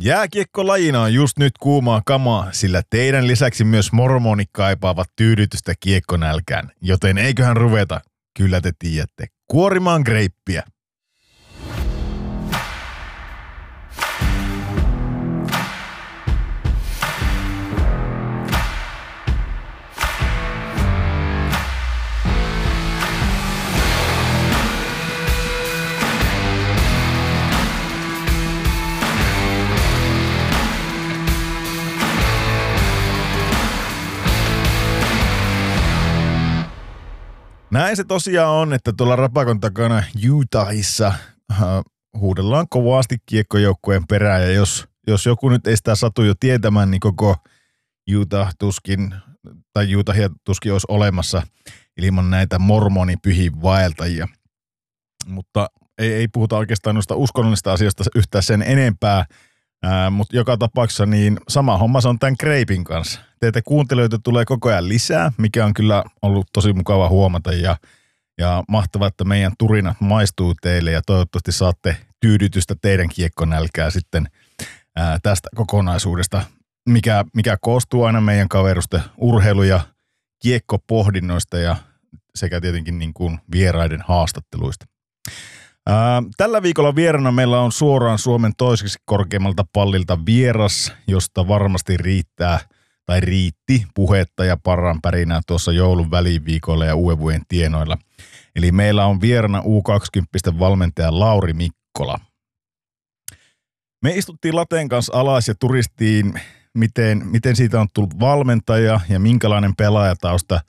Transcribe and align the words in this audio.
Jääkiekkolajina 0.00 1.02
on 1.02 1.14
just 1.14 1.38
nyt 1.38 1.52
kuumaa 1.60 2.02
kamaa, 2.06 2.52
sillä 2.52 2.82
teidän 2.90 3.26
lisäksi 3.26 3.64
myös 3.64 3.92
mormonit 3.92 4.48
kaipaavat 4.52 5.08
tyydytystä 5.16 5.74
kiekkonälkään. 5.80 6.70
Joten 6.82 7.18
eiköhän 7.18 7.56
ruveta, 7.56 8.00
kyllä 8.36 8.60
te 8.60 8.72
tiedätte, 8.78 9.26
kuorimaan 9.46 10.02
greippiä. 10.02 10.62
Näin 37.70 37.96
se 37.96 38.04
tosiaan 38.04 38.54
on, 38.54 38.72
että 38.72 38.92
tuolla 38.92 39.16
rapakon 39.16 39.60
takana 39.60 40.02
Utahissa 40.30 41.06
äh, 41.52 41.58
huudellaan 42.18 42.66
kovasti 42.70 43.16
kiekkojoukkueen 43.26 44.06
perään, 44.06 44.42
ja 44.42 44.52
jos, 44.52 44.88
jos 45.06 45.26
joku 45.26 45.48
nyt 45.48 45.66
ei 45.66 45.76
sitä 45.76 45.94
satu 45.94 46.22
jo 46.22 46.34
tietämään, 46.40 46.90
niin 46.90 47.00
koko 47.00 47.36
Utah 48.16 48.54
tuskin, 48.58 49.14
tai 49.72 49.96
Utahia 49.96 50.30
tuskin 50.44 50.72
olisi 50.72 50.86
olemassa 50.88 51.42
ilman 51.96 52.30
näitä 52.30 52.58
mormonipyhin 52.58 53.62
vaeltajia. 53.62 54.28
Mutta 55.26 55.68
ei, 55.98 56.12
ei 56.12 56.28
puhuta 56.28 56.56
oikeastaan 56.56 56.94
noista 56.94 57.14
uskonnollista 57.14 57.72
asioista 57.72 58.04
yhtään 58.14 58.42
sen 58.42 58.62
enempää, 58.62 59.24
Mutta 60.10 60.36
joka 60.36 60.56
tapauksessa 60.56 61.06
niin 61.06 61.40
sama 61.48 61.78
homma 61.78 62.00
se 62.00 62.08
on 62.08 62.18
tämän 62.18 62.36
Kreipin 62.36 62.84
kanssa. 62.84 63.20
Teitä 63.40 63.62
kuuntelijoita 63.62 64.18
tulee 64.18 64.44
koko 64.44 64.68
ajan 64.68 64.88
lisää, 64.88 65.32
mikä 65.36 65.64
on 65.64 65.74
kyllä 65.74 66.04
ollut 66.22 66.46
tosi 66.52 66.72
mukava 66.72 67.08
huomata 67.08 67.52
ja, 67.52 67.76
ja 68.38 68.64
mahtavaa, 68.68 69.08
että 69.08 69.24
meidän 69.24 69.52
turinat 69.58 70.00
maistuu 70.00 70.54
teille 70.62 70.90
ja 70.90 71.02
toivottavasti 71.06 71.52
saatte 71.52 71.96
tyydytystä 72.20 72.74
teidän 72.82 73.08
kiekkonälkää 73.08 73.90
sitten 73.90 74.28
ää, 74.96 75.18
tästä 75.22 75.48
kokonaisuudesta, 75.54 76.42
mikä, 76.88 77.24
mikä 77.34 77.56
koostuu 77.60 78.04
aina 78.04 78.20
meidän 78.20 78.48
kaverusten 78.48 79.02
urheilu- 79.16 79.62
ja 79.62 79.80
kiekkopohdinnoista 80.42 81.58
ja 81.58 81.76
sekä 82.34 82.60
tietenkin 82.60 82.98
niin 82.98 83.14
kuin 83.14 83.38
vieraiden 83.52 84.04
haastatteluista. 84.08 84.86
Tällä 86.36 86.62
viikolla 86.62 86.94
vierana 86.94 87.32
meillä 87.32 87.60
on 87.60 87.72
suoraan 87.72 88.18
Suomen 88.18 88.52
toiseksi 88.56 88.98
korkeammalta 89.04 89.64
pallilta 89.72 90.18
vieras, 90.26 90.92
josta 91.06 91.48
varmasti 91.48 91.96
riittää 91.96 92.58
tai 93.06 93.20
riitti 93.20 93.86
puhetta 93.94 94.44
ja 94.44 94.56
parran 94.56 95.00
pärinää 95.02 95.40
tuossa 95.46 95.72
joulun 95.72 96.10
väliviikolla 96.10 96.84
ja 96.84 96.94
uuden 96.94 97.42
tienoilla. 97.48 97.98
Eli 98.56 98.72
meillä 98.72 99.06
on 99.06 99.20
vierana 99.20 99.60
U20 99.60 100.58
valmentaja 100.58 101.18
Lauri 101.18 101.52
Mikkola. 101.52 102.20
Me 104.02 104.10
istuttiin 104.10 104.56
Lateen 104.56 104.88
kanssa 104.88 105.20
alas 105.20 105.48
ja 105.48 105.54
turistiin, 105.60 106.40
miten, 106.74 107.26
miten 107.26 107.56
siitä 107.56 107.80
on 107.80 107.88
tullut 107.94 108.20
valmentaja 108.20 109.00
ja 109.08 109.18
minkälainen 109.18 109.76
pelaajatausta 109.76 110.60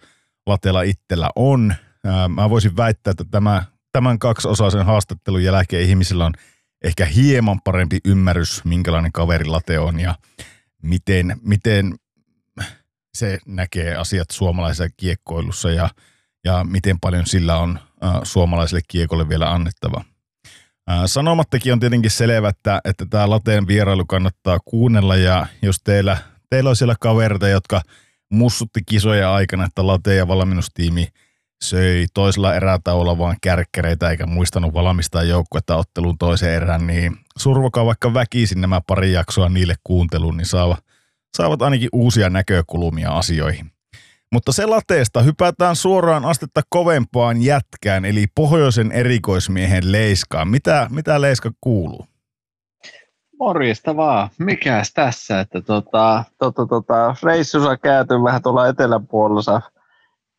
Latella 0.47 0.81
itsellä 0.81 1.29
on. 1.35 1.73
Mä 2.35 2.49
voisin 2.49 2.77
väittää, 2.77 3.11
että 3.11 3.25
tämä 3.31 3.63
tämän 3.91 4.19
kaksiosaisen 4.19 4.85
haastattelun 4.85 5.43
jälkeen 5.43 5.83
ihmisillä 5.83 6.25
on 6.25 6.33
ehkä 6.83 7.05
hieman 7.05 7.61
parempi 7.63 7.99
ymmärrys, 8.05 8.65
minkälainen 8.65 9.11
kaveri 9.11 9.45
Late 9.45 9.79
on 9.79 9.99
ja 9.99 10.15
miten, 10.81 11.37
miten 11.41 11.95
se 13.13 13.39
näkee 13.45 13.95
asiat 13.95 14.31
suomalaisessa 14.31 14.95
kiekkoilussa 14.97 15.71
ja, 15.71 15.89
ja 16.43 16.63
miten 16.63 16.99
paljon 16.99 17.25
sillä 17.25 17.57
on 17.57 17.79
äh, 18.03 18.13
suomalaiselle 18.23 18.81
kiekolle 18.87 19.29
vielä 19.29 19.51
annettava. 19.51 20.03
Äh, 20.91 21.01
sanomattakin 21.05 21.73
on 21.73 21.79
tietenkin 21.79 22.11
selvä, 22.11 22.49
että, 22.49 22.81
että 22.85 23.05
tämä 23.09 23.29
Lateen 23.29 23.67
vierailu 23.67 24.05
kannattaa 24.05 24.59
kuunnella 24.65 25.15
ja 25.15 25.47
jos 25.61 25.77
teillä, 25.83 26.17
teillä 26.49 26.69
on 26.69 26.75
siellä 26.75 26.95
kavereita, 26.99 27.47
jotka 27.47 27.81
mussutti 28.29 28.81
kisoja 28.85 29.33
aikana, 29.33 29.65
että 29.65 29.87
Late 29.87 30.15
ja 30.15 30.27
valmennustiimi– 30.27 31.07
söi 31.61 32.05
toisella 32.13 32.55
erätaululla 32.55 33.17
vaan 33.17 33.37
kärkkäreitä 33.41 34.09
eikä 34.09 34.25
muistanut 34.25 34.73
valmistaa 34.73 35.23
joukkuetta 35.23 35.75
otteluun 35.75 36.17
toiseen 36.17 36.55
erään, 36.55 36.87
niin 36.87 37.17
survokaa 37.37 37.85
vaikka 37.85 38.13
väkisin 38.13 38.61
nämä 38.61 38.81
pari 38.87 39.13
jaksoa 39.13 39.49
niille 39.49 39.75
kuunteluun, 39.83 40.37
niin 40.37 40.45
saavat, 40.45 40.79
saavat 41.37 41.61
ainakin 41.61 41.89
uusia 41.93 42.29
näkökulmia 42.29 43.11
asioihin. 43.11 43.71
Mutta 44.31 44.51
se 44.51 44.65
lateesta 44.65 45.21
hypätään 45.21 45.75
suoraan 45.75 46.25
astetta 46.25 46.61
kovempaan 46.69 47.41
jätkään, 47.41 48.05
eli 48.05 48.25
pohjoisen 48.35 48.91
erikoismiehen 48.91 49.91
Leiskaan. 49.91 50.47
Mitä, 50.47 50.87
mitä 50.91 51.21
Leiska 51.21 51.51
kuuluu? 51.61 52.07
Morjesta 53.39 53.95
vaan. 53.95 54.29
Mikäs 54.37 54.93
tässä, 54.93 55.39
että 55.39 55.61
tota, 55.61 56.23
tota, 56.37 56.65
tota, 56.65 57.15
reissussa 57.23 57.77
käyty 57.77 58.13
vähän 58.23 58.41
tuolla 58.41 58.67
eteläpuolella 58.67 59.61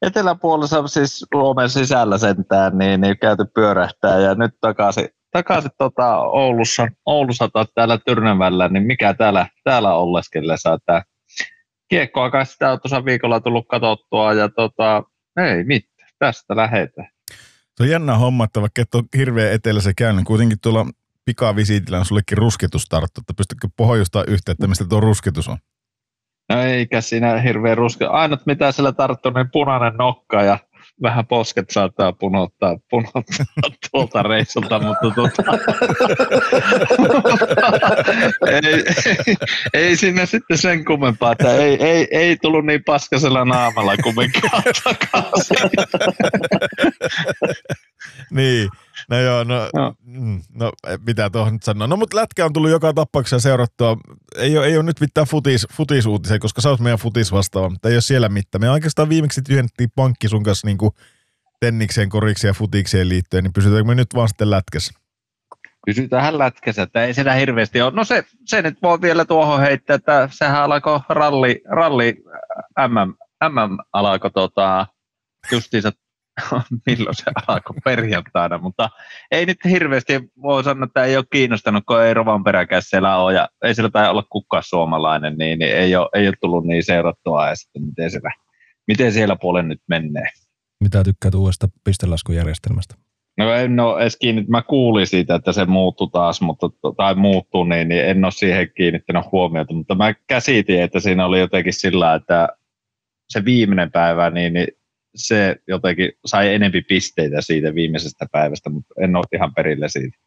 eteläpuolessa 0.03 0.89
siis 0.89 1.27
Suomen 1.35 1.71
sisällä 1.71 2.19
sentään 2.19 2.79
niin, 2.79 3.01
niin 3.01 3.19
käyty 3.19 3.45
pyörähtää 3.55 4.19
ja 4.19 4.35
nyt 4.35 4.55
takaisin, 4.61 5.09
takaisin 5.31 5.71
tota 5.79 6.19
Oulussa, 6.19 6.89
Oulussa 7.07 7.49
tai 7.49 7.67
täällä 7.75 7.99
Tyrnävällä, 8.07 8.69
niin 8.69 8.83
mikä 8.83 9.15
täällä, 9.15 9.47
täällä 9.65 9.95
olleskellessa, 9.95 10.75
että 10.75 11.03
kiekkoa 11.89 12.31
kai 12.31 12.47
sitä 12.47 12.73
on 12.73 12.81
tuossa 12.81 13.05
viikolla 13.05 13.41
tullut 13.41 13.69
katsottua 13.69 14.33
ja 14.33 14.49
tota, 14.49 15.03
ei 15.37 15.65
mitään, 15.65 16.09
tästä 16.19 16.57
lähetään. 16.57 17.09
Se 17.77 17.83
on 17.83 17.89
jännä 17.89 18.17
homma, 18.17 18.45
että 18.45 18.61
vaikka 18.61 18.83
et 18.83 18.95
ole 18.95 19.05
hirveän 19.17 19.53
etelässä 19.53 19.93
käynyt, 19.97 20.17
niin 20.17 20.25
kuitenkin 20.25 20.61
tuolla 20.61 20.87
pikavisiitillä 21.25 21.99
on 21.99 22.05
sullekin 22.05 22.39
rusketus 22.39 22.87
tarttu, 22.89 23.21
että 23.21 23.35
pystytkö 23.35 23.69
pohjustaa 23.77 24.25
yhteen, 24.25 24.53
että 24.53 24.67
mistä 24.67 24.85
tuo 24.85 25.01
rusketus 25.01 25.49
on? 25.49 25.59
No 26.51 26.63
eikä 26.63 27.01
siinä 27.01 27.41
hirveän 27.41 27.79
ruske. 27.79 28.07
Ainut 28.07 28.47
mitä 28.47 28.73
sillä 28.73 28.93
tarttuu, 28.93 29.33
niin 29.33 29.51
punainen 29.53 29.95
nokka 29.97 30.43
ja 30.43 30.59
vähän 31.03 31.27
posket 31.27 31.71
saattaa 31.71 32.13
punottaa, 32.13 32.77
punottaa 32.91 33.23
tuolta 33.91 34.23
reissulta, 34.23 34.79
mutta 34.79 35.11
tuota, 35.15 35.43
ei, 38.47 38.85
ei, 39.07 39.37
ei, 39.75 39.97
sinne 39.97 40.27
sitten 40.27 40.59
sen 40.59 40.85
kummempaa, 40.85 41.33
että 41.33 41.55
ei, 41.55 41.85
ei, 41.85 42.09
ei 42.11 42.37
tullut 42.37 42.67
niin 42.67 42.85
paskasella 42.85 43.45
naamalla 43.45 43.97
kumminkaan 43.97 44.63
takaisin. 44.85 45.57
niin, 48.31 48.69
No 49.09 49.21
joo, 49.21 49.45
no, 49.45 49.71
no. 49.75 49.95
Mm, 50.03 50.43
no 50.55 50.73
mitä 51.07 51.31
tuohon 51.31 51.53
nyt 51.53 51.63
sanoa. 51.63 51.87
No 51.87 51.97
mutta 51.97 52.17
lätkä 52.17 52.45
on 52.45 52.53
tullut 52.53 52.71
joka 52.71 52.93
tapauksessa 52.93 53.39
seurattua. 53.39 53.97
Ei 54.37 54.59
ole, 54.59 54.67
ei 54.67 54.77
ole 54.77 54.83
nyt 54.83 55.01
mitään 55.01 55.27
futis, 55.27 55.67
futisuutisia, 55.73 56.39
koska 56.39 56.61
sä 56.61 56.71
oot 56.71 56.81
meidän 56.81 56.99
futis 56.99 57.33
vastaava, 57.33 57.71
mutta 57.71 57.89
ei 57.89 57.95
ole 57.95 58.01
siellä 58.01 58.29
mitään. 58.29 58.61
Me 58.61 58.71
oikeastaan 58.71 59.09
viimeksi 59.09 59.43
tyhjennettiin 59.43 59.91
pankki 59.97 60.29
sun 60.29 60.43
kanssa 60.43 60.67
niin 60.67 60.79
kuin 60.79 60.95
tennikseen, 61.61 62.09
korikseen 62.09 62.51
ja 62.51 62.55
futikseen 62.55 63.09
liittyen, 63.09 63.45
niin 63.45 63.53
pysytäänkö 63.53 63.85
me 63.85 63.95
nyt 63.95 64.15
vaan 64.15 64.29
sitten 64.29 64.51
lätkässä? 64.51 64.93
Pysytään 65.87 66.39
lätkässä, 66.39 66.83
että 66.83 67.05
ei 67.05 67.15
sitä 67.15 67.33
hirveästi 67.33 67.83
ole. 67.83 67.93
No 67.95 68.05
se, 68.05 68.25
se 68.45 68.63
nyt 68.63 68.79
voi 68.83 69.01
vielä 69.01 69.25
tuohon 69.25 69.61
heittää, 69.61 69.95
että 69.95 70.29
sehän 70.33 70.63
alkoi 70.63 71.01
ralli, 71.09 71.61
ralli 71.65 72.17
MM, 72.89 73.15
MM 73.49 73.79
alkoi 73.93 74.31
tota, 74.31 74.87
justiinsa 75.53 75.93
milloin 76.87 77.15
se 77.15 77.25
alkoi 77.47 77.77
perjantaina, 77.85 78.59
mutta 78.59 78.91
ei 79.31 79.47
nyt 79.47 79.59
hirveästi 79.65 80.21
voi 80.43 80.65
sanoa, 80.65 80.85
että 80.85 81.05
ei 81.05 81.17
ole 81.17 81.25
kiinnostanut, 81.33 81.85
kun 81.87 82.03
ei 82.03 82.15
Rovan 82.15 82.45
peräkäs 82.45 82.91
siellä 82.91 83.17
ole 83.17 83.35
ja 83.35 83.49
ei 83.65 83.75
siellä 83.75 83.91
tai 83.91 84.11
olla 84.11 84.25
kukaan 84.31 84.63
suomalainen, 84.63 85.37
niin, 85.39 85.59
niin 85.59 85.73
ei, 85.73 85.97
ole, 85.97 86.09
ei 86.15 86.29
ole 86.29 86.37
tullut 86.41 86.65
niin 86.65 86.85
seurattua 86.85 87.49
ja 87.49 87.57
sitten 87.57 87.83
miten 87.83 88.11
siellä, 88.11 88.31
miten 88.87 89.13
siellä 89.13 89.37
puolen 89.37 89.69
nyt 89.69 89.83
menee. 89.89 90.29
Mitä 90.81 91.05
tykkäät 91.05 91.35
uudesta 91.35 91.69
pistelaskujärjestelmästä? 91.85 92.95
No 93.39 93.53
en 93.53 93.81
ole 93.81 94.01
edes 94.03 94.17
kiinnittänyt, 94.17 94.51
mä 94.51 94.63
kuulin 94.63 95.07
siitä, 95.07 95.35
että 95.35 95.53
se 95.53 95.65
muuttuu 95.65 96.07
taas, 96.07 96.41
mutta, 96.41 96.67
tai 96.97 97.15
muuttuu, 97.15 97.65
niin, 97.65 97.89
niin 97.89 98.05
en 98.05 98.25
ole 98.25 98.33
siihen 98.33 98.71
kiinnittänyt 98.77 99.25
huomiota, 99.33 99.75
mutta 99.75 99.95
mä 99.95 100.15
käsitin, 100.27 100.83
että 100.83 101.01
siinä 101.01 101.27
oli 101.27 101.41
jotenkin 101.41 101.73
sillä, 101.73 102.15
että 102.15 102.49
se 103.29 103.45
viimeinen 103.45 103.91
päivä, 103.91 104.31
niin, 104.31 104.53
niin 104.53 104.69
se 105.15 105.57
jotenkin 105.69 106.13
sai 106.27 106.55
enempi 106.55 106.83
pisteitä 106.83 107.41
siitä 107.41 107.75
viimeisestä 107.75 108.27
päivästä, 108.33 108.71
mutta 108.71 108.95
en 109.01 109.17
ole 109.17 109.25
ihan 109.35 109.55
perille 109.55 109.89
siitä. 109.89 110.19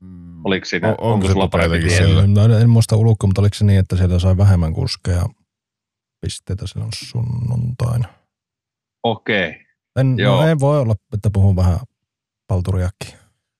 Mm. 0.00 0.46
Oliko 0.46 0.64
siinä, 0.64 0.88
on, 0.88 0.92
onko, 0.92 1.12
onko 1.12 1.28
sulla 1.28 1.48
parempi 1.48 1.78
no, 2.26 2.58
En 2.58 2.70
muista 2.70 2.96
ulkoa, 2.96 3.26
mutta 3.26 3.40
oliko 3.40 3.54
se 3.54 3.64
niin, 3.64 3.78
että 3.78 3.96
sieltä 3.96 4.18
sai 4.18 4.36
vähemmän 4.36 4.72
kuskeja 4.72 5.26
pisteitä 6.20 6.66
silloin 6.66 6.90
sunnuntaina? 6.94 8.08
Okei. 9.02 9.48
Okay. 9.48 9.62
En, 10.00 10.16
no, 10.16 10.42
en 10.42 10.60
voi 10.60 10.80
olla, 10.80 10.94
että 11.14 11.30
puhun 11.30 11.56
vähän 11.56 11.78
palturiakki. 12.48 13.14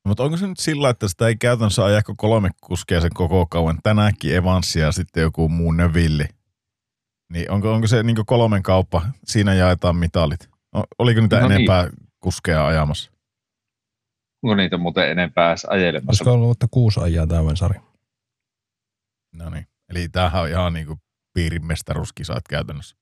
Mutta 0.04 0.22
onko 0.22 0.36
se 0.36 0.46
nyt 0.46 0.58
sillä, 0.58 0.90
että 0.90 1.08
sitä 1.08 1.28
ei 1.28 1.36
käytännössä 1.36 1.84
aja 1.84 2.02
kolme 2.16 2.50
kuskia 2.60 3.00
sen 3.00 3.10
koko 3.14 3.46
kauan? 3.46 3.78
Tänäänkin 3.82 4.34
Evans 4.34 4.76
ja 4.76 4.92
sitten 4.92 5.20
joku 5.20 5.48
muu 5.48 5.72
Növilli. 5.72 6.24
Niin 7.32 7.50
onko, 7.50 7.73
onko 7.73 7.87
se 7.87 8.02
niin 8.02 8.17
kolmen 8.26 8.62
kauppa? 8.62 9.02
Siinä 9.25 9.55
jaetaan 9.55 9.96
mitalit. 9.96 10.49
Oliko 10.99 11.20
niitä 11.20 11.40
no 11.40 11.49
niin. 11.49 11.52
enempää 11.56 11.82
niin. 11.82 11.93
kuskeja 12.20 12.67
ajamassa? 12.67 13.12
Onko 14.43 14.55
niitä 14.55 14.79
muuten 14.79 15.11
enempää 15.11 15.49
edes 15.49 15.64
ajelemassa? 15.64 16.11
Olisiko 16.11 16.32
ollut, 16.32 16.50
että 16.50 16.67
kuusi 16.70 17.00
ajaa 17.00 17.26
tämän 17.26 17.56
sarja? 17.56 17.81
No 19.32 19.50
niin. 19.50 19.67
Eli 19.88 20.08
tämähän 20.08 20.43
on 20.43 20.49
ihan 20.49 20.73
niin 20.73 20.87
kuin 20.87 20.99
piirimestaruuskisat 21.34 22.49
käytännössä. 22.49 22.96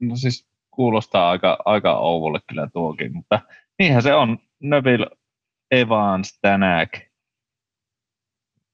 No 0.00 0.16
siis 0.16 0.46
kuulostaa 0.70 1.30
aika, 1.30 1.58
aika 1.64 1.98
ouvolle 1.98 2.40
kyllä 2.48 2.68
tuokin, 2.72 3.12
mutta 3.16 3.40
niinhän 3.78 4.02
se 4.02 4.14
on. 4.14 4.38
Neville 4.60 5.06
Evans 5.70 6.38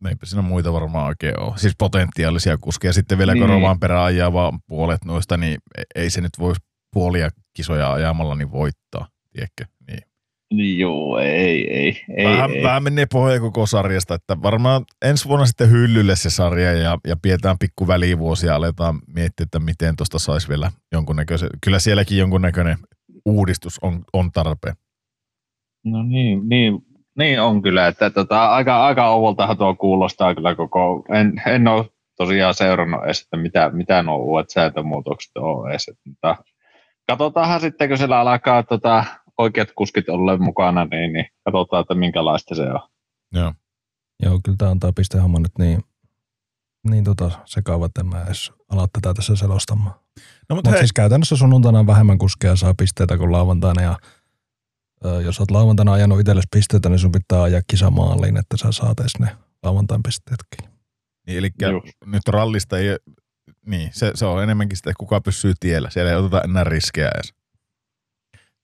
Tänäk. 0.04 0.12
Eipä 0.12 0.26
siinä 0.26 0.42
muita 0.42 0.72
varmaan 0.72 1.06
oikein 1.06 1.40
ole. 1.40 1.58
Siis 1.58 1.74
potentiaalisia 1.78 2.58
kuskeja. 2.58 2.92
Sitten 2.92 3.18
vielä 3.18 3.34
niin. 3.34 3.42
kun 3.42 3.50
Rovan 3.50 3.80
perään 3.80 4.04
ajaa 4.04 4.32
vaan 4.32 4.58
puolet 4.66 5.04
noista, 5.04 5.36
niin 5.36 5.58
e- 5.78 5.82
ei 5.94 6.10
se 6.10 6.20
nyt 6.20 6.38
voi 6.38 6.54
puolia 6.92 7.30
kisoja 7.56 7.92
ajamalla 7.92 8.34
niin 8.34 8.52
voittaa, 8.52 9.08
tiedätkö? 9.32 9.64
Niin 10.54 10.78
joo, 10.78 11.18
ei, 11.18 11.70
ei. 11.70 12.04
ei 12.16 12.24
vähän, 12.24 12.50
ei. 12.50 12.62
vähän 12.62 12.82
menee 12.82 13.06
pohja 13.12 13.40
koko 13.40 13.66
sarjasta, 13.66 14.14
että 14.14 14.42
varmaan 14.42 14.84
ensi 15.02 15.28
vuonna 15.28 15.46
sitten 15.46 15.70
hyllylle 15.70 16.16
se 16.16 16.30
sarja 16.30 16.72
ja, 16.72 16.98
ja 17.06 17.16
pidetään 17.22 17.58
pikku 17.58 17.86
välivuosia 17.86 18.50
ja 18.50 18.56
aletaan 18.56 19.00
miettiä, 19.06 19.44
että 19.44 19.58
miten 19.58 19.96
tuosta 19.96 20.18
saisi 20.18 20.48
vielä 20.48 20.72
jonkunnäköisen, 20.92 21.48
kyllä 21.64 21.78
sielläkin 21.78 22.18
jonkunnäköinen 22.18 22.78
uudistus 23.24 23.78
on, 23.82 24.04
on 24.12 24.32
tarpeen. 24.32 24.74
No 25.84 26.02
niin, 26.02 26.48
niin, 26.48 26.72
niin 27.18 27.40
on 27.40 27.62
kyllä, 27.62 27.86
että 27.86 28.10
tota, 28.10 28.46
aika, 28.46 28.86
aika 28.86 29.08
ouvoltahan 29.10 29.56
tuo 29.56 29.74
kuulostaa 29.74 30.34
kyllä 30.34 30.54
koko, 30.54 31.04
en, 31.12 31.42
en 31.46 31.68
ole 31.68 31.90
tosiaan 32.16 32.54
seurannut 32.54 33.04
edes, 33.04 33.22
että 33.22 33.36
mitä, 33.36 33.70
mitä 33.70 34.02
nuo 34.02 34.16
uudet 34.16 34.50
sääntömuutokset 34.50 35.36
on 35.36 35.70
edes, 35.70 35.90
mutta 36.06 36.36
katsotaanhan 37.08 37.60
sitten, 37.60 37.88
kun 37.88 37.98
siellä 37.98 38.20
alkaa 38.20 38.62
tota, 38.62 39.04
oikeat 39.38 39.68
kuskit 39.76 40.08
olleet 40.08 40.40
mukana, 40.40 40.84
niin, 40.84 41.12
niin 41.12 41.26
katsotaan, 41.44 41.80
että 41.80 41.94
minkälaista 41.94 42.54
se 42.54 42.62
on. 42.62 42.80
Joo. 43.32 43.52
Joo, 44.22 44.40
kyllä 44.44 44.56
tämä 44.56 44.70
antaa 44.70 44.92
pistehomma 44.92 45.38
nyt 45.38 45.58
niin, 45.58 45.82
niin 46.90 47.04
tota 47.04 47.30
sekaava, 47.44 47.86
että 47.86 48.02
mä 48.02 48.24
edes 48.24 48.52
ala 48.70 48.88
tätä 48.92 49.14
tässä 49.14 49.36
selostamaan. 49.36 49.94
No, 50.48 50.56
mutta 50.56 50.70
Mut 50.70 50.78
siis 50.78 50.92
käytännössä 50.92 51.36
sunnuntaina 51.36 51.86
vähemmän 51.86 52.18
kuskeja 52.18 52.56
saa 52.56 52.74
pisteitä 52.78 53.18
kuin 53.18 53.32
lauantaina 53.32 53.82
ja 53.82 53.98
jos 55.24 55.40
olet 55.40 55.50
lauantaina 55.50 55.92
ajanut 55.92 56.20
itsellesi 56.20 56.48
pisteitä, 56.50 56.88
niin 56.88 56.98
sun 56.98 57.12
pitää 57.12 57.42
ajaa 57.42 57.62
kisamaaliin, 57.66 58.36
että 58.36 58.56
sä 58.56 58.72
saat 58.72 59.00
edes 59.00 59.18
ne 59.18 59.36
lauantain 59.62 60.02
pisteetkin. 60.02 60.70
Niin, 61.26 61.38
eli 61.38 61.50
nyt 62.06 62.28
rallista 62.28 62.78
ei, 62.78 62.96
niin, 63.66 63.90
se, 63.92 64.10
se 64.14 64.26
on 64.26 64.42
enemmänkin 64.42 64.76
sitä, 64.76 64.90
että 64.90 64.98
kuka 64.98 65.20
pysyy 65.20 65.52
tiellä. 65.60 65.90
Siellä 65.90 66.10
ei 66.10 66.16
oteta 66.16 66.42
enää 66.42 66.64
riskejä 66.64 67.10
edes. 67.14 67.34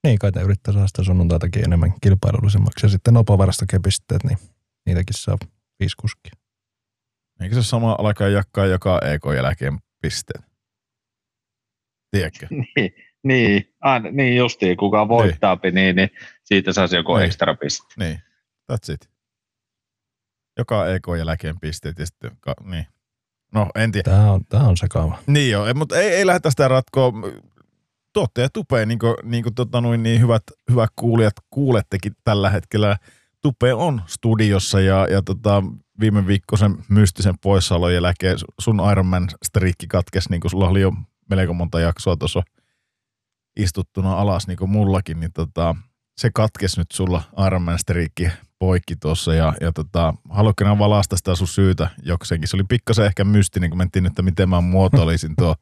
Niin, 0.05 0.19
kai 0.19 0.33
te 0.33 0.43
yrittää 0.43 0.75
saada 0.75 0.87
sitä 0.87 1.05
sunnuntaitakin 1.05 1.65
enemmän 1.65 1.93
kilpailullisemmaksi. 2.01 2.87
Ja 2.87 2.91
sitten 2.91 3.15
nopavarasta 3.15 3.67
kepisteet, 3.67 4.25
niin 4.25 4.39
niitäkin 4.87 5.15
saa 5.15 5.39
viisi 5.81 5.97
kuskia. 6.01 6.33
Eikö 7.41 7.55
se 7.55 7.63
sama 7.63 7.97
alkaa 7.99 8.29
jakaa 8.29 8.67
joka 8.67 9.01
EK-jälkeen 9.05 9.79
pisteet? 10.03 10.45
Tiedätkö? 12.11 12.47
niin, 12.77 12.91
niin, 13.25 13.75
aina, 13.81 14.11
niin 14.11 14.37
justiin, 14.37 14.77
kuka 14.77 15.09
voittaa, 15.09 15.59
niin. 15.63 15.75
niin, 15.75 15.97
niin 15.97 16.11
siitä 16.45 16.73
saisi 16.73 16.97
joku 16.97 17.17
niin. 17.17 17.27
ekstra 17.27 17.55
piste. 17.55 17.95
Niin, 17.99 18.21
that's 18.73 18.95
it. 18.95 19.11
Joka 20.59 20.87
EK-jälkeen 20.87 21.61
pisteet 21.61 21.99
ja 21.99 22.07
sitten, 22.07 22.31
niin. 22.65 22.87
No, 23.55 23.69
en 23.75 23.93
tiedä. 23.93 24.11
Tämä 24.11 24.33
on, 24.33 24.45
tämä 24.49 24.69
on 24.69 24.77
sekaava. 24.77 25.19
Niin 25.27 25.51
joo, 25.51 25.75
mutta 25.75 25.99
ei, 25.99 26.09
ei 26.09 26.27
lähdetä 26.27 26.51
sitä 26.51 26.69
ratkoa 26.69 27.13
tuottaja 28.13 28.49
Tupe, 28.49 28.87
niin 28.87 28.99
kuin, 28.99 29.15
niin, 29.23 29.43
kuin 29.43 29.55
tota 29.55 29.81
noin, 29.81 30.03
niin 30.03 30.21
hyvät, 30.21 30.43
hyvät 30.71 30.91
kuulijat 30.97 31.35
kuulettekin 31.51 32.13
tällä 32.25 32.51
hetkellä. 32.51 32.97
Tupe 33.43 33.75
on 33.75 34.03
studiossa 34.07 34.81
ja, 34.81 35.07
ja 35.11 35.23
tota, 35.23 35.63
viime 36.01 36.27
viikkoisen 36.27 36.77
mystisen 36.89 37.35
poissaolon 37.39 37.95
jälkeen 37.95 38.37
sun 38.61 38.91
Ironman 38.93 39.29
striikki 39.45 39.87
katkesi, 39.87 40.31
niin 40.31 40.41
kuin 40.41 40.51
sulla 40.51 40.69
oli 40.69 40.81
jo 40.81 40.93
melko 41.31 41.55
monta 41.55 41.81
jaksoa 41.81 42.17
tuossa 42.17 42.43
istuttuna 43.57 44.13
alas, 44.13 44.47
niin 44.47 44.59
kuin 44.59 44.71
mullakin, 44.71 45.21
niin 45.21 45.33
tota, 45.33 45.77
se 46.19 46.31
katkesi 46.35 46.81
nyt 46.81 46.91
sulla 46.93 47.23
Ironman 47.47 47.79
striikki 47.79 48.29
poikki 48.59 48.97
tuossa 48.97 49.35
ja, 49.35 49.53
ja 49.61 49.73
tota, 49.73 50.15
haluatko 50.31 50.65
valaista 50.79 51.17
sitä 51.17 51.35
sun 51.35 51.49
syytä 51.49 51.89
jokseenkin? 52.03 52.49
Se 52.49 52.57
oli 52.57 52.65
pikkasen 52.65 53.07
ehkä 53.07 53.25
mystinen, 53.25 53.71
kun 53.71 53.79
mentiin, 53.79 54.07
että 54.07 54.23
miten 54.23 54.49
mä 54.49 54.61
muotoilisin 54.61 55.37
tuo 55.37 55.55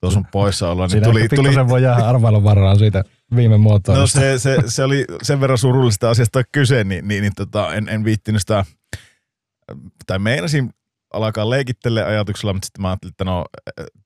tuo 0.00 0.10
sun 0.10 0.26
poissaolo. 0.32 0.86
Niin 0.86 1.02
tuli, 1.02 1.28
tuli... 1.28 1.68
voi 1.68 1.82
jäädä 1.82 2.04
arvailun 2.04 2.44
varaan 2.44 2.78
siitä 2.78 3.04
viime 3.36 3.58
muotoon. 3.58 3.98
No 3.98 4.06
se, 4.06 4.38
se, 4.38 4.56
se, 4.66 4.84
oli 4.84 5.04
sen 5.22 5.40
verran 5.40 5.58
surullista 5.58 6.10
asiasta 6.10 6.44
kyse, 6.52 6.84
niin, 6.84 7.08
niin, 7.08 7.22
niin 7.22 7.32
tota, 7.36 7.74
en, 7.74 7.88
en 7.88 8.04
viittinyt 8.04 8.40
sitä, 8.40 8.64
tai 10.06 10.18
meinasin 10.18 10.70
alkaa 11.12 11.50
leikittele 11.50 12.04
ajatuksella, 12.04 12.52
mutta 12.52 12.66
sitten 12.66 12.82
mä 12.82 12.88
ajattelin, 12.88 13.12
että 13.12 13.24
no, 13.24 13.44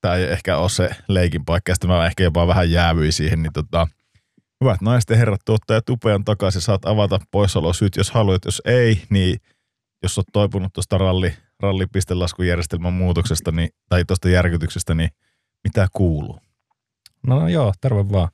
tämä 0.01 0.15
ei 0.15 0.23
ehkä 0.23 0.57
ole 0.57 0.69
se 0.69 0.89
leikin 1.07 1.45
paikka, 1.45 1.71
ja 1.71 1.75
sitten 1.75 1.89
mä 1.89 2.05
ehkä 2.05 2.23
jopa 2.23 2.47
vähän 2.47 2.71
jäävyin 2.71 3.13
siihen, 3.13 3.43
niin 3.43 3.53
tota, 3.53 3.87
hyvät 4.63 4.81
naiset 4.81 5.09
ja 5.09 5.15
herrat, 5.15 5.41
tuottaja 5.45 5.81
Tupe 5.81 6.13
on 6.13 6.25
takaisin, 6.25 6.61
saat 6.61 6.85
avata 6.85 7.19
poissaolosyyt, 7.31 7.95
jos 7.95 8.11
haluat, 8.11 8.45
jos 8.45 8.61
ei, 8.65 9.01
niin 9.09 9.37
jos 10.03 10.17
olet 10.17 10.27
toipunut 10.33 10.73
tuosta 10.73 10.97
ralli, 10.97 11.33
rallipistelaskujärjestelmän 11.59 12.93
muutoksesta, 12.93 13.51
niin, 13.51 13.69
tai 13.89 14.05
tuosta 14.05 14.29
järkytyksestä, 14.29 14.95
niin 14.95 15.09
mitä 15.63 15.87
kuuluu? 15.93 16.39
No, 17.27 17.39
no 17.39 17.47
joo, 17.47 17.73
terve 17.81 18.09
vaan. 18.11 18.29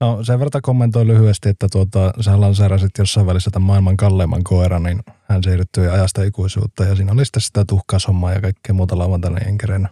No 0.00 0.24
sen 0.24 0.38
verran 0.38 0.62
kommentoi 0.62 1.06
lyhyesti, 1.06 1.48
että 1.48 1.66
tuota, 1.72 2.12
sä 2.20 2.40
lanseerasit 2.40 2.90
jossain 2.98 3.26
välissä 3.26 3.50
tämän 3.50 3.66
maailman 3.66 3.96
kalleimman 3.96 4.44
koiran, 4.44 4.82
niin 4.82 5.02
hän 5.28 5.42
siirryttyi 5.42 5.88
ajasta 5.88 6.22
ikuisuutta 6.22 6.84
ja 6.84 6.96
siinä 6.96 7.12
oli 7.12 7.24
sitten 7.24 7.42
sitä 7.42 7.64
tuhkasommaa 7.68 8.32
ja 8.32 8.40
kaikkea 8.40 8.74
muuta 8.74 8.98
lauantaina 8.98 9.38
enkereen 9.38 9.88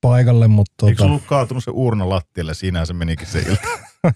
paikalle. 0.00 0.48
Mutta 0.48 0.72
tuota... 0.78 0.90
Eikö 0.90 1.04
ollut 1.04 1.22
kaatunut 1.26 1.64
se 1.64 1.70
urna 1.74 2.08
lattialle, 2.08 2.54
siinä 2.54 2.84
se 2.84 2.92
menikin 2.92 3.26
se 3.26 3.38
ilta? 3.38 3.68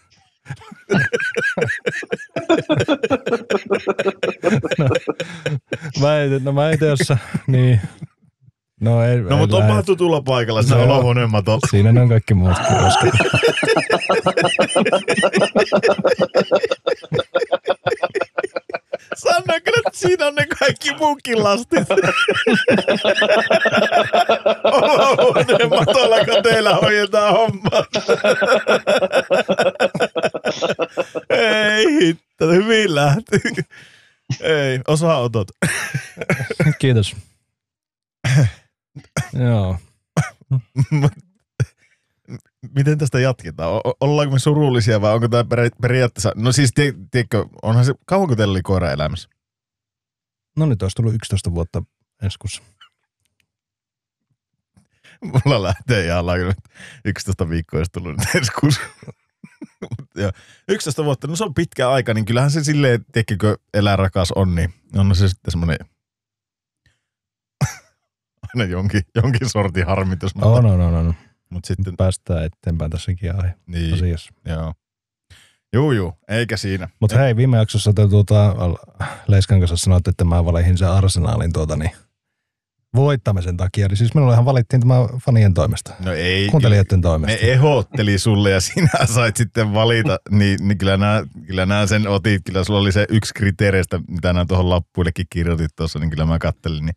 no, 4.78 4.88
mä 6.00 6.20
en, 6.20 6.44
no 6.44 6.52
mä 6.52 6.70
en 6.70 6.78
tiedä, 6.78 6.94
niin, 7.46 7.80
No, 8.84 9.04
ei, 9.04 9.20
no 9.20 9.36
mutta 9.36 9.56
onpahan 9.56 9.84
tutulla 9.84 10.22
paikalla, 10.22 10.62
se 10.62 10.74
no, 10.74 10.82
on 10.82 10.90
avonemmaton. 10.90 11.60
Siinä 11.70 11.92
ne 11.92 12.00
on 12.00 12.08
kaikki 12.08 12.34
muutkin 12.34 12.64
Sanna 19.16 19.60
kyllä, 19.60 19.82
että 19.86 19.98
siinä 19.98 20.26
on 20.26 20.34
ne 20.34 20.46
kaikki 20.58 20.94
muukin 20.94 21.44
lastit. 21.44 21.88
Avonematolla, 24.64 26.24
kun 26.24 26.42
teillä 26.42 26.74
hoidetaan 26.74 27.34
hommaa. 27.36 27.84
Ei 31.30 31.86
hitto, 32.00 32.48
hyvin 32.48 32.94
lähti. 32.94 33.40
Ei, 34.40 34.80
osaa 34.88 35.20
otot. 35.20 35.48
Kiitos. 36.78 37.16
Joo. 39.32 39.78
Miten 42.74 42.98
tästä 42.98 43.20
jatketaan? 43.20 43.80
Ollaanko 44.00 44.32
me 44.32 44.38
surullisia 44.38 45.00
vai 45.00 45.14
onko 45.14 45.28
tämä 45.28 45.44
periaatteessa... 45.82 46.32
No 46.36 46.52
siis, 46.52 46.72
tiedätkö, 47.10 47.44
onhan 47.62 47.84
se... 47.84 47.94
Kauanko 48.06 48.36
teillä 48.36 48.52
oli 48.52 48.62
koira 48.62 48.90
elämässä? 48.90 49.28
No 50.56 50.66
nyt 50.66 50.82
olisi 50.82 50.96
tullut 50.96 51.14
11 51.14 51.54
vuotta 51.54 51.82
ensi 52.22 52.38
kuussa. 52.38 52.62
Mulla 55.44 55.62
lähtee 55.62 56.06
ihan 56.06 56.26
lailla. 56.26 56.54
11 57.04 57.48
viikkoa 57.48 57.78
olisi 57.78 57.92
tullut 57.92 58.16
nyt 58.18 58.34
ensi 58.34 58.52
kuussa. 58.60 58.80
11 60.68 61.04
vuotta, 61.04 61.26
no 61.26 61.36
se 61.36 61.44
on 61.44 61.54
pitkä 61.54 61.90
aika, 61.90 62.14
niin 62.14 62.24
kyllähän 62.24 62.50
se 62.50 62.64
silleen, 62.64 63.04
tiedätkö, 63.12 63.56
elää 63.74 63.96
rakas 63.96 64.32
on, 64.32 64.54
niin 64.54 64.74
on 64.96 65.16
se 65.16 65.28
sitten 65.28 65.50
semmoinen 65.50 65.78
aina 68.54 68.64
jonkin, 68.72 69.02
jonkin 69.14 69.48
sortin 69.48 69.86
harmitus. 69.86 70.34
Mutta, 70.34 70.62
no, 70.62 70.76
no, 70.76 70.90
no, 70.90 71.02
no. 71.02 71.14
Mutta 71.50 71.66
sitten... 71.66 71.96
Päästään 71.96 72.44
eteenpäin 72.44 72.90
tässäkin 72.90 73.36
aihe 73.36 73.54
niin, 73.66 73.94
asiassa. 73.94 74.32
Joo. 74.44 74.74
Juu, 75.72 75.92
juu, 75.92 76.12
eikä 76.28 76.56
siinä. 76.56 76.88
Mutta 77.00 77.18
hei, 77.18 77.36
viime 77.36 77.56
jaksossa 77.56 77.92
te 77.92 78.08
tuota, 78.08 78.56
Leiskan 79.26 79.58
kanssa 79.58 79.76
sanoitte, 79.76 80.10
että 80.10 80.24
mä 80.24 80.44
valihin 80.44 80.78
sen 80.78 80.88
arsenaalin 80.88 81.52
tuota, 81.52 81.76
niin 81.76 81.90
voittamisen 82.94 83.56
takia. 83.56 83.86
Eli 83.86 83.96
siis 83.96 84.14
minullahan 84.14 84.44
valittiin 84.44 84.80
tämä 84.80 84.94
fanien 85.24 85.54
toimesta. 85.54 85.94
No 86.04 86.12
ei. 86.12 86.48
Kuuntelijoiden 86.48 87.00
toimesta. 87.00 87.44
Ne 87.44 87.52
ehdotteli 87.52 88.18
sulle 88.18 88.50
ja 88.50 88.60
sinä 88.60 89.06
sait 89.14 89.36
sitten 89.36 89.74
valita, 89.74 90.18
niin, 90.30 90.68
niin 90.68 90.78
kyllä, 90.78 90.96
nämä, 90.96 91.22
kyllä 91.46 91.66
nämä 91.66 91.86
sen 91.86 92.08
otit. 92.08 92.42
Kyllä 92.46 92.64
sulla 92.64 92.80
oli 92.80 92.92
se 92.92 93.06
yksi 93.08 93.34
kriteereistä, 93.34 94.00
mitä 94.08 94.32
nämä 94.32 94.44
tuohon 94.46 94.70
lappuillekin 94.70 95.26
kirjoitit 95.30 95.76
tuossa, 95.76 95.98
niin 95.98 96.10
kyllä 96.10 96.26
mä 96.26 96.38
kattelin, 96.38 96.86
niin 96.86 96.96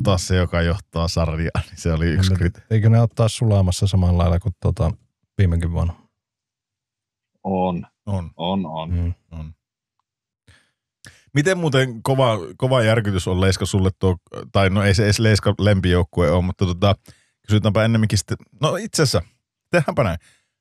ota 0.00 0.18
se, 0.18 0.36
joka 0.36 0.62
johtaa 0.62 1.08
sarjaa. 1.08 1.62
Niin 1.66 1.76
se 1.76 1.92
oli 1.92 2.06
yksi 2.06 2.34
kriteeri. 2.34 2.66
Eikö 2.70 2.88
ne 2.88 3.00
ottaa 3.00 3.28
sulaamassa 3.28 3.86
samalla 3.86 4.18
lailla 4.18 4.38
kuin 4.38 4.54
tuota, 4.62 4.90
viimekin 5.38 5.72
vuonna? 5.72 5.94
On. 7.44 7.86
On. 8.06 8.30
On, 8.36 8.66
on. 8.66 8.90
Mm. 8.90 9.14
on. 9.30 9.54
Miten 11.34 11.58
muuten 11.58 12.02
kova, 12.02 12.38
kova 12.56 12.82
järkytys 12.82 13.28
on 13.28 13.40
Leiska 13.40 13.66
sulle 13.66 13.90
tuo, 13.98 14.16
tai 14.52 14.70
no 14.70 14.82
ei 14.82 14.94
se 14.94 15.04
edes 15.04 15.18
Leiska 15.18 15.54
lempijoukkue 15.58 16.30
ole, 16.30 16.42
mutta 16.42 16.66
tota, 16.66 16.94
kysytäänpä 17.46 17.84
ennemminkin 17.84 18.18
sitten, 18.18 18.36
no 18.60 18.76
itse 18.76 19.02
asiassa, 19.02 19.22
tehdäänpä 19.70 20.04
näin. 20.04 20.18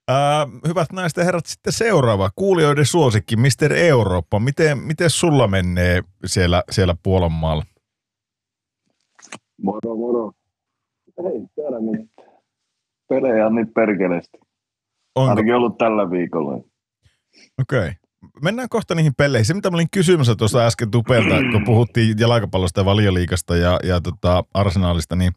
Ää, 0.07 0.47
hyvät 0.67 0.91
naiset 0.91 1.17
ja 1.17 1.23
herrat, 1.23 1.45
sitten 1.45 1.73
seuraava. 1.73 2.31
Kuulijoiden 2.35 2.85
suosikki, 2.85 3.35
Mr. 3.35 3.73
Eurooppa. 3.73 4.39
Miten, 4.39 4.77
miten 4.77 5.09
sulla 5.09 5.47
menee 5.47 6.03
siellä, 6.25 6.63
siellä 6.71 6.95
Puolan 7.03 7.31
maalla? 7.31 7.65
Moro, 9.63 9.95
moro. 9.95 10.31
Ei 11.17 11.41
täällä 11.55 11.79
mitään. 11.79 12.29
Pelejä 13.09 13.47
on 13.47 13.55
niin 13.55 13.73
perkeleesti. 13.73 14.37
Onko? 15.15 15.29
Ainakin 15.29 15.55
ollut 15.55 15.77
tällä 15.77 16.11
viikolla. 16.11 16.53
Okei. 17.61 17.79
Okay 17.79 17.93
mennään 18.43 18.69
kohta 18.69 18.95
niihin 18.95 19.13
peleihin. 19.17 19.45
Se, 19.45 19.53
mitä 19.53 19.71
mä 19.71 19.77
olin 19.77 19.89
kysymässä 19.93 20.35
tuossa 20.35 20.65
äsken 20.65 20.91
Tupelta, 20.91 21.35
kun 21.51 21.63
puhuttiin 21.65 22.15
jalkapallosta 22.19 22.79
ja 22.79 22.85
valioliikasta 22.85 23.55
ja, 23.55 23.79
ja 23.83 24.01
tota 24.01 24.43
Arsenaalista, 24.53 25.15
niin 25.15 25.31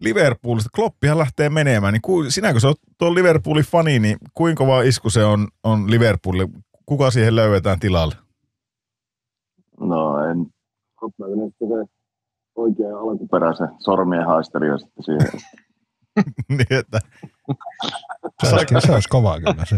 Liverpoolista, 0.00 0.70
Kloppihan 0.74 1.18
lähtee 1.18 1.48
menemään, 1.48 1.92
niin 1.92 2.02
ku, 2.02 2.24
sinä 2.28 2.52
kun 2.52 2.60
sä 2.60 2.68
oot 2.68 2.80
tuo 2.98 3.14
Liverpoolin 3.14 3.64
fani, 3.64 3.98
niin 3.98 4.16
kuinka 4.34 4.64
kova 4.64 4.82
isku 4.82 5.10
se 5.10 5.24
on, 5.24 5.48
on 5.64 5.90
Liverpoolille? 5.90 6.48
Kuka 6.86 7.10
siihen 7.10 7.36
löydetään 7.36 7.80
tilalle? 7.80 8.14
No 9.80 10.24
en, 10.30 10.46
oikea 12.56 12.98
alkuperäisen 12.98 13.68
sormien 13.78 14.26
haistelija 14.26 14.78
sitten 14.78 15.04
siihen. 15.04 15.40
niin, 16.48 16.78
että... 16.78 16.98
Se 18.44 18.54
olisi, 18.54 18.86
se 18.86 18.92
olisi 18.92 19.08
kovaa 19.08 19.40
kyllä 19.40 19.64
se. 19.64 19.76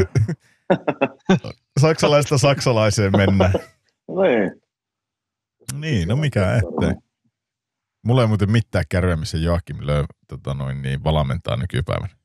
Saksalaista 1.81 2.39
saksalaiseen 2.39 3.13
mennä. 3.17 3.51
niin. 4.09 4.63
Niin, 5.81 6.09
no 6.09 6.17
mikä 6.17 6.55
ettei. 6.55 6.95
Mulla 8.07 8.23
ei 8.23 8.29
muuten 8.29 8.51
mitään 8.51 8.85
kärveä, 8.89 9.17
missä 9.17 9.39
Joakim 9.39 9.77
Löö 9.81 10.05
tota 10.29 10.55
noin, 10.55 10.83
niin 10.83 11.05
valmentaa 11.05 11.57
nykypäivänä. 11.57 12.17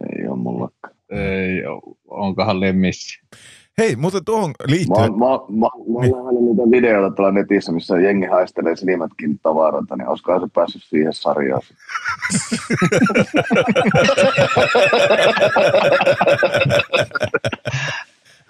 Ei 0.00 0.28
ole 0.28 0.38
mulla. 0.38 0.70
Ei 1.10 1.66
ole. 1.66 1.96
Onkohan 2.08 2.60
lemmissä? 2.60 3.20
Hei, 3.78 3.96
mutta 3.96 4.20
tuohon 4.20 4.50
liittyen... 4.66 5.12
Mä, 5.12 5.26
mä, 5.26 5.38
mä, 5.48 5.68
mä 5.94 6.00
niin. 6.00 6.12
nähnyt 6.12 6.42
niitä 6.42 6.62
videoita 6.70 7.16
tuolla 7.16 7.32
netissä, 7.32 7.72
missä 7.72 8.00
jengi 8.00 8.26
haistelee 8.26 8.76
silmätkin 8.76 9.38
tavaroita, 9.42 9.96
niin 9.96 10.08
olisikohan 10.08 10.40
se 10.40 10.46
päässyt 10.54 10.82
siihen 10.82 11.12
sarjaan? 11.12 11.62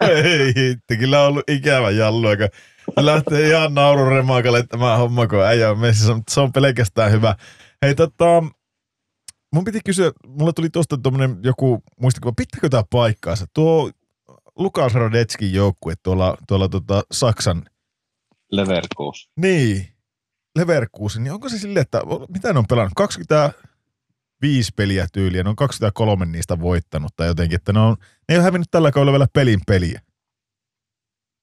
Ei 0.00 0.52
hitti, 0.56 0.97
kyllä 0.97 1.23
on 1.23 1.28
ollut 1.28 1.50
ikävä 1.50 1.90
jallu, 1.90 2.30
joka 2.30 2.49
lähtee 2.97 3.49
ihan 3.49 3.75
naururemakalle 3.75 4.62
tämä 4.62 4.97
homma, 4.97 5.26
kun 5.26 5.44
äijä 5.44 5.70
on 5.70 5.78
messissä, 5.78 6.14
mutta 6.14 6.35
se 6.35 6.40
on 6.40 6.52
pelkästään 6.52 7.12
hyvä. 7.12 7.35
Hei 7.82 7.94
tota, 7.94 8.42
mun 9.54 9.64
piti 9.64 9.80
kysyä, 9.85 10.12
mulle 10.26 10.52
tuli 10.52 10.70
tuosta 10.70 10.99
tuommoinen 10.99 11.37
joku 11.42 11.82
muistikuva, 12.00 12.32
pitääkö 12.37 12.68
tämä 12.68 12.82
paikkaansa? 12.90 13.47
Tuo 13.54 13.90
Lukas 14.58 14.94
Radetskin 14.94 15.52
joukkue 15.52 15.94
tuolla, 16.02 16.36
tuolla 16.48 16.68
tota 16.68 17.02
Saksan... 17.12 17.62
Leverkusen. 18.52 19.32
Niin, 19.36 19.88
Leverkusen. 20.58 21.24
Niin 21.24 21.32
onko 21.32 21.48
se 21.48 21.58
silleen, 21.58 21.82
että 21.82 22.02
mitä 22.28 22.52
ne 22.52 22.58
on 22.58 22.66
pelannut? 22.66 22.92
25 22.96 24.72
peliä 24.76 25.06
tyyliä, 25.12 25.42
ne 25.42 25.48
on 25.48 25.56
23 25.56 26.26
niistä 26.26 26.60
voittanut 26.60 27.12
tai 27.16 27.26
jotenkin, 27.26 27.56
että 27.56 27.72
ne, 27.72 27.80
on, 27.80 27.96
ne 28.00 28.34
ei 28.34 28.36
ole 28.36 28.44
hävinnyt 28.44 28.70
tällä 28.70 28.90
kaudella 28.90 29.12
vielä 29.12 29.26
pelin 29.32 29.60
peliä. 29.66 30.00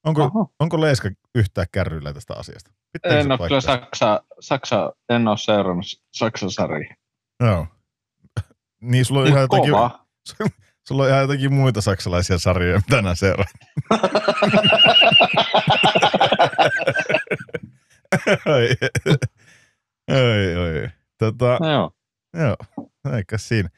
Onko, 0.06 0.52
onko 0.60 0.82
Leiska 0.82 1.10
yhtään 1.36 1.68
kärryillä 1.72 2.14
tästä 2.14 2.34
asiasta? 2.34 2.72
Pitääkö 2.94 3.20
en 3.20 3.32
ole 3.32 3.48
kyllä 3.48 3.62
Saksa, 3.62 4.24
Saksa, 4.40 4.94
en 5.10 5.28
ole 5.28 5.38
seurannut 5.38 5.86
Saksan 6.12 6.52
sarjaa. 6.52 6.96
Joo. 7.40 7.68
Niin 8.82 9.06
sulla 9.06 9.22
on 9.22 9.28
ihan 9.28 9.42
jotakin, 9.42 9.74
Sulla 10.88 11.04
on 11.04 11.10
ihan 11.10 11.22
jotakin 11.22 11.54
muita 11.54 11.82
saksalaisia 11.82 12.38
sarjoja, 12.38 12.82
mitä 12.90 13.02
nää 13.02 13.16
seuraa. 13.16 13.46
oi, 18.46 18.70
oi, 20.12 20.56
oi. 20.56 20.90
Tota, 21.20 21.58
no 21.62 21.72
joo. 21.72 21.92
Joo, 22.38 22.56
eikä 23.16 23.38
siinä. 23.38 23.70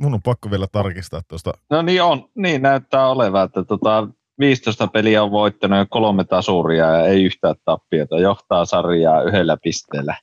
Mun 0.00 0.14
on 0.14 0.22
pakko 0.22 0.50
vielä 0.50 0.66
tarkistaa 0.72 1.20
tuosta. 1.28 1.52
No 1.70 1.82
niin 1.82 2.02
on, 2.02 2.30
niin 2.34 2.62
näyttää 2.62 3.08
olevan, 3.08 3.44
että 3.44 3.64
tota, 3.64 4.08
15 4.38 4.86
peliä 4.86 5.22
on 5.22 5.30
voittanut 5.30 5.78
ja 5.78 5.86
kolme 5.86 6.24
tasuria 6.24 6.86
ja 6.86 7.06
ei 7.06 7.24
yhtään 7.24 7.54
tappiota. 7.64 8.18
Johtaa 8.18 8.64
sarjaa 8.64 9.22
yhdellä 9.22 9.56
pisteellä. 9.62 10.16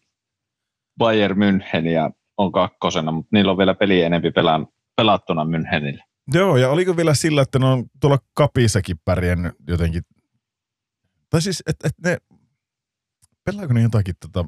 Bayern 0.99 1.37
München 1.37 1.87
ja 1.87 2.11
on 2.37 2.51
kakkosena, 2.51 3.11
mutta 3.11 3.29
niillä 3.31 3.51
on 3.51 3.57
vielä 3.57 3.73
peli 3.73 4.01
enempi 4.01 4.31
pelattuna 4.95 5.43
Münchenille. 5.43 6.10
Joo, 6.33 6.57
ja 6.57 6.69
oliko 6.69 6.97
vielä 6.97 7.13
sillä, 7.13 7.41
että 7.41 7.59
ne 7.59 7.65
on 7.65 7.85
tuolla 7.99 8.19
kapissakin 8.33 8.97
pärjännyt 9.05 9.53
jotenkin, 9.67 10.03
tai 11.29 11.41
siis, 11.41 11.63
että 11.67 11.87
et 11.87 11.95
ne, 12.05 12.17
pelaako 13.43 13.73
ne 13.73 13.81
jotakin 13.81 14.15
tota, 14.19 14.45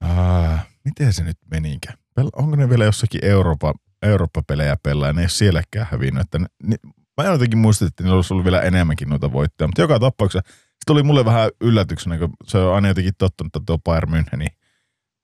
ah, 0.00 0.66
miten 0.84 1.12
se 1.12 1.24
nyt 1.24 1.38
menikään? 1.50 1.98
Onko 2.32 2.56
ne 2.56 2.68
vielä 2.68 2.84
jossakin 2.84 3.24
Eurooppa, 3.24 3.74
Eurooppa-pelejä 4.02 4.76
pelaa 4.82 5.08
ja 5.08 5.12
ne 5.12 5.20
ei 5.20 5.24
ole 5.24 5.28
sielläkään 5.28 5.86
hävinnyt, 5.90 6.20
että 6.20 6.38
ne, 6.38 6.46
ne, 6.62 6.76
mä 7.16 7.24
jotenkin 7.24 7.58
muistin, 7.58 7.88
että 7.88 8.02
niillä 8.02 8.16
olisi 8.16 8.34
ollut 8.34 8.44
vielä 8.44 8.60
enemmänkin 8.60 9.08
noita 9.08 9.32
voittoja, 9.32 9.68
mutta 9.68 9.82
joka 9.82 9.98
tapauksessa 9.98 10.48
se 10.48 10.84
tuli 10.86 11.02
mulle 11.02 11.24
vähän 11.24 11.50
yllätyksenä, 11.60 12.18
kun 12.18 12.32
se 12.44 12.58
on 12.58 12.74
aina 12.74 12.88
jotenkin 12.88 13.14
tottunut, 13.18 13.56
että 13.56 13.66
tuo 13.66 13.78
Bayern 13.78 14.10
München, 14.12 14.36
niin 14.36 14.52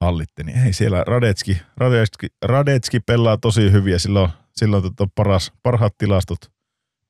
hallitti, 0.00 0.44
niin 0.44 0.58
ei 0.58 0.72
siellä 0.72 1.04
Radetski, 1.06 1.62
Radetski, 1.76 2.26
Radetski 2.42 3.00
pelaa 3.00 3.36
tosi 3.36 3.72
hyviä, 3.72 3.98
silloin 3.98 4.30
silloin 4.60 4.82
tota 4.82 5.06
paras, 5.14 5.52
parhaat 5.62 5.98
tilastot 5.98 6.38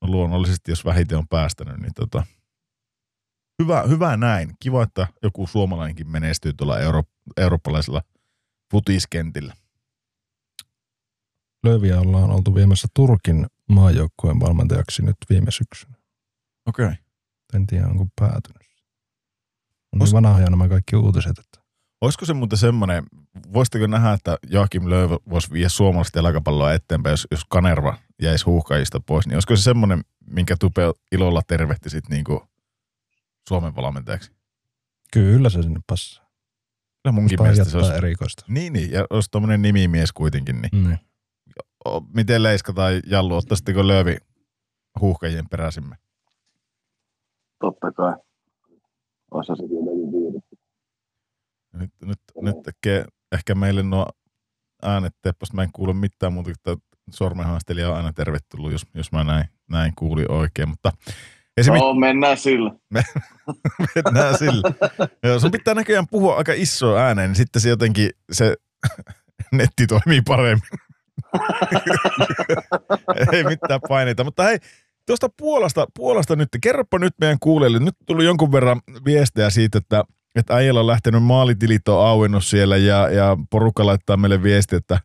no 0.02 0.08
luonnollisesti, 0.08 0.70
jos 0.70 0.84
vähiten 0.84 1.18
on 1.18 1.28
päästänyt, 1.28 1.76
niin 1.76 1.94
tota, 1.94 2.26
hyvä, 3.62 3.82
hyvä 3.82 4.16
näin. 4.16 4.54
Kiva, 4.60 4.82
että 4.82 5.06
joku 5.22 5.46
suomalainenkin 5.46 6.10
menestyy 6.10 6.52
tuolla 6.52 6.78
euro, 6.78 7.02
eurooppalaisella 7.36 8.02
futiskentillä. 8.70 9.54
Löviä 11.64 12.00
ollaan 12.00 12.30
oltu 12.30 12.54
viemässä 12.54 12.88
Turkin 12.94 13.46
maajoukkueen 13.68 14.40
valmentajaksi 14.40 15.02
nyt 15.02 15.16
viime 15.30 15.50
syksynä. 15.50 15.96
Okei. 16.66 16.86
Okay. 16.86 16.96
En 17.54 17.66
tiedä, 17.66 17.86
onko 17.86 18.06
päätynyt. 18.20 18.66
On 19.92 20.02
Os... 20.02 20.12
niin 20.12 20.22
vanhoja 20.22 20.50
nämä 20.50 20.68
kaikki 20.68 20.96
uutiset, 20.96 21.38
että 21.38 21.65
Olisiko 22.00 22.24
se 22.24 22.34
muuten 22.34 22.58
semmoinen, 22.58 23.04
voisitteko 23.52 23.86
nähdä, 23.86 24.12
että 24.12 24.38
Joakim 24.50 24.90
Lööv 24.90 25.12
voisi 25.30 25.50
viedä 25.50 25.68
suomalaista 25.68 26.18
jalkapalloa 26.18 26.72
eteenpäin, 26.72 27.12
jos, 27.12 27.26
jos 27.30 27.44
Kanerva 27.44 27.98
jäisi 28.22 28.44
huuhkajista 28.44 29.00
pois, 29.00 29.26
niin 29.26 29.36
olisiko 29.36 29.56
se 29.56 29.62
semmoinen, 29.62 30.00
minkä 30.30 30.56
Tupe 30.60 30.82
ilolla 31.12 31.42
tervehtisit 31.46 32.08
niin 32.08 32.24
kuin 32.24 32.40
Suomen 33.48 33.76
valmentajaksi? 33.76 34.32
Kyllä 35.12 35.50
se 35.50 35.62
sinne 35.62 35.80
passaa. 35.86 36.26
Kyllä 37.02 37.14
munkin 37.14 37.42
mielestä 37.42 37.64
se 37.64 37.76
olisi... 37.76 37.92
erikoista. 37.92 38.44
Niin, 38.48 38.72
niin, 38.72 38.90
ja 38.90 39.06
olisi 39.10 39.30
tuommoinen 39.30 39.62
nimimies 39.62 40.12
kuitenkin, 40.12 40.62
niin. 40.62 40.84
niin. 40.84 40.98
Miten 42.14 42.42
Leiska 42.42 42.72
tai 42.72 43.00
Jallu, 43.06 43.36
ottaisitteko 43.36 43.86
Löövi 43.86 44.16
huuhkajien 45.00 45.48
peräsimme? 45.48 45.96
Totta 47.60 47.92
kai. 47.92 48.14
Olisi 49.30 49.46
se 49.46 49.52
jotenkin 49.52 49.76
viidetty. 49.78 49.85
Nyt, 51.76 51.90
nyt, 52.04 52.18
nyt 52.42 52.56
tekee 52.64 53.04
ehkä 53.32 53.54
meille 53.54 53.82
nuo 53.82 54.06
äänet 54.82 55.14
tepposta. 55.22 55.56
Mä 55.56 55.62
en 55.62 55.72
kuule 55.72 55.92
mitään 55.92 56.32
muuta, 56.32 56.50
että 56.50 56.76
sormenhaastelija 57.10 57.90
on 57.90 57.96
aina 57.96 58.12
tervetullut, 58.12 58.72
jos, 58.72 58.86
jos 58.94 59.12
mä 59.12 59.24
näin, 59.24 59.44
näin 59.70 59.92
kuulin 59.96 60.32
oikein. 60.32 60.68
Mutta 60.68 60.92
Esimerk... 61.56 61.80
No, 61.80 61.94
mennään 61.94 62.36
sillä. 62.36 62.70
Me, 62.94 63.02
mennään 64.04 64.38
sillä. 64.38 64.72
Joo, 65.22 65.40
sun 65.40 65.50
pitää 65.50 65.74
näköjään 65.74 66.06
puhua 66.10 66.36
aika 66.36 66.52
iso 66.56 66.96
ääneen, 66.96 67.30
niin 67.30 67.36
sitten 67.36 67.62
se 67.62 67.68
jotenkin 67.68 68.10
se 68.32 68.56
netti 69.52 69.86
toimii 69.86 70.22
paremmin. 70.26 70.68
Ei 73.32 73.44
mitään 73.44 73.80
paineita. 73.88 74.24
Mutta 74.24 74.42
hei, 74.42 74.58
tuosta 75.06 75.28
Puolasta, 75.36 75.86
Puolasta 75.96 76.36
nyt, 76.36 76.48
kerropa 76.62 76.98
nyt 76.98 77.14
meidän 77.20 77.38
kuulijoille. 77.40 77.78
Nyt 77.78 77.94
tuli 78.06 78.24
jonkun 78.24 78.52
verran 78.52 78.80
viestejä 79.04 79.50
siitä, 79.50 79.78
että 79.78 80.04
että 80.36 80.54
äijällä 80.54 80.80
on 80.80 80.86
lähtenyt 80.86 81.22
maalitilit 81.22 81.88
on 81.88 82.06
auennut 82.06 82.44
siellä 82.44 82.76
ja, 82.76 83.10
ja 83.10 83.36
porukka 83.50 83.86
laittaa 83.86 84.16
meille 84.16 84.42
viesti, 84.42 84.76
että 84.76 85.00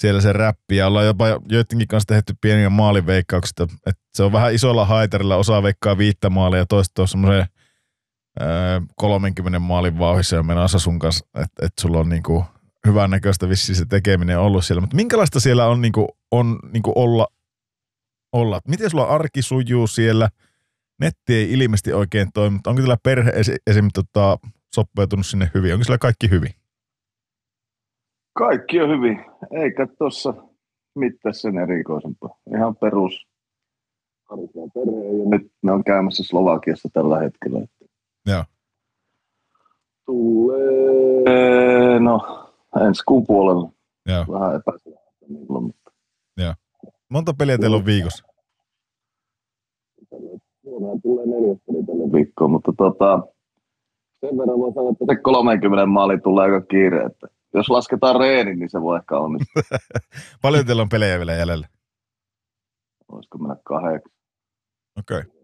siellä 0.00 0.20
se 0.20 0.32
räppi 0.32 0.76
ja 0.76 0.86
ollaan 0.86 1.06
jopa 1.06 1.28
joidenkin 1.28 1.88
kanssa 1.88 2.06
tehty 2.06 2.34
pieniä 2.40 2.70
maaliveikkauksia, 2.70 3.66
että 3.86 4.02
se 4.14 4.22
on 4.22 4.32
vähän 4.32 4.54
isolla 4.54 4.84
haiterilla, 4.84 5.36
osaa 5.36 5.62
veikkaa 5.62 5.98
viittä 5.98 6.30
maalia 6.30 6.58
ja 6.58 6.66
toista 6.66 7.02
on 7.02 7.08
semmoisen 7.08 7.46
30 8.96 9.58
maalin 9.58 9.98
vauhissa 9.98 10.36
ja 10.36 10.42
menossa 10.42 10.78
sun 10.78 10.98
kanssa, 10.98 11.26
että, 11.34 11.66
että 11.66 11.82
sulla 11.82 11.98
on 11.98 12.08
niinku 12.08 12.44
hyvän 12.86 13.10
näköistä 13.10 13.48
vissiin 13.48 13.76
se 13.76 13.84
tekeminen 13.86 14.38
ollut 14.38 14.64
siellä. 14.64 14.80
Mutta 14.80 14.96
minkälaista 14.96 15.40
siellä 15.40 15.66
on, 15.66 15.80
niinku, 15.80 16.08
on 16.30 16.58
niinku 16.72 16.92
olla, 16.96 17.26
olla? 18.32 18.60
Miten 18.68 18.90
sulla 18.90 19.04
arki 19.04 19.42
sujuu 19.42 19.86
siellä? 19.86 20.28
Netti 21.00 21.34
ei 21.34 21.52
ilmeisesti 21.52 21.92
oikein 21.92 22.28
toimi, 22.34 22.54
mutta 22.54 22.70
onko 22.70 22.82
teillä 22.82 22.96
perhe 23.02 23.32
esim. 23.66 23.88
Tota, 23.94 24.38
soppeutunut 24.74 25.26
sinne 25.26 25.50
hyvin? 25.54 25.72
Onko 25.72 25.84
siellä 25.84 25.98
kaikki 25.98 26.30
hyvin? 26.30 26.50
Kaikki 28.32 28.80
on 28.80 28.90
hyvin, 28.90 29.24
eikä 29.50 29.86
tuossa 29.98 30.34
mitään 30.94 31.34
sen 31.34 31.58
erikoisempaa. 31.58 32.38
Ihan 32.56 32.76
perus 32.76 33.26
perhe 34.74 35.22
ja 35.22 35.28
nyt 35.28 35.52
ne 35.62 35.72
on 35.72 35.84
käymässä 35.84 36.22
Slovakiassa 36.22 36.88
tällä 36.92 37.18
hetkellä. 37.18 37.66
Joo. 38.26 38.44
Tulee, 40.06 42.00
no 42.00 42.48
ensi 42.86 43.02
kuun 43.04 43.26
puolella. 43.26 43.72
Joo. 44.06 44.24
Vähän 44.32 44.56
epäselvää 44.56 45.02
milloin, 45.28 45.64
mutta. 45.64 45.90
Joo. 46.36 46.54
Monta 47.08 47.34
peliä 47.34 47.58
teillä 47.58 47.76
on 47.76 47.86
viikossa? 47.86 48.24
Suomeen 50.62 51.02
tulee 51.02 51.26
neljäs 51.26 51.58
peli 51.66 51.86
tälle 51.86 52.12
viikkoon, 52.12 52.50
mutta 52.50 52.72
tota, 52.76 53.26
sen 54.26 54.38
verran 54.38 54.58
voi 54.58 54.72
sanoa, 54.72 54.92
että 54.92 55.04
se 55.08 55.16
30 55.22 55.86
maali 55.86 56.20
tulee 56.20 56.44
aika 56.44 56.66
kiire, 56.66 57.04
että 57.04 57.26
jos 57.54 57.70
lasketaan 57.70 58.20
reenin, 58.20 58.58
niin 58.58 58.70
se 58.70 58.80
voi 58.80 58.98
ehkä 58.98 59.16
onnistua. 59.16 59.62
Paljon 60.42 60.66
teillä 60.66 60.82
on 60.82 60.88
pelejä 60.88 61.18
vielä 61.18 61.32
jäljellä? 61.32 61.66
Olisiko 63.08 63.38
mennä 63.38 63.56
kahdeksan? 63.64 64.12
Okei. 64.98 65.18
Okay. 65.18 65.42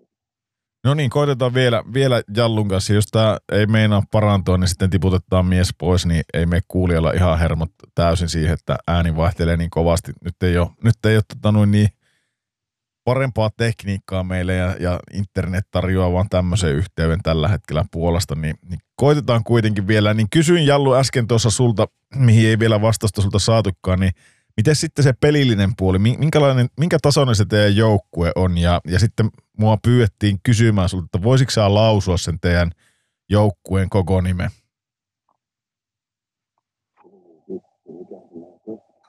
No 0.84 0.94
niin, 0.94 1.10
koitetaan 1.10 1.54
vielä, 1.54 1.82
vielä 1.94 2.22
Jallun 2.36 2.68
kanssa. 2.68 2.92
Jos 2.92 3.06
tämä 3.06 3.38
ei 3.52 3.66
meinaa 3.66 4.02
parantua, 4.12 4.58
niin 4.58 4.68
sitten 4.68 4.90
tiputetaan 4.90 5.46
mies 5.46 5.74
pois, 5.78 6.06
niin 6.06 6.22
ei 6.34 6.46
me 6.46 6.60
kuulijalla 6.68 7.12
ihan 7.12 7.38
hermot 7.38 7.70
täysin 7.94 8.28
siihen, 8.28 8.54
että 8.54 8.76
ääni 8.88 9.16
vaihtelee 9.16 9.56
niin 9.56 9.70
kovasti. 9.70 10.12
Nyt 10.24 10.42
ei 10.42 10.58
ole, 10.58 10.68
nyt 10.84 11.06
ei 11.06 11.16
ole 11.16 11.22
tota 11.34 11.52
noin 11.52 11.70
niin 11.70 11.88
parempaa 13.08 13.50
tekniikkaa 13.56 14.24
meille 14.24 14.54
ja, 14.54 14.76
ja 14.80 15.00
internet 15.14 15.64
tarjoaa 15.70 16.12
vaan 16.12 16.28
tämmöisen 16.30 16.74
yhteyden 16.74 17.22
tällä 17.22 17.48
hetkellä 17.48 17.84
Puolasta, 17.90 18.34
niin, 18.34 18.56
niin 18.70 18.80
koitetaan 18.96 19.44
kuitenkin 19.44 19.86
vielä. 19.86 20.14
Niin 20.14 20.30
kysyin 20.30 20.66
Jallu 20.66 20.94
äsken 20.94 21.26
tuossa 21.26 21.50
sulta, 21.50 21.86
mihin 22.14 22.48
ei 22.48 22.58
vielä 22.58 22.80
vastausta 22.80 23.22
sulta 23.22 23.38
saatukaan, 23.38 24.00
niin 24.00 24.12
miten 24.56 24.76
sitten 24.76 25.02
se 25.02 25.12
pelillinen 25.20 25.70
puoli, 25.76 25.98
minkälainen, 25.98 26.68
minkä 26.80 26.98
tasoinen 27.02 27.34
se 27.34 27.44
teidän 27.44 27.76
joukkue 27.76 28.32
on 28.34 28.58
ja, 28.58 28.80
ja 28.86 28.98
sitten 28.98 29.30
mua 29.58 29.76
pyydettiin 29.84 30.38
kysymään 30.42 30.88
sulta, 30.88 31.04
että 31.04 31.22
voisitko 31.22 31.50
sä 31.50 31.74
lausua 31.74 32.16
sen 32.16 32.40
teidän 32.40 32.70
joukkueen 33.30 33.88
koko 33.90 34.20
nime? 34.20 34.48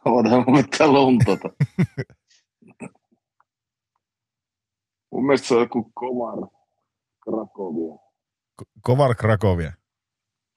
Odotan 0.05 0.43
mun 0.47 0.93
luntata. 0.93 1.49
Mun 5.11 5.25
mielestä 5.25 5.47
se 5.47 5.55
on 5.55 5.61
joku 5.61 5.91
Komar 5.95 6.49
Krakovia. 7.23 8.09
Kovar 8.81 9.15
Krakovia? 9.15 9.73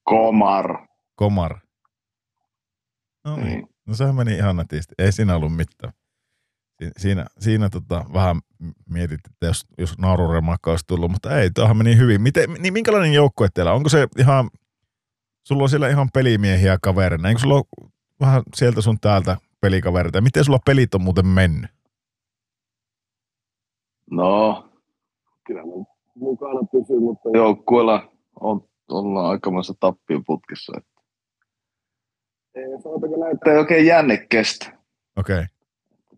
Komar. 0.04 0.86
Komar. 1.16 1.58
No 3.24 3.36
niin. 3.36 3.46
niin. 3.46 3.68
No 3.86 3.94
sehän 3.94 4.14
meni 4.14 4.34
ihan 4.34 4.56
nätisti. 4.56 4.94
Ei 4.98 5.12
siinä 5.12 5.36
ollut 5.36 5.56
mitään. 5.56 5.92
Siinä, 6.96 7.26
siinä 7.38 7.70
tota, 7.70 8.04
vähän 8.12 8.40
mietit, 8.88 9.20
että 9.26 9.46
jos, 9.46 9.66
jos 9.78 9.98
naururemakka 9.98 10.70
olisi 10.70 10.84
tullut, 10.86 11.10
mutta 11.10 11.40
ei, 11.40 11.50
tuohan 11.50 11.76
meni 11.76 11.96
hyvin. 11.96 12.22
Miten, 12.22 12.50
niin 12.58 12.72
minkälainen 12.72 13.12
joukkue 13.12 13.48
teillä? 13.54 13.72
Onko 13.72 13.88
se 13.88 14.08
ihan, 14.18 14.50
sulla 15.46 15.62
on 15.62 15.68
siellä 15.68 15.88
ihan 15.88 16.08
pelimiehiä 16.14 16.78
kavereina? 16.82 17.28
Eikö 17.28 17.40
sulla 17.40 17.54
ole 17.54 17.90
vähän 18.20 18.42
sieltä 18.54 18.80
sun 18.80 19.00
täältä 19.00 19.36
pelikavereita? 19.60 20.20
Miten 20.20 20.44
sulla 20.44 20.58
pelit 20.66 20.94
on 20.94 21.02
muuten 21.02 21.26
mennyt? 21.26 21.70
No, 24.12 24.64
kyllä 25.46 25.62
mä 25.62 25.72
mukana 26.14 26.60
pysyn, 26.72 27.02
mutta 27.02 27.28
joukkueella 27.34 28.12
on, 28.40 28.68
ollaan 28.88 29.30
aikamoisessa 29.30 29.74
tappion 29.80 30.24
putkissa. 30.24 30.72
Että. 30.76 31.02
Ei, 32.54 32.64
sanotaanko 32.82 33.16
näin, 33.20 33.34
että 33.34 33.52
ei 33.52 33.58
oikein 33.58 33.86
jänne 33.86 34.26
kestä. 34.28 34.78
Okei. 35.16 35.36
Okay. 35.36 35.46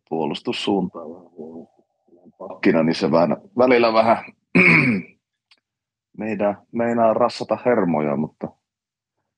Puolustussuuntaan 0.09 1.11
vähän 1.11 2.33
pakkina, 2.39 2.83
niin 2.83 2.95
se 2.95 3.11
vähän, 3.11 3.37
välillä 3.59 3.93
vähän 3.93 4.25
meidän, 6.19 6.63
meinaa 6.73 7.15
rassata 7.15 7.59
hermoja, 7.65 8.17
mutta 8.17 8.49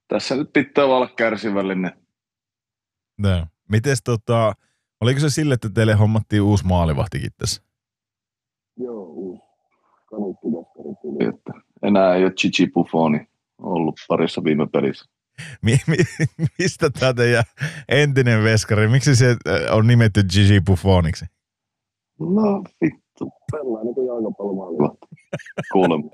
tässä 0.08 0.36
nyt 0.36 0.52
pitää 0.52 0.84
olla 0.84 1.08
kärsivällinen. 1.08 1.92
No. 3.18 3.46
Mites 3.68 4.02
tota, 4.02 4.52
oliko 5.00 5.20
se 5.20 5.30
sille, 5.30 5.54
että 5.54 5.70
teille 5.70 5.94
hommattiin 5.94 6.42
uusi 6.42 6.66
maalivahtikin 6.66 7.30
tässä? 7.38 7.65
Tuli, 11.02 11.28
että 11.28 11.52
enää 11.82 12.14
ei 12.14 12.24
ole 12.24 12.32
Chichi 12.32 12.66
Buffoni 12.66 13.26
ollut 13.58 13.94
parissa 14.08 14.44
viime 14.44 14.66
pelissä. 14.72 15.04
Mi- 15.62 15.80
mi- 15.86 16.26
mistä 16.58 16.90
tämä 16.90 17.14
teidän 17.14 17.44
entinen 17.88 18.44
veskari, 18.44 18.88
miksi 18.88 19.16
se 19.16 19.30
äh, 19.30 19.76
on 19.76 19.86
nimetty 19.86 20.22
Gigi 20.22 20.60
Buffoniksi? 20.60 21.24
No 22.20 22.62
vittu, 22.84 23.32
pelaa 23.52 23.84
niin 23.84 23.94
kuin 23.94 24.06
jalkapallomaalivahti. 24.06 25.06
Kuulemma. 25.72 26.08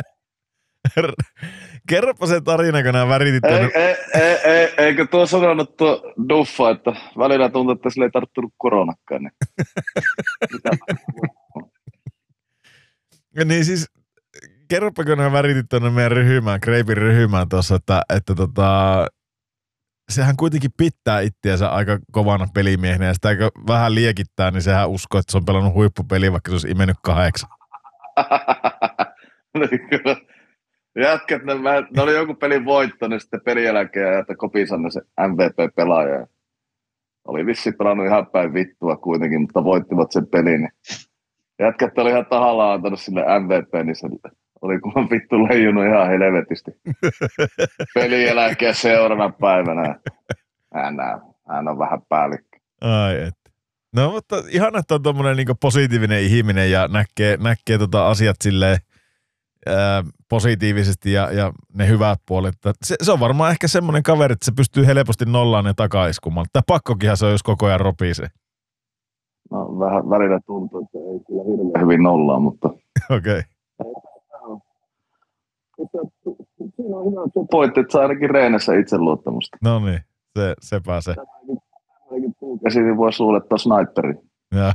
Kerropa 1.89 2.27
se 2.27 2.41
tarina, 2.41 2.83
kun 2.83 2.93
nämä 2.93 3.09
väritit 3.09 3.45
ei, 3.45 3.71
ei, 3.75 3.97
ei, 4.15 4.37
ei, 4.45 4.69
eikö 4.79 5.07
tuo 5.07 5.27
sanonut 5.27 5.77
tuo 5.77 6.03
Duffa, 6.29 6.71
että 6.71 6.93
välillä 7.19 7.49
tuntuu, 7.49 7.75
että 7.75 7.91
sille 7.91 8.05
ei 8.05 8.11
tarttunut 8.11 8.53
koronakkaan. 8.59 9.23
Niin. 10.43 11.72
Niin 13.45 13.65
siis 13.65 13.91
kerropa, 14.69 15.05
kun 15.05 15.19
nämä 15.19 15.33
väritit 15.33 15.67
tuonne 15.71 15.91
meidän 15.91 16.13
ryhmään, 16.13 16.61
Kreipin 16.61 16.97
ryhmään 16.97 17.49
tuossa, 17.49 17.75
että, 17.75 18.03
että 18.17 18.35
tota, 18.35 19.07
sehän 20.09 20.37
kuitenkin 20.37 20.71
pitää 20.77 21.21
ittiänsä 21.21 21.69
aika 21.69 21.99
kovana 22.13 22.47
pelimiehenä 22.55 23.07
ja 23.07 23.15
sitä 23.15 23.37
kun 23.37 23.51
vähän 23.67 23.95
liekittää, 23.95 24.51
niin 24.51 24.63
sehän 24.63 24.91
uskoo, 24.91 25.19
että 25.19 25.33
se 25.33 25.39
on 25.39 25.45
pelannut 25.45 25.75
huippupeli, 25.75 26.33
vaikka 26.33 26.51
se 26.51 26.55
olisi 26.55 26.71
imennyt 26.71 26.97
kahdeksan. 27.03 27.51
Jätkät, 30.99 31.45
ne, 31.45 31.55
ne 31.97 32.03
oli 32.03 32.15
joku 32.15 32.35
pelin 32.35 32.65
voitto, 32.65 33.09
niin 33.09 33.21
sitten 33.21 33.41
pelieläkeä 33.45 34.19
että 34.19 34.37
Kopisanne 34.37 34.91
se 34.91 35.01
MVP-pelaaja. 35.01 36.27
Oli 37.25 37.47
vissi 37.47 37.73
pelannut 37.73 38.07
ihan 38.07 38.27
päin 38.27 38.55
vittua 38.55 38.97
kuitenkin, 38.97 39.41
mutta 39.41 39.65
voittivat 39.65 40.13
sen 40.13 40.27
pelin. 40.27 40.61
Niin 40.61 40.73
jätkät 41.63 41.99
oli 41.99 42.11
ihan 42.11 42.27
tahallaan 42.27 42.75
antanut 42.75 43.01
sille 43.01 43.21
MVP, 43.41 43.85
niin 43.85 43.97
se 43.97 44.07
oli 44.63 44.81
kun 44.81 45.11
vittu 45.11 45.45
leijunut 45.49 45.85
ihan 45.85 46.09
helvetisti. 46.09 46.71
Pelieläkeä 47.95 48.73
seuraavana 48.73 49.35
päivänä. 49.41 50.01
Hän, 50.75 50.97
hän 51.49 51.69
on 51.69 51.79
vähän 51.79 52.01
päällikkö. 52.09 52.59
Ai 52.81 53.23
et. 53.23 53.35
No 53.97 54.11
mutta 54.11 54.43
ihan, 54.49 54.77
että 54.77 54.95
on 54.95 55.03
tommonen 55.03 55.37
niinku 55.37 55.55
positiivinen 55.61 56.23
ihminen 56.23 56.71
ja 56.71 56.89
näkee, 56.89 57.37
näkee 57.37 57.79
tota 57.79 58.09
asiat 58.09 58.37
silleen 58.43 58.79
ää, 59.67 60.05
positiivisesti 60.29 61.13
ja, 61.13 61.33
ja 61.33 61.53
ne 61.75 61.89
hyvät 61.89 62.19
puolet. 62.27 62.55
Se, 62.85 62.97
se, 63.03 63.13
on 63.13 63.21
varmaan 63.21 63.51
ehkä 63.51 63.69
semmoinen 63.69 64.03
kaveri, 64.03 64.33
että 64.33 64.45
se 64.45 64.53
pystyy 64.57 64.87
helposti 64.87 65.25
nollaan 65.25 65.65
ne 65.65 65.75
takaiskumaan. 65.77 66.47
Tämä 66.53 66.63
pakkokinhan 66.67 67.17
se 67.17 67.27
on, 67.27 67.33
jos 67.33 67.43
koko 67.43 67.67
ajan 67.67 67.81
ropii 67.81 68.15
No 69.53 69.79
vähän 69.79 70.11
välillä 70.11 70.41
tuntuu, 70.47 70.85
että 70.85 70.99
ei 70.99 71.21
kyllä 71.27 71.43
hirveän 71.45 71.85
hyvin 71.85 72.03
nollaa, 72.03 72.41
mutta... 72.41 72.69
Okei. 73.17 73.43
Okay. 73.79 74.03
Siinä 76.77 76.97
on 76.97 77.11
hyvä 77.11 77.47
pointti, 77.51 77.81
että 77.81 77.93
saa 77.93 78.03
ainakin 78.03 78.31
reenessä 78.31 78.75
itseluottamusta. 78.75 79.57
No 79.63 79.79
niin, 79.79 80.01
se, 80.39 80.55
se 80.61 80.81
pääsee. 80.87 81.15
Käsi 82.65 82.83
niin 82.83 82.97
voi 82.97 83.13
suulettaa 83.13 83.59
sniperi. 83.59 84.15
Ja. 84.55 84.73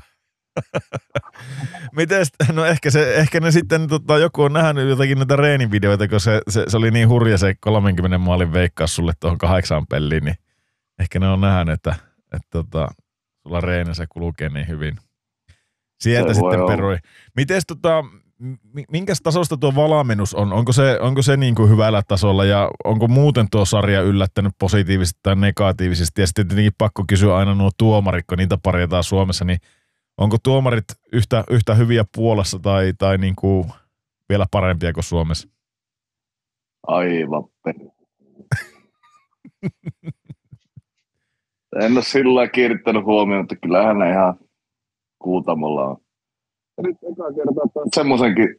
Miten, 1.97 2.25
no 2.53 2.65
ehkä, 2.65 2.89
se, 2.89 3.15
ehkä 3.15 3.39
ne 3.39 3.51
sitten, 3.51 3.87
tota, 3.87 4.17
joku 4.17 4.41
on 4.41 4.53
nähnyt 4.53 4.89
jotakin 4.89 5.17
näitä 5.17 5.35
reenivideoita, 5.35 6.07
kun 6.07 6.19
se, 6.19 6.41
se, 6.49 6.63
se, 6.67 6.77
oli 6.77 6.91
niin 6.91 7.09
hurja 7.09 7.37
se 7.37 7.55
30 7.59 8.17
maalin 8.17 8.53
veikkaus 8.53 8.95
sulle 8.95 9.13
tuohon 9.19 9.37
kahdeksan 9.37 9.87
peliin, 9.89 10.23
niin 10.23 10.35
ehkä 10.99 11.19
ne 11.19 11.27
on 11.27 11.41
nähnyt, 11.41 11.73
että, 11.73 11.95
että 12.33 12.47
tota, 12.51 12.87
sulla 13.47 13.62
reenissä 13.62 14.05
kulkee 14.10 14.49
niin 14.49 14.67
hyvin. 14.67 14.95
Sieltä 15.99 16.33
se 16.33 16.39
sitten 16.39 16.65
perui. 16.67 16.97
Miten 17.36 17.62
tota, 17.67 18.03
minkäs 18.91 19.21
tasosta 19.21 19.57
tuo 19.57 19.75
valmennus 19.75 20.33
on? 20.33 20.53
Onko 20.53 20.73
se, 20.73 20.99
onko 21.01 21.21
se 21.21 21.38
niin 21.38 21.55
kuin 21.55 21.69
hyvällä 21.69 22.01
tasolla 22.07 22.45
ja 22.45 22.71
onko 22.83 23.07
muuten 23.07 23.47
tuo 23.51 23.65
sarja 23.65 24.01
yllättänyt 24.01 24.53
positiivisesti 24.60 25.19
tai 25.23 25.36
negatiivisesti? 25.36 26.21
Ja 26.21 26.27
sitten 26.27 26.47
tietenkin 26.47 26.73
pakko 26.77 27.03
kysyä 27.10 27.36
aina 27.36 27.55
nuo 27.55 27.69
tuomarit, 27.77 28.25
kun 28.29 28.38
niitä 28.38 28.57
parjataan 28.63 29.03
Suomessa, 29.03 29.45
niin 29.45 29.60
onko 30.17 30.38
tuomarit 30.43 30.86
yhtä, 31.12 31.43
yhtä 31.49 31.75
hyviä 31.75 32.05
Puolassa 32.15 32.60
tai, 32.60 32.93
tai 32.97 33.17
niin 33.17 33.36
kuin 33.36 33.71
vielä 34.29 34.45
parempia 34.51 34.93
kuin 34.93 35.03
Suomessa? 35.03 35.47
Aivan 36.88 37.43
En 41.81 41.93
ole 41.93 42.03
sillä 42.03 42.47
kiinnittänyt 42.47 43.05
huomioon, 43.05 43.43
että 43.43 43.55
kyllähän 43.55 43.99
ne 43.99 44.09
ihan 44.09 44.33
kuutamolla 45.19 45.85
on. 45.85 45.97
Ja 46.77 46.83
nyt 46.83 46.97
eka 47.03 47.23
kertaa 47.33 47.83
semmoisenkin 47.95 48.55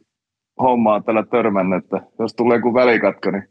hommaa 0.61 1.01
tällä 1.01 1.23
törmännyt, 1.25 1.83
että 1.83 2.01
jos 2.19 2.33
tulee 2.33 2.57
joku 2.57 2.73
välikatka, 2.73 3.31
niin 3.31 3.43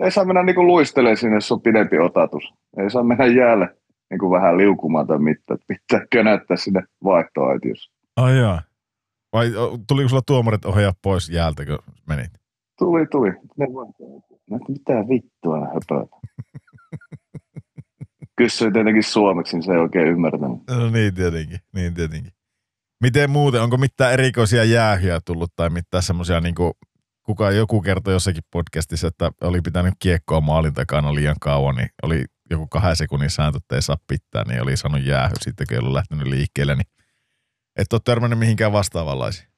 ei 0.00 0.10
saa 0.10 0.24
mennä 0.24 0.42
niinku 0.42 0.66
luistelee 0.66 1.16
sinne, 1.16 1.36
jos 1.36 1.52
on 1.52 1.60
pidempi 1.60 1.98
otatus. 1.98 2.54
Ei 2.76 2.90
saa 2.90 3.02
mennä 3.02 3.26
jäälle 3.26 3.76
niinku 4.10 4.30
vähän 4.30 4.56
liukumaan 4.56 5.06
tai 5.06 5.18
mitään. 5.18 5.58
Pitää 5.68 6.06
könättää 6.10 6.56
sinne 6.56 6.82
vaihtoaitiossa. 7.04 7.92
Ai 8.16 8.38
jaa. 8.38 8.62
Vai 9.32 9.50
tuliko 9.88 10.08
sulla 10.08 10.22
tuomarit 10.26 10.64
ohjaa 10.64 10.92
pois 11.02 11.30
jäältä, 11.30 11.66
kun 11.66 11.78
menit? 12.08 12.30
Tuli, 12.78 13.06
tuli. 13.06 13.30
Ne 13.56 13.66
mitä 14.68 15.08
vittua 15.08 15.58
ne 15.58 15.66
höpöitä. 18.40 18.50
Kysyin 18.50 18.72
tietenkin 18.72 19.02
suomeksi, 19.02 19.56
niin 19.56 19.62
se 19.62 19.72
ei 19.72 19.78
oikein 19.78 20.08
ymmärtänyt. 20.08 20.58
No 20.70 20.90
niin 20.90 21.14
tietenkin, 21.14 21.58
niin 21.74 21.94
tietenkin. 21.94 22.32
Miten 23.02 23.30
muuten, 23.30 23.62
onko 23.62 23.76
mitään 23.76 24.12
erikoisia 24.12 24.64
jäähyjä 24.64 25.20
tullut 25.24 25.52
tai 25.56 25.70
mitään 25.70 26.02
semmoisia, 26.02 26.40
niin 26.40 26.54
kuin, 26.54 26.72
kuka 27.22 27.50
joku 27.50 27.80
kertoi 27.80 28.12
jossakin 28.12 28.42
podcastissa, 28.52 29.08
että 29.08 29.30
oli 29.40 29.60
pitänyt 29.60 29.94
kiekkoa 29.98 30.40
maalin 30.40 30.74
takana 30.74 31.14
liian 31.14 31.36
kauan, 31.40 31.74
niin 31.74 31.88
oli 32.02 32.24
joku 32.50 32.66
kahden 32.66 32.96
sekunnin 32.96 33.30
sääntö, 33.30 33.56
että 33.56 33.74
ei 33.74 33.82
saa 33.82 33.96
pitää, 34.08 34.44
niin 34.44 34.62
oli 34.62 34.76
saanut 34.76 35.06
jäähy 35.06 35.34
sitten, 35.40 35.66
kun 35.68 35.74
ei 35.74 35.78
ollut 35.78 35.92
lähtenyt 35.92 36.26
liikkeelle, 36.26 36.74
niin 36.74 36.86
et 37.76 37.92
ole 37.92 38.00
törmännyt 38.04 38.38
mihinkään 38.38 38.72
vastaavanlaisiin. 38.72 39.48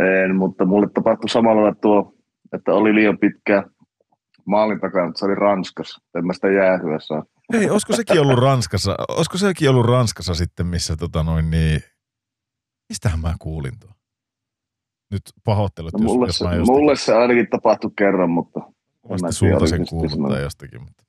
En, 0.00 0.36
mutta 0.36 0.64
mulle 0.64 0.88
tapahtui 0.94 1.28
samalla 1.28 1.74
tuo, 1.74 2.14
että 2.52 2.72
oli 2.72 2.94
liian 2.94 3.18
pitkä 3.18 3.64
maalin 4.46 4.80
takana, 4.80 5.08
että 5.08 5.18
se 5.18 5.24
oli 5.24 5.34
Ranskassa. 5.34 6.02
En 6.18 6.26
mä 6.26 6.32
sitä 6.32 6.50
jäähyä 6.50 6.98
saa. 6.98 7.24
Ei, 7.52 7.70
olisiko 7.70 7.96
sekin 7.96 8.20
ollut 8.20 8.38
Ranskassa? 8.38 8.94
Olisiko 9.08 9.38
sekin 9.38 9.70
ollut 9.70 9.86
Ranskassa 9.86 10.34
sitten, 10.34 10.66
missä 10.66 10.96
tota 10.96 11.22
noin 11.22 11.50
niin, 11.50 11.82
Mistähän 12.92 13.20
mä 13.20 13.34
kuulin 13.38 13.72
tuo? 13.80 13.90
Nyt 15.10 15.22
pahoittelut, 15.44 15.92
no, 15.92 15.98
mulle, 15.98 16.26
jos, 16.26 16.38
se, 16.38 16.44
jos 16.44 16.54
jostakin... 16.56 16.74
mulle 16.74 16.96
se 16.96 17.14
ainakin 17.14 17.46
tapahtui 17.50 17.90
kerran, 17.98 18.30
mutta... 18.30 18.60
Vasta 19.08 19.32
sulta 19.32 19.66
sen 19.66 19.86
kuullut 19.88 20.28
tai 20.28 20.42
jostakin. 20.42 20.80
Mutta... 20.80 21.04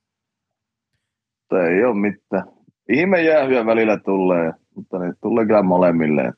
mutta 1.39 1.67
ei 1.67 1.83
ole 1.85 1.95
mitään. 1.95 2.43
Ihme 2.89 3.21
jäähyä 3.21 3.65
välillä 3.65 3.99
tulee, 3.99 4.51
mutta 4.75 4.99
ne 4.99 5.13
tulee 5.21 5.45
kyllä 5.45 5.63
molemmille. 5.63 6.33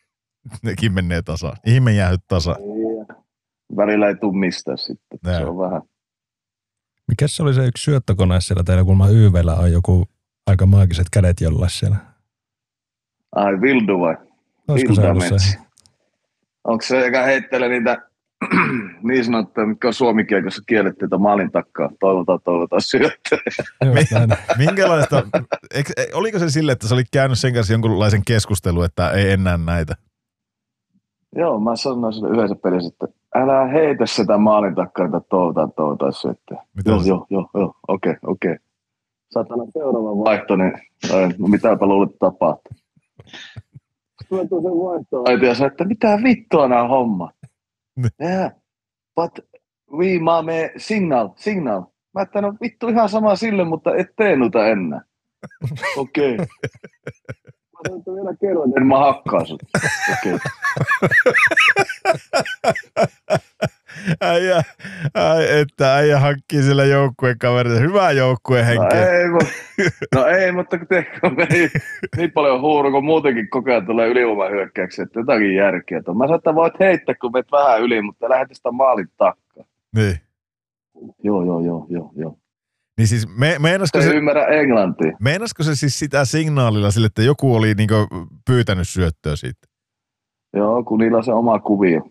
Nekin 0.64 0.92
menee 0.92 1.22
tasa. 1.22 1.52
Ihme 1.66 1.92
jäähyt 1.92 2.20
tasa. 2.28 2.56
Välillä 3.76 4.08
ei 4.08 4.16
tule 4.16 4.38
mistään 4.38 4.78
sitten. 4.78 5.18
Nää. 5.24 5.38
Se 5.38 5.44
on 5.44 5.58
vähän. 5.58 5.82
Mikäs 7.08 7.36
se 7.36 7.42
oli 7.42 7.54
se 7.54 7.66
yksi 7.66 7.84
syöttökone 7.84 8.40
siellä 8.40 8.64
teillä, 8.64 8.84
kun 8.84 8.98
mä 8.98 9.08
YVllä 9.08 9.54
on 9.54 9.72
joku 9.72 10.08
aika 10.46 10.66
maagiset 10.66 11.06
kädet 11.12 11.40
jollain 11.40 11.70
siellä? 11.70 11.96
Ai, 13.34 13.60
Vildu 13.60 14.00
vai? 14.00 14.16
Olisiko 14.68 14.94
se 14.94 15.10
ollut 15.10 15.24
se? 15.24 15.58
Onko 16.64 16.82
se, 16.82 17.06
joka 17.06 17.22
heittelee 17.22 17.68
niitä 17.68 18.08
niin 19.02 19.24
sanottuja, 19.24 19.66
mitkä 19.66 19.88
on 19.88 19.94
suomikiekossa 19.94 20.62
kielletty, 20.66 21.04
että 21.04 21.18
maalin 21.18 21.52
takkaa. 21.52 21.90
Toivotaan, 22.00 22.40
toivotaan 22.44 22.82
syöttöä. 22.82 23.38
Minkälaista, 24.58 25.22
eikö, 25.74 25.92
e, 25.96 26.06
oliko 26.14 26.38
se 26.38 26.50
sille, 26.50 26.72
että 26.72 26.88
sä 26.88 26.94
olit 26.94 27.06
käynyt 27.12 27.38
sen 27.38 27.54
kanssa 27.54 27.72
jonkunlaisen 27.72 28.22
keskustelun, 28.26 28.84
että 28.84 29.10
ei 29.10 29.30
enää 29.30 29.56
näitä? 29.56 29.94
Joo, 31.36 31.60
mä 31.60 31.76
sanoin 31.76 32.12
sille 32.12 32.28
yhdessä 32.28 32.56
pelissä, 32.62 32.88
että 32.88 33.17
älä 33.34 33.66
heitä 33.66 34.06
sitä 34.06 34.38
maalin 34.38 34.74
takkaa, 34.74 35.06
että 35.06 35.20
toivotaan, 35.20 35.72
toivotaan 35.72 36.12
syöttöä. 36.12 36.62
Joo, 36.86 37.00
joo, 37.06 37.26
joo, 37.30 37.50
joo, 37.54 37.74
okei, 37.88 38.10
okay, 38.10 38.18
okei. 38.26 38.52
Okay. 38.52 38.64
Saatana 39.30 39.64
seuraava 39.72 40.24
vaihto, 40.24 40.56
niin 40.56 40.72
no 41.38 41.48
mitäpä 41.48 41.86
luulet 41.86 42.18
tapahtuu 42.18 42.76
tuotu 44.28 44.62
sen 44.62 44.72
vaihtoehto 44.72 45.46
ja 45.46 45.54
sanoi, 45.54 45.70
että 45.70 45.84
mitä 45.84 46.18
vittua 46.24 46.68
nämä 46.68 46.88
hommat. 46.88 47.34
yeah, 48.22 48.52
but 49.16 49.46
we 49.92 50.18
mame 50.18 50.72
signal, 50.76 51.28
signal. 51.36 51.82
Mä 52.14 52.22
että 52.22 52.40
no 52.40 52.54
vittu 52.62 52.88
ihan 52.88 53.08
sama 53.08 53.36
sille, 53.36 53.64
mutta 53.64 53.96
et 53.96 54.06
tee 54.16 54.36
noita 54.36 54.66
enää. 54.66 55.02
Okei. 55.96 56.34
Okay. 56.34 56.46
Mä 57.78 57.96
että 57.96 58.10
vielä 58.14 58.34
kerran, 58.40 58.72
en 58.76 58.86
mä 58.86 58.98
hakkaa 58.98 59.44
sut. 59.44 59.62
Okay. 60.12 60.38
äijä, 64.20 64.62
ai, 65.14 65.60
että 65.60 65.94
äijä 65.94 66.20
hankkii 66.20 66.62
sillä 66.62 66.84
joukkueen 66.84 67.38
kaverita. 67.38 67.80
Hyvää 67.80 68.10
joukkueen 68.12 68.66
henkeä. 68.66 69.00
No 69.00 69.06
ei, 69.06 69.28
mutta, 69.28 69.50
no 70.14 70.26
ei, 70.26 70.52
mutta 70.52 70.78
kun 70.78 70.86
tehkö 70.86 71.20
niin, 71.50 71.70
niin 72.16 72.32
paljon 72.32 72.60
huuru, 72.60 72.90
kun 72.90 73.04
muutenkin 73.04 73.50
koko 73.50 73.70
ajan 73.70 73.86
tulee 73.86 74.08
ylivoimahyökkäyksiä, 74.08 75.02
että 75.02 75.20
jotakin 75.20 75.54
järkeä. 75.54 75.98
Mä 75.98 76.24
sanoin, 76.24 76.34
että 76.34 76.54
voit 76.54 76.80
heittää, 76.80 77.14
kun 77.14 77.32
meet 77.32 77.52
vähän 77.52 77.82
yli, 77.82 78.02
mutta 78.02 78.28
lähdet 78.28 78.56
sitä 78.56 78.70
maalin 78.70 79.08
takkaa. 79.16 79.64
Niin. 79.94 80.16
Joo, 81.22 81.44
joo, 81.44 81.60
joo, 81.60 81.86
joo, 81.88 82.10
joo. 82.16 82.38
Niin 82.98 83.08
siis 83.08 83.28
me, 83.36 83.56
meinasko 83.58 84.02
se, 84.02 84.10
ymmärrä 84.10 84.46
englantia. 84.46 85.12
Meinasko 85.20 85.62
se 85.62 85.74
siis 85.74 85.98
sitä 85.98 86.24
signaalilla 86.24 86.90
sille, 86.90 87.06
että 87.06 87.22
joku 87.22 87.54
oli 87.54 87.74
niinku 87.74 87.94
pyytänyt 88.46 88.88
syöttöä 88.88 89.36
siitä? 89.36 89.66
Joo, 90.56 90.84
kun 90.84 90.98
niillä 90.98 91.16
on 91.18 91.24
se 91.24 91.32
oma 91.32 91.58
kuvio. 91.58 92.00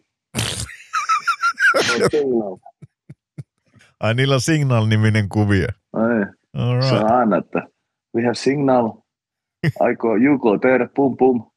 Ai 3.99 4.13
niillä 4.13 4.33
on 4.33 4.41
Signal-niminen 4.41 5.29
kuvio. 5.29 5.67
Right. 5.67 6.37
Se 6.89 6.95
on 6.95 7.11
aina, 7.11 7.37
että 7.37 7.67
we 8.15 8.23
have 8.23 8.35
Signal. 8.35 8.87
I 9.89 9.95
go, 9.95 10.15
you 10.15 10.39
go 10.39 10.57
there, 10.57 10.89
pum 10.95 11.17
pum. 11.17 11.51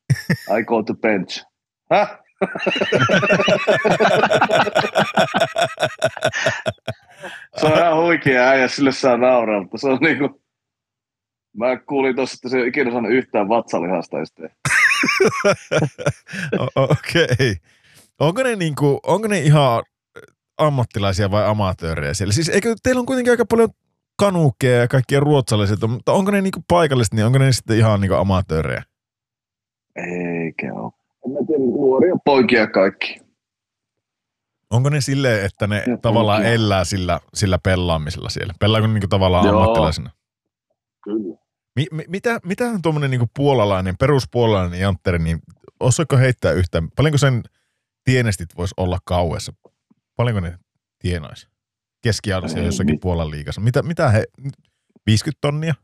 I 0.58 0.64
go 0.64 0.82
to 0.82 0.94
bench. 0.94 1.46
Häh? 1.90 2.19
se 7.57 7.66
on 7.66 7.79
ihan 7.79 7.96
huikea 7.96 8.48
äijä, 8.48 8.68
sille 8.68 8.92
saa 8.92 9.16
nauraa, 9.16 9.61
mutta 9.61 9.79
se 9.79 9.88
on 9.88 9.98
niinku... 10.00 10.40
Mä 11.57 11.76
kuulin 11.76 12.16
tossa, 12.16 12.35
että 12.35 12.48
se 12.48 12.59
ei 12.59 12.68
ikinä 12.68 12.90
saanut 12.90 13.12
yhtään 13.12 13.48
vatsalihasta 13.48 14.16
Okei. 16.76 17.24
Okay. 17.24 17.55
Onko 18.20 18.42
ne, 18.42 18.57
niinku, 18.57 19.00
onko 19.07 19.29
ne 19.29 19.38
ihan 19.38 19.83
ammattilaisia 20.59 21.31
vai 21.31 21.46
amatöörejä 21.46 22.14
siellä? 22.14 22.33
Siis 22.33 22.48
eikö 22.48 22.74
teillä 22.83 23.00
on 23.00 23.07
kuitenkin 23.07 23.31
aika 23.31 23.44
paljon 23.44 23.68
kanuukkeja 24.18 24.81
ja 24.81 24.88
kaikkia 24.88 25.20
ruotsalaiset, 25.20 25.79
mutta 25.88 26.12
onko 26.12 26.31
ne 26.31 26.40
niinku 26.40 26.64
paikallisesti, 26.68 27.16
niin 27.16 27.26
onko 27.26 27.38
ne 27.38 27.53
sitten 27.53 27.79
ihan 27.79 28.00
niinku 28.00 28.14
amatöörejä? 28.14 28.83
Eikä 29.96 30.74
ole. 30.74 30.99
En 31.26 31.33
mä 31.33 31.38
tiedä, 31.46 31.62
nuoria 31.64 32.16
poikia 32.24 32.66
kaikki. 32.66 33.20
Onko 34.70 34.88
ne 34.88 35.00
silleen, 35.00 35.44
että 35.46 35.66
ne 35.66 35.85
ja 35.87 35.96
tavallaan 35.96 36.42
poikia. 36.42 36.54
elää 36.54 36.85
sillä, 36.85 37.20
sillä 37.35 37.59
pelaamisella 37.64 38.28
siellä? 38.28 38.54
Pelaako 38.61 38.87
ne 38.87 38.92
niinku 38.92 39.09
tavallaan 39.09 39.46
Joo. 39.46 39.61
ammattilaisena? 39.61 40.11
Kyllä. 41.04 41.37
Mi, 41.76 41.87
mi, 41.90 42.04
mitä, 42.09 42.40
mitä 42.46 42.64
on 42.64 42.83
tuommoinen 42.83 43.11
niinku 43.11 43.26
puolalainen, 43.37 43.94
peruspuolalainen 44.00 44.80
jantteri, 44.80 45.18
niin 45.18 45.38
osaako 45.80 46.16
heittää 46.16 46.52
yhtään, 46.52 46.88
paljonko 46.96 47.18
sen 47.18 47.42
tienestit 48.04 48.48
voisi 48.56 48.74
olla 48.76 48.98
kauessa? 49.04 49.52
Paljonko 50.16 50.40
ne 50.40 50.59
tienaisi? 50.98 51.48
Keskiarvoisia 52.02 52.62
jossakin 52.62 52.92
niin. 52.92 53.00
Puolan 53.00 53.30
liigassa. 53.30 53.61
Mitä, 53.61 53.83
mitä 53.83 54.09
he, 54.11 54.24
50 55.06 55.38
tonnia? 55.40 55.74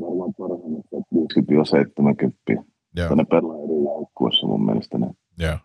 Varmaan 0.00 0.34
parhaimmassa 0.38 0.96
50-70. 2.60 2.64
Joo. 2.96 3.14
Ne 3.14 3.24
pelaa 3.24 3.56
eri 3.56 3.84
joukkueessa 3.84 4.46
mun 4.46 4.66
mielestä. 4.66 4.98
Ne. 4.98 5.06
Joo, 5.38 5.58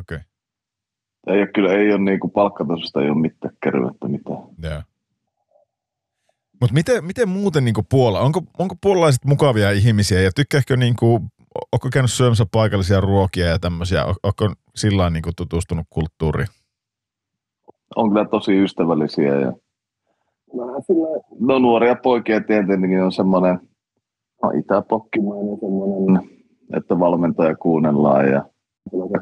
okei. 0.00 0.16
Okay. 0.16 0.18
Ei 1.26 1.38
ole 1.38 1.46
kyllä, 1.54 1.72
ei 1.72 1.92
ole 1.92 2.00
niinku 2.00 2.28
palkkatasosta, 2.28 3.02
ei 3.02 3.10
ole 3.10 3.20
mitään 3.20 3.54
kervettä 3.62 4.08
mitään. 4.08 4.38
Joo. 4.62 4.82
Mutta 6.60 6.74
miten, 6.74 7.04
miten 7.04 7.28
muuten 7.28 7.64
niinku 7.64 7.82
Puola, 7.90 8.20
onko, 8.20 8.42
onko 8.58 8.74
puolalaiset 8.82 9.24
mukavia 9.24 9.70
ihmisiä 9.70 10.20
ja 10.20 10.30
tykkääkö 10.34 10.76
niinku 10.76 11.20
onko 11.72 11.88
käynyt 11.92 12.12
syömässä 12.12 12.46
paikallisia 12.52 13.00
ruokia 13.00 13.46
ja 13.46 13.58
tämmöisiä? 13.58 14.04
Onko 14.04 14.54
sillä 14.74 15.10
niin 15.10 15.22
tutustunut 15.36 15.86
kulttuuriin? 15.90 16.48
On 17.96 18.08
kyllä 18.08 18.24
tosi 18.24 18.62
ystävällisiä 18.62 19.40
ja 19.40 19.52
no 21.40 21.58
nuoria 21.58 21.96
poikia 22.02 22.40
tietenkin 22.40 23.02
on 23.02 23.12
semmoinen 23.12 23.58
no, 24.42 24.50
itäpokkimainen 24.50 25.58
semmoinen, 25.60 26.35
että 26.76 26.98
valmentaja 26.98 27.56
kuunnellaan 27.56 28.28
ja 28.28 28.44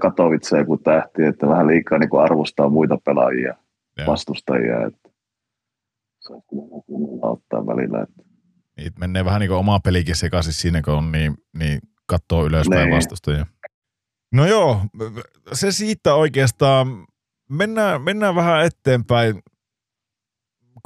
Katowice 0.00 0.58
joku 0.58 0.78
tähti, 0.78 1.24
että 1.24 1.48
vähän 1.48 1.66
liikaa 1.66 1.98
niin 1.98 2.10
kuin 2.10 2.22
arvostaa 2.22 2.68
muita 2.68 2.98
pelaajia, 3.04 3.54
ja. 3.98 4.06
vastustajia. 4.06 4.86
Että 4.86 5.10
se 6.20 6.32
on 6.32 6.42
kyllä 6.48 7.30
ottaa 7.30 7.66
välillä. 7.66 8.02
Että. 8.02 8.22
Niin, 8.76 8.92
menee 8.98 9.24
vähän 9.24 9.40
niin 9.40 9.48
kuin 9.48 9.58
oma 9.58 9.80
pelikin 9.80 10.16
sekaisin 10.16 10.52
siinä, 10.52 10.82
kun 10.82 10.94
on 10.94 11.12
niin, 11.12 11.34
niin 11.58 11.80
katsoo 12.06 12.46
ylöspäin 12.46 12.88
niin. 12.88 12.96
vastustajia. 12.96 13.46
No 14.32 14.46
joo, 14.46 14.80
se 15.52 15.72
siitä 15.72 16.14
oikeastaan. 16.14 17.06
Mennään, 17.50 18.02
mennään 18.02 18.34
vähän 18.34 18.64
eteenpäin 18.64 19.42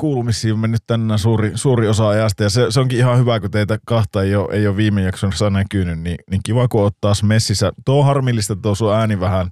kuulumisiin 0.01 0.55
on 0.55 0.61
mennyt 0.61 0.83
tänään 0.87 1.19
suuri, 1.19 1.53
suuri 1.55 1.89
osa 1.89 2.09
ajasta. 2.09 2.43
Ja 2.43 2.51
se, 2.51 2.67
se, 2.71 2.81
onkin 2.81 2.99
ihan 2.99 3.19
hyvä, 3.19 3.41
kun 3.41 3.51
teitä 3.51 3.79
kahta 3.87 4.23
ei 4.23 4.37
ole, 4.37 4.55
ei 4.55 4.67
ole 4.67 4.77
viime 4.77 5.03
jaksossa 5.03 5.51
näkynyt, 5.51 6.01
niin, 6.01 6.17
niin 6.31 6.41
kiva 6.45 6.69
kun 6.69 6.85
ottaa 6.85 7.13
messissä. 7.23 7.73
Tuo 7.85 8.01
on 8.01 8.07
harmillista, 8.07 8.53
että 8.53 8.63
tuo 8.63 8.75
sun 8.75 8.95
ääni 8.95 9.21
vähän 9.21 9.51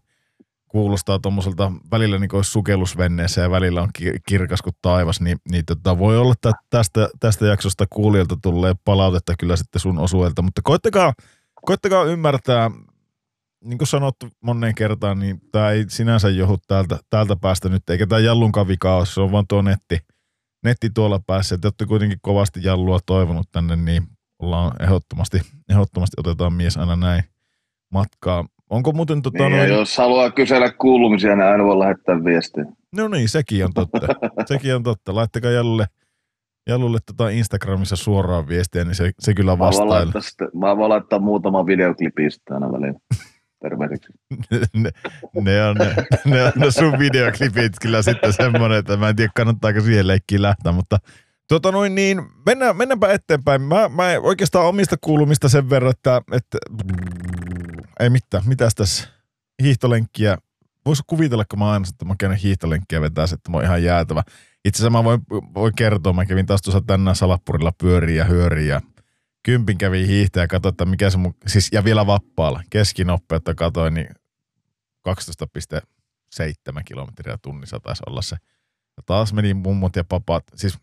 kuulostaa 0.68 1.18
tuommoiselta 1.18 1.72
välillä 1.90 2.18
niin 2.18 2.28
kuin 2.28 2.44
sukellusvenneessä 2.44 3.40
ja 3.40 3.50
välillä 3.50 3.82
on 3.82 3.88
kirkas 4.28 4.62
kuin 4.62 4.76
taivas, 4.82 5.20
niin, 5.20 5.38
niin 5.50 5.64
tota, 5.64 5.98
voi 5.98 6.18
olla, 6.18 6.32
että 6.32 6.52
tästä, 6.70 7.08
tästä 7.20 7.46
jaksosta 7.46 7.84
kuulijalta 7.90 8.36
tulee 8.42 8.74
palautetta 8.84 9.34
kyllä 9.38 9.56
sitten 9.56 9.80
sun 9.80 9.98
osuelta, 9.98 10.42
mutta 10.42 10.60
koittakaa, 10.64 11.12
koittakaa 11.64 12.04
ymmärtää, 12.04 12.70
niin 13.64 13.78
kuin 13.78 13.88
sanottu 13.88 14.28
moneen 14.40 14.74
kertaan, 14.74 15.18
niin 15.18 15.40
tämä 15.52 15.70
ei 15.70 15.84
sinänsä 15.88 16.28
johdu 16.28 16.56
täältä, 16.68 16.98
täältä 17.10 17.36
päästä 17.36 17.68
nyt, 17.68 17.90
eikä 17.90 18.06
tämä 18.06 18.18
Jallunkaan 18.18 18.68
vika 18.68 18.96
ole, 18.96 19.06
se 19.06 19.20
on 19.20 19.32
vaan 19.32 19.44
tuo 19.48 19.62
netti, 19.62 19.98
netti 20.64 20.90
tuolla 20.94 21.20
päässä, 21.26 21.54
että 21.54 21.68
olette 21.68 21.86
kuitenkin 21.86 22.18
kovasti 22.22 22.60
Jallua 22.62 22.98
toivonut 23.06 23.48
tänne, 23.52 23.76
niin 23.76 24.02
ollaan 24.38 24.72
ehdottomasti, 24.82 25.40
ehdottomasti 25.70 26.14
otetaan 26.18 26.52
mies 26.52 26.76
aina 26.76 26.96
näin 26.96 27.22
matkaa. 27.92 28.44
Onko 28.70 28.92
muuten 28.92 29.22
tota 29.22 29.48
niin, 29.48 29.56
noin... 29.56 29.70
jos 29.70 29.98
haluaa 29.98 30.30
kysellä 30.30 30.72
kuulumisia, 30.72 31.36
niin 31.36 31.46
aina 31.46 31.64
voi 31.64 31.78
lähettää 31.78 32.24
viestiä. 32.24 32.64
No 32.96 33.08
niin, 33.08 33.28
sekin 33.28 33.64
on 33.64 33.74
totta. 33.74 34.06
sekin 34.48 34.74
on 34.74 34.82
totta. 34.82 35.14
Laittakaa 35.14 35.50
Jallulle, 35.50 35.86
Jallulle 36.68 36.98
tota 37.06 37.28
Instagramissa 37.28 37.96
suoraan 37.96 38.48
viestiä, 38.48 38.84
niin 38.84 38.94
se, 38.94 39.10
se 39.18 39.34
kyllä 39.34 39.58
vastaa. 39.58 40.04
Mä 40.54 40.76
voin 40.76 40.88
laittaa 40.88 41.18
muutama 41.18 41.66
videoklipistä 41.66 42.54
aina 42.54 42.72
välillä. 42.72 42.98
Tervehdiksi. 43.68 44.12
ne, 44.82 44.90
ne, 45.40 45.64
on, 45.64 45.76
ne, 46.24 46.42
on 46.42 46.52
ne 46.56 46.70
sun 46.70 46.98
videoklipit 46.98 47.72
kyllä 47.82 48.02
sitten 48.02 48.32
semmoinen, 48.32 48.78
että 48.78 48.96
mä 48.96 49.08
en 49.08 49.16
tiedä 49.16 49.32
kannattaako 49.36 49.80
siihen 49.80 50.06
leikkiin 50.06 50.42
lähteä, 50.42 50.72
mutta 50.72 50.98
Tota 51.48 51.72
noin 51.72 51.94
niin, 51.94 52.22
mennään, 52.46 52.76
mennäänpä 52.76 53.12
eteenpäin. 53.12 53.62
Mä, 53.62 53.88
mä 53.88 54.04
oikeastaan 54.22 54.66
omista 54.66 54.96
kuulumista 55.00 55.48
sen 55.48 55.70
verran, 55.70 55.90
että, 55.90 56.22
että 56.32 56.58
ei 58.00 58.10
mitään, 58.10 58.42
mitäs 58.46 58.74
tässä 58.74 59.08
hiihtolenkkiä, 59.62 60.38
voisi 60.86 61.02
kuvitella, 61.06 61.44
kun 61.44 61.58
mä 61.58 61.70
aina 61.72 61.86
että 61.88 62.04
mä 62.04 62.14
käyn 62.18 62.36
hiihtolenkkiä 62.36 63.00
vetää, 63.00 63.24
että 63.24 63.50
mä 63.50 63.56
oon 63.56 63.64
ihan 63.64 63.82
jäätävä. 63.82 64.22
Itse 64.64 64.78
asiassa 64.78 64.90
mä 64.90 65.04
voin, 65.04 65.20
voin 65.54 65.74
kertoa, 65.76 66.12
mä 66.12 66.26
kävin 66.26 66.46
taas 66.46 66.62
tuossa 66.62 66.80
tänään 66.86 67.16
Salappurilla 67.16 67.72
pyöriä 67.78 68.16
ja 68.16 68.24
hyöriä 68.24 68.80
kympin 69.46 69.78
kävi 69.78 70.06
hiihtäjä 70.06 70.44
ja 70.44 70.48
katsoin, 70.48 70.72
että 70.72 70.84
mikä 70.84 71.10
se 71.10 71.18
mun, 71.18 71.34
siis 71.46 71.68
ja 71.72 71.84
vielä 71.84 72.06
vappaalla, 72.06 72.62
keskinopeutta 72.70 73.54
katoin, 73.54 73.94
niin 73.94 74.08
12,7 75.08 76.82
kilometriä 76.84 77.38
tunnissa 77.42 77.80
taisi 77.80 78.02
olla 78.06 78.22
se. 78.22 78.36
Ja 78.96 79.02
taas 79.06 79.32
meni 79.32 79.54
mummot 79.54 79.96
ja 79.96 80.04
papat, 80.04 80.44
siis 80.54 80.78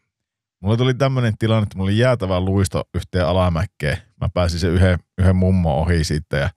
mulla 0.59 0.77
tuli 0.77 0.93
tämmöinen 0.93 1.37
tilanne, 1.37 1.63
että 1.63 1.77
mulla 1.77 1.89
oli 1.89 1.97
jäätävä 1.97 2.39
luisto 2.39 2.83
yhteen 2.95 3.27
alamäkkeen. 3.27 3.97
Mä 4.21 4.29
pääsin 4.33 4.59
se 4.59 4.67
yhden, 4.67 4.99
yhden 5.17 5.35
mummo 5.35 5.81
ohi 5.81 6.03
sitten 6.03 6.39
ja 6.39 6.49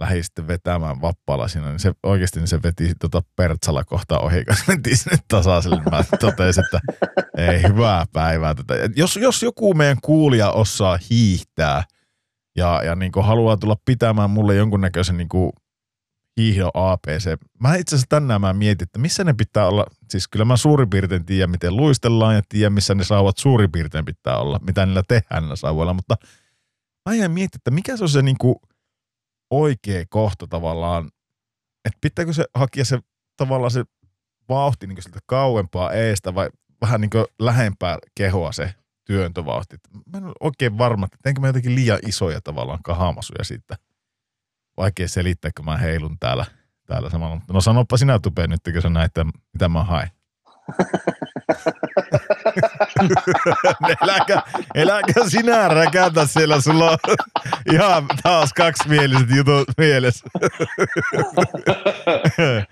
lähdin 0.00 0.24
sitten 0.24 0.48
vetämään 0.48 1.00
vappaalla 1.00 1.48
siinä, 1.48 1.68
niin 1.68 1.78
se 1.78 1.92
oikeasti 2.02 2.40
niin 2.40 2.48
se 2.48 2.62
veti 2.62 2.92
tota 3.00 3.22
Pertsala 3.36 3.84
kohtaa 3.84 4.18
ohi, 4.18 4.44
kun 4.44 4.56
mentiin 4.68 4.96
sinne 4.96 5.18
tasaiselle. 5.28 5.82
Mä 5.90 6.04
totesin, 6.20 6.64
että 6.64 6.80
ei 7.36 7.62
hyvää 7.62 8.04
päivää 8.12 8.54
tätä. 8.54 8.74
Jos, 8.96 9.16
jos 9.16 9.42
joku 9.42 9.74
meidän 9.74 9.98
kuulija 10.02 10.50
osaa 10.50 10.98
hiihtää 11.10 11.84
ja, 12.56 12.82
ja 12.84 12.94
niin 12.94 13.12
haluaa 13.22 13.56
tulla 13.56 13.76
pitämään 13.84 14.30
mulle 14.30 14.54
jonkunnäköisen 14.54 15.16
niin 15.16 15.28
hiihdo 16.36 16.70
APC. 16.74 17.36
Mä 17.60 17.74
itse 17.74 17.96
asiassa 17.96 18.06
tänään 18.08 18.40
mä 18.40 18.52
mietin, 18.52 18.86
että 18.86 18.98
missä 18.98 19.24
ne 19.24 19.32
pitää 19.32 19.66
olla. 19.66 19.86
Siis 20.10 20.28
kyllä 20.28 20.44
mä 20.44 20.56
suurin 20.56 20.90
piirtein 20.90 21.26
tiedän, 21.26 21.50
miten 21.50 21.76
luistellaan 21.76 22.34
ja 22.34 22.42
tiedän, 22.48 22.72
missä 22.72 22.94
ne 22.94 23.04
sauvat 23.04 23.38
suurin 23.38 23.72
piirtein 23.72 24.04
pitää 24.04 24.36
olla, 24.36 24.60
mitä 24.66 24.86
niillä 24.86 25.02
tehdään 25.08 25.42
niillä 25.42 25.56
sauvoilla, 25.56 25.94
mutta 25.94 26.16
mä 27.08 27.14
jäin 27.14 27.30
miettiä, 27.30 27.58
että 27.58 27.70
mikä 27.70 27.96
se 27.96 28.04
on 28.04 28.08
se 28.08 28.22
niin 28.22 28.38
kuin 28.38 28.56
oikea 29.50 30.04
kohta 30.08 30.46
tavallaan, 30.46 31.10
että 31.84 31.98
pitääkö 32.00 32.32
se 32.32 32.44
hakea 32.54 32.84
se 32.84 32.98
tavallaan 33.36 33.70
se 33.70 33.84
vauhti 34.48 34.86
niin 34.86 35.02
sieltä 35.02 35.20
kauempaa 35.26 35.92
eestä 35.92 36.34
vai 36.34 36.48
vähän 36.80 37.00
niin 37.00 37.10
lähempää 37.38 37.98
kehoa 38.14 38.52
se 38.52 38.74
työntövauhti. 39.04 39.76
Mä 40.12 40.18
en 40.18 40.24
ole 40.24 40.34
oikein 40.40 40.78
varma, 40.78 41.06
että 41.06 41.18
teenkö 41.22 41.40
mä 41.40 41.46
jotenkin 41.46 41.74
liian 41.74 41.98
isoja 42.06 42.40
tavallaan 42.40 42.82
kahamasuja 42.84 43.44
siitä. 43.44 43.76
Vaikea 44.76 45.08
selittää, 45.08 45.50
kun 45.56 45.64
mä 45.64 45.76
heilun 45.76 46.18
täällä, 46.18 46.46
täällä 46.86 47.10
samalla. 47.10 47.40
No 47.50 47.60
sanoppa 47.60 47.96
sinä 47.96 48.18
Tupe 48.18 48.46
nyt, 48.46 48.60
kun 48.72 48.82
sä 48.82 48.88
näet, 48.88 49.12
mitä 49.52 49.68
mä 49.68 49.84
haen. 49.84 50.10
eläkä, 54.02 54.42
eläkä 54.74 55.28
sinä 55.28 55.68
räkätä 55.68 56.26
siellä, 56.26 56.60
sulla 56.60 56.90
on 56.90 56.98
ihan 57.72 58.06
taas 58.22 58.52
kaksimieliset 58.52 59.30
jutut 59.36 59.68
mielessä. 59.78 60.26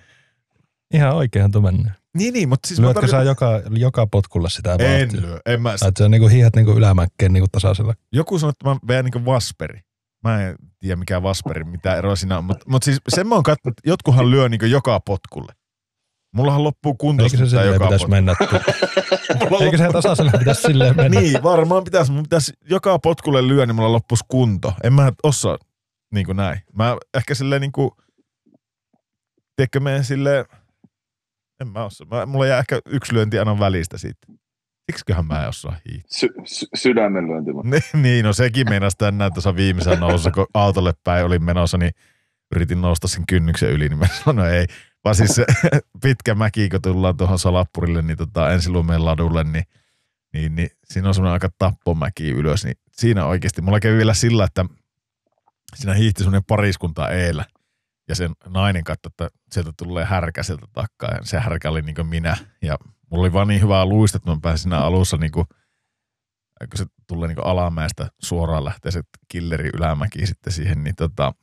ihan 0.95 1.13
oikein 1.13 1.53
tuo 1.53 1.61
mennyt. 1.61 1.93
Niin, 2.15 2.35
niin, 2.35 2.49
mutta 2.49 2.69
siis 2.69 2.81
Lyötkö 2.81 2.95
tarvitsen... 2.95 3.21
sä 3.21 3.25
joka, 3.25 3.63
joka 3.71 4.07
potkulla 4.07 4.49
sitä 4.49 4.71
vauhtia? 4.71 4.97
En 4.97 5.23
lyö, 5.23 5.41
en 5.47 5.63
mä. 5.63 5.75
Tai 5.81 5.93
sä 5.99 6.09
niinku 6.09 6.29
hiihat 6.29 6.57
niinku 6.57 6.73
ylämäkkeen 6.73 7.33
niinku 7.33 7.49
tasaisella? 7.53 7.95
Joku 8.13 8.39
sanoi, 8.39 8.51
että 8.51 8.69
mä 8.69 8.77
vedän 8.89 9.05
niinku 9.05 9.25
vasperi. 9.25 9.81
Mä 10.25 10.43
en 10.43 10.57
tiedä 10.81 10.97
mikä 10.97 11.23
vasperi, 11.23 11.65
mitä 11.65 11.97
eroa 11.97 12.17
siinä 12.17 12.39
on, 12.39 12.45
mutta, 12.45 12.65
mutta 12.69 12.85
siis 12.85 12.99
sen 13.09 13.27
mä 13.27 13.35
oon 13.35 13.43
katsonut, 13.43 13.79
että 13.79 13.91
jotkuhan 13.91 14.31
lyö 14.31 14.49
niinku 14.49 14.67
joka 14.67 15.01
potkulle. 15.01 15.53
Mullahan 16.35 16.65
loppuu 16.65 16.95
kunto. 16.95 17.25
Eikö 17.25 17.37
se 17.37 17.47
silleen 17.47 17.73
joka 17.73 17.85
pitäisi 17.85 18.09
mennä? 18.09 18.35
Eikö 19.61 19.79
se 19.79 19.89
tasaiselle 19.93 20.33
pitäisi 20.39 20.63
silleen 20.63 20.97
mennä? 20.97 21.21
Niin, 21.21 21.43
varmaan 21.43 21.85
pitäisi. 21.85 22.13
Mun 22.13 22.23
pitäisi 22.23 22.53
joka 22.71 22.99
potkulle 22.99 23.49
lyö, 23.49 23.67
niin 23.67 23.75
mulla 23.77 23.93
loppuisi 23.93 24.25
kunto. 24.29 24.75
En 24.85 24.93
mä 24.93 25.13
osaa 25.23 25.59
niin 26.15 26.27
kuin 26.27 26.37
näin. 26.37 26.61
Mä 26.73 26.97
ehkä 27.15 27.35
silleen 27.35 27.61
niin 27.61 27.73
kuin, 27.73 27.91
tiedätkö 29.57 29.81
me 29.81 30.03
silleen, 30.03 30.45
en 31.61 31.69
mä 31.69 31.85
osaa. 31.85 32.07
Mä, 32.11 32.27
mulla 32.27 32.47
jää 32.47 32.59
ehkä 32.59 32.81
yksi 32.87 33.15
lyönti 33.15 33.39
aina 33.39 33.59
välistä 33.59 33.99
siitä. 33.99 34.27
Siksiköhän 34.93 35.27
mä 35.27 35.43
en 35.43 35.49
osaa 35.49 35.77
hiihtää. 35.89 36.09
Sy- 36.11 36.35
sy- 36.45 36.67
sydämen 36.75 37.29
lyönti. 37.29 37.51
Niin, 37.65 38.03
niin, 38.03 38.25
no 38.25 38.33
sekin 38.33 38.69
meinasi 38.69 38.97
tänään 38.99 39.33
tuossa 39.33 39.57
viimeisen 39.57 40.01
nousussa, 40.01 40.31
kun 40.31 40.47
autolle 40.55 40.93
päin 41.05 41.25
olin 41.25 41.45
menossa, 41.45 41.79
niin 41.79 41.93
yritin 42.55 42.81
nousta 42.81 43.09
sen 43.09 43.25
kynnyksen 43.29 43.71
yli, 43.71 43.89
niin 43.89 43.99
mä 43.99 44.07
sanoin, 44.07 44.37
no 44.37 44.45
ei, 44.47 44.67
vaan 45.05 45.15
siis 45.15 45.41
pitkä 46.03 46.35
mäki, 46.35 46.69
kun 46.69 46.83
tullaan 46.83 47.17
tuohon 47.17 47.39
Salappurille, 47.39 48.03
niin 48.03 48.17
tota, 48.17 48.51
ensilumeen 48.51 49.05
ladulle, 49.05 49.45
niin, 49.45 49.65
niin, 50.33 50.55
niin 50.55 50.71
siinä 50.85 51.09
on 51.09 51.15
semmoinen 51.15 51.33
aika 51.33 51.49
tappomäki 51.59 52.31
ylös, 52.31 52.65
niin 52.65 52.77
siinä 52.93 53.27
oikeasti, 53.27 53.63
mulla 53.63 53.81
kävi 53.81 53.97
vielä 53.97 54.15
sillä, 54.15 54.45
että 54.45 54.65
siinä 55.75 55.95
hiihti 55.95 56.23
semmoinen 56.23 56.45
pariskunta 56.45 57.11
eellä, 57.11 57.45
ja 58.09 58.15
sen 58.15 58.31
nainen 58.49 58.85
katsoi, 58.85 59.09
että 59.09 59.29
sieltä 59.53 59.73
tulee 59.77 60.05
härkä 60.05 60.43
sieltä 60.43 60.67
takkaa, 60.73 61.11
ja 61.11 61.19
se 61.23 61.39
härkä 61.39 61.71
oli 61.71 61.83
niin 61.83 62.07
minä, 62.07 62.37
ja 62.63 62.77
mulla 63.11 63.23
oli 63.23 63.33
vaan 63.33 63.49
niin 63.49 63.63
hyvää 63.63 63.87
luista, 63.87 64.17
että 64.17 64.31
mä 64.31 64.39
pääsin 64.43 64.63
siinä 64.63 64.79
alussa 64.79 65.17
niin 65.17 65.33
kuin, 65.33 65.47
kun 66.71 66.79
se 66.79 66.87
tulee 67.07 67.29
niin 67.29 67.47
alamäestä 67.47 68.09
suoraan 68.23 68.65
lähtee 68.65 68.93
se 68.93 69.03
killeri 69.29 69.71
ylämäki 69.75 70.27
sitten 70.27 70.53
siihen, 70.53 70.85
niin 70.85 70.97
tota, 70.97 71.35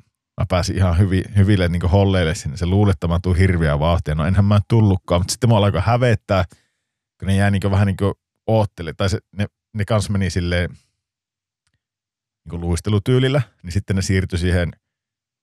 mä 0.42 0.46
pääsin 0.50 0.76
ihan 0.76 0.98
hyvi, 0.98 1.24
hyville 1.36 1.68
niin 1.68 1.82
holleille 1.82 2.36
sinne. 2.36 2.58
Se 2.58 2.66
luuli, 2.66 2.92
että 2.92 3.08
mä 3.08 3.20
tuun 3.24 3.36
hirviä 3.36 3.80
vauhtia. 3.80 4.16
No 4.16 4.26
enhän 4.26 4.46
mä 4.46 4.60
tullutkaan, 4.68 5.22
mutta 5.22 5.32
sitten 5.32 5.50
mä 5.50 5.58
alkoi 5.58 5.82
hävettää, 5.84 6.46
kun 7.20 7.28
ne 7.28 7.36
jäi 7.36 7.52
niin 7.52 7.72
vähän 7.72 7.88
niin 7.88 7.98
oottele. 8.48 8.94
Tai 8.94 9.10
se, 9.10 9.20
ne, 9.38 9.46
ne 9.74 9.86
kans 9.86 10.10
meni 10.10 10.30
silleen 10.30 10.70
niin 12.52 12.62
luistelutyylillä, 12.62 13.42
niin 13.64 13.72
sitten 13.72 13.96
ne 13.96 14.02
siirtyi 14.02 14.40
siihen 14.40 14.72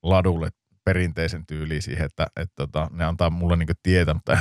ladulle 0.03 0.49
perinteisen 0.85 1.45
tyyliin 1.45 1.81
siihen, 1.81 2.05
että, 2.05 2.27
että 2.35 2.53
tota, 2.55 2.87
ne 2.91 3.05
antaa 3.05 3.29
mulle 3.29 3.55
niin 3.55 3.67
tietä, 3.83 4.13
mutta 4.13 4.37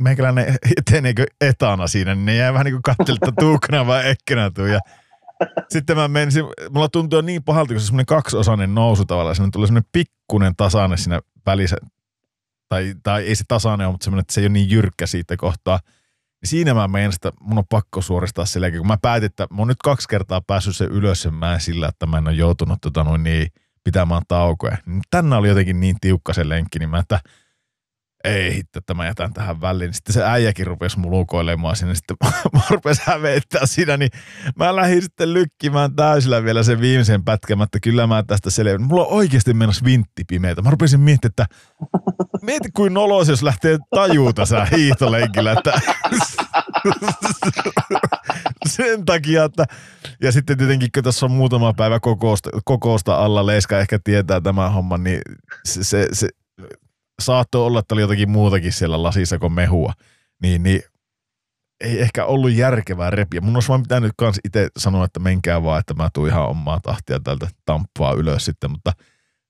meikäläinen 0.00 0.56
eteneekö 0.76 1.24
etana 1.40 1.86
siinä, 1.86 2.14
niin 2.14 2.26
ne 2.26 2.36
jäi 2.36 2.52
vähän 2.52 2.64
niin 2.64 2.74
kuin 2.74 2.82
kattelitta 2.82 3.32
tuukkana 3.40 3.86
vai 3.86 4.10
ekkänä 4.10 4.50
tuu. 4.50 4.66
Ja 4.66 4.80
sitten 5.68 5.96
mä 5.96 6.08
menisin, 6.08 6.44
mulla 6.70 6.88
tuntuu 6.88 7.20
niin 7.20 7.42
pahalta, 7.42 7.74
kun 7.74 7.80
se 7.80 7.86
semmoinen 7.86 8.06
kaksiosainen 8.06 8.74
nousu 8.74 9.04
tavallaan, 9.04 9.36
siinä 9.36 9.50
tulee 9.52 9.66
semmoinen 9.66 9.90
pikkunen 9.92 10.56
tasainen 10.56 10.98
siinä 10.98 11.20
välissä, 11.46 11.76
tai, 12.68 12.94
tai 13.02 13.22
ei 13.22 13.34
se 13.34 13.44
tasainen 13.48 13.86
ole, 13.86 13.92
mutta 13.92 14.04
semmoinen, 14.04 14.20
että 14.20 14.34
se 14.34 14.40
ei 14.40 14.46
ole 14.46 14.52
niin 14.52 14.70
jyrkkä 14.70 15.06
siitä 15.06 15.36
kohtaa. 15.36 15.78
Niin 16.42 16.48
siinä 16.48 16.74
mä 16.74 16.88
menen 16.88 17.12
että 17.14 17.32
mun 17.40 17.58
on 17.58 17.64
pakko 17.70 18.02
suoristaa 18.02 18.44
sillä, 18.44 18.70
kun 18.70 18.86
mä 18.86 18.98
päätin, 19.02 19.26
että 19.26 19.46
mä 19.50 19.58
oon 19.58 19.68
nyt 19.68 19.82
kaksi 19.84 20.08
kertaa 20.08 20.40
päässyt 20.40 20.76
se 20.76 20.84
ylös 20.84 21.22
sen 21.22 21.34
mäen 21.34 21.60
sillä, 21.60 21.88
että 21.88 22.06
mä 22.06 22.18
en 22.18 22.28
ole 22.28 22.34
joutunut 22.34 22.78
tota 22.80 23.04
noin 23.04 23.22
niin 23.22 23.46
pitämään 23.84 24.22
taukoja. 24.28 24.76
Tänään 25.10 25.40
oli 25.40 25.48
jotenkin 25.48 25.80
niin 25.80 25.96
tiukka 26.00 26.32
se 26.32 26.48
lenkki, 26.48 26.78
niin 26.78 26.90
mä, 26.90 26.98
että– 26.98 27.20
ei 28.24 28.54
hitto, 28.54 28.78
että 28.78 28.94
mä 28.94 29.06
jätän 29.06 29.32
tähän 29.32 29.60
väliin. 29.60 29.94
Sitten 29.94 30.12
se 30.12 30.24
äijäkin 30.24 30.66
rupesi 30.66 30.98
mulukoilemaan 30.98 31.76
sinne, 31.76 31.94
sitten 31.94 32.16
mä 32.54 32.60
rupesin 32.70 33.04
hävettää 33.06 33.66
siinä, 33.66 33.96
niin 33.96 34.10
mä 34.56 34.76
lähdin 34.76 35.02
sitten 35.02 35.34
lykkimään 35.34 35.96
täysillä 35.96 36.44
vielä 36.44 36.62
sen 36.62 36.80
viimeisen 36.80 37.24
pätkämättä. 37.24 37.78
Kyllä 37.82 38.06
mä 38.06 38.22
tästä 38.26 38.50
selviän. 38.50 38.82
Mulla 38.82 39.04
on 39.04 39.12
oikeasti 39.12 39.54
menossa 39.54 39.84
vintti 39.84 40.24
pimeitä. 40.24 40.62
Mä 40.62 40.70
rupesin 40.70 41.00
miettimään, 41.00 41.30
että 41.30 41.46
mieti 42.42 42.68
kuin 42.76 42.94
nolos, 42.94 43.28
jos 43.28 43.42
lähtee 43.42 43.78
tajuuta 43.94 44.46
sä 44.46 44.66
hiihtolenkillä, 44.76 45.52
että 45.52 45.80
sen 48.76 49.04
takia, 49.04 49.44
että 49.44 49.64
ja 50.22 50.32
sitten 50.32 50.58
tietenkin, 50.58 50.88
kun 50.94 51.02
tässä 51.02 51.26
on 51.26 51.32
muutama 51.32 51.72
päivä 51.74 52.00
kokousta, 52.00 52.50
kokousta 52.64 53.14
alla, 53.14 53.46
Leiska 53.46 53.78
ehkä 53.78 53.98
tietää 54.04 54.40
tämän 54.40 54.72
homman, 54.72 55.04
niin 55.04 55.20
se, 55.64 55.84
se, 55.84 56.08
se 56.12 56.28
saattoi 57.22 57.66
olla, 57.66 57.78
että 57.78 57.94
oli 57.94 58.00
jotakin 58.00 58.30
muutakin 58.30 58.72
siellä 58.72 59.02
lasissa 59.02 59.38
kuin 59.38 59.52
mehua, 59.52 59.92
niin, 60.42 60.62
niin 60.62 60.82
ei 61.80 62.00
ehkä 62.00 62.24
ollut 62.24 62.52
järkevää 62.52 63.10
repiä. 63.10 63.40
Mun 63.40 63.56
olisi 63.56 63.68
vaan 63.68 63.82
pitänyt 63.82 64.12
kans 64.16 64.40
itse 64.44 64.68
sanoa, 64.76 65.04
että 65.04 65.20
menkää 65.20 65.62
vaan, 65.62 65.80
että 65.80 65.94
mä 65.94 66.10
tuun 66.14 66.28
ihan 66.28 66.48
omaa 66.48 66.80
tahtia 66.80 67.20
tältä 67.20 67.48
tamppaa 67.64 68.12
ylös 68.12 68.44
sitten, 68.44 68.70
mutta 68.70 68.92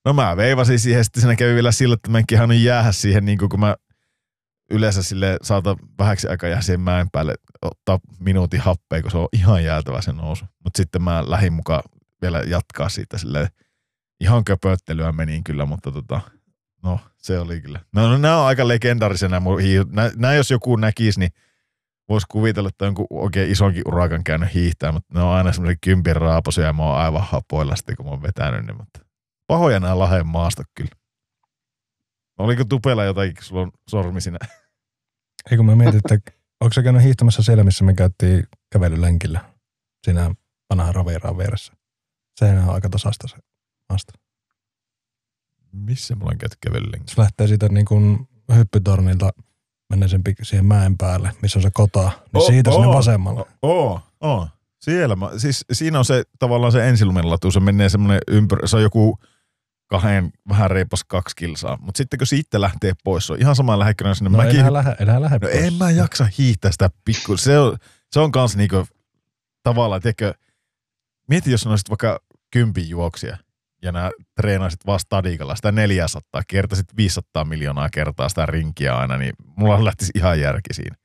no 0.04 0.12
mä 0.12 0.36
veivasin 0.36 0.78
siihen, 0.78 1.04
sitten 1.04 1.20
siinä 1.20 1.36
kävi 1.36 1.54
vielä 1.54 1.72
sillä, 1.72 1.94
että 1.94 2.10
mä 2.10 2.18
enkin 2.18 2.64
jäädä 2.64 2.92
siihen, 2.92 3.24
niin 3.24 3.38
kun 3.38 3.60
mä 3.60 3.76
yleensä 4.70 5.02
sille 5.02 5.36
saata 5.42 5.76
vähäksi 5.98 6.28
aikaa 6.28 6.50
jää 6.50 6.60
siihen 6.60 6.80
mäen 6.80 7.06
päälle 7.12 7.34
ottaa 7.62 7.98
minuutin 8.20 8.60
happea, 8.60 9.02
kun 9.02 9.10
se 9.10 9.18
on 9.18 9.28
ihan 9.32 9.64
jäätävä 9.64 10.02
se 10.02 10.12
nousu. 10.12 10.44
Mutta 10.64 10.76
sitten 10.76 11.02
mä 11.02 11.24
lähdin 11.26 11.52
mukaan 11.52 11.82
vielä 12.22 12.40
jatkaa 12.40 12.88
siitä 12.88 13.18
sille 13.18 13.48
ihan 14.20 14.44
köpöttelyä 14.44 15.12
menin 15.12 15.44
kyllä, 15.44 15.66
mutta 15.66 15.92
tota, 15.92 16.20
No, 16.82 17.00
se 17.18 17.38
oli 17.38 17.60
kyllä. 17.60 17.80
No, 17.92 18.08
no 18.08 18.18
nämä 18.18 18.40
on 18.40 18.46
aika 18.46 18.68
legendaarisena. 18.68 19.42
Nämä 20.16 20.34
jos 20.34 20.50
joku 20.50 20.76
näkisi, 20.76 21.20
niin 21.20 21.30
voisi 22.08 22.26
kuvitella, 22.30 22.68
että 22.68 22.84
jonkun 22.84 23.06
oikein 23.10 23.50
isonkin 23.50 23.82
urakan 23.86 24.24
käynyt 24.24 24.54
hiihtää, 24.54 24.92
mutta 24.92 25.14
ne 25.14 25.22
on 25.22 25.32
aina 25.32 25.52
semmoisia 25.52 25.78
kympin 25.80 26.16
raaposia 26.16 26.64
ja 26.64 26.72
mä 26.72 26.82
oon 26.82 26.98
aivan 26.98 27.26
hapoilla 27.30 27.76
sitten, 27.76 27.96
kun 27.96 28.06
mä 28.06 28.10
oon 28.10 28.22
vetänyt 28.22 28.66
niin, 28.66 28.76
mutta 28.76 29.00
pahoja 29.46 29.80
nämä 29.80 29.98
lahden 29.98 30.26
maasta 30.26 30.62
kyllä. 30.74 30.90
Oliko 32.38 32.64
tupella 32.64 33.04
jotakin, 33.04 33.34
kun 33.34 33.44
sulla 33.44 33.62
on 33.62 33.72
sormi 33.88 34.20
siinä? 34.20 34.38
Ei 35.50 35.56
kun 35.56 35.66
mä 35.66 35.76
mietin, 35.76 36.00
että 36.04 36.32
onko 36.60 36.72
se 36.72 36.82
käynyt 36.82 37.02
hiihtämässä 37.02 37.42
siellä, 37.42 37.64
missä 37.64 37.84
me 37.84 37.94
käytiin 37.94 38.44
kävelylenkillä 38.72 39.52
siinä 40.04 40.34
vanhan 40.70 40.94
raviraan 40.94 41.38
vieressä. 41.38 41.72
Sehän 42.40 42.68
on 42.68 42.74
aika 42.74 42.88
tasasta 42.88 43.28
se 43.28 43.36
maasta. 43.88 44.12
Missä 45.72 46.14
mulla 46.14 46.30
on 46.30 46.38
käyty 46.38 46.56
kävellen? 46.60 47.02
Se 47.08 47.20
lähtee 47.20 47.46
siitä 47.46 47.68
niin 47.68 47.86
kuin 47.86 48.28
hyppytornilta, 48.56 49.30
menee 49.90 50.08
sen 50.08 50.22
siihen 50.42 50.66
mäen 50.66 50.98
päälle, 50.98 51.32
missä 51.42 51.58
on 51.58 51.62
se 51.62 51.70
kota, 51.72 52.02
niin 52.02 52.42
oh, 52.42 52.46
siitä 52.46 52.70
oh, 52.70 52.76
sinne 52.76 52.96
vasemmalle. 52.96 53.44
Oh, 53.62 54.02
oh. 54.20 54.48
Siellä, 54.80 55.16
mä, 55.16 55.30
siis 55.36 55.64
siinä 55.72 55.98
on 55.98 56.04
se 56.04 56.24
tavallaan 56.38 56.72
se 56.72 56.88
ensilumenlatu, 56.88 57.50
se 57.50 57.60
menee 57.60 57.88
semmoinen 57.88 58.20
ympärä, 58.28 58.66
se 58.66 58.76
on 58.76 58.82
joku 58.82 59.18
kahden, 59.86 60.32
vähän 60.48 60.70
reipas 60.70 61.04
kaksi 61.04 61.36
kilsaa. 61.36 61.78
Mutta 61.80 61.98
sitten 61.98 62.18
kun 62.18 62.26
siitä 62.26 62.60
lähtee 62.60 62.92
pois, 63.04 63.26
se 63.26 63.32
on 63.32 63.40
ihan 63.40 63.56
sama 63.56 63.78
lähdekö 63.78 64.14
sinne 64.14 64.30
no 64.30 64.36
mäkin. 64.36 64.60
Enää 64.60 64.72
lähde, 64.72 64.96
enää 64.98 65.20
lähde 65.20 65.38
no 65.42 65.48
en 65.48 65.74
mä 65.74 65.90
jaksa 65.90 66.28
hiihtää 66.38 66.72
sitä 66.72 66.90
pikku. 67.04 67.36
Se 67.36 67.58
on, 67.58 67.76
se 68.12 68.20
on 68.20 68.32
kans 68.32 68.56
niinku 68.56 68.86
tavallaan, 69.62 70.02
tiedätkö, 70.02 70.34
mieti 71.28 71.50
jos 71.50 71.66
olisit 71.66 71.90
vaikka 71.90 72.20
kympin 72.50 72.88
juoksia 72.88 73.36
ja 73.82 73.92
nämä 73.92 74.10
treenaisit 74.36 74.86
vaan 74.86 75.00
stadikalla 75.00 75.56
sitä 75.56 75.72
400, 75.72 76.42
kertaisit 76.48 76.96
500 76.96 77.44
miljoonaa 77.44 77.88
kertaa 77.90 78.28
sitä 78.28 78.46
rinkiä 78.46 78.96
aina, 78.96 79.16
niin 79.16 79.32
mulla 79.56 79.84
lähtisi 79.84 80.12
ihan 80.14 80.40
järki 80.40 80.74
siinä. 80.74 80.96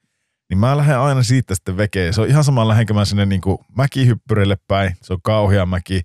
Niin 0.50 0.58
mä 0.58 0.78
lähden 0.78 1.00
aina 1.00 1.24
siitä 1.24 1.56
sitten 1.56 1.78
vekeen. 1.78 2.14
Se 2.14 2.22
on 2.22 2.28
ihan 2.28 2.44
sama, 2.44 2.68
lähdenkö 2.68 2.94
mä 2.94 3.06
sinne 3.06 3.26
niin 3.26 3.42
kuin 3.42 3.58
mäkihyppyrille 3.78 4.58
päin, 4.68 4.96
se 5.02 5.14
on 5.14 5.20
kauhea 5.22 5.66
mäki. 5.66 6.02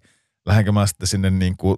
Lähdenkö 0.46 0.72
mä 0.72 0.86
sitten 0.86 1.06
sinne 1.06 1.30
niin 1.30 1.56
kuin 1.56 1.76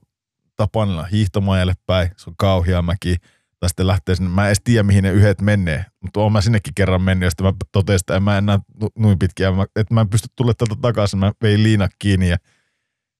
Tapanilla 0.57 1.04
hiihtomajalle 1.04 1.74
päin, 1.87 2.11
se 2.16 2.30
on 2.30 2.37
kauhea 2.38 2.83
mäki. 2.83 3.16
Tai 3.61 3.68
sitten 3.68 3.87
lähtee 3.87 4.14
sinne, 4.14 4.30
mä 4.30 4.42
en 4.42 4.46
edes 4.46 4.61
tiedä 4.64 4.83
mihin 4.83 5.04
ne 5.04 5.11
yhdet 5.11 5.40
menee, 5.40 5.87
mutta 6.00 6.20
oon 6.20 6.33
mä 6.33 6.40
sinnekin 6.40 6.74
kerran 6.74 7.02
mennyt, 7.02 7.30
sitten 7.30 7.46
mä 7.46 7.52
totesin, 7.72 8.02
että 8.02 8.16
en 8.16 8.22
mä 8.22 8.38
enää 8.38 8.59
noin 8.98 9.18
pitkiä, 9.18 9.48
että 9.76 9.94
mä 9.94 10.00
en 10.00 10.09
pysty 10.09 10.28
tulemaan 10.37 10.57
täältä 10.57 10.76
takaisin, 10.83 11.18
mä 11.18 11.33
vein 11.42 11.62
liina 11.62 11.88
kiinni 11.98 12.28
ja, 12.28 12.37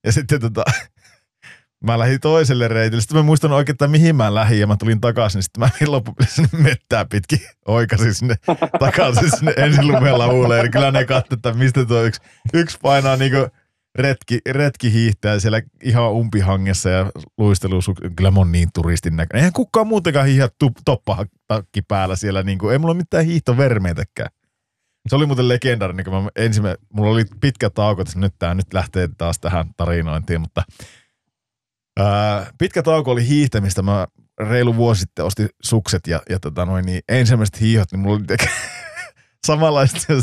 ja 0.05 0.11
sitten 0.11 0.41
tota, 0.41 0.63
mä 1.85 1.99
lähdin 1.99 2.19
toiselle 2.19 2.67
reitille. 2.67 3.01
Sitten 3.01 3.17
mä 3.17 3.23
muistan 3.23 3.51
oikein, 3.51 3.73
että 3.73 3.87
mihin 3.87 4.15
mä 4.15 4.33
lähdin 4.33 4.59
ja 4.59 4.67
mä 4.67 4.75
tulin 4.77 5.01
takaisin. 5.01 5.43
Sitten 5.43 5.59
mä 5.59 5.69
menin 5.79 6.03
sinne 6.27 6.49
mettää 6.57 7.05
pitkin 7.05 7.39
oikasin 7.67 8.13
sinne 8.13 8.35
takaisin 8.79 9.31
sinne 9.37 9.53
ensin 9.57 9.87
lumella 9.87 10.27
uuleen. 10.27 10.61
Eli 10.61 10.69
kyllä 10.69 10.91
ne 10.91 11.05
katsoivat, 11.05 11.33
että 11.33 11.53
mistä 11.53 11.85
tuo 11.85 12.03
yksi, 12.03 12.21
yksi 12.53 12.77
painaa 12.81 13.15
niinku 13.15 13.47
retki, 13.95 14.39
retki 14.49 14.93
hiihtää 14.93 15.39
siellä 15.39 15.61
ihan 15.83 16.11
umpihangessa 16.11 16.89
ja 16.89 17.11
luistelu. 17.37 17.79
Kyllä 18.15 18.31
mä 18.31 18.39
oon 18.39 18.51
niin 18.51 18.69
turistin 18.73 19.15
näköinen. 19.15 19.39
Eihän 19.39 19.53
kukaan 19.53 19.87
muutenkaan 19.87 20.27
hiihdä 20.27 20.49
toppatakki 20.85 21.81
päällä 21.87 22.15
siellä. 22.15 22.43
Niinku, 22.43 22.69
ei 22.69 22.79
mulla 22.79 22.91
ole 22.91 22.97
mitään 22.97 23.25
hiihtovermeitäkään. 23.25 24.29
Se 25.09 25.15
oli 25.15 25.25
muuten 25.25 25.47
legendaarinen, 25.47 26.05
kun 26.05 26.23
mä 26.23 26.29
ensimmä, 26.35 26.75
mulla 26.93 27.11
oli 27.11 27.25
pitkä 27.41 27.69
tauko, 27.69 28.01
että 28.01 28.19
nyt 28.19 28.33
tää 28.39 28.53
nyt 28.53 28.73
lähtee 28.73 29.09
taas 29.17 29.39
tähän 29.39 29.69
tarinointiin, 29.77 30.41
mutta 30.41 30.63
Ää, 31.99 32.51
pitkä 32.57 32.83
tauko 32.83 33.11
oli 33.11 33.27
hiihtämistä. 33.27 33.81
Mä 33.81 34.07
reilu 34.39 34.75
vuosi 34.75 34.99
sitten 34.99 35.25
ostin 35.25 35.49
sukset 35.63 36.07
ja, 36.07 36.21
ja 36.29 36.39
tota 36.39 36.65
noin, 36.65 36.85
niin 36.85 37.01
ensimmäiset 37.09 37.61
hiihot, 37.61 37.91
niin 37.91 37.99
mulla 37.99 38.15
oli 38.15 38.23
teke, 38.23 38.49
samanlaista 39.47 40.13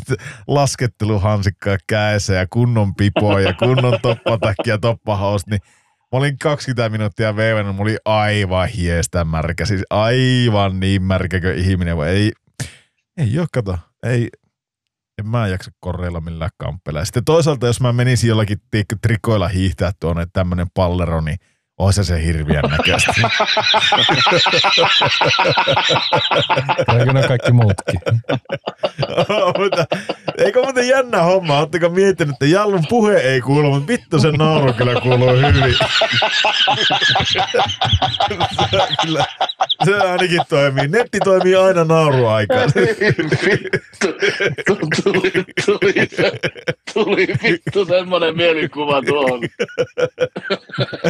lasketteluhansikkaa 0.47 1.77
käessä 1.87 2.35
ja 2.35 2.47
kunnon 2.51 2.95
pipoa 2.95 3.41
ja 3.41 3.55
kunnon 3.55 3.99
toppatakki 4.03 4.71
ja 4.71 4.79
toppahaus, 4.79 5.47
niin 5.47 5.61
mä 6.13 6.19
olin 6.19 6.39
20 6.39 6.89
minuuttia 6.89 7.37
veivänä, 7.37 7.73
mulla 7.73 7.91
oli 7.91 7.99
aivan 8.05 8.69
hiestä 8.69 9.25
märkä, 9.25 9.65
siis 9.65 9.83
aivan 9.91 10.81
niin 10.81 11.03
märkä 11.03 11.41
kuin 11.41 11.55
ihminen, 11.55 11.97
vai 11.97 12.09
ei, 12.09 12.33
ei 13.17 13.39
ole, 13.39 13.47
kato, 13.53 13.79
ei, 14.03 14.29
en 15.19 15.29
mä 15.29 15.49
jaksa 15.49 15.71
korreilla 15.81 16.21
millään 16.21 16.51
kamppeilla. 16.59 17.05
Sitten 17.05 17.25
toisaalta, 17.25 17.67
jos 17.67 17.81
mä 17.81 17.93
menisin 17.93 18.29
jollakin 18.29 18.59
trikoilla 19.03 19.49
hiihtää 19.49 19.93
tuonne 20.01 20.27
tämmönen 20.33 20.67
pallero, 20.75 21.21
niin 21.21 21.37
on 21.83 21.93
se 21.93 22.05
se 22.05 22.25
hirviän 22.25 22.65
näköistä. 22.71 23.13
Eikö 26.99 27.13
ne 27.13 27.23
kaikki 27.29 27.53
muutkin? 27.53 28.01
mutta, 29.59 29.85
eikö 30.39 30.63
muuten 30.63 30.89
jännä 30.89 31.23
homma? 31.23 31.59
Oletteko 31.59 31.89
miettinyt, 31.89 32.33
että 32.33 32.47
Jallun 32.47 32.85
puhe 32.89 33.17
ei 33.17 33.41
kuulu, 33.41 33.71
mutta 33.71 33.87
vittu 33.87 34.19
sen 34.19 34.35
nauru 34.35 34.73
kyllä 34.73 35.01
kuuluu 35.01 35.31
hyvin. 35.31 35.75
se, 38.71 38.79
kyllä, 39.03 39.25
se 39.85 39.97
ainakin 39.97 40.41
toimii. 40.49 40.89
Netti 40.89 41.21
toimii 41.21 41.55
aina 41.55 41.85
nauruaikaan. 41.85 42.73
vittu, 43.47 44.77
tuli, 45.03 45.31
tuli, 45.67 45.95
tuli 46.95 47.29
vittu 47.43 47.85
semmoinen 47.85 48.37
mielikuva 48.37 49.03
tuohon. 49.03 49.41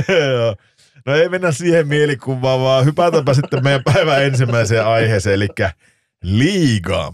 Joo. 0.08 0.56
No 1.06 1.14
ei 1.14 1.28
mennä 1.28 1.52
siihen 1.52 1.88
mielikuvaan, 1.88 2.60
vaan 2.60 2.84
hypätäänpä 2.84 3.34
sitten 3.34 3.64
meidän 3.64 3.84
päivän 3.84 4.24
ensimmäiseen 4.24 4.86
aiheeseen, 4.86 5.34
eli 5.34 5.48
liiga. 6.22 7.12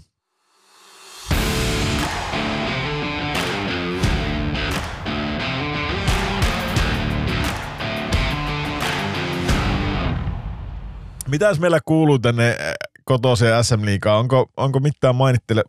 Mitäs 11.28 11.60
meillä 11.60 11.80
kuuluu 11.84 12.18
tänne 12.18 12.48
eh, 12.48 12.74
kotoiseen 13.04 13.64
SM 13.64 13.84
Liigaan? 13.84 14.18
Onko, 14.18 14.50
onko 14.56 14.80
mitään 14.80 15.16
mainittele, 15.16 15.64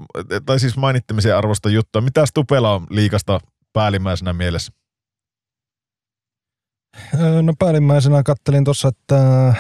tai 0.46 0.60
siis 0.60 0.78
mainittamisen 0.78 1.38
arvosta 1.38 1.70
juttua? 1.70 2.02
Mitäs 2.02 2.30
Tupela 2.34 2.74
on 2.76 2.88
liikasta 2.90 3.40
päällimmäisenä 3.74 4.34
mielessä? 4.34 4.79
No 7.42 7.54
päällimmäisenä 7.60 8.24
kattelin 8.24 8.64
tuossa, 8.64 8.88
että 8.88 9.54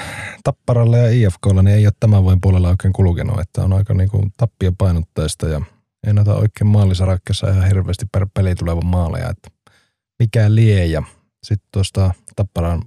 Tapparalle 0.44 0.98
ja 0.98 1.10
IFKlla 1.10 1.64
niin 1.64 1.76
ei 1.76 1.86
ole 1.86 1.94
tämän 2.00 2.24
vuoden 2.24 2.42
puolella 2.42 2.70
oikein 2.70 2.94
kulkenut, 2.94 3.40
että 3.40 3.64
on 3.64 3.74
aika 3.74 3.94
niin 3.94 4.10
kuin 4.10 4.34
tappien 4.38 4.76
painotteista 4.76 5.48
ja 5.48 5.62
ei 6.08 6.14
näitä 6.14 6.34
oikein 6.34 6.68
maallisarakkeessa 6.68 7.50
ihan 7.50 7.68
hirveästi 7.68 8.06
per 8.12 8.28
peli 8.34 8.56
tulevan 8.56 8.86
maaleja, 8.86 9.30
että 9.30 9.50
mikä 10.20 10.56
lie 10.56 10.86
ja 10.86 11.04
sitten 11.44 11.70
tuosta 11.72 12.12
Tapparan 12.36 12.82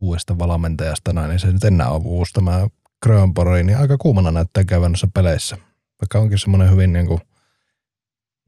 uudesta 0.00 0.38
valmentajasta 0.38 1.12
näin, 1.12 1.28
niin 1.28 1.40
se 1.40 1.52
nyt 1.52 1.64
enää 1.64 1.90
on 1.90 2.02
uusi 2.04 2.32
tämä 2.32 2.66
Grönborg, 3.02 3.66
niin 3.66 3.78
aika 3.78 3.98
kuumana 3.98 4.30
näyttää 4.30 4.64
käyvän 4.64 4.94
peleissä. 5.14 5.56
Vaikka 6.00 6.18
onkin 6.18 6.38
semmoinen 6.38 6.70
hyvin 6.70 6.92
niin 6.92 7.06
kuin, 7.06 7.20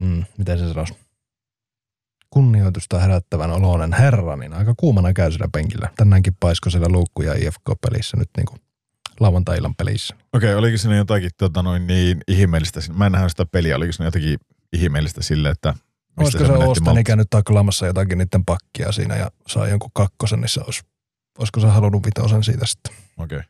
mm, 0.03 0.23
miten 0.37 0.59
se 0.59 0.67
sanoisi, 0.67 0.93
kunnioitusta 2.35 2.99
herättävän 2.99 3.51
oloinen 3.51 3.93
herra, 3.93 4.35
niin 4.35 4.53
aika 4.53 4.73
kuumana 4.77 5.13
käy 5.13 5.31
sillä 5.31 5.47
penkillä. 5.53 5.89
Tänäänkin 5.95 6.37
paisko 6.39 6.69
siellä 6.69 6.89
luukkuja 6.89 7.33
IFK-pelissä 7.33 8.17
nyt 8.17 8.29
niin 8.37 8.45
kuin 8.45 8.61
lauantai-illan 9.19 9.75
pelissä. 9.75 10.15
Okei, 10.33 10.49
okay, 10.49 10.59
oliko 10.59 10.77
siinä 10.77 10.95
jotakin 10.95 11.29
tota, 11.37 11.63
noin 11.63 11.87
niin 11.87 12.21
ihmeellistä? 12.27 12.79
Mä 12.93 13.05
en 13.05 13.11
nähnyt 13.11 13.31
sitä 13.31 13.45
peliä, 13.45 13.75
oliko 13.75 13.91
siinä 13.91 14.07
jotakin 14.07 14.37
ihmeellistä 14.73 15.23
sille, 15.23 15.49
että 15.49 15.73
Olisiko 16.17 16.45
se 16.45 16.51
Oostani 16.51 17.03
käynyt 17.03 17.27
taklaamassa 17.29 17.85
jotakin 17.85 18.17
niiden 18.17 18.45
pakkia 18.45 18.91
siinä 18.91 19.15
ja 19.15 19.31
saa 19.47 19.67
jonkun 19.67 19.89
kakkosen, 19.93 20.41
niin 20.41 20.49
se 20.49 20.61
olisi, 20.61 20.81
olisiko 21.39 21.59
se 21.59 21.67
halunnut 21.67 22.05
vitosen 22.05 22.43
siitä 22.43 22.65
sitten. 22.65 22.93
Okei. 23.17 23.37
Okay. 23.37 23.49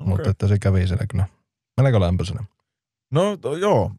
Okay. 0.00 0.08
Mutta 0.08 0.30
että 0.30 0.48
se 0.48 0.58
kävi 0.58 0.86
siellä 0.86 1.06
kyllä 1.10 1.24
melko 1.80 2.00
lämpöisenä. 2.00 2.44
No 3.10 3.36
to, 3.36 3.56
joo, 3.56 3.92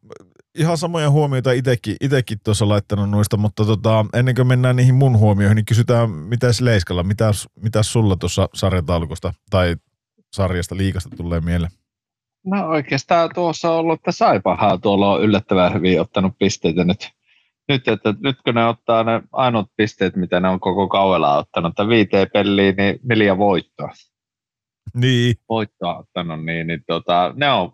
ihan 0.55 0.77
samoja 0.77 1.09
huomioita 1.09 1.51
itekin, 1.51 1.95
itekin 2.01 2.37
tuossa 2.43 2.69
laittanut 2.69 3.09
noista, 3.09 3.37
mutta 3.37 3.65
tota, 3.65 4.05
ennen 4.13 4.35
kuin 4.35 4.47
mennään 4.47 4.75
niihin 4.75 4.95
mun 4.95 5.17
huomioihin, 5.17 5.55
niin 5.55 5.65
kysytään, 5.65 6.09
mitä 6.09 6.47
Leiskalla, 6.61 7.03
mitä, 7.03 7.31
mitä 7.55 7.83
sulla 7.83 8.15
tuossa 8.15 8.49
sarjataulukosta 8.53 9.33
tai 9.49 9.75
sarjasta 10.33 10.77
liikasta 10.77 11.15
tulee 11.17 11.41
mieleen? 11.41 11.71
No 12.45 12.67
oikeastaan 12.67 13.29
tuossa 13.35 13.71
on 13.71 13.77
ollut, 13.77 13.99
että 13.99 14.11
Saipahaa 14.11 14.77
tuolla 14.77 15.11
on 15.11 15.23
yllättävän 15.23 15.73
hyvin 15.73 16.01
ottanut 16.01 16.33
pisteitä 16.39 16.83
nyt. 16.83 17.09
Nyt, 17.69 17.87
että 17.87 18.13
nyt 18.19 18.41
kun 18.45 18.55
ne 18.55 18.65
ottaa 18.65 19.03
ne 19.03 19.21
ainoat 19.31 19.67
pisteet, 19.77 20.15
mitä 20.15 20.39
ne 20.39 20.49
on 20.49 20.59
koko 20.59 20.87
kaudella 20.87 21.37
ottanut, 21.37 21.69
että 21.69 21.87
viiteen 21.87 22.27
peliin, 22.33 22.75
niin 22.75 22.99
neljä 23.03 23.37
voittoa. 23.37 23.89
Niin. 24.93 25.35
Voittoa 25.49 25.97
ottanut, 25.97 26.45
niin, 26.45 26.67
niin 26.67 26.83
tota, 26.87 27.33
ne 27.35 27.51
on, 27.51 27.73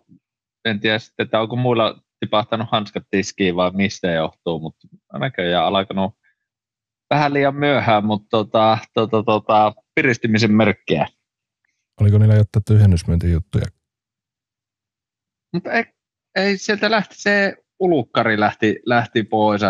en 0.64 0.80
tiedä 0.80 0.98
sitten, 0.98 1.24
että 1.24 1.40
onko 1.40 1.56
muilla 1.56 2.00
tipahtanut 2.20 2.68
hanskat 2.72 3.04
tiskiin 3.10 3.56
vai 3.56 3.70
mistä 3.70 4.10
johtuu, 4.10 4.58
mutta 4.58 4.88
näköjään 5.18 5.66
alkanut 5.66 6.14
vähän 7.10 7.34
liian 7.34 7.54
myöhään, 7.54 8.04
mutta 8.04 8.26
tota, 8.30 8.78
tota, 8.94 9.22
tota, 9.22 9.74
piristymisen 9.94 10.52
merkkiä. 10.52 11.06
Oliko 12.00 12.18
niillä 12.18 12.34
jotain 12.34 12.64
tyhjennysmyyntijuttuja? 12.66 13.64
Mutta 15.52 15.72
ei, 15.72 15.84
ei, 16.36 16.58
sieltä 16.58 16.90
lähti 16.90 17.14
se 17.18 17.56
ulukkari 17.80 18.40
lähti, 18.40 18.80
lähti 18.86 19.22
pois. 19.22 19.62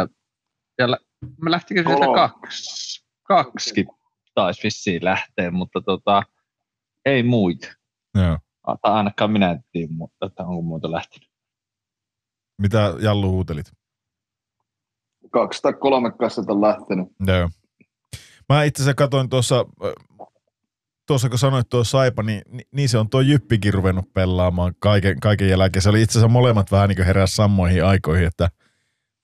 Ja 0.79 0.91
lä, 0.91 0.99
me 1.43 1.51
lähtikö 1.51 1.83
sieltä 1.83 2.07
kaksi, 2.15 3.05
kaksi 3.23 3.87
taisi 4.35 4.63
vissiin 4.63 5.05
lähteä, 5.05 5.51
mutta 5.51 5.81
tota, 5.81 6.23
ei 7.05 7.23
muita. 7.23 7.69
Joo. 8.15 8.39
Tai 8.67 8.93
ainakaan 8.93 9.31
minä 9.31 9.51
en 9.51 9.65
tiedä, 9.73 9.93
mutta 9.93 10.27
että 10.27 10.43
onko 10.43 10.63
muuta 10.63 10.93
lähtenyt. 10.93 11.29
Mitä 12.59 12.95
Jallu 13.01 13.31
huutelit? 13.31 13.73
Kaksi 15.31 15.63
tai 15.63 15.73
kolme 15.73 16.13
kassat 16.13 16.51
on 16.51 16.61
lähtenyt. 16.61 17.09
Joo. 17.27 17.49
Mä 18.49 18.65
itse 18.65 18.83
asiassa 18.83 18.95
katsoin 18.95 19.29
tuossa, 19.29 19.67
tuossa 21.07 21.29
kun 21.29 21.39
sanoit 21.39 21.69
tuo 21.69 21.85
Saipa, 21.85 22.23
niin, 22.23 22.43
niin 22.73 22.89
se 22.89 22.99
on 22.99 23.11
tuo 23.11 23.21
Jyppikin 23.21 23.75
ruvennut 23.75 24.13
pelaamaan 24.13 24.75
kaiken, 24.79 25.21
kaiken 25.21 25.49
jälkeen. 25.49 25.83
Se 25.83 25.89
oli 25.89 26.03
itse 26.03 26.13
asiassa 26.13 26.29
molemmat 26.29 26.71
vähän 26.71 26.89
niin 26.89 26.97
kuin 26.97 27.07
heräs 27.07 27.37
samoihin 27.37 27.85
aikoihin, 27.85 28.27
että 28.27 28.51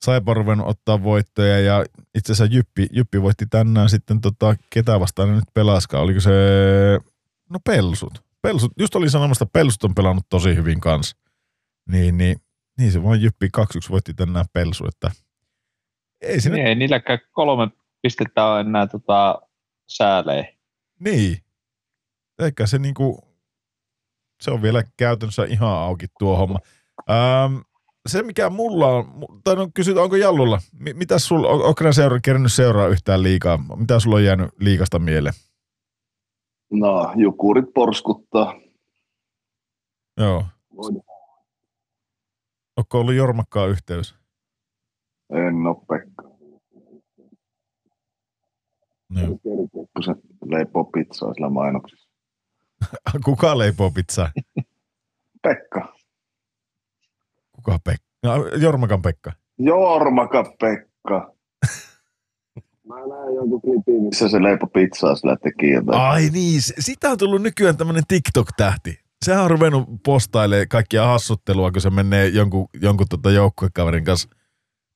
Saipa 0.04 0.30
on 0.30 0.36
ruvennut 0.36 0.68
ottaa 0.68 1.02
voittoja 1.02 1.60
ja 1.60 1.84
itse 2.14 2.32
asiassa 2.32 2.54
Jyppi, 2.54 2.86
Jyppi 2.92 3.22
voitti 3.22 3.46
tänään 3.46 3.88
sitten 3.88 4.20
tota, 4.20 4.56
ketä 4.70 5.00
vastaan 5.00 5.34
nyt 5.34 5.44
pelaskaa. 5.54 6.00
Oliko 6.00 6.20
se, 6.20 6.30
no 7.50 7.58
Pelsut. 7.64 8.24
Pelsut, 8.42 8.72
just 8.78 8.96
oli 8.96 9.10
sanomasta, 9.10 9.46
Pelsut 9.46 9.84
on 9.84 9.94
pelannut 9.94 10.26
tosi 10.28 10.54
hyvin 10.54 10.80
kanssa. 10.80 11.16
Niin, 11.88 12.18
niin 12.18 12.36
niin 12.78 12.92
se 12.92 13.02
vaan 13.02 13.22
Jyppi 13.22 13.46
2-1 13.46 13.90
voitti 13.90 14.14
tänään 14.14 14.46
Pelsu, 14.52 14.86
että 14.88 15.10
ei, 16.20 16.40
siinä... 16.40 16.56
niin, 16.56 16.66
ei 16.66 16.74
niilläkään 16.74 17.18
kolme 17.32 17.70
pistettä 18.02 18.44
ole 18.44 18.60
enää 18.60 18.86
tota, 18.86 19.42
sääleä. 19.86 20.54
Niin. 21.00 21.38
Eikä 22.42 22.66
se 22.66 22.78
niinku, 22.78 23.20
se 24.40 24.50
on 24.50 24.62
vielä 24.62 24.82
käytännössä 24.96 25.44
ihan 25.44 25.68
auki 25.68 26.06
tuo 26.18 26.36
homma. 26.36 26.58
Ähm, 27.10 27.56
se 28.08 28.22
mikä 28.22 28.50
mulla 28.50 28.86
on, 28.86 29.04
tai 29.44 29.56
no 29.56 29.68
kysyt, 29.74 29.96
onko 29.96 30.16
Jallulla, 30.16 30.58
mitä 30.94 31.18
sulla, 31.18 31.48
on, 31.48 31.64
onko 31.64 31.92
seura, 31.92 32.20
kerännyt 32.20 32.52
seuraa 32.52 32.88
yhtään 32.88 33.22
liikaa? 33.22 33.58
Mitä 33.76 34.00
sulla 34.00 34.16
on 34.16 34.24
jäänyt 34.24 34.50
liikasta 34.60 34.98
mieleen? 34.98 35.34
No, 36.70 37.12
jukurit 37.16 37.74
porskuttaa. 37.74 38.54
Joo. 40.20 40.44
Onko 42.76 43.00
ollut 43.00 43.14
Jormakkaan 43.14 43.70
yhteys? 43.70 44.14
En 45.30 45.66
ole 45.66 45.76
Pekka. 45.88 46.22
No. 49.08 49.20
Kun 49.72 50.02
se 50.04 50.12
leipoo 50.44 50.84
pizzaa 50.84 51.34
sillä 51.34 51.50
mainoksissa. 51.50 52.08
Kuka 53.24 53.58
leipoo 53.58 53.90
pizzaa? 53.90 54.30
Pekka. 55.42 55.94
Kuka 57.52 57.78
Pekka? 57.84 58.04
No, 58.22 58.46
Jormakan 58.46 59.02
Pekka. 59.02 59.32
Jormaka 59.58 60.44
Pekka. 60.60 61.34
Mä 62.88 62.94
näin 62.94 63.34
jonkun 63.34 63.60
klipin, 63.60 64.02
missä 64.02 64.28
se 64.28 64.42
leipo 64.42 64.66
pizzaa 64.66 65.14
sillä 65.14 65.36
teki 65.36 65.70
jotain. 65.70 66.00
Ai 66.00 66.30
niin, 66.32 66.62
sitä 66.62 67.10
on 67.10 67.18
tullut 67.18 67.42
nykyään 67.42 67.76
tämmönen 67.76 68.02
TikTok-tähti 68.08 69.03
sehän 69.24 69.44
on 69.44 69.50
ruvennut 69.50 69.88
postailemaan 70.04 70.68
kaikkia 70.68 71.06
hassuttelua, 71.06 71.72
kun 71.72 71.80
se 71.80 71.90
menee 71.90 72.28
jonkun, 72.28 72.68
jonkun 72.82 73.06
tota 73.10 73.30
joukkuekaverin 73.30 74.04
kanssa 74.04 74.28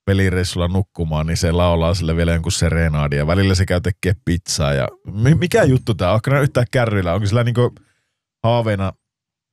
pelireissulla 0.06 0.68
nukkumaan, 0.68 1.26
niin 1.26 1.36
se 1.36 1.52
laulaa 1.52 1.94
sille 1.94 2.16
vielä 2.16 2.32
jonkun 2.32 2.52
serenaadi 2.52 3.16
ja 3.16 3.26
välillä 3.26 3.54
se 3.54 3.66
käy 3.66 3.80
tekee 3.80 4.12
pizzaa. 4.24 4.72
Ja 4.72 4.88
mikä 5.38 5.62
juttu 5.62 5.94
tämä? 5.94 6.12
Onko 6.12 6.30
nämä 6.30 6.42
yhtään 6.42 6.66
kärryillä? 6.70 7.14
Onko 7.14 7.26
sillä 7.26 7.44
niinku 7.44 7.74
haaveena 8.44 8.92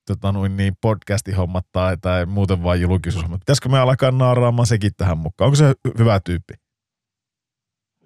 tota 0.07 0.31
noin 0.31 0.57
niin 0.57 0.73
podcastihommat 0.81 1.65
tai, 1.71 1.97
tai 1.97 2.25
muuten 2.25 2.63
vain 2.63 2.81
julkisuushommat? 2.81 3.39
Pitäisikö 3.39 3.69
me 3.69 3.79
alkaa 3.79 4.11
naaraamaan 4.11 4.65
sekin 4.65 4.91
tähän 4.97 5.17
mukaan? 5.17 5.45
Onko 5.45 5.55
se 5.55 5.73
hyvä 5.99 6.19
tyyppi? 6.25 6.53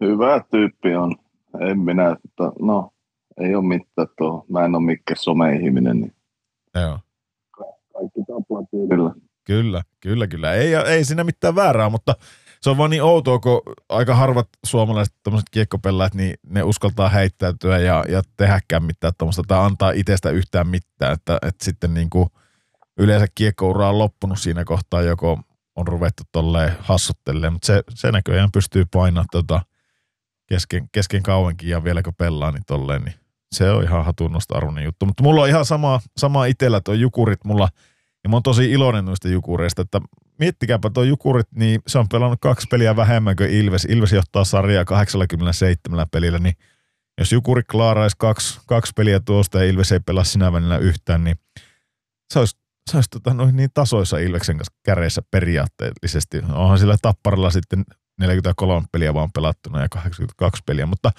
Hyvä 0.01 0.41
tyyppi 0.51 0.95
on. 0.95 1.15
En 1.59 1.79
minä, 1.79 2.09
että 2.09 2.51
no, 2.59 2.91
ei 3.37 3.55
ole 3.55 3.67
mitään 3.67 4.07
tuo. 4.17 4.45
Mä 4.49 4.65
en 4.65 4.75
ole 4.75 4.83
mikään 4.83 5.17
some-ihminen, 5.17 5.99
niin 5.99 6.13
Joo. 6.75 6.99
Kaikki 7.93 8.19
taplatyylillä. 8.19 9.11
Kyllä, 9.43 9.81
kyllä, 9.99 10.27
kyllä. 10.27 10.53
Ei, 10.53 10.75
ei 10.75 11.05
siinä 11.05 11.23
mitään 11.23 11.55
väärää, 11.55 11.89
mutta 11.89 12.15
se 12.61 12.69
on 12.69 12.77
vaan 12.77 12.89
niin 12.89 13.03
outoa, 13.03 13.39
kun 13.39 13.61
aika 13.89 14.15
harvat 14.15 14.47
suomalaiset 14.65 15.15
tämmöiset 15.23 15.49
kiekkopelläät, 15.51 16.15
niin 16.15 16.33
ne 16.47 16.63
uskaltaa 16.63 17.09
heittäytyä 17.09 17.77
ja, 17.77 18.05
ja 18.09 18.21
tehdäkään 18.37 18.83
mitään 18.83 19.13
tuommoista 19.17 19.43
tai 19.47 19.65
antaa 19.65 19.91
itsestä 19.91 20.29
yhtään 20.29 20.67
mitään. 20.67 21.13
Että, 21.13 21.37
että 21.41 21.65
sitten 21.65 21.93
niin 21.93 22.09
kuin 22.09 22.29
yleensä 22.99 23.27
kiekkoura 23.35 23.89
on 23.89 23.99
loppunut 23.99 24.39
siinä 24.39 24.65
kohtaa, 24.65 25.01
joko 25.01 25.39
on 25.75 25.87
ruvettu 25.87 26.23
tolleen 26.31 26.75
hassuttelemaan, 26.79 27.53
mutta 27.53 27.67
se, 27.67 27.83
se 27.93 28.11
näköjään 28.11 28.51
pystyy 28.51 28.85
painamaan 28.93 29.27
tota 29.31 29.61
kesken, 30.47 30.89
kesken 30.91 31.23
kauankin 31.23 31.69
ja 31.69 31.83
vielä 31.83 32.03
kun 32.03 32.13
pelaa, 32.17 32.51
niin 32.51 32.63
tolleen, 32.67 33.01
niin 33.01 33.15
se 33.51 33.71
on 33.71 33.83
ihan 33.83 34.05
hatunnosta 34.05 34.57
arvoinen 34.57 34.83
juttu. 34.83 35.05
Mutta 35.05 35.23
mulla 35.23 35.41
on 35.41 35.49
ihan 35.49 35.65
sama, 35.65 35.99
sama 36.17 36.45
itsellä 36.45 36.81
tuo 36.81 36.93
jukurit 36.93 37.45
mulla, 37.45 37.69
ja 38.23 38.29
mä 38.29 38.35
oon 38.35 38.43
tosi 38.43 38.71
iloinen 38.71 39.05
noista 39.05 39.27
jukureista, 39.27 39.81
että 39.81 40.01
miettikääpä 40.39 40.89
tuo 40.89 41.03
jukurit, 41.03 41.47
niin 41.55 41.81
se 41.87 41.99
on 41.99 42.09
pelannut 42.09 42.39
kaksi 42.41 42.67
peliä 42.67 42.95
vähemmän 42.95 43.35
kuin 43.35 43.49
Ilves. 43.49 43.85
Ilves 43.85 44.11
johtaa 44.11 44.43
sarjaa 44.43 44.85
87 44.85 46.07
pelillä, 46.11 46.39
niin 46.39 46.53
jos 47.17 47.31
Jukuri 47.31 47.63
klaaraisi 47.63 48.15
kaksi, 48.19 48.59
kaksi 48.67 48.93
peliä 48.95 49.19
tuosta 49.19 49.63
ja 49.63 49.69
Ilves 49.69 49.91
ei 49.91 49.99
pelaa 49.99 50.23
sinä 50.23 50.53
välillä 50.53 50.77
yhtään, 50.77 51.23
niin 51.23 51.39
se 52.33 52.39
olisi, 52.39 52.57
se 52.91 52.97
olisi 52.97 53.09
tota, 53.09 53.33
noin 53.33 53.55
niin 53.55 53.69
tasoissa 53.73 54.17
Ilveksen 54.17 54.57
kanssa 54.57 54.73
käreissä 54.83 55.21
periaatteellisesti. 55.31 56.41
Onhan 56.53 56.79
sillä 56.79 56.97
tapparalla 57.01 57.49
sitten 57.49 57.85
43 58.19 58.87
peliä 58.91 59.13
vaan 59.13 59.31
pelattuna 59.33 59.81
ja 59.81 59.89
82 59.89 60.63
peliä, 60.65 60.85
mutta 60.85 61.11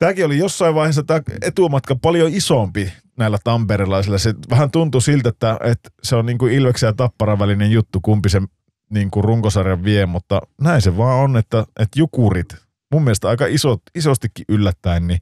Tämäkin 0.00 0.26
oli 0.26 0.38
jossain 0.38 0.74
vaiheessa 0.74 1.02
tämä 1.02 1.20
etumatka 1.42 1.96
paljon 1.96 2.30
isompi 2.34 2.92
näillä 3.18 3.38
tamperilaisilla. 3.44 4.18
Se 4.18 4.34
vähän 4.50 4.70
tuntui 4.70 5.02
siltä, 5.02 5.28
että, 5.28 5.58
että 5.64 5.90
se 6.02 6.16
on 6.16 6.26
niin 6.26 6.38
kuin 6.38 6.52
Ilveksen 6.52 6.86
ja 6.86 6.92
Tapparan 6.92 7.38
välinen 7.38 7.70
juttu, 7.70 8.00
kumpi 8.00 8.28
se 8.28 8.42
niin 8.90 9.10
kuin 9.10 9.24
runkosarjan 9.24 9.84
vie, 9.84 10.06
mutta 10.06 10.40
näin 10.60 10.82
se 10.82 10.96
vaan 10.96 11.18
on, 11.18 11.36
että, 11.36 11.60
että 11.60 11.98
jukurit, 11.98 12.56
mun 12.92 13.04
mielestä 13.04 13.28
aika 13.28 13.46
isot, 13.46 13.82
isostikin 13.94 14.44
yllättäen, 14.48 15.06
niin 15.06 15.20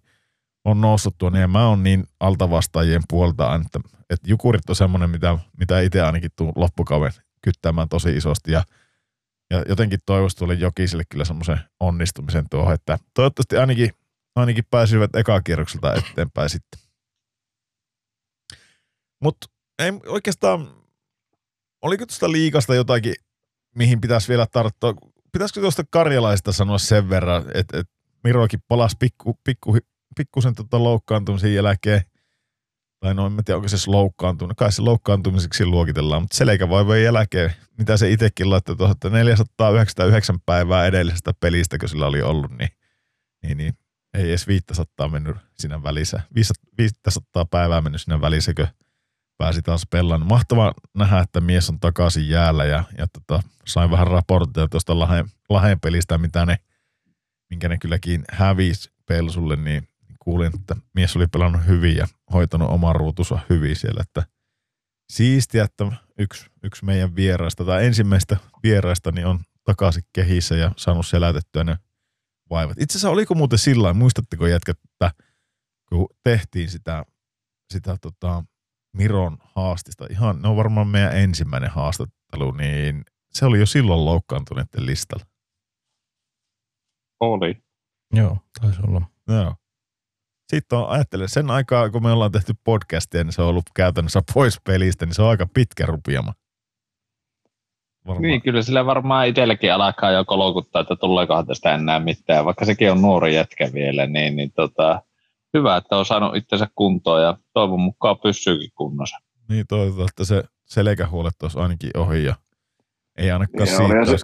on 0.64 0.81
noussut 0.81 1.14
tuonne 1.18 1.41
ja 1.41 1.49
mä 1.49 1.68
oon 1.68 1.83
niin 1.83 2.05
altavastaajien 2.20 3.03
puolta, 3.09 3.55
että, 3.55 3.81
että 4.11 4.31
jukurit 4.31 4.70
on 4.70 4.76
semmoinen, 4.76 5.11
mitä, 5.11 5.39
mitä 5.59 5.81
itse 5.81 6.03
ainakin 6.03 6.31
tuun 6.37 6.53
loppukauden 6.57 7.12
kyttämään 7.43 7.89
tosi 7.89 8.16
isosti 8.16 8.53
ja, 8.53 8.62
ja 9.51 9.64
jotenkin 9.68 9.99
toivoisi 10.07 10.37
tuolle 10.37 10.55
Jokiselle 10.55 11.05
kyllä 11.09 11.24
semmoisen 11.24 11.61
onnistumisen 11.81 12.45
tuohon, 12.51 12.74
että 12.74 12.99
toivottavasti 13.14 13.57
ainakin 13.57 13.91
ainakin 14.39 14.64
pääsivät 14.70 15.11
kierrokselta 15.45 15.95
eteenpäin 15.95 16.51
sitten. 16.51 16.80
Mutta 19.22 19.47
ei 19.78 19.93
oikeastaan, 20.07 20.74
oliko 21.82 22.07
tuosta 22.07 22.32
liikasta 22.32 22.74
jotakin, 22.74 23.14
mihin 23.74 24.01
pitäisi 24.01 24.28
vielä 24.28 24.47
tarttua? 24.47 24.95
pitäisikö 25.32 25.61
tuosta 25.61 25.84
karjalaista 25.91 26.53
sanoa 26.53 26.78
sen 26.78 27.11
verran, 27.11 27.45
että, 27.55 27.78
että 27.78 27.95
Mirokin 28.24 28.61
palasi 28.68 28.97
pikku, 28.99 29.39
pikku, 29.45 29.78
pikkusen 30.16 30.55
tota 30.55 30.84
loukkaantumisen 30.84 31.55
jälkeen, 31.55 32.03
tai 33.01 33.14
no 33.14 33.26
en 33.26 33.45
tiedä, 33.45 33.57
onko 33.57 33.68
se 33.68 33.91
loukkaantunut, 33.91 34.57
kai 34.57 34.72
se 34.72 34.82
loukkaantumiseksi 34.82 35.66
luokitellaan, 35.66 36.22
mutta 36.22 36.36
selkävaivojen 36.36 37.05
jälkeen, 37.05 37.53
mitä 37.78 37.97
se 37.97 38.11
itsekin 38.11 38.51
laittoi 38.51 38.76
tuohon, 38.76 38.93
että 38.93 39.11
499 39.11 40.41
päivää 40.47 40.86
edellisestä 40.86 41.32
pelistä, 41.41 41.78
kun 41.78 41.89
sillä 41.89 42.07
oli 42.07 42.22
ollut, 42.22 42.51
niin, 42.59 42.70
niin, 43.43 43.59
niin 43.59 43.74
ei 44.14 44.28
edes 44.28 44.46
500 44.46 45.09
mennyt 45.09 45.36
siinä 45.59 45.82
välissä, 45.82 46.20
500 46.78 47.44
päivää 47.44 47.80
mennyt 47.80 48.02
siinä 48.02 48.20
välissä, 48.20 48.54
kun 48.54 48.66
pääsi 49.38 49.62
taas 49.62 49.86
pelaamaan. 49.90 50.28
Mahtava 50.28 50.72
nähdä, 50.94 51.18
että 51.20 51.40
mies 51.40 51.70
on 51.70 51.80
takaisin 51.80 52.28
jäällä 52.28 52.64
ja, 52.64 52.84
ja 52.98 53.06
tota, 53.06 53.42
sain 53.66 53.90
vähän 53.90 54.06
raportteja 54.06 54.68
tuosta 54.68 54.98
Laheen, 54.98 55.30
Laheen 55.48 55.80
pelistä, 55.80 56.18
mitä 56.18 56.46
ne, 56.46 56.59
minkä 57.50 57.68
ne 57.68 57.78
kylläkin 57.78 58.24
hävisi 58.30 58.90
Pelsulle, 59.06 59.56
niin 59.56 59.88
kuulin, 60.18 60.52
että 60.54 60.76
mies 60.94 61.16
oli 61.16 61.26
pelannut 61.26 61.66
hyvin 61.66 61.96
ja 61.96 62.06
hoitanut 62.32 62.70
oman 62.70 62.96
ruutunsa 62.96 63.38
hyvin 63.50 63.76
siellä, 63.76 64.00
että 64.02 64.22
siistiä, 65.12 65.64
että 65.64 65.92
yksi, 66.18 66.46
yksi 66.62 66.84
meidän 66.84 67.16
vieraista 67.16 67.64
tai 67.64 67.86
ensimmäistä 67.86 68.36
vieraista 68.62 69.12
niin 69.12 69.26
on 69.26 69.40
takaisin 69.64 70.02
kehissä 70.12 70.56
ja 70.56 70.72
saanut 70.76 71.06
selätettyä 71.06 71.64
ne 71.64 71.76
vaivat. 72.51 72.78
Itse 72.80 72.92
asiassa 72.92 73.11
oliko 73.11 73.34
muuten 73.34 73.59
sillä 73.59 73.94
muistatteko 73.94 74.46
jätkät, 74.46 74.78
että 74.84 75.11
kun 75.88 76.09
tehtiin 76.24 76.70
sitä, 76.70 77.05
sitä 77.72 77.96
tota, 78.01 78.44
Miron 78.96 79.38
haastista, 79.40 80.07
ihan, 80.11 80.42
ne 80.42 80.49
on 80.49 80.57
varmaan 80.57 80.88
meidän 80.88 81.16
ensimmäinen 81.16 81.70
haastattelu, 81.70 82.51
niin 82.51 83.05
se 83.30 83.46
oli 83.46 83.59
jo 83.59 83.66
silloin 83.66 84.05
loukkaantuneiden 84.05 84.86
listalla. 84.86 85.24
Oli. 87.20 87.62
Joo, 88.14 88.38
taisi 88.61 88.80
olla. 88.88 89.03
Joo. 89.28 89.55
Sitten 90.49 90.78
on, 90.78 90.88
ajattelen, 90.88 91.28
sen 91.28 91.51
aikaa 91.51 91.90
kun 91.90 92.03
me 92.03 92.12
ollaan 92.12 92.32
tehty 92.32 92.55
podcastia, 92.64 93.24
niin 93.24 93.32
se 93.32 93.42
on 93.42 93.49
ollut 93.49 93.70
käytännössä 93.74 94.22
pois 94.34 94.61
pelistä, 94.64 95.07
niin 95.07 95.14
se 95.14 95.22
on 95.22 95.28
aika 95.28 95.46
pitkä 95.55 95.86
rupiama. 95.86 96.34
Varmaan. 98.09 98.22
Niin, 98.22 98.42
kyllä 98.42 98.62
sillä 98.62 98.86
varmaan 98.86 99.26
itselläkin 99.26 99.74
alkaa 99.74 100.11
jo 100.11 100.24
kolokuttaa, 100.24 100.82
että 100.82 100.96
tuleekohan 100.96 101.46
tästä 101.46 101.74
enää 101.74 102.00
mitään, 102.00 102.44
vaikka 102.44 102.64
sekin 102.64 102.92
on 102.92 103.02
nuori 103.02 103.34
jätkä 103.34 103.70
vielä, 103.74 104.06
niin, 104.06 104.36
niin 104.36 104.52
tota, 104.52 105.02
hyvä, 105.54 105.76
että 105.76 105.96
on 105.96 106.06
saanut 106.06 106.36
itsensä 106.36 106.68
kuntoon 106.74 107.22
ja 107.22 107.36
toivon 107.52 107.80
mukaan 107.80 108.18
pysyykin 108.18 108.70
kunnossa. 108.74 109.18
Niin, 109.48 109.64
toivotaan, 109.68 110.09
että 110.09 110.24
se 110.24 110.44
selkähuolet 110.64 111.42
olisi 111.42 111.59
ainakin 111.59 111.90
ohi 111.96 112.24
ja 112.24 112.34
ei 113.18 113.30
ainakaan 113.30 113.64
niin, 113.64 113.82
olihan 113.82 114.06
se, 114.06 114.16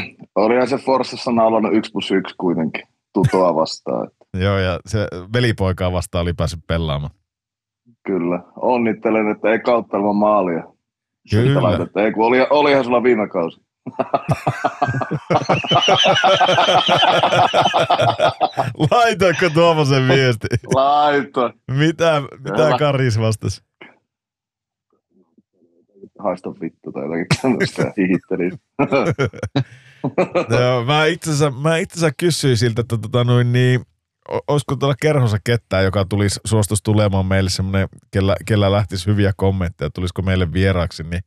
olihan 0.34 0.68
se 0.68 0.76
Forssassa 0.76 1.32
naulannut 1.32 1.74
1 1.74 1.92
plus 1.92 2.10
1 2.10 2.34
kuitenkin 2.36 2.82
tutoa 3.14 3.54
vastaan. 3.54 4.10
Joo, 4.44 4.58
ja 4.58 4.80
se 4.86 5.06
velipoikaa 5.32 5.92
vastaan 5.92 6.22
oli 6.22 6.32
päässyt 6.32 6.66
pelaamaan. 6.66 7.14
Kyllä. 8.06 8.42
Onnittelen, 8.56 9.30
että 9.30 9.50
ei 9.50 9.58
kautta 9.58 9.98
maalia. 9.98 10.71
Kyllä. 11.30 11.62
Laitettu. 11.62 11.98
Ei, 11.98 12.12
kun 12.12 12.26
oli, 12.26 12.46
olihan 12.50 12.84
sulla 12.84 13.02
viime 13.02 13.28
kausi. 13.28 13.60
Laitoiko 18.90 19.50
Tuomasen 19.54 20.08
viesti? 20.08 20.46
Laito. 20.74 21.52
Mitä, 21.70 22.22
mitä 22.38 22.76
Karis 22.78 23.20
vastasi? 23.20 23.62
Haista 26.18 26.50
vittu 26.60 26.92
tai 26.92 27.02
jotakin 27.02 27.26
tämmöistä 27.42 27.92
hihitteli. 27.96 28.50
Joo, 30.60 30.84
mä 30.84 31.06
itse 31.06 31.30
asiassa, 31.30 31.58
mä 31.60 31.76
itse 31.76 31.98
asiassa 31.98 32.14
kysyin 32.18 32.56
siltä, 32.56 32.80
että 32.80 32.98
tota 32.98 33.24
noin 33.24 33.52
niin, 33.52 33.80
olisiko 34.28 34.76
tuolla 34.76 34.94
kerhossa 35.02 35.38
ketään, 35.44 35.84
joka 35.84 36.04
tulisi 36.04 36.40
suostus 36.44 36.82
tulemaan 36.82 37.26
meille 37.26 37.50
semmoinen, 37.50 37.88
kellä, 38.10 38.36
kellä 38.46 38.72
lähtisi 38.72 39.06
hyviä 39.06 39.32
kommentteja, 39.36 39.90
tulisiko 39.90 40.22
meille 40.22 40.52
vieraaksi, 40.52 41.02
niin 41.02 41.22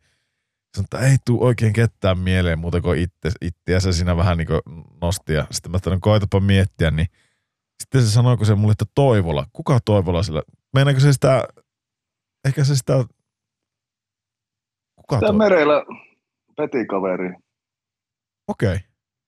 sanoin, 0.76 0.86
että 0.86 1.00
ei 1.00 1.18
tule 1.26 1.46
oikein 1.46 1.74
ketään 1.74 2.20
mieleen 2.20 2.60
muuta 2.60 2.82
kuin 2.82 3.00
itse, 3.00 3.32
itse 3.42 3.72
ja 3.72 3.80
se 3.80 3.94
siinä 3.94 4.18
vähän 4.18 4.38
niin 4.38 4.48
nosti 5.02 5.34
ja 5.34 5.48
sitten 5.52 5.72
mä 5.72 5.78
sanoin, 5.84 6.02
koitapa 6.02 6.40
miettiä, 6.40 6.92
niin 6.92 7.08
sitten 7.84 8.02
se 8.02 8.12
sanoi, 8.12 8.38
kun 8.38 8.46
se 8.46 8.56
mulle, 8.56 8.72
että 8.72 8.86
Toivola, 8.96 9.46
kuka 9.54 9.80
Toivola 9.86 10.24
sillä, 10.24 10.42
meinaako 10.74 11.00
se 11.00 11.14
sitä, 11.14 11.48
ehkä 12.48 12.64
se 12.64 12.76
sitä, 12.76 12.94
kuka 14.96 15.20
Sitä 15.20 15.34
merellä 15.34 15.84
petikaveri. 16.58 17.34
Okei, 18.48 18.76
okay. 18.76 18.80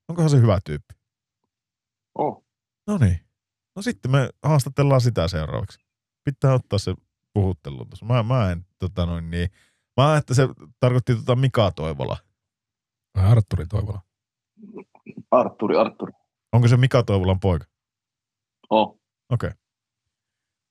onkohan 0.10 0.30
se 0.30 0.38
hyvä 0.38 0.60
tyyppi? 0.66 0.94
Oh. 2.16 2.44
No 2.88 2.98
niin. 2.98 3.27
No 3.78 3.82
sitten 3.82 4.12
me 4.12 4.30
haastatellaan 4.44 5.02
sitä 5.02 5.28
seuraavaksi. 5.28 5.80
Pitää 6.24 6.54
ottaa 6.54 6.80
se 6.80 6.96
puhuttelu 7.34 7.86
tuossa. 7.86 8.06
Mä, 8.06 8.24
mä 8.24 8.52
en, 8.52 8.66
tota 8.80 9.06
noin 9.06 9.30
niin, 9.30 9.50
mä 9.98 10.18
että 10.18 10.34
se 10.34 10.48
tarkoitti 10.80 11.16
tota 11.16 11.36
Mika 11.36 11.72
Toivola. 11.72 12.18
Arturi 13.14 13.66
Toivola. 13.66 14.02
Arturi, 15.32 15.78
Arturi. 15.78 16.14
Onko 16.54 16.68
se 16.68 16.78
Mika 16.78 17.04
Toivolan 17.04 17.40
poika? 17.40 17.66
Oh. 18.70 19.00
Okei. 19.30 19.50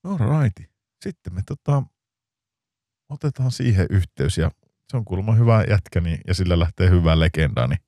Okay. 0.04 0.26
Alright. 0.28 0.72
Sitten 1.04 1.34
me 1.34 1.42
tota, 1.46 1.82
otetaan 3.08 3.50
siihen 3.50 3.86
yhteys 3.90 4.38
ja 4.38 4.50
se 4.90 4.96
on 4.96 5.04
kuulemma 5.04 5.32
hyvä 5.32 5.64
jätkä 5.68 6.00
niin, 6.00 6.20
ja 6.26 6.34
sillä 6.34 6.58
lähtee 6.58 6.90
hyvää 6.90 7.20
legendaa, 7.20 7.66
niin 7.66 7.78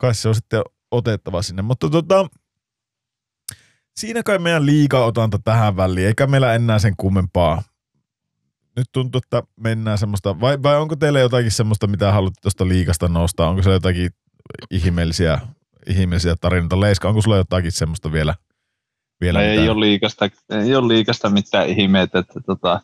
kai 0.00 0.14
se 0.14 0.28
on 0.28 0.34
sitten 0.34 0.62
otettava 0.90 1.42
sinne. 1.42 1.62
Mutta 1.62 1.90
tota, 1.90 2.28
siinä 3.96 4.22
kai 4.22 4.38
meidän 4.38 4.66
liika-otanta 4.66 5.38
tähän 5.44 5.76
väliin, 5.76 6.06
eikä 6.06 6.26
meillä 6.26 6.54
enää 6.54 6.78
sen 6.78 6.94
kummempaa. 6.96 7.62
Nyt 8.76 8.86
tuntuu, 8.92 9.20
että 9.24 9.42
mennään 9.60 9.98
semmoista, 9.98 10.40
vai, 10.40 10.62
vai 10.62 10.76
onko 10.76 10.96
teillä 10.96 11.20
jotakin 11.20 11.50
semmoista, 11.50 11.86
mitä 11.86 12.12
haluatte 12.12 12.40
tuosta 12.42 12.68
liikasta 12.68 13.08
nostaa? 13.08 13.48
Onko 13.48 13.62
se 13.62 13.70
jotakin 13.70 14.10
ihmeellisiä, 14.70 15.40
ihmeellisiä 15.86 16.36
tarinoita? 16.40 16.80
Leiska, 16.80 17.08
onko 17.08 17.22
sulla 17.22 17.36
jotakin 17.36 17.72
semmoista 17.72 18.12
vielä? 18.12 18.34
vielä 19.20 19.42
ei, 19.42 19.56
mitään? 19.56 19.76
ole 19.76 19.80
liikasta, 19.80 20.30
ei 20.50 20.74
ole 20.74 20.88
liikasta 20.88 21.30
mitään 21.30 21.68
ihmeitä, 21.68 22.18
että 22.18 22.40
tota, 22.46 22.80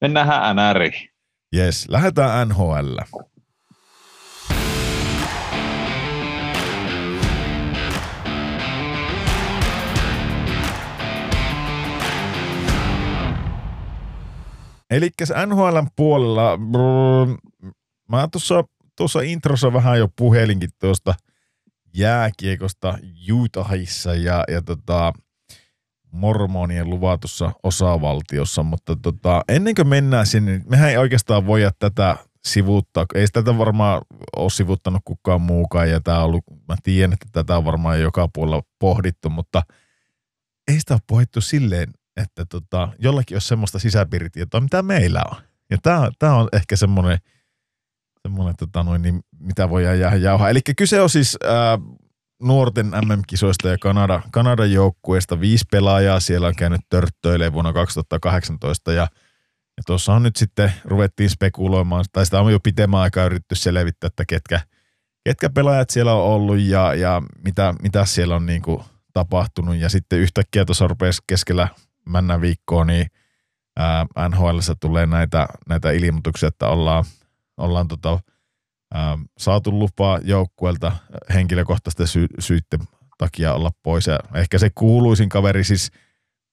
mennään 0.00 0.56
NRiin. 0.56 1.08
Jes, 1.52 1.88
lähdetään 1.88 2.48
NHL. 2.48 2.98
Eli 14.92 15.10
NHLn 15.46 15.86
puolella, 15.96 16.58
mä 18.08 18.28
tuossa, 18.32 18.64
tuossa 18.96 19.20
introssa 19.20 19.72
vähän 19.72 19.98
jo 19.98 20.08
puhelinkin 20.16 20.70
tuosta 20.80 21.14
jääkiekosta 21.94 22.98
Utahissa 23.32 24.14
ja, 24.14 24.44
ja 24.48 24.62
tota, 24.62 25.12
mormonien 26.10 26.90
luvatussa 26.90 27.52
osavaltiossa, 27.62 28.62
mutta 28.62 28.96
tota, 28.96 29.42
ennen 29.48 29.74
kuin 29.74 29.88
mennään 29.88 30.26
sinne, 30.26 30.52
niin 30.52 30.64
mehän 30.68 30.90
ei 30.90 30.96
oikeastaan 30.96 31.46
voida 31.46 31.70
tätä 31.78 32.16
sivuuttaa. 32.44 33.06
Ei 33.14 33.26
tätä 33.32 33.58
varmaan 33.58 34.02
ole 34.36 34.50
sivuttanut 34.50 35.02
kukaan 35.04 35.40
muukaan 35.40 35.90
ja 35.90 36.00
tämä 36.00 36.18
on 36.18 36.24
ollut, 36.24 36.44
mä 36.68 36.76
tiedän, 36.82 37.12
että 37.12 37.26
tätä 37.32 37.56
on 37.56 37.64
varmaan 37.64 38.00
joka 38.00 38.28
puolella 38.34 38.62
pohdittu, 38.78 39.30
mutta 39.30 39.62
ei 40.68 40.80
sitä 40.80 40.94
ole 40.94 41.00
pohdittu 41.06 41.40
silleen, 41.40 41.92
että 42.16 42.44
tota, 42.44 42.88
jollakin 42.98 43.34
olisi 43.34 43.48
semmoista 43.48 43.78
sisäpiiritietoa, 43.78 44.60
mitä 44.60 44.82
meillä 44.82 45.22
on. 45.30 45.36
Ja 45.70 45.78
tämä, 45.82 46.10
tämä 46.18 46.34
on 46.34 46.48
ehkä 46.52 46.76
semmoinen, 46.76 47.18
semmoinen 48.22 48.56
tota 48.56 48.82
noin, 48.82 49.02
niin 49.02 49.20
mitä 49.38 49.70
voi 49.70 49.84
jäädä 49.84 50.16
jauhaa. 50.16 50.50
Eli 50.50 50.60
kyse 50.76 51.00
on 51.00 51.10
siis 51.10 51.38
ää, 51.44 51.78
nuorten 52.42 52.86
MM-kisoista 52.86 53.68
ja 53.68 53.78
Kanada, 53.78 54.22
Kanadan 54.30 54.72
joukkueesta. 54.72 55.40
Viisi 55.40 55.64
pelaajaa 55.70 56.20
siellä 56.20 56.46
on 56.46 56.56
käynyt 56.56 56.80
törttöilemään 56.88 57.52
vuonna 57.52 57.72
2018 57.72 58.92
ja, 58.92 59.02
ja 59.76 59.82
tuossa 59.86 60.12
on 60.12 60.22
nyt 60.22 60.36
sitten 60.36 60.72
ruvettiin 60.84 61.30
spekuloimaan, 61.30 62.04
tai 62.12 62.24
sitä 62.24 62.40
on 62.40 62.52
jo 62.52 62.60
pitemmän 62.60 63.00
aikaa 63.00 63.24
yritetty 63.24 63.54
selvittää, 63.54 64.06
että 64.06 64.24
ketkä, 64.28 64.60
ketkä 65.24 65.50
pelaajat 65.50 65.90
siellä 65.90 66.14
on 66.14 66.22
ollut 66.22 66.58
ja, 66.58 66.94
ja 66.94 67.22
mitä, 67.44 67.74
mitä 67.82 68.04
siellä 68.04 68.36
on 68.36 68.46
niin 68.46 68.62
kuin 68.62 68.82
tapahtunut. 69.12 69.76
Ja 69.76 69.88
sitten 69.88 70.18
yhtäkkiä 70.18 70.64
tuossa 70.64 70.88
rupesi 70.88 71.22
keskellä 71.26 71.68
männä 72.06 72.40
viikkoa, 72.40 72.84
niin 72.84 73.06
NHL 74.28 74.58
tulee 74.80 75.06
näitä, 75.06 75.48
näitä 75.68 75.90
ilmoituksia, 75.90 76.48
että 76.48 76.68
ollaan, 76.68 77.04
ollaan 77.56 77.88
tota, 77.88 78.20
ää, 78.94 79.18
saatu 79.38 79.78
lupaa 79.78 80.18
joukkueelta 80.18 80.92
henkilökohtaisten 81.34 82.06
sy- 82.06 82.26
syitten 82.38 82.80
takia 83.18 83.54
olla 83.54 83.70
pois. 83.82 84.06
Ja 84.06 84.18
ehkä 84.34 84.58
se 84.58 84.70
kuuluisin 84.74 85.28
kaveri 85.28 85.64
siis, 85.64 85.90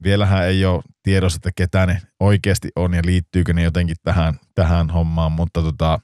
vielähän 0.04 0.46
ei 0.46 0.66
ole 0.66 0.84
tiedossa, 1.04 1.38
että 1.38 1.52
ketä 1.56 1.86
ne 1.86 2.02
oikeasti 2.20 2.70
on 2.76 2.94
ja 2.94 3.02
liittyykö 3.06 3.54
ne 3.54 3.64
jotenkin 3.64 3.96
tähän, 4.04 4.40
tähän 4.56 4.90
hommaan, 4.90 5.32
mutta 5.32 5.62
tota, 5.62 6.00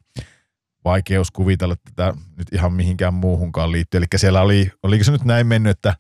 vaikeus 0.85 1.31
kuvitella 1.31 1.75
tätä 1.75 2.13
nyt 2.37 2.47
ihan 2.53 2.73
mihinkään 2.73 3.13
muuhunkaan 3.13 3.71
liittyen. 3.71 3.99
Eli 3.99 4.19
siellä 4.19 4.41
oli, 4.41 4.71
oliko 4.83 5.03
se 5.03 5.11
nyt 5.11 5.25
näin 5.25 5.47
mennyt, 5.47 5.69
että 5.69 5.95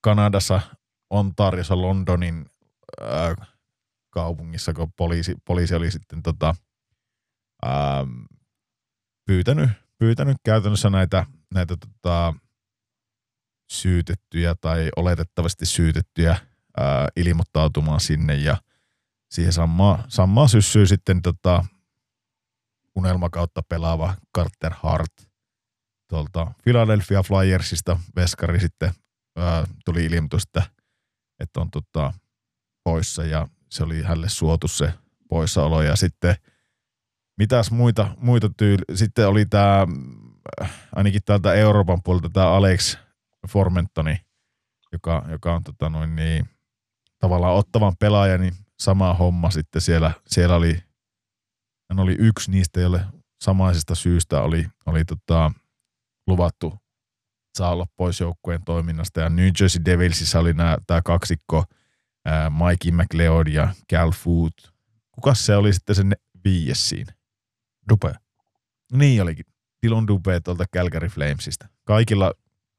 Kanadassa 0.00 0.60
Ontariossa 1.10 1.82
Londonin 1.82 2.46
ää, 3.00 3.34
kaupungissa, 4.10 4.72
kun 4.72 4.92
poliisi, 4.92 5.34
poliisi 5.44 5.74
oli 5.74 5.90
sitten 5.90 6.22
tota, 6.22 6.54
ää, 7.62 8.06
pyytänyt, 9.26 9.70
pyytänyt 9.98 10.36
käytännössä 10.44 10.90
näitä, 10.90 11.26
näitä 11.54 11.76
tota, 11.76 12.34
syytettyjä 13.70 14.54
tai 14.54 14.88
oletettavasti 14.96 15.66
syytettyjä 15.66 16.36
ää, 16.76 17.08
ilmoittautumaan 17.16 18.00
sinne 18.00 18.34
ja 18.34 18.56
siihen 19.30 19.52
samaa, 19.52 20.04
samaa 20.08 20.48
syssyy 20.48 20.86
sitten 20.86 21.22
tota, 21.22 21.64
unelmakautta 22.94 23.62
pelaava 23.62 24.14
Carter 24.36 24.72
Hart 24.82 25.12
tuolta 26.08 26.52
Philadelphia 26.64 27.22
Flyersista. 27.22 27.98
Veskari 28.16 28.60
sitten 28.60 28.90
ää, 29.36 29.66
tuli 29.84 30.04
ilmoitus, 30.04 30.42
että, 30.42 30.62
että 31.40 31.60
on 31.60 31.70
tota, 31.70 32.12
poissa 32.88 33.24
ja 33.24 33.48
se 33.70 33.84
oli 33.84 34.02
hänelle 34.02 34.28
suotu 34.28 34.68
se 34.68 34.94
poissaolo 35.28 35.82
ja 35.82 35.96
sitten 35.96 36.34
mitäs 37.38 37.70
muita, 37.70 38.14
muita 38.16 38.50
tyyli, 38.56 38.82
sitten 38.94 39.28
oli 39.28 39.46
tämä 39.46 39.86
ainakin 40.96 41.20
täältä 41.24 41.54
Euroopan 41.54 42.02
puolelta 42.02 42.30
tämä 42.30 42.50
Alex 42.50 42.98
Formentoni, 43.48 44.20
joka, 44.92 45.24
joka 45.30 45.54
on 45.54 45.64
tota 45.64 45.88
noin 45.88 46.16
niin, 46.16 46.48
tavallaan 47.18 47.54
ottavan 47.54 47.96
pelaaja, 47.96 48.38
niin 48.38 48.54
sama 48.80 49.14
homma 49.14 49.50
sitten 49.50 49.82
siellä, 49.82 50.12
siellä 50.26 50.56
oli, 50.56 50.82
hän 51.90 51.98
oli 51.98 52.16
yksi 52.18 52.50
niistä, 52.50 52.80
jolle 52.80 53.00
samaisesta 53.40 53.94
syystä 53.94 54.42
oli, 54.42 54.66
oli 54.86 55.04
tota, 55.04 55.52
luvattu 56.26 56.74
saa 57.58 57.70
olla 57.70 57.86
pois 57.96 58.20
joukkueen 58.20 58.64
toiminnasta. 58.64 59.20
Ja 59.20 59.28
New 59.28 59.50
Jersey 59.60 59.84
Devilsissä 59.84 60.40
oli 60.40 60.54
tämä 60.86 61.02
kaksikko, 61.04 61.64
Mikey 62.50 62.92
McLeod 62.92 63.46
ja 63.46 63.74
Cal 63.92 64.10
Food. 64.10 64.52
Kuka 65.12 65.34
se 65.34 65.56
oli 65.56 65.72
sitten 65.72 65.96
sen 65.96 66.12
viies 66.44 66.88
siinä? 66.88 67.12
Dupe. 67.88 68.14
Niin 68.92 69.22
olikin. 69.22 69.44
Tilon 69.80 70.06
Dupe 70.06 70.40
tuolta 70.40 70.64
Calgary 70.76 71.08
Flamesista. 71.08 71.68
Kaikilla 71.84 72.34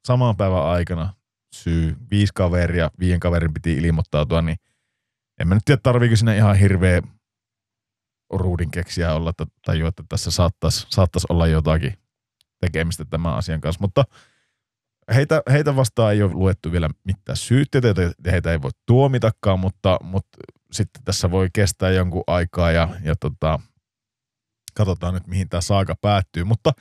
saman 0.08 0.38
päivän 0.38 0.66
aikana 0.66 1.14
syy 1.56 1.98
viisi 2.12 2.34
kaveria, 2.36 2.92
viien 3.00 3.20
kaverin 3.20 3.54
piti 3.54 3.74
ilmoittautua, 3.74 4.42
niin 4.42 4.58
en 5.40 5.48
mä 5.48 5.56
nyt 5.56 5.66
tiedä, 5.66 5.82
tarviiko 5.84 6.16
sinne 6.16 6.38
ihan 6.38 6.56
hirveä 6.56 7.02
ruudin 8.34 8.72
keksiä 8.72 9.14
olla, 9.14 9.34
tajua, 9.66 9.88
että 9.90 10.04
tässä 10.10 10.32
saattaisi, 10.32 10.88
saattaisi 10.90 11.28
olla 11.30 11.48
jotakin 11.48 11.98
tekemistä 12.62 13.06
tämän 13.06 13.34
asian 13.34 13.62
kanssa, 13.62 13.82
mutta 13.82 14.04
heitä, 15.16 15.42
heitä 15.52 15.76
vastaan 15.76 16.14
ei 16.14 16.24
ole 16.24 16.34
luettu 16.34 16.72
vielä 16.72 16.90
mitään 17.04 17.38
syytteitä, 17.38 17.88
heitä 18.32 18.52
ei 18.52 18.62
voi 18.62 18.72
tuomitakaan, 18.86 19.60
mutta, 19.60 19.98
mutta 20.04 20.38
sitten 20.72 21.04
tässä 21.04 21.32
voi 21.32 21.50
kestää 21.54 21.92
jonkun 21.92 22.24
aikaa 22.28 22.72
ja, 22.72 22.90
ja 23.04 23.16
tota, 23.16 23.60
katsotaan 24.74 25.14
nyt, 25.14 25.28
mihin 25.28 25.50
tämä 25.50 25.62
saaka 25.62 25.96
päättyy. 26.02 26.44
Mutta 26.44 26.72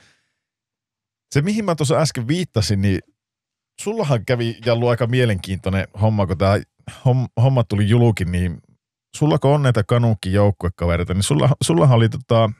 se, 1.33 1.41
mihin 1.41 1.65
mä 1.65 1.75
tuossa 1.75 1.95
äsken 1.95 2.27
viittasin, 2.27 2.81
niin 2.81 2.99
sullahan 3.81 4.25
kävi 4.25 4.57
Jallu 4.65 4.87
aika 4.87 5.07
mielenkiintoinen 5.07 5.87
homma, 6.01 6.27
kun 6.27 6.37
tämä 6.37 6.59
homma 7.41 7.63
tuli 7.63 7.89
julkin, 7.89 8.31
niin 8.31 8.61
sullako 9.15 9.53
on 9.53 9.63
näitä 9.63 9.83
kanukki 9.83 10.33
joukkuekavereita, 10.33 11.13
niin 11.13 11.23
sulla, 11.23 11.49
sullahan 11.61 11.97
oli 11.97 12.09
tota, 12.09 12.51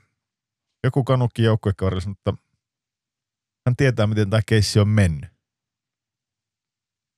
joku 0.83 1.03
kanukki 1.03 1.43
joukkuekaveri, 1.43 1.99
mutta 2.07 2.33
hän 3.67 3.75
tietää, 3.75 4.07
miten 4.07 4.29
tämä 4.29 4.41
keissi 4.45 4.79
on 4.79 4.87
mennyt. 4.87 5.38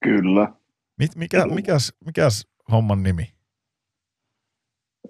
Kyllä. 0.04 0.54
Mit, 1.00 1.16
mikä, 1.16 1.46
mikäs, 1.46 1.94
mikäs 2.06 2.48
homman 2.72 3.04
nimi? 3.04 3.24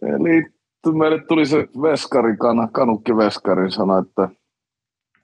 Eli 0.01 0.45
meille 0.93 1.25
tuli 1.27 1.45
se 1.45 1.57
veskari, 1.81 2.37
kanukki 2.71 3.17
veskari, 3.17 3.71
sanoi, 3.71 4.01
että 4.01 4.29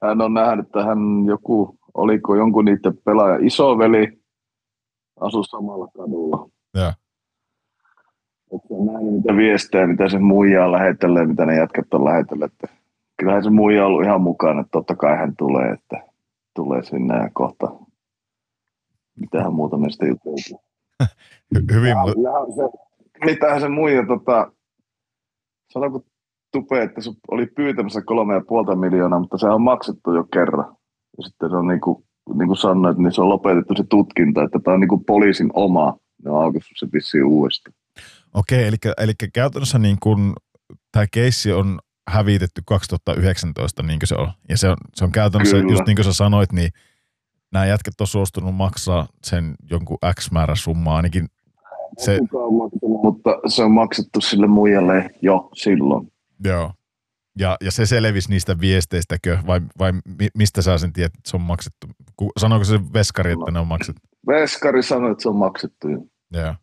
hän 0.01 0.22
on 0.22 0.34
nähnyt, 0.34 0.65
että 0.65 0.84
hän 0.84 0.99
joku, 1.28 1.78
oliko 1.93 2.36
jonkun 2.36 2.65
niiden 2.65 2.97
pelaaja 3.05 3.38
isoveli, 3.41 4.20
asui 5.20 5.45
samalla 5.45 5.88
kadulla. 5.88 6.49
Ja. 6.74 6.93
Että 8.51 8.68
on 8.70 8.86
nähnyt 8.86 9.13
mitä 9.13 9.36
viestejä, 9.36 9.88
mitä 9.88 10.09
se 10.09 10.20
muija 10.20 10.65
on 10.65 10.72
lähetellyt 10.72 11.30
mitä 11.30 11.45
ne 11.45 11.57
jätkät 11.57 11.93
on 11.93 12.05
lähetellyt. 12.05 12.53
Että 12.53 12.68
kyllähän 13.18 13.43
se 13.43 13.49
muija 13.49 13.82
on 13.82 13.88
ollut 13.88 14.05
ihan 14.05 14.22
mukana, 14.22 14.61
että 14.61 14.72
totta 14.72 14.95
kai 14.95 15.18
hän 15.18 15.36
tulee, 15.38 15.72
että 15.72 16.03
tulee 16.55 16.84
sinne 16.84 17.18
ja 17.18 17.30
kohta 17.34 17.86
mitähän 19.20 19.53
muuta 19.53 19.78
meistä 19.78 20.05
juteltiin. 20.05 20.59
Hyvin. 21.74 21.89
Ja, 21.89 21.95
ja 21.95 22.55
se, 22.55 22.78
mitähän 23.26 23.61
se 23.61 23.70
muija 23.70 24.07
tota, 24.07 24.51
sanoiko 25.74 26.03
Tupe, 26.51 26.84
että 26.84 27.01
se 27.01 27.11
oli 27.32 27.45
pyytämässä 27.45 28.01
kolme 28.01 28.34
ja 28.34 28.41
puolta 28.47 28.76
miljoonaa, 28.76 29.20
mutta 29.20 29.38
se 29.38 29.47
on 29.47 29.61
maksettu 29.61 30.15
jo 30.15 30.24
kerran. 30.34 30.76
Ja 31.18 31.24
sitten 31.24 31.49
se 31.49 31.55
on 31.55 31.68
niin 31.68 31.82
kuin, 31.82 32.03
niin 32.34 32.47
kuin 32.47 32.57
sanoit, 32.57 32.97
niin 32.97 33.11
se 33.11 33.22
on 33.22 33.30
lopetettu 33.30 33.74
se 33.78 33.84
tutkinta, 33.89 34.43
että 34.43 34.59
tämä 34.59 34.74
on 34.74 34.80
niin 34.80 34.88
kuin 34.88 35.05
poliisin 35.05 35.49
oma. 35.53 35.97
Ne 36.24 36.32
on 36.32 36.43
aukaissut 36.43 36.78
se 36.78 36.88
vissiin 36.93 37.26
uudestaan. 37.26 37.76
Okei, 38.34 38.68
eli, 38.68 38.76
eli 38.97 39.13
käytännössä 39.34 39.80
niin 39.80 39.97
kuin, 40.03 40.34
tämä 40.91 41.05
keissi 41.11 41.51
on 41.51 41.80
hävitetty 42.09 42.61
2019, 42.65 43.84
niin 43.84 43.99
kuin 43.99 44.07
se 44.07 44.15
on. 44.15 44.32
Ja 44.49 44.57
se 44.57 44.70
on, 44.70 44.78
se 44.95 45.03
on 45.03 45.11
käytännössä, 45.11 45.57
Kyllä. 45.57 45.72
just 45.72 45.84
niin 45.88 45.95
kuin 45.95 46.05
sä 46.05 46.13
sanoit, 46.13 46.51
niin 46.51 46.70
nämä 47.53 47.65
jätket 47.65 48.01
on 48.01 48.07
suostunut 48.07 48.55
maksaa 48.55 49.07
sen 49.23 49.55
jonkun 49.69 49.97
X 50.19 50.31
määrä 50.31 50.55
summaa, 50.55 50.95
ainakin 50.95 51.25
se... 51.97 52.19
On 52.33 52.53
maksanut, 52.53 53.03
mutta 53.03 53.29
se 53.47 53.63
on 53.63 53.71
maksettu 53.71 54.21
sille 54.21 54.47
muijalle 54.47 55.09
jo 55.21 55.49
silloin. 55.53 56.11
Joo. 56.43 56.73
Ja, 57.39 57.57
ja 57.61 57.71
se 57.71 57.85
selvisi 57.85 58.29
niistä 58.29 58.59
viesteistäkö, 58.59 59.37
vai, 59.47 59.61
vai 59.79 59.93
mistä 60.37 60.61
sä 60.61 60.77
sen 60.77 60.93
tiedät, 60.93 61.13
että 61.17 61.29
se 61.29 61.37
on 61.37 61.41
maksettu? 61.41 61.87
Sanoiko 62.39 62.65
se 62.65 62.79
veskari, 62.93 63.31
että 63.31 63.45
no, 63.45 63.51
ne 63.51 63.59
on 63.59 63.67
maksettu? 63.67 64.01
Veskari 64.27 64.83
sanoi, 64.83 65.11
että 65.11 65.21
se 65.21 65.29
on 65.29 65.35
maksettu. 65.35 65.87
Joo. 66.33 66.55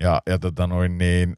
Ja, 0.00 0.22
ja 0.26 0.38
tota 0.38 0.66
noin 0.66 0.98
niin, 0.98 1.36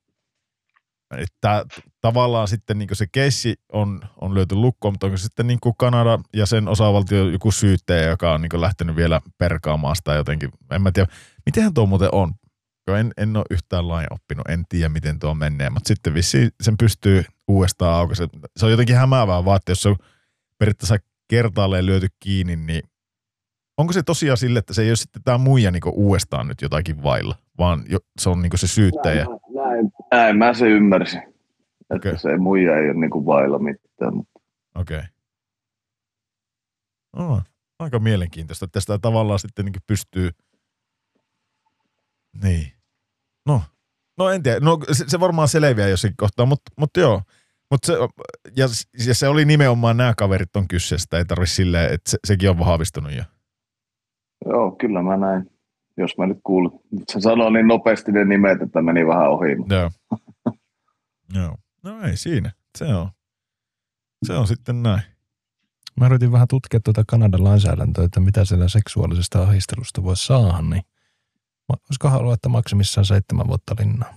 että 1.18 1.64
tavallaan 2.00 2.48
sitten 2.48 2.78
niin 2.78 2.88
se 2.92 3.06
keissi 3.12 3.54
on, 3.72 4.00
on 4.20 4.34
löyty 4.34 4.54
lukkoon, 4.54 4.94
mutta 4.94 5.06
onko 5.06 5.16
sitten 5.16 5.46
niin 5.46 5.58
Kanada 5.78 6.18
ja 6.32 6.46
sen 6.46 6.68
osavaltio 6.68 7.28
joku 7.28 7.50
syyttäjä, 7.50 8.08
joka 8.08 8.34
on 8.34 8.42
niin 8.42 8.60
lähtenyt 8.60 8.96
vielä 8.96 9.20
perkaamaan 9.38 9.96
sitä 9.96 10.14
jotenkin. 10.14 10.50
En 10.70 10.82
mä 10.82 10.92
tiedä, 10.92 11.12
mitenhän 11.46 11.74
tuo 11.74 11.86
muuten 11.86 12.08
on. 12.12 12.32
En, 12.98 13.12
en 13.16 13.36
ole 13.36 13.44
yhtään 13.50 13.88
lain 13.88 14.06
oppinut, 14.10 14.48
en 14.48 14.64
tiedä 14.68 14.88
miten 14.88 15.18
tuo 15.18 15.34
menee, 15.34 15.70
mutta 15.70 15.88
sitten 15.88 16.14
vissi 16.14 16.48
sen 16.60 16.76
pystyy 16.76 17.24
uudestaan 17.48 17.94
aukaisen. 17.94 18.28
Se 18.56 18.64
on 18.66 18.70
jotenkin 18.70 18.96
hämäävää 18.96 19.44
vaan, 19.44 19.56
että 19.56 19.72
jos 19.72 19.82
se 19.82 19.88
on 19.88 19.96
periaatteessa 20.58 20.96
kertaalleen 21.28 21.86
lyöty 21.86 22.08
kiinni, 22.20 22.56
niin 22.56 22.82
onko 23.78 23.92
se 23.92 24.02
tosiaan 24.02 24.36
sille, 24.36 24.58
että 24.58 24.74
se 24.74 24.82
ei 24.82 24.90
ole 24.90 24.96
sitten 24.96 25.22
tämä 25.22 25.38
muija 25.38 25.70
niin 25.70 25.82
uudestaan 25.92 26.48
nyt 26.48 26.62
jotakin 26.62 27.02
vailla, 27.02 27.34
vaan 27.58 27.84
jo, 27.88 27.98
se 28.20 28.28
on 28.30 28.42
niin 28.42 28.58
se 28.58 28.66
syyttäjä? 28.66 29.26
Näin, 29.72 29.92
näin 30.10 30.36
mä 30.36 30.54
se 30.54 30.68
ymmärsin. 30.68 31.22
Että 31.80 32.08
okay. 32.08 32.18
se 32.18 32.36
muija 32.36 32.76
ei 32.76 32.90
ole 32.90 33.00
niin 33.00 33.10
kuin 33.10 33.26
vailla 33.26 33.58
mitään. 33.58 34.14
Mutta... 34.16 34.40
Okei. 34.74 34.98
Okay. 34.98 35.08
Oh, 37.16 37.42
aika 37.78 37.98
mielenkiintoista, 37.98 38.64
että 38.64 38.72
tästä 38.72 38.98
tavallaan 38.98 39.38
sitten 39.38 39.64
niin 39.64 39.74
pystyy 39.86 40.30
niin. 42.42 42.72
No, 43.46 43.62
no 44.18 44.30
en 44.30 44.42
tiedä. 44.42 44.60
No 44.60 44.78
se, 44.92 45.04
se 45.08 45.20
varmaan 45.20 45.48
selviää 45.48 45.88
jossakin 45.88 46.16
kohtaa, 46.16 46.46
mutta, 46.46 46.72
mutta 46.78 47.00
joo. 47.00 47.22
Mut 47.70 47.84
se, 47.84 47.92
ja, 48.56 48.66
ja, 49.06 49.14
se 49.14 49.28
oli 49.28 49.44
nimenomaan 49.44 49.96
nämä 49.96 50.14
kaverit 50.16 50.56
on 50.56 50.68
kyssestä, 50.68 51.18
ei 51.18 51.24
tarvi 51.24 51.46
silleen, 51.46 51.94
että 51.94 52.10
se, 52.10 52.18
sekin 52.24 52.50
on 52.50 52.58
vahvistunut 52.58 53.12
jo. 53.12 53.22
Joo, 54.46 54.72
kyllä 54.72 55.02
mä 55.02 55.16
näin. 55.16 55.51
Jos 56.02 56.18
mä 56.18 56.26
nyt 56.26 56.38
kuulin. 56.44 56.72
Se 57.12 57.20
sanoi 57.20 57.52
niin 57.52 57.68
nopeasti 57.68 58.12
ne 58.12 58.24
nimet, 58.24 58.62
että 58.62 58.82
meni 58.82 59.06
vähän 59.06 59.30
ohi. 59.30 59.50
Joo. 59.68 59.90
joo. 61.42 61.56
No 61.82 62.02
ei 62.02 62.16
siinä. 62.16 62.52
Se 62.78 62.84
on. 62.84 63.08
Se 64.26 64.32
on 64.32 64.46
sitten 64.46 64.82
näin. 64.82 65.02
Mä 66.00 66.06
yritin 66.06 66.32
vähän 66.32 66.48
tutkia 66.48 66.80
tuota 66.80 67.04
Kanadan 67.06 67.44
lainsäädäntöä, 67.44 68.04
että 68.04 68.20
mitä 68.20 68.44
siellä 68.44 68.68
seksuaalisesta 68.68 69.42
ahistelusta 69.42 70.02
voi 70.02 70.16
saada, 70.16 70.62
niin 70.62 70.82
Olisiko 71.68 72.08
halua, 72.08 72.34
että 72.34 72.48
maksimissaan 72.48 73.04
seitsemän 73.04 73.48
vuotta 73.48 73.76
linnaa? 73.78 74.14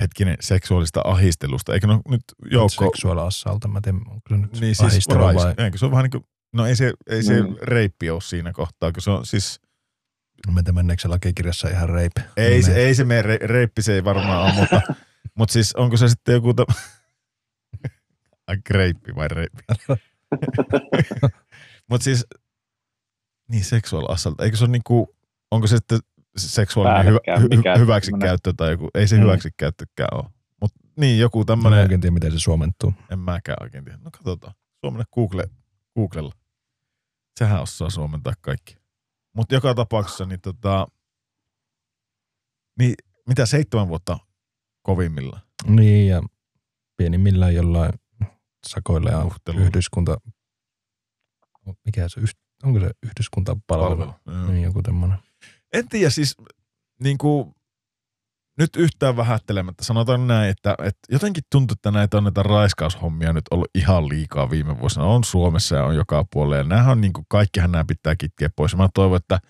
Hetkinen, 0.00 0.36
seksuaalista 0.40 1.00
ahistelusta. 1.04 1.74
Eikö 1.74 1.86
no 1.86 2.02
nyt 2.08 2.22
joukko... 2.50 2.84
Seksuaalisassalta, 2.84 3.68
mä 3.68 3.80
tiedän, 3.80 4.00
onko 4.00 4.22
nyt 4.30 4.60
niin, 4.60 4.74
siis 4.74 5.08
vai... 5.08 5.34
Eikö 5.64 5.78
se 5.78 5.84
on 5.84 5.90
vähän 5.90 6.02
niin 6.02 6.10
kuin, 6.10 6.24
no 6.52 6.66
ei 6.66 6.76
se, 6.76 6.92
ei 7.06 7.22
se 7.22 7.42
mm. 7.42 7.56
reippi 7.62 8.10
ole 8.10 8.20
siinä 8.20 8.52
kohtaa, 8.52 8.92
kun 8.92 9.02
se 9.02 9.10
on 9.10 9.26
siis... 9.26 9.60
No 10.46 10.52
mentä 10.52 10.72
menneekö 10.72 11.02
se 11.02 11.08
lakikirjassa 11.08 11.68
ihan 11.68 11.88
reipi? 11.88 12.20
Ei, 12.36 12.62
se, 12.62 12.74
ei 12.74 12.94
se 12.94 13.04
mene, 13.04 13.22
re, 13.22 13.38
reippi 13.42 13.82
se 13.82 13.94
ei 13.94 14.04
varmaan 14.04 14.42
ole, 14.42 14.52
mutta, 14.52 14.80
mutta 15.38 15.52
siis 15.52 15.76
onko 15.76 15.96
se 15.96 16.08
sitten 16.08 16.32
joku... 16.32 16.54
Ta... 16.54 16.64
Ai 18.46 18.56
reippi 18.70 19.14
vai 19.14 19.28
reippi? 19.28 19.62
Mutta 21.90 22.04
siis, 22.04 22.26
niin 23.48 23.64
seksual 23.64 24.06
assault, 24.08 24.40
eikö 24.40 24.56
se 24.56 24.64
ole 24.64 24.72
niinku, 24.72 25.16
onko 25.50 25.66
se 25.66 25.76
sitten 25.76 25.98
seksuaalinen 26.36 27.06
hyvä, 27.06 27.18
hy, 27.40 27.78
hyväksikäyttö 27.78 28.52
tai 28.56 28.70
joku, 28.70 28.88
ei 28.94 29.08
se 29.08 29.16
mm. 29.16 29.22
hyväksikäyttökään 29.22 30.08
ole. 30.12 30.24
Mutta 30.60 30.78
niin, 30.96 31.18
joku 31.18 31.44
tämmöinen. 31.44 31.78
En 31.78 31.82
oikein 31.82 32.00
tiedä, 32.00 32.14
miten 32.14 32.32
se 32.32 32.38
suomentuu. 32.38 32.94
En 33.10 33.18
mäkään 33.18 33.56
oikein 33.60 33.84
tiedä. 33.84 33.98
No 34.04 34.10
katsotaan. 34.10 34.54
Suomenne 34.84 35.04
Google, 35.14 35.48
Googlella. 35.94 36.32
Sehän 37.38 37.62
osaa 37.62 37.90
suomentaa 37.90 38.32
kaikki. 38.40 38.77
Mutta 39.38 39.54
joka 39.54 39.74
tapauksessa, 39.74 40.26
niin 40.26 40.40
tota, 40.40 40.86
niin 42.78 42.94
mitä 43.28 43.46
seitsemän 43.46 43.88
vuotta 43.88 44.18
kovimmilla? 44.82 45.40
Niin, 45.66 46.08
ja 46.08 46.22
pienimmillään 46.96 47.54
jollain 47.54 47.92
sakoilla 48.66 49.10
ja 49.10 49.24
Uhtelu. 49.24 49.60
yhdyskunta, 49.60 50.16
mikä 51.84 52.08
se, 52.08 52.20
onko 52.64 52.80
se 52.80 52.90
yhdyskuntapalvelu? 53.02 54.12
Palvelu, 54.24 54.52
niin, 54.52 54.64
joku 54.64 54.82
tämmöinen. 54.82 55.18
En 55.72 55.88
tiedä, 55.88 56.10
siis 56.10 56.36
niin 57.02 57.18
kuin, 57.18 57.54
nyt 58.58 58.76
yhtään 58.76 59.16
vähättelemättä 59.16 59.84
sanotaan 59.84 60.26
näin, 60.26 60.50
että, 60.50 60.74
että 60.84 61.00
jotenkin 61.10 61.44
tuntuu, 61.50 61.72
että 61.72 61.90
näitä 61.90 62.16
on 62.16 62.24
näitä 62.24 62.42
raiskaushommia 62.42 63.32
nyt 63.32 63.44
ollut 63.50 63.68
ihan 63.74 64.08
liikaa 64.08 64.50
viime 64.50 64.80
vuosina. 64.80 65.06
On 65.06 65.24
Suomessa 65.24 65.76
ja 65.76 65.84
on 65.84 65.94
joka 65.94 66.24
puolella. 66.32 66.74
Ja 66.74 66.84
on 66.84 67.00
niin 67.00 67.12
kuin, 67.12 67.26
kaikkihan 67.28 67.72
nämä 67.72 67.84
pitää 67.88 68.16
kitkeä 68.16 68.50
pois. 68.56 68.76
Mä 68.76 68.88
toivon, 68.94 69.16
että 69.16 69.40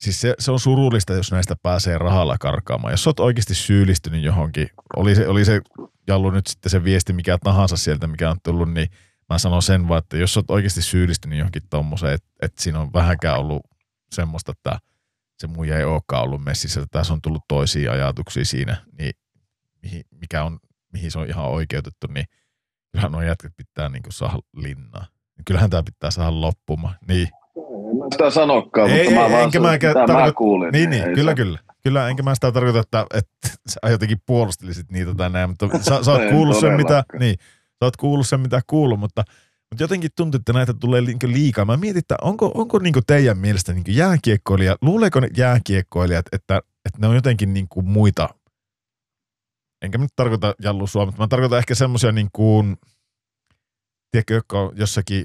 siis 0.00 0.20
se, 0.20 0.34
se 0.38 0.50
on 0.50 0.60
surullista, 0.60 1.14
jos 1.14 1.32
näistä 1.32 1.56
pääsee 1.62 1.98
rahalla 1.98 2.38
karkaamaan. 2.38 2.92
Jos 2.92 3.06
oot 3.06 3.20
oikeasti 3.20 3.54
syyllistynyt 3.54 4.22
johonkin, 4.22 4.68
oli 4.96 5.14
se, 5.14 5.28
oli 5.28 5.44
se 5.44 5.60
Jallu 6.06 6.30
nyt 6.30 6.46
sitten 6.46 6.70
se 6.70 6.84
viesti 6.84 7.12
mikä 7.12 7.38
tahansa 7.44 7.76
sieltä, 7.76 8.06
mikä 8.06 8.30
on 8.30 8.36
tullut, 8.42 8.72
niin 8.72 8.88
mä 9.28 9.38
sanon 9.38 9.62
sen 9.62 9.88
vaan, 9.88 9.98
että 9.98 10.16
jos 10.16 10.36
oot 10.36 10.50
oikeasti 10.50 10.82
syyllistynyt 10.82 11.38
johonkin 11.38 11.62
tommoseen, 11.70 12.14
että, 12.14 12.28
että 12.42 12.62
siinä 12.62 12.80
on 12.80 12.92
vähänkään 12.92 13.38
ollut 13.38 13.62
semmoista, 14.12 14.52
että– 14.52 14.78
se 15.40 15.46
muija 15.46 15.78
ei 15.78 15.84
olekaan 15.84 16.22
ollut 16.22 16.44
messissä, 16.44 16.80
että 16.80 16.98
tässä 16.98 17.12
on 17.12 17.22
tullut 17.22 17.42
toisia 17.48 17.92
ajatuksia 17.92 18.44
siinä, 18.44 18.76
niin 18.98 19.12
mihin, 19.82 20.02
mikä 20.20 20.44
on, 20.44 20.58
mihin 20.92 21.10
se 21.10 21.18
on 21.18 21.28
ihan 21.28 21.44
oikeutettu, 21.44 22.06
niin 22.06 22.26
kyllähän 22.92 23.12
nuo 23.12 23.22
jätkät 23.22 23.52
pitää 23.56 23.88
niin 23.88 24.02
kuin 24.02 24.12
saada 24.12 24.38
linnaa. 24.56 25.06
Kyllähän 25.46 25.70
tämä 25.70 25.82
pitää 25.82 26.10
saada 26.10 26.40
loppumaan. 26.40 26.94
Niin. 27.08 27.28
En 27.56 27.98
mä 27.98 28.06
sitä 28.12 28.30
sanokaan, 28.30 28.90
ei, 28.90 29.04
mutta 29.04 29.10
ei, 29.10 29.28
mä 29.28 29.30
vaan 29.30 29.44
enkä 29.44 29.60
mä, 29.60 29.78
tarkoita, 29.78 30.12
mä 30.12 30.32
kuulin. 30.32 30.72
Niin, 30.72 30.90
niin, 30.90 31.14
kyllä, 31.14 31.34
kyllä. 31.34 31.58
Kyllä, 31.82 32.08
enkä 32.08 32.22
mä 32.22 32.34
sitä 32.34 32.52
tarkoita, 32.52 32.78
että, 32.78 33.06
että 33.14 33.58
sä 33.68 33.80
jotenkin 33.90 34.18
puolustelisit 34.26 34.90
niitä 34.90 35.14
tai 35.14 35.30
näin, 35.30 35.50
mutta 35.50 35.68
sä, 35.88 36.04
sä 36.04 36.12
oot 36.12 36.30
kuullut 36.30 36.60
sen, 36.60 36.72
mitä, 36.72 37.04
niin, 37.18 37.34
sä 37.70 37.84
oot 37.84 37.96
kuullut 37.96 38.28
sen, 38.28 38.40
mitä 38.40 38.60
kuuluu, 38.66 38.96
mutta 38.96 39.22
mutta 39.70 39.84
jotenkin 39.84 40.10
tuntuu, 40.16 40.38
että 40.38 40.52
näitä 40.52 40.74
tulee 40.74 41.02
liikaa. 41.24 41.64
Mä 41.64 41.76
mietin, 41.76 41.98
että 41.98 42.16
onko, 42.22 42.52
onko 42.54 42.78
niin 42.78 42.94
teidän 43.06 43.38
mielestä 43.38 43.72
niin 43.72 43.84
jääkiekkoilijat, 43.88 44.78
luuleeko 44.82 45.20
ne 45.20 45.28
jääkiekkoilijat, 45.36 46.26
että, 46.32 46.62
että 46.84 46.98
ne 46.98 47.06
on 47.06 47.14
jotenkin 47.14 47.54
niin 47.54 47.66
muita, 47.82 48.28
enkä 49.82 49.98
nyt 49.98 50.10
tarkoita 50.16 50.54
Jallu 50.62 50.86
Suomi, 50.86 51.06
mutta 51.06 51.22
mä 51.22 51.28
tarkoitan 51.28 51.58
ehkä 51.58 51.74
semmoisia 51.74 52.12
niin 52.12 52.28
kuin, 52.32 52.76
tiedätkö, 54.10 54.34
jotka 54.34 54.60
on 54.60 54.72
jossakin 54.76 55.24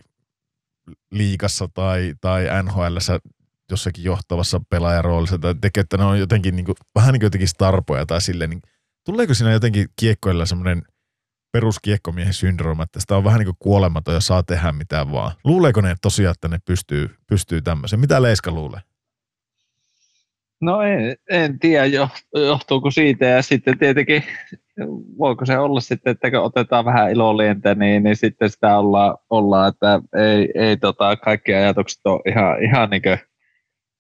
liikassa 1.12 1.70
tai, 1.74 2.14
tai 2.22 2.46
NHL 2.64 2.98
jossakin 3.72 4.04
johtavassa 4.04 4.62
pelaajaroolissa, 4.70 5.38
tai 5.38 5.56
tekee, 5.62 5.82
että 5.82 5.98
ne 5.98 6.04
on 6.04 6.20
jotenkin 6.20 6.56
niin 6.56 6.66
kuin, 6.66 6.76
vähän 6.96 7.14
niin 7.14 7.20
kuin 7.20 7.26
jotenkin 7.26 7.48
starpoja 7.48 8.06
tai 8.06 8.22
silleen, 8.22 8.50
niin 8.50 8.62
tuleeko 9.06 9.34
siinä 9.34 9.52
jotenkin 9.52 9.88
kiekkoilla 9.96 10.46
semmoinen– 10.46 10.84
peruskiekkomiehen 11.56 12.34
syndrooma, 12.34 12.84
että 12.84 13.00
sitä 13.00 13.18
on 13.18 13.24
vähän 13.24 13.40
niin 13.40 13.46
kuin 13.46 13.56
kuolematon 13.60 14.14
ja 14.14 14.20
saa 14.20 14.44
tehdä 14.44 14.72
mitä 14.72 15.12
vaan. 15.12 15.32
Luuleeko 15.44 15.82
ne 15.82 15.96
tosiaan, 16.02 16.32
että 16.32 16.48
ne 16.48 16.58
pystyy, 16.66 17.10
pystyy 17.28 17.62
tämmöiseen? 17.62 18.00
Mitä 18.00 18.22
Leiska 18.22 18.52
luulee? 18.52 18.80
No 20.62 20.82
en, 20.82 21.16
en 21.30 21.60
tiedä, 21.60 21.86
johtuuko 22.34 22.92
siitä 22.92 23.26
ja 23.26 23.42
sitten 23.42 23.78
tietenkin 23.78 24.24
voiko 25.20 25.46
se 25.46 25.58
olla 25.58 25.80
sitten, 25.80 26.12
että 26.12 26.32
kun 26.32 26.40
otetaan 26.40 26.86
vähän 26.86 27.12
ilolientä, 27.12 27.76
niin, 27.76 28.04
niin 28.04 28.16
sitten 28.16 28.50
sitä 28.50 28.78
ollaan, 28.78 29.18
olla, 29.30 29.68
että 29.68 30.02
ei, 30.16 30.52
ei 30.56 30.78
tota, 30.78 31.16
kaikki 31.16 31.54
ajatukset 31.54 32.02
ole 32.06 32.22
ihan, 32.32 32.64
ihan 32.64 32.90
niin 32.90 33.02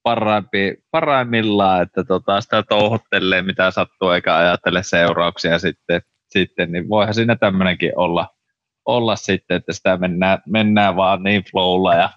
parhaimpi, 0.03 0.75
parhaimmillaan, 0.91 1.81
että 1.81 2.03
tota, 2.03 2.41
sitä 2.41 2.63
touhottelee 2.63 3.41
mitä 3.41 3.71
sattuu 3.71 4.09
eikä 4.09 4.35
ajattele 4.35 4.83
seurauksia 4.83 5.59
sitten 5.59 6.01
sitten, 6.35 6.71
niin 6.71 6.89
voihan 6.89 7.13
siinä 7.13 7.35
tämmöinenkin 7.35 7.91
olla, 7.95 8.27
olla 8.85 9.15
sitten, 9.15 9.57
että 9.57 9.73
sitä 9.73 9.97
mennään, 9.97 10.37
mennään 10.47 10.95
vaan 10.95 11.23
niin 11.23 11.43
flowlla 11.51 11.95
ja 11.95 12.09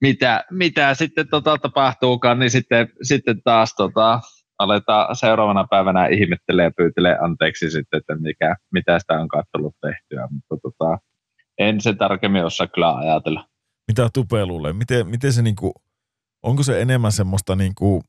mitä, 0.00 0.44
mitä 0.50 0.94
sitten 0.94 1.28
tota 1.28 1.58
tapahtuukaan, 1.58 2.38
niin 2.38 2.50
sitten, 2.50 2.88
sitten 3.02 3.42
taas 3.44 3.74
tota, 3.74 4.20
aletaan 4.58 5.16
seuraavana 5.16 5.66
päivänä 5.70 6.06
ihmettelee 6.06 6.64
ja 6.64 6.70
pyytelee 6.76 7.18
anteeksi 7.18 7.70
sitten, 7.70 7.98
että 7.98 8.14
mikä, 8.14 8.56
mitä 8.72 8.98
sitä 8.98 9.20
on 9.20 9.28
katsellut 9.28 9.74
tehtyä, 9.80 10.28
mutta 10.32 10.56
tota, 10.62 10.98
en 11.58 11.80
se 11.80 11.94
tarkemmin 11.94 12.44
osaa 12.44 12.66
kyllä 12.66 12.96
ajatella. 12.96 13.44
Mitä 13.88 14.08
Tupe 14.14 14.46
luulee? 14.46 14.72
Miten, 14.72 15.08
miten 15.08 15.32
se 15.32 15.42
niinku, 15.42 15.72
onko 16.42 16.62
se 16.62 16.80
enemmän 16.82 17.12
semmoista 17.12 17.56
niinku 17.56 18.02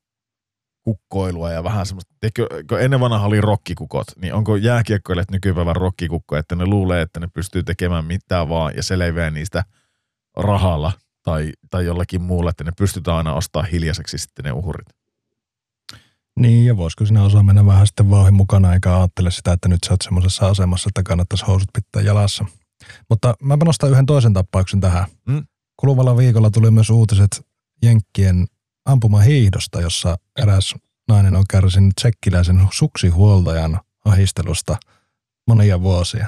kukkoilua 0.84 1.52
ja 1.52 1.64
vähän 1.64 1.86
semmoista, 1.86 2.14
teikö, 2.20 2.48
kun 2.70 2.82
ennen 2.82 3.00
vanha 3.00 3.26
oli 3.26 3.42
rokkikukot, 3.42 4.08
niin 4.22 4.34
onko 4.34 4.56
jääkiekkoilijat 4.56 5.32
nykypäivän 5.32 5.76
rokkikukko, 5.76 6.38
että 6.38 6.56
ne 6.56 6.66
luulee, 6.66 7.02
että 7.02 7.20
ne 7.20 7.28
pystyy 7.34 7.64
tekemään 7.64 8.06
mitä 8.06 8.50
vaan 8.50 8.74
ja 8.76 8.84
selviää 8.84 9.32
niistä 9.32 9.64
rahalla 10.38 10.92
tai, 11.24 11.52
tai 11.70 11.86
jollakin 11.86 12.22
muulla, 12.22 12.50
että 12.50 12.64
ne 12.64 12.72
pystytään 12.78 13.18
aina 13.18 13.34
ostaa 13.34 13.64
hiljaiseksi 13.64 14.18
sitten 14.18 14.46
ne 14.46 14.52
uhrit. 14.52 14.88
Niin, 16.40 16.66
ja 16.66 16.78
voisiko 16.78 17.06
sinä 17.06 17.24
osaa 17.24 17.44
mennä 17.44 17.66
vähän 17.66 17.88
sitten 17.88 18.10
vauhin 18.10 18.34
mukana, 18.34 18.74
eikä 18.74 18.98
ajattele 18.98 19.32
sitä, 19.32 19.52
että 19.52 19.70
nyt 19.70 19.80
sä 19.86 19.94
oot 19.94 20.02
semmoisessa 20.02 20.48
asemassa, 20.48 20.90
että 20.90 21.04
kannattaisi 21.04 21.46
housut 21.46 21.70
pitää 21.74 22.02
jalassa. 22.02 22.46
Mutta 23.10 23.34
mä 23.44 23.58
nostan 23.66 23.92
yhden 23.92 24.06
toisen 24.06 24.34
tappauksen 24.34 24.80
tähän. 24.80 25.06
Mm. 25.28 25.44
Kuluvalla 25.78 26.18
viikolla 26.18 26.50
tuli 26.50 26.72
myös 26.72 26.90
uutiset 26.90 27.42
Jenkkien 27.84 28.48
ampumahiihdosta, 28.92 29.82
jossa 29.82 30.18
eräs 30.38 30.76
nainen 31.08 31.36
on 31.36 31.44
kärsinyt 31.50 31.94
tsekkiläisen 31.96 32.68
suksihuoltajan 32.72 33.80
ahistelusta 34.06 34.78
monia 35.48 35.82
vuosia. 35.82 36.28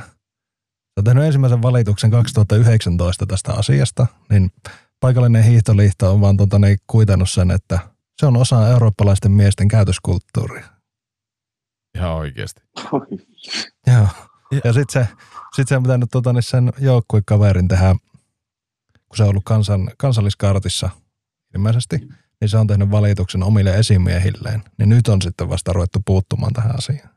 On 0.98 1.04
tehnyt 1.04 1.24
ensimmäisen 1.24 1.62
valituksen 1.62 2.12
2019 2.12 3.26
tästä 3.26 3.54
asiasta, 3.54 4.08
niin 4.30 4.52
paikallinen 5.00 5.44
hiihtoliitto 5.44 6.12
on 6.12 6.22
vaan 6.22 6.38
tota, 6.38 6.60
niin, 6.60 6.78
kuitannut 6.88 7.30
sen, 7.30 7.52
että 7.52 7.80
se 8.20 8.26
on 8.26 8.38
osa 8.38 8.68
eurooppalaisten 8.68 9.32
miesten 9.32 9.68
käytöskulttuuria. 9.68 10.66
Ihan 11.98 12.12
oikeasti. 12.12 12.62
Joo. 13.88 14.08
Ja 14.64 14.74
sitten 14.74 15.06
se, 15.06 15.08
sit 15.56 15.68
se 15.68 15.78
on 15.78 15.84
pitänyt 15.84 16.10
tota, 16.12 16.34
niin 16.34 16.44
sen 16.44 16.74
joukkuekaverin 16.78 17.68
tehdä, 17.68 17.96
kun 19.08 19.18
se 19.18 19.24
on 19.24 19.30
ollut 19.30 19.44
kansan, 19.46 19.92
kansalliskartissa 19.98 20.90
ilmeisesti, 21.56 22.08
niin 22.44 22.50
se 22.50 22.58
on 22.58 22.68
tehnyt 22.68 22.92
valituksen 22.92 23.44
omille 23.44 23.78
esimiehilleen. 23.78 24.64
Niin 24.78 24.90
nyt 24.90 25.08
on 25.08 25.22
sitten 25.22 25.50
vasta 25.50 25.74
ruvettu 25.74 26.00
puuttumaan 26.06 26.54
tähän 26.54 26.78
asiaan. 26.78 27.10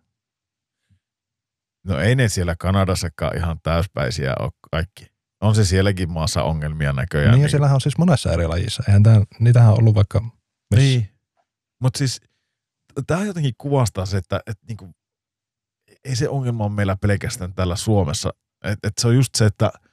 No 1.87 1.99
ei 1.99 2.14
ne 2.14 2.29
siellä 2.29 2.57
Kanadassakaan 2.59 3.37
ihan 3.37 3.61
täyspäisiä 3.62 4.35
ole 4.41 4.53
kaikki. 4.70 5.07
On 5.41 5.55
se 5.55 5.64
sielläkin 5.64 6.11
maassa 6.11 6.43
ongelmia 6.43 6.93
näköjään. 6.93 7.31
Niin, 7.31 7.41
ja 7.41 7.45
niin. 7.45 7.51
siellähän 7.51 7.74
on 7.74 7.81
siis 7.81 7.99
monessa 7.99 8.33
eri 8.33 8.47
lajissa. 8.47 8.83
Eihän 8.89 9.03
tämä, 9.03 9.22
niitähän 9.39 9.72
on 9.72 9.79
ollut 9.79 9.95
vaikka 9.95 10.20
missä. 10.20 10.77
Niin, 10.77 11.09
mutta 11.81 11.99
siis 11.99 12.20
tämä 13.07 13.24
jotenkin 13.24 13.55
kuvastaa 13.59 14.07
se, 14.07 14.16
että, 14.16 14.41
että 14.47 14.66
niinku, 14.68 14.91
ei 16.05 16.16
se 16.16 16.29
ongelma 16.29 16.64
ole 16.64 16.72
meillä 16.72 16.97
pelkästään 16.97 17.55
täällä 17.55 17.77
Suomessa. 17.77 18.35
Et, 18.64 18.79
et 18.83 18.93
se 19.01 19.09
on 19.09 19.14
just 19.14 19.35
se, 19.35 19.47
että– 19.47 19.72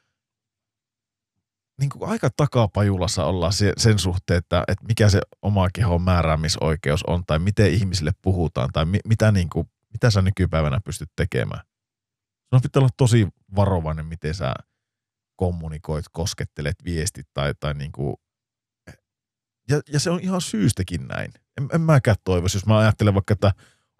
niin 1.79 1.89
kuin 1.89 2.09
aika 2.09 2.29
takapajulassa 2.37 3.25
ollaan 3.25 3.53
sen 3.77 3.99
suhteen, 3.99 4.37
että, 4.37 4.63
että 4.67 4.85
mikä 4.85 5.09
se 5.09 5.21
oma 5.41 5.69
kehon 5.73 6.01
määräämisoikeus 6.01 7.03
on 7.03 7.23
tai 7.27 7.39
miten 7.39 7.73
ihmisille 7.73 8.11
puhutaan 8.21 8.69
tai 8.73 8.85
mi, 8.85 8.99
mitä, 9.07 9.31
niin 9.31 9.49
kuin, 9.49 9.67
mitä 9.93 10.09
sä 10.09 10.21
nykypäivänä 10.21 10.79
pystyt 10.85 11.09
tekemään. 11.15 11.61
Sinun 12.49 12.61
pitää 12.61 12.79
olla 12.79 12.89
tosi 12.97 13.27
varovainen, 13.55 14.05
miten 14.05 14.33
sä 14.33 14.53
kommunikoit, 15.35 16.05
koskettelet, 16.11 16.75
viestit 16.85 17.27
tai, 17.33 17.53
tai 17.59 17.73
niin 17.73 17.91
kuin, 17.91 18.15
ja, 19.69 19.81
ja, 19.93 19.99
se 19.99 20.09
on 20.09 20.19
ihan 20.19 20.41
syystäkin 20.41 21.07
näin. 21.07 21.31
En, 21.57 21.67
en 21.73 21.81
mäkään 21.81 22.17
toivoisi, 22.23 22.57
jos 22.57 22.65
mä 22.65 22.77
ajattelen 22.77 23.13
vaikka, 23.13 23.33
että 23.33 23.51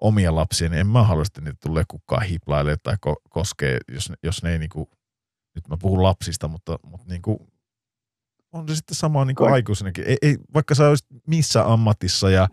omia 0.02 0.36
lapsia, 0.36 0.70
niin 0.70 0.80
en 0.80 0.88
mä 0.88 1.04
halua, 1.04 1.24
että 1.28 1.42
niitä 1.42 1.58
tulee 1.64 1.84
kukaan 1.88 2.26
hiplailee 2.26 2.76
tai 2.84 2.96
ko, 3.02 3.16
koskee, 3.30 3.78
jos, 3.92 4.12
jos 4.24 4.44
ne 4.44 4.52
ei 4.52 4.60
niin 4.60 4.70
kuin, 4.70 4.86
nyt 5.56 5.68
mä 5.68 5.78
puhun 5.78 6.04
lapsista, 6.04 6.48
mutta, 6.48 6.80
mutta 6.84 7.08
niin 7.08 7.22
kuin 7.22 7.38
on 8.54 8.70
se 8.70 8.76
sitten 8.76 8.95
sama 8.95 9.26
niin 9.26 9.36
kuin 9.36 9.54
aikuisenakin. 9.54 10.04
Ei, 10.08 10.18
ei, 10.22 10.38
vaikka 10.54 10.76
sä 10.76 10.89
olisit 10.89 11.08
missä 11.28 11.74
ammatissa 11.74 12.30
ja 12.30 12.47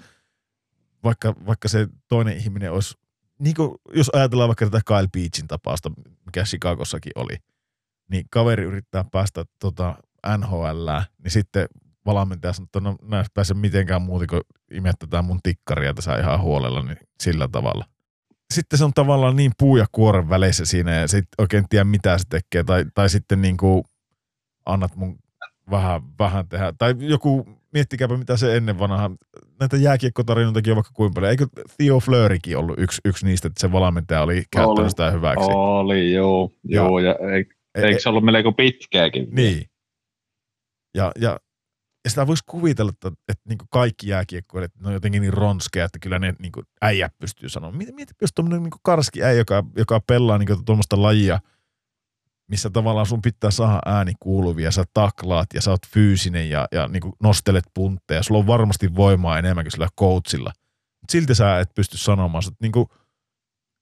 vaikka, 1.04 1.34
vaikka 1.46 1.68
se 1.68 1.88
toinen 2.08 2.36
ihminen 2.36 2.72
olisi, 2.72 2.94
niin 3.38 3.54
kuin, 3.54 3.70
jos 3.94 4.10
ajatellaan 4.12 4.48
vaikka 4.48 4.64
tätä 4.66 4.80
Kyle 4.86 5.08
Beachin 5.12 5.48
tapausta, 5.48 5.90
mikä 6.26 6.44
Chicagossakin 6.44 7.12
oli, 7.14 7.36
niin 8.10 8.24
kaveri 8.30 8.64
yrittää 8.64 9.04
päästä 9.12 9.44
tota 9.58 9.94
NHL, 10.38 10.88
niin 11.22 11.30
sitten 11.30 11.66
valmentaja 12.06 12.52
sanoo, 12.52 12.64
että 12.64 12.80
no 12.80 12.96
näin 13.02 13.26
pääse 13.34 13.54
mitenkään 13.54 14.02
muuta 14.02 14.26
kuin 14.26 14.40
imettätään 14.70 15.24
mun 15.24 15.40
tikkaria 15.42 15.94
tässä 15.94 16.18
ihan 16.18 16.40
huolella, 16.40 16.82
niin 16.82 16.98
sillä 17.20 17.48
tavalla. 17.52 17.84
Sitten 18.54 18.78
se 18.78 18.84
on 18.84 18.92
tavallaan 18.94 19.36
niin 19.36 19.52
puu 19.58 19.76
ja 19.76 19.86
kuoren 19.92 20.28
väleissä 20.28 20.64
siinä 20.64 20.92
ja 20.92 21.08
sitten 21.08 21.34
oikein 21.38 21.64
tiedä 21.68 21.84
mitä 21.84 22.18
se 22.18 22.24
tekee. 22.28 22.64
Tai, 22.64 22.84
tai 22.94 23.10
sitten 23.10 23.42
niin 23.42 23.56
kuin 23.56 23.84
annat 24.66 24.96
mun 24.96 25.18
vähän, 25.70 26.02
vähän 26.18 26.48
tehdä. 26.48 26.72
Tai 26.78 26.94
joku, 26.98 27.46
miettikääpä 27.72 28.16
mitä 28.16 28.36
se 28.36 28.56
ennen 28.56 28.78
vanha, 28.78 29.10
näitä 29.60 29.76
jääkiekkotarinoitakin 29.76 30.72
on 30.72 30.76
vaikka 30.76 30.92
kuinka 30.94 31.14
paljon. 31.14 31.30
Eikö 31.30 31.46
Theo 31.76 32.00
Fleurikin 32.00 32.56
ollut 32.56 32.78
yksi, 32.78 33.00
yksi 33.04 33.26
niistä, 33.26 33.48
että 33.48 33.60
se 33.60 33.72
valmentaja 33.72 34.22
oli 34.22 34.42
käyttänyt 34.50 34.78
oli, 34.78 34.90
sitä 34.90 35.10
hyväksi? 35.10 35.50
Oli, 35.50 36.12
joo. 36.12 36.50
joo 36.64 36.98
ja, 36.98 37.16
ja 37.20 37.34
eikö, 37.34 37.54
eikö 37.74 38.00
se 38.00 38.08
ollut 38.08 38.24
melko 38.24 38.52
pitkääkin? 38.52 39.28
Niin. 39.30 39.64
Ja, 40.94 41.12
ja 41.20 41.38
ja 42.04 42.10
sitä 42.10 42.26
voisi 42.26 42.44
kuvitella, 42.46 42.92
että, 42.94 43.08
että 43.28 43.48
niin 43.48 43.58
kaikki 43.70 44.08
jääkiekkoilijat, 44.08 44.72
ne 44.80 44.88
on 44.88 44.94
jotenkin 44.94 45.22
niin 45.22 45.32
ronskeja, 45.32 45.84
että 45.84 45.98
kyllä 45.98 46.18
ne 46.18 46.34
niin 46.38 46.52
äijä 46.82 47.10
pystyy 47.18 47.48
sanomaan. 47.48 47.76
Mieti 47.94 48.14
jos 48.20 48.30
tuommoinen 48.34 48.62
niin 48.62 48.80
karski 48.82 49.22
äijä, 49.22 49.38
joka, 49.38 49.64
joka 49.76 50.00
pelaa 50.00 50.38
niin 50.38 50.64
tuommoista 50.64 51.02
lajia, 51.02 51.40
missä 52.50 52.70
tavallaan 52.70 53.06
sun 53.06 53.22
pitää 53.22 53.50
saada 53.50 53.78
ääni 53.86 54.12
kuuluvia, 54.20 54.70
sä 54.70 54.84
taklaat 54.94 55.46
ja 55.54 55.62
sä 55.62 55.70
oot 55.70 55.86
fyysinen 55.86 56.50
ja, 56.50 56.68
ja 56.72 56.88
niin 56.88 57.02
nostelet 57.22 57.64
puntteja. 57.74 58.22
Sulla 58.22 58.40
on 58.40 58.46
varmasti 58.46 58.94
voimaa 58.94 59.38
enemmän 59.38 59.64
kuin 59.64 59.72
sillä 59.72 59.88
coachilla. 60.00 60.52
Mutta 61.00 61.12
silti 61.12 61.34
sä 61.34 61.60
et 61.60 61.74
pysty 61.74 61.98
sanomaan. 61.98 62.44
Että 62.46 62.56
niin 62.60 62.72
kuin, 62.72 62.86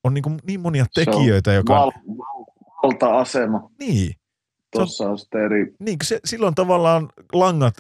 on 0.04 0.14
niin, 0.14 0.22
kuin 0.22 0.38
niin 0.46 0.60
monia 0.60 0.86
tekijöitä, 0.94 1.52
joka... 1.52 1.74
Val- 1.74 1.92
valta-asema. 2.82 3.70
Niin. 3.78 4.14
Tuossa 4.72 5.04
on, 5.04 5.10
on 5.10 5.18
sitten 5.18 5.44
eri... 5.44 5.74
Niin, 5.80 5.98
se, 6.02 6.20
silloin 6.24 6.54
tavallaan 6.54 7.08
langat 7.32 7.74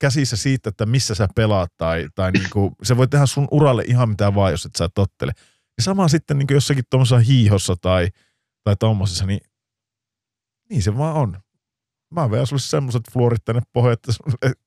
käsissä 0.00 0.36
siitä, 0.36 0.68
että 0.68 0.86
missä 0.86 1.14
sä 1.14 1.28
pelaat 1.34 1.72
tai, 1.76 2.08
tai 2.14 2.32
niinku, 2.32 2.72
se 2.82 2.96
voi 2.96 3.08
tehdä 3.08 3.26
sun 3.26 3.48
uralle 3.50 3.82
ihan 3.86 4.08
mitä 4.08 4.34
vaan, 4.34 4.50
jos 4.50 4.66
et 4.66 4.76
sä 4.78 4.88
tottele. 4.94 5.32
Ja 5.76 5.82
sama 5.82 6.08
sitten 6.08 6.38
niinku 6.38 6.54
jossakin 6.54 6.84
tuommoisessa 6.90 7.18
hiihossa 7.18 7.74
tai, 7.80 8.08
tai 8.64 8.76
tuommoisessa, 8.80 9.26
niin 9.26 9.40
niin 10.72 10.82
se 10.82 10.98
vaan 10.98 11.14
on. 11.14 11.40
Mä 12.10 12.30
vein 12.30 12.46
sulle 12.46 12.60
semmoiset 12.60 13.02
fluorit 13.12 13.44
tänne 13.44 13.62
pohjaan, 13.72 13.92
että 13.92 14.12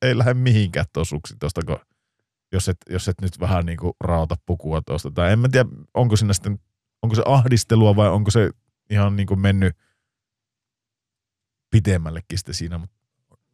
ei 0.02 0.18
lähde 0.18 0.34
mihinkään 0.34 0.86
tuo 0.94 1.06
suksi 1.06 1.36
tuosta, 1.40 1.62
jos 2.52 2.70
et, 2.70 2.78
jos 2.90 3.08
et 3.08 3.22
nyt 3.22 3.40
vähän 3.40 3.66
niinku 3.66 3.96
rauta 4.00 4.36
pukua 4.46 4.82
tuosta. 4.82 5.12
Tai 5.12 5.32
en 5.32 5.40
mä 5.40 5.50
tiedä, 5.50 5.70
onko 5.94 6.16
siinä 6.16 6.34
sitten, 6.34 6.60
onko 7.02 7.16
se 7.16 7.22
ahdistelua 7.26 7.96
vai 7.96 8.10
onko 8.10 8.32
se 8.32 8.50
ihan 8.90 9.16
niinku 9.16 9.36
mennyt 9.36 9.78
pitemmällekin 11.72 12.38
sitten 12.38 12.56
siinä, 12.56 12.78
mutta 12.78 12.96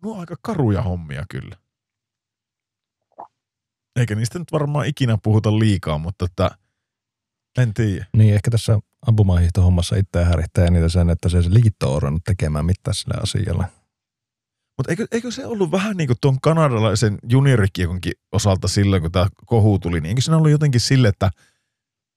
nuo 0.04 0.14
on 0.14 0.20
aika 0.20 0.36
karuja 0.42 0.82
hommia 0.82 1.26
kyllä. 1.30 1.58
Eikä 3.96 4.16
niistä 4.16 4.40
nyt 4.40 4.52
varmaan 4.52 4.86
ikinä 4.86 5.18
puhuta 5.24 5.60
liikaa, 5.60 5.98
mutta 5.98 6.26
että 6.26 6.58
en 7.58 7.74
tiedä. 7.74 8.06
Niin, 8.18 8.34
ehkä 8.34 8.52
tässä 8.52 8.80
ampumahiihtohommassa 9.08 9.96
itseä 9.96 10.26
härittää 10.26 10.66
eniten 10.66 10.90
sen, 10.90 11.10
että 11.10 11.30
se, 11.30 11.44
se 11.44 11.54
liitto 11.54 11.90
on 11.90 11.96
orannut 11.96 12.24
tekemään 12.24 12.66
mitään 12.66 12.96
sille 12.96 13.14
asialle. 13.22 13.66
Mutta 14.78 14.92
eikö, 14.92 15.08
eikö, 15.12 15.32
se 15.32 15.46
ollut 15.46 15.72
vähän 15.72 15.98
niin 15.98 16.08
kuin 16.08 16.18
tuon 16.22 16.42
kanadalaisen 16.42 17.18
juniorikiekonkin 17.30 18.14
osalta 18.32 18.68
silloin, 18.68 19.02
kun 19.02 19.12
tämä 19.12 19.28
kohu 19.46 19.80
tuli, 19.80 20.02
niin 20.02 20.10
eikö 20.10 20.22
se 20.22 20.36
ollut 20.36 20.52
jotenkin 20.52 20.82
sille, 20.82 21.08
että, 21.08 21.32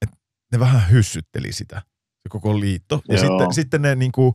että 0.03 0.17
ne 0.53 0.59
vähän 0.59 0.91
hyssytteli 0.91 1.53
sitä, 1.53 1.83
se 2.23 2.29
koko 2.29 2.61
liitto. 2.61 3.03
Ja 3.09 3.19
sitten, 3.19 3.55
sitten 3.55 3.83
ne 3.83 3.95
niin 3.95 4.13
kuin 4.13 4.35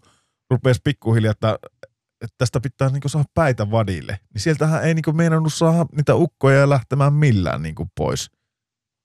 rupesi 0.50 0.82
pikkuhiljaa, 0.84 1.32
että 1.32 1.60
että 2.22 2.36
tästä 2.38 2.60
pitää 2.60 2.90
niinku 2.90 3.10
saada 3.10 3.30
päitä 3.34 3.72
vadille, 3.72 4.20
niin 4.34 4.42
sieltähän 4.42 4.84
ei 4.84 4.94
niinku 4.94 5.14
meinannut 5.14 5.54
saada 5.54 5.86
niitä 5.96 6.16
ukkoja 6.16 6.70
lähtemään 6.70 7.14
millään 7.14 7.62
niinku 7.62 7.88
pois. 7.96 8.32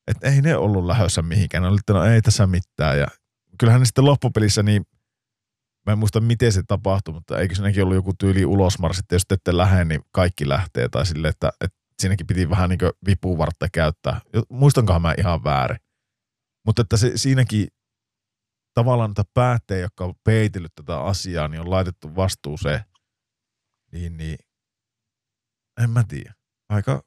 Että 0.07 0.29
ei 0.29 0.43
ne 0.43 0.57
ollut 0.57 0.87
lähössä 0.87 1.23
mihinkään. 1.23 1.63
Ne 1.63 1.69
oli, 1.69 1.79
että 1.79 1.93
no 1.93 2.05
ei 2.05 2.23
tässä 2.23 2.47
mitään. 2.47 2.99
Ja 2.99 3.07
kyllähän 3.59 3.81
ne 3.81 3.85
sitten 3.85 4.05
loppupelissä, 4.05 4.63
niin 4.63 4.87
mä 5.87 5.93
en 5.93 5.99
muista 5.99 6.21
miten 6.21 6.53
se 6.53 6.63
tapahtui, 6.69 7.15
mutta 7.15 7.39
eikö 7.39 7.55
siinäkin 7.55 7.83
ollut 7.83 7.95
joku 7.95 8.13
tyyli 8.19 8.45
ulosmarssi, 8.45 9.01
että 9.01 9.15
jos 9.15 9.23
ette 9.31 9.57
lähde, 9.57 9.85
niin 9.85 10.01
kaikki 10.13 10.49
lähtee. 10.49 10.89
Tai 10.89 11.07
sille, 11.07 11.29
että, 11.29 11.53
että 11.61 11.79
siinäkin 12.01 12.27
piti 12.27 12.51
vähän 12.51 12.71
niin 12.71 12.79
vipuvartta 13.07 13.69
käyttää. 13.73 14.21
Muistankohan 14.49 15.03
mä 15.03 15.15
ihan 15.19 15.45
väärin. 15.45 15.79
Mutta 16.67 16.83
että 16.83 16.97
se, 16.97 17.13
siinäkin 17.17 17.69
tavallaan 18.75 19.11
niitä 19.11 19.25
päättejä, 19.35 19.81
jotka 19.81 20.05
on 20.05 20.15
peitellyt 20.25 20.75
tätä 20.75 21.01
asiaa, 21.01 21.49
niin 21.49 21.61
on 21.61 21.71
laitettu 21.71 22.17
vastuuseen 22.17 22.81
niin, 23.95 24.17
niin 24.17 24.39
en 25.83 25.91
mä 25.91 26.05
tiedä. 26.09 26.35
Aika, 26.69 27.03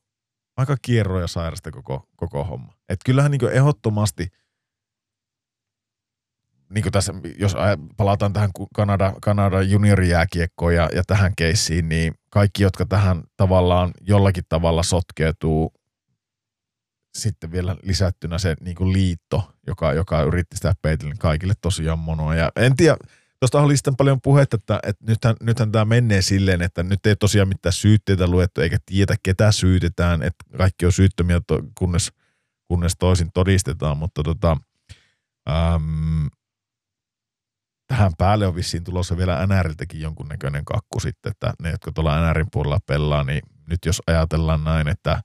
aika 0.57 0.77
kierro 0.81 1.21
ja 1.21 1.27
sairasta 1.27 1.71
koko, 1.71 2.09
koko 2.15 2.43
homma. 2.43 2.76
Et 2.89 2.99
kyllähän 3.05 3.31
niin 3.31 3.51
ehdottomasti, 3.51 4.27
niin 6.69 6.91
tässä, 6.91 7.13
jos 7.39 7.55
palataan 7.97 8.33
tähän 8.33 8.49
Kanada, 8.75 9.13
Kanada 9.21 9.61
juniorijääkiekkoon 9.61 10.75
ja, 10.75 10.89
ja 10.95 11.03
tähän 11.07 11.33
keissiin, 11.37 11.89
niin 11.89 12.13
kaikki, 12.29 12.63
jotka 12.63 12.85
tähän 12.85 13.23
tavallaan 13.37 13.91
jollakin 14.01 14.43
tavalla 14.49 14.83
sotkeutuu, 14.83 15.73
sitten 17.17 17.51
vielä 17.51 17.75
lisättynä 17.83 18.37
se 18.37 18.55
niin 18.61 18.75
kuin 18.75 18.93
liitto, 18.93 19.53
joka, 19.67 19.93
joka 19.93 20.21
yritti 20.21 20.55
sitä 20.55 20.75
peitellä, 20.81 21.11
niin 21.11 21.19
kaikille 21.19 21.53
tosiaan 21.61 21.99
monoa. 21.99 22.35
Ja 22.35 22.51
en 22.55 22.75
tiedä, 22.75 22.97
Tuosta 23.39 23.61
oli 23.61 23.77
sitten 23.77 23.95
paljon 23.95 24.21
puhetta, 24.21 24.55
että, 24.55 24.79
että 24.83 25.05
nythän, 25.07 25.35
nythän 25.41 25.71
tämä 25.71 25.85
menee 25.85 26.21
silleen, 26.21 26.61
että 26.61 26.83
nyt 26.83 27.05
ei 27.05 27.15
tosiaan 27.15 27.47
mitään 27.47 27.73
syytteitä 27.73 28.27
luettu 28.27 28.61
eikä 28.61 28.77
tiedä 28.85 29.15
ketä 29.23 29.51
syytetään, 29.51 30.23
että 30.23 30.45
kaikki 30.57 30.85
on 30.85 30.91
syyttömiä, 30.91 31.41
kunnes, 31.77 32.11
kunnes 32.67 32.93
toisin 32.99 33.31
todistetaan, 33.33 33.97
mutta 33.97 34.23
tota, 34.23 34.57
äm, 35.49 36.27
tähän 37.87 38.11
päälle 38.17 38.47
on 38.47 38.55
vissiin 38.55 38.83
tulossa 38.83 39.17
vielä 39.17 39.47
NRiltäkin 39.47 40.01
jonkunnäköinen 40.01 40.65
kakku 40.65 40.99
sitten, 40.99 41.31
että 41.31 41.53
ne, 41.63 41.71
jotka 41.71 41.91
tuolla 41.91 42.29
NRin 42.29 42.47
puolella 42.51 42.79
pelaa, 42.85 43.23
niin 43.23 43.41
nyt 43.69 43.79
jos 43.85 44.01
ajatellaan 44.07 44.63
näin, 44.63 44.87
että 44.87 45.21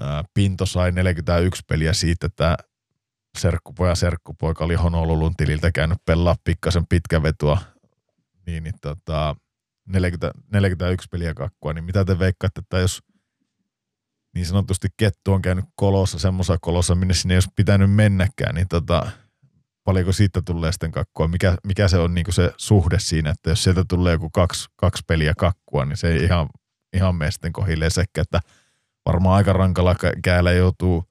ää, 0.00 0.24
Pinto 0.34 0.66
sai 0.66 0.92
41 0.92 1.62
peliä 1.68 1.92
siitä, 1.92 2.26
että 2.26 2.56
serkkupoja 3.38 3.94
serkkupoika 3.94 4.64
oli 4.64 4.74
Honolulun 4.74 5.36
tililtä 5.36 5.72
käynyt 5.72 5.98
pelaa 6.04 6.36
pikkasen 6.44 6.86
pitkävetua, 6.86 7.58
niin, 8.46 8.62
niin 8.62 8.74
tota, 8.80 9.36
40, 9.86 10.30
41 10.52 11.08
peliä 11.10 11.34
kakkua, 11.34 11.72
niin 11.72 11.84
mitä 11.84 12.04
te 12.04 12.18
veikkaatte, 12.18 12.60
että 12.60 12.78
jos 12.78 13.02
niin 14.36 14.46
sanotusti 14.46 14.88
kettu 14.96 15.32
on 15.32 15.42
käynyt 15.42 15.64
kolossa, 15.74 16.18
semmoisessa 16.18 16.58
kolossa, 16.60 16.94
minne 16.94 17.14
sinne 17.14 17.34
ei 17.34 17.36
olisi 17.36 17.50
pitänyt 17.56 17.92
mennäkään, 17.92 18.54
niin 18.54 18.68
tota, 18.68 19.10
paljonko 19.84 20.12
siitä 20.12 20.42
tulee 20.42 20.72
sitten 20.72 20.92
kakkua? 20.92 21.28
Mikä, 21.28 21.56
mikä 21.66 21.88
se 21.88 21.98
on 21.98 22.14
niin 22.14 22.32
se 22.32 22.52
suhde 22.56 22.98
siinä, 22.98 23.30
että 23.30 23.50
jos 23.50 23.64
sieltä 23.64 23.84
tulee 23.88 24.12
joku 24.12 24.30
kaksi, 24.30 24.68
kaksi 24.76 25.02
peliä 25.06 25.34
kakkua, 25.38 25.84
niin 25.84 25.96
se 25.96 26.08
ei 26.08 26.24
ihan, 26.24 26.48
ihan 26.92 27.14
mene 27.14 27.30
sitten 27.30 27.52
kohilleen 27.52 27.90
sekä, 27.90 28.20
että 28.20 28.40
varmaan 29.06 29.36
aika 29.36 29.52
rankalla 29.52 29.96
käällä 30.24 30.52
joutuu 30.52 31.04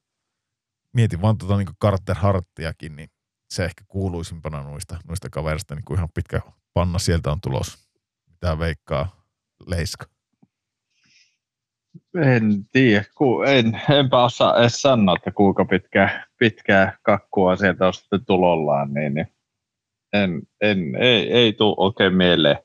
mietin 0.94 1.22
vaan 1.22 1.38
tuota 1.38 1.58
niin 1.58 1.68
Carter 1.82 2.16
Harttiakin, 2.16 2.96
niin 2.96 3.10
se 3.50 3.66
ehkä 3.66 3.84
kuuluisimpana 3.88 4.64
noista, 4.64 5.00
noista 5.08 5.30
kaverista, 5.30 5.76
niin 5.76 5.86
kuin 5.86 5.98
ihan 5.98 6.10
pitkä 6.14 6.42
panna 6.74 7.00
sieltä 7.00 7.32
on 7.32 7.42
tulos. 7.42 7.78
Mitä 8.30 8.60
veikkaa 8.60 9.26
Leiska? 9.68 10.15
En 12.18 12.66
tiedä, 12.72 13.06
ku, 13.16 13.42
en, 13.42 13.82
enpä 13.90 14.24
osaa 14.24 14.60
edes 14.60 14.82
sanoa, 14.82 15.16
että 15.16 15.32
kuinka 15.32 15.66
pitkä, 15.66 16.28
pitkää 16.40 16.98
kakkua 17.02 17.56
sieltä 17.56 17.88
on 17.88 17.94
sitten 17.94 18.26
tulollaan, 18.26 18.94
niin, 18.94 19.14
niin 19.14 19.28
en, 20.14 20.42
en, 20.62 20.96
ei, 20.96 21.32
ei 21.32 21.54
tule 21.54 21.76
oikein 21.78 22.14
mieleen, 22.14 22.58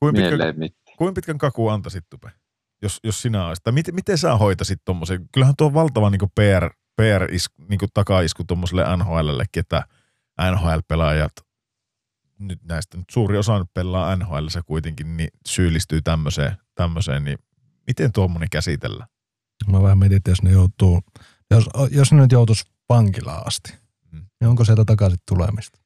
kuin 0.00 0.12
mieleen 0.12 0.58
mitään. 0.58 0.96
Kuinka 0.96 1.14
pitkän 1.14 1.38
kaku 1.38 1.68
antaisit, 1.68 2.04
Tupe, 2.10 2.30
jos, 2.82 3.00
jos 3.04 3.22
sinä 3.22 3.46
olisit? 3.46 3.64
Miten, 3.70 3.94
miten 3.94 4.18
sä 4.18 4.36
hoitasit 4.36 4.80
tuommoisen? 4.84 5.28
Kyllähän 5.32 5.54
tuo 5.58 5.66
on 5.66 5.74
valtava 5.74 6.10
niin 6.10 6.20
PR, 6.34 6.70
PR-isku, 6.96 7.62
niin 7.68 7.80
takaisku 7.94 8.44
tuommoiselle 8.44 8.96
NHLllekin, 8.96 9.60
että 9.60 9.82
NHL-pelaajat, 10.50 11.32
nyt 12.38 12.64
näistä 12.64 12.96
nyt 12.96 13.10
suuri 13.10 13.38
osa 13.38 13.58
nyt 13.58 13.68
pelaa 13.74 14.16
NHL 14.16 14.46
kuitenkin, 14.66 15.16
niin 15.16 15.28
syyllistyy 15.48 16.02
tämmöiseen, 16.02 16.56
tämmöiseen, 16.74 17.24
niin 17.24 17.38
miten 17.86 18.12
tuommoinen 18.12 18.50
käsitellä? 18.50 19.06
Mä 19.66 19.82
vähän 19.82 19.98
mietin, 19.98 20.16
että 20.16 20.30
jos 20.30 20.42
ne 20.42 20.50
joutuu, 20.50 21.00
jos, 21.50 21.68
jos 21.90 22.12
ne 22.12 22.20
nyt 22.20 22.32
joutuisi 22.32 22.64
vankilaan 22.88 23.46
asti, 23.46 23.74
hmm. 24.10 24.26
niin 24.40 24.48
onko 24.48 24.64
sieltä 24.64 24.84
takaisin 24.84 25.18
tulemista? 25.28 25.78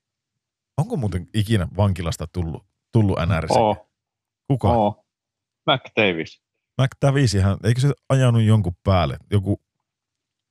Onko 0.78 0.96
muuten 0.96 1.28
ikinä 1.34 1.68
vankilasta 1.76 2.26
tullut, 2.26 2.66
tullut 2.92 3.18
NRC? 3.26 3.50
Oo. 3.50 3.90
Kuka? 4.46 4.68
Oo. 4.68 5.04
McDavis. 5.66 6.42
McDavisihän, 6.82 7.56
eikö 7.64 7.80
se 7.80 7.92
ajanut 8.08 8.42
jonkun 8.42 8.76
päälle? 8.84 9.18
Joku 9.30 9.60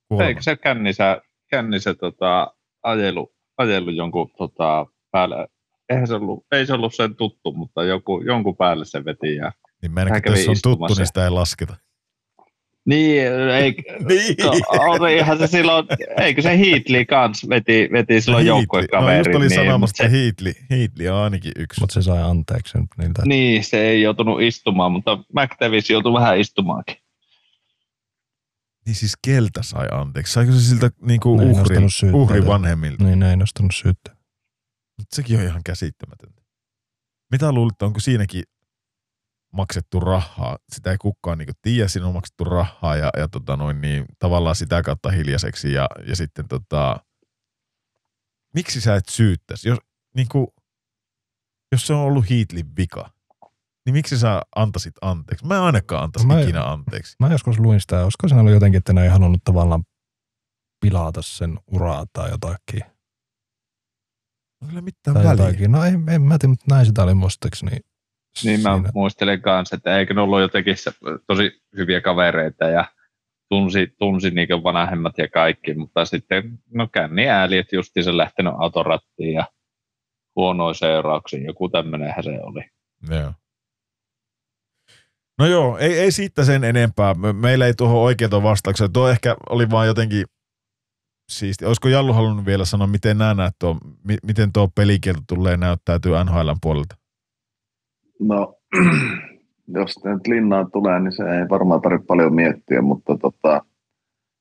Kuolema. 0.10 0.28
Eikö 0.28 0.41
se 0.41 0.56
kännisä, 0.56 1.22
kännisä 1.50 1.93
tota, 1.93 2.54
ajelu, 2.84 3.36
ajelu 3.58 3.89
jonkun 3.89 4.32
tota, 4.38 4.86
päälle, 5.12 5.47
eihän 5.89 6.08
se 6.08 6.14
ollut, 6.14 6.45
ei 6.52 6.66
se 6.66 6.74
ollut 6.74 6.95
sen 6.95 7.16
tuttu, 7.16 7.52
mutta 7.54 7.84
joku, 7.84 8.22
jonkun 8.22 8.58
päälle 8.58 8.86
se 8.86 9.06
veti. 9.06 9.36
Ja 9.36 9.52
niin 9.82 9.91
mä 9.91 9.99
ainakin, 9.99 10.32
jos 10.32 10.47
on 10.47 10.55
tuttu, 10.63 10.93
niin 10.93 11.07
sitä 11.07 11.23
ei 11.23 11.30
lasketa. 11.30 11.75
Niin, 12.86 13.21
ei, 13.53 13.75
niin. 14.07 14.36
olihan 14.69 15.38
se 15.38 15.47
silloin, 15.47 15.88
eikö 16.17 16.41
se 16.41 16.59
Heatley 16.59 17.05
kans 17.05 17.49
veti, 17.49 17.89
veti 17.91 18.21
silloin 18.21 18.45
no, 18.45 18.57
joukkueen 18.57 18.88
kaveri. 18.91 19.13
No 19.13 19.17
just 19.17 19.36
oli 19.36 19.47
niin, 19.47 19.55
sanomassa, 19.55 20.03
että 20.03 20.17
Heatley, 20.17 20.53
Heatley 20.69 21.07
on 21.07 21.23
ainakin 21.23 21.51
yksi. 21.55 21.82
Mutta 21.82 21.93
se 21.93 22.01
sai 22.01 22.21
anteeksi 22.21 22.77
niiltä. 22.97 23.21
Niin, 23.25 23.63
se 23.63 23.82
ei 23.82 24.01
joutunut 24.01 24.41
istumaan, 24.41 24.91
mutta 24.91 25.17
McTavish 25.17 25.91
joutui 25.91 26.13
vähän 26.13 26.39
istumaankin. 26.39 26.95
Niin 28.86 28.95
siis 28.95 29.13
keltä 29.25 29.63
sai 29.63 29.88
anteeksi? 29.91 30.34
Saiko 30.34 30.51
se 30.51 30.59
siltä 30.59 30.91
niinku 31.01 31.34
uhri, 31.34 31.53
uhri 32.13 32.45
vanhemmilta? 32.45 33.03
Niin, 33.03 33.19
ne 33.19 33.30
ei 33.30 33.38
nostanut 33.38 33.71
syyttä. 33.75 34.15
Mutta 34.97 35.15
sekin 35.15 35.38
on 35.38 35.43
ihan 35.43 35.61
käsittämätöntä. 35.65 36.41
Mitä 37.32 37.51
luulit, 37.51 37.82
onko 37.82 37.99
siinäkin 37.99 38.43
maksettu 39.54 40.00
rahaa. 40.00 40.58
Sitä 40.70 40.91
ei 40.91 40.97
kukaan 40.97 41.38
niin 41.38 41.50
tiedä, 41.62 41.88
siinä 41.88 42.08
on 42.08 42.14
maksettu 42.14 42.43
rahaa 42.43 42.95
ja, 42.95 43.10
ja 43.18 43.28
tota 43.28 43.58
noin, 43.58 43.82
niin, 43.82 44.06
tavallaan 44.20 44.56
sitä 44.56 44.82
kautta 44.82 45.10
hiljaiseksi. 45.10 45.74
Ja, 45.74 45.88
ja 46.08 46.16
sitten 46.16 46.47
tota, 46.47 47.00
miksi 48.54 48.82
sä 48.82 48.95
et 48.95 49.10
syyttäisi? 49.10 49.70
Jos, 49.70 49.80
niin 50.16 50.28
kuin, 50.32 50.47
jos 51.72 51.88
se 51.88 51.93
on 51.93 52.00
ollut 52.00 52.30
Heatlin 52.30 52.76
vika, 52.78 53.10
niin 53.86 53.93
miksi 53.93 54.20
sä 54.20 54.41
antaisit 54.56 54.93
anteeksi? 55.02 55.45
Mä 55.45 55.56
en 55.56 55.62
ainakaan 55.62 56.04
antaisi 56.04 56.28
mä, 56.28 56.39
ikinä 56.39 56.64
anteeksi. 56.64 57.16
Mä 57.20 57.28
joskus 57.28 57.60
luin 57.60 57.82
sitä, 57.82 58.04
olisiko 58.04 58.28
se 58.28 58.36
ollut 58.36 58.54
jotenkin, 58.54 58.78
että 58.78 58.93
ne 58.93 59.04
ei 59.04 59.10
halunnut 59.10 59.43
tavallaan 59.43 59.84
pilata 60.82 61.22
sen 61.22 61.60
uraa 61.68 62.06
tai 62.14 62.30
jotakin. 62.30 62.82
No 64.62 64.68
kyllä 64.68 64.82
mitään 64.82 65.14
tai 65.14 65.24
väliä. 65.24 65.45
Jotakin. 65.45 65.72
No 65.72 65.84
en, 65.84 66.10
en 66.10 66.22
mä 66.22 66.38
tiedä, 66.38 66.50
mutta 66.50 66.66
näin 66.70 66.86
sitä 66.86 67.04
oli 67.04 67.14
muistaakseni 67.14 67.78
niin 68.43 68.61
mä 68.61 68.73
siinä. 68.73 68.89
muistelen 68.93 69.41
kanssa, 69.41 69.75
että 69.75 69.97
eikö 69.97 70.13
ne 70.13 70.21
ollut 70.21 70.41
jotenkin 70.41 70.75
tosi 71.27 71.61
hyviä 71.77 72.01
kavereita 72.01 72.65
ja 72.65 72.86
tunsi, 73.49 73.93
tunsi 73.97 74.32
niin 74.32 74.63
vanhemmat 74.63 75.17
ja 75.17 75.27
kaikki, 75.27 75.73
mutta 75.73 76.05
sitten 76.05 76.59
no 76.73 76.88
känni 76.88 77.30
ääli, 77.30 77.57
että 77.57 77.75
se 78.01 78.17
lähtenyt 78.17 78.53
autorattiin 78.57 79.34
ja 79.34 79.45
huonoin 80.36 80.75
seurauksiin, 80.75 81.45
joku 81.45 81.69
tämmöinenhän 81.69 82.23
se 82.23 82.39
oli. 82.41 82.69
Joo. 83.09 83.34
No 85.39 85.45
joo, 85.45 85.77
ei, 85.77 85.99
ei 85.99 86.11
siitä 86.11 86.43
sen 86.43 86.63
enempää. 86.63 87.15
Meillä 87.34 87.65
ei 87.65 87.73
tuohon 87.73 88.01
oikeita 88.01 88.43
vastauksia. 88.43 88.89
Tuo 88.89 89.09
ehkä 89.09 89.36
oli 89.49 89.69
vaan 89.69 89.88
jotenkin 89.88 90.25
siisti. 91.30 91.65
Olisiko 91.65 91.88
Jallu 91.88 92.13
halunnut 92.13 92.45
vielä 92.45 92.65
sanoa, 92.65 92.88
miten 92.88 93.17
nämä 93.17 93.34
näet 93.34 93.55
tuo, 93.59 93.77
miten 94.23 94.53
tuo 94.53 94.67
pelikielto 94.75 95.21
tulee 95.27 95.57
näyttäytyy 95.57 96.11
NHL 96.23 96.51
puolelta? 96.61 96.99
No, 98.20 98.55
jos 99.78 100.03
nyt 100.03 100.28
linnaan 100.28 100.72
tulee, 100.72 100.99
niin 100.99 101.11
se 101.11 101.24
ei 101.24 101.49
varmaan 101.49 101.82
tarvitse 101.82 102.05
paljon 102.05 102.34
miettiä, 102.34 102.82
mutta 102.82 103.17
tota, 103.17 103.61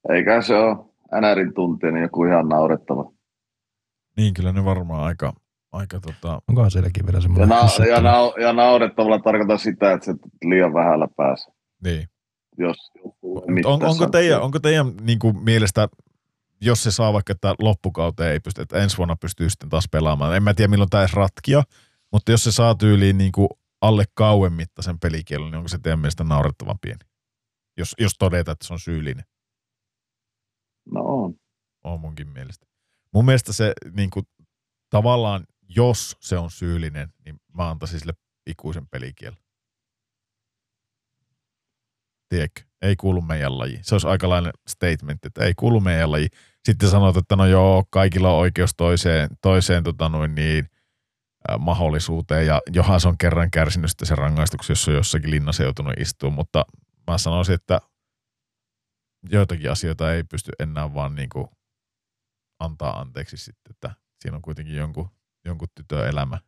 eikä 0.09 0.43
se 0.43 0.55
ole 0.57 0.77
NRin 1.21 1.55
tuntia, 1.55 1.91
niin 1.91 2.03
joku 2.03 2.25
ihan 2.25 2.49
naurettava. 2.49 3.13
Niin, 4.17 4.35
kyllä 4.35 4.53
ne 4.53 4.65
varmaan 4.65 5.05
aika, 5.05 5.33
aika 5.73 6.01
tota... 6.01 6.43
Onkohan 6.49 6.71
sielläkin 6.71 7.07
vielä 7.07 7.21
semmoinen... 7.21 7.49
Ja, 7.49 7.57
na- 7.57 7.87
ja, 7.87 8.01
na- 8.01 8.43
ja 8.43 8.53
naurettavalla 8.53 9.19
tarkoittaa 9.19 9.59
sitä, 9.59 9.93
että 9.93 10.07
se 10.07 10.15
liian 10.45 10.75
vähällä 10.75 11.09
pääsee. 11.17 11.55
Niin. 11.85 12.09
Jos, 12.59 12.77
on, 13.65 13.85
onko 13.85 14.07
teidän, 14.07 14.43
onko 14.43 14.59
teidän 14.59 14.93
niin 15.01 15.19
kuin, 15.19 15.45
mielestä, 15.45 15.89
jos 16.61 16.83
se 16.83 16.91
saa 16.91 17.13
vaikka, 17.13 17.33
että 17.33 17.55
loppukauteen 17.59 18.33
ei 18.33 18.41
pysty, 18.41 18.63
että 18.63 18.79
ensi 18.79 18.99
vuonna 18.99 19.17
pystyy 19.17 19.51
sitten 19.51 19.69
taas 19.69 19.89
pelaamaan. 19.93 20.37
En 20.37 20.43
mä 20.43 20.55
tiedä, 20.55 20.71
milloin 20.71 20.91
tämä 20.91 21.03
edes 21.03 21.15
ratkia, 21.15 21.63
mutta 22.13 22.31
jos 22.31 22.45
se 22.45 22.53
saa 22.53 22.75
tyyliin 22.75 23.19
niin 23.19 23.33
kuin 23.33 23.49
alle 23.81 24.05
kauan 24.15 24.53
mittaisen 24.53 24.99
pelikielon, 24.99 25.51
niin 25.51 25.59
onko 25.59 25.69
se 25.69 25.79
teidän 25.79 25.99
mielestä 25.99 26.25
naurettavan 26.25 26.79
pieni? 26.81 27.05
Jos, 27.77 27.95
jos 27.99 28.13
todetaan, 28.19 28.53
että 28.53 28.67
se 28.67 28.73
on 28.73 28.81
syyllinen. 28.81 29.25
No 30.93 31.01
on. 31.01 31.35
On 31.85 32.01
munkin 32.01 32.29
mielestä. 32.29 32.67
Mun 33.15 33.25
mielestä 33.25 33.53
se 33.53 33.73
niin 33.93 34.11
kuin, 34.11 34.27
tavallaan, 34.91 35.47
jos 35.69 36.17
se 36.21 36.39
on 36.39 36.51
syyllinen, 36.51 37.13
niin 37.25 37.37
mä 37.55 37.71
antaisin 37.71 38.01
sille 38.01 38.13
ikuisen 38.47 38.89
pelikielon. 38.89 39.39
Tiedätkö? 42.29 42.63
Ei 42.83 42.97
kuulu 42.97 43.21
meidän 43.21 43.59
laji. 43.59 43.79
Se 43.83 43.95
olisi 43.95 44.07
aikalainen 44.07 44.53
statement, 44.69 45.25
että 45.25 45.45
ei 45.45 45.55
kuulu 45.55 45.81
meidän 45.81 46.13
laji. 46.13 46.29
Sitten 46.65 46.91
sanot, 46.91 47.17
että 47.17 47.37
no 47.37 47.47
joo, 47.47 47.85
kaikilla 47.91 48.33
on 48.33 48.39
oikeus 48.39 48.71
toiseen, 48.77 49.29
toiseen 49.43 49.85
tota 49.85 50.09
noin 50.09 50.35
niin, 50.35 50.71
mahdollisuuteen. 51.59 52.47
Ja 52.47 52.61
johan 52.73 53.01
se 53.01 53.09
on 53.09 53.19
kerran 53.19 53.51
kärsinyt 53.51 53.91
sitten 53.91 54.09
sen 54.09 54.19
rangaistuksen, 54.19 54.73
jos 54.73 54.89
on 54.89 54.95
jossakin 54.95 55.31
linnassa 55.31 55.63
joutunut 55.63 55.95
istumaan, 55.99 56.35
mutta 56.35 56.65
mä 57.11 57.19
sanoisin, 57.19 57.55
että 57.55 57.81
joitakin 59.31 59.71
asioita 59.71 60.13
ei 60.13 60.25
pysty 60.25 60.53
enää 60.59 60.95
vaan 60.95 61.15
niin 61.15 61.29
kuin 61.29 61.49
antaa 62.59 63.01
anteeksi 63.01 63.37
sitten, 63.37 63.71
että 63.71 63.91
siinä 64.21 64.37
on 64.37 64.43
kuitenkin 64.43 64.77
jonkun, 64.77 65.11
jonkun 65.45 65.69
tytön 65.75 66.09
elämä 66.09 66.39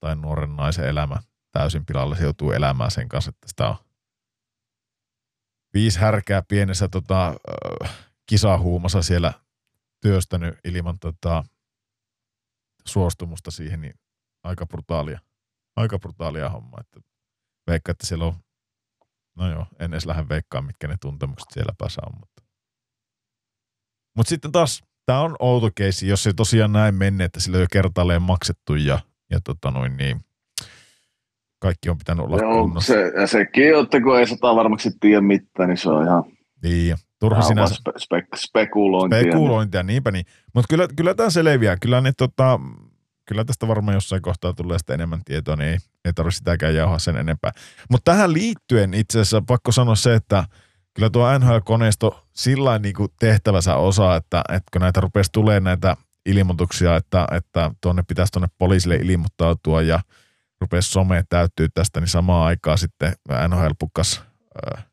tai 0.00 0.16
nuoren 0.16 0.56
naisen 0.56 0.88
elämä. 0.88 1.16
Täysin 1.52 1.86
pilalle, 1.86 2.16
se 2.16 2.22
joutuu 2.22 2.52
elämään 2.52 2.90
sen 2.90 3.08
kanssa, 3.08 3.28
että 3.28 3.48
sitä 3.48 3.68
on 3.68 3.76
viisi 5.74 5.98
härkää 6.00 6.42
pienessä 6.42 6.88
tota, 6.88 7.34
kisahuumassa 8.26 9.02
siellä 9.02 9.32
työstänyt 10.00 10.58
ilman 10.64 10.98
tota, 10.98 11.44
suostumusta 12.86 13.50
siihen, 13.50 13.80
niin 13.80 13.94
aika 14.42 14.66
brutaalia. 14.66 15.18
Aika 15.76 15.98
brutaalia 15.98 16.48
homma. 16.48 16.76
Että 16.80 17.00
veikka, 17.66 17.92
että 17.92 18.06
siellä 18.06 18.24
on, 18.24 18.34
no 19.36 19.50
joo, 19.50 19.66
en 19.78 19.92
edes 19.92 20.06
lähde 20.06 20.28
veikkaan, 20.28 20.64
mitkä 20.64 20.88
ne 20.88 20.96
tuntemukset 21.00 21.50
siellä 21.50 21.72
päässä 21.78 22.02
on. 22.06 22.12
Mutta, 22.20 22.42
mutta 24.16 24.30
sitten 24.30 24.52
taas, 24.52 24.82
tämä 25.06 25.20
on 25.20 25.36
outo 25.38 25.70
keisi, 25.74 26.08
jos 26.08 26.22
se 26.22 26.32
tosiaan 26.32 26.72
näin 26.72 26.94
menee, 26.94 27.24
että 27.24 27.40
sillä 27.40 27.56
on 27.56 27.60
jo 27.60 27.66
kertaalleen 27.72 28.22
maksettu 28.22 28.74
ja, 28.74 28.98
ja 29.30 29.40
tota 29.40 29.70
noin 29.70 29.96
niin, 29.96 30.24
kaikki 31.58 31.90
on 31.90 31.98
pitänyt 31.98 32.24
olla 32.24 32.36
Joo, 32.36 32.62
kunnossa. 32.62 32.92
Se, 32.92 33.12
ja 33.20 33.26
sekin, 33.26 33.78
että 33.82 34.00
kun 34.00 34.18
ei 34.18 34.26
sata 34.26 34.56
varmasti 34.56 34.90
tiedä 35.00 35.20
mitään, 35.20 35.68
niin 35.68 35.76
se 35.76 35.90
on 35.90 36.04
ihan 36.04 36.24
niin, 36.62 36.96
turha 37.20 37.42
sinänsä. 37.42 37.74
Spe, 37.74 37.92
spe, 37.98 38.36
spekulointia. 38.36 39.20
Spekulointia, 39.20 39.82
niinpä 39.82 40.10
niin. 40.10 40.26
Mutta 40.54 40.66
kyllä, 40.70 40.88
kyllä 40.96 41.14
tämä 41.14 41.30
selviää. 41.30 41.76
Kyllä 41.76 42.00
ne 42.00 42.12
tota, 42.12 42.60
kyllä 43.30 43.44
tästä 43.44 43.68
varmaan 43.68 43.94
jossain 43.94 44.22
kohtaa 44.22 44.52
tulee 44.52 44.78
sitä 44.78 44.94
enemmän 44.94 45.24
tietoa, 45.24 45.56
niin 45.56 45.70
ei, 45.70 45.78
ei 46.04 46.12
tarvitse 46.12 46.38
sitäkään 46.38 46.74
jauhaa 46.74 46.98
sen 46.98 47.16
enempää. 47.16 47.50
Mutta 47.90 48.12
tähän 48.12 48.32
liittyen 48.32 48.94
itse 48.94 49.20
asiassa 49.20 49.42
pakko 49.46 49.72
sanoa 49.72 49.94
se, 49.94 50.14
että 50.14 50.44
kyllä 50.94 51.10
tuo 51.10 51.38
NHL-koneisto 51.38 52.26
sillä 52.32 52.78
niin 52.78 52.94
kuin 52.94 53.08
tehtävänsä 53.20 53.76
osaa, 53.76 54.16
että, 54.16 54.42
että 54.48 54.68
kun 54.72 54.80
näitä 54.80 55.00
rupesi 55.00 55.30
tulee 55.32 55.60
näitä 55.60 55.96
ilmoituksia, 56.26 56.96
että, 56.96 57.26
että 57.32 57.70
tuonne 57.80 58.02
pitäisi 58.08 58.32
tuonne 58.32 58.48
poliisille 58.58 58.96
ilmoittautua 58.96 59.82
ja 59.82 60.00
rupesi 60.60 60.90
some 60.90 61.24
täyttyy 61.28 61.68
tästä, 61.74 62.00
niin 62.00 62.08
samaan 62.08 62.46
aikaan 62.46 62.78
sitten 62.78 63.12
NHL 63.48 63.70
pukkas 63.78 64.22
äh, 64.76 64.86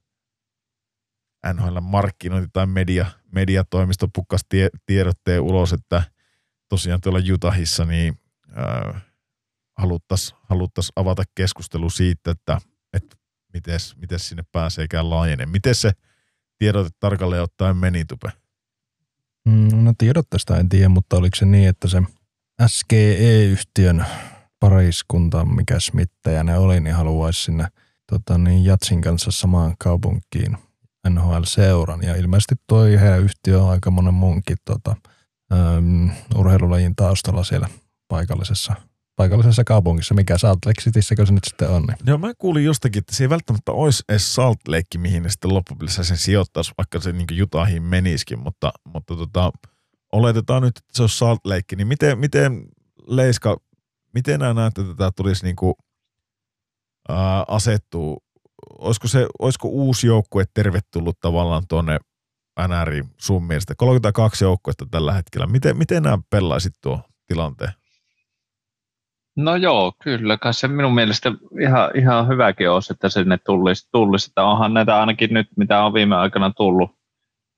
NHL 1.54 1.80
markkinointi 1.80 2.50
tai 2.54 2.66
media, 2.66 3.06
mediatoimisto 3.32 4.08
pukkas 4.16 4.42
tie, 4.50 4.70
tiedotteen 4.86 5.42
ulos, 5.42 5.74
että 5.74 6.04
tosiaan 6.70 7.02
tuolla 7.02 7.20
Utahissa 7.34 7.86
niin 7.86 8.20
haluttaisiin 9.78 10.40
haluttais 10.44 10.92
avata 10.96 11.24
keskustelu 11.36 11.90
siitä, 11.90 12.32
että, 12.32 12.62
että 12.94 13.16
miten 13.96 14.20
sinne 14.20 14.44
pääseekään 14.52 15.10
laajene. 15.10 15.46
Miten 15.46 15.76
se 15.76 15.92
tiedote 16.58 16.90
tarkalleen 17.00 17.44
ottaen 17.44 17.78
meni, 17.78 18.06
Tupe? 18.06 18.32
Mm, 19.46 19.84
no 19.84 19.94
tiedotteesta 19.98 20.58
en 20.58 20.70
tiedä, 20.70 20.90
mutta 20.90 21.18
oliko 21.18 21.36
se 21.36 21.46
niin, 21.46 21.70
että 21.70 21.88
se 21.88 22.02
SGE-yhtiön 22.68 24.06
pariskunta, 24.60 25.46
mikä 25.46 25.80
smittäjä 25.80 26.44
ne 26.44 26.58
oli, 26.58 26.80
niin 26.80 26.96
haluaisi 26.96 27.44
sinne 27.44 27.68
tota, 28.12 28.38
niin 28.38 28.66
Jatsin 28.66 29.02
kanssa 29.02 29.32
samaan 29.32 29.76
kaupunkiin 29.80 30.58
NHL-seuran. 31.10 32.04
Ja 32.04 32.16
ilmeisesti 32.16 32.56
toi 32.68 33.00
heidän 33.00 33.22
yhtiö 33.22 33.64
on 33.64 33.70
aika 33.70 33.92
monen 33.92 34.14
muunkin 34.14 34.58
tota, 34.66 34.96
um, 35.78 36.12
urheilulajin 36.36 36.96
taustalla 36.96 37.44
siellä 37.44 37.70
paikallisessa, 38.08 38.76
paikallisessa 39.16 39.64
kaupungissa, 39.64 40.14
mikä 40.14 40.38
Salt 40.38 40.66
Lake 40.66 40.82
Cityssä 40.82 41.16
se 41.26 41.34
nyt 41.34 41.44
sitten 41.44 41.70
on. 41.70 41.84
Niin. 41.84 41.98
Joo, 42.06 42.18
mä 42.18 42.34
kuulin 42.38 42.66
jostakin, 42.66 43.00
että 43.00 43.16
se 43.16 43.24
ei 43.24 43.30
välttämättä 43.30 43.72
olisi 43.72 44.04
edes 44.10 44.36
Salt 44.36 44.68
Lake, 44.68 44.98
mihin 44.98 45.24
ne 45.24 45.30
sitten 45.30 45.54
loppupelissä 45.54 46.04
sen 46.04 46.18
sijoittaisi, 46.18 46.72
vaikka 46.78 47.00
se 47.00 47.12
niin 47.12 47.28
Jutahin 47.32 47.84
menisikin, 47.84 48.40
mutta, 48.40 48.72
mutta 48.94 49.16
tota, 49.16 49.52
oletetaan 50.12 50.62
nyt, 50.62 50.78
että 50.78 50.92
se 50.94 51.04
on 51.04 51.10
Salt 51.10 51.46
Lake, 51.46 51.76
niin 51.76 51.88
miten, 51.88 52.20
miten 52.20 52.66
Leiska, 53.08 53.58
miten 54.14 54.40
nämä 54.40 54.54
näette, 54.54 54.82
että 54.82 54.96
tämä 54.96 55.12
tulisi 55.16 55.44
niin 55.46 55.56
kuin, 55.56 55.74
ää, 57.10 57.46
asettuu, 57.48 58.24
olisiko, 58.80 59.08
se, 59.08 59.28
olisiko 59.40 59.68
uusi 59.68 60.08
joukkue 60.08 60.44
tervetullut 60.54 61.20
tavallaan 61.20 61.64
tuonne 61.68 62.00
NR 62.68 63.04
sun 63.18 63.44
mielestä? 63.44 63.76
32 63.78 64.44
joukkuetta 64.44 64.86
tällä 64.92 65.14
hetkellä. 65.14 65.48
Miten, 65.48 65.78
miten 65.78 66.04
nämä 66.04 66.18
pelaisit 66.30 66.74
tuo 66.82 67.02
tilanteen? 67.28 67.72
No 69.38 69.56
joo, 69.56 69.94
kyllä. 70.04 70.38
Kai 70.38 70.54
se 70.54 70.68
minun 70.68 70.96
mielestä 70.96 71.32
ihan, 71.62 71.92
ihan 71.96 72.28
hyväkin 72.28 72.70
olisi, 72.70 72.94
että 72.94 73.10
sinne 73.10 73.38
tulisi, 73.46 73.90
tulisi. 73.92 74.30
Että 74.32 74.44
onhan 74.44 74.74
näitä 74.74 75.00
ainakin 75.00 75.34
nyt, 75.34 75.48
mitä 75.58 75.86
on 75.86 75.94
viime 75.94 76.16
aikana 76.16 76.52
tullut, 76.58 76.92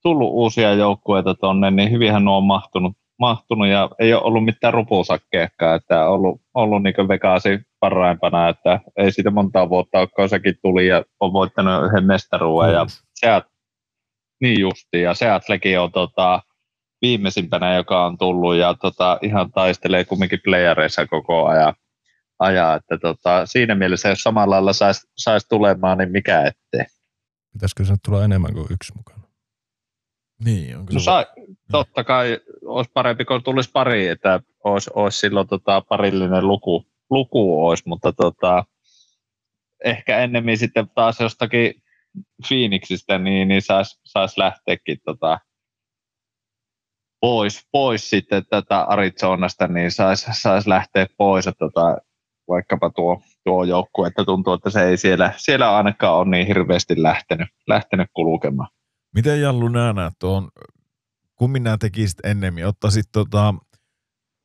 tullut 0.03 0.29
uusia 0.31 0.73
joukkueita 0.73 1.35
tuonne, 1.35 1.71
niin 1.71 1.91
hyvinhän 1.91 2.25
nuo 2.25 2.37
on 2.37 2.43
mahtunut, 2.43 2.93
mahtunut 3.19 3.67
ja 3.67 3.89
ei 3.99 4.13
ole 4.13 4.23
ollut 4.23 4.45
mitään 4.45 4.73
rupusakkeekkaa, 4.73 5.75
että 5.75 6.05
on 6.05 6.13
ollut, 6.13 6.41
ollut 6.53 6.83
niin 6.83 7.07
Vegasi 7.07 7.59
paraimpana, 7.79 8.49
että 8.49 8.79
ei 8.97 9.11
siitä 9.11 9.31
montaa 9.31 9.69
vuotta 9.69 9.99
ole, 9.99 10.07
kun 10.07 10.29
sekin 10.29 10.55
tuli 10.61 10.87
ja 10.87 11.03
on 11.19 11.33
voittanut 11.33 11.85
yhden 11.85 12.05
mestaruuden 12.05 12.73
ja 12.73 12.85
Seat, 13.15 13.43
niin 14.41 14.59
justi, 14.59 15.01
ja 15.01 15.13
Seatlekin 15.13 15.79
on 15.79 15.91
tota, 15.91 16.41
viimeisimpänä, 17.01 17.75
joka 17.75 18.05
on 18.05 18.17
tullut 18.17 18.55
ja 18.55 18.73
tota, 18.73 19.19
ihan 19.21 19.51
taistelee 19.51 20.05
kumminkin 20.05 20.39
playereissa 20.43 21.07
koko 21.07 21.45
ajan. 21.45 21.73
Ajaa, 22.39 22.75
että 22.75 22.97
tota, 22.97 23.45
siinä 23.45 23.75
mielessä, 23.75 24.09
jos 24.09 24.23
samalla 24.23 24.55
lailla 24.55 24.73
saisi 24.73 25.07
sais 25.17 25.45
tulemaan, 25.49 25.97
niin 25.97 26.11
mikä 26.11 26.41
ettei. 26.41 26.85
Pitäisikö 27.53 27.85
se 27.85 27.93
tulla 28.05 28.23
enemmän 28.23 28.53
kuin 28.53 28.67
yksi 28.69 28.93
mukana? 28.97 29.23
Niin, 30.45 30.77
onko 30.77 30.93
no, 30.93 30.99
se... 30.99 31.03
sa- 31.03 31.27
totta 31.71 32.03
kai 32.03 32.39
olisi 32.65 32.91
parempi, 32.93 33.25
kun 33.25 33.43
tulisi 33.43 33.71
pari, 33.73 34.07
että 34.07 34.39
olisi, 34.63 34.89
olisi 34.93 35.19
silloin 35.19 35.47
tota, 35.47 35.81
parillinen 35.81 36.47
luku, 36.47 36.85
luku 37.09 37.67
olisi, 37.67 37.83
mutta 37.85 38.13
tota, 38.13 38.65
ehkä 39.85 40.17
ennemmin 40.17 40.57
sitten 40.57 40.89
taas 40.95 41.19
jostakin 41.19 41.73
Phoenixistä, 42.47 43.17
niin, 43.17 43.47
niin 43.47 43.61
saisi 43.61 43.99
sais 44.05 44.37
lähteäkin 44.37 44.97
tota, 45.05 45.39
pois, 47.21 47.67
pois 47.71 48.09
sitten 48.09 48.43
tätä 48.49 48.81
Arizonasta, 48.81 49.67
niin 49.67 49.91
saisi 49.91 50.25
sais 50.31 50.67
lähteä 50.67 51.07
pois, 51.17 51.47
että 51.47 51.59
tota, 51.59 51.97
vaikkapa 52.47 52.89
tuo, 52.89 53.21
tuo 53.43 53.63
joukkue, 53.63 54.07
että 54.07 54.25
tuntuu, 54.25 54.53
että 54.53 54.69
se 54.69 54.83
ei 54.83 54.97
siellä, 54.97 55.33
siellä 55.37 55.77
ainakaan 55.77 56.15
ole 56.15 56.29
niin 56.29 56.47
hirveästi 56.47 57.03
lähtenyt, 57.03 57.47
lähtenyt 57.67 58.07
kulkemaan. 58.13 58.69
Miten 59.15 59.41
Jallu 59.41 59.67
nää 59.67 59.93
näet 59.93 60.13
tuon, 60.19 60.49
kummin 61.35 61.63
nämä 61.63 61.77
tekisit 61.77 62.19
ennemmin? 62.23 62.67
Ottaisit 62.67 63.05
tota, 63.11 63.53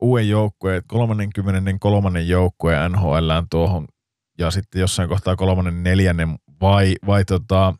uuden 0.01 0.29
joukkueen, 0.29 0.83
33. 0.87 2.21
joukkueen 2.21 2.93
NHL 2.93 3.31
tuohon 3.51 3.87
ja 4.39 4.51
sitten 4.51 4.81
jossain 4.81 5.09
kohtaa 5.09 5.37
kolmannen 5.37 5.83
neljännen 5.83 6.39
vai, 6.61 6.95
vai 7.07 7.25
tota, 7.25 7.75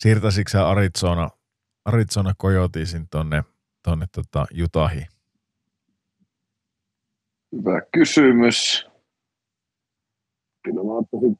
siirtäisikö 0.00 0.50
sä 0.50 0.68
Arizona, 0.68 1.30
Arizona 1.84 2.34
Coyotesin 2.34 3.06
tonne, 3.10 3.44
tonne 3.84 4.06
tota 4.14 4.46
Utahiin? 4.64 5.06
Hyvä 7.52 7.82
kysymys. 7.92 8.86
Kyllä 10.64 10.84
mä 10.84 10.92
ottaisin 10.92 11.36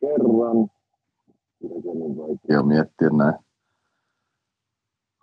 kerran. 0.00 0.56
Mitä 1.62 1.88
on 1.88 2.16
vaikea 2.16 2.62
miettiä 2.62 3.08
näin. 3.08 3.34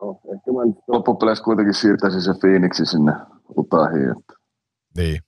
Oh, 0.01 0.21
ehkä 0.35 0.51
mä 0.51 0.59
loppupeleissä 0.87 1.43
kuitenkin 1.43 1.73
siirtäisin 1.73 2.21
se 2.21 2.31
Phoenixi 2.39 2.85
sinne 2.85 3.11
Utahiin. 3.57 4.09
Että. 4.11 4.33
Niin, 4.97 5.19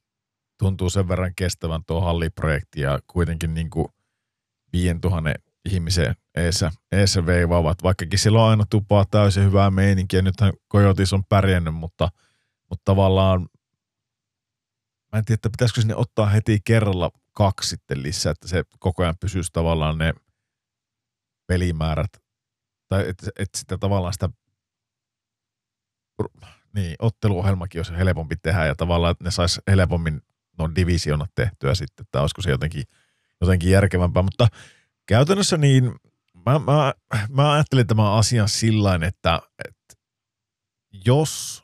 tuntuu 0.59 0.89
sen 0.89 1.07
verran 1.07 1.31
kestävän 1.35 1.81
tuo 1.87 2.01
halliprojekti 2.01 2.81
ja 2.81 2.99
kuitenkin 3.07 3.53
niin 3.53 3.69
kuin 3.69 3.87
5000 4.73 5.29
ihmisen 5.65 6.15
eessä, 6.35 6.71
eessä 6.91 7.25
veivaavat, 7.25 7.83
vaikkakin 7.83 8.19
sillä 8.19 8.43
on 8.43 8.49
aina 8.49 8.63
tupaa 8.69 9.05
täysin 9.11 9.43
hyvää 9.43 9.71
meininkiä. 9.71 10.21
Nythän 10.21 10.53
Kojotis 10.67 11.13
on 11.13 11.23
pärjännyt, 11.25 11.75
mutta, 11.75 12.09
mutta 12.69 12.81
tavallaan 12.85 13.41
mä 15.11 15.19
en 15.19 15.25
tiedä, 15.25 15.37
että 15.37 15.49
pitäisikö 15.49 15.81
sinne 15.81 15.95
ottaa 15.95 16.25
heti 16.25 16.59
kerralla 16.65 17.11
kaksi 17.31 17.69
sitten 17.69 18.03
lisää, 18.03 18.31
että 18.31 18.47
se 18.47 18.63
koko 18.79 19.03
ajan 19.03 19.17
pysyisi 19.19 19.49
tavallaan 19.53 19.97
ne 19.97 20.13
pelimäärät, 21.47 22.11
tai 22.89 23.09
että 23.09 23.31
et 23.39 23.49
sitä 23.55 23.77
tavallaan 23.77 24.13
sitä 24.13 24.29
niin, 26.73 26.95
otteluohjelmakin 26.99 27.79
olisi 27.79 27.97
helpompi 27.97 28.35
tehdä 28.35 28.65
ja 28.65 28.75
tavallaan, 28.75 29.11
että 29.11 29.23
ne 29.23 29.31
saisi 29.31 29.61
helpommin 29.67 30.21
no 30.57 30.69
divisionat 30.75 31.29
tehtyä 31.35 31.75
sitten, 31.75 32.03
että 32.03 32.21
olisiko 32.21 32.41
se 32.41 32.49
jotenkin, 32.49 32.83
jotenkin 33.41 33.71
järkevämpää, 33.71 34.23
mutta 34.23 34.47
käytännössä 35.05 35.57
niin 35.57 35.95
mä, 36.45 36.59
mä, 36.59 36.93
mä 37.29 37.53
ajattelin 37.53 37.87
tämän 37.87 38.11
asian 38.13 38.49
sillä 38.49 38.99
että, 39.07 39.41
että 39.65 39.95
jos, 41.05 41.63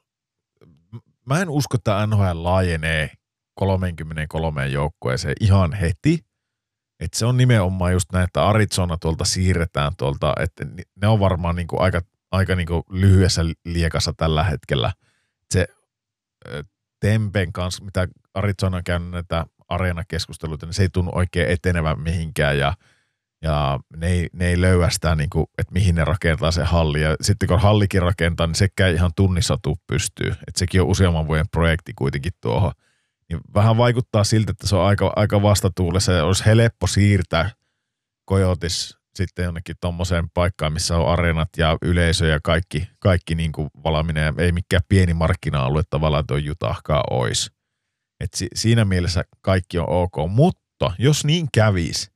mä 1.26 1.42
en 1.42 1.50
usko, 1.50 1.78
että 1.78 2.08
NHL 2.08 2.44
laajenee 2.44 3.12
33 3.56 4.68
joukkueeseen 4.68 5.36
ihan 5.40 5.74
heti, 5.74 6.20
että 7.00 7.20
se 7.20 7.26
on 7.26 7.38
nimenomaan 7.38 7.94
just 7.94 8.12
näin, 8.14 8.24
että 8.24 8.46
Arizona 8.46 8.98
tuolta 8.98 9.26
siirretään 9.26 9.92
tuolta, 9.98 10.34
että 10.40 10.66
ne 11.02 11.08
on 11.08 11.20
varmaan 11.20 11.56
niin 11.56 11.68
kuin 11.68 11.82
aika, 11.82 12.02
aika 12.32 12.56
niin 12.56 12.68
kuin 12.68 12.84
lyhyessä 12.90 13.42
liekassa 13.66 14.14
tällä 14.18 14.44
hetkellä. 14.44 14.94
Se 15.54 15.68
Tempen 17.00 17.54
kanssa, 17.54 17.84
mitä 17.84 18.08
Arizona 18.34 18.78
on 18.78 18.84
käynyt 18.84 19.12
näitä 19.12 19.46
areenakeskusteluita, 19.68 20.66
niin 20.66 20.74
se 20.74 20.82
ei 20.82 20.90
tunnu 20.90 21.12
oikein 21.16 21.50
etenevän 21.50 22.00
mihinkään 22.00 22.58
ja, 22.58 22.74
ja 23.42 23.80
ne, 23.98 24.08
ei, 24.08 24.30
ne 24.34 24.48
ei 24.48 24.62
löyä 24.62 24.90
sitä, 24.90 25.16
niin 25.16 25.30
kuin, 25.30 25.46
että 25.58 25.74
mihin 25.74 25.96
ne 25.96 26.06
rakentaa 26.06 26.52
se 26.52 26.64
halli. 26.64 27.02
Ja 27.02 27.16
sitten 27.22 27.48
kun 27.48 27.60
hallikin 27.60 28.02
rakentaa, 28.02 28.48
niin 28.48 28.56
sekään 28.56 28.94
ihan 28.94 29.12
tunnissa 29.16 29.58
tuu 29.62 29.78
pystyy. 29.88 30.32
Että 30.32 30.60
sekin 30.60 30.82
on 30.82 30.88
useamman 30.88 31.28
vuoden 31.28 31.50
projekti 31.52 31.94
kuitenkin 31.96 32.32
tuohon. 32.42 32.72
Niin 33.30 33.42
vähän 33.54 33.78
vaikuttaa 33.78 34.24
siltä, 34.24 34.52
että 34.52 34.68
se 34.68 34.76
on 34.76 34.86
aika, 34.86 35.14
aika 35.16 35.42
vastatuulessa 35.42 36.12
ja 36.12 36.26
olisi 36.26 36.46
helppo 36.46 36.88
siirtää 36.88 37.52
Kojotis 38.26 39.00
sitten 39.16 39.46
jonnekin 39.46 39.76
tuommoiseen 39.82 40.30
paikkaan, 40.34 40.74
missä 40.74 40.98
on 40.98 41.12
areenat 41.12 41.50
ja 41.58 41.78
yleisö 41.82 42.28
ja 42.28 42.40
kaikki, 42.44 42.90
kaikki 43.00 43.36
niin 43.36 43.52
kuin 43.52 43.70
valmiina. 43.84 44.34
Ei 44.38 44.52
mikään 44.52 44.82
pieni 44.90 45.14
markkina-alue 45.14 45.82
tavallaan 45.90 46.24
tuo 46.28 46.38
Jutahkaa 46.38 47.04
olisi. 47.12 47.52
Et 48.20 48.34
si, 48.36 48.48
siinä 48.56 48.86
mielessä 48.86 49.24
kaikki 49.42 49.78
on 49.78 49.90
ok, 49.90 50.14
mutta 50.30 50.92
jos 50.98 51.26
niin 51.26 51.48
kävisi, 51.54 52.12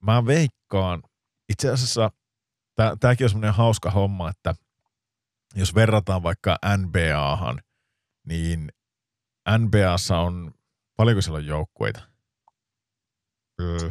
mä 0.00 0.26
veikkaan, 0.26 1.02
itse 1.48 1.70
asiassa 1.70 2.10
tämäkin 3.00 3.24
on 3.24 3.30
semmoinen 3.30 3.54
hauska 3.54 3.90
homma, 3.90 4.30
että 4.30 4.54
jos 5.54 5.74
verrataan 5.74 6.22
vaikka 6.22 6.58
NBAhan, 6.76 7.60
niin 8.26 8.68
NBAssa 9.58 10.18
on, 10.18 10.54
paljonko 10.96 11.22
siellä 11.22 11.36
on 11.36 11.46
joukkueita? 11.46 12.00
Öö, 13.60 13.90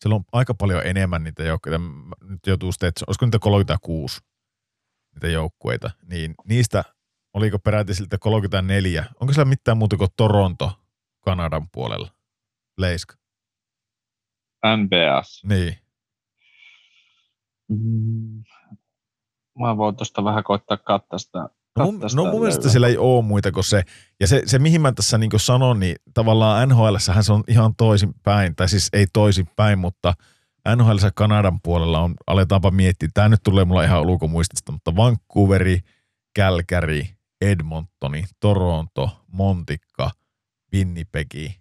siellä 0.00 0.16
on 0.16 0.24
aika 0.32 0.54
paljon 0.54 0.86
enemmän 0.86 1.24
niitä 1.24 1.42
joukkueita. 1.42 1.80
Nyt 2.20 2.46
joutuu 2.46 2.72
sitten, 2.72 2.88
että 2.88 3.04
olisiko 3.06 3.26
niitä 3.26 3.38
36 3.38 4.20
niitä 5.14 5.28
joukkueita, 5.28 5.90
niin 6.06 6.34
niistä 6.44 6.84
oliko 7.34 7.58
peräti 7.58 7.94
siltä 7.94 8.18
34. 8.18 9.06
Onko 9.20 9.32
siellä 9.32 9.48
mitään 9.48 9.76
muuta 9.76 9.96
kuin 9.96 10.10
Toronto 10.16 10.80
Kanadan 11.20 11.68
puolella? 11.72 12.08
Leiska. 12.78 13.21
NBS. 14.66 15.44
Niin. 15.44 15.76
Mm. 17.68 18.42
Mä 19.58 19.76
voin 19.76 19.96
tuosta 19.96 20.24
vähän 20.24 20.44
koittaa 20.44 20.76
katsoa 20.76 21.18
sitä 21.18 21.48
No 21.78 21.84
mun, 21.84 22.00
no 22.14 22.24
mun 22.24 22.40
mielestä 22.40 22.68
siellä 22.68 22.88
ei 22.88 22.96
ole 22.96 23.24
muita 23.24 23.52
kuin 23.52 23.64
se. 23.64 23.82
Ja 24.20 24.26
se, 24.26 24.42
se 24.46 24.58
mihin 24.58 24.80
mä 24.80 24.92
tässä 24.92 25.18
niin 25.18 25.30
sanon, 25.36 25.80
niin 25.80 25.96
tavallaan 26.14 26.68
nhl 26.68 26.96
se 26.98 27.32
on 27.32 27.44
ihan 27.48 27.74
toisin 27.76 28.14
päin, 28.22 28.56
tai 28.56 28.68
siis 28.68 28.88
ei 28.92 29.06
toisin 29.12 29.48
päin, 29.56 29.78
mutta 29.78 30.14
nhl 30.76 30.96
Kanadan 31.14 31.60
puolella 31.62 32.00
on, 32.00 32.14
aletaanpa 32.26 32.70
miettiä, 32.70 33.08
tämä 33.14 33.28
nyt 33.28 33.40
tulee 33.44 33.64
mulla 33.64 33.84
ihan 33.84 34.02
ulkomuistista, 34.02 34.72
mutta 34.72 34.96
Vancouveri, 34.96 35.80
Calgary, 36.38 37.02
Edmontoni, 37.40 38.24
Toronto, 38.40 39.10
Montikka, 39.32 40.10
Winnipegi. 40.74 41.60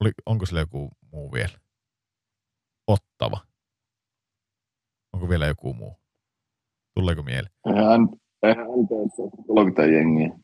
Oli, 0.00 0.10
onko 0.26 0.46
sillä 0.46 0.60
joku 0.60 0.90
muu 1.14 1.32
vielä? 1.32 1.58
Ottava. 2.86 3.40
Onko 5.12 5.28
vielä 5.28 5.46
joku 5.46 5.74
muu? 5.74 5.96
Tuleeko 6.94 7.22
mieleen? 7.22 7.52
Eihän 7.66 8.66
NPS 8.66 9.16
30 9.46 9.86
jengiä. 9.86 10.38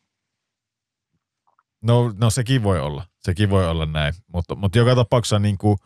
No, 1.83 2.13
no 2.21 2.31
sekin 2.31 2.63
voi 2.63 2.81
olla. 2.81 3.05
Sekin 3.19 3.51
voi 3.51 3.69
olla 3.69 3.87
näin. 3.87 4.15
Mutta, 4.33 4.55
mutta 4.55 4.79
joka 4.79 4.95
tapauksessa 4.95 5.39
niin 5.39 5.59
kuin, 5.59 5.77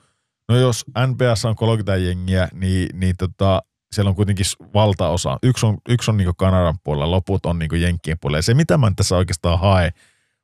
no 0.49 0.57
jos 0.57 0.85
NPS 1.07 1.45
on 1.45 1.57
30 1.57 1.97
jengiä, 1.97 2.49
niin, 2.53 2.89
niin 3.01 3.15
tota, 3.19 3.63
siellä 3.95 4.09
on 4.09 4.15
kuitenkin 4.15 4.47
valtaosa. 4.75 5.39
Yksi 5.43 5.67
on, 5.67 5.79
yksi 5.89 6.11
on 6.11 6.17
niin 6.17 6.37
Kanadan 6.37 6.79
puolella, 6.85 7.11
loput 7.11 7.47
on 7.47 7.59
niin 7.59 7.81
Jenkkien 7.81 8.19
puolella. 8.21 8.39
Ja 8.39 8.43
se, 8.43 8.55
mitä 8.55 8.79
mä 8.79 8.93
tässä 8.97 9.17
oikeastaan 9.17 9.61
hae, 9.61 9.91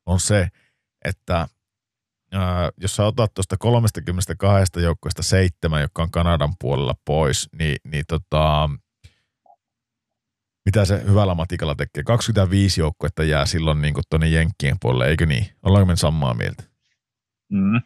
on 0.07 0.21
se, 0.21 0.49
että 1.05 1.49
ää, 2.33 2.71
jos 2.81 2.97
sä 2.97 3.07
otat 3.07 3.35
tuosta 3.35 3.57
32 3.57 4.81
joukkueesta 4.83 5.23
seitsemän, 5.23 5.81
jotka 5.81 6.03
on 6.03 6.11
Kanadan 6.11 6.55
puolella 6.61 6.95
pois, 7.05 7.49
niin, 7.59 7.77
niin 7.85 8.05
tota, 8.09 8.71
mitä 10.65 10.85
se 10.85 11.03
hyvällä 11.05 11.35
matikalla 11.35 11.75
tekee. 11.75 12.03
25 12.03 12.81
joukkuetta 12.81 13.25
jää 13.25 13.47
silloin 13.47 13.83
niin 13.83 13.95
tuonne 14.11 14.29
Jenkkien 14.29 14.77
puolelle, 14.81 15.09
eikö 15.09 15.27
niin? 15.27 15.47
Ollaanko 15.63 15.87
me 15.87 15.97
samaa 15.97 16.35
mieltä? 16.35 16.63
Mm. 17.53 17.81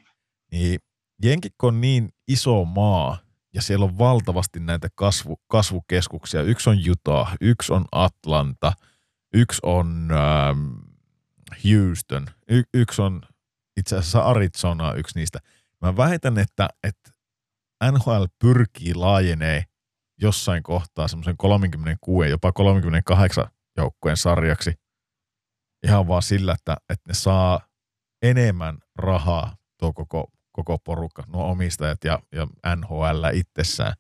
Niin 0.53 0.79
Jenkikko 1.23 1.67
on 1.67 1.81
niin 1.81 2.09
iso 2.29 2.65
maa, 2.65 3.19
ja 3.55 3.63
siellä 3.63 3.85
on 3.85 3.99
valtavasti 3.99 4.61
näitä 4.61 4.89
kasvu, 4.95 5.41
kasvukeskuksia. 5.47 6.43
Yksi 6.43 6.71
on 6.71 6.77
Utah, 6.91 7.37
yksi 7.41 7.73
on 7.73 7.85
Atlanta, 7.93 8.73
yksi 9.35 9.61
on 9.63 10.09
ähm, 10.13 10.69
Houston, 11.65 12.27
y- 12.49 12.63
yksi 12.75 13.03
on 13.03 13.23
itse 13.77 13.97
asiassa 13.97 14.21
Arizona 14.21 14.93
yksi 14.93 15.19
niistä. 15.19 15.39
Mä 15.81 15.97
väitän, 15.97 16.39
että, 16.39 16.69
että 16.83 17.11
NHL 17.93 18.25
pyrkii 18.39 18.95
laajenee 18.95 19.65
jossain 20.21 20.63
kohtaa 20.63 21.09
semmoisen 21.09 21.37
36, 21.37 22.31
jopa 22.31 22.53
38 22.53 23.49
joukkueen 23.77 24.17
sarjaksi 24.17 24.73
ihan 25.85 26.09
vaan 26.09 26.23
sillä, 26.23 26.53
että, 26.53 26.77
että 26.89 27.09
ne 27.09 27.15
saa 27.15 27.61
enemmän 28.23 28.79
rahaa 28.97 29.57
tuo 29.79 29.93
koko, 29.93 30.31
koko 30.53 30.79
porukka, 30.79 31.25
nuo 31.27 31.51
omistajat 31.51 32.05
ja, 32.05 32.19
ja 32.33 32.47
NHL 32.77 33.25
itsessään, 33.33 33.95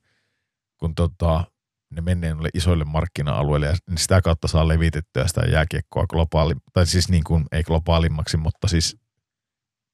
kun 0.76 0.94
tota, 0.94 1.44
ne 1.90 2.00
menee 2.00 2.34
noille 2.34 2.48
isoille 2.54 2.84
markkina-alueille 2.84 3.66
ja 3.66 3.76
sitä 3.96 4.22
kautta 4.22 4.48
saa 4.48 4.68
levitettyä 4.68 5.26
sitä 5.26 5.40
jääkiekkoa 5.40 6.06
globaali, 6.06 6.54
tai 6.72 6.86
siis 6.86 7.08
niin 7.08 7.24
kuin, 7.24 7.44
ei 7.52 7.62
globaalimmaksi, 7.62 8.36
mutta 8.36 8.68
siis 8.68 8.96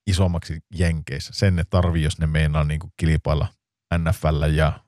isommaksi 0.07 0.61
Jenkeissä. 0.75 1.33
Sen 1.33 1.57
ne 1.57 1.65
tarvii, 1.71 2.03
jos 2.03 2.19
ne 2.19 2.27
meinaa 2.27 2.65
niin 2.65 2.81
kuin 2.81 2.93
kilpailla 2.97 3.49
NFL 3.99 4.43
ja 4.55 4.85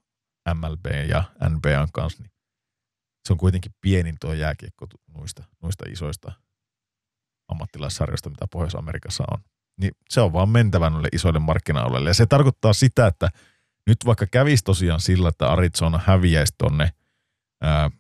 MLB 0.55 0.87
ja 1.09 1.25
NBAn 1.49 1.89
kanssa, 1.93 2.23
niin 2.23 2.33
se 3.27 3.33
on 3.33 3.39
kuitenkin 3.39 3.73
pienin 3.81 4.17
tuo 4.21 4.33
jääkiekko 4.33 4.87
noista, 5.15 5.45
noista 5.63 5.85
isoista 5.89 6.33
ammattilaissarjoista, 7.49 8.31
mitä 8.31 8.47
Pohjois-Amerikassa 8.53 9.25
on. 9.31 9.39
Niin 9.81 9.93
se 10.11 10.21
on 10.21 10.33
vaan 10.33 10.49
mentävä 10.49 10.91
noille 10.91 11.09
isoille 11.13 11.39
markkina-alueille. 11.39 12.11
Ja 12.11 12.15
se 12.15 12.27
tarkoittaa 12.27 12.73
sitä, 12.73 13.07
että 13.07 13.29
nyt 13.87 13.99
vaikka 14.07 14.27
kävisi 14.27 14.65
tosiaan 14.65 15.01
sillä, 15.01 15.29
että 15.29 15.53
Arizona 15.53 16.01
häviäisi 16.07 16.55
tonne 16.59 16.93
ää, 17.63 17.91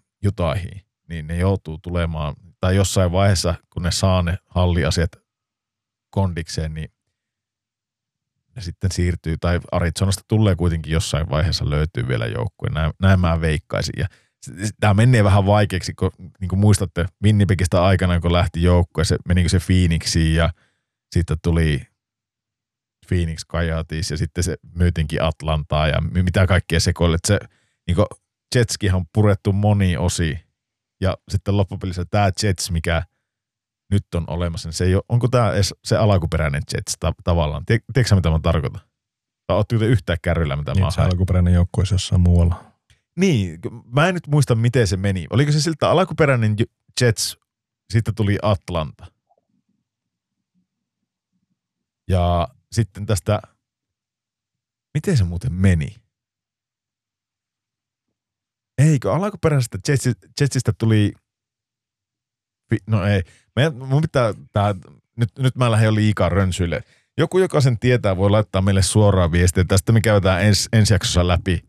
niin 1.08 1.26
ne 1.26 1.36
joutuu 1.36 1.78
tulemaan, 1.78 2.34
tai 2.60 2.76
jossain 2.76 3.12
vaiheessa, 3.12 3.54
kun 3.72 3.82
ne 3.82 3.90
saa 3.90 4.22
ne 4.22 4.38
halliasiat 4.46 5.10
kondikseen, 6.10 6.74
niin 6.74 6.92
ne 8.56 8.62
sitten 8.62 8.92
siirtyy, 8.92 9.36
tai 9.40 9.60
Arizonasta 9.72 10.22
tulee 10.28 10.56
kuitenkin 10.56 10.92
jossain 10.92 11.30
vaiheessa 11.30 11.70
löytyy 11.70 12.08
vielä 12.08 12.26
joukkue. 12.26 12.68
Näin, 12.70 12.92
näin 13.00 13.20
mä 13.20 13.40
veikkaisin. 13.40 13.94
Ja 13.96 14.06
tämä 14.80 14.94
menee 14.94 15.24
vähän 15.24 15.46
vaikeaksi, 15.46 15.94
kun 15.94 16.10
niin 16.40 16.48
kuin 16.48 16.58
muistatte 16.58 17.06
Winnipegistä 17.24 17.84
aikana, 17.84 18.20
kun 18.20 18.32
lähti 18.32 18.62
joukkue, 18.62 19.04
se 19.04 19.16
menikö 19.28 19.48
se 19.48 19.58
Phoenixiin 19.66 20.34
ja 20.34 20.50
sitten 21.12 21.36
tuli 21.42 21.82
Phoenix 23.08 23.46
Coyotes 23.46 24.10
ja 24.10 24.16
sitten 24.16 24.44
se 24.44 24.56
myytinkin 24.74 25.22
Atlantaa 25.22 25.88
ja 25.88 26.00
mitä 26.00 26.46
kaikkea 26.46 26.80
sekoille. 26.80 27.18
Se 27.26 27.40
niin 27.86 27.96
Jetskihan 28.54 29.00
on 29.00 29.06
purettu 29.14 29.52
moni 29.52 29.96
osi 29.96 30.38
ja 31.00 31.16
sitten 31.28 31.56
loppupelissä 31.56 32.04
tämä 32.10 32.30
Jets, 32.42 32.70
mikä 32.70 33.02
nyt 33.92 34.14
on 34.14 34.24
olemassa, 34.26 34.68
niin 34.68 34.74
se 34.74 34.84
ei 34.84 34.94
ole, 34.94 35.02
onko 35.08 35.28
tämä 35.28 35.52
edes 35.52 35.74
se 35.84 35.96
alkuperäinen 35.96 36.62
Jets 36.74 36.96
ta- 37.00 37.12
tavallaan? 37.24 37.64
Tiedätkö 37.66 38.14
mitä 38.14 38.30
mä 38.30 38.40
tarkoitan? 38.42 38.80
Tai 39.46 39.56
ootteko 39.56 39.80
te 39.80 39.86
yhtään 39.86 40.18
kärryllä, 40.22 40.56
mitä 40.56 40.72
niin, 40.74 40.84
mä 40.84 40.90
se 40.90 41.02
alkuperäinen 41.02 41.54
joukkue 41.54 41.84
jossain 41.90 42.20
muualla. 42.20 42.72
Niin, 43.16 43.58
mä 43.94 44.08
en 44.08 44.14
nyt 44.14 44.26
muista, 44.26 44.54
miten 44.54 44.86
se 44.86 44.96
meni. 44.96 45.26
Oliko 45.30 45.52
se 45.52 45.60
siltä 45.60 45.90
alkuperäinen 45.90 46.56
Jets, 47.00 47.38
sitten 47.92 48.14
tuli 48.14 48.38
Atlanta. 48.42 49.06
Ja 52.08 52.48
sitten 52.72 53.06
tästä, 53.06 53.42
miten 54.94 55.16
se 55.16 55.24
muuten 55.24 55.52
meni? 55.52 55.96
Eikö 58.78 59.12
alkuperäisestä 59.14 59.78
Jetsistä 60.40 60.72
tuli, 60.78 61.12
no 62.86 63.06
ei, 63.06 63.22
meidän, 63.56 63.74
mun 63.74 64.02
pitää, 64.02 64.34
tää, 64.52 64.74
nyt, 65.16 65.28
nyt 65.38 65.56
mä 65.56 65.70
lähden 65.70 65.86
jo 65.86 65.94
liikaa 65.94 66.28
rönsyille. 66.28 66.84
Joku, 67.18 67.38
joka 67.38 67.60
sen 67.60 67.78
tietää, 67.78 68.16
voi 68.16 68.30
laittaa 68.30 68.62
meille 68.62 68.82
suoraan 68.82 69.32
viestiä. 69.32 69.64
Tästä 69.68 69.92
me 69.92 70.00
käydään 70.00 70.42
ens, 70.42 70.68
ensi 70.72 70.94
jaksossa 70.94 71.28
läpi, 71.28 71.64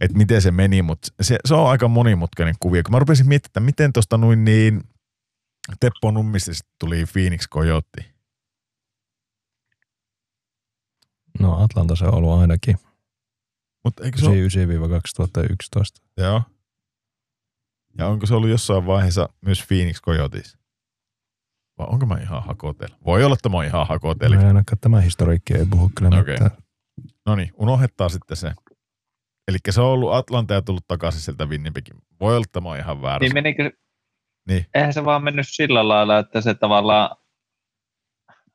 että 0.00 0.16
miten 0.16 0.42
se 0.42 0.50
meni, 0.50 0.82
mutta 0.82 1.08
se, 1.20 1.38
se, 1.44 1.54
on 1.54 1.70
aika 1.70 1.88
monimutkainen 1.88 2.54
kuvio. 2.60 2.82
Kun 2.82 2.92
mä 2.92 2.98
rupesin 2.98 3.28
miettimään, 3.28 3.50
että 3.50 3.60
miten 3.60 3.92
tuosta 3.92 4.16
noin 4.16 4.44
niin 4.44 4.82
Teppo 5.80 6.10
Nummisista 6.10 6.68
tuli 6.78 7.04
Phoenix 7.12 7.48
Coyote. 7.48 8.04
No 11.40 11.64
Atlanta 11.64 11.96
se 11.96 12.04
on 12.04 12.14
ollut 12.14 12.40
ainakin. 12.40 12.76
Mutta 13.84 14.04
eikö 14.04 14.18
se 14.18 14.26
ole... 14.26 14.36
99-2011. 14.36 16.02
Joo. 16.16 16.42
Ja 17.98 18.06
onko 18.06 18.26
se 18.26 18.34
ollut 18.34 18.50
jossain 18.50 18.86
vaiheessa 18.86 19.28
myös 19.40 19.64
Phoenix 19.68 20.00
Coyotes? 20.00 20.58
Vai 21.78 21.86
onko 21.90 22.06
mä 22.06 22.18
ihan 22.18 22.42
hakotel? 22.42 22.88
Voi 23.06 23.24
olla, 23.24 23.34
että 23.34 23.48
mä 23.48 23.56
oon 23.56 23.64
ihan 23.64 23.86
hakotel. 23.86 24.32
No 24.32 24.46
ainakaan 24.46 24.78
tämä 24.80 25.00
historiikki 25.00 25.54
ei 25.54 25.66
puhu 25.70 25.90
kyllä 25.96 26.20
okay. 26.20 26.36
No 27.26 27.36
niin, 27.36 27.50
unohdettaa 27.56 28.08
sitten 28.08 28.36
se. 28.36 28.52
Eli 29.48 29.58
se 29.70 29.80
on 29.80 29.86
ollut 29.86 30.12
Atlanta 30.12 30.54
ja 30.54 30.62
tullut 30.62 30.88
takaisin 30.88 31.20
sieltä 31.20 31.46
Winnipegin. 31.46 31.96
Voi 32.20 32.34
olla, 32.36 32.44
että 32.46 32.60
mä 32.60 32.68
oon 32.68 32.78
ihan 32.78 33.02
väärässä. 33.02 33.24
Niin 33.24 33.34
menikö, 33.34 33.70
niin. 34.48 34.66
Eihän 34.74 34.92
se 34.92 35.04
vaan 35.04 35.24
mennyt 35.24 35.46
sillä 35.48 35.88
lailla, 35.88 36.18
että 36.18 36.40
se 36.40 36.54
tavallaan 36.54 37.16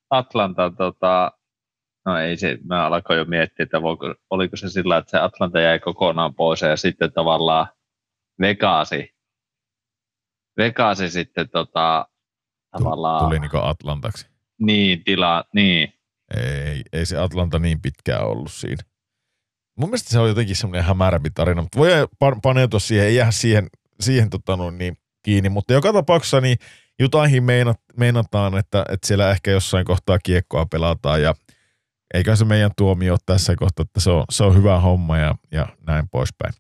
Atlanta, 0.09 0.71
tota, 0.77 1.31
no 2.05 2.17
ei 2.17 2.37
se, 2.37 2.57
mä 2.63 2.85
alkoin 2.85 3.19
jo 3.19 3.25
miettiä, 3.25 3.63
että 3.63 3.81
voiko, 3.81 4.15
oliko 4.29 4.57
se 4.57 4.69
sillä, 4.69 4.97
että 4.97 5.11
se 5.11 5.19
Atlanta 5.19 5.59
jäi 5.59 5.79
kokonaan 5.79 6.35
pois 6.35 6.61
ja 6.61 6.77
sitten 6.77 7.13
tavallaan 7.13 7.67
Vegasi, 8.41 9.14
Vegasi 10.57 11.09
sitten 11.09 11.49
tota, 11.49 12.07
tavallaan... 12.71 13.25
Tuli 13.25 13.39
niin 13.39 13.51
Atlantaksi. 13.53 14.27
Niin, 14.59 15.03
tila, 15.03 15.43
niin. 15.53 15.93
Ei, 16.37 16.81
ei 16.93 17.05
se 17.05 17.17
Atlanta 17.17 17.59
niin 17.59 17.81
pitkään 17.81 18.25
ollut 18.25 18.51
siinä. 18.51 18.83
Mun 19.79 19.89
mielestä 19.89 20.09
se 20.09 20.19
on 20.19 20.27
jotenkin 20.27 20.55
semmoinen 20.55 20.85
hämärämpi 20.85 21.29
tarina, 21.29 21.61
mutta 21.61 21.79
voi 21.79 21.89
paneutua 22.43 22.79
siihen, 22.79 23.05
ei 23.05 23.15
jää 23.15 23.31
siihen, 23.31 23.67
siihen 23.99 24.29
tota 24.29 24.55
noin, 24.55 24.77
niin 24.77 24.97
kiinni. 25.23 25.49
Mutta 25.49 25.73
joka 25.73 25.93
tapauksessa 25.93 26.41
niin 26.41 26.57
Utahin 27.03 27.43
meinat, 27.43 27.79
meinataan, 27.97 28.57
että, 28.57 28.85
että 28.89 29.07
siellä 29.07 29.31
ehkä 29.31 29.51
jossain 29.51 29.85
kohtaa 29.85 30.19
kiekkoa 30.19 30.65
pelataan 30.65 31.21
ja 31.21 31.33
eikä 32.13 32.35
se 32.35 32.45
meidän 32.45 32.71
tuomio 32.77 33.17
tässä 33.25 33.55
kohtaa, 33.55 33.83
että 33.83 33.99
se 33.99 34.09
on, 34.09 34.25
se 34.29 34.43
on 34.43 34.55
hyvä 34.55 34.79
homma 34.79 35.17
ja, 35.17 35.35
ja 35.51 35.67
näin 35.87 36.09
poispäin. 36.09 36.53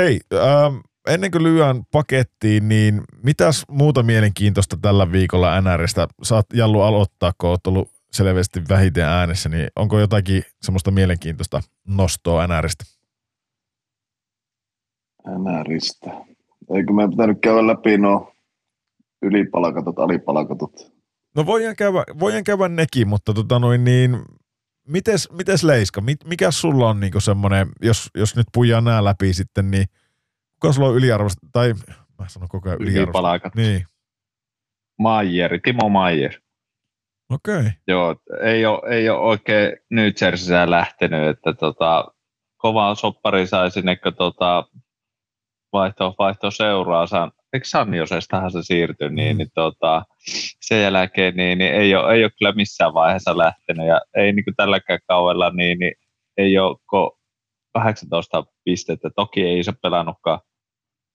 Hei, 0.00 0.20
ähm, 0.34 0.76
ennen 1.08 1.30
kuin 1.30 1.42
lyön 1.42 1.82
pakettiin, 1.92 2.68
niin 2.68 3.00
mitäs 3.22 3.64
muuta 3.68 4.02
mielenkiintoista 4.02 4.76
tällä 4.82 5.12
viikolla 5.12 5.60
NRistä? 5.60 6.08
Saat 6.22 6.46
Jallu 6.54 6.80
aloittaa, 6.80 7.32
kun 7.38 7.50
oot 7.50 7.66
ollut 7.66 7.88
selvästi 8.12 8.62
vähiten 8.68 9.04
äänessä, 9.04 9.48
niin 9.48 9.68
onko 9.76 10.00
jotakin 10.00 10.42
semmoista 10.62 10.90
mielenkiintoista 10.90 11.60
nostoa 11.88 12.46
NRistä? 12.46 12.84
NRistä. 15.28 16.10
Eikö 16.74 16.92
meidän 16.92 17.10
pitänyt 17.10 17.38
käydä 17.40 17.66
läpi 17.66 17.98
nuo 17.98 18.32
ylipalkatut, 19.22 19.98
alipalkatut? 19.98 20.92
No 21.36 21.46
voidaan 21.46 21.76
käydä, 21.76 22.04
voidaan 22.18 22.44
käydä 22.44 22.68
nekin, 22.68 23.08
mutta 23.08 23.34
tota 23.34 23.58
noin 23.58 23.84
niin, 23.84 24.22
mites, 24.88 25.28
mites 25.32 25.64
Leiska, 25.64 26.02
mikä 26.24 26.50
sulla 26.50 26.88
on 26.88 27.00
niinku 27.00 27.20
semmoinen, 27.20 27.68
jos, 27.82 28.10
jos 28.14 28.36
nyt 28.36 28.46
pujaa 28.52 28.80
nämä 28.80 29.04
läpi 29.04 29.34
sitten, 29.34 29.70
niin– 29.70 29.86
Kuka 30.62 30.72
sulla 30.72 30.88
on 30.88 30.96
yliarvosta, 30.96 31.46
tai 31.52 31.74
mä 32.18 32.28
sanon 32.28 32.48
koko 32.48 32.68
ajan 32.68 32.82
yliarvosta. 32.82 33.50
Niin. 33.56 33.86
Maier, 34.98 35.60
Timo 35.64 35.88
Maier. 35.88 36.32
Okei. 37.30 37.56
Okay. 37.56 37.70
Joo, 37.88 38.16
ei 38.42 38.66
ole, 38.66 38.94
ei 38.94 39.08
ole 39.08 39.18
oikein 39.18 39.76
New 39.90 40.06
Jerseyssä 40.20 40.70
lähtenyt, 40.70 41.28
että 41.28 41.52
tota, 41.52 42.08
kova 42.56 42.94
soppari 42.94 43.46
sai 43.46 43.70
sinne, 43.70 43.96
kun 43.96 44.14
tota, 44.14 44.68
vaihto, 45.72 46.14
vaihto 46.18 46.50
seuraa. 46.50 47.06
San, 47.06 47.32
eikö 47.52 47.66
San 47.68 47.94
Josestahan 47.94 48.50
se 48.50 48.62
siirtyi, 48.62 49.10
niin, 49.10 49.36
mm. 49.36 49.38
niin 49.38 49.50
tota, 49.54 50.04
sen 50.60 50.82
jälkeen 50.82 51.36
niin, 51.36 51.58
niin 51.58 51.74
ei, 51.74 51.94
ole, 51.94 52.14
ei 52.14 52.24
ole 52.24 52.32
kyllä 52.38 52.52
missään 52.52 52.94
vaiheessa 52.94 53.38
lähtenyt 53.38 53.86
ja 53.86 54.00
ei 54.16 54.32
niin 54.32 54.44
kuin 54.44 54.56
tälläkään 54.56 55.00
kaudella 55.08 55.50
niin, 55.50 55.78
niin 55.78 55.94
ei 56.36 56.58
ole 56.58 56.76
18 57.74 58.44
pistettä. 58.64 59.10
Toki 59.16 59.42
ei 59.42 59.64
se 59.64 59.72
pelannutkaan 59.82 60.40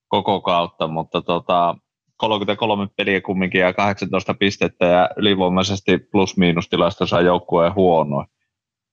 koko 0.08 0.40
kautta, 0.40 0.88
mutta 0.88 1.22
tota, 1.22 1.76
33 2.16 2.86
peliä 2.96 3.20
kumminkin 3.20 3.60
ja 3.60 3.72
18 3.72 4.34
pistettä 4.34 4.86
ja 4.86 5.10
ylivoimaisesti 5.16 5.98
plus-miinus 5.98 6.68
tilastossa 6.68 7.20
joukkueen 7.20 7.74
huonoin. 7.74 8.26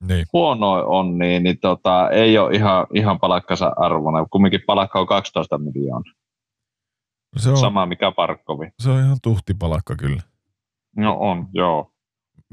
Niin. 0.07 0.25
Huonoin 0.33 0.85
on, 0.85 1.17
niin, 1.17 1.43
niin 1.43 1.59
tota, 1.59 2.09
ei 2.09 2.37
ole 2.37 2.55
ihan, 2.55 2.87
ihan 2.93 3.19
palakkansa 3.19 3.71
arvona. 3.77 4.25
Kumminkin 4.31 4.61
palakka 4.67 4.99
on 4.99 5.07
12 5.07 5.57
miljoonaa. 5.57 6.13
se 7.37 7.49
on, 7.49 7.57
sama 7.57 7.85
mikä 7.85 8.11
Parkkovi. 8.11 8.69
Se 8.79 8.89
on 8.89 8.99
ihan 8.99 9.17
tuhtipalakka 9.23 9.95
kyllä. 9.95 10.21
No 10.95 11.17
on, 11.19 11.47
joo. 11.53 11.91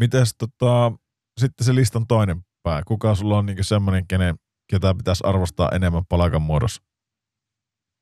Mites 0.00 0.34
tota, 0.38 0.92
sitten 1.40 1.66
se 1.66 1.74
listan 1.74 2.06
toinen 2.06 2.40
pää? 2.62 2.82
Kuka 2.86 3.14
sulla 3.14 3.38
on 3.38 3.46
niinku 3.46 3.62
semmoinen, 3.62 4.06
kenen, 4.06 4.34
ketä 4.70 4.94
pitäisi 4.94 5.24
arvostaa 5.26 5.68
enemmän 5.72 6.02
palakan 6.08 6.42
muodossa? 6.42 6.82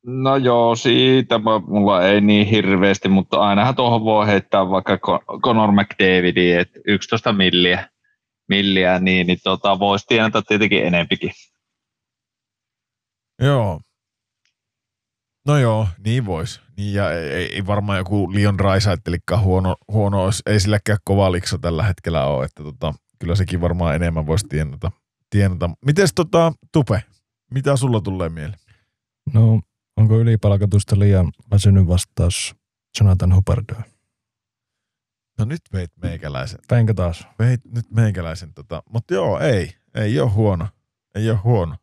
No 0.06 0.36
joo, 0.36 0.76
siitä 0.76 1.40
mulla 1.66 2.06
ei 2.06 2.20
niin 2.20 2.46
hirveästi, 2.46 3.08
mutta 3.08 3.40
ainahan 3.40 3.74
tuohon 3.74 4.04
voi 4.04 4.26
heittää 4.26 4.70
vaikka 4.70 4.98
Conor 5.44 5.72
McDavidin, 5.72 6.58
että 6.58 6.80
11 6.84 7.32
milliä, 7.32 7.88
milliä 8.48 8.98
niin, 8.98 9.26
niin 9.26 9.38
tota, 9.44 9.78
voisi 9.78 10.06
tienata 10.06 10.42
tietenkin 10.42 10.86
enempikin. 10.86 11.30
Joo. 13.42 13.80
No 15.46 15.58
joo, 15.58 15.88
niin 16.04 16.26
vois. 16.26 16.60
Niin 16.76 16.94
ja 16.94 17.12
ei, 17.12 17.54
ei 17.54 17.66
varmaan 17.66 17.98
joku 17.98 18.34
Leon 18.34 18.60
Raisaittelikaan 18.60 19.42
huono, 19.42 19.76
huono 19.92 20.24
olisi. 20.24 20.42
Ei 20.46 20.60
silläkään 20.60 20.98
kova 21.04 21.32
likso 21.32 21.58
tällä 21.58 21.82
hetkellä 21.82 22.24
ole, 22.24 22.44
että 22.44 22.62
tota, 22.62 22.94
kyllä 23.18 23.34
sekin 23.34 23.60
varmaan 23.60 23.94
enemmän 23.94 24.26
voisi 24.26 24.46
tienata. 24.48 24.92
tienata. 25.30 25.70
Mites 25.86 26.14
tota, 26.14 26.52
Tupe, 26.72 27.02
mitä 27.54 27.76
sulla 27.76 28.00
tulee 28.00 28.28
mieleen? 28.28 28.60
No, 29.34 29.60
onko 30.00 30.18
ylipalkatusta 30.18 30.98
liian 30.98 31.32
väsynyt 31.50 31.88
vastaus 31.88 32.54
Jonathan 33.00 33.34
Hubbardille? 33.34 33.84
No 35.38 35.44
nyt 35.44 35.60
veit 35.72 35.90
meikäläisen. 36.02 36.58
Veinkö 36.70 36.94
taas? 36.94 37.26
Veit 37.38 37.60
nyt 37.64 37.90
meikäläisen. 37.90 38.54
Tota. 38.54 38.82
Mutta 38.90 39.14
joo, 39.14 39.38
ei. 39.38 39.74
Ei 39.94 40.20
ole 40.20 40.30
huono. 40.30 40.68
Ei 41.14 41.30
ole 41.30 41.38
huono. 41.38 41.76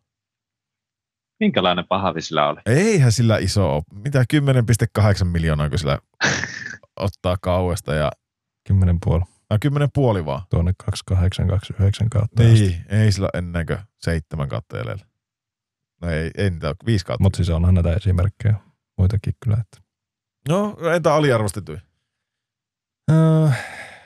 Minkälainen 1.40 1.86
pahavi 1.88 2.22
sillä 2.22 2.48
oli? 2.48 2.62
Eihän 2.66 3.12
sillä 3.12 3.38
iso 3.38 3.76
ole. 3.76 3.84
Mitä 3.94 4.26
10,8 4.34 5.26
miljoonaa, 5.26 5.70
kun 5.70 5.80
sillä 5.80 6.00
ottaa 7.00 7.38
kauesta 7.42 7.94
ja... 7.94 8.12
10 8.68 8.98
puoli. 9.06 9.24
Ah, 9.50 9.60
10 9.60 9.90
puoli 9.94 10.26
vaan. 10.26 10.42
Tuonne 10.50 10.74
2829 10.86 12.10
kautta. 12.10 12.44
Niin, 12.44 12.54
asti. 12.54 12.82
ei 12.90 13.12
sillä 13.12 13.30
ennäkö 13.34 13.78
seitsemän 13.98 14.50
kautta 14.50 14.78
jäljellä. 14.78 15.06
No 16.02 16.10
ei, 16.10 16.32
ei 16.38 16.50
niitä 16.50 16.68
ole 16.68 16.76
viisi 16.86 17.06
kautta. 17.06 17.24
Mutta 17.24 17.38
siis 17.38 17.50
onhan 17.50 17.74
näitä 17.74 17.94
esimerkkejä 17.94 18.56
muitakin 18.98 19.34
kyllä. 19.44 19.58
Että. 19.62 19.88
No, 20.50 20.78
entä 20.96 21.14
aliarvostetui? 21.14 21.78
Öö, 23.12 23.50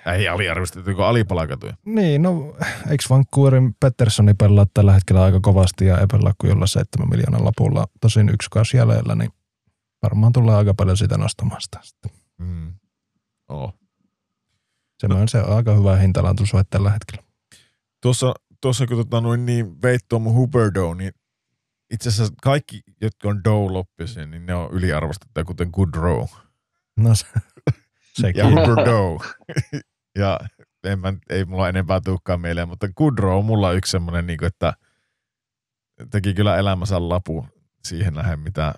ei 0.05 0.27
aliarvostettu, 0.27 0.95
kun 0.95 1.05
alipalkatuja. 1.05 1.73
Niin, 1.85 2.21
no 2.21 2.55
eikö 2.89 3.03
Vancouverin 3.09 3.75
Petterssoni 3.79 4.33
pelaa 4.33 4.65
tällä 4.73 4.93
hetkellä 4.93 5.23
aika 5.23 5.39
kovasti 5.39 5.85
ja 5.85 5.97
ei 5.97 6.07
pelaa 6.11 6.33
kuin 6.37 6.49
jolla 6.49 6.67
7 6.67 7.09
miljoonan 7.09 7.45
lapulla. 7.45 7.87
Tosin 8.01 8.29
yksi 8.29 8.49
kausi 8.51 8.77
jäljellä, 8.77 9.15
niin 9.15 9.31
varmaan 10.03 10.33
tulee 10.33 10.55
aika 10.55 10.73
paljon 10.73 10.97
sitä 10.97 11.17
nostamaan 11.17 11.61
sitä 11.61 11.79
sitten. 11.81 12.11
Mm. 12.37 12.73
Oh. 13.49 13.73
Se, 14.99 15.07
no. 15.07 15.27
se 15.27 15.41
on 15.41 15.57
aika 15.57 15.75
hyvä 15.75 15.95
hintalantusuhe 15.95 16.63
tällä 16.69 16.91
hetkellä. 16.91 17.23
Tuossa, 18.01 18.33
tuossa 18.61 18.87
kun 18.87 18.97
tota, 18.97 19.21
noin, 19.21 19.45
niin 19.45 19.81
veit 19.81 20.01
Tom 20.09 20.23
Huberdo, 20.23 20.93
niin 20.93 21.11
itse 21.91 22.09
asiassa 22.09 22.33
kaikki, 22.43 22.81
jotka 23.01 23.29
on 23.29 23.43
Doe 23.43 23.71
loppisia, 23.71 24.25
niin 24.25 24.45
ne 24.45 24.55
on 24.55 24.71
yliarvostettuja, 24.71 25.45
kuten 25.45 25.69
Goodrow. 25.73 26.25
No 26.97 27.15
se, 27.15 27.25
sekin. 28.21 28.39
Ja 28.39 28.49
Huberdo. 28.49 29.19
ja 30.19 30.39
en 30.83 30.99
mä, 30.99 31.13
ei 31.29 31.45
mulla 31.45 31.69
enempää 31.69 32.01
tulekaan 32.01 32.41
mieleen, 32.41 32.67
mutta 32.67 32.87
Goodrow 32.87 33.37
on 33.37 33.45
mulla 33.45 33.71
yksi 33.71 33.91
semmoinen, 33.91 34.27
niin 34.27 34.43
että 34.43 34.73
teki 36.11 36.33
kyllä 36.33 36.57
elämänsä 36.57 37.09
lapu 37.09 37.47
siihen 37.83 38.13
nähden, 38.13 38.39
mitä 38.39 38.73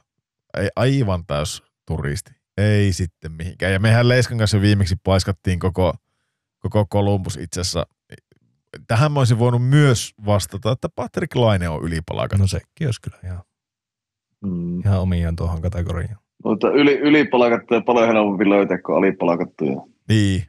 ei 0.57 0.69
aivan 0.76 1.26
täys 1.26 1.64
turisti. 1.88 2.31
Ei 2.57 2.94
sitten 2.94 3.31
mihinkään. 3.31 3.73
Ja 3.73 3.80
mehän 3.80 4.10
Leiskan 4.10 4.38
kanssa 4.38 4.61
viimeksi 4.61 4.95
paiskattiin 5.03 5.60
koko, 5.60 5.94
koko 6.60 6.85
Columbus 6.85 7.38
itse 7.38 7.61
asiassa. 7.61 7.85
Tähän 8.87 9.11
mä 9.11 9.19
olisin 9.19 9.39
voinut 9.39 9.69
myös 9.69 10.13
vastata, 10.25 10.71
että 10.71 10.89
Patrick 10.95 11.35
Laine 11.35 11.69
on 11.69 11.83
ylipalakattu. 11.83 12.43
No 12.43 12.47
sekin 12.47 12.87
olisi 12.87 13.01
kyllä 13.01 13.17
ihan, 13.23 13.41
mm. 14.45 14.79
ihan 14.79 14.99
omiaan 14.99 15.35
tuohon 15.35 15.61
kategoriaan. 15.61 16.17
Mutta 16.43 16.69
yli, 16.69 16.93
ylipalkattuja 16.99 17.81
paljon 17.81 18.07
helpompi 18.07 18.49
löytää 18.49 18.81
kuin 18.81 18.97
alipalkattuja. 18.97 19.81
Niin, 20.09 20.45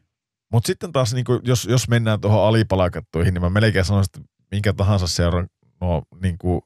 mutta 0.52 0.66
sitten 0.66 0.92
taas, 0.92 1.14
niin 1.14 1.24
kuin, 1.24 1.40
jos, 1.42 1.64
jos 1.64 1.88
mennään 1.88 2.20
tuohon 2.20 2.48
alipalkattuihin, 2.48 3.34
niin 3.34 3.42
mä 3.42 3.50
melkein 3.50 3.84
sanoisin, 3.84 4.10
että 4.16 4.30
minkä 4.50 4.72
tahansa 4.72 5.06
seuran 5.06 5.46
no, 5.80 6.02
niin, 6.22 6.38
kuin, 6.38 6.60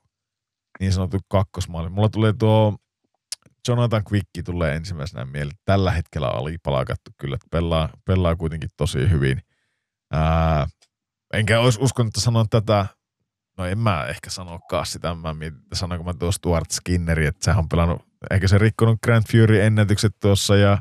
niin 0.81 0.93
sanottu 0.93 1.19
kakkosmaali. 1.29 1.89
Mulla 1.89 2.09
tulee 2.09 2.33
tuo 2.39 2.75
Jonathan 3.69 4.03
Quickki 4.13 4.43
tulee 4.43 4.77
ensimmäisenä 4.77 5.25
mieleen. 5.25 5.59
Tällä 5.65 5.91
hetkellä 5.91 6.29
alipalkattu 6.29 7.11
kyllä, 7.21 7.35
että 7.35 7.47
pelaa, 7.51 7.89
pelaa 8.05 8.37
kuitenkin 8.37 8.71
tosi 8.77 9.11
hyvin. 9.11 9.41
Ää, 10.13 10.67
enkä 11.33 11.61
olisi 11.61 11.79
uskonut, 11.83 12.11
että 12.11 12.21
sanon 12.21 12.49
tätä, 12.49 12.87
no 13.59 13.67
en 13.67 13.79
mä 13.79 14.05
ehkä 14.05 14.31
sanokaan 14.31 14.87
sitä, 14.87 15.15
mä 15.15 15.35
mietin, 15.35 15.59
että 15.59 15.77
sanonko 15.77 16.05
mä 16.05 16.15
tuo 16.15 16.33
Stuart 16.33 16.71
Skinneri, 16.71 17.27
että 17.27 17.45
sehän 17.45 17.59
on 17.59 17.69
pelannut, 17.69 18.03
eikö 18.31 18.49
se 18.49 18.59
rikkonut 18.59 18.99
Grand 19.03 19.25
Fury 19.33 19.61
ennätykset 19.61 20.17
tuossa 20.21 20.57
ja, 20.57 20.79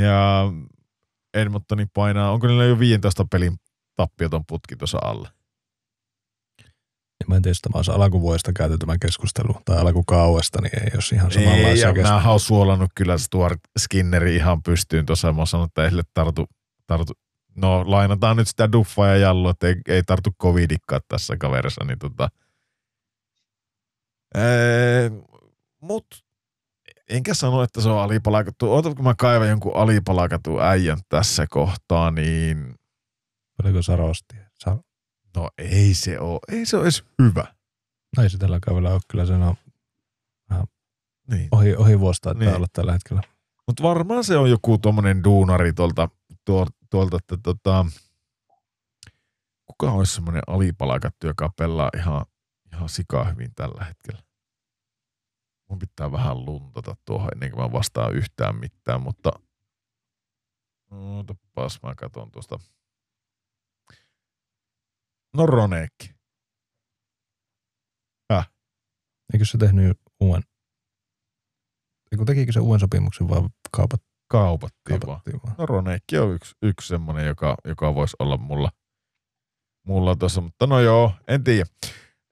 ja 0.00 0.44
Edmontoni 1.34 1.86
painaa, 1.94 2.32
onko 2.32 2.46
niillä 2.46 2.64
jo 2.64 2.78
15 2.78 3.26
pelin 3.30 3.56
tappioton 3.96 4.44
putki 4.46 4.76
tuossa 4.76 4.98
alla? 5.02 5.28
Ja 7.22 7.26
mä 7.28 7.36
en 7.36 7.42
tiedä, 7.42 7.56
jos 7.74 7.88
alkuvuodesta 7.88 8.52
käyty 8.52 8.78
tämä 8.78 8.98
keskustelu, 8.98 9.54
tai 9.64 9.78
alkukauesta, 9.78 10.62
niin 10.62 10.84
ei 10.84 10.90
jos 10.94 11.12
ihan 11.12 11.30
samanlaisia 11.30 11.88
Ei, 11.88 11.94
ja 11.96 12.02
mä 12.02 12.30
oon 12.30 12.40
suolannut 12.40 12.90
kyllä 12.94 13.18
Stuart 13.18 13.60
Skinneri 13.78 14.36
ihan 14.36 14.62
pystyyn 14.62 15.06
tuossa. 15.06 15.32
Mä 15.32 15.38
oon 15.38 15.46
sanonut, 15.46 15.70
että 15.70 15.84
ei 15.84 16.02
tartu, 16.14 16.46
tartu, 16.86 17.12
no 17.54 17.90
lainataan 17.90 18.36
nyt 18.36 18.48
sitä 18.48 18.72
duffaa 18.72 19.06
ja 19.08 19.16
jallu, 19.16 19.48
että 19.48 19.66
ei, 19.66 19.76
ei 19.88 20.02
tartu 20.02 20.30
covidikkaa 20.42 21.00
tässä 21.08 21.36
kaverissa, 21.36 21.84
niin 21.84 21.98
tota, 21.98 22.28
ee, 24.34 25.10
mut 25.80 26.06
enkä 27.08 27.34
sano, 27.34 27.62
että 27.62 27.80
se 27.80 27.88
on 27.88 27.98
alipalakattu. 27.98 28.72
Ootatko 28.72 28.94
kun 28.94 29.04
mä 29.04 29.14
kaivan 29.18 29.48
jonkun 29.48 29.76
alipalakatun 29.76 30.62
äijän 30.62 30.98
tässä 31.08 31.46
kohtaa, 31.50 32.10
niin... 32.10 32.74
Oliko 33.64 33.82
Sarosti? 33.82 34.36
Sa- 34.54 34.82
no 35.36 35.50
ei 35.58 35.94
se 35.94 36.20
ole. 36.20 36.40
Ei 36.48 36.66
se 36.66 36.76
ole 36.76 36.84
edes 36.84 37.04
hyvä. 37.22 37.44
No 38.16 38.22
ei 38.22 38.30
se 38.30 38.38
tällä 38.38 38.60
kaudella 38.60 38.90
ole. 38.90 39.00
Kyllä 39.08 39.26
se 39.26 39.32
on 39.32 39.54
vähän 40.50 40.66
niin. 41.30 41.48
ohi, 41.50 41.76
ohi 41.76 42.00
vuosta 42.00 42.34
niin. 42.34 42.54
olla 42.54 42.66
tällä 42.72 42.92
hetkellä. 42.92 43.22
Mutta 43.66 43.82
varmaan 43.82 44.24
se 44.24 44.36
on 44.36 44.50
joku 44.50 44.78
tuommoinen 44.78 45.24
duunari 45.24 45.72
tuolta, 45.72 46.08
tuolta, 46.44 46.72
tuolta 46.92 47.16
että 47.16 47.36
tota, 47.42 47.86
kuka 49.66 49.92
olisi 49.92 50.14
semmoinen 50.14 50.42
alipalakattu, 50.46 51.26
joka 51.26 51.50
pelaa 51.58 51.90
ihan, 51.96 52.26
ihan 52.72 52.88
sikaa 52.88 53.24
hyvin 53.24 53.54
tällä 53.54 53.84
hetkellä 53.84 54.22
mun 55.72 55.78
pitää 55.78 56.12
vähän 56.12 56.44
luntata 56.44 56.96
tuohon 57.04 57.28
ennen 57.32 57.50
kuin 57.50 57.62
mä 57.62 57.72
vastaan 57.72 58.14
yhtään 58.14 58.56
mitään, 58.56 59.00
mutta 59.00 59.30
Ootapas, 60.90 61.82
mä 61.82 61.94
katson 61.94 62.30
tuosta. 62.30 62.58
No 65.36 65.46
Ronekki. 65.46 66.14
Häh? 68.32 68.50
Eikö 69.32 69.44
se 69.44 69.58
tehnyt 69.58 70.00
uuden? 70.20 70.42
Eikö 72.12 72.24
tekikö 72.24 72.52
se 72.52 72.60
uuden 72.60 72.80
sopimuksen 72.80 73.28
vaan 73.28 73.50
kaupat? 73.76 74.11
Kaupattiin, 74.32 75.00
kaupattiin 75.00 75.40
vaan. 75.42 75.42
vaan. 75.46 75.54
No 75.58 75.66
Ronekki 75.66 76.18
on 76.18 76.34
yksi, 76.34 76.54
yksi 76.62 76.88
semmonen, 76.88 77.26
joka, 77.26 77.56
joka 77.64 77.94
voisi 77.94 78.16
olla 78.18 78.36
mulla, 78.36 78.70
mulla 79.86 80.16
tuossa, 80.16 80.40
mutta 80.40 80.66
no 80.66 80.80
joo, 80.80 81.12
en 81.28 81.44
tiedä. 81.44 81.64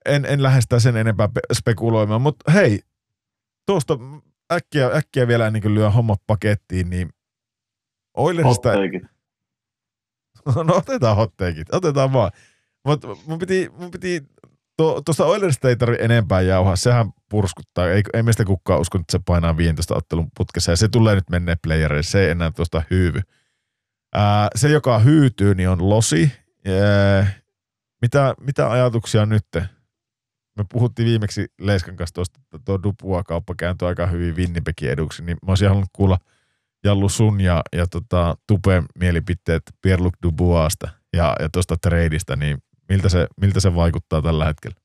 En, 0.06 0.24
en 0.24 0.42
lähde 0.42 0.60
sen 0.78 0.96
enempää 0.96 1.28
spekuloimaan, 1.52 2.22
mutta 2.22 2.52
hei, 2.52 2.80
tuosta 3.66 3.98
äkkiä, 4.52 4.86
äkkiä 4.86 5.28
vielä 5.28 5.50
niin 5.50 5.62
kuin 5.62 5.74
lyö 5.74 5.90
hommat 5.90 6.20
pakettiin, 6.26 6.90
niin 6.90 7.10
Oilersista... 8.16 8.68
no 10.66 10.74
otetaan 10.76 11.16
hotteikit, 11.16 11.74
otetaan 11.74 12.12
vaan. 12.12 12.30
Mutta 12.84 13.08
mun 13.26 13.38
piti, 13.38 13.70
mun 13.78 13.90
piti 13.90 14.22
tuosta 14.76 15.26
Oilersista 15.26 15.68
ei 15.68 15.76
tarvi 15.76 15.96
enempää 16.00 16.40
jauhaa, 16.40 16.76
sehän 16.76 17.12
purskuttaa. 17.30 17.90
Ei, 17.90 18.02
ei 18.14 18.22
meistä 18.22 18.44
kukaan 18.44 18.80
usko, 18.80 18.98
että 18.98 19.12
se 19.12 19.20
painaa 19.26 19.56
15 19.56 19.94
ottelun 19.94 20.28
putkessa 20.36 20.72
ja 20.72 20.76
se 20.76 20.88
tulee 20.88 21.14
nyt 21.14 21.30
menneen 21.30 21.58
playereille, 21.62 22.02
se 22.02 22.24
ei 22.24 22.30
enää 22.30 22.50
tuosta 22.50 22.82
hyyvy. 22.90 23.20
Ää, 24.14 24.48
se, 24.54 24.68
joka 24.68 24.98
hyytyy, 24.98 25.54
niin 25.54 25.68
on 25.68 25.90
Losi. 25.90 26.32
Ää, 26.66 27.26
mitä, 28.02 28.34
mitä 28.40 28.70
ajatuksia 28.70 29.26
nyt? 29.26 29.46
me 30.60 30.64
puhuttiin 30.72 31.06
viimeksi 31.06 31.46
Leiskan 31.60 31.96
kanssa 31.96 32.14
tuosta, 32.14 32.40
että 32.42 32.58
tuo 32.64 32.82
Dupua-kauppa 32.82 33.54
kääntyi 33.58 33.88
aika 33.88 34.06
hyvin 34.06 34.36
Winnipegin 34.36 34.90
eduksi, 34.90 35.24
niin 35.24 35.38
mä 35.46 35.52
olisin 35.52 35.68
halunnut 35.68 35.90
kuulla 35.92 36.18
Jallu 36.84 37.08
sun 37.08 37.40
ja, 37.40 37.62
ja 37.76 37.86
tota, 37.86 38.36
Tupen 38.46 38.84
mielipiteet 38.98 39.62
Pierre-Luc 39.86 40.14
Dubuasta 40.22 40.88
ja, 41.12 41.36
ja 41.40 41.48
tuosta 41.52 41.76
treidistä, 41.82 42.36
niin 42.36 42.58
miltä 42.88 43.08
se, 43.08 43.26
miltä 43.40 43.60
se 43.60 43.74
vaikuttaa 43.74 44.22
tällä 44.22 44.44
hetkellä? 44.44 44.76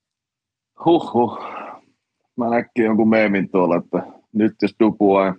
Huhhuh. 0.85 1.54
Mä 2.37 2.49
näkin 2.49 2.85
jonkun 2.85 3.09
meemin 3.09 3.49
tuolla, 3.49 3.77
että 3.77 4.03
nyt 4.33 4.53
jos 4.61 4.75
Dupua 4.79 5.35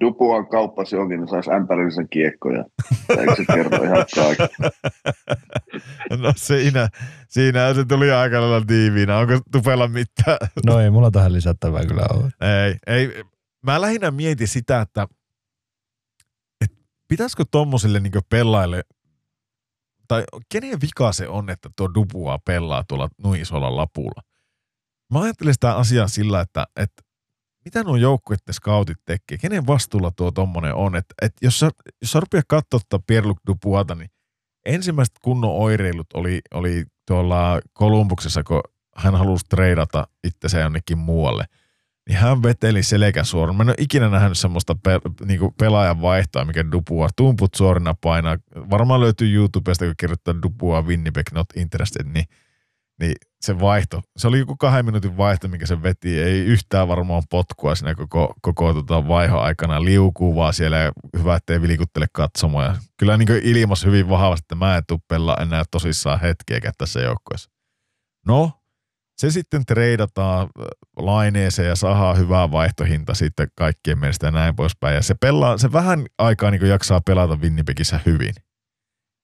Dupuan 0.00 0.46
kauppasi 0.46 0.96
onkin, 0.96 1.20
niin 1.20 1.28
saisi 1.28 1.50
ämpärillisen 1.50 2.08
kiekkoja. 2.08 2.64
Eikö 3.18 3.34
se 3.36 3.44
kerro 3.54 3.84
ihan 3.84 4.06
kaikki? 4.14 4.56
No 6.22 6.32
siinä, 6.36 6.88
siinä 7.28 7.74
se 7.74 7.84
tuli 7.84 8.10
aika 8.10 8.40
lailla 8.40 8.66
tiiviinä. 8.66 9.18
Onko 9.18 9.40
Tupella 9.52 9.88
mitään? 9.88 10.38
No 10.66 10.80
ei 10.80 10.90
mulla 10.90 11.10
tähän 11.10 11.32
lisättävää 11.32 11.84
kyllä 11.84 12.06
ole. 12.14 12.30
Ei, 12.64 12.74
ei. 12.86 13.24
Mä 13.62 13.80
lähinnä 13.80 14.10
mietin 14.10 14.48
sitä, 14.48 14.80
että, 14.80 15.06
että 16.64 16.76
pitäisikö 17.08 17.44
tommosille 17.50 18.00
niin 18.00 18.12
pelaille, 18.30 18.82
tai 20.08 20.24
kenen 20.48 20.80
vika 20.80 21.12
se 21.12 21.28
on, 21.28 21.50
että 21.50 21.70
tuo 21.76 21.94
Dupua 21.94 22.38
pelaa 22.44 22.84
tuolla 22.88 23.08
noin 23.22 23.40
isolla 23.40 23.76
lapulla. 23.76 24.22
Mä 25.12 25.20
ajattelen 25.20 25.54
sitä 25.54 25.76
asiaa 25.76 26.08
sillä, 26.08 26.40
että, 26.40 26.66
että 26.76 27.02
mitä 27.64 27.82
nuo 27.82 27.96
joukkueiden 27.96 28.54
scoutit 28.54 28.98
tekee? 29.04 29.38
Kenen 29.38 29.66
vastuulla 29.66 30.10
tuo 30.10 30.30
tommonen 30.30 30.74
on? 30.74 30.96
Että, 30.96 31.14
että 31.22 31.46
jos, 31.46 31.60
sä, 31.60 31.70
jos 32.02 32.10
sä 32.10 32.20
rupeat 32.20 32.44
katsoa 32.48 32.80
Pierre-Luc 33.06 33.38
Dupuata, 33.46 33.94
niin 33.94 34.10
ensimmäiset 34.66 35.14
kunnon 35.22 35.50
oireilut 35.50 36.06
oli, 36.14 36.40
oli 36.54 36.84
tuolla 37.06 37.60
Kolumbuksessa, 37.72 38.42
kun 38.42 38.60
hän 38.96 39.14
halusi 39.14 39.44
treidata 39.48 40.08
itsensä 40.24 40.58
jonnekin 40.58 40.98
muualle. 40.98 41.44
Niin 42.08 42.18
hän 42.18 42.42
veteli 42.42 42.82
selkä 42.82 43.24
suoraan. 43.24 43.56
Mä 43.56 43.62
en 43.62 43.68
ole 43.68 43.76
ikinä 43.78 44.08
nähnyt 44.08 44.38
semmoista 44.38 44.74
pe, 44.82 45.00
niinku 45.24 45.54
pelaajan 45.58 46.02
vaihtoa, 46.02 46.44
mikä 46.44 46.72
Dupua 46.72 47.08
tumput 47.16 47.54
suorina 47.54 47.94
painaa. 48.00 48.36
Varmaan 48.70 49.00
löytyy 49.00 49.34
YouTubesta, 49.34 49.84
kun 49.84 49.94
kirjoittaa 49.96 50.42
Dupua 50.42 50.82
Winnipeg 50.82 51.32
not 51.32 51.46
interested, 51.56 52.06
niin– 52.06 52.24
niin 53.00 53.14
se 53.46 53.60
vaihto, 53.60 54.02
se 54.16 54.28
oli 54.28 54.38
joku 54.38 54.56
kahden 54.56 54.84
minuutin 54.84 55.16
vaihto, 55.16 55.48
mikä 55.48 55.66
se 55.66 55.82
veti, 55.82 56.20
ei 56.20 56.40
yhtään 56.40 56.88
varmaan 56.88 57.22
potkua 57.30 57.74
siinä 57.74 57.94
koko, 57.94 58.34
koko 58.42 58.74
tota 58.74 59.08
vaiho 59.08 59.38
aikana, 59.38 59.84
liukuu 59.84 60.36
vaan 60.36 60.54
siellä 60.54 60.92
hyvä, 61.18 61.36
ettei 61.36 61.62
vilikuttele 61.62 62.06
katsomaan. 62.12 62.76
kyllä 62.96 63.16
niin 63.16 63.28
ilmas 63.42 63.84
hyvin 63.84 64.08
vahvasti, 64.08 64.44
että 64.44 64.54
mä 64.54 64.76
en 64.76 64.82
tuppella 64.88 65.36
enää 65.36 65.64
tosissaan 65.70 66.20
hetkeäkään 66.20 66.74
tässä 66.78 67.00
joukkueessa. 67.00 67.50
No, 68.26 68.52
se 69.18 69.30
sitten 69.30 69.66
treidataan 69.66 70.42
äh, 70.42 70.66
laineeseen 70.96 71.68
ja 71.68 71.76
sahaa 71.76 72.14
hyvää 72.14 72.50
vaihtohinta 72.52 73.14
sitten 73.14 73.48
kaikkien 73.54 73.98
mielestä 73.98 74.26
ja 74.26 74.30
näin 74.30 74.56
poispäin. 74.56 74.94
Ja 74.94 75.02
se, 75.02 75.14
pelaa, 75.20 75.58
se 75.58 75.72
vähän 75.72 76.06
aikaa 76.18 76.50
niin 76.50 76.68
jaksaa 76.68 77.00
pelata 77.00 77.36
Winnipegissä 77.36 78.00
hyvin. 78.06 78.34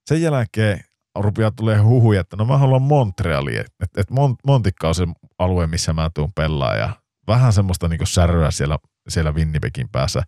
Sen 0.06 0.22
jälkeen 0.22 0.84
rupeaa 1.16 1.50
tulee 1.50 1.78
huhuja, 1.78 2.20
että 2.20 2.36
no 2.36 2.44
mä 2.44 2.58
haluan 2.58 2.82
Montrealia, 2.82 3.64
että 3.80 4.00
et 4.00 4.08
Montikka 4.46 4.88
on 4.88 4.94
se 4.94 5.06
alue, 5.38 5.66
missä 5.66 5.92
mä 5.92 6.10
tuun 6.14 6.32
pelaa 6.32 6.76
ja 6.76 6.96
vähän 7.26 7.52
semmoista 7.52 7.88
niinku 7.88 8.06
säröä 8.06 8.50
siellä, 8.50 8.78
siellä 9.08 9.32
Winnipegin 9.32 9.88
päässä. 9.92 10.22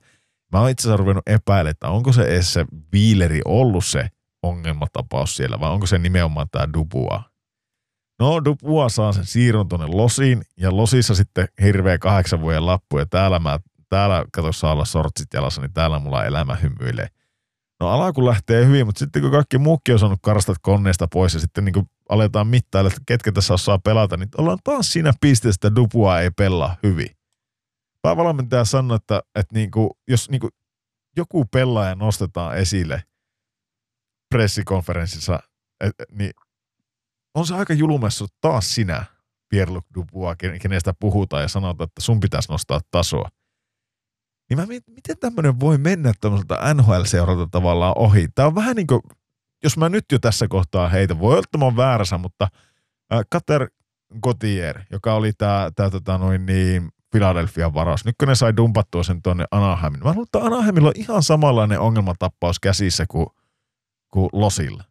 Mä 0.52 0.60
oon 0.60 0.70
itse 0.70 0.82
asiassa 0.82 0.96
ruvennut 0.96 1.28
epäilemään, 1.28 1.70
että 1.70 1.88
onko 1.88 2.12
se 2.12 2.22
edes 2.22 2.52
se 2.52 2.64
Viileri 2.92 3.40
ollut 3.44 3.84
se 3.84 4.08
ongelmatapaus 4.42 5.36
siellä 5.36 5.60
vai 5.60 5.70
onko 5.70 5.86
se 5.86 5.98
nimenomaan 5.98 6.46
tämä 6.50 6.72
Dubua. 6.72 7.22
No 8.20 8.44
Dubua 8.44 8.88
saa 8.88 9.12
sen 9.12 9.26
siirron 9.26 9.68
tuonne 9.68 9.86
Losiin 9.86 10.42
ja 10.56 10.76
Losissa 10.76 11.14
sitten 11.14 11.48
hirveä 11.62 11.98
kahdeksan 11.98 12.40
vuoden 12.40 12.66
lappu 12.66 12.98
ja 12.98 13.06
täällä 13.06 13.38
mä, 13.38 13.58
täällä 13.88 14.24
kato 14.32 14.52
saa 14.52 14.72
olla 14.72 14.84
sortsit 14.84 15.28
jalassa, 15.34 15.60
niin 15.60 15.72
täällä 15.72 15.98
mulla 15.98 16.24
elämä 16.24 16.54
hymyilee. 16.54 17.08
No 17.80 17.88
alku 17.88 18.26
lähtee 18.26 18.66
hyvin, 18.66 18.86
mutta 18.86 18.98
sitten 18.98 19.22
kun 19.22 19.30
kaikki 19.30 19.58
muukin 19.58 19.92
on 19.92 19.98
saanut 19.98 20.18
karstat 20.22 20.56
koneesta 20.62 21.08
pois 21.08 21.34
ja 21.34 21.40
sitten 21.40 21.64
niin 21.64 21.88
aletaan 22.08 22.46
mittailla, 22.46 22.88
että 22.88 23.00
ketkä 23.06 23.32
tässä 23.32 23.54
osaa 23.54 23.78
pelata, 23.78 24.16
niin 24.16 24.28
ollaan 24.38 24.58
taas 24.64 24.92
siinä 24.92 25.12
pisteessä, 25.20 25.56
että 25.56 25.74
Dupua 25.74 26.20
ei 26.20 26.30
pelaa 26.30 26.76
hyvin. 26.82 27.08
Päävalmentaja 28.02 28.64
sanoi, 28.64 28.96
että, 28.96 29.22
että 29.34 29.54
niin 29.54 29.70
kuin, 29.70 29.90
jos 30.08 30.30
niin 30.30 30.40
kuin 30.40 30.50
joku 31.16 31.44
pelaaja 31.44 31.94
nostetaan 31.94 32.58
esille 32.58 33.02
pressikonferenssissa, 34.34 35.40
et, 35.80 35.94
niin 36.10 36.30
on 37.34 37.46
se 37.46 37.54
aika 37.54 37.74
julmessa 37.74 38.26
taas 38.40 38.74
sinä, 38.74 39.04
Pierre-Luc 39.54 39.84
kenestä 40.62 40.94
puhutaan 41.00 41.42
ja 41.42 41.48
sanotaan, 41.48 41.88
että 41.88 42.00
sun 42.00 42.20
pitäisi 42.20 42.50
nostaa 42.50 42.80
tasoa. 42.90 43.28
Niin 44.50 44.58
mä 44.58 44.66
mietin, 44.66 44.94
miten 44.94 45.18
tämmöinen 45.18 45.60
voi 45.60 45.78
mennä 45.78 46.12
tämmöiseltä 46.20 46.74
NHL-seuralta 46.74 47.46
tavallaan 47.50 47.98
ohi. 47.98 48.28
Tämä 48.34 48.48
on 48.48 48.54
vähän 48.54 48.76
niin 48.76 48.86
kuin, 48.86 49.00
jos 49.62 49.76
mä 49.76 49.88
nyt 49.88 50.04
jo 50.12 50.18
tässä 50.18 50.48
kohtaa 50.48 50.88
heitä, 50.88 51.18
voi 51.18 51.30
olla, 51.30 51.42
että 51.44 51.58
mä 51.58 51.64
oon 51.64 51.76
väärässä, 51.76 52.18
mutta 52.18 52.48
äh, 53.12 53.20
Kater 53.30 53.68
Gautier, 54.22 54.80
joka 54.90 55.14
oli 55.14 55.32
tämä, 55.32 55.70
tää, 55.76 55.90
tota 55.90 56.18
noin 56.18 56.46
niin, 56.46 56.88
Philadelphia 57.10 57.74
varaus. 57.74 58.04
Nyt 58.04 58.14
kun 58.18 58.28
ne 58.28 58.34
sai 58.34 58.56
dumpattua 58.56 59.02
sen 59.02 59.22
tuonne 59.22 59.44
Anaheimin. 59.50 60.00
Mä 60.00 60.08
luulen, 60.08 60.22
että 60.22 60.38
Anaheimilla 60.38 60.88
on 60.88 60.94
ihan 60.96 61.22
samanlainen 61.22 61.80
ongelmatappaus 61.80 62.60
käsissä 62.60 63.04
kuin, 63.08 63.26
kuin 64.10 64.28
Losilla. 64.32 64.84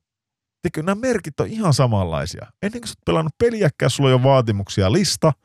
Teikö 0.61 0.83
nämä 0.83 1.01
merkit 1.01 1.39
on 1.39 1.47
ihan 1.47 1.73
samanlaisia. 1.73 2.47
Ennen 2.61 2.81
kuin 2.81 2.87
sä 2.87 2.91
oot 2.91 3.05
pelannut 3.05 3.33
peliäkään, 3.37 3.89
sulla 3.89 4.07
on 4.07 4.11
jo 4.11 4.23
vaatimuksia 4.23 4.91
lista– 4.91 5.33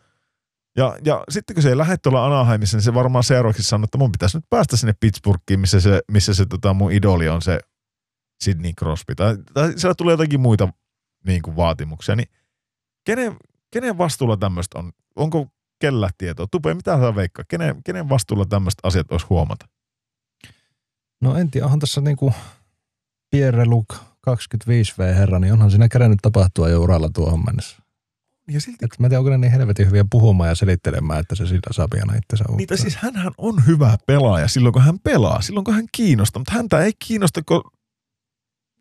ja, 0.78 0.96
ja 1.04 1.24
sitten 1.30 1.54
kun 1.54 1.62
se 1.62 1.68
ei 1.68 1.76
lähde 1.76 1.96
tuolla 1.96 2.26
Anaheimissa, 2.26 2.76
niin 2.76 2.82
se 2.82 2.94
varmaan 2.94 3.24
seuraavaksi 3.24 3.62
sanoo, 3.62 3.84
että 3.84 3.98
mun 3.98 4.12
pitäisi 4.12 4.36
nyt 4.36 4.44
päästä 4.50 4.76
sinne 4.76 4.94
Pittsburghiin, 5.00 5.60
missä 5.60 5.80
se, 5.80 6.00
missä 6.12 6.34
se 6.34 6.46
tota, 6.46 6.74
mun 6.74 6.92
idoli 6.92 7.28
on 7.28 7.42
se 7.42 7.60
Sidney 8.44 8.72
Crosby. 8.72 9.14
Tai, 9.14 9.36
tai 9.54 9.72
siellä 9.76 9.94
tulee 9.94 10.12
jotakin 10.12 10.40
muita 10.40 10.68
niin 11.26 11.42
kuin, 11.42 11.56
vaatimuksia. 11.56 12.16
Niin 12.16 12.28
kenen, 13.04 13.36
kenen 13.70 13.98
vastuulla 13.98 14.36
tämmöistä 14.36 14.78
on? 14.78 14.92
Onko 15.16 15.46
kellä 15.80 16.10
tietoa? 16.18 16.46
Tupe, 16.50 16.74
mitä 16.74 16.98
sä 17.00 17.14
veikkaa? 17.14 17.44
Kenen, 17.48 17.82
kenen 17.82 18.08
vastuulla 18.08 18.44
tämmöistä 18.44 18.80
asiat 18.82 19.12
olisi 19.12 19.26
huomata? 19.30 19.68
No 21.20 21.36
en 21.36 21.50
tiedä, 21.50 21.64
onhan 21.64 21.80
tässä 21.80 22.00
niinku 22.00 22.34
Pierre 23.30 23.66
Luc 23.66 23.94
25V 24.30 25.14
herra, 25.14 25.38
niin 25.38 25.52
onhan 25.52 25.70
siinä 25.70 25.88
kerännyt 25.88 26.18
tapahtua 26.22 26.68
jo 26.68 26.80
uralla 26.80 27.10
tuohon 27.14 27.44
mennessä. 27.46 27.87
Ja 28.50 28.60
silti... 28.60 28.84
Et 28.84 28.98
mä 28.98 29.06
en 29.06 29.10
tiedä, 29.10 29.18
onko 29.18 29.30
ne 29.30 29.38
niin 29.38 29.52
helvetin 29.52 29.86
hyviä 29.86 30.04
puhumaan 30.10 30.48
ja 30.48 30.54
selittelemään, 30.54 31.20
että 31.20 31.34
se 31.34 31.46
sillä 31.46 31.60
saa 31.70 31.88
pian 31.88 32.16
itsensä 32.16 32.44
Niitä 32.56 32.76
siis 32.76 32.96
hänhän 32.96 33.32
on 33.38 33.66
hyvä 33.66 33.98
pelaaja 34.06 34.48
silloin, 34.48 34.72
kun 34.72 34.82
hän 34.82 34.98
pelaa, 34.98 35.42
silloin 35.42 35.64
kun 35.64 35.74
hän 35.74 35.86
kiinnostaa, 35.92 36.40
mutta 36.40 36.52
häntä 36.52 36.80
ei 36.80 36.92
kiinnosta, 37.06 37.42
kun... 37.42 37.62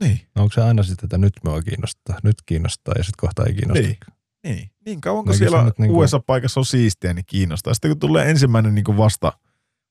Niin. 0.04 0.22
No 0.36 0.42
onko 0.42 0.54
se 0.54 0.62
aina 0.62 0.84
sitten, 0.84 1.06
että 1.06 1.18
nyt 1.18 1.34
me 1.44 1.52
kiinnostaa, 1.66 2.18
nyt 2.24 2.36
kiinnostaa 2.46 2.94
ja 2.98 3.04
sitten 3.04 3.22
kohta 3.22 3.46
ei 3.46 3.54
kiinnosta? 3.54 3.84
Niin. 3.84 3.98
Niin, 4.44 4.70
niin 4.86 5.02
kauan 5.02 5.26
kun 5.26 5.36
siellä 5.36 5.64
niin 5.64 5.92
kuin... 5.92 6.04
USA-paikassa 6.04 6.60
on 6.60 6.66
siistiä, 6.66 7.14
niin 7.14 7.26
kiinnostaa. 7.28 7.74
Sitten 7.74 7.92
kun 7.92 8.00
tulee 8.00 8.30
ensimmäinen 8.30 8.76
niin 8.76 8.86
kuin 8.86 8.98
vasta, 8.98 9.34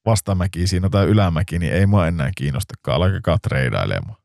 vastamäki 0.07 0.67
siinä 0.67 0.89
tai 0.89 1.07
ylämäki, 1.07 1.59
niin 1.59 1.73
ei 1.73 1.87
mua 1.87 2.07
enää 2.07 2.31
kiinnostakaan. 2.37 3.03
Alkakaa 3.03 3.39
treidailemaan. 3.43 4.17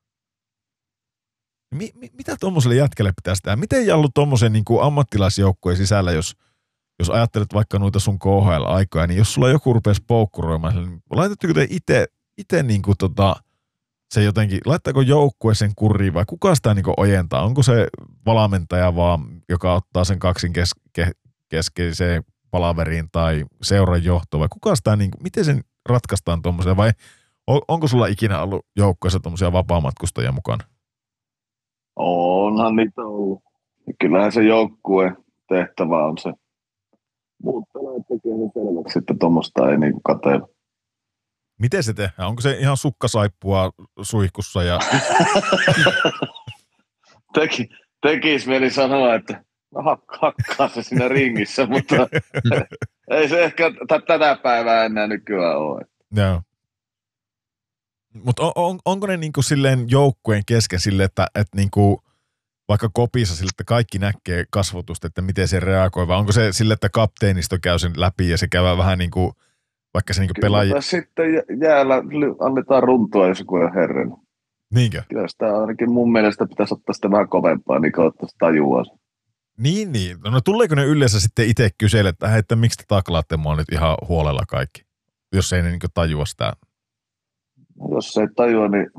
Mi, 1.75 1.91
mi, 1.95 2.09
mitä 2.13 2.35
tuommoiselle 2.39 2.75
jätkelle 2.75 3.11
pitäisi 3.11 3.41
tehdä? 3.41 3.55
Miten 3.55 3.87
Jallu 3.87 4.09
tuommoisen 4.13 4.53
niin 4.53 4.63
ammattilaisjoukkueen 4.81 5.77
sisällä, 5.77 6.11
jos, 6.11 6.35
jos 6.99 7.09
ajattelet 7.09 7.53
vaikka 7.53 7.79
noita 7.79 7.99
sun 7.99 8.19
KHL-aikoja, 8.19 9.07
niin 9.07 9.17
jos 9.17 9.33
sulla 9.33 9.49
joku 9.49 9.73
rupesi 9.73 10.03
poukkuroimaan, 10.07 10.75
niin 10.75 11.03
laitatteko 11.11 11.53
te 11.53 11.67
itse, 12.37 12.63
niin 12.63 12.81
kuin 12.81 12.97
tota, 12.97 13.35
se 14.13 14.23
jotenkin, 14.23 14.59
laittaako 14.65 15.01
joukkue 15.01 15.55
sen 15.55 15.71
kuriin 15.75 16.13
vai 16.13 16.25
kuka 16.27 16.55
sitä 16.55 16.73
niin 16.73 16.85
ojentaa? 16.97 17.43
Onko 17.43 17.63
se 17.63 17.87
valmentaja 18.25 18.95
vaan, 18.95 19.25
joka 19.49 19.73
ottaa 19.73 20.03
sen 20.03 20.19
kaksin 20.19 20.53
kes, 20.53 20.71
ke, 20.93 21.11
keskeiseen 21.49 22.23
palaveriin 22.51 23.09
tai 23.11 23.45
seuran 23.61 24.03
johto 24.03 24.39
vai 24.39 24.47
kuka 24.49 24.75
sitä, 24.75 24.95
niin 24.95 25.11
kuin, 25.11 25.23
miten 25.23 25.45
sen 25.45 25.63
ratkaistaan 25.89 26.41
tuommoiseen 26.41 26.77
vai 26.77 26.91
onko 27.47 27.87
sulla 27.87 28.07
ikinä 28.07 28.41
ollut 28.41 28.65
joukkueessa 28.75 29.19
tuommoisia 29.19 29.51
vapaamatkustajia 29.51 30.31
mukana? 30.31 30.70
Onhan 32.01 32.75
niitä 32.75 33.01
ollut. 33.01 33.43
Ja 33.87 33.93
kyllähän 33.99 34.31
se 34.31 34.43
joukkue 34.43 35.11
tehtävä 35.49 36.05
on 36.05 36.17
se. 36.17 36.33
Muut 37.43 37.63
pelaajat 37.73 38.07
tekee 38.07 38.37
sen 38.37 38.51
selväksi, 38.53 38.99
että 38.99 39.13
tuommoista 39.19 39.71
ei 39.71 39.77
niinku 39.77 39.99
katella. 40.03 40.47
Miten 41.59 41.83
se 41.83 41.93
tehdään? 41.93 42.29
Onko 42.29 42.41
se 42.41 42.51
ihan 42.51 42.77
sukkasaippua 42.77 43.71
suihkussa? 44.01 44.63
Ja... 44.63 44.79
Teki, 47.33 47.69
tekis 48.01 48.47
mieli 48.47 48.69
sanoa, 48.69 49.15
että 49.15 49.43
no 49.75 49.81
hakkaa 50.07 50.67
se 50.67 50.83
siinä 50.83 51.07
ringissä, 51.07 51.65
mutta 51.65 52.07
ei 53.11 53.29
se 53.29 53.43
ehkä 53.43 53.71
t- 53.71 54.05
tätä 54.07 54.37
päivää 54.43 54.85
enää 54.85 55.07
nykyään 55.07 55.57
ole. 55.57 55.81
Joo. 56.15 56.41
Mutta 58.13 58.43
on, 58.43 58.51
on, 58.55 58.79
onko 58.85 59.07
ne 59.07 59.17
niinku 59.17 59.41
silleen 59.41 59.85
joukkueen 59.87 60.43
kesken 60.45 60.79
sille, 60.79 61.03
että, 61.03 61.27
että 61.35 61.57
niinku, 61.57 62.03
vaikka 62.69 62.89
kopissa 62.93 63.35
sille, 63.35 63.49
että 63.49 63.63
kaikki 63.63 63.99
näkee 63.99 64.45
kasvotusta, 64.49 65.07
että 65.07 65.21
miten 65.21 65.47
se 65.47 65.59
reagoi, 65.59 66.07
vai 66.07 66.17
onko 66.17 66.31
se 66.31 66.51
sille, 66.51 66.73
että 66.73 66.89
kapteenisto 66.89 67.57
käy 67.61 67.79
sen 67.79 67.91
läpi 67.95 68.29
ja 68.29 68.37
se 68.37 68.47
käy 68.47 68.77
vähän 68.77 68.97
niin 68.97 69.11
kuin, 69.11 69.31
vaikka 69.93 70.13
se 70.13 70.21
niin 70.21 70.31
pelaaja... 70.41 70.81
sitten 70.81 71.25
jäällä 71.61 71.95
annetaan 72.39 72.83
runtua, 72.83 73.27
jos 73.27 73.39
joku 73.39 73.55
on 73.55 73.73
herren. 73.73 74.13
Niinkö? 74.73 75.03
Kyllä 75.09 75.27
sitä 75.27 75.57
ainakin 75.57 75.91
mun 75.91 76.11
mielestä 76.11 76.47
pitäisi 76.47 76.73
ottaa 76.73 76.93
sitä 76.93 77.11
vähän 77.11 77.29
kovempaa, 77.29 77.79
niin 77.79 77.91
kautta 77.91 78.27
tajua. 78.39 78.83
Niin, 79.57 79.91
niin. 79.91 80.17
No, 80.31 80.41
tuleeko 80.41 80.75
ne 80.75 80.85
yleensä 80.85 81.19
sitten 81.19 81.49
itse 81.49 81.69
kysellä, 81.77 82.09
että, 82.09 82.37
että 82.37 82.55
miksi 82.55 82.77
te 82.77 82.83
taklaatte 82.87 83.37
mua 83.37 83.55
nyt 83.55 83.71
ihan 83.71 83.97
huolella 84.07 84.43
kaikki? 84.47 84.91
jos 85.33 85.53
ei 85.53 85.61
ne 85.61 85.69
niin 85.69 85.79
tajua 85.93 86.25
sitä? 86.25 86.53
Jos 87.89 88.17
ei 88.17 88.27
tajua, 88.35 88.67
niin 88.67 88.91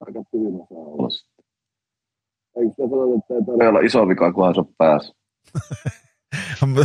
aika 0.00 0.22
tyynä 0.30 0.58
saa 0.58 0.78
olla 0.78 1.10
sitten. 1.10 1.44
Eikö 2.56 2.70
sitä 2.70 2.88
sanota, 2.88 3.18
että 3.18 3.34
ei 3.34 3.40
tarvitse 3.40 3.68
olla 3.68 3.80
iso 3.80 4.08
vika, 4.08 4.32
kunhan 4.32 4.54
se 4.54 4.60
on 4.60 4.74
päässä? 4.78 5.14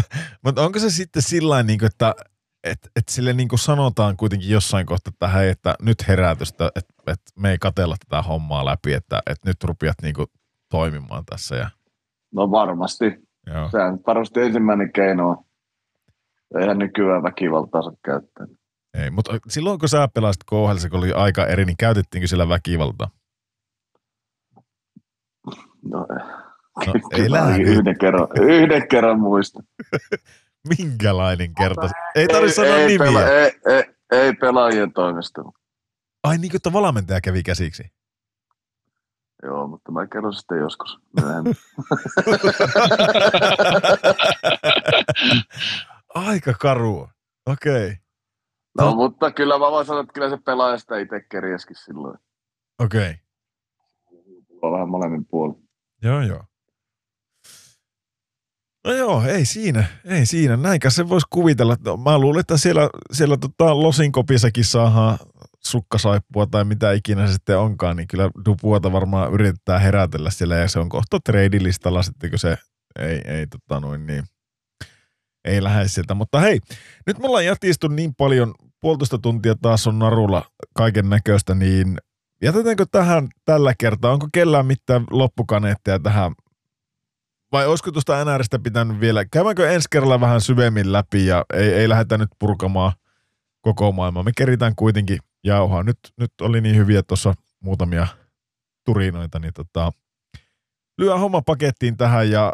Mutta 0.44 0.62
onko 0.62 0.80
se 0.80 0.90
sitten 0.90 1.22
sillä 1.22 1.64
niin 1.64 1.86
että 1.86 2.16
et, 2.64 2.80
et 2.96 3.10
sille 3.10 3.34
niin 3.34 3.50
sanotaan 3.56 4.18
kuitenkin 4.18 4.50
jossain 4.50 4.86
kohtaa, 4.86 5.12
että 5.14 5.28
hei, 5.28 5.50
että 5.50 5.76
nyt 5.82 6.08
herätystä, 6.08 6.72
että 6.76 6.94
et 7.08 7.22
me 7.40 7.52
ei 7.52 7.58
katella 7.58 7.96
tätä 8.10 8.22
hommaa 8.22 8.66
läpi, 8.66 8.94
että 8.94 9.22
et 9.26 9.38
nyt 9.46 9.64
rupiat 9.64 9.96
niin 10.02 10.16
toimimaan 10.70 11.24
tässä. 11.26 11.56
Ja... 11.56 11.70
No 12.34 12.52
varmasti. 12.52 13.06
Joo. 13.48 13.70
Sehän 13.72 14.00
varmasti 14.08 14.42
ensimmäinen 14.42 14.92
keino 14.92 15.30
on. 15.30 15.38
Eihän 16.60 16.80
nykyään 16.80 17.24
väkivaltaa 17.24 17.82
saa 17.82 17.94
käyttää. 18.06 18.48
Ei, 18.94 19.12
mutta 19.12 19.32
silloin 19.48 19.80
kun 19.80 19.90
sä 19.90 20.08
pelasit 20.14 20.44
KHL, 20.44 20.90
kun 20.90 21.00
oli 21.00 21.12
aika 21.14 21.46
eri, 21.46 21.66
niin 21.66 21.78
käytettiinkö 21.78 22.28
sillä 22.28 22.50
väkivaltaa? 22.50 23.10
No, 25.84 26.00
no 26.86 26.94
ei 27.18 27.32
lähde. 27.32 27.64
Yhden 27.64 27.98
kerran, 28.00 28.28
yhden 28.42 28.88
kerran 28.88 29.20
muista. 29.20 29.64
Minkälainen 30.78 31.56
kerta? 31.56 31.90
Ei 32.16 32.28
tarvitse 32.28 32.56
sanoa 32.56 32.76
ei, 32.76 32.88
nimiä. 32.88 33.08
Pela, 33.08 33.28
ei, 33.28 33.52
ei, 33.66 33.84
ei 34.12 34.34
pelaajien 34.34 34.94
toimesta. 34.94 35.42
Ai 36.24 36.38
niin 36.38 36.52
kuin, 36.52 36.56
että 36.56 36.74
valmentaja 36.74 37.22
kävi 37.22 37.44
käsiksi? 37.44 37.84
Joo, 39.44 39.68
mutta 39.68 39.92
mä 39.92 40.08
kerron 40.08 40.34
sitten 40.34 40.58
joskus 40.58 41.00
Aika 46.16 46.54
karu. 46.54 47.10
Okei. 47.46 47.88
Okay. 47.88 48.03
No, 48.78 48.86
no, 48.86 48.96
mutta 48.96 49.32
kyllä 49.32 49.60
mä 49.60 49.72
voin 49.72 49.86
sanoa, 49.86 50.02
että 50.02 50.14
kyllä 50.14 50.30
se 50.30 50.38
pelaaja 50.46 50.78
sitä 50.78 50.98
itse 50.98 51.22
kerjäskin 51.30 51.76
silloin. 51.76 52.20
Okei. 52.80 53.16
Okay. 54.12 54.72
Vähän 54.72 54.90
molemmin 54.90 55.26
puolin. 55.26 55.70
Joo, 56.04 56.22
joo. 56.22 56.44
No 58.88 58.94
joo, 58.94 59.24
ei 59.24 59.46
siinä, 59.46 59.84
ei 60.06 60.26
siinä. 60.26 60.58
Näinkä 60.58 60.90
se 60.90 61.10
voisi 61.10 61.28
kuvitella. 61.30 61.78
No, 61.86 61.98
mä 61.98 62.20
luulen, 62.20 62.40
että 62.40 62.58
siellä, 62.58 62.90
siellä 63.12 63.38
tota 63.38 63.82
Losinkopissakin 63.84 64.66
saadaan 64.66 65.18
sukkasaippua 65.60 66.46
tai 66.46 66.66
mitä 66.66 66.92
ikinä 66.92 67.28
se 67.28 67.34
sitten 67.34 67.60
onkaan, 67.60 67.98
niin 67.98 68.08
kyllä 68.08 68.30
Dupuota 68.46 68.92
varmaan 68.92 69.34
yritetään 69.34 69.82
herätellä 69.82 70.30
siellä 70.30 70.56
ja 70.56 70.68
se 70.68 70.80
on 70.80 70.90
kohta 70.90 71.20
treidilistalla 71.20 72.04
sitten, 72.04 72.30
kun 72.30 72.40
se 72.40 72.58
ei, 73.00 73.22
ei, 73.26 73.48
tota 73.48 73.80
noin, 73.80 74.06
niin, 74.06 74.24
ei 75.46 75.64
lähde 75.64 75.88
sieltä. 75.88 76.14
Mutta 76.14 76.40
hei, 76.40 76.60
nyt 77.08 77.20
me 77.20 77.28
ollaan 77.28 77.46
jätistu 77.46 77.88
niin 77.88 78.16
paljon, 78.16 78.56
puolitoista 78.84 79.18
tuntia 79.18 79.56
taas 79.56 79.88
on 79.88 80.00
narulla 80.00 80.46
kaiken 80.74 81.10
näköistä, 81.10 81.56
niin 81.56 81.98
jätetäänkö 82.42 82.86
tähän 82.92 83.28
tällä 83.46 83.74
kertaa? 83.80 84.12
Onko 84.12 84.28
kellään 84.34 84.66
mitään 84.66 85.04
loppukaneetteja 85.10 86.00
tähän 86.00 86.32
vai 87.52 87.68
olisiko 87.68 87.92
tuosta 87.92 88.26
NRistä 88.26 88.60
pitänyt 88.60 89.00
vielä, 89.00 89.26
käydäänkö 89.26 89.72
ensi 89.72 89.88
kerralla 89.92 90.20
vähän 90.20 90.42
syvemmin 90.42 90.92
läpi 90.92 91.26
ja 91.26 91.46
ei, 91.54 91.74
ei 91.74 91.90
lähdetä 91.90 92.18
nyt 92.18 92.30
purkamaan 92.40 92.92
koko 93.62 93.92
maailmaa. 93.92 94.24
Me 94.24 94.32
keritään 94.38 94.76
kuitenkin 94.76 95.18
jauhaa. 95.44 95.84
Nyt, 95.84 96.00
nyt 96.20 96.32
oli 96.42 96.62
niin 96.62 96.76
hyviä 96.76 97.04
tuossa 97.04 97.34
muutamia 97.60 98.08
turinoita, 98.86 99.40
niin 99.40 99.54
tota, 99.54 99.92
lyö 100.98 101.18
homma 101.18 101.42
pakettiin 101.42 101.98
tähän 101.98 102.32
ja 102.32 102.54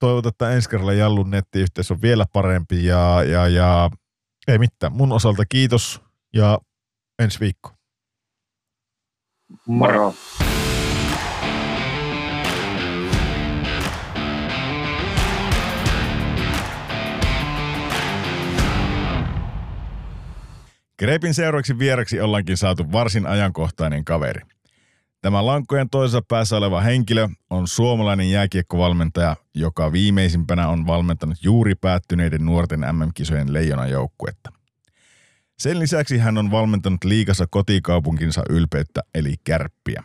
toivotaan, 0.00 0.30
että 0.30 0.50
ensi 0.50 0.70
kerralla 0.70 0.92
Jallun 0.92 1.30
nettiyhteys 1.30 1.90
on 1.90 2.02
vielä 2.02 2.26
parempi 2.32 2.84
ja, 2.84 3.22
ja, 3.22 3.48
ja 3.48 3.90
ei 4.48 4.58
mitään. 4.58 4.92
Mun 4.92 5.12
osalta 5.12 5.44
kiitos 5.46 6.02
ja 6.34 6.58
ensi 7.18 7.40
viikko. 7.40 7.70
Moro. 9.66 10.14
Krepin 20.96 21.34
seuraavaksi 21.34 21.78
vieraksi 21.78 22.20
ollaankin 22.20 22.56
saatu 22.56 22.92
varsin 22.92 23.26
ajankohtainen 23.26 24.04
kaveri. 24.04 24.40
Tämä 25.20 25.46
lankkojen 25.46 25.90
toisessa 25.90 26.22
päässä 26.28 26.56
oleva 26.56 26.80
henkilö 26.80 27.28
on 27.50 27.68
suomalainen 27.68 28.30
jääkiekkovalmentaja, 28.30 29.36
joka 29.54 29.92
viimeisimpänä 29.92 30.68
on 30.68 30.86
valmentanut 30.86 31.38
juuri 31.42 31.74
päättyneiden 31.74 32.44
nuorten 32.46 32.80
MM-kisojen 32.80 33.52
leijonajoukkuetta. 33.52 34.50
Sen 35.58 35.78
lisäksi 35.78 36.18
hän 36.18 36.38
on 36.38 36.50
valmentanut 36.50 37.04
liikassa 37.04 37.46
kotikaupunkinsa 37.50 38.42
ylpeyttä 38.50 39.02
eli 39.14 39.34
kärppiä. 39.44 40.04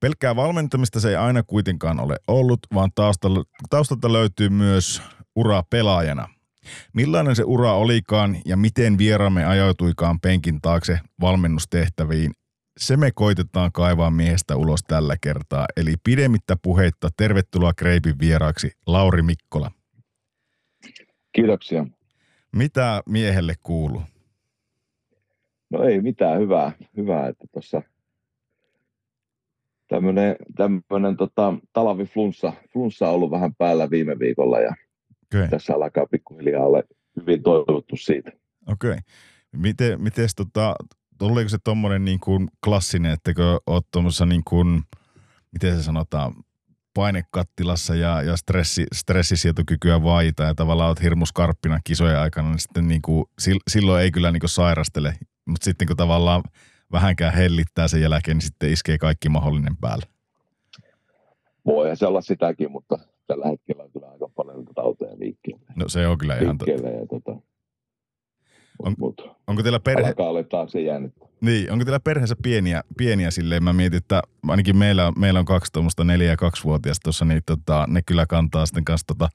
Pelkkää 0.00 0.36
valmentamista 0.36 1.00
se 1.00 1.08
ei 1.08 1.16
aina 1.16 1.42
kuitenkaan 1.42 2.00
ole 2.00 2.16
ollut, 2.28 2.60
vaan 2.74 2.90
taustalta, 3.70 4.12
löytyy 4.12 4.48
myös 4.48 5.02
ura 5.36 5.62
pelaajana– 5.70 6.28
Millainen 6.92 7.36
se 7.36 7.42
ura 7.46 7.72
olikaan 7.72 8.36
ja 8.44 8.56
miten 8.56 8.98
vieraamme 8.98 9.44
ajautuikaan 9.44 10.20
penkin 10.20 10.60
taakse 10.60 11.00
valmennustehtäviin, 11.20 12.32
se 12.80 12.96
me 12.96 13.10
koitetaan 13.14 13.72
kaivaa 13.72 14.10
miehestä 14.10 14.56
ulos 14.56 14.80
tällä 14.82 15.16
kertaa. 15.20 15.66
Eli 15.76 15.94
pidemmittä 16.04 16.56
puheitta 16.62 17.08
tervetuloa 17.16 17.72
Kreipin 17.76 18.18
vieraaksi 18.20 18.70
Lauri 18.86 19.22
Mikkola. 19.22 19.70
Kiitoksia. 21.32 21.86
Mitä 22.56 23.02
miehelle 23.08 23.54
kuuluu? 23.62 24.02
No 25.70 25.82
ei 25.82 26.00
mitään, 26.00 26.40
hyvää, 26.40 26.72
hyvää 26.96 27.28
että 27.28 27.44
tuossa 27.52 27.82
tämmöinen, 29.88 30.36
tämmöinen 30.56 31.16
tota, 31.16 31.54
talviflunssa 31.72 32.52
flunssa 32.72 33.08
on 33.08 33.14
ollut 33.14 33.30
vähän 33.30 33.54
päällä 33.54 33.90
viime 33.90 34.18
viikolla 34.18 34.60
ja 34.60 34.74
Okay. 35.34 35.48
Tässä 35.48 35.74
alkaa 35.74 36.06
pikkuhiljaa 36.06 36.66
olla 36.66 36.82
hyvin 37.20 37.42
toivottu 37.42 37.96
siitä. 37.96 38.32
Okei. 38.66 38.90
Okay. 38.90 39.00
Miten, 39.56 40.02
mites 40.02 40.34
tota, 40.34 40.74
oliko 41.20 41.48
se 41.48 41.58
tuommoinen 41.64 42.04
niin 42.04 42.20
kuin 42.20 42.48
klassinen, 42.64 43.12
että 43.12 43.34
kun 43.34 43.60
oot 43.66 43.86
tuommoisessa 43.90 44.26
niin 44.26 44.42
kuin, 44.44 44.82
miten 45.52 45.76
se 45.76 45.82
sanotaan, 45.82 46.34
painekattilassa 46.94 47.94
ja, 47.94 48.22
ja 48.22 48.36
stressi, 48.36 48.86
stressisietokykyä 48.94 50.02
vaita 50.02 50.42
ja 50.42 50.54
tavallaan 50.54 50.88
oot 50.88 51.02
hirmuskarppina 51.02 51.78
kisojen 51.84 52.18
aikana, 52.18 52.48
niin 52.48 52.58
sitten 52.58 52.88
niin 52.88 53.02
kuin, 53.02 53.24
silloin 53.70 54.02
ei 54.02 54.10
kyllä 54.10 54.30
niin 54.30 54.40
kuin 54.40 54.50
sairastele, 54.50 55.14
mutta 55.46 55.64
sitten 55.64 55.88
kun 55.88 55.96
tavallaan 55.96 56.42
vähänkään 56.92 57.34
hellittää 57.34 57.88
sen 57.88 58.02
jälkeen, 58.02 58.36
niin 58.36 58.46
sitten 58.46 58.72
iskee 58.72 58.98
kaikki 58.98 59.28
mahdollinen 59.28 59.76
päälle. 59.76 60.06
Voi 61.66 61.96
se 61.96 62.06
olla 62.06 62.20
sitäkin, 62.20 62.70
mutta 62.70 62.98
tällä 63.26 63.46
hetkellä 63.46 63.82
on 63.82 63.92
kyllä 63.92 64.10
aika 64.10 64.28
paljon 64.36 64.64
tauteja 64.74 65.18
liikkeelle. 65.18 65.64
No 65.76 65.88
se 65.88 66.06
on 66.06 66.18
kyllä 66.18 66.36
ihan 66.36 66.58
totta. 66.58 66.72
Ja 66.72 67.06
tota, 67.06 67.40
on, 68.86 68.94
mut, 68.98 69.20
onko 69.46 69.62
teillä 69.62 69.80
perhe... 69.80 70.08
Alkaa 70.08 70.28
olla 70.28 70.80
jäänyt. 70.84 71.14
Niin, 71.40 71.72
onko 71.72 71.84
teillä 71.84 72.00
perheessä 72.00 72.36
pieniä, 72.42 72.82
pieniä 72.96 73.30
silleen? 73.30 73.64
Mä 73.64 73.72
mietin, 73.72 73.96
että 73.96 74.22
ainakin 74.48 74.76
meillä, 74.76 75.12
meillä 75.18 75.40
on 75.40 75.46
kaksi 75.46 75.72
tuommoista 75.72 76.04
neljä- 76.04 76.30
ja 76.30 76.36
kaksivuotiaista 76.36 77.04
tuossa, 77.04 77.24
niin 77.24 77.42
tota, 77.46 77.86
ne 77.88 78.02
kyllä 78.06 78.26
kantaa 78.26 78.66
sitten 78.66 78.84
kanssa 78.84 79.06
tota, 79.06 79.28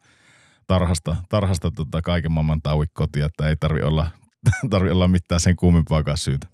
tarhasta, 0.68 1.16
tarhasta 1.30 1.72
tota, 1.72 2.02
kaiken 2.02 2.32
maailman 2.32 2.62
tauik 2.62 2.90
kotia, 2.94 3.26
että 3.26 3.50
ei 3.50 3.56
tarvi 3.56 3.82
olla, 3.82 4.08
tarvi 4.70 4.92
olla 4.92 5.08
mitään 5.08 5.42
sen 5.42 5.56
kuumimpaakaan 5.56 6.18
syytä. 6.18 6.48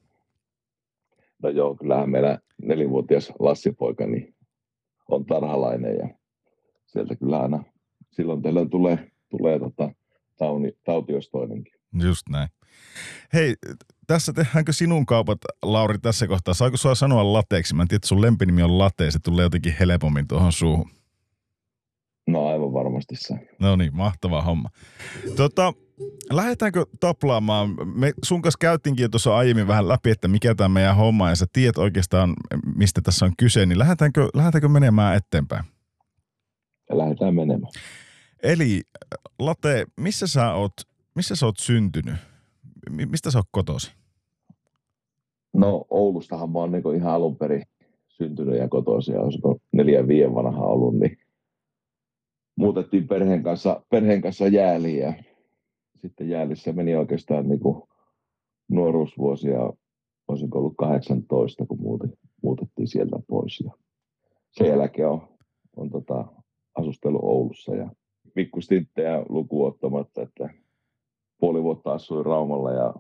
No 1.44 1.50
joo, 1.50 1.76
kyllähän 1.76 2.10
meillä 2.10 2.40
nelivuotias 2.62 3.34
Lassi-poika 3.40 4.08
niin 4.08 4.36
on 5.08 5.26
tarhalainen 5.26 5.98
ja 5.98 6.10
sieltä 6.86 7.16
kyllä 7.16 7.40
aina 7.40 7.64
silloin 8.12 8.42
tällöin 8.42 8.70
tulee, 8.70 9.12
tulee 9.30 9.60
tota, 9.60 9.92
tauni, 10.38 10.72
tauti 10.86 11.14
jos 11.14 11.30
toinenkin. 11.30 11.74
Just 12.04 12.30
näin. 12.30 12.50
Hei, 13.34 13.56
tässä 14.08 14.34
tehdäänkö 14.34 14.74
sinun 14.74 15.06
kaupat, 15.06 15.38
Lauri, 15.64 16.00
tässä 16.00 16.28
kohtaa? 16.28 16.54
Saako 16.54 16.78
sua 16.78 16.96
sanoa 16.96 17.34
lateeksi? 17.34 17.76
Mä 17.76 17.82
en 17.82 17.88
tiedä, 17.88 17.98
että 17.98 18.08
sun 18.08 18.22
lempinimi 18.22 18.64
on 18.64 18.78
late, 18.78 19.12
se 19.12 19.20
tulee 19.20 19.44
jotenkin 19.44 19.76
helpommin 19.80 20.28
tuohon 20.28 20.52
suuhun. 20.52 20.92
No 22.28 22.48
aivan 22.48 22.74
varmasti 22.74 23.16
se. 23.16 23.34
No 23.60 23.76
niin, 23.76 23.96
mahtava 23.96 24.42
homma. 24.42 24.70
Tota, 25.36 25.74
lähdetäänkö 26.32 26.86
taplaamaan? 27.00 27.76
Me 27.96 28.14
sun 28.24 28.42
kanssa 28.42 28.58
käytiinkin 28.62 29.04
jo 29.04 29.10
tuossa 29.10 29.38
aiemmin 29.38 29.68
vähän 29.68 29.88
läpi, 29.88 30.10
että 30.12 30.28
mikä 30.28 30.56
tämä 30.56 30.70
meidän 30.70 30.96
homma, 30.96 31.30
ja 31.30 31.36
sä 31.36 31.46
tiedät 31.54 31.78
oikeastaan, 31.78 32.34
mistä 32.76 33.02
tässä 33.02 33.26
on 33.26 33.34
kyse, 33.38 33.66
niin 33.66 33.80
lähdetäänkö, 33.80 34.30
lähdetäänkö 34.34 34.68
menemään 34.68 35.16
eteenpäin? 35.16 35.66
Ja 36.90 36.98
lähdetään 36.98 37.36
menemään. 37.36 37.72
Eli 38.44 38.82
Late, 39.40 39.86
missä 39.98 40.28
sä 40.28 40.54
oot, 40.54 40.74
missä 41.16 41.36
sä 41.36 41.46
oot 41.46 41.58
syntynyt? 41.58 42.16
Mistä 42.90 43.32
sä 43.32 43.40
oot 43.40 43.48
kotosi? 43.52 43.92
No 45.54 45.86
Oulustahan 45.90 46.50
mä 46.52 46.60
oon 46.60 46.72
niin 46.72 46.96
ihan 46.96 47.14
alun 47.14 47.38
perin 47.38 47.64
syntynyt 48.08 48.58
ja 48.58 48.68
kotoisin. 48.68 49.20
Olisiko 49.20 49.58
neljän 49.72 50.08
viiden 50.08 50.36
vanha 50.36 50.66
ollut, 50.66 51.00
niin 51.00 51.18
muutettiin 52.56 53.08
perheen 53.08 53.44
kanssa, 53.44 53.84
perheen 53.90 54.22
kanssa 54.22 54.48
jääliin 54.48 55.00
ja 55.00 55.14
sitten 55.98 56.30
jäälissä 56.30 56.74
meni 56.74 56.96
oikeastaan 56.96 57.50
niin 57.50 57.60
kuin 57.60 57.84
nuoruusvuosia, 58.70 59.74
olisinko 60.28 60.60
ollut 60.60 60.74
18, 60.78 61.66
kun 61.66 62.00
muutettiin 62.44 62.88
sieltä 62.88 63.20
pois. 63.28 63.60
Ja 63.60 63.72
sen 64.52 64.68
jälkeen 64.68 65.10
on, 65.10 65.28
on 65.76 65.90
tota, 65.90 66.26
asustellut 66.76 67.22
Oulussa 67.24 67.76
ja 67.76 67.90
pikkustinttejä 68.34 69.26
lukuun 69.30 69.68
ottamatta, 69.68 70.22
että 70.22 70.50
puoli 71.42 71.64
vuotta 71.64 71.92
asuin 71.94 72.26
Raumalla 72.26 72.72
ja 72.72 72.94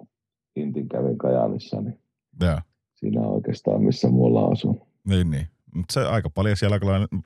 Intin 0.55 0.89
kävin 0.89 1.18
Kajaanissa, 1.18 1.81
niin 1.81 1.99
ja. 2.41 2.61
siinä 2.93 3.22
oikeastaan 3.22 3.84
missä 3.84 4.09
muualla 4.09 4.45
asun. 4.45 4.81
Niin, 5.07 5.31
niin. 5.31 5.47
Mutta 5.76 5.93
se 5.93 6.01
aika 6.01 6.30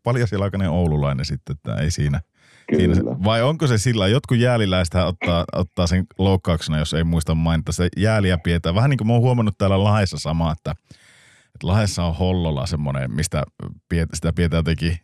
paljasjalkainen 0.04 0.70
oululainen 0.70 1.26
sitten, 1.26 1.56
että 1.56 1.76
ei 1.76 1.92
siinä. 1.92 2.22
Kyllä. 2.70 2.96
Siinä, 2.96 3.12
vai 3.24 3.44
onko 3.44 3.68
se 3.68 3.78
sillä, 3.78 4.08
jotkut 4.08 4.38
jääliläistä 4.38 5.06
ottaa, 5.06 5.46
ottaa 5.54 5.88
sen 5.88 6.06
loukkauksena, 6.18 6.80
jos 6.80 6.94
ei 6.94 7.04
muista 7.04 7.36
mainita, 7.36 7.72
se 7.72 7.88
jääliä 7.98 8.38
pidetään. 8.38 8.76
Vähän 8.76 8.90
niin 8.90 8.98
kuin 8.98 9.08
mä 9.08 9.14
oon 9.14 9.22
huomannut 9.22 9.58
täällä 9.58 9.84
Lahdessa 9.84 10.18
sama, 10.18 10.52
että, 10.52 10.72
että 11.46 11.68
Lahdessa 11.68 12.04
on 12.04 12.16
Hollola 12.16 12.66
semmoinen, 12.66 13.12
mistä 13.12 13.44
sitä 14.14 14.34
pidetään 14.34 14.60
jotenkin 14.60 14.98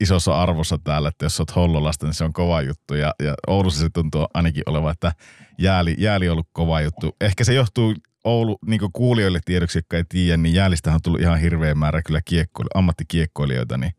isossa 0.00 0.42
arvossa 0.42 0.78
täällä, 0.84 1.08
että 1.08 1.24
jos 1.24 1.40
olet 1.40 1.56
Hollolasta, 1.56 2.06
niin 2.06 2.14
se 2.14 2.24
on 2.24 2.32
kova 2.32 2.62
juttu. 2.62 2.94
Ja, 2.94 3.14
ja 3.22 3.34
Oulussa 3.46 3.80
se 3.80 3.88
tuntuu 3.94 4.26
ainakin 4.34 4.62
olevan, 4.66 4.92
että 4.92 5.12
jääli, 5.58 5.94
jääli 5.98 6.28
on 6.28 6.32
ollut 6.32 6.48
kova 6.52 6.80
juttu. 6.80 7.16
Ehkä 7.20 7.44
se 7.44 7.54
johtuu 7.54 7.94
Oulu, 8.24 8.58
niin 8.66 8.80
kuin 8.80 8.92
kuulijoille 8.92 9.40
tiedoksi, 9.44 9.78
jotka 9.78 9.96
ei 9.96 10.04
tiedä, 10.08 10.36
niin 10.36 10.54
jäälistähän 10.54 10.94
on 10.94 11.02
tullut 11.04 11.20
ihan 11.20 11.40
hirveä 11.40 11.74
määrä 11.74 12.02
kyllä 12.02 12.20
kiekko, 12.24 12.62
ammattikiekkoilijoita, 12.74 13.78
niin 13.78 13.92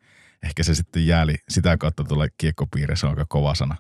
ehkä 0.43 0.63
se 0.63 0.75
sitten 0.75 1.07
jääli 1.07 1.35
sitä 1.49 1.77
kautta 1.77 2.03
tulee 2.03 2.27
kiekkopiirissä 2.37 3.07
on 3.07 3.11
aika 3.11 3.25
kova 3.29 3.55
sana. 3.55 3.75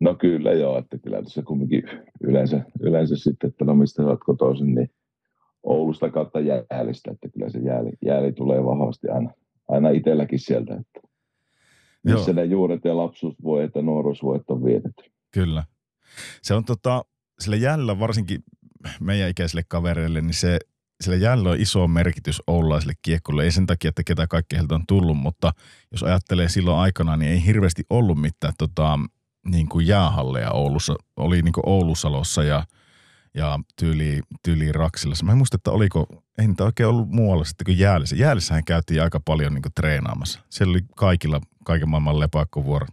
No 0.00 0.14
kyllä 0.14 0.52
joo, 0.52 0.78
että 0.78 0.98
kyllä 0.98 1.22
tässä 1.22 1.42
kumminkin 1.42 1.82
yleensä, 2.20 2.64
yleensä 2.80 3.16
sitten, 3.16 3.50
että 3.50 3.64
no 3.64 3.74
mistä 3.74 4.02
olet 4.02 4.20
kotoisin, 4.26 4.74
niin 4.74 4.90
Oulusta 5.62 6.10
kautta 6.10 6.40
jäälistä, 6.40 7.10
että 7.10 7.28
kyllä 7.28 7.50
se 7.50 7.58
jääli, 7.58 7.90
jääli 8.04 8.32
tulee 8.32 8.64
vahvasti 8.64 9.08
aina, 9.08 9.30
aina 9.70 9.90
itselläkin 9.90 10.38
sieltä, 10.38 10.74
että 10.74 11.00
missä 12.04 12.30
Joo. 12.30 12.34
ne 12.34 12.44
juuret 12.44 12.84
ja 12.84 12.96
lapsuusvuodet 12.96 13.70
ja 13.74 13.82
nuoruusvuodet 13.82 14.50
on 14.50 14.64
vietetty. 14.64 15.10
Kyllä. 15.30 15.64
Se 16.42 16.54
on 16.54 16.64
tota, 16.64 17.04
sillä 17.40 17.56
jällä 17.56 17.98
varsinkin 17.98 18.44
meidän 19.00 19.30
ikäisille 19.30 19.62
kavereille, 19.68 20.20
niin 20.20 20.34
se, 20.34 20.58
sillä 21.00 21.16
jällä 21.16 21.50
on 21.50 21.60
iso 21.60 21.88
merkitys 21.88 22.42
oululaisille 22.46 22.94
kiekkoille. 23.02 23.44
Ei 23.44 23.52
sen 23.52 23.66
takia, 23.66 23.88
että 23.88 24.02
ketä 24.06 24.26
kaikki 24.26 24.56
heiltä 24.56 24.74
on 24.74 24.86
tullut, 24.88 25.16
mutta 25.16 25.52
jos 25.92 26.02
ajattelee 26.02 26.48
silloin 26.48 26.78
aikana, 26.78 27.16
niin 27.16 27.32
ei 27.32 27.46
hirveästi 27.46 27.82
ollut 27.90 28.20
mitään 28.20 28.54
tota, 28.58 28.98
niin 29.46 29.68
kuin 29.68 29.86
jäähalleja 29.86 30.50
Oulussa. 30.50 30.94
Oli 31.16 31.42
niin 31.42 31.52
kuin 31.52 31.68
Oulusalossa 31.68 32.44
ja, 32.44 32.64
ja 33.34 33.60
tyyli, 33.78 34.20
tyyli 34.42 34.72
Raksilassa. 34.72 35.24
Mä 35.24 35.32
en 35.32 35.38
muista, 35.38 35.56
että 35.56 35.70
oliko, 35.70 36.06
ei 36.40 36.46
niitä 36.46 36.64
oikein 36.64 36.88
ollut 36.88 37.08
muualla 37.08 37.44
sitten 37.44 37.64
kuin 37.64 37.78
jäälissä. 37.78 38.16
Jäällissähän 38.16 38.64
käytiin 38.64 39.02
aika 39.02 39.20
paljon 39.24 39.54
niin 39.54 39.62
treenaamassa. 39.74 40.40
Siellä 40.48 40.72
oli 40.72 40.80
kaikilla 40.96 41.40
kaiken 41.64 41.88
maailman 41.88 42.20
lepakkovuorot. 42.20 42.88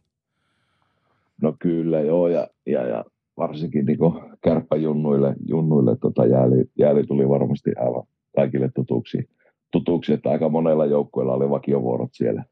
No 1.41 1.55
kyllä 1.59 1.99
joo, 1.99 2.27
ja, 2.27 2.47
ja, 2.65 2.87
ja 2.87 3.05
varsinkin 3.37 3.85
niin 3.85 3.97
kärppäjunnuille 4.43 5.35
junnuille 5.47 5.95
tota 5.95 6.25
jääli, 6.25 6.65
jääli, 6.79 7.03
tuli 7.03 7.29
varmasti 7.29 7.71
aivan 7.77 8.03
kaikille 8.35 8.69
tutuksi, 8.75 9.29
tutuksi, 9.71 10.13
että 10.13 10.29
aika 10.29 10.49
monella 10.49 10.85
joukkueella 10.85 11.33
oli 11.33 11.49
vakiovuorot 11.49 12.09
siellä. 12.13 12.43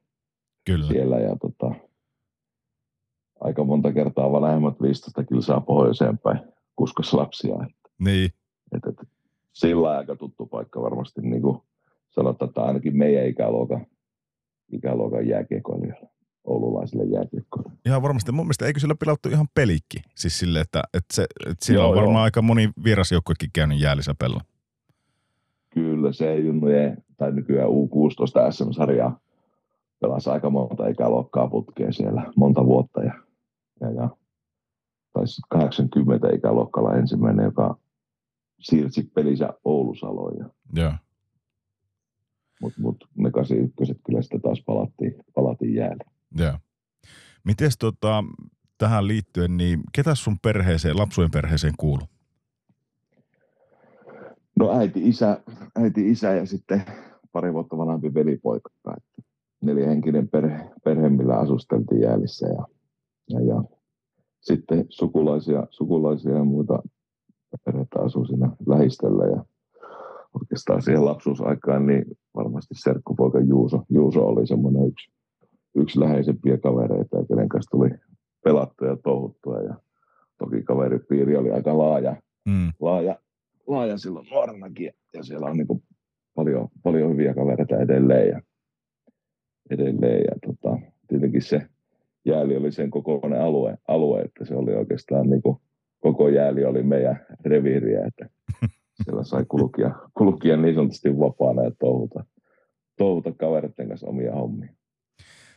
Kyllä. 0.66 0.88
Siellä 0.88 1.20
ja 1.20 1.36
tota, 1.42 1.76
aika 3.40 3.64
monta 3.64 3.94
kertaa 3.94 4.32
vanhemmat 4.32 4.82
15 4.82 5.24
kilsaa 5.24 5.62
pohjoiseen 5.62 6.18
päin 6.18 6.40
kuskas 6.76 7.14
lapsia. 7.14 7.54
Että, 7.54 7.90
niin. 8.00 8.30
Että, 8.76 8.90
että, 8.90 9.04
sillä 9.56 9.98
aika 9.98 10.16
tuttu 10.16 10.46
paikka 10.46 10.82
varmasti, 10.82 11.22
niin 11.22 11.42
kuin 11.42 11.58
sanotaan, 12.10 12.50
että 12.50 12.62
ainakin 12.62 12.98
meidän 12.98 13.28
ikäluokan, 13.28 13.86
ikäluokan 14.72 15.28
jääkiekoilijoilla 15.28 16.10
oululaisille 16.44 17.04
jääkiekkoille. 17.04 17.72
Ihan 17.86 18.02
varmasti. 18.02 18.32
Mun 18.32 18.46
mielestä 18.46 18.66
eikö 18.66 18.80
sillä 18.80 18.96
pilattu 19.00 19.30
ihan 19.30 19.48
pelikki? 19.54 19.98
Siis 20.16 20.40
sille, 20.40 20.60
että, 20.60 20.84
että, 20.94 21.16
se, 21.16 21.26
että 21.50 21.66
siinä 21.66 21.82
joo, 21.82 21.90
on 21.90 21.96
varmaan 21.96 22.16
joo. 22.16 22.24
aika 22.24 22.42
moni 22.42 22.70
vierasjoukkuekin 22.84 23.50
käynyt 23.54 23.82
jäälisäpellä. 23.82 24.42
Kyllä, 25.70 26.14
se 26.14 26.36
junnujen, 26.36 27.04
tai 27.18 27.32
nykyään 27.32 27.70
U16 27.70 28.52
SM-sarjaa 28.52 29.20
pelasi 30.00 30.30
aika 30.30 30.50
monta 30.50 30.88
ikäluokkaa 30.88 31.48
putkeen 31.48 31.94
siellä, 31.94 32.32
monta 32.36 32.66
vuotta. 32.66 33.04
Ja, 33.04 33.14
ja, 33.82 33.92
ja 33.92 34.10
taisi 35.14 35.42
80 35.50 36.30
ikäluokkalla 36.30 36.96
ensimmäinen, 36.96 37.46
joka 37.46 37.78
siirsi 38.66 39.12
pelinsä 39.16 39.54
Oulusaloon. 39.66 40.38
Ja, 40.38 40.50
Joo. 40.74 40.94
Mutta 42.62 42.82
mut 42.82 43.10
ne 43.16 43.32
81 43.32 43.94
kyllä 44.06 44.22
sitten 44.22 44.42
taas 44.42 44.64
palattiin, 44.66 45.16
palattiin 45.36 45.76
jäälle. 45.76 46.04
Joo. 46.38 46.58
Miten 47.44 47.72
tota, 47.80 48.24
tähän 48.78 49.08
liittyen, 49.08 49.58
niin 49.58 49.80
ketä 49.94 50.16
sun 50.16 50.38
perheeseen, 50.42 50.98
lapsujen 50.98 51.32
perheeseen 51.32 51.74
kuuluu? 51.78 52.08
No 54.60 54.78
äiti, 54.78 55.10
isä, 55.10 55.40
äiti, 55.76 56.12
isä 56.12 56.34
ja 56.34 56.46
sitten 56.46 56.84
pari 57.32 57.54
vuotta 57.54 57.78
vanhempi 57.78 58.14
velipoika. 58.14 58.70
Että 58.76 59.22
neljähenkinen 59.62 60.28
perhe, 60.30 60.70
perhe, 60.84 61.10
millä 61.10 61.38
asusteltiin 61.38 62.02
jäälissä 62.02 62.48
ja, 62.48 62.66
ja, 63.30 63.42
ja 63.42 63.64
sitten 64.42 64.86
sukulaisia, 64.90 65.68
sukulaisia 65.70 66.32
ja 66.32 66.44
muita 66.44 66.80
perhettä 67.66 68.00
asui 68.00 68.28
siinä 68.28 68.50
lähistöllä 68.68 69.26
ja 69.26 69.46
oikeastaan 70.42 70.82
siihen 70.82 71.06
lapsuusaikaan 71.06 71.88
niin 71.88 72.06
varmasti 72.36 72.74
serkkupoika 72.78 73.40
Juuso, 73.40 73.84
Juuso 73.90 74.28
oli 74.28 74.48
semmoinen 74.48 74.88
yksi, 74.88 75.12
yksi 75.76 76.00
läheisempiä 76.00 76.58
kavereita, 76.58 77.26
kenen 77.28 77.50
kanssa 77.50 77.72
tuli 77.72 77.90
pelattua 78.44 78.88
ja 78.88 78.98
touhuttua. 79.04 79.62
Ja 79.62 79.76
toki 80.38 80.64
kaveripiiri 80.64 81.38
oli 81.38 81.52
aika 81.52 81.78
laaja, 81.78 82.16
mm. 82.46 82.72
laaja, 82.80 83.20
laaja 83.68 83.98
silloin 83.98 84.28
nuorenakin. 84.32 84.92
Ja 85.14 85.24
siellä 85.24 85.48
on 85.48 85.58
niin 85.58 85.84
paljon, 86.36 86.68
paljon 86.84 87.12
hyviä 87.12 87.34
kavereita 87.34 87.78
edelleen. 87.78 88.30
Ja, 88.30 88.42
edelleen 89.70 90.24
ja 90.24 90.36
tota, 90.46 90.78
tietenkin 91.08 91.42
se 91.42 91.68
jääli 92.26 92.58
oli 92.58 92.72
sen 92.72 92.92
kokoinen 92.92 93.42
alue, 93.42 93.78
alue 93.88 94.22
että 94.22 94.46
se 94.46 94.56
oli 94.56 94.76
oikeastaan 94.76 95.30
niin 95.30 95.42
kuin, 95.42 95.58
koko 96.06 96.30
jääli 96.30 96.66
oli 96.66 96.84
meidän 96.84 97.26
reviiriä, 97.46 98.06
että 98.08 98.30
siellä 99.04 99.24
sai 99.24 99.46
kulkia, 99.46 99.92
kulkia 100.18 100.58
niin 100.58 100.76
sanotusti 100.76 101.20
vapaana 101.20 101.64
ja 101.64 101.72
touhuta, 101.80 102.26
touhuta 102.98 103.32
kavereiden 103.32 103.88
kanssa 103.88 104.08
omia 104.08 104.34
hommia. 104.34 104.74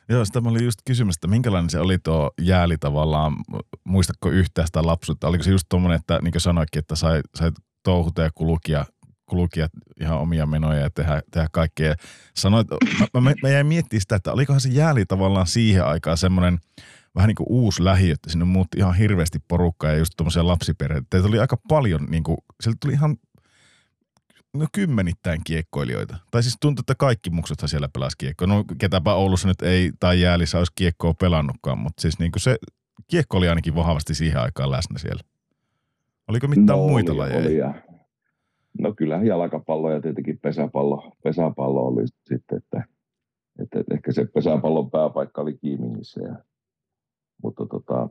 Joo, 0.08 0.24
sitä 0.24 0.40
mä 0.40 0.48
olin 0.48 0.64
just 0.64 0.78
kysymys, 0.86 1.16
että 1.16 1.28
minkälainen 1.28 1.70
se 1.70 1.80
oli 1.80 1.98
tuo 1.98 2.30
jääli 2.40 2.76
tavallaan, 2.78 3.32
muistatko 3.84 4.30
yhtään 4.30 4.66
sitä 4.66 4.86
lapsuutta? 4.86 5.28
Oliko 5.28 5.44
se 5.44 5.50
just 5.50 5.66
tuommoinen, 5.68 5.96
että 6.00 6.18
niin 6.22 6.32
kuin 6.32 6.40
sanoikin, 6.40 6.78
että 6.78 6.96
sai, 6.96 7.20
sai 7.34 7.50
touhuta 7.84 8.22
ja 8.22 8.30
kulkia, 8.34 8.84
kulkia 9.26 9.68
ihan 10.00 10.18
omia 10.18 10.46
menoja 10.46 10.80
ja 10.80 10.90
tehdä, 10.90 11.22
tehdä 11.30 11.48
kaikkea. 11.52 11.94
Sanoit, 12.36 12.66
mä, 13.14 13.20
mä, 13.20 13.32
mä 13.42 13.48
jäin 13.48 13.66
miettimään 13.66 14.00
sitä, 14.00 14.16
että 14.16 14.32
olikohan 14.32 14.60
se 14.60 14.68
jääli 14.68 15.04
tavallaan 15.06 15.46
siihen 15.46 15.84
aikaan 15.84 16.16
semmoinen 16.16 16.58
vähän 17.18 17.28
niin 17.28 17.36
kuin 17.36 17.46
uusi 17.50 17.84
lähi, 17.84 18.10
että 18.10 18.30
sinne 18.30 18.44
muutti 18.44 18.78
ihan 18.78 18.94
hirveästi 18.94 19.38
porukkaa 19.48 19.90
ja 19.90 19.98
just 19.98 20.12
tuommoisia 20.16 20.46
lapsiperheitä. 20.46 21.06
Teitä 21.10 21.28
oli 21.28 21.38
aika 21.38 21.56
paljon, 21.68 22.06
niin 22.10 22.22
kuin, 22.22 22.38
sieltä 22.60 22.78
tuli 22.80 22.92
ihan 22.92 23.16
no 24.54 24.66
kymmenittäin 24.72 25.40
kiekkoilijoita. 25.44 26.16
Tai 26.30 26.42
siis 26.42 26.56
tuntuu, 26.60 26.80
että 26.80 26.94
kaikki 26.94 27.30
muksuthan 27.30 27.68
siellä 27.68 27.88
pelasi 27.92 28.16
kiekkoa. 28.18 28.46
No 28.46 28.64
ketäpä 28.78 29.14
Oulussa 29.14 29.48
nyt 29.48 29.62
ei 29.62 29.92
tai 30.00 30.20
Jäälissä 30.20 30.58
olisi 30.58 30.72
kiekkoa 30.74 31.14
pelannutkaan, 31.14 31.78
mutta 31.78 32.00
siis 32.00 32.18
niin 32.18 32.32
kuin 32.32 32.40
se 32.40 32.56
kiekko 33.10 33.36
oli 33.36 33.48
ainakin 33.48 33.74
vahvasti 33.74 34.14
siihen 34.14 34.40
aikaan 34.40 34.70
läsnä 34.70 34.98
siellä. 34.98 35.22
Oliko 36.28 36.48
mitään 36.48 36.78
no, 36.78 36.88
muita 36.88 37.12
oli, 37.12 37.18
lajeja? 37.18 37.38
Oli 37.38 37.56
ja, 37.56 37.74
no 38.78 38.92
kyllähän 38.92 39.26
jalkapallo 39.26 39.92
ja 39.92 40.00
tietenkin 40.00 40.38
pesäpallo, 40.38 41.16
pesäpallo 41.22 41.86
oli 41.86 42.06
sitten, 42.06 42.58
että, 42.58 42.84
että, 43.62 43.80
että 43.80 43.94
ehkä 43.94 44.12
se 44.12 44.24
pesäpallon 44.24 44.90
pääpaikka 44.90 45.40
oli 45.40 45.58
Kiimingissä. 45.58 46.20
Ja, 46.20 46.36
mutta, 47.42 47.66
tota, 47.66 48.08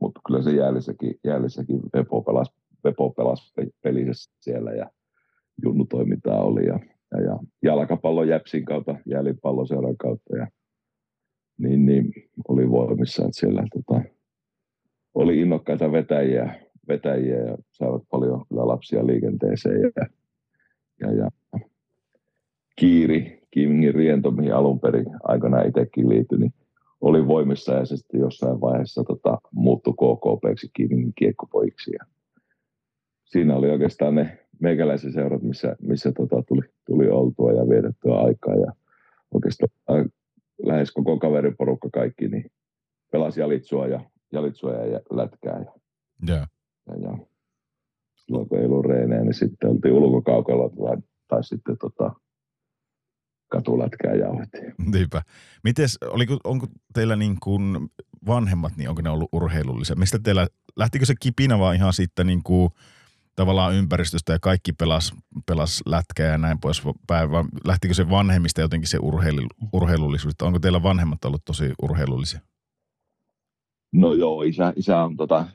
mutta 0.00 0.20
kyllä 0.26 0.42
se 0.42 0.50
jäällissäkin, 0.50 1.14
jäällissäkin 1.24 1.80
Vepo 1.94 2.22
pelasi, 2.22 2.52
Vepo 2.84 3.10
pelasi 3.10 3.52
pelissä 3.82 4.32
siellä 4.40 4.72
ja 4.72 4.90
junnutoimintaa 5.62 6.42
oli 6.42 6.66
ja, 6.66 6.80
ja, 7.12 7.20
ja 7.20 7.38
jalkapallo 7.62 8.24
Jäpsin 8.24 8.64
kautta, 8.64 8.96
jäälipalloseuran 9.06 9.96
kautta 9.96 10.36
ja 10.36 10.46
niin, 11.58 11.86
niin 11.86 12.12
oli 12.48 12.70
voimissa, 12.70 13.24
että 13.24 13.40
siellä 13.40 13.64
tota, 13.72 14.02
oli 15.14 15.40
innokkaita 15.40 15.92
vetäjiä, 15.92 16.60
vetäjiä 16.88 17.36
ja 17.36 17.56
saivat 17.70 18.02
paljon 18.10 18.44
kyllä 18.48 18.66
lapsia 18.66 19.06
liikenteeseen 19.06 19.80
ja, 19.80 20.06
ja, 21.00 21.12
ja 21.12 21.30
Kiiri, 22.76 23.38
Kimingin 23.50 23.94
riento, 23.94 24.30
mihin 24.30 24.54
alun 24.54 24.80
perin 24.80 25.06
aikana 25.22 25.62
itsekin 25.62 26.08
liityi, 26.08 26.38
niin 26.38 26.54
oli 27.00 27.26
voimissa 27.26 27.72
ja 27.72 27.84
se 27.84 27.96
sitten 27.96 28.20
jossain 28.20 28.60
vaiheessa 28.60 29.04
tota, 29.04 29.38
muuttui 29.52 29.92
KKPksi 29.92 30.70
Kimingin 30.72 31.12
kiekkopojiksi. 31.16 31.90
Ja 31.98 32.04
siinä 33.24 33.56
oli 33.56 33.70
oikeastaan 33.70 34.14
ne 34.14 34.38
meikäläisen 34.60 35.12
seurat, 35.12 35.42
missä, 35.42 35.76
missä 35.82 36.12
tota, 36.12 36.42
tuli, 36.48 36.62
tuli 36.86 37.08
oltua 37.08 37.52
ja 37.52 37.68
vietettyä 37.68 38.18
aikaa. 38.18 38.54
Ja 38.54 38.72
oikeastaan 39.34 40.10
lähes 40.62 40.92
koko 40.92 41.18
kaveriporukka 41.18 41.88
kaikki, 41.92 42.28
niin 42.28 42.50
pelasi 43.10 43.40
jalitsua 43.40 43.86
ja, 43.86 44.00
jalitsua 44.32 44.72
ja 44.72 45.00
lätkää. 45.10 45.58
Ja, 45.58 45.72
yeah. 46.28 46.48
ja, 46.86 46.94
ja 46.96 47.18
silloin 48.14 48.48
kun 48.48 48.58
ei 48.58 48.64
ollut 48.64 48.86
reenejä, 48.86 49.22
niin 49.22 49.34
sitten 49.34 49.70
oltiin 49.70 49.94
ulkokaukalla 49.94 50.68
tai, 50.68 50.96
tai 51.28 51.44
sitten 51.44 51.76
tota, 51.78 52.12
katulätkää 53.48 54.14
jauhettiin. 54.14 54.74
Niinpä. 54.92 55.22
Mites, 55.64 55.98
oliko, 56.02 56.38
onko 56.44 56.66
teillä 56.94 57.16
niin 57.16 57.36
kuin 57.42 57.90
vanhemmat, 58.26 58.76
niin 58.76 58.88
onko 58.88 59.02
ne 59.02 59.10
ollut 59.10 59.28
urheilullisia? 59.32 59.96
Mistä 59.96 60.18
teillä, 60.18 60.46
lähtikö 60.76 61.06
se 61.06 61.14
kipinä 61.20 61.58
vaan 61.58 61.76
ihan 61.76 61.92
siitä 61.92 62.24
niin 62.24 62.42
kuin 62.42 62.70
tavallaan 63.36 63.74
ympäristöstä 63.74 64.32
ja 64.32 64.38
kaikki 64.38 64.72
pelas, 64.72 65.12
pelas 65.46 65.82
lätkää 65.86 66.26
ja 66.26 66.38
näin 66.38 66.60
pois 66.60 66.82
päin, 67.06 67.30
vai 67.30 67.44
lähtikö 67.64 67.94
se 67.94 68.10
vanhemmista 68.10 68.60
jotenkin 68.60 68.88
se 68.88 68.98
urheilu, 69.02 69.46
urheilullisuus? 69.72 70.34
Onko 70.42 70.58
teillä 70.58 70.82
vanhemmat 70.82 71.24
ollut 71.24 71.44
tosi 71.44 71.72
urheilullisia? 71.82 72.40
No 73.92 74.14
joo, 74.14 74.42
isä, 74.42 74.72
isä 74.76 75.02
on 75.02 75.16
tota, 75.16 75.46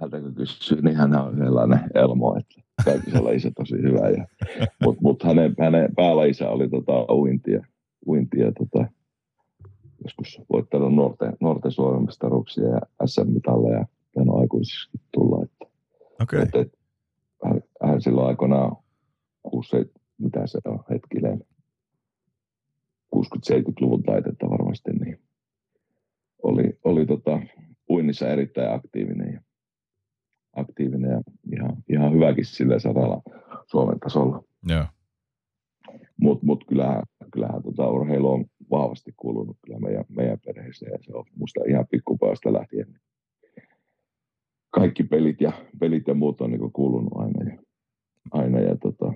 häntä 0.00 0.20
kun 0.20 0.34
kysyy, 0.34 0.82
niin 0.82 0.96
hän 0.96 1.14
on 1.14 1.36
sellainen 1.36 1.80
elmo, 1.94 2.36
että 2.38 2.51
kaikissa 2.84 3.24
lajissa 3.24 3.50
tosi 3.56 3.74
hyvä. 3.74 4.08
Ja, 4.08 4.26
mutta 4.84 5.02
mut 5.02 5.22
hänen, 5.22 5.54
hänen 5.60 5.94
päälajissa 5.94 6.48
oli 6.50 6.68
tota 6.68 7.14
uintia, 7.14 7.66
uintia 8.06 8.52
tota, 8.52 8.86
joskus 10.04 10.40
voittanut 10.52 10.94
nuorten, 10.94 11.36
nuorten 11.40 11.72
Suomen 11.72 12.04
mestaruuksia 12.04 12.68
ja 12.68 12.80
SM-mitalleja 13.06 13.86
ja 14.16 14.22
aikuisiksi 14.40 14.90
tulla. 15.12 15.44
Että, 15.44 15.64
okay. 16.22 16.40
että, 16.40 16.60
että 16.60 16.78
hän, 17.44 17.62
hän 17.82 18.02
silloin 18.02 18.28
aikoinaan 18.28 18.76
60, 19.42 20.00
mitä 20.18 20.46
se 20.46 20.58
on 20.64 20.84
hetkinen, 20.90 21.44
60-70-luvun 23.16 24.02
taitetta 24.02 24.50
varmasti, 24.50 24.92
niin 24.92 25.20
oli, 26.42 26.78
oli 26.84 27.06
tota, 27.06 27.40
uinnissa 27.90 28.28
erittäin 28.28 28.74
aktiivinen 28.74 29.32
ja, 29.32 29.40
aktiivinen 30.52 31.10
ja 31.10 31.20
ihan, 31.52 31.76
ihan 31.88 32.12
hyväkin 32.12 32.44
sillä 32.44 32.78
saralla 32.78 33.22
Suomen 33.66 34.00
tasolla. 34.00 34.42
Joo. 34.68 34.84
Mutta 36.16 36.46
mut 36.46 36.64
kyllähän, 36.64 37.02
kyllähän 37.32 37.62
tota 37.62 37.90
urheilu 37.90 38.32
on 38.32 38.44
vahvasti 38.70 39.14
kuulunut 39.16 39.56
kyllä 39.64 39.78
meidän, 39.78 40.04
meidän 40.08 40.38
perheeseen 40.44 40.92
ja 40.92 40.98
se 41.00 41.12
on 41.14 41.24
musta 41.36 41.60
ihan 41.68 41.86
pikkupäästä 41.90 42.52
lähtien. 42.52 43.00
Kaikki 44.70 45.02
pelit 45.02 45.40
ja, 45.40 45.52
pelit 45.80 46.08
ja 46.08 46.14
muut 46.14 46.40
on 46.40 46.50
niin 46.50 46.72
kuulunut 46.72 47.12
aina 47.16 47.50
ja, 47.50 47.58
aina 48.30 48.60
ja 48.60 48.76
tota, 48.76 49.12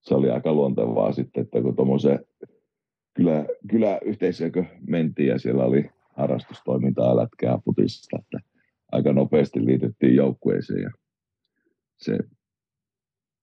se 0.00 0.14
oli 0.14 0.30
aika 0.30 0.52
luontevaa 0.52 1.12
sitten, 1.12 1.42
että 1.42 1.62
kun 1.62 1.76
tuommoisen 1.76 2.18
kylä, 3.14 3.46
kyläyhteisöön 3.70 4.68
mentiin 4.88 5.28
ja 5.28 5.38
siellä 5.38 5.64
oli 5.64 5.90
harrastustoimintaa, 6.16 7.16
lätkää, 7.16 7.58
putista, 7.64 8.18
että 8.18 8.47
aika 8.92 9.12
nopeasti 9.12 9.66
liitettiin 9.66 10.16
joukkueeseen 10.16 10.82
ja 10.82 10.90
se 11.96 12.18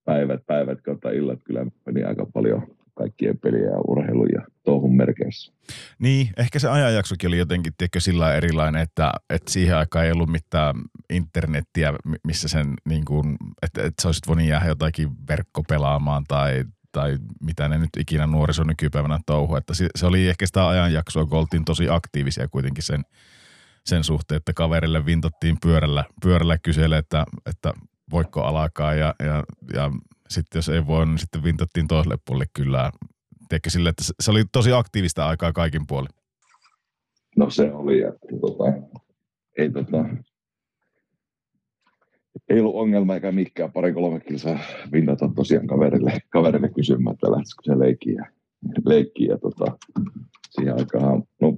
päivät, 0.05 0.45
päivät 0.45 0.81
kautta 0.81 1.09
illat 1.09 1.39
kyllä 1.43 1.65
meni 1.85 2.03
aika 2.03 2.25
paljon 2.33 2.67
kaikkien 2.93 3.37
peliä 3.37 3.65
ja 3.65 3.79
urheilun 3.87 4.29
ja 4.33 4.41
touhun 4.63 4.97
merkeissä. 4.97 5.53
Niin, 5.99 6.29
ehkä 6.37 6.59
se 6.59 6.69
ajanjaksokin 6.69 7.27
oli 7.27 7.37
jotenkin 7.37 7.73
tiedätkö, 7.77 7.99
sillä 7.99 8.35
erilainen, 8.35 8.81
että, 8.81 9.11
että 9.29 9.51
siihen 9.51 9.77
aikaan 9.77 10.05
ei 10.05 10.11
ollut 10.11 10.29
mitään 10.29 10.75
internettiä, 11.09 11.93
missä 12.23 12.47
sen, 12.47 12.73
niin 12.85 13.05
kuin, 13.05 13.37
että, 13.61 13.83
että 13.83 14.01
sä 14.01 14.07
olisit 14.07 14.27
voinut 14.27 14.45
jäädä 14.45 14.65
jotakin 14.65 15.09
verkkopelaamaan 15.29 16.23
tai, 16.27 16.63
tai 16.91 17.17
mitä 17.43 17.69
ne 17.69 17.77
nyt 17.77 17.89
ikinä 17.99 18.27
nuoriso 18.27 18.63
nykypäivänä 18.63 19.19
touhu. 19.25 19.55
Että 19.55 19.73
se, 19.73 19.87
se 19.95 20.05
oli 20.05 20.27
ehkä 20.27 20.45
sitä 20.45 20.67
ajanjaksoa, 20.67 21.25
kun 21.25 21.39
oltiin 21.39 21.65
tosi 21.65 21.89
aktiivisia 21.89 22.47
kuitenkin 22.47 22.83
sen, 22.83 23.01
sen 23.85 24.03
suhteen, 24.03 24.37
että 24.37 24.53
kaverille 24.53 25.05
vintottiin 25.05 25.57
pyörällä, 25.61 26.03
pyörällä 26.21 26.57
kyselle, 26.57 26.97
että, 26.97 27.25
että 27.45 27.73
voiko 28.11 28.41
alkaa 28.41 28.93
ja, 28.93 29.15
ja, 29.19 29.43
ja 29.73 29.91
sitten 30.29 30.57
jos 30.57 30.69
ei 30.69 30.87
voi, 30.87 31.05
niin 31.05 31.17
sitten 31.17 31.43
vintottiin 31.43 31.87
toiselle 31.87 32.17
puolelle 32.25 32.45
kyllä. 32.53 32.91
Teekö 33.49 33.69
sille, 33.69 33.89
että 33.89 34.03
se 34.19 34.31
oli 34.31 34.43
tosi 34.51 34.71
aktiivista 34.71 35.27
aikaa 35.27 35.53
kaikin 35.53 35.87
puolin? 35.87 36.09
No 37.37 37.49
se 37.49 37.71
oli, 37.73 38.01
että 38.01 38.27
tota, 38.41 38.63
ei, 39.57 39.69
tota, 39.69 40.05
ei 42.49 42.59
ollut 42.59 42.75
ongelma 42.75 43.13
eikä 43.13 43.31
mikään. 43.31 43.71
Pari 43.71 43.93
kolme 43.93 44.19
kilsaa 44.19 44.59
vintata 44.91 45.29
tosiaan 45.35 45.67
kaverille, 45.67 46.19
kaverille 46.29 46.69
kysymään, 46.69 47.13
että 47.13 47.31
lähtisikö 47.31 47.61
se 47.65 47.79
leikkiä. 47.79 48.31
leikkiä 48.85 49.37
tota, 49.37 49.77
siihen 50.49 50.79
aikaan, 50.79 51.23
no 51.41 51.57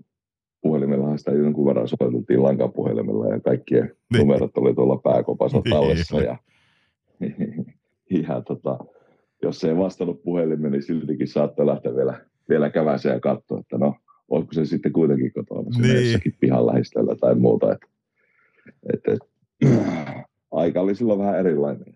puhelimellahan 0.61 1.19
sitä 1.19 1.31
jonkun 1.31 1.65
verran 1.65 1.87
soiteltiin 1.87 2.43
lankapuhelimella 2.43 3.27
ja 3.27 3.39
kaikkien 3.39 3.95
niin. 4.13 4.19
numerot 4.19 4.57
oli 4.57 4.73
tuolla 4.73 4.97
pääkopassa 4.97 5.57
niin. 5.57 5.73
tallessa 5.73 6.21
ja 6.21 6.37
ja 8.27 8.41
tota, 8.41 8.77
jos 9.41 9.63
ei 9.63 9.77
vastannut 9.77 10.23
puhelimeen, 10.23 10.71
niin 10.71 10.83
siltikin 10.83 11.27
saattoi 11.27 11.65
lähteä 11.65 11.95
vielä, 11.95 12.21
vielä 12.49 12.69
käväseen 12.69 13.13
ja 13.13 13.19
katsoa, 13.19 13.59
että 13.59 13.77
no, 13.77 13.95
olisiko 14.29 14.53
se 14.53 14.65
sitten 14.65 14.93
kuitenkin 14.93 15.33
kotona 15.33 15.69
niin. 15.81 16.05
jossakin 16.05 16.33
pihan 16.39 16.65
lähistöllä 16.65 17.15
tai 17.15 17.35
muuta. 17.35 17.71
Että, 17.71 17.87
että, 18.93 19.11
että, 19.13 19.25
aika 20.51 20.81
oli 20.81 20.95
silloin 20.95 21.19
vähän 21.19 21.39
erilainen. 21.39 21.93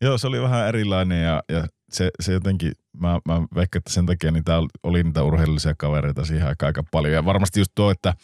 Joo, 0.00 0.18
se 0.18 0.26
oli 0.26 0.40
vähän 0.40 0.68
erilainen 0.68 1.22
ja, 1.22 1.42
ja 1.52 1.66
se, 1.94 2.10
se 2.20 2.32
jotenkin, 2.32 2.72
mä, 2.98 3.20
mä 3.28 3.40
veikkaan, 3.40 3.80
että 3.80 3.92
sen 3.92 4.06
takia 4.06 4.30
niitä 4.30 4.58
oli 4.82 5.02
niitä 5.02 5.22
urheilullisia 5.22 5.74
kavereita 5.78 6.24
siihen 6.24 6.48
aikaan 6.48 6.68
aika 6.68 6.84
paljon. 6.90 7.14
Ja 7.14 7.24
varmasti 7.24 7.60
just 7.60 7.72
tuo, 7.74 7.90
että 7.90 8.14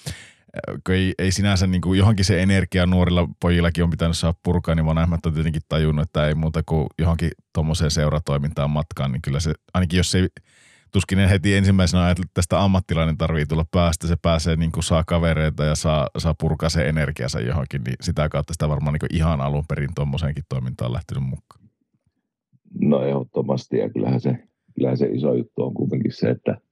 kun 0.86 0.94
ei, 0.94 1.14
ei 1.18 1.32
sinänsä 1.32 1.66
niin 1.66 1.80
kuin 1.80 1.98
johonkin 1.98 2.24
se 2.24 2.42
energia 2.42 2.86
nuorilla 2.86 3.28
pojillakin 3.40 3.84
on 3.84 3.90
pitänyt 3.90 4.16
saada 4.16 4.38
purkaa, 4.42 4.74
niin 4.74 4.86
vanhemmat 4.86 5.26
on 5.26 5.34
tietenkin 5.34 5.62
tajunnut, 5.68 6.02
että 6.02 6.28
ei 6.28 6.34
muuta 6.34 6.62
kuin 6.66 6.86
johonkin 6.98 7.30
tuommoiseen 7.55 7.90
seuratoimintaan 7.90 8.70
matkaan, 8.70 9.12
niin 9.12 9.22
kyllä 9.22 9.40
se, 9.40 9.52
ainakin 9.74 9.97
jos 9.97 10.14
ei 10.14 10.28
tuskin 10.92 11.18
heti 11.18 11.55
ensimmäisenä 11.55 12.05
ajatellut, 12.05 12.28
että 12.28 12.34
tästä 12.34 12.62
ammattilainen 12.62 13.18
tarvii 13.18 13.47
tulla 13.47 13.64
päästä, 13.70 14.06
se 14.06 14.16
pääsee 14.22 14.56
niin 14.56 14.72
kuin 14.72 14.84
saa 14.84 15.05
kavereita 15.05 15.64
ja 15.64 15.74
saa, 15.74 16.09
saa 16.18 16.34
purkaa 16.34 16.68
se 16.68 16.88
energiansa 16.88 17.40
johonkin, 17.40 17.82
niin 17.84 17.97
sitä 18.01 18.28
kautta 18.28 18.52
sitä 18.52 18.68
varmaan 18.68 18.92
niin 18.92 19.01
kuin 19.01 19.16
ihan 19.16 19.40
alun 19.40 19.64
perin 19.68 19.94
tuommoiseenkin 19.94 20.44
toimintaan 20.48 20.92
lähtenyt 20.92 21.24
mukaan. 21.24 21.60
No 22.80 23.02
ehdottomasti 23.02 23.78
ja 23.78 23.90
kyllähän 23.90 24.20
se, 24.20 24.36
kyllähän 24.74 24.97
se 24.97 25.06
iso 25.06 25.34
juttu 25.34 25.62
on 25.62 25.74
kuitenkin 25.74 26.12
se, 26.12 26.30
että– 26.30 26.56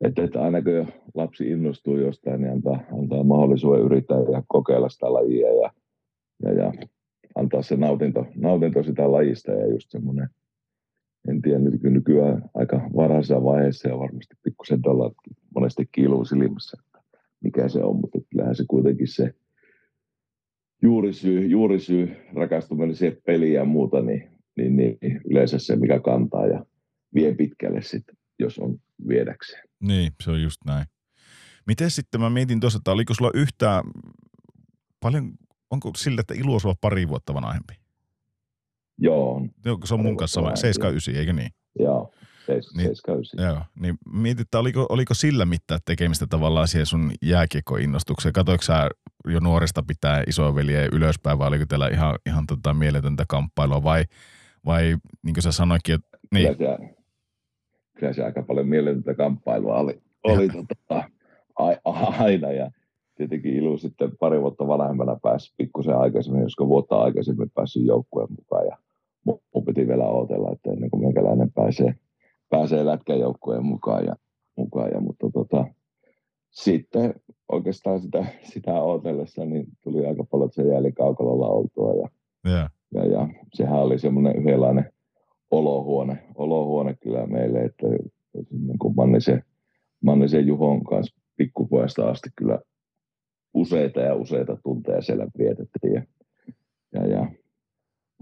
että, 0.00 0.24
että 0.24 0.42
aina 0.42 0.62
kun 0.62 0.86
lapsi 1.14 1.50
innostuu 1.50 1.98
jostain, 1.98 2.40
niin 2.40 2.52
antaa, 2.52 2.80
antaa 3.00 3.24
mahdollisuuden 3.24 3.82
yrittää 3.82 4.18
ja 4.18 4.42
kokeilla 4.48 4.88
sitä 4.88 5.12
lajia 5.12 5.52
ja, 5.54 5.70
ja, 6.42 6.52
ja 6.52 6.72
antaa 7.34 7.62
se 7.62 7.76
nautinto, 7.76 8.26
nautinto 8.34 8.82
sitä 8.82 9.12
lajista 9.12 9.52
ja 9.52 9.66
just 9.66 9.90
semmoinen, 9.90 10.28
en 11.28 11.42
tiedä 11.42 11.58
nyt 11.58 11.82
nykyään 11.82 12.50
aika 12.54 12.90
varhaisessa 12.96 13.44
vaiheessa 13.44 13.88
ja 13.88 13.98
varmasti 13.98 14.34
pikkusen 14.42 14.82
tuolla 14.82 15.12
monesti 15.54 15.88
kiiluu 15.92 16.24
silmissä, 16.24 16.78
että 16.86 17.18
mikä 17.40 17.68
se 17.68 17.82
on, 17.82 17.96
mutta 17.96 18.18
kyllähän 18.30 18.56
se 18.56 18.64
kuitenkin 18.68 19.08
se 19.08 19.34
juurisyy, 20.82 21.46
juurisyy 21.46 22.16
rakastuminen 22.34 22.96
siihen 22.96 23.18
peliin 23.26 23.54
ja 23.54 23.64
muuta, 23.64 24.02
niin, 24.02 24.30
niin, 24.56 24.76
niin 24.76 25.20
yleensä 25.30 25.58
se, 25.58 25.76
mikä 25.76 26.00
kantaa 26.00 26.46
ja 26.46 26.66
vie 27.14 27.34
pitkälle 27.34 27.82
sitten, 27.82 28.16
jos 28.38 28.58
on 28.58 28.78
viedäkseen. 29.08 29.68
Niin, 29.80 30.12
se 30.24 30.30
on 30.30 30.42
just 30.42 30.64
näin. 30.66 30.86
Miten 31.66 31.90
sitten, 31.90 32.20
mä 32.20 32.30
mietin 32.30 32.60
tuossa, 32.60 32.76
että 32.76 32.92
oliko 32.92 33.14
sulla 33.14 33.30
yhtään, 33.34 33.84
paljon, 35.00 35.32
onko 35.70 35.90
sillä, 35.96 36.20
että 36.20 36.34
Ilu 36.34 36.54
on 36.54 36.74
pari 36.80 37.08
vuotta 37.08 37.34
vanhempi? 37.34 37.74
Joo. 38.98 39.42
Se 39.84 39.94
on 39.94 40.02
mun 40.02 40.16
kanssa 40.16 40.34
sama, 40.34 40.56
79, 40.56 41.14
eikö 41.14 41.32
niin? 41.32 41.50
Joo, 41.78 42.12
79. 42.46 43.36
Niin, 43.36 43.46
joo, 43.46 43.62
niin 43.80 43.98
mietit, 44.12 44.40
että 44.40 44.58
oliko, 44.58 44.86
oliko 44.88 45.14
sillä 45.14 45.44
mitään 45.44 45.80
tekemistä 45.84 46.26
tavallaan 46.26 46.68
siihen 46.68 46.86
sun 46.86 47.12
jääkiekkoinnostukseen? 47.22 48.32
Katoiko 48.32 48.62
sä 48.62 48.90
jo 49.28 49.40
nuoresta 49.40 49.82
pitää 49.82 50.22
isoveliä 50.26 50.88
ylöspäin 50.92 51.38
vai 51.38 51.48
oliko 51.48 51.66
teillä 51.66 51.88
ihan, 51.88 52.18
ihan 52.26 52.46
tota 52.46 52.74
mieletöntä 52.74 53.24
kamppailua 53.28 53.82
vai, 53.82 54.04
vai 54.66 54.96
niin 55.22 55.34
kuin 55.34 55.42
sä 55.42 55.52
sanoikin, 55.52 55.94
että 55.94 56.18
niin. 56.32 56.56
Kyllä 56.56 56.76
se, 56.78 56.94
kyllä 57.96 58.12
se 58.12 58.24
aika 58.24 58.42
paljon 58.42 58.68
mieletöntä 58.68 59.14
kamppailua 59.14 59.78
oli, 59.78 60.00
oli 60.24 60.48
tota, 60.48 61.10
aina. 62.18 62.52
Ja 62.52 62.70
tietenkin 63.14 63.54
Ilu 63.54 63.78
sitten 63.78 64.16
pari 64.20 64.40
vuotta 64.40 64.66
vanhemmana 64.66 65.18
pääsi 65.22 65.54
pikkusen 65.56 65.96
aikaisemmin, 65.98 66.42
josko 66.42 66.68
vuotta 66.68 66.96
aikaisemmin 66.96 67.50
päässyt 67.50 67.86
joukkueen 67.86 68.28
mukaan. 68.38 68.66
Ja 68.66 68.76
mun 69.24 69.64
piti 69.64 69.88
vielä 69.88 70.04
odotella, 70.04 70.52
että 70.52 70.70
ennen 70.70 70.90
kuin 70.90 71.04
minkälainen 71.04 71.52
pääsee, 71.52 71.94
pääsee 72.48 72.86
lätkäjoukkueen 72.86 73.64
mukaan 73.64 74.04
ja, 74.04 74.16
mukaan. 74.56 74.90
Ja 74.90 75.00
mutta 75.00 75.30
tota, 75.32 75.64
sitten 76.50 77.14
oikeastaan 77.52 78.00
sitä, 78.00 78.24
sitä 78.42 78.82
odotellessa 78.82 79.44
niin 79.44 79.66
tuli 79.82 80.06
aika 80.06 80.24
paljon 80.24 80.50
sen 80.52 80.68
jälkeen 80.68 80.94
kaukalolla 80.94 81.48
oltua 81.48 81.94
ja, 81.94 82.08
yeah. 82.50 82.70
Ja, 82.94 83.04
ja 83.06 83.28
sehän 83.54 83.82
oli 83.82 83.98
semmoinen 83.98 84.36
yhdenlainen 84.36 84.92
olohuone, 85.50 86.24
olohuone 86.34 86.96
kyllä 87.02 87.26
meille, 87.26 87.62
että 87.62 87.86
niin 88.50 88.78
kuin 88.78 88.94
Mannisen, 88.96 89.42
Mannisen 90.04 90.46
Juhon 90.46 90.84
kanssa 90.84 91.20
pikkupojasta 91.36 92.08
asti 92.08 92.30
kyllä 92.36 92.58
useita 93.54 94.00
ja 94.00 94.14
useita 94.14 94.56
tunteja 94.62 95.02
siellä 95.02 95.26
vietettiin 95.38 95.94
ja, 95.94 96.02
ja, 96.94 97.06
ja 97.06 97.30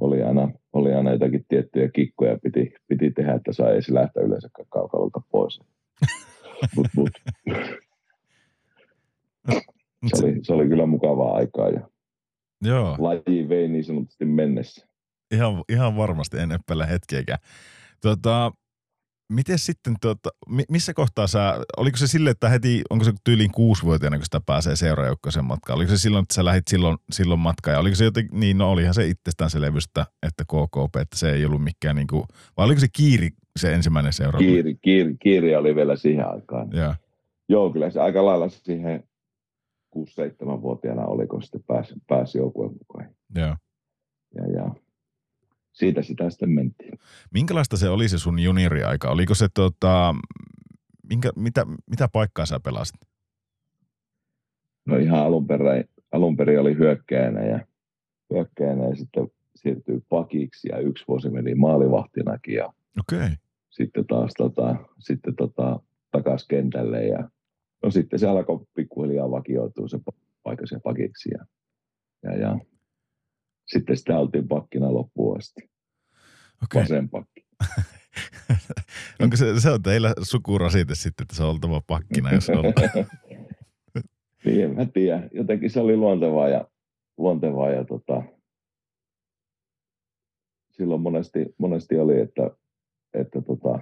oli 0.00 0.22
aina, 0.22 0.52
oli 0.72 0.94
aina 0.94 1.12
jotakin 1.12 1.44
tiettyjä 1.48 1.88
kikkoja 1.88 2.38
piti, 2.42 2.74
piti 2.88 3.10
tehdä, 3.10 3.34
että 3.34 3.52
sai 3.52 3.72
edes 3.72 3.88
lähteä 3.88 4.22
yleensä 4.22 4.48
kaukalolta 4.68 5.20
pois. 5.30 5.60
mut, 6.76 6.86
mut. 6.96 7.10
se, 10.14 10.26
oli, 10.26 10.38
se 10.42 10.52
oli 10.52 10.68
kyllä 10.68 10.86
mukavaa 10.86 11.34
aikaa 11.34 11.68
ja 11.68 11.88
Joo. 12.62 12.96
laji 12.98 13.48
vei 13.48 13.68
niin 13.68 13.84
sanotusti 13.84 14.24
mennessä. 14.24 14.86
Ihan, 15.34 15.64
ihan 15.68 15.96
varmasti 15.96 16.38
en 16.38 16.52
epäile 16.52 16.88
hetkeäkään. 16.88 17.38
Tota, 18.00 18.52
Miten 19.32 19.58
sitten, 19.58 19.94
tuota, 20.00 20.30
missä 20.70 20.94
kohtaa 20.94 21.26
sä, 21.26 21.54
oliko 21.76 21.96
se 21.96 22.06
sille, 22.06 22.30
että 22.30 22.48
heti, 22.48 22.82
onko 22.90 23.04
se 23.04 23.12
tyyliin 23.24 23.50
kuusivuotiaana, 23.52 24.16
kun 24.16 24.24
sitä 24.24 24.40
pääsee 24.46 24.76
seuraajoukkoisen 24.76 25.44
matkaan? 25.44 25.76
Oliko 25.76 25.90
se 25.90 25.98
silloin, 25.98 26.22
että 26.22 26.34
sä 26.34 26.44
lähdit 26.44 26.68
silloin, 26.68 26.96
silloin 27.10 27.40
matkaan? 27.40 27.72
Ja 27.72 27.80
oliko 27.80 27.94
se 27.94 28.04
jotenkin, 28.04 28.40
niin 28.40 28.58
no 28.58 28.70
olihan 28.70 28.94
se 28.94 29.06
itsestäänselvyys, 29.06 29.84
että, 29.84 30.06
että 30.26 30.44
KKP, 30.44 30.96
että 30.96 31.18
se 31.18 31.32
ei 31.32 31.44
ollut 31.44 31.64
mikään 31.64 31.96
niin 31.96 32.06
kuin, 32.06 32.22
vai 32.56 32.66
oliko 32.66 32.80
se 32.80 32.86
Kiiri 32.92 33.30
se 33.58 33.74
ensimmäinen 33.74 34.12
seura? 34.12 34.38
Kiiri, 34.38 34.74
kiiri, 34.74 35.16
kiiri 35.22 35.56
oli 35.56 35.76
vielä 35.76 35.96
siihen 35.96 36.28
aikaan. 36.28 36.68
Ja. 36.72 36.94
Joo, 37.48 37.72
kyllä 37.72 37.90
se 37.90 38.00
aika 38.00 38.24
lailla 38.24 38.48
siihen 38.48 39.04
6-7-vuotiaana 39.96 41.06
oli, 41.06 41.26
kun 41.26 41.42
sitten 41.42 41.62
pääsi, 41.66 41.94
pääsi 42.06 42.38
joukkueen 42.38 42.72
mukaan. 42.72 43.14
Joo. 43.34 43.56
Ja, 44.34 44.46
ja 44.52 44.70
siitä 45.72 46.02
sitä 46.02 46.30
sitten 46.30 46.50
mentiin. 46.50 46.98
Minkälaista 47.30 47.76
se 47.76 47.88
oli 47.88 48.08
se 48.08 48.18
sun 48.18 48.38
junioriaika? 48.38 49.10
Oliko 49.10 49.34
se 49.34 49.48
tota, 49.54 50.14
minkä, 51.08 51.30
mitä, 51.36 51.66
mitä 51.90 52.08
paikkaa 52.08 52.46
sä 52.46 52.60
pelasit? 52.60 53.00
No 54.86 54.96
ihan 54.96 55.20
alun 55.20 55.46
perin, 55.46 55.84
alun 56.12 56.36
perin 56.36 56.60
oli 56.60 56.76
hyökkäänä 56.78 57.44
ja, 57.44 57.66
hyökkäänä 58.34 58.84
ja 58.84 58.96
sitten 58.96 59.28
siirtyi 59.56 60.00
pakiksi 60.08 60.68
ja 60.68 60.78
yksi 60.78 61.04
vuosi 61.08 61.30
meni 61.30 61.54
maalivahtinakin 61.54 62.54
ja 62.54 62.72
okay. 63.00 63.30
sitten 63.70 64.06
taas 64.06 64.32
tota, 64.36 64.76
sitten 64.98 65.36
tota, 65.36 65.80
takas 66.10 66.46
kentälle 66.48 67.06
ja 67.06 67.28
no 67.84 67.90
sitten 67.90 68.18
se 68.18 68.28
alkoi 68.28 68.66
pikkuhiljaa 68.74 69.30
vakioitua 69.30 69.88
se 69.88 69.98
paikka 70.42 70.66
se 70.66 70.80
pakiksi 70.84 71.30
ja, 71.32 71.46
ja, 72.22 72.38
ja 72.38 72.58
sitten 73.66 73.96
sitä 73.96 74.18
oltiin 74.18 74.48
pakkina 74.48 74.94
loppuun 74.94 75.38
asti. 75.38 75.70
Okay. 76.64 76.82
Vasen 76.82 77.08
pakki. 77.08 77.46
Onko 79.22 79.36
se, 79.36 79.60
se 79.60 79.70
on 79.70 79.82
teillä 79.82 80.14
sukurasite 80.22 80.94
sitten, 80.94 81.24
että 81.24 81.36
se 81.36 81.42
on 81.42 81.50
oltava 81.50 81.82
pakkina, 81.86 82.32
jos 82.32 82.50
on? 82.50 82.64
niin, 84.44 84.64
en 84.64 84.74
mä 84.74 84.86
tiedä. 84.86 85.28
Jotenkin 85.32 85.70
se 85.70 85.80
oli 85.80 85.96
luontevaa 85.96 86.48
ja, 86.48 86.68
luontevaa 87.16 87.70
ja 87.70 87.84
tota, 87.84 88.22
silloin 90.70 91.00
monesti, 91.00 91.54
monesti 91.58 91.98
oli, 91.98 92.20
että, 92.20 92.50
että, 93.14 93.42
tota, 93.42 93.78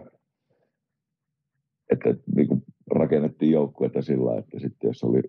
että, 1.90 2.10
että 2.10 2.22
niin 2.36 2.48
kuin 2.48 2.64
rakennettiin 2.90 3.52
joukkuetta 3.52 4.02
sillä, 4.02 4.38
että 4.38 4.58
sitten 4.58 4.88
jos 4.88 5.04
oli 5.04 5.22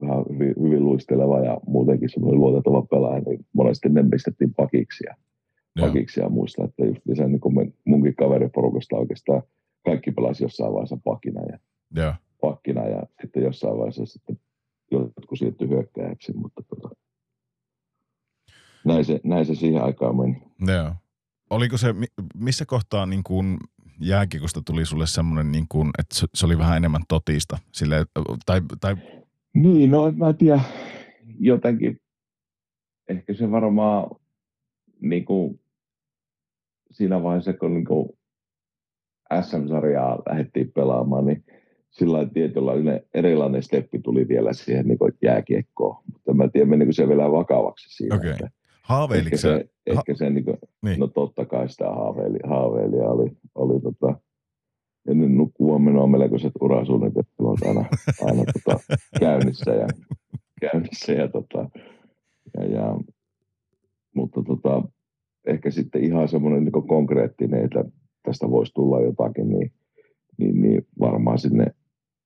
vähän 0.00 0.24
hyvin, 0.32 0.54
hyvin 0.62 0.84
luisteleva 0.84 1.40
ja 1.40 1.60
muutenkin 1.66 2.08
semmoinen 2.08 2.40
luotettava 2.40 2.82
pelaaja, 2.82 3.20
niin 3.20 3.46
monesti 3.52 3.88
ne 3.88 4.04
pistettiin 4.10 4.54
pakiksi 4.54 5.04
ja, 5.06 5.14
pakiksi 5.80 6.20
ja 6.20 6.28
muista, 6.28 6.64
että 6.64 6.84
just 6.84 7.00
se 7.14 7.28
niin 7.28 7.40
kuin 7.40 7.74
munkin 7.84 8.16
kaveriporukasta 8.16 8.96
oikeastaan 8.96 9.42
kaikki 9.84 10.10
pelasi 10.10 10.44
jossain 10.44 10.72
vaiheessa 10.72 10.98
pakina 11.04 11.40
ja, 11.40 11.58
ja. 11.94 12.14
pakkina 12.40 12.86
ja 12.86 13.02
sitten 13.20 13.42
jossain 13.42 13.76
vaiheessa 13.76 14.06
sitten 14.06 14.40
jotkut 14.90 15.38
siirtyi 15.38 15.68
hyökkääjäksi, 15.68 16.32
mutta 16.32 16.62
tota, 16.68 16.96
näin, 18.84 19.04
se, 19.04 19.20
näin 19.24 19.46
se 19.46 19.54
siihen 19.54 19.82
aikaan 19.82 20.16
meni. 20.16 20.42
Joo. 20.66 20.94
Oliko 21.50 21.76
se, 21.76 21.94
missä 22.34 22.66
kohtaa 22.66 23.06
niin 23.06 23.22
kuin 23.24 23.58
jääkikosta 24.00 24.62
tuli 24.66 24.86
sulle 24.86 25.06
semmoinen, 25.06 25.52
niin 25.52 25.66
kuin, 25.68 25.90
että 25.98 26.14
se 26.34 26.46
oli 26.46 26.58
vähän 26.58 26.76
enemmän 26.76 27.02
totista? 27.08 27.58
Sille, 27.72 28.06
tai, 28.46 28.60
tai 28.80 28.96
niin, 29.54 29.90
no 29.90 30.12
mä 30.12 30.28
en 30.28 30.36
tiedä, 30.36 30.60
jotenkin 31.38 32.00
ehkä 33.08 33.34
se 33.34 33.50
varmaan 33.50 34.10
niin 35.00 35.24
kuin, 35.24 35.60
siinä 36.90 37.22
vaiheessa, 37.22 37.52
kun 37.52 37.74
niin 37.74 37.84
kuin 37.84 38.08
SM-sarjaa 39.40 40.22
lähdettiin 40.28 40.72
pelaamaan, 40.72 41.26
niin 41.26 41.44
sillä 41.90 42.26
tietynlainen 42.34 43.00
erilainen 43.14 43.62
steppi 43.62 43.98
tuli 43.98 44.28
vielä 44.28 44.52
siihen 44.52 44.88
niin 44.88 44.98
kuin 44.98 45.12
jääkiekkoon. 45.22 46.02
Mutta 46.12 46.34
mä 46.34 46.44
en 46.44 46.52
tiedä, 46.52 46.66
menikö 46.66 46.92
se 46.92 47.08
vielä 47.08 47.32
vakavaksi 47.32 47.96
siinä. 47.96 48.16
Okay. 48.16 48.48
Haaveiliko 48.82 49.26
ehkä 49.26 49.36
se, 49.36 49.52
ha- 49.52 49.60
ehkä 49.86 50.14
se 50.14 50.30
niin 50.30 50.44
kuin, 50.44 50.58
niin. 50.82 51.00
no 51.00 51.06
totta 51.06 51.44
kai 51.46 51.68
sitä 51.68 51.84
haaveili, 52.44 53.00
oli, 53.00 53.36
oli 53.54 53.80
tota, 53.80 54.20
ennen 55.08 55.36
nukkua 55.36 55.78
menoa 55.78 56.06
melkoiset 56.06 56.52
urasuunnitelmat 56.60 57.62
aina, 57.68 57.84
aina 58.24 58.44
tota, 58.52 58.80
käynnissä 59.20 59.70
ja, 59.70 59.86
käynnissä 60.60 61.12
ja, 61.12 61.28
tota, 61.28 61.70
ja, 62.56 62.64
ja 62.64 62.96
mutta 64.14 64.42
tota, 64.42 64.82
ehkä 65.46 65.70
sitten 65.70 66.04
ihan 66.04 66.28
semmoinen 66.28 66.64
niin 66.64 66.88
konkreettinen, 66.88 67.64
että 67.64 67.84
tästä 68.22 68.50
voisi 68.50 68.74
tulla 68.74 69.00
jotakin, 69.00 69.48
niin, 69.48 69.72
niin, 70.38 70.62
niin 70.62 70.86
varmaan 71.00 71.38
sinne 71.38 71.66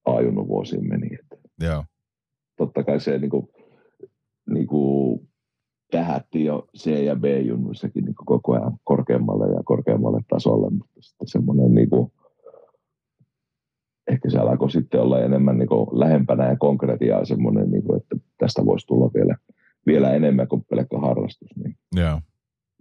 ajunut 0.05 0.49
vuosiin 0.49 0.89
meni. 0.89 1.09
Että 1.21 1.37
Joo. 1.61 1.85
Totta 2.57 2.85
kai 2.85 3.01
se 3.01 3.19
niin 3.19 3.31
kuin, 3.31 3.49
niin 4.51 4.67
kuin 4.67 5.29
tähätti 5.95 6.45
jo 6.45 6.69
C- 6.79 7.05
ja 7.05 7.16
B-junnuissakin 7.16 8.05
niin 8.05 8.15
koko 8.15 8.53
ajan 8.53 8.79
korkeammalle 8.85 9.55
ja 9.55 9.61
korkeammalle 9.65 10.21
tasolle, 10.29 10.71
mutta 10.71 11.01
sitten 11.01 11.29
semmoinen 11.29 11.75
niin 11.75 11.91
kuin, 11.91 12.12
ehkä 14.11 14.31
se 14.31 14.39
alkoi 14.39 14.71
sitten 14.71 15.01
olla 15.01 15.21
enemmän 15.21 15.59
niin 15.59 15.69
kuin 15.69 15.87
lähempänä 15.93 16.49
ja 16.49 16.57
konkretiaa 16.57 17.25
semmoinen, 17.25 17.71
niin 17.71 17.83
kuin, 17.83 18.01
että 18.03 18.16
tästä 18.39 18.66
voisi 18.66 18.87
tulla 18.87 19.11
vielä, 19.15 19.37
vielä 19.87 20.11
enemmän 20.11 20.49
kuin 20.49 20.65
pelkkä 20.71 20.99
harrastus. 20.99 21.57
Niin, 21.57 21.77
yeah. 21.97 22.23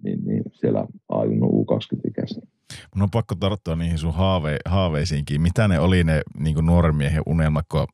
niin, 0.03 0.25
niin 0.25 0.43
siellä 0.53 0.87
ajunut 1.09 1.51
U20-ikäisenä. 1.51 2.47
Mun 2.95 3.03
on 3.03 3.11
pakko 3.11 3.35
tarttua 3.35 3.75
niihin 3.75 3.97
sun 3.97 4.13
haave, 4.13 4.57
haaveisiinkin. 4.65 5.41
Mitä 5.41 5.67
ne 5.67 5.79
oli 5.79 6.03
ne 6.03 6.21
niin 6.39 6.65
nuoren 6.65 6.95
miehen 6.95 7.23
unelmat, 7.25 7.65
kun 7.71 7.87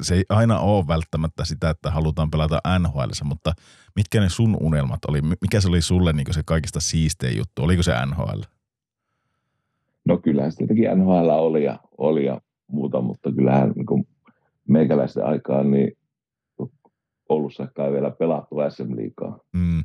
se 0.00 0.14
ei 0.14 0.24
aina 0.28 0.58
ole 0.58 0.86
välttämättä 0.86 1.44
sitä, 1.44 1.70
että 1.70 1.90
halutaan 1.90 2.30
pelata 2.30 2.60
NHL, 2.78 3.10
mutta 3.24 3.52
mitkä 3.96 4.20
ne 4.20 4.28
sun 4.28 4.56
unelmat 4.60 5.04
oli? 5.08 5.20
Mikä 5.22 5.60
se 5.60 5.68
oli 5.68 5.82
sulle 5.82 6.12
niin 6.12 6.34
se 6.34 6.42
kaikista 6.44 6.80
siistein 6.80 7.36
juttu? 7.36 7.62
Oliko 7.62 7.82
se 7.82 7.92
NHL? 8.06 8.40
No 10.04 10.18
kyllähän 10.18 10.52
se 10.52 10.62
jotenkin 10.62 10.98
NHL 10.98 11.28
oli 11.28 11.64
ja, 11.64 11.78
oli 11.98 12.24
ja 12.24 12.40
muuta, 12.66 13.00
mutta 13.00 13.32
kyllähän 13.32 13.72
niin 13.76 14.06
meikäläisten 14.68 15.24
aikaan 15.24 15.70
niin 15.70 15.96
Oulussa 17.30 17.68
ei 17.86 17.92
vielä 17.92 18.10
pelattu 18.10 18.56
SM-liikaa. 18.68 19.38
Mm. 19.52 19.84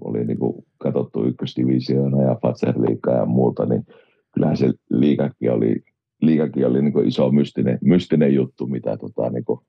Oli 0.00 0.24
niin 0.24 0.38
kuin 0.38 0.66
katsottu 0.78 1.24
ykkösdivisioona 1.24 2.22
ja 2.22 2.36
Fatser 2.42 2.74
liikaa 2.82 3.14
ja 3.14 3.26
muuta, 3.26 3.66
niin 3.66 3.86
kyllähän 4.34 4.56
se 4.56 4.72
liikakin 4.90 5.52
oli, 5.52 5.84
liikakin 6.20 6.66
oli 6.66 6.82
niin 6.82 6.92
kuin 6.92 7.08
iso 7.08 7.30
mystinen, 7.30 7.78
mystinen 7.84 8.34
juttu, 8.34 8.66
mitä 8.66 8.96
tota, 8.96 9.30
niin 9.30 9.44
kuin 9.44 9.60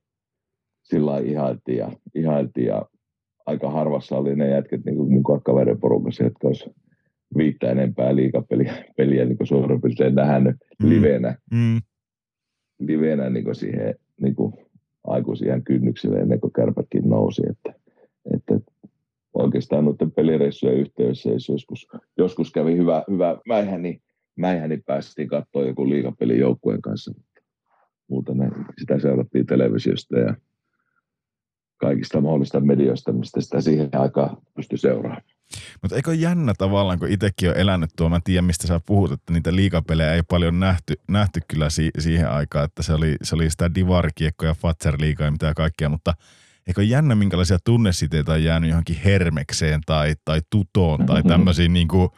sillä 0.84 1.20
ihailtiin 1.20 1.78
ja, 1.78 1.92
ihailtiin 2.16 2.68
ja 2.68 2.86
aika 3.46 3.72
harvassa 3.72 4.18
oli 4.18 4.36
ne 4.36 4.50
jätket 4.50 4.86
niin 4.86 4.96
kuin 4.96 5.12
mun 5.12 5.24
kaverin 5.44 5.80
porukassa, 5.80 6.24
jotka 6.24 6.48
olisi 6.48 6.70
viittä 7.38 7.72
enempää 7.72 8.16
liikapeliä 8.16 8.74
peliä, 8.98 9.26
niin 9.26 9.38
kuin 9.38 9.48
suurin 9.48 9.82
piirtein 9.82 10.16
nähnyt 10.16 10.56
mm. 10.84 10.90
livenä. 10.90 11.38
Mm 11.52 11.82
livenä 12.88 13.30
niin 13.30 13.56
siihen 13.56 13.96
niin 14.22 14.36
aikuisien 15.04 15.64
kynnykselle 15.64 16.20
ennen 16.20 16.40
kuin 16.40 16.54
kärpätkin 16.54 17.10
nousi. 17.10 17.42
Että, 17.50 17.74
että 18.34 18.72
oikeastaan 19.34 19.86
noiden 19.86 20.12
pelireissujen 20.12 20.78
yhteydessä, 20.78 21.30
jos 21.30 21.50
joskus, 21.50 21.88
joskus 22.18 22.52
kävi 22.52 22.78
hyvä, 22.78 23.04
hyvä 23.12 23.38
mäihän, 23.48 23.82
niin, 23.82 24.02
mäihän 24.36 24.70
niin 24.70 24.84
päästiin 24.86 25.28
katsoa 25.28 25.66
joku 25.66 25.90
liigapeli 25.90 26.40
joukkueen 26.40 26.82
kanssa. 26.82 27.14
Muuten 28.08 28.38
ne, 28.38 28.50
sitä 28.80 29.00
seurattiin 29.00 29.46
televisiosta 29.46 30.20
ja 30.20 30.36
kaikista 31.84 32.22
mahdollista 32.22 32.60
medioista, 32.60 33.14
mistä 33.14 33.42
sitä 33.42 33.62
siihen 33.62 33.90
aikaan 33.94 34.38
pystyi 34.56 34.78
seuraamaan. 34.78 35.24
Mutta 35.82 35.96
eikö 35.96 36.14
jännä 36.14 36.54
tavallaan, 36.58 37.00
kun 37.00 37.12
itsekin 37.12 37.50
on 37.50 37.58
elänyt 37.58 37.90
tuo, 37.96 38.10
mä 38.10 38.20
tiedän 38.24 38.46
mistä 38.46 38.68
sä 38.68 38.80
puhut, 38.86 39.12
että 39.12 39.34
niitä 39.34 39.56
liikapelejä 39.56 40.14
ei 40.14 40.24
paljon 40.24 40.60
nähty, 40.60 40.94
nähty 41.08 41.40
kyllä 41.48 41.70
si- 41.70 41.92
siihen 42.00 42.30
aikaan, 42.30 42.66
että 42.66 42.84
se 42.84 42.94
oli, 42.94 43.16
se 43.24 43.36
oli 43.36 43.50
sitä 43.50 43.76
divarikiekkoja, 43.76 44.54
Fatser 44.54 44.96
liikaa 45.00 45.28
ja 45.28 45.32
mitä 45.32 45.54
kaikkea, 45.54 45.90
mutta 45.90 46.14
eikö 46.68 46.84
jännä, 46.84 47.16
minkälaisia 47.16 47.58
tunnesiteitä 47.66 48.32
on 48.32 48.44
jäänyt 48.44 48.70
johonkin 48.70 49.02
hermekseen 49.06 49.82
tai, 49.86 50.16
tai 50.26 50.42
tutoon 50.50 51.06
tai 51.06 51.24
tämmöisiin 51.24 51.74
niin 51.74 51.88
kuin 51.88 52.10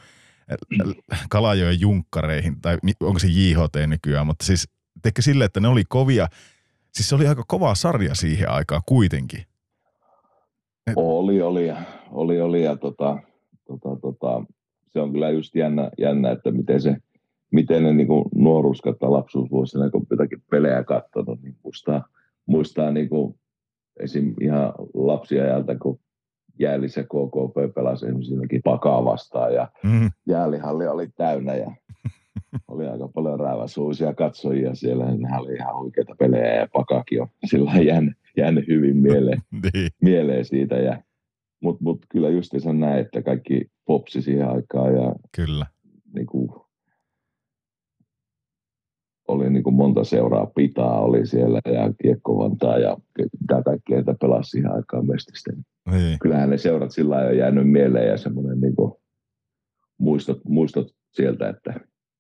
Kalajoen 1.29 1.79
junkkareihin, 1.79 2.61
tai 2.61 2.77
onko 2.99 3.19
se 3.19 3.27
JHT 3.27 3.75
nykyään, 3.87 4.25
mutta 4.25 4.45
siis 4.45 4.69
tekee 5.01 5.21
sille, 5.21 5.45
että 5.45 5.59
ne 5.59 5.67
oli 5.67 5.83
kovia, 5.83 6.27
siis 6.93 7.09
se 7.09 7.15
oli 7.15 7.27
aika 7.27 7.43
kova 7.47 7.75
sarja 7.75 8.15
siihen 8.15 8.49
aikaan 8.49 8.81
kuitenkin. 8.85 9.45
Oli, 10.95 11.41
oli, 11.41 11.71
oli, 12.11 12.41
oli 12.41 12.63
ja 12.63 12.75
tota, 12.75 13.17
tota, 13.67 13.89
tota, 14.01 14.43
se 14.87 14.99
on 14.99 15.11
kyllä 15.11 15.29
just 15.29 15.55
jännä, 15.55 15.91
jännä 15.97 16.31
että 16.31 16.51
miten 16.51 16.81
se, 16.81 16.97
miten 17.51 17.83
ne 17.83 17.93
niin 17.93 18.07
nuoruuskat 18.35 18.99
tai 18.99 19.09
lapsuusvuosina, 19.09 19.89
kun 19.89 20.07
jotakin 20.09 20.43
pelejä 20.51 20.83
katsonut, 20.83 21.41
niin 21.41 21.55
muistaa, 21.63 22.07
muistaa 22.45 22.91
niin 22.91 23.09
kuin 23.09 23.35
esim. 23.99 24.33
ihan 24.41 24.73
lapsiajalta, 24.93 25.75
kun 25.75 25.99
jäälissä 26.59 27.03
KKP 27.03 27.75
pelasi 27.75 28.05
esimerkiksi 28.05 28.61
pakaa 28.63 29.05
vastaan 29.05 29.53
ja 29.53 29.67
mm. 29.83 30.11
jäälihalli 30.27 30.87
oli 30.87 31.07
täynnä 31.17 31.55
ja 31.55 31.71
oli 32.67 32.87
aika 32.87 33.07
paljon 33.07 33.39
rääväsuusia 33.39 34.13
katsojia 34.13 34.75
siellä. 34.75 35.15
Nehän 35.15 35.41
oli 35.41 35.53
ihan 35.53 35.75
oikeita 35.75 36.15
pelejä 36.19 36.55
ja 36.55 36.67
pakakin 36.73 37.21
on 37.21 37.27
sillä 37.45 37.71
jäänyt, 37.71 38.17
jäänyt 38.37 38.67
hyvin 38.67 38.97
mieleen, 38.97 39.41
niin. 39.73 39.89
mieleen 40.01 40.45
siitä. 40.45 40.75
Ja, 40.75 41.03
Mutta 41.59 41.83
mut 41.83 42.05
kyllä 42.09 42.29
justiinsa 42.29 42.73
näin, 42.73 42.99
että 42.99 43.21
kaikki 43.21 43.71
popsi 43.85 44.21
siihen 44.21 44.49
aikaan 44.49 44.93
ja 44.93 45.15
kyllä. 45.35 45.65
Niin 46.15 46.25
kuin, 46.25 46.49
oli 49.27 49.49
niin 49.49 49.63
kuin 49.63 49.75
monta 49.75 50.03
seuraa 50.03 50.45
pitaa 50.45 51.01
oli 51.01 51.25
siellä 51.25 51.59
ja 51.65 51.93
kiekkovantaa 52.01 52.77
ja 52.77 52.97
mitä 53.41 53.61
kaikkea, 53.65 53.99
että 53.99 54.15
pelasi 54.21 54.49
siihen 54.49 54.71
aikaan 54.71 55.07
mestisten. 55.07 55.55
Niin. 55.91 56.19
Kyllähän 56.19 56.49
ne 56.49 56.57
seurat 56.57 56.91
sillä 56.91 57.15
lailla 57.15 57.29
on 57.29 57.37
jäänyt 57.37 57.71
mieleen 57.71 58.07
ja 58.07 58.17
semmoinen 58.17 58.61
niin 58.61 58.75
kuin 58.75 58.93
muistot, 59.97 60.39
muistot 60.45 60.87
sieltä, 61.11 61.49
että, 61.49 61.73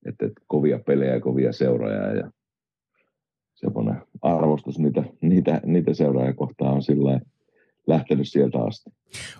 että, 0.05 0.25
että 0.25 0.41
kovia 0.47 0.79
pelejä, 0.79 1.19
kovia 1.19 1.53
seuroja 1.53 2.15
ja 2.15 2.31
semmoinen 3.55 4.01
arvostus 4.21 4.79
niitä, 4.79 5.03
niitä, 5.21 5.61
niitä 5.65 5.93
seuraajia 5.93 6.33
kohtaan 6.33 6.73
on 6.73 6.83
sillä 6.83 7.19
lähtenyt 7.87 8.29
sieltä 8.29 8.57
asti. 8.63 8.89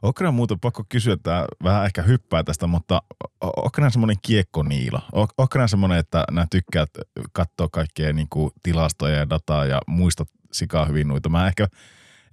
Onko 0.02 0.32
muuten 0.32 0.60
pakko 0.60 0.84
kysyä, 0.90 1.14
että 1.14 1.46
vähän 1.64 1.86
ehkä 1.86 2.02
hyppää 2.02 2.44
tästä, 2.44 2.68
mutta 2.68 3.02
onko 3.42 3.72
nämä 3.78 3.90
semmoinen 3.90 4.18
kiekkoniilo? 4.22 5.00
Onko 5.14 5.48
nämä 5.56 5.68
semmoinen, 5.68 5.98
että 5.98 6.26
nämä 6.32 6.48
tykkäät 6.52 6.90
katsoa 7.34 7.68
kaikkea 7.72 8.14
niin 8.14 8.28
kuin 8.30 8.52
tilastoja 8.64 9.18
ja 9.18 9.30
dataa 9.30 9.66
ja 9.66 9.82
muistat 9.88 10.28
sikaa 10.52 10.86
hyvin 10.86 11.08
noita? 11.08 11.30
Mä 11.30 11.48
ehkä, 11.48 11.68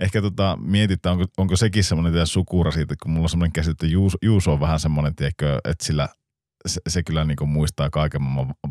ehkä 0.00 0.22
tota, 0.22 0.58
mietin, 0.60 0.94
että 0.94 1.10
onko, 1.10 1.24
onko 1.36 1.56
sekin 1.56 1.84
semmoinen 1.84 2.26
sukura 2.26 2.70
siitä, 2.70 2.94
kun 3.02 3.10
mulla 3.10 3.24
on 3.24 3.28
semmoinen 3.28 3.52
käsite, 3.52 3.70
että 3.70 3.86
Juuso, 3.86 4.18
Juuso 4.22 4.52
on 4.52 4.60
vähän 4.60 4.80
semmoinen, 4.80 5.14
tiedätkö, 5.14 5.58
että 5.64 5.84
sillä 5.84 6.08
se, 6.66 6.80
se 6.88 7.02
kyllä 7.02 7.24
niin 7.24 7.48
muistaa 7.48 7.90
kaiken. 7.90 8.20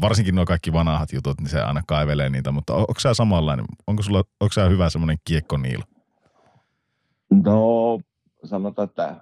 Varsinkin 0.02 0.36
nuo 0.36 0.46
kaikki 0.46 0.74
vanhat 0.74 1.14
jutut, 1.14 1.40
niin 1.40 1.50
se 1.50 1.62
aina 1.62 1.82
kaivelee 1.88 2.30
niitä, 2.30 2.52
mutta 2.52 2.74
onko 2.74 3.00
sä 3.00 3.14
samanlainen? 3.14 3.66
Onko 3.88 4.04
sulla, 4.04 4.24
onko 4.40 4.54
sä 4.54 4.70
hyvä 4.70 4.90
semmoinen 4.90 5.18
kiekkoniilo? 5.28 5.84
No, 7.44 8.00
sanotaan, 8.44 8.88
että 8.90 9.16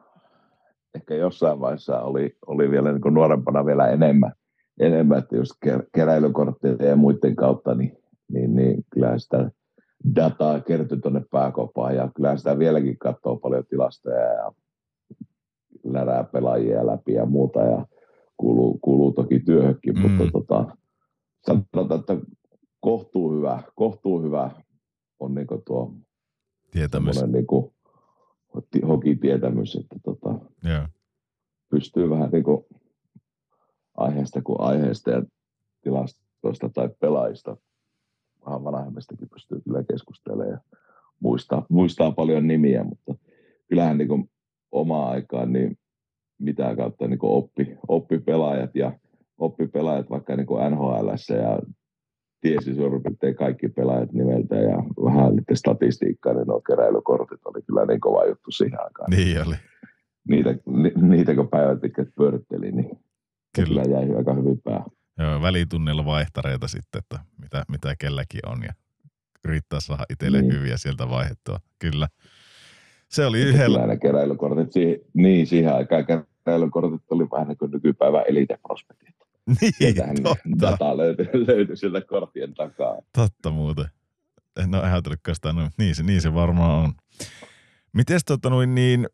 ehkä 0.96 1.16
jossain 1.16 1.60
vaiheessa 1.60 2.02
oli, 2.02 2.38
oli 2.48 2.72
vielä 2.72 2.92
niin 2.92 3.14
nuorempana 3.14 3.66
vielä 3.66 3.88
enemmän, 3.88 4.32
enemmän 4.80 5.20
että 5.20 5.36
just 5.36 5.52
keräilykortteja 5.96 6.86
ja 6.86 6.96
muiden 6.96 7.36
kautta, 7.36 7.76
niin, 7.76 7.98
niin, 8.32 8.56
niin 8.56 8.86
kyllä 8.90 9.20
sitä 9.20 9.52
dataa 10.16 10.60
kertyi 10.60 10.98
tuonne 10.98 11.22
pääkopaan 11.32 11.96
ja 11.96 12.10
kyllä 12.16 12.38
sitä 12.38 12.60
vieläkin 12.60 12.98
katsoo 12.98 13.38
paljon 13.38 13.66
tilastoja 13.66 14.34
ja 14.34 14.52
lärää 15.84 16.24
pelaajia 16.24 16.88
läpi 16.88 17.14
ja 17.14 17.26
muuta 17.26 17.60
ja 17.60 17.86
kuuluu, 18.40 18.80
kuuluu 18.82 19.12
toki 19.12 19.40
työhönkin, 19.40 19.94
mm. 19.94 20.02
mutta 20.02 20.32
tota, 20.32 20.78
sanotaan, 21.46 22.00
että 22.00 22.18
kohtuu 22.80 23.32
hyvä, 23.32 23.64
kohtuu 23.76 24.22
hyvä 24.22 24.52
on 25.20 25.36
niin 25.36 25.48
tuo 25.66 25.94
tietämys. 26.72 27.24
Niin 27.24 27.48
kuin, 27.48 27.74
hokitietämys, 28.88 29.76
että 29.76 29.96
tota, 30.04 30.40
yeah. 30.66 30.90
pystyy 31.70 32.10
vähän 32.10 32.30
niin 32.32 32.44
kuin 32.44 32.66
aiheesta 33.98 34.42
kuin 34.42 34.62
aiheesta 34.62 35.12
ja 35.12 35.24
tilastoista 35.82 36.70
tai 36.70 36.90
pelaajista 37.00 37.58
vähän 38.46 38.64
vanhemmistakin 38.64 39.30
pystyy 39.30 39.62
kyllä 39.62 39.84
keskustelemaan 39.84 40.50
ja 40.50 40.60
muistaa, 41.20 41.66
muistaa 41.70 42.12
paljon 42.12 42.48
nimiä, 42.48 42.84
mutta 42.84 43.16
kyllähän 43.68 43.98
niin 43.98 44.08
kuin 44.08 44.30
omaa 44.72 45.10
aikaan 45.10 45.54
niin 45.54 45.78
mitä 46.40 46.76
kautta 46.76 47.08
niin 47.08 47.20
kuin 47.20 47.32
oppi, 47.32 47.78
oppi 47.88 48.20
pelaajat 48.20 48.76
ja 48.76 49.00
oppi 49.38 49.68
pelaajat 49.68 50.10
vaikka 50.10 50.36
niin 50.36 50.48
kuin 50.48 50.72
NHL 50.72 51.08
ja 51.36 51.60
tiesi 52.42 52.76
suurin 52.76 53.04
piirtein 53.04 53.36
kaikki 53.36 53.70
pelaajat 53.70 54.12
nimeltä 54.12 54.56
ja 54.56 54.78
vähän 55.04 55.36
niiden 55.36 55.58
statistiikkaa, 55.58 56.34
niin 56.34 56.48
nuo 56.48 56.62
keräilykortit 56.62 57.46
oli 57.46 57.62
kyllä 57.62 57.86
niin 57.86 58.00
kova 58.00 58.26
juttu 58.26 58.52
siihen 58.52 58.80
aikaan. 58.84 59.10
Niin 59.10 59.48
oli. 59.48 59.56
Niitä, 60.30 60.56
ni, 60.66 60.92
niitä 60.96 61.36
kun 61.36 61.50
päivät 61.50 61.82
pitkät 61.82 62.08
pyöritteli, 62.16 62.72
niin 62.72 62.90
kyllä. 63.56 63.82
kyllä 63.84 64.00
jäi 64.00 64.16
aika 64.16 64.34
hyvin 64.34 64.62
päähän. 64.64 64.86
Joo, 65.18 65.42
välitunnilla 65.42 66.06
vaihtareita 66.06 66.68
sitten, 66.68 67.00
että 67.00 67.20
mitä, 67.42 67.66
mitä 67.70 67.96
kelläkin 68.00 68.42
on 68.46 68.64
ja 68.64 68.74
yrittää 69.48 69.80
saada 69.80 70.06
itselle 70.10 70.42
niin. 70.42 70.54
hyviä 70.54 70.78
sieltä 70.78 71.10
vaihettua. 71.10 71.60
Kyllä. 71.80 72.08
Se 73.10 73.26
oli 73.26 73.42
yhdellä. 73.42 73.88
Ne 73.88 73.98
keräilykortit, 73.98 74.74
niin 75.14 75.48
siihen 75.48 75.76
aikaan 75.76 76.06
keräilykortit 76.06 77.02
oli 77.10 77.28
vähän 77.32 77.48
niin 77.48 77.58
kuin 77.58 77.72
nykypäivän 77.72 78.24
eliteprospektit. 78.28 79.16
Niin, 79.62 80.24
totta. 80.24 80.40
data 80.62 80.98
löytyi, 80.98 81.26
löytyi 81.48 81.78
sieltä 81.78 82.02
korttien 82.02 82.54
takaa. 82.54 82.96
Totta 83.14 83.52
muuten. 83.52 83.86
En 84.64 84.76
ole 84.76 84.84
ajatellutkaan 84.84 85.36
sitä 85.36 85.54
noin. 85.54 85.72
Niin 85.78 85.96
se, 85.96 86.04
niin 86.04 86.22
se 86.22 86.34
varmaan 86.34 86.84
on. 86.84 86.94
Mites 87.94 88.26
tota 88.26 88.50
noin 88.50 88.76
niin, 88.76 89.08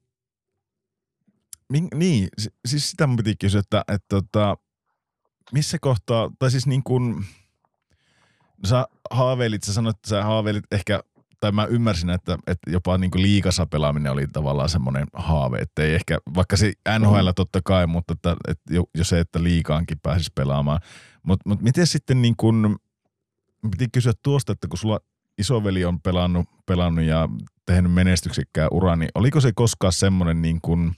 niin, 1.95 2.27
siis 2.65 2.91
sitä 2.91 3.07
mun 3.07 3.17
piti 3.17 3.35
kysyä, 3.35 3.59
että, 3.59 3.80
että, 3.80 3.93
että 3.93 4.07
tota, 4.09 4.57
missä 5.53 5.77
kohtaa, 5.81 6.31
tai 6.39 6.51
siis 6.51 6.67
niin 6.67 6.84
kuin, 6.84 7.26
sä 8.65 8.88
haaveilit, 9.11 9.63
sä 9.63 9.73
sanoit, 9.73 9.95
että 9.95 10.09
sä 10.09 10.23
haaveilit 10.23 10.63
ehkä 10.72 11.03
tai 11.39 11.51
mä 11.51 11.65
ymmärsin, 11.65 12.09
että, 12.09 12.37
että 12.47 12.71
jopa 12.71 12.97
niin 12.97 13.11
kuin 13.11 13.21
liikassa 13.21 13.65
pelaaminen 13.65 14.11
oli 14.11 14.27
tavallaan 14.27 14.69
semmoinen 14.69 15.07
haave, 15.13 15.57
että 15.57 15.83
ei 15.83 15.93
ehkä, 15.93 16.17
vaikka 16.35 16.57
se 16.57 16.73
NHL 16.99 17.29
totta 17.35 17.59
kai, 17.63 17.87
mutta 17.87 18.13
että, 18.13 18.35
että 18.47 18.73
jo 18.73 19.03
se, 19.03 19.19
että 19.19 19.43
liikaankin 19.43 19.99
pääsisi 20.03 20.31
pelaamaan. 20.35 20.79
Mutta 21.23 21.49
mut 21.49 21.61
miten 21.61 21.87
sitten 21.87 22.21
niin 22.21 22.35
kuin, 22.37 22.75
piti 23.71 23.87
kysyä 23.93 24.13
tuosta, 24.23 24.51
että 24.51 24.67
kun 24.67 24.77
sulla 24.77 24.99
isoveli 25.37 25.85
on 25.85 26.01
pelannut, 26.01 26.45
pelannut 26.65 27.05
ja 27.05 27.29
tehnyt 27.65 27.93
menestyksekkää 27.93 28.67
uraa, 28.71 28.95
niin 28.95 29.09
oliko 29.15 29.41
se 29.41 29.51
koskaan 29.55 29.93
semmoinen 29.93 30.41
niin 30.41 30.61
kuin, 30.61 30.95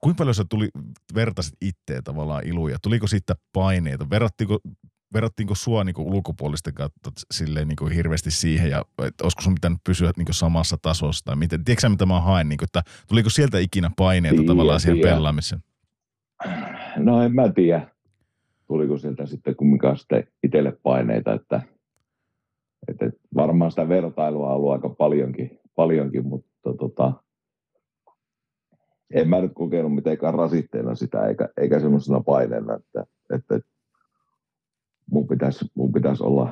kuinka 0.00 0.18
paljon 0.18 0.34
sä 0.34 0.44
tuli, 0.48 0.68
vertasit 1.14 1.54
itteen 1.60 2.04
tavallaan 2.04 2.46
iluja? 2.46 2.78
Tuliko 2.82 3.06
siitä 3.06 3.34
paineita? 3.52 4.10
Verrattiinko 4.10 4.58
verrattiinko 5.14 5.54
sua 5.54 5.84
niin 5.84 5.94
kuin 5.94 6.08
ulkopuolisten 6.08 6.74
kautta 6.74 7.10
silleen 7.30 7.68
niin 7.68 7.76
kuin 7.76 7.92
hirveästi 7.92 8.30
siihen 8.30 8.70
ja 8.70 8.84
että 9.06 9.24
olisiko 9.24 9.42
sun 9.42 9.54
pitänyt 9.54 9.78
pysyä 9.86 10.12
niin 10.16 10.24
kuin 10.24 10.34
samassa 10.34 10.76
tasossa 10.82 11.24
tai 11.24 11.36
miten? 11.36 11.64
Tiedätkö 11.64 11.88
mitä 11.88 12.06
mä 12.06 12.20
haen, 12.20 12.48
niin 12.48 12.58
kuin, 12.58 12.66
että 12.66 12.82
tuliko 13.08 13.30
sieltä 13.30 13.58
ikinä 13.58 13.90
paineita 13.96 14.36
tiiä, 14.36 14.46
tavallaan 14.46 14.80
siihen 14.80 15.00
tiiä. 15.00 15.14
pelaamiseen? 15.14 15.62
No 16.96 17.22
en 17.22 17.34
mä 17.34 17.52
tiedä, 17.52 17.88
tuliko 18.66 18.98
sieltä 18.98 19.26
sitten 19.26 19.56
kumminkaan 19.56 19.98
sitten 19.98 20.28
itselle 20.42 20.78
paineita, 20.82 21.32
että, 21.32 21.62
että 22.88 23.10
varmaan 23.34 23.70
sitä 23.70 23.88
vertailua 23.88 24.48
on 24.48 24.56
ollut 24.56 24.72
aika 24.72 24.88
paljonkin, 24.88 25.60
paljonkin 25.74 26.26
mutta 26.26 26.72
tota, 26.78 27.12
en 29.14 29.28
mä 29.28 29.40
nyt 29.40 29.52
kokenut 29.54 29.94
mitenkään 29.94 30.34
rasitteena 30.34 30.94
sitä 30.94 31.26
eikä, 31.26 31.48
eikä 31.56 31.80
semmoisena 31.80 32.20
paineena, 32.20 32.74
että, 32.74 33.04
että 33.34 33.60
mun 35.10 35.26
pitäisi, 35.26 35.64
mun 35.74 35.92
pitäisi 35.92 36.22
olla 36.22 36.48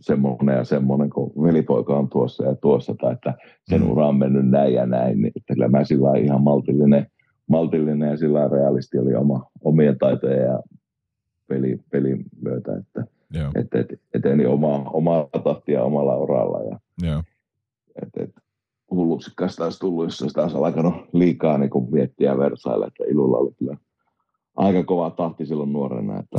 semmoinen 0.00 0.56
ja 0.56 0.64
semmoinen, 0.64 1.10
kun 1.10 1.32
velipoika 1.42 1.98
on 1.98 2.08
tuossa 2.08 2.44
ja 2.44 2.54
tuossa, 2.54 2.94
tai 3.00 3.12
että 3.12 3.34
sen 3.68 3.80
mm. 3.80 3.90
ura 3.90 4.08
on 4.08 4.16
mennyt 4.16 4.48
näin 4.48 4.74
ja 4.74 4.86
näin, 4.86 5.22
niin 5.22 5.32
että 5.36 5.54
kyllä 5.54 5.68
mä 5.68 5.84
sillä 5.84 6.18
ihan 6.18 6.42
maltillinen, 6.42 7.06
maltillinen 7.50 8.10
ja 8.10 8.16
sillä 8.16 8.48
realisti 8.48 8.98
oli 8.98 9.14
oma, 9.14 9.50
omia 9.64 9.94
taitoja 9.98 10.42
ja 10.42 10.62
peli, 11.48 11.80
pelin 11.90 12.24
myötä, 12.42 12.72
että 12.76 13.04
et, 13.54 13.74
et, 13.74 14.00
eteni 14.14 14.46
oma, 14.46 14.90
omaa 14.92 15.28
tahtia 15.44 15.84
omalla 15.84 16.16
uralla. 16.16 16.62
Ja, 16.62 16.78
Joo. 17.02 17.22
Et, 18.02 18.08
et, 18.16 18.30
hulluksi 18.90 19.30
olisi 19.64 19.80
tullut, 19.80 20.04
jos 20.04 20.18
sitä 20.18 20.42
olisi 20.42 20.56
alkanut 20.56 20.94
liikaa 21.12 21.58
niin 21.58 21.70
miettiä 21.90 22.38
versailla, 22.38 22.86
että 22.86 23.04
Ilulla 23.08 23.38
oli 23.38 23.52
kyllä 23.58 23.76
aika 24.56 24.84
kova 24.84 25.10
tahti 25.10 25.46
silloin 25.46 25.72
nuorena, 25.72 26.20
että 26.20 26.38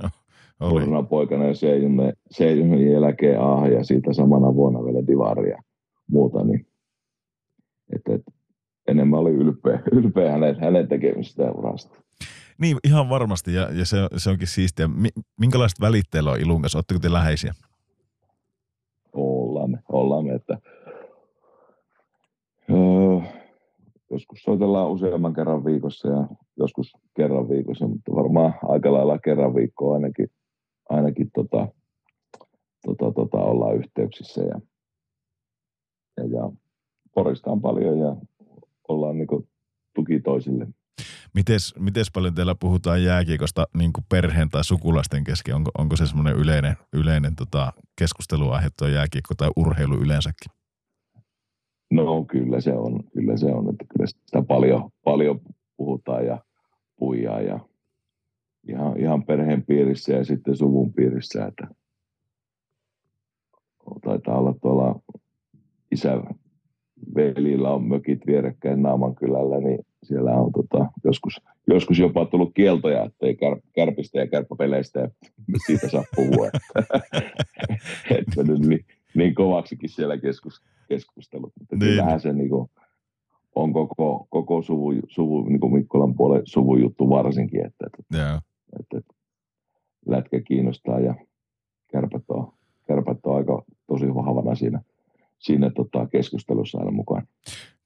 Nuorena 0.60 1.02
poikana 1.02 1.44
ja 1.44 1.54
Seijunne, 1.54 2.12
Seijunne 2.30 2.82
jälkeen 2.82 3.40
A 3.40 3.68
ja 3.68 3.84
siitä 3.84 4.12
samana 4.12 4.54
vuonna 4.54 4.84
vielä 4.84 5.06
Divaria 5.06 5.62
muuta, 6.10 6.44
niin 6.44 6.66
et, 7.94 8.14
et, 8.14 8.22
enemmän 8.88 9.20
oli 9.20 9.30
ylpeä, 9.30 9.82
ylpeä 9.92 10.32
hänen, 10.32 10.60
hänen 10.60 10.88
tekemistä 10.88 11.52
urasta. 11.52 11.98
Niin, 12.58 12.76
ihan 12.84 13.08
varmasti, 13.08 13.54
ja, 13.54 13.68
ja 13.72 13.86
se, 13.86 13.96
se 14.16 14.30
onkin 14.30 14.48
siistiä. 14.48 14.88
Minkälaiset 15.40 15.80
välitteillä 15.80 16.30
on 16.30 16.40
Ilun 16.40 16.62
kanssa? 16.62 16.78
Oletteko 16.78 17.00
te 17.00 17.12
läheisiä? 17.12 17.52
Ollaan 19.12 19.70
me, 19.70 19.78
ollaan 19.88 20.24
me, 20.24 20.34
että 20.34 20.58
öö, 22.70 23.30
joskus 24.10 24.42
soitellaan 24.42 24.90
useamman 24.90 25.34
kerran 25.34 25.64
viikossa 25.64 26.08
ja 26.08 26.26
joskus 26.56 26.92
kerran 27.16 27.48
viikossa, 27.48 27.86
mutta 27.86 28.14
varmaan 28.14 28.54
aika 28.62 28.92
lailla 28.92 29.18
kerran 29.18 29.54
viikkoa 29.54 29.94
ainakin, 29.94 30.28
ainakin 30.88 31.30
tota, 31.34 31.68
tota, 32.86 33.12
tota, 33.12 33.36
ollaan 33.36 33.76
yhteyksissä 33.76 34.42
ja, 34.42 34.60
ja, 36.16 36.24
ja 36.24 36.50
poristaan 37.14 37.60
paljon 37.60 37.98
ja 37.98 38.16
ollaan 38.88 39.18
niin 39.18 39.48
tuki 39.94 40.20
toisille. 40.20 40.66
Mites, 41.34 41.74
mites 41.78 42.10
paljon 42.10 42.34
teillä 42.34 42.54
puhutaan 42.60 43.02
jääkiekosta 43.02 43.66
niin 43.76 43.92
kuin 43.92 44.04
perheen 44.08 44.48
tai 44.48 44.64
sukulaisten 44.64 45.24
kesken? 45.24 45.54
Onko, 45.54 45.70
onko 45.78 45.96
se 45.96 46.06
semmoinen 46.06 46.36
yleinen, 46.36 46.76
yleinen 46.92 47.36
tota, 47.36 47.72
keskusteluaihe 47.98 48.68
tuo 48.78 48.88
jääkiekko 48.88 49.34
tai 49.34 49.50
urheilu 49.56 49.94
yleensäkin? 49.94 50.52
No 51.90 52.24
kyllä 52.24 52.60
se 52.60 52.72
on, 52.72 53.04
kyllä 53.12 53.36
se 53.36 53.46
on, 53.46 53.70
että 53.70 53.84
kyllä 53.88 54.06
sitä 54.06 54.42
paljon, 54.42 54.90
paljon 55.04 55.40
puhutaan 55.76 56.26
ja 56.26 56.44
puijaa 56.98 57.40
ja 57.40 57.60
ihan, 58.68 59.00
ihan 59.00 59.24
perheen 59.24 59.64
piirissä 59.66 60.12
ja 60.12 60.24
sitten 60.24 60.56
suvun 60.56 60.92
piirissä, 60.92 61.46
että 61.46 61.68
taitaa 64.04 64.38
olla 64.38 64.54
tuolla 64.62 65.00
isä, 65.92 66.22
velillä 67.14 67.70
on 67.70 67.84
mökit 67.84 68.26
vierekkäin 68.26 68.82
Naamankylällä, 68.82 69.60
niin 69.60 69.78
siellä 70.02 70.30
on 70.30 70.52
tota, 70.52 70.86
joskus, 71.04 71.40
joskus 71.66 71.98
jopa 71.98 72.26
tullut 72.26 72.54
kieltoja, 72.54 73.04
että 73.04 73.26
ei 73.26 73.36
kär, 73.36 73.56
kärpistä 73.74 74.18
ja 74.18 74.26
kärppäpeleistä 74.26 75.00
ja 75.00 75.08
siitä 75.66 75.88
saa 75.88 76.04
puhua. 76.16 76.46
että 78.10 78.42
nyt 78.48 78.58
niin, 78.58 78.84
niin 79.14 79.34
kovaksikin 79.34 79.90
siellä 79.90 80.18
keskus, 80.18 80.62
keskustelut. 80.88 81.52
Mutta 81.58 81.76
niin. 81.76 81.88
kyllähän 81.88 82.20
se 82.20 82.32
niin 82.32 82.48
kuin, 82.48 82.70
on 83.54 83.72
koko, 83.72 84.26
koko 84.30 84.62
suvu, 84.62 84.94
suvu 85.08 85.42
niin 85.42 85.60
kuin 85.60 85.72
Mikkolan 85.72 86.14
puolen 86.14 86.42
suvujuttu 86.44 87.10
varsinkin, 87.10 87.66
että, 87.66 87.86
että, 87.86 88.16
yeah. 88.16 88.42
Että, 88.80 88.98
että 88.98 89.14
lätkä 90.06 90.40
kiinnostaa 90.40 91.00
ja 91.00 91.14
kärpät 91.92 92.22
on, 92.28 92.52
kärpät 92.86 93.18
on 93.24 93.36
aika 93.36 93.62
tosi 93.86 94.14
vahvana 94.14 94.54
siinä, 94.54 94.80
siinä 95.38 95.70
tota, 95.70 96.06
keskustelussa 96.06 96.78
aina 96.78 96.90
mukaan. 96.90 97.26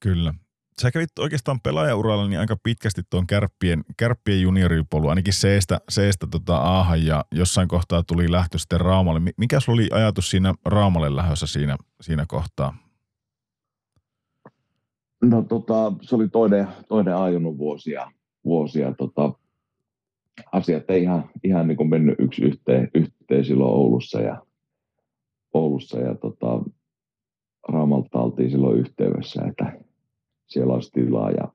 Kyllä. 0.01 0.35
Sä 0.83 0.91
kävit 0.91 1.19
oikeastaan 1.19 1.61
pelaajauralla 1.61 2.29
niin 2.29 2.41
aika 2.41 2.57
pitkästi 2.63 3.03
tuon 3.11 3.27
kärppien, 3.27 3.85
kärppien 3.97 4.43
junioripolu, 4.43 5.09
ainakin 5.09 5.33
seestä, 5.33 5.81
seestä 5.89 6.27
tota 6.31 6.57
aahan 6.57 7.07
ja 7.07 7.25
jossain 7.33 7.69
kohtaa 7.69 8.03
tuli 8.03 8.33
lähtö 8.33 8.59
sitten 8.59 8.81
Raumalle. 8.81 9.21
Mikä 9.37 9.61
sulla 9.61 9.77
oli 9.77 9.89
ajatus 9.93 10.31
siinä 10.31 10.55
Raumalle 10.65 11.17
lähdössä 11.17 11.47
siinä, 11.47 11.77
siinä 12.01 12.25
kohtaa? 12.29 12.77
No 15.23 15.43
tota, 15.43 15.93
se 16.03 16.15
oli 16.15 16.29
toinen, 16.29 16.69
toinen 16.89 17.17
ajunut 17.17 17.59
vuosia, 17.59 18.13
vuosia 18.45 18.95
tota, 18.95 19.33
asiat 20.53 20.91
ei 20.91 21.03
ihan, 21.03 21.31
ihan 21.45 21.69
niin 21.69 21.77
kuin 21.77 21.91
mennyt 21.91 22.15
yksi 22.19 22.45
yhteen, 22.45 22.91
yhteen 22.95 23.45
silloin 23.45 23.75
Oulussa 23.75 24.21
ja, 24.21 24.43
Oulussa 25.55 25.99
ja 25.99 26.15
tota, 26.15 26.63
Raamalta 27.69 28.21
oltiin 28.21 28.51
silloin 28.51 28.79
yhteydessä, 28.79 29.43
että 29.49 29.73
siellä 30.47 30.75
olisi 30.75 30.93
tilaa 30.93 31.31
ja, 31.31 31.49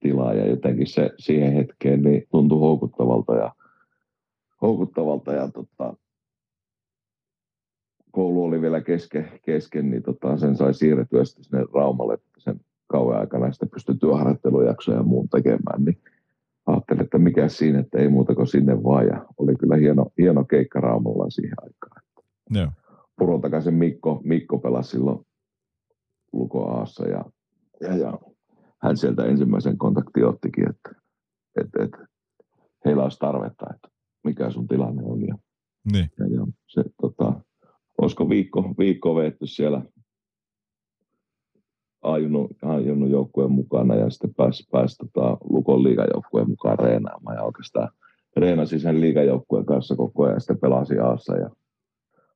tilaa 0.00 0.34
ja 0.34 0.46
jotenkin 0.46 0.86
se 0.86 1.10
siihen 1.18 1.52
hetkeen 1.52 2.02
niin 2.02 2.26
tuntui 2.30 2.58
houkuttavalta 2.58 3.34
ja, 3.34 3.54
houkuttavalta 4.62 5.32
ja 5.32 5.48
tota, 5.50 5.96
koulu 8.10 8.44
oli 8.44 8.60
vielä 8.60 8.80
kesken, 8.80 9.40
kesken 9.44 9.90
niin 9.90 10.02
tota, 10.02 10.36
sen 10.36 10.56
sai 10.56 10.74
siirrettyä 10.74 11.24
sinne 11.24 11.64
Raumalle 11.74 12.18
sen 12.38 12.60
kauan 12.86 13.20
aikana 13.20 13.52
sitä 13.52 13.66
pystyi 13.66 13.94
työharjoittelujaksoja 13.94 14.96
ja 14.98 15.02
muun 15.02 15.28
tekemään, 15.28 15.84
niin 15.84 15.98
ajattelin, 16.66 17.04
että 17.04 17.18
mikä 17.18 17.48
siinä, 17.48 17.78
että 17.78 17.98
ei 17.98 18.08
muuta 18.08 18.34
kuin 18.34 18.46
sinne 18.46 18.82
vaan. 18.84 19.06
Ja 19.06 19.26
oli 19.38 19.54
kyllä 19.56 19.76
hieno, 19.76 20.06
hieno 20.18 20.44
keikka 20.44 20.80
Raumalla 20.80 21.30
siihen 21.30 21.56
aikaan. 21.62 22.02
Joo. 22.50 22.68
Puron 23.18 23.40
takaisin 23.40 23.74
Mikko, 23.74 24.20
Mikko 24.24 24.58
pelasi 24.58 24.90
silloin 24.90 25.26
Luko 26.32 26.66
Aassa 26.66 27.08
ja, 27.08 27.24
ja, 27.80 27.96
ja, 27.96 28.18
hän 28.82 28.96
sieltä 28.96 29.24
ensimmäisen 29.24 29.78
kontakti 29.78 30.24
ottikin, 30.24 30.68
että, 30.70 30.90
että, 31.60 31.84
että 31.84 32.06
heillä 32.84 33.02
olisi 33.02 33.18
tarvetta, 33.18 33.66
että 33.74 33.88
mikä 34.24 34.50
sun 34.50 34.68
tilanne 34.68 35.02
on. 35.04 35.26
Ja, 35.26 35.38
niin. 35.92 36.10
ja, 36.18 36.26
ja 36.26 36.46
se, 36.66 36.84
tota, 37.00 37.40
olisiko 38.02 38.28
viikko, 38.28 38.74
viikko 38.78 39.14
veetty 39.14 39.46
siellä 39.46 39.82
ajunnut, 42.02 42.50
joukkueen 43.10 43.52
mukana 43.52 43.94
ja 43.94 44.10
sitten 44.10 44.34
pääsi, 44.34 44.68
pääsi 44.72 44.96
tota, 44.96 45.36
Lukon 45.50 45.82
liigajoukkueen 45.82 46.48
mukaan 46.48 46.78
reenaamaan 46.78 47.36
ja 47.36 47.42
oikeastaan 47.42 47.88
reenasi 48.36 48.78
sen 48.78 49.00
liigajoukkueen 49.00 49.66
kanssa 49.66 49.96
koko 49.96 50.24
ajan 50.24 50.34
ja 50.36 50.40
sitten 50.40 50.58
pelasi 50.58 50.98
Aassa 50.98 51.36
ja, 51.36 51.50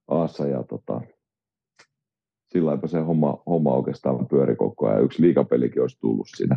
Aassa 0.09 0.47
ja 0.47 0.63
tota, 0.63 1.01
sillä 2.53 2.79
se 2.87 3.01
homma, 3.01 3.43
homma 3.47 3.75
oikeastaan 3.75 4.27
pyöri 4.27 4.57
koko 4.57 4.89
ajan. 4.89 5.05
Yksi 5.05 5.23
liigapelikin 5.23 5.83
olisi 5.83 6.01
tullut 6.01 6.27
siinä, 6.37 6.57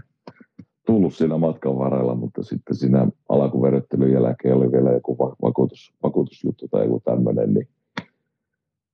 tullut 0.86 1.14
siinä 1.14 1.38
matkan 1.38 1.78
varrella, 1.78 2.16
mutta 2.16 2.44
sitten 2.44 2.76
siinä 2.76 3.08
alkuverryttelyn 3.30 4.12
jälkeen 4.12 4.56
oli 4.56 4.72
vielä 4.72 4.92
joku 4.92 5.18
vakuutus, 5.18 5.94
vakuutusjuttu 6.04 6.68
tai 6.68 6.84
joku 6.84 7.02
tämmöinen, 7.06 7.54
niin 7.54 7.68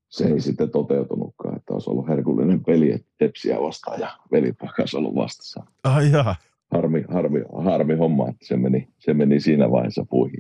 se 0.10 0.26
ei 0.26 0.42
sitten 0.42 0.70
toteutunutkaan, 0.70 1.58
että 1.58 1.74
olisi 1.74 1.90
ollut 1.90 2.08
herkullinen 2.08 2.64
peli, 2.64 2.92
että 2.92 3.08
tepsiä 3.18 3.62
vastaan 3.62 4.00
ja 4.00 4.12
velipoika 4.32 4.82
olisi 4.82 4.98
ollut 4.98 5.16
vastassa. 5.16 5.64
Ai 5.84 6.12
jaa. 6.12 6.36
Harmi, 6.72 7.06
harmi, 7.10 7.40
harmi 7.58 7.96
homma, 7.96 8.30
että 8.30 8.46
se 8.46 8.58
meni, 8.58 8.88
se 9.00 9.14
meni 9.14 9.40
siinä 9.40 9.72
vaiheessa 9.72 10.06
puihin. 10.10 10.40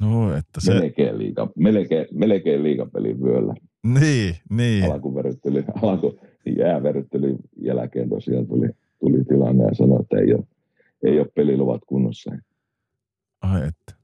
No, 0.00 0.36
että 0.36 0.60
se... 0.60 0.74
Melkein, 0.74 1.18
liiga, 1.18 1.48
melkein, 1.56 2.06
melkein 2.12 2.62
liigapelin 2.62 3.22
vyöllä. 3.22 3.54
Niin, 4.00 4.34
niin. 4.50 4.92
Alkuverryttely, 4.92 5.64
alku, 5.82 6.20
jääverryttelyn 6.58 7.36
jälkeen 7.56 8.08
tosiaan 8.08 8.46
tuli, 8.46 8.68
tuli 9.00 9.24
tilanne 9.24 9.64
ja 9.64 9.74
sanoi, 9.74 10.00
että 10.00 10.18
ei 10.18 10.34
ole, 10.34 10.44
ei 11.04 11.18
ole 11.20 11.28
peliluvat 11.34 11.82
kunnossa. 11.86 12.32
Ai 13.42 13.68
että. 13.68 14.02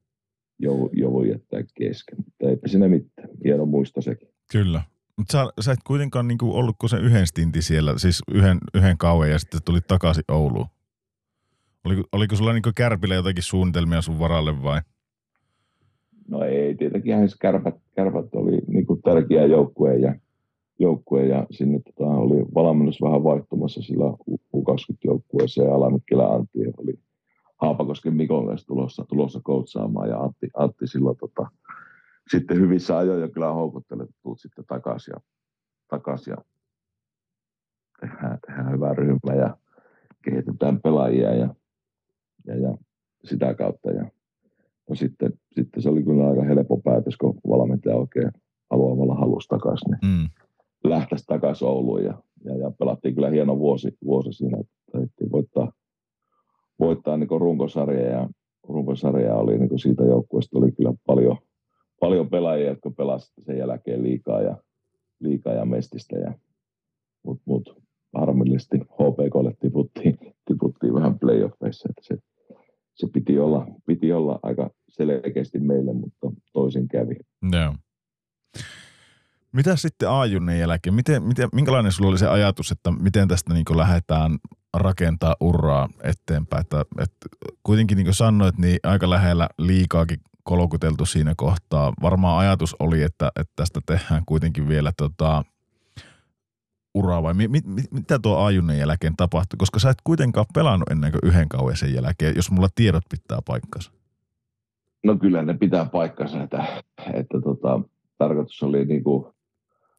Jo, 0.59 1.13
voi 1.13 1.31
jättää 1.31 1.63
kesken, 1.75 2.19
mutta 2.19 2.49
eipä 2.49 2.69
siinä 2.69 2.89
mitään. 2.89 3.29
Hieno 3.45 3.67
muisto 3.67 4.01
sekin. 4.01 4.32
Kyllä. 4.53 4.83
Mutta 5.17 5.33
sä, 5.33 5.53
sä 5.61 5.73
et 5.73 5.79
kuitenkaan 5.87 6.29
niinku 6.29 6.57
ollut 6.57 6.77
kuin 6.79 6.91
sen 6.91 7.03
yhden 7.03 7.27
stinti 7.27 7.63
siellä, 7.63 7.99
siis 7.99 8.23
yhden, 8.35 8.59
yhden 8.75 8.99
kauan 8.99 9.31
ja 9.31 9.39
sitten 9.39 9.61
tuli 9.65 9.81
takaisin 9.81 10.25
Ouluun. 10.31 10.67
Oliko, 11.85 12.03
oliko 12.13 12.37
sulla 12.37 12.53
niinku 12.53 12.71
Kärpillä 12.77 13.15
jotakin 13.15 13.43
suunnitelmia 13.43 14.03
sun 14.03 14.19
varalle 14.19 14.63
vai? 14.63 14.81
No 16.29 16.45
ei, 16.45 16.75
tietenkin 16.75 17.15
hän 17.15 17.29
kärpät, 17.41 17.75
kärpät 17.97 18.35
oli 18.35 18.59
niinku 18.67 18.97
tärkeä 18.97 19.47
joukkue 19.47 19.97
ja, 19.97 20.15
joukkue 20.79 21.27
ja 21.27 21.47
sinne 21.51 21.81
tota, 21.81 22.11
oli 22.11 22.45
valmennus 22.55 23.03
vähän 23.03 23.25
vaihtumassa 23.25 23.83
sillä 23.83 24.05
U20-joukkueessa 24.57 25.63
ja 25.63 25.75
Alamikkilä 25.75 26.29
Antti 26.29 26.59
oli 26.79 26.99
Haapakosken 27.57 28.15
Mikon 28.15 28.59
tulossa, 28.67 29.05
tulossa 29.09 29.41
koutsaamaan 29.45 30.09
ja 30.09 30.19
Antti, 30.19 30.51
Antti 30.57 30.87
silloin 30.87 31.17
tota, 31.17 31.47
sitten 32.31 32.57
hyvissä 32.57 32.99
ajoin 32.99 33.21
jo 33.21 33.29
kyllä 33.29 33.53
houkuttelet, 33.53 34.09
että 34.09 34.21
tulet 34.23 34.39
sitten 34.41 34.65
takaisin 34.69 35.13
ja, 35.13 35.21
takaisin 35.89 36.31
ja 36.31 36.37
tehdään, 38.01 38.39
tehdään 38.47 38.73
hyvä 38.73 38.95
ryhmä 38.95 39.35
ja 39.35 39.57
kehitetään 40.25 40.81
pelaajia 40.81 41.35
ja, 41.35 41.55
ja, 42.47 42.57
ja 42.57 42.77
sitä 43.25 43.55
kautta. 43.55 43.91
Ja, 43.91 44.11
no 44.89 44.95
sitten, 44.95 45.33
sitten, 45.53 45.83
se 45.83 45.89
oli 45.89 46.03
kyllä 46.03 46.29
aika 46.29 46.43
helppo 46.43 46.81
päätös, 46.85 47.17
kun 47.17 47.41
valmentaja 47.49 47.97
oikein 47.97 48.31
haluamalla 48.71 49.15
halusi 49.15 49.49
takaisin, 49.49 49.91
niin 49.91 50.21
mm. 50.21 50.29
lähtäisi 50.91 51.25
takaisin 51.27 51.69
Ouluun 51.69 52.05
ja, 52.05 52.23
ja, 52.45 52.57
ja, 52.57 52.71
pelattiin 52.79 53.15
kyllä 53.15 53.31
hieno 53.31 53.59
vuosi, 53.59 53.97
vuosi 54.05 54.33
siinä, 54.33 54.59
että 55.05 55.25
voittaa, 55.33 55.73
voittaa 56.79 57.17
niin 57.17 57.41
runkosarja 57.41 58.11
ja 58.11 58.29
runkosarja 58.69 59.35
oli 59.35 59.59
niin 59.59 59.79
siitä 59.79 60.05
joukkueesta 60.05 60.59
oli 60.59 60.73
kyllä 60.73 60.93
paljon, 61.07 61.37
paljon 62.03 62.29
pelaajia, 62.29 62.69
jotka 62.69 62.91
pelasivat 62.91 63.45
sen 63.47 63.59
jälkeen 63.59 64.03
liikaa 64.03 64.43
ja, 64.43 64.57
liikaa 65.21 65.53
ja 65.53 65.65
mestistä. 65.65 66.19
Ja, 66.19 66.35
Mutta 67.25 67.43
mut, 67.47 67.83
harmillisesti 68.15 68.79
HPKlle 68.79 69.55
tiputtiin, 69.61 70.19
tiputtiin 70.45 70.95
vähän 70.95 71.19
playoffeissa. 71.19 71.89
Että 71.91 72.03
se, 72.05 72.23
se 72.95 73.07
piti, 73.13 73.39
olla, 73.39 73.67
piti 73.87 74.13
olla 74.13 74.39
aika 74.43 74.71
selkeästi 74.89 75.59
meille, 75.59 75.93
mutta 75.93 76.31
toisin 76.53 76.89
kävi. 76.89 77.15
No. 77.43 77.75
Mitä 79.53 79.77
sitten 79.77 80.11
A-junnin 80.11 80.59
jälkeen? 80.59 80.95
Miten, 80.95 81.23
miten, 81.23 81.49
minkälainen 81.53 81.93
sulla 81.93 82.11
oli 82.11 82.19
se 82.19 82.29
ajatus, 82.29 82.71
että 82.71 82.91
miten 82.91 83.29
tästä 83.29 83.55
niin 83.55 83.65
lähdetään 83.75 84.39
rakentaa 84.77 85.37
uraa 85.41 85.89
eteenpäin? 86.03 86.61
Että, 86.61 86.85
että 86.99 87.29
kuitenkin 87.63 87.97
niin 87.97 88.07
kuin 88.07 88.15
sanoit, 88.15 88.59
niin 88.59 88.79
aika 88.83 89.11
lähellä 89.11 89.49
liikaakin 89.59 90.19
kolkuteltu 90.43 91.07
siinä 91.07 91.35
kohtaa. 91.37 91.93
Varmaan 92.03 92.39
ajatus 92.39 92.77
oli, 92.79 93.03
että, 93.03 93.33
että 93.41 93.53
tästä 93.57 93.81
tehdään 93.87 94.23
kuitenkin 94.27 94.69
vielä 94.69 94.93
tota, 94.97 95.45
uraa 96.95 97.23
vai 97.23 97.35
mi, 97.35 97.49
mi, 97.49 97.61
mitä 97.91 98.19
tuo 98.19 98.39
ajunnin 98.39 98.79
jälkeen 98.79 99.17
tapahtui? 99.17 99.57
Koska 99.57 99.79
sä 99.79 99.91
et 99.91 100.03
kuitenkaan 100.05 100.47
pelannut 100.55 100.91
ennen 100.91 101.11
kuin 101.13 101.31
yhden 101.31 101.49
kauan 101.49 101.77
sen 101.77 101.95
jälkeen, 101.95 102.37
jos 102.37 102.51
mulla 102.51 102.69
tiedot 102.75 103.05
pitää 103.11 103.39
paikkansa. 103.47 103.93
No 105.05 105.17
kyllä 105.17 105.43
ne 105.43 105.55
pitää 105.55 105.85
paikkansa, 105.85 106.43
että, 106.43 106.83
että 107.13 107.41
tota, 107.45 107.81
tarkoitus 108.19 108.63
oli 108.63 108.85
niin 108.85 109.05
kuin, 109.05 109.33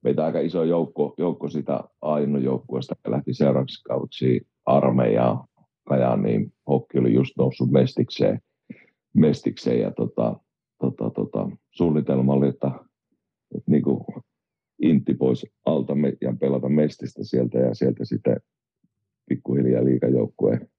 meitä 0.03 0.25
aika 0.25 0.39
iso 0.39 0.63
joukko, 0.63 1.13
joukko 1.17 1.49
sitä 1.49 1.83
Ainu 2.01 2.37
joukkueesta 2.37 2.95
lähti 3.07 3.33
seuraavaksi 3.33 3.83
kausi 3.83 4.47
armeijaa 4.65 5.47
Kajaan, 5.87 6.23
niin 6.23 6.53
hokki 6.67 6.99
oli 6.99 7.13
just 7.13 7.31
noussut 7.37 7.71
mestikseen, 7.71 8.39
mestikseen 9.13 9.79
ja 9.79 9.91
tota, 9.91 10.39
tota, 10.79 11.09
tota, 11.09 11.49
suunnitelma 11.71 12.33
oli, 12.33 12.47
että, 12.47 12.71
että 13.55 13.71
niin 13.71 13.83
kuin 13.83 14.03
intti 14.81 15.13
pois 15.13 15.45
alta 15.65 15.93
ja 16.21 16.33
pelata 16.39 16.69
mestistä 16.69 17.23
sieltä 17.23 17.57
ja 17.57 17.73
sieltä 17.73 18.05
sitten 18.05 18.37
pikkuhiljaa 19.29 19.85
liikajoukkueen, 19.85 20.69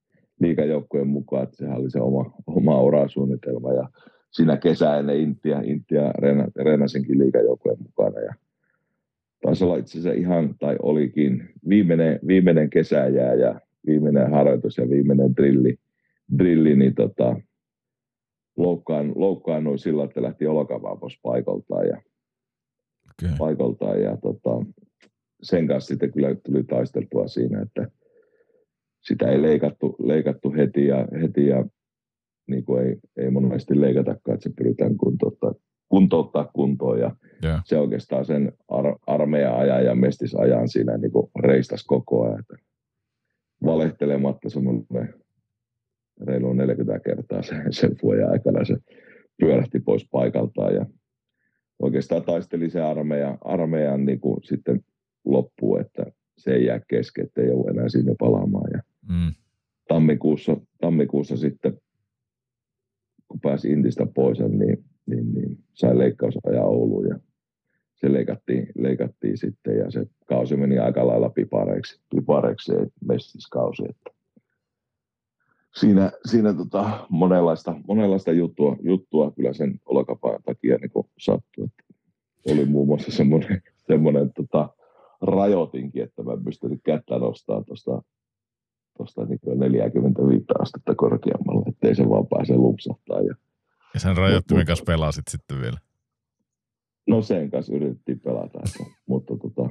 liikajoukkueen 0.40 1.06
mukaan, 1.06 1.42
että 1.42 1.56
sehän 1.56 1.78
oli 1.78 1.90
se 1.90 2.00
oma, 2.00 2.34
oma 2.46 2.80
orasuunnitelma. 2.80 3.72
Ja 3.72 3.88
siinä 4.30 4.56
kesä 4.56 4.96
ennen 4.96 5.20
Intiä, 5.20 5.60
Intiä 5.64 6.12
Renasenkin 6.56 7.18
liikajoukkueen 7.18 7.78
mukana 7.82 8.20
ja 8.20 8.34
taisi 9.42 9.64
olla 9.64 9.76
itse 9.76 9.98
asiassa 9.98 10.20
ihan, 10.20 10.54
tai 10.58 10.76
olikin, 10.82 11.48
viimeinen, 11.68 12.20
viimeinen 12.26 12.70
kesä 12.70 13.06
jää 13.06 13.34
ja 13.34 13.60
viimeinen 13.86 14.30
harjoitus 14.30 14.78
ja 14.78 14.90
viimeinen 14.90 15.36
drilli, 15.36 15.76
drilli 16.38 16.76
niin 16.76 16.94
tota, 16.94 17.36
loukkaan, 18.56 19.12
loukkaannui 19.14 19.78
sillä, 19.78 20.04
että 20.04 20.22
lähti 20.22 20.46
olkavaa 20.46 20.96
pois 20.96 21.18
paikaltaan 21.22 21.86
ja, 21.86 22.02
okay. 23.10 23.36
paikaltaan 23.38 24.02
ja 24.02 24.16
tota, 24.16 24.66
sen 25.42 25.66
kanssa 25.66 25.88
sitten 25.88 26.12
kyllä 26.12 26.34
tuli 26.34 26.64
taisteltua 26.64 27.28
siinä, 27.28 27.62
että 27.62 27.88
sitä 29.00 29.30
ei 29.30 29.42
leikattu, 29.42 29.96
leikattu 29.98 30.52
heti 30.52 30.86
ja, 30.86 31.08
heti 31.22 31.46
ja 31.46 31.64
niin 32.46 32.64
kuin 32.64 32.86
ei, 32.86 32.96
ei 33.16 33.30
monesti 33.30 33.80
leikatakaan, 33.80 34.34
että 34.34 34.48
se 34.48 34.54
pyritään 34.56 34.96
kuntouttaa, 34.96 35.54
kuntouttaa 35.88 36.50
kuntoon 36.54 37.00
ja 37.00 37.16
yeah. 37.44 37.62
se 37.64 37.78
oikeastaan 37.78 38.24
sen 38.24 38.52
ar- 38.68 38.98
armeijan-ajan 39.06 39.84
ja 39.84 39.94
mestisajan 39.94 40.68
siinä 40.68 40.96
niin 40.96 41.12
kuin 41.12 41.30
reistas 41.40 41.84
koko 41.84 42.24
ajan. 42.24 42.40
Että 42.40 42.56
valehtelematta 43.64 44.50
semmoinen 44.50 45.14
reilu 46.20 46.52
40 46.52 47.04
kertaa 47.04 47.42
sen, 47.42 47.72
sen 47.72 47.90
vuoden 48.02 48.30
aikana 48.30 48.64
se 48.64 48.76
pyörähti 49.38 49.80
pois 49.80 50.08
paikaltaan 50.10 50.74
ja 50.74 50.86
oikeastaan 51.82 52.22
taisteli 52.22 52.70
se 52.70 52.80
armeija, 52.80 53.38
armeijan 53.40 54.04
niin 54.04 54.20
kuin 54.20 54.42
sitten 54.42 54.80
loppuun, 55.24 55.80
että 55.80 56.06
se 56.38 56.54
ei 56.54 56.64
jää 56.64 56.80
kesken, 56.88 57.24
että 57.24 57.40
ei 57.40 57.50
ole 57.50 57.70
enää 57.70 57.88
sinne 57.88 58.14
palaamaan. 58.18 58.70
Ja 58.72 58.82
mm. 59.08 59.32
tammikuussa, 59.88 60.56
tammikuussa 60.80 61.36
sitten, 61.36 61.80
kun 63.28 63.40
pääsi 63.40 63.72
Intistä 63.72 64.06
pois, 64.14 64.38
niin, 64.38 64.84
niin, 65.06 65.34
niin 65.34 65.58
sai 65.72 65.98
leikkausajan 65.98 66.64
Ouluun 66.64 67.08
ja 67.08 67.18
se 67.94 68.12
leikattiin, 68.12 68.66
leikattiin 68.78 69.38
sitten 69.38 69.78
ja 69.78 69.90
se 69.90 70.06
kausi 70.26 70.56
meni 70.56 70.78
aika 70.78 71.06
lailla 71.06 71.30
pipareiksi, 71.30 72.00
pipareiksi 72.14 72.72
mestiskausi. 73.04 73.82
Että 73.88 74.13
siinä, 75.76 76.12
siinä 76.24 76.54
tota 76.54 77.06
monenlaista, 77.08 77.74
monenlaista 77.88 78.32
juttua, 78.32 78.76
juttua 78.82 79.30
kyllä 79.30 79.52
sen 79.52 79.80
olkapään 79.84 80.42
takia 80.42 80.76
niin 80.76 81.04
sattui. 81.18 81.64
Että 81.64 81.84
oli 82.52 82.64
muun 82.64 82.86
muassa 82.86 83.12
semmoinen, 83.12 83.62
semmoinen 83.88 84.32
tota, 84.32 84.68
rajoitinkin, 85.20 86.02
että 86.02 86.22
mä 86.22 86.32
en 86.32 86.44
pystynyt 86.44 86.80
kättä 86.84 87.18
nostamaan 87.18 87.64
tuosta 87.64 88.02
tuosta 88.96 89.24
niin 89.24 89.60
45 89.60 90.44
astetta 90.58 90.94
korkeammalle, 90.94 91.68
ettei 91.68 91.94
se 91.94 92.08
vaan 92.08 92.26
pääse 92.26 92.56
lupsahtaa. 92.56 93.20
Ja, 93.20 93.34
ja 93.94 94.00
sen 94.00 94.16
rajoittimen 94.16 94.66
kanssa 94.66 94.84
pelasit 94.84 95.28
sitten 95.28 95.60
vielä? 95.60 95.78
No 97.06 97.22
sen 97.22 97.50
kanssa 97.50 97.74
yritettiin 97.74 98.20
pelata, 98.20 98.58
että, 98.66 98.92
mutta 99.06 99.36
tota, 99.36 99.70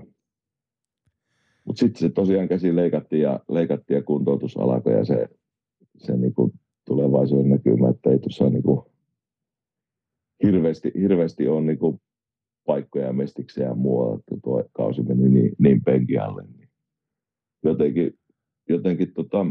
mutta 1.66 1.80
sitten 1.80 2.00
se 2.00 2.10
tosiaan 2.10 2.48
käsi 2.48 2.76
leikattiin 2.76 3.22
ja, 3.22 3.40
leikattiin 3.50 3.96
ja 3.96 4.04
kuntoutus 4.04 4.58
alkoi 4.58 4.94
ja 4.94 5.06
se, 5.06 5.28
se 5.98 6.18
niinku 6.18 6.54
tulevaisuuden 6.86 7.50
näkymä, 7.50 7.90
että 7.90 8.10
ei 8.10 8.20
tuossa 8.20 8.50
niinku 8.50 8.92
hirveästi, 10.44 10.92
hirveästi 10.96 11.48
ole 11.48 11.62
niinku 11.62 12.02
paikkoja 12.66 13.06
ja 13.06 13.14
mestiksiä 13.14 13.68
ja 13.68 13.76
muualla, 13.76 14.20
että 14.20 14.36
tuo 14.44 14.64
kausi 14.74 15.02
meni 15.04 15.30
niin, 15.30 15.56
niin 15.60 15.84
penki 15.84 16.18
alle. 16.18 16.44
Niin 16.44 16.70
jotenkin, 17.64 18.20
jotenkin 18.70 19.14
tota, 19.14 19.46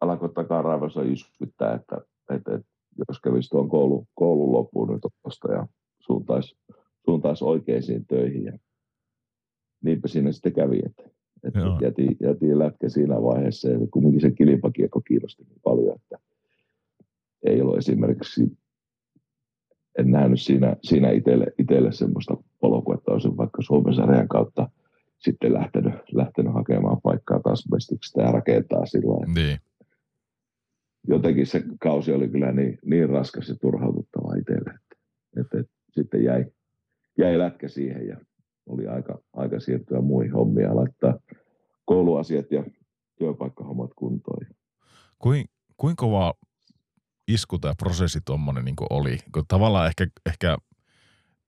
alkoi 0.00 0.28
takaraivossa 0.34 1.02
iskyttää, 1.02 1.74
että, 1.74 1.96
että, 2.30 2.54
että 2.54 2.68
jos 3.08 3.20
kävisi 3.20 3.50
tuon 3.50 3.68
koulun, 3.68 4.06
koulun 4.14 4.52
loppuun 4.52 4.92
nyt 4.92 5.00
tuosta 5.22 5.52
ja 5.52 5.66
suuntaisi, 6.00 6.56
suuntaisi 7.04 7.44
oikeisiin 7.44 8.06
töihin. 8.06 8.44
Ja 8.44 8.58
niinpä 9.82 10.08
siinä 10.08 10.32
sitten 10.32 10.52
kävi, 10.52 10.82
että, 10.86 11.13
että 11.44 11.60
jätiin, 11.80 12.16
jätiin 12.20 12.58
lätkä 12.58 12.88
siinä 12.88 13.22
vaiheessa 13.22 13.68
ja 13.68 13.78
kumminkin 13.90 14.20
se 14.20 14.30
kilpakiekko 14.30 15.00
kiinnosti 15.00 15.42
niin 15.42 15.60
paljon, 15.64 15.96
että 15.96 16.18
ei 17.44 17.60
ollut 17.60 17.78
esimerkiksi, 17.78 18.58
en 19.98 20.10
nähnyt 20.10 20.40
siinä, 20.40 20.76
siinä 20.82 21.10
itselle, 21.10 21.46
itselle 21.58 21.92
semmoista 21.92 22.36
polkua, 22.60 22.94
että 22.94 23.10
olisin 23.10 23.36
vaikka 23.36 23.62
Suomen 23.62 23.94
sarjan 23.94 24.28
kautta 24.28 24.68
sitten 25.18 25.54
lähtenyt, 25.54 25.94
lähtenyt 26.12 26.54
hakemaan 26.54 27.00
paikkaa 27.02 27.40
taas 27.40 27.64
mestiksi. 27.70 28.20
Ja 28.20 28.32
rakentaa 28.32 28.86
sillä 28.86 29.26
niin. 29.34 29.58
Jotenkin 31.08 31.46
se 31.46 31.62
kausi 31.80 32.12
oli 32.12 32.28
kyllä 32.28 32.52
niin, 32.52 32.78
niin 32.84 33.08
raskas 33.08 33.48
ja 33.48 33.54
turhaututtava 33.60 34.34
itselle, 34.34 34.70
että, 34.70 34.96
että, 35.40 35.60
että 35.60 35.72
sitten 35.90 36.24
jäi, 36.24 36.44
jäi 37.18 37.38
lätkä 37.38 37.68
siihen 37.68 38.06
ja 38.06 38.16
oli 38.66 38.86
aika, 38.86 39.18
aika 39.32 39.60
siirtyä 39.60 40.00
muihin 40.00 40.32
hommiin 40.32 40.64
ja 40.64 40.76
laittaa 40.76 41.14
kouluasiat 41.84 42.50
ja 42.50 42.64
työpaikkahommat 43.18 43.90
kuntoon. 43.96 44.46
Kuin, 45.18 45.44
kuinka 45.76 46.00
kova 46.00 46.34
isku 47.28 47.58
tämä 47.58 47.74
prosessi 47.74 48.20
tuommoinen 48.24 48.64
niin 48.64 48.76
oli? 48.90 49.18
Kun 49.32 49.44
tavallaan 49.48 49.86
ehkä, 49.86 50.06
ehkä 50.26 50.56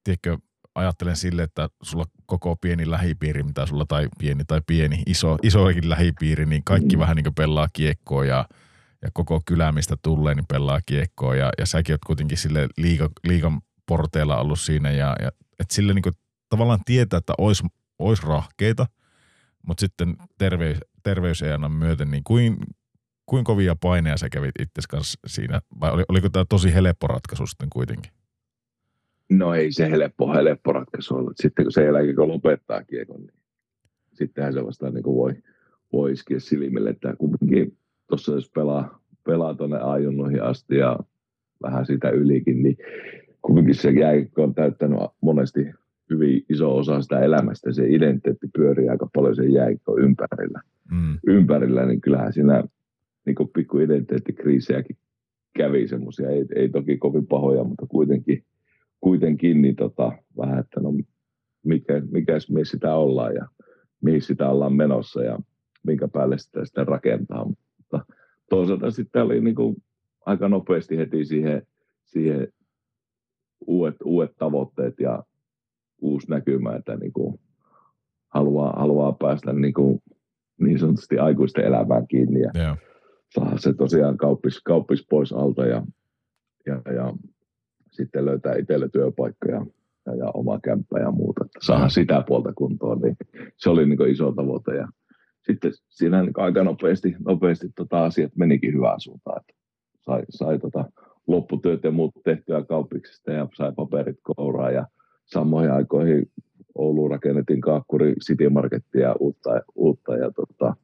tiedätkö, 0.04 0.38
ajattelen 0.74 1.16
sille, 1.16 1.42
että 1.42 1.68
sulla 1.82 2.04
koko 2.26 2.56
pieni 2.56 2.90
lähipiiri, 2.90 3.42
mitä 3.42 3.66
sulla 3.66 3.84
tai 3.88 4.08
pieni 4.18 4.44
tai 4.44 4.60
pieni, 4.66 5.02
iso, 5.06 5.36
isoikin 5.42 5.88
lähipiiri, 5.88 6.46
niin 6.46 6.64
kaikki 6.64 6.96
mm. 6.96 7.00
vähän 7.00 7.16
niin 7.16 7.24
kuin 7.24 7.34
pelaa 7.34 7.68
kiekkoa 7.72 8.24
ja, 8.24 8.48
ja 9.02 9.10
koko 9.12 9.42
kylä, 9.46 9.72
mistä 9.72 9.96
tulee, 10.02 10.34
niin 10.34 10.46
pelaa 10.48 10.80
kiekkoa 10.86 11.36
ja, 11.36 11.52
ja 11.58 11.66
säkin 11.66 11.92
oot 11.92 12.04
kuitenkin 12.06 12.38
sille 12.38 12.68
liiga, 12.76 13.08
liigan 13.24 13.60
porteilla 13.86 14.40
ollut 14.40 14.60
siinä 14.60 14.90
ja, 14.90 15.16
ja 15.22 15.28
että 15.58 15.74
sille 15.74 15.94
niin 15.94 16.02
kuin 16.02 16.14
tavallaan 16.48 16.80
tietää, 16.86 17.18
että 17.18 17.32
olisi, 17.38 17.64
olisi 17.98 18.26
rahkeita, 18.26 18.86
mutta 19.66 19.80
sitten 19.80 20.16
terveys, 20.38 20.78
terveys 21.02 21.42
ei 21.42 21.52
anna 21.52 21.68
myöten, 21.68 22.10
niin 22.10 22.24
kuin, 22.24 22.56
kuin 23.26 23.44
kovia 23.44 23.76
paineja 23.80 24.16
sä 24.16 24.28
kävit 24.28 24.54
itse 24.60 24.82
kanssa 24.88 25.20
siinä, 25.26 25.60
vai 25.80 25.90
oli, 25.90 26.04
oliko 26.08 26.28
tämä 26.28 26.44
tosi 26.48 26.74
helppo 26.74 27.06
ratkaisu 27.06 27.46
sitten 27.46 27.70
kuitenkin? 27.70 28.12
No 29.30 29.54
ei 29.54 29.72
se 29.72 29.90
helppo, 29.90 30.34
helppo 30.34 30.72
ratkaisu 30.72 31.14
ollut. 31.14 31.36
Sitten 31.36 31.64
kun 31.64 31.72
se 31.72 31.84
jälkeen 31.84 32.16
kun 32.16 32.28
lopettaa 32.28 32.84
kiekon, 32.84 33.20
niin 33.20 33.34
sittenhän 34.12 34.52
se 34.52 34.66
vasta 34.66 34.90
niin 34.90 35.04
voi, 35.04 35.34
voi 35.92 36.12
iskeä 36.12 36.40
silmille, 36.40 36.90
että 36.90 37.14
kumminkin 37.18 37.78
tuossa 38.08 38.32
jos 38.32 38.50
pelaa, 38.50 39.00
pelaa 39.24 39.54
tuonne 39.54 39.78
ajunnoihin 39.78 40.42
asti 40.42 40.76
ja 40.76 40.98
vähän 41.62 41.86
sitä 41.86 42.10
ylikin, 42.10 42.62
niin 42.62 42.76
kumminkin 43.42 43.74
se 43.74 43.90
jääkikko 43.90 44.42
on 44.42 44.54
täyttänyt 44.54 44.98
monesti 45.20 45.60
hyvin 46.10 46.44
iso 46.48 46.76
osa 46.76 47.02
sitä 47.02 47.20
elämästä. 47.20 47.72
Se 47.72 47.88
identiteetti 47.88 48.46
pyörii 48.56 48.88
aika 48.88 49.08
paljon 49.14 49.36
sen 49.36 49.52
jääkikko 49.52 49.98
ympärillä. 49.98 50.60
Mm. 50.90 51.18
ympärillä, 51.26 51.86
niin 51.86 52.00
kyllähän 52.00 52.32
siinä 52.32 52.64
niin 53.26 53.36
pikku 53.54 53.78
identiteettikriisejäkin 53.78 54.96
kävi 55.56 55.88
semmoisia, 55.88 56.30
ei, 56.30 56.44
ei 56.54 56.68
toki 56.68 56.96
kovin 56.96 57.26
pahoja, 57.26 57.64
mutta 57.64 57.86
kuitenkin, 57.86 58.44
kuitenkin 59.00 59.62
niin 59.62 59.76
tota, 59.76 60.12
vähän, 60.36 60.58
että 60.58 60.80
no 60.80 60.92
mikä, 61.64 62.02
mikäs 62.10 62.50
mies 62.50 62.68
sitä 62.68 62.94
ollaan 62.94 63.34
ja 63.34 63.46
mihin 64.00 64.22
sitä 64.22 64.48
ollaan 64.48 64.76
menossa 64.76 65.22
ja 65.22 65.38
minkä 65.82 66.08
päälle 66.08 66.38
sitä 66.38 66.64
sitten 66.64 66.88
rakentaa. 66.88 67.44
Mutta 67.44 68.06
toisaalta 68.50 68.90
sitten 68.90 69.22
oli 69.22 69.40
niin 69.40 69.54
kuin 69.54 69.76
aika 70.26 70.48
nopeasti 70.48 70.96
heti 70.96 71.24
siihen, 71.24 71.62
siihen 72.04 72.48
uudet, 73.66 73.96
uudet 74.04 74.32
tavoitteet 74.38 74.94
ja 75.00 75.24
uusi 76.00 76.30
näkymä, 76.30 76.76
että 76.76 76.96
niin 76.96 77.12
kuin 77.12 77.40
haluaa, 78.28 78.72
haluaa 78.76 79.12
päästä 79.12 79.52
niin, 79.52 79.74
kuin, 79.74 80.02
niin 80.60 80.78
sanotusti 80.78 81.18
aikuisten 81.18 81.64
elämään 81.64 82.06
kiinni 82.08 82.40
ja 82.40 82.50
yeah. 82.56 82.78
saada 83.34 83.58
se 83.58 83.72
tosiaan 83.72 84.16
kauppis, 84.16 84.60
kauppis 84.60 85.06
pois 85.10 85.32
alta 85.32 85.66
ja, 85.66 85.82
ja, 86.66 86.82
ja 86.94 87.12
sitten 87.90 88.26
löytää 88.26 88.56
itselle 88.56 88.88
työpaikka 88.88 89.48
ja, 89.48 89.66
ja, 90.06 90.14
ja 90.14 90.30
oma 90.34 90.60
kämppä 90.60 90.98
ja 90.98 91.10
muuta, 91.10 91.44
että 91.44 91.58
saada 91.62 91.88
sitä 91.88 92.24
puolta 92.28 92.52
kuntoon, 92.52 93.00
niin 93.00 93.16
se 93.56 93.70
oli 93.70 93.86
niin 93.86 94.08
iso 94.08 94.32
tavoite 94.32 94.76
ja 94.76 94.88
sitten 95.46 95.72
siinä 95.88 96.22
niin 96.22 96.32
aika 96.36 96.64
nopeasti, 96.64 97.16
nopeasti 97.26 97.68
tota 97.76 98.04
asiat 98.04 98.36
menikin 98.36 98.72
hyvään 98.72 99.00
suuntaan, 99.00 99.40
että 99.40 99.52
sai, 100.00 100.22
sai 100.30 100.58
tota 100.58 100.84
lopputyöt 101.26 101.84
ja 101.84 101.90
muut 101.90 102.14
tehtyä 102.24 102.64
kauppiksesta 102.64 103.32
ja 103.32 103.48
sai 103.54 103.72
paperit 103.76 104.16
kouraa 104.22 104.70
ja 104.70 104.86
samoihin 105.26 105.72
aikoihin 105.72 106.30
Ouluun 106.74 107.10
rakennettiin 107.10 107.60
Kaakkuri 107.60 108.14
City 108.14 108.48
Markettia 108.48 109.14
uutta, 109.20 109.50
uutta 109.74 110.16
ja 110.16 110.30
tota, 110.30 110.76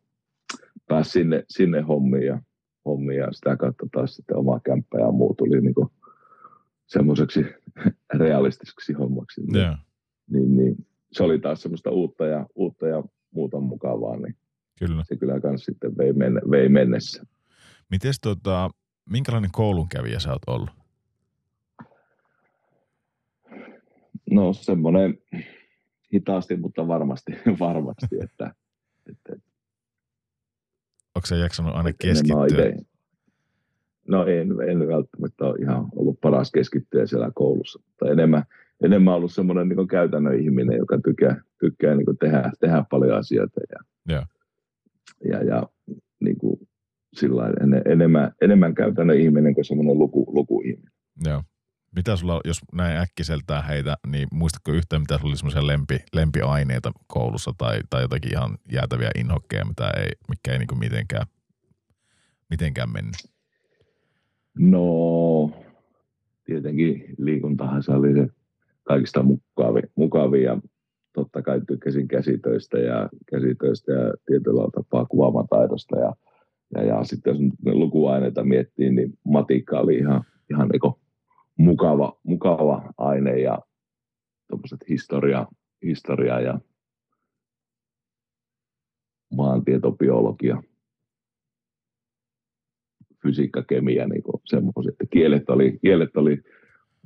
pääsi 0.89 1.10
sinne, 1.10 1.44
sinne 1.48 1.81
hommiin 1.81 2.27
ja, 2.27 2.43
hommiin 2.85 3.19
ja 3.19 3.32
sitä 3.32 3.56
kautta 3.56 3.86
taas 3.93 4.16
sitten 4.16 4.36
oma 4.36 4.60
kämppä 4.60 4.98
ja 4.98 5.12
muu 5.12 5.35
tuli 5.35 5.60
niin 5.60 5.74
kuin 5.74 5.89
semmoiseksi 6.86 7.44
realistiseksi 8.19 8.93
hommaksi. 8.93 9.40
Niin, 9.40 9.56
yeah. 9.56 9.78
niin, 10.31 10.56
niin, 10.56 10.86
se 11.12 11.23
oli 11.23 11.39
taas 11.39 11.62
semmoista 11.62 11.90
uutta 11.90 12.27
ja, 12.27 12.47
uutta 12.55 12.86
ja 12.86 13.02
muuta 13.31 13.60
mukavaa, 13.60 14.16
niin 14.16 14.36
kyllä. 14.78 15.05
se 15.06 15.16
kyllä 15.16 15.40
kans 15.40 15.64
sitten 15.64 15.97
vei, 15.98 16.12
menne, 16.12 16.40
vei 16.51 16.69
mennessä. 16.69 17.27
Mites 17.90 18.20
tota, 18.20 18.70
minkälainen 19.10 19.51
koulunkävijä 19.52 20.19
sä 20.19 20.32
oot 20.32 20.43
ollut? 20.47 20.70
No 24.32 24.52
semmoinen 24.52 25.18
hitaasti, 26.14 26.56
mutta 26.56 26.88
varmasti, 26.88 27.32
varmasti 27.60 28.16
että, 28.22 28.54
että 29.10 29.32
Onko 31.14 31.26
se 31.26 31.36
jaksanut 31.36 31.74
aina 31.74 31.92
keskittyä? 31.92 32.72
No 34.09 34.26
en, 34.26 34.48
en 34.68 34.88
välttämättä 34.88 35.44
ole 35.44 35.59
ihan 35.59 35.88
ollut 35.96 36.20
paras 36.20 36.50
keskittyä 36.50 37.06
siellä 37.06 37.30
koulussa, 37.34 37.80
mutta 37.86 38.12
enemmän, 38.12 38.42
enemmän 38.84 39.14
ollut 39.14 39.32
semmoinen 39.32 39.68
niin 39.68 39.88
käytännön 39.88 40.40
ihminen, 40.40 40.78
joka 40.78 40.98
tykkää, 41.04 41.40
tykkää 41.60 41.94
niin 41.94 42.18
tehdä, 42.20 42.52
tehdä 42.60 42.84
paljon 42.90 43.18
asioita 43.18 43.60
ja, 43.70 43.78
ja. 44.14 44.26
ja, 45.24 45.44
ja 45.44 45.68
niin 46.20 46.38
kuin 46.38 46.68
sillä 47.14 47.46
en, 47.46 47.82
enemmän, 47.84 48.32
enemmän 48.40 48.74
käytännön 48.74 49.20
ihminen 49.20 49.54
kuin 49.54 49.64
semmoinen 49.64 49.98
luku, 49.98 50.26
lukuihminen. 50.34 50.92
Joo. 51.24 51.42
Mitä 51.97 52.16
sulla, 52.16 52.40
jos 52.44 52.60
näin 52.73 52.97
äkkiseltään 52.97 53.64
heitä, 53.64 53.97
niin 54.06 54.28
muistatko 54.32 54.73
yhtään, 54.73 55.02
mitä 55.02 55.19
sulla 55.19 55.31
oli 55.31 55.36
semmoisia 55.36 55.66
lempi, 55.66 55.98
lempiaineita 56.12 56.93
koulussa 57.06 57.52
tai, 57.59 57.81
tai 57.90 58.02
jotakin 58.02 58.32
ihan 58.32 58.59
jäätäviä 58.73 59.10
inhokkeja, 59.19 59.64
mitä 59.64 59.90
ei, 59.97 60.10
mikä 60.28 60.52
ei 60.52 60.59
niin 60.59 60.78
mitenkään, 60.78 61.27
mitenkään 62.51 62.93
mennyt? 62.93 63.16
No, 64.59 65.51
tietenkin 66.44 67.05
liikuntahan 67.19 67.82
se 67.82 67.93
oli 67.93 68.12
se 68.12 68.28
kaikista 68.82 69.23
mukavi, 69.23 69.81
mukavia. 69.97 70.43
Ja 70.52 70.60
totta 71.12 71.43
kai 71.43 71.60
tykkäsin 71.69 72.09
käsitöistä 72.09 72.78
ja, 72.78 73.09
käsitöistä 73.31 73.93
ja 73.93 74.14
tietyllä 74.27 74.69
tapaa 74.74 75.06
kuvaamataidosta. 75.06 75.98
Ja, 75.98 76.12
ja, 76.74 76.82
ja 76.82 77.05
sitten 77.05 77.31
jos 77.31 77.52
lukuaineita 77.64 78.44
miettii, 78.44 78.90
niin 78.90 79.19
matikka 79.24 79.81
oli 79.81 79.97
ihan, 79.97 80.24
ihan 80.51 80.69
niin 80.69 81.01
mukava, 81.58 82.18
mukava 82.22 82.92
aine 82.98 83.40
ja 83.40 83.58
historia, 84.88 85.46
historia 85.82 86.40
ja 86.40 86.60
maantietobiologia, 89.34 90.62
fysiikka, 93.22 93.62
kemia, 93.62 94.06
niin 94.08 94.22
semmoiset. 94.44 94.94
Kielet 95.10 95.50
oli, 95.50 95.78
kielet 95.82 96.16
oli 96.16 96.42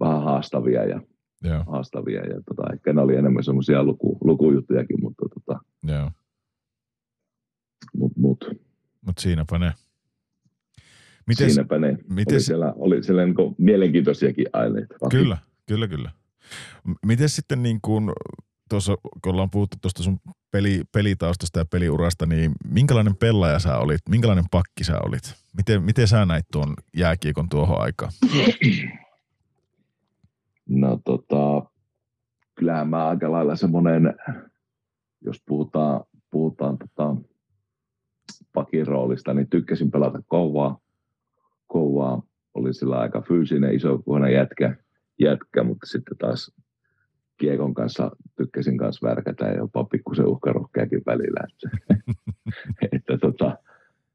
vähän 0.01 0.23
haastavia 0.23 0.85
ja, 0.85 1.01
Joo. 1.43 1.65
haastavia 1.67 2.21
ja 2.27 2.43
tota, 2.43 2.73
ehkä 2.73 2.93
ne 2.93 3.01
oli 3.01 3.17
enemmän 3.17 3.45
semmoisia 3.45 3.85
luku, 3.85 4.19
lukujuttujakin, 4.21 5.01
mutta 5.01 5.25
tota, 5.35 5.61
Joo. 5.83 6.11
Mut, 7.97 8.13
mut. 8.17 8.45
Mut 9.07 9.19
siinäpä 9.19 9.59
ne. 9.59 9.73
Mites, 11.27 11.55
Siinäpä 11.55 11.79
ne. 11.79 11.99
Mites, 12.09 12.35
oli 12.35 12.41
siellä, 12.41 12.73
oli 12.77 13.03
siellä 13.03 13.27
niin 13.27 13.55
mielenkiintoisiakin 13.59 14.47
aineita. 14.53 14.95
Kyllä, 15.11 15.39
kyllä, 15.67 15.89
kyllä. 15.89 16.11
Miten 17.07 17.29
sitten 17.29 17.63
niin 17.63 17.79
kuin, 17.83 18.13
tuossa, 18.69 18.97
kun 19.23 19.33
ollaan 19.33 19.51
puhuttu 19.51 19.77
tuosta 19.83 20.03
sun 20.03 20.19
peli, 20.51 20.83
pelitaustasta 20.93 21.59
ja 21.59 21.65
peliurasta, 21.65 22.27
niin 22.27 22.53
minkälainen 22.65 23.17
pelaaja 23.17 23.59
sä 23.59 23.79
olit? 23.79 24.01
Minkälainen 24.09 24.45
pakki 24.51 24.85
sä 24.85 24.99
olit? 25.01 25.35
Miten, 25.57 25.83
miten 25.83 26.09
sä 26.09 26.27
näit 26.27 26.47
tuon 26.53 26.75
jääkiekon 26.97 27.49
tuohon 27.49 27.81
aikaan? 27.81 28.13
No 30.69 31.01
tota, 31.05 31.71
kyllähän 32.55 32.89
mä 32.89 33.09
aika 33.09 33.33
lailla 33.33 33.57
semmoinen, 33.57 34.15
jos 35.21 35.43
puhutaan, 35.47 36.05
puhutaan 36.31 36.79
tota, 36.79 37.17
pakin 38.53 38.87
roolista, 38.87 39.35
niin 39.35 39.51
tykkäsin 39.51 39.91
pelata 39.91 40.23
kovaa. 40.27 40.79
Kovaa 41.67 42.23
oli 42.55 42.75
sillä 42.75 42.99
aika 42.99 43.21
fyysinen, 43.21 43.75
iso 43.75 43.99
kuona 43.99 44.29
jätkä, 44.29 44.77
jätkä, 45.21 45.63
mutta 45.63 45.87
sitten 45.87 46.17
taas 46.19 46.53
kiekon 47.37 47.75
kanssa 47.75 48.11
tykkäsin 48.37 48.79
kanssa 48.79 49.09
värkätä 49.09 49.45
ja 49.45 49.57
jopa 49.57 49.85
pikkusen 49.85 50.27
uhkarohkeakin 50.27 51.03
välillä. 51.07 51.41
että 52.93 53.19
tota, 53.19 53.59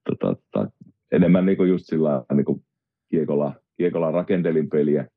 tota, 0.10 0.36
tota, 0.52 0.72
enemmän 1.12 1.46
niin 1.46 1.68
just 1.68 1.86
sillä 1.86 2.24
niin 2.34 2.64
kiekolla, 3.10 3.54
kiekolla 3.78 4.12
rakentelin 4.12 4.70
peliä, 4.70 5.08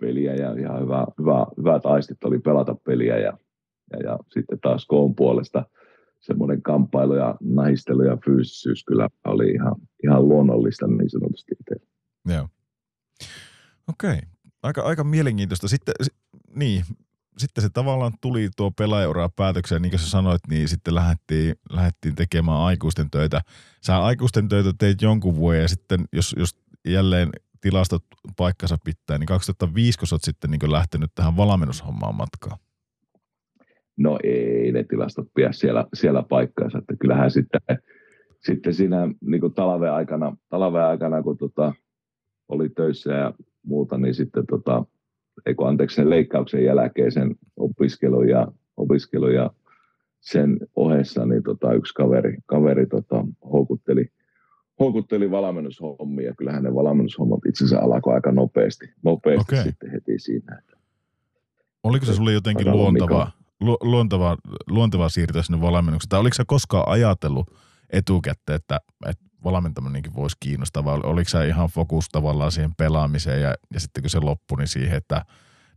peliä 0.00 0.34
ja 0.34 0.52
ihan 0.52 0.82
hyvä, 0.82 1.06
hyvä, 1.18 1.46
hyvät 1.58 1.86
aistit 1.86 2.24
oli 2.24 2.38
pelata 2.38 2.76
peliä 2.84 3.18
ja, 3.18 3.38
ja, 3.92 3.98
ja 4.02 4.18
sitten 4.32 4.60
taas 4.60 4.86
koon 4.86 5.14
puolesta 5.14 5.64
semmoinen 6.26 6.62
kamppailu 6.62 7.14
ja 7.14 7.34
nahistelu 7.40 8.02
ja 8.02 8.18
fyysisyys 8.24 8.84
kyllä 8.84 9.08
oli 9.24 9.50
ihan, 9.50 9.74
ihan 10.04 10.28
luonnollista 10.28 10.86
niin 10.86 11.10
sanotusti 11.10 11.52
itse. 11.60 11.86
Joo. 12.28 12.48
Okei. 13.88 14.10
Okay. 14.10 14.20
Aika, 14.62 14.82
aika 14.82 15.04
mielenkiintoista. 15.04 15.68
Sitten, 15.68 15.94
niin, 16.54 16.84
sitten 17.38 17.62
se 17.62 17.68
tavallaan 17.70 18.12
tuli 18.20 18.48
tuo 18.56 18.70
pelaajauraa 18.70 19.28
päätökseen, 19.28 19.82
niin 19.82 19.90
kuin 19.90 20.00
sä 20.00 20.10
sanoit, 20.10 20.42
niin 20.48 20.68
sitten 20.68 20.94
lähdettiin, 20.94 21.54
lähdettiin 21.70 22.14
tekemään 22.14 22.58
aikuisten 22.58 23.10
töitä. 23.10 23.40
Sä 23.86 23.98
aikuisten 23.98 24.48
töitä 24.48 24.72
teit 24.78 25.02
jonkun 25.02 25.36
vuoden 25.36 25.62
ja 25.62 25.68
sitten 25.68 26.04
jos, 26.12 26.34
jos 26.38 26.50
jälleen 26.84 27.30
tilastot 27.60 28.04
paikkansa 28.36 28.76
pitää, 28.84 29.18
niin 29.18 29.26
2005 29.26 29.98
kun 29.98 30.08
sä 30.08 30.14
oot 30.14 30.24
sitten 30.24 30.50
niin 30.50 30.72
lähtenyt 30.72 31.10
tähän 31.14 31.36
valmennushommaan 31.36 32.14
matkaan? 32.14 32.58
No 33.96 34.18
ei 34.22 34.53
ne 34.74 34.84
tilastot 34.84 35.28
pidä 35.34 35.52
siellä, 35.52 35.86
siellä 35.94 36.22
paikkaansa, 36.28 36.78
että 36.78 36.94
kyllähän 37.00 37.30
sitten, 37.30 37.60
sitten 38.46 38.74
siinä 38.74 39.08
niin 39.20 39.54
talven 39.54 39.92
aikana, 39.92 40.36
talven 40.48 40.82
aikana, 40.82 41.22
kun 41.22 41.38
tota, 41.38 41.72
oli 42.48 42.68
töissä 42.68 43.12
ja 43.12 43.32
muuta, 43.62 43.98
niin 43.98 44.14
sitten 44.14 44.46
tota, 44.46 44.84
eikö 45.46 45.66
anteeksi 45.66 45.96
sen 45.96 46.10
leikkauksen 46.10 46.64
jälkeen 46.64 47.12
sen 47.12 47.34
opiskelu 47.56 48.22
ja, 48.22 48.46
opiskelu 48.76 49.28
ja 49.28 49.50
sen 50.20 50.58
ohessa 50.76 51.26
niin 51.26 51.42
tota, 51.42 51.72
yksi 51.72 51.94
kaveri, 51.94 52.36
kaveri 52.46 52.86
tota, 52.86 53.24
houkutteli, 53.52 54.08
houkutteli 54.80 55.30
valmennushommia. 55.30 56.34
Kyllähän 56.38 56.62
ne 56.62 56.74
valmennushommat 56.74 57.40
itse 57.48 57.64
asiassa 57.64 57.84
alkoi 57.84 58.14
aika 58.14 58.32
nopeasti, 58.32 58.86
nopeasti 59.02 59.54
okay. 59.54 59.64
sitten 59.64 59.90
heti 59.90 60.18
siinä. 60.18 60.58
Että 60.58 60.76
Oliko 61.82 62.06
se 62.06 62.14
sulle 62.14 62.32
jotenkin 62.32 62.70
luontavaa, 62.70 63.32
lu, 63.60 63.78
luontavaa 64.66 65.08
siirtyä 65.08 65.42
sinne 65.42 65.60
valmennukseen? 65.60 66.08
Tai 66.08 66.20
oliko 66.20 66.34
sä 66.34 66.44
koskaan 66.46 66.88
ajatellut 66.88 67.50
etukäteen, 67.90 68.56
että, 68.56 68.80
että 69.06 69.24
valmentaminenkin 69.44 70.14
voisi 70.14 70.36
kiinnostaa, 70.40 70.84
vai 70.84 71.00
oliko 71.02 71.28
se 71.28 71.48
ihan 71.48 71.68
fokus 71.68 72.08
tavallaan 72.08 72.52
siihen 72.52 72.74
pelaamiseen 72.74 73.42
ja, 73.42 73.54
ja 73.74 73.80
sitten 73.80 74.02
kun 74.02 74.10
se 74.10 74.20
loppui, 74.20 74.58
niin 74.58 74.68
siihen, 74.68 74.96
että 74.96 75.24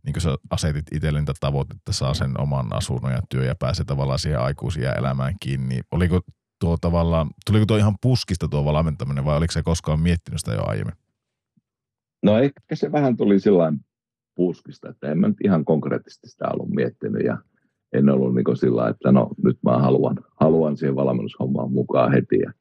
niin 0.02 0.12
kuin 0.12 0.22
sä 0.22 0.36
asetit 0.50 0.86
itselle 0.92 1.20
niitä 1.20 1.32
tavoitetta, 1.40 1.92
saa 1.92 2.14
sen 2.14 2.40
oman 2.40 2.76
asunnon 2.76 3.12
ja 3.12 3.22
työ 3.28 3.44
ja 3.44 3.54
pääsee 3.54 3.84
tavallaan 3.84 4.18
siihen 4.18 4.40
aikuisia 4.40 4.92
elämään 4.92 5.34
kiinni. 5.40 5.68
Niin 5.68 5.84
oliko 5.90 6.20
tuo 6.60 6.76
tavallaan, 6.80 7.30
tuliko 7.46 7.66
tuo 7.66 7.76
ihan 7.76 7.94
puskista 8.02 8.48
tuo 8.48 8.64
valmentaminen 8.64 9.24
vai 9.24 9.36
oliko 9.36 9.52
se 9.52 9.62
koskaan 9.62 10.00
miettinyt 10.00 10.40
sitä 10.40 10.52
jo 10.52 10.62
aiemmin? 10.66 10.94
No 12.22 12.38
ehkä 12.38 12.76
se 12.76 12.92
vähän 12.92 13.16
tuli 13.16 13.40
sillä 13.40 13.72
puskista, 14.34 14.88
että 14.88 15.10
en 15.10 15.18
mä 15.18 15.28
nyt 15.28 15.36
ihan 15.44 15.64
konkreettisesti 15.64 16.28
sitä 16.28 16.48
ollut 16.52 16.68
miettinyt 16.68 17.22
ja 17.24 17.38
en 17.92 18.08
ollut 18.08 18.34
niin 18.34 18.56
sillä 18.56 18.88
että 18.88 19.12
no 19.12 19.28
nyt 19.44 19.58
mä 19.64 19.78
haluan, 19.78 20.16
haluan 20.40 20.76
siihen 20.76 20.96
valmennushommaan 20.96 21.72
mukaan 21.72 22.12
heti 22.12 22.38
ja 22.38 22.52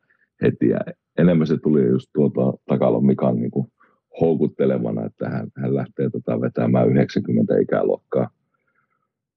heti. 0.41 0.69
Ja 0.69 0.79
enemmän 1.17 1.47
se 1.47 1.57
tuli 1.57 1.87
just 1.87 2.07
tuolta 2.13 2.57
Takalon 2.65 3.05
Mikan 3.05 3.35
niin 3.35 3.51
kuin 3.51 3.67
houkuttelevana, 4.21 5.05
että 5.05 5.29
hän, 5.29 5.47
hän 5.57 5.75
lähtee 5.75 6.09
tota 6.09 6.41
vetämään 6.41 6.89
90 6.89 7.57
ikäluokkaa, 7.57 8.29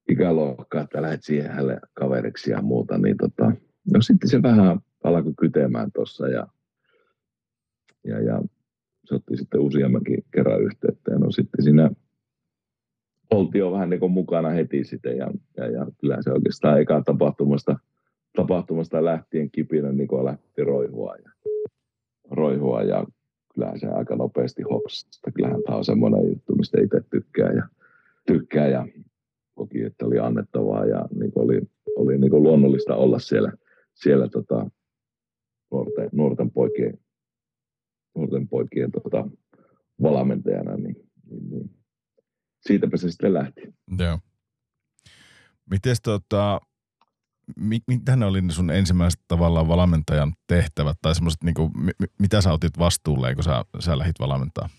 ikäluokkaa, 0.09 0.81
että 0.81 1.01
lähdet 1.01 1.23
siihen 1.23 1.51
hänelle 1.51 1.79
kaveriksi 1.93 2.51
ja 2.51 2.61
muuta, 2.61 2.97
niin 2.97 3.17
tota, 3.17 3.51
no 3.93 4.01
sitten 4.01 4.29
se 4.29 4.41
vähän 4.41 4.79
alkoi 5.03 5.33
kytemään 5.39 5.91
tuossa 5.93 6.27
ja, 6.27 6.47
ja, 8.03 8.19
ja 8.21 8.41
se 9.05 9.15
otti 9.15 9.37
sitten 9.37 9.61
useammankin 9.61 10.23
kerran 10.33 10.61
yhteyttä 10.61 11.11
ja 11.11 11.19
no 11.19 11.31
sitten 11.31 11.63
siinä 11.63 11.89
oltiin 13.31 13.71
vähän 13.71 13.89
niin 13.89 13.99
kuin 13.99 14.11
mukana 14.11 14.49
heti 14.49 14.83
sitten 14.83 15.17
ja, 15.17 15.31
ja, 15.57 15.67
ja 15.67 15.87
kyllä 16.01 16.17
se 16.21 16.31
oikeastaan 16.31 16.81
eka 16.81 17.01
tapahtumasta, 17.05 17.79
tapahtumasta 18.35 19.05
lähtien 19.05 19.51
kipinä 19.51 19.91
niin 19.91 20.07
kuin 20.07 20.25
lähti 20.25 20.63
roihua 20.63 21.15
ja, 21.15 21.31
roihua 22.31 22.83
ja 22.83 23.05
kyllähän 23.53 23.79
se 23.79 23.87
aika 23.87 24.15
nopeasti 24.15 24.63
hopsasta. 24.63 25.31
Kyllähän 25.31 25.63
tämä 25.63 25.77
on 25.77 25.85
semmoinen 25.85 26.29
juttu, 26.29 26.55
mistä 26.55 26.81
itse 26.81 27.01
tykkää 27.09 27.51
ja, 27.51 27.67
tykkää 28.27 28.67
ja 28.67 28.87
koki, 29.55 29.83
että 29.83 30.05
oli 30.05 30.19
annettavaa 30.19 30.85
ja 30.85 31.05
niin 31.19 31.31
oli, 31.35 31.61
oli 31.95 32.17
niin 32.17 32.31
kuin 32.31 32.43
luonnollista 32.43 32.95
olla 32.95 33.19
siellä, 33.19 33.51
siellä 33.93 34.27
tota, 34.27 34.69
nuorten, 35.71 36.09
nuorten 36.11 36.51
poikien, 36.51 36.97
nuorten 38.15 38.47
poikien 38.47 38.91
tota, 38.91 39.27
valmentajana, 40.01 40.77
niin, 40.77 40.95
niin, 41.29 41.49
niin 41.49 41.80
siitäpä 42.61 42.97
se 42.97 43.11
sitten 43.11 43.33
lähti. 43.33 43.61
Joo. 43.99 44.19
Mites 45.71 46.01
tota, 46.01 46.61
mit, 47.55 47.83
mitä 47.87 48.15
ne 48.15 48.25
oli 48.25 48.41
ne 48.41 48.53
sun 48.53 48.71
ensimmäiset 48.71 49.21
tavallaan 49.27 49.67
valmentajan 49.67 50.33
tehtävät 50.47 50.97
tai 51.01 51.15
semmoiset, 51.15 51.43
niin 51.43 51.53
kuin, 51.53 51.71
mitä 52.19 52.41
sä 52.41 52.53
otit 52.53 52.79
vastuulle, 52.79 53.35
kun 53.35 53.43
sä, 53.43 53.65
sä 53.79 53.97
lähit 53.97 54.19
valmentaa? 54.19 54.69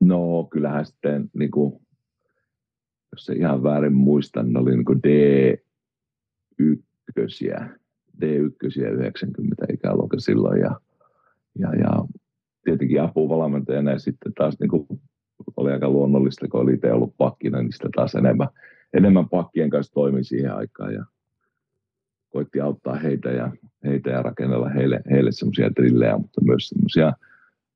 No 0.00 0.48
kyllähän 0.50 0.86
sitten, 0.86 1.30
niin 1.38 1.50
kuin, 1.50 1.80
jos 3.12 3.24
se 3.24 3.32
ihan 3.32 3.62
väärin 3.62 3.94
muistan, 3.94 4.52
ne 4.52 4.58
oli 4.58 4.70
niin 4.70 4.84
kuin 4.84 5.00
D1, 5.06 5.62
D1 8.24 8.80
90 8.92 9.66
ikäluokka 9.72 10.18
silloin 10.18 10.60
ja, 10.60 10.80
ja, 11.58 11.74
ja 11.74 12.04
tietenkin 12.64 13.02
apuvalmentajana 13.02 13.90
ja 13.90 13.98
sitten 13.98 14.34
taas 14.34 14.56
niin 14.60 14.70
kuin 14.70 14.86
oli 15.56 15.72
aika 15.72 15.88
luonnollista, 15.88 16.48
kun 16.48 16.60
oli 16.60 16.74
itse 16.74 16.92
ollut 16.92 17.14
pakkina, 17.18 17.62
niin 17.62 17.72
sitten 17.72 17.90
taas 17.90 18.14
enemmän, 18.14 18.48
enemmän 18.94 19.28
pakkien 19.28 19.70
kanssa 19.70 19.92
toimin 19.92 20.24
siihen 20.24 20.54
aikaan 20.54 20.94
ja 20.94 21.04
koitti 22.30 22.60
auttaa 22.60 22.94
heitä 22.94 23.30
ja, 23.30 23.52
heitä 23.84 24.10
ja 24.10 24.22
rakennella 24.22 24.68
heille, 24.68 25.00
heille 25.10 25.32
semmoisia 25.32 25.70
drillejä, 25.70 26.18
mutta 26.18 26.40
myös 26.44 26.68
semmoisia 26.68 27.12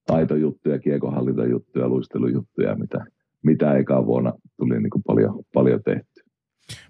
taitojuttuja, 0.06 0.78
kiekohallintajuttuja, 0.78 1.88
luistelujuttuja, 1.88 2.76
mitä, 2.76 3.04
mitä 3.42 3.74
eka 3.74 4.06
vuonna 4.06 4.32
tuli 4.56 4.80
niin 4.80 4.90
kuin 4.90 5.02
paljon, 5.06 5.42
paljon 5.54 5.82
tehty. 5.82 6.09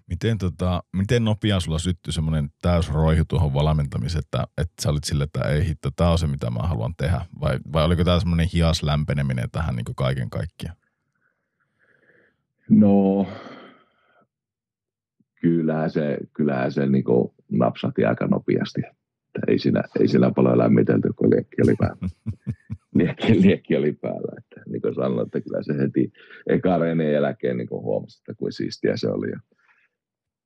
Miten, 0.07 0.39
tota, 0.39 0.82
miten 0.93 1.24
nopea 1.24 1.61
sulla 1.61 1.78
syttyi 1.78 2.12
semmoinen 2.12 2.48
täys 2.62 2.90
roihu 2.90 3.24
tuohon 3.28 3.55
valmentamiseen, 3.55 4.23
että, 4.24 4.47
että 4.59 4.82
sä 4.82 4.90
olit 4.90 5.05
sille, 5.05 5.24
että 5.24 5.40
ei 5.40 5.69
hitto, 5.69 5.90
tämä 5.97 6.11
on 6.11 6.19
se, 6.19 6.27
mitä 6.27 6.51
mä 6.51 6.59
haluan 6.59 6.94
tehdä? 6.97 7.20
Vai, 7.40 7.59
vai 7.73 7.85
oliko 7.85 8.05
tämä 8.05 8.20
semmoinen 8.20 8.48
hias 8.52 8.82
lämpeneminen 8.82 9.51
tähän 9.52 9.77
niin 9.77 9.85
kaiken 9.97 10.31
kaikkiaan? 10.31 10.77
No, 12.70 13.27
kyllähän 15.40 15.90
se, 15.90 16.19
kyllähän 16.32 16.73
se 16.73 16.86
niin 16.86 17.05
napsahti 17.51 18.05
aika 18.05 18.27
nopeasti. 18.27 18.81
Että 19.27 19.40
ei, 19.48 19.59
siinä, 19.59 19.82
ei 20.01 20.09
siinä 20.09 20.31
paljon 20.36 20.59
lämmitelty, 20.59 21.09
kun 21.16 21.31
liekki 21.31 21.62
oli 21.65 21.74
päällä. 21.78 22.09
liekki, 22.94 23.43
liekki 23.43 23.77
oli 23.77 23.93
päällä. 23.93 24.32
Että, 24.39 24.70
niin 24.70 24.82
kuin 24.82 24.94
sanoin, 24.94 25.27
että 25.27 25.40
kyllä 25.40 25.62
se 25.62 25.78
heti 25.78 26.12
eka 26.47 26.78
jälkeen 27.12 27.57
niin 27.57 27.70
huomasi, 27.70 28.19
että 28.20 28.35
kuin 28.35 28.52
siistiä 28.52 28.97
se 28.97 29.09
oli. 29.09 29.31
Ja 29.31 29.40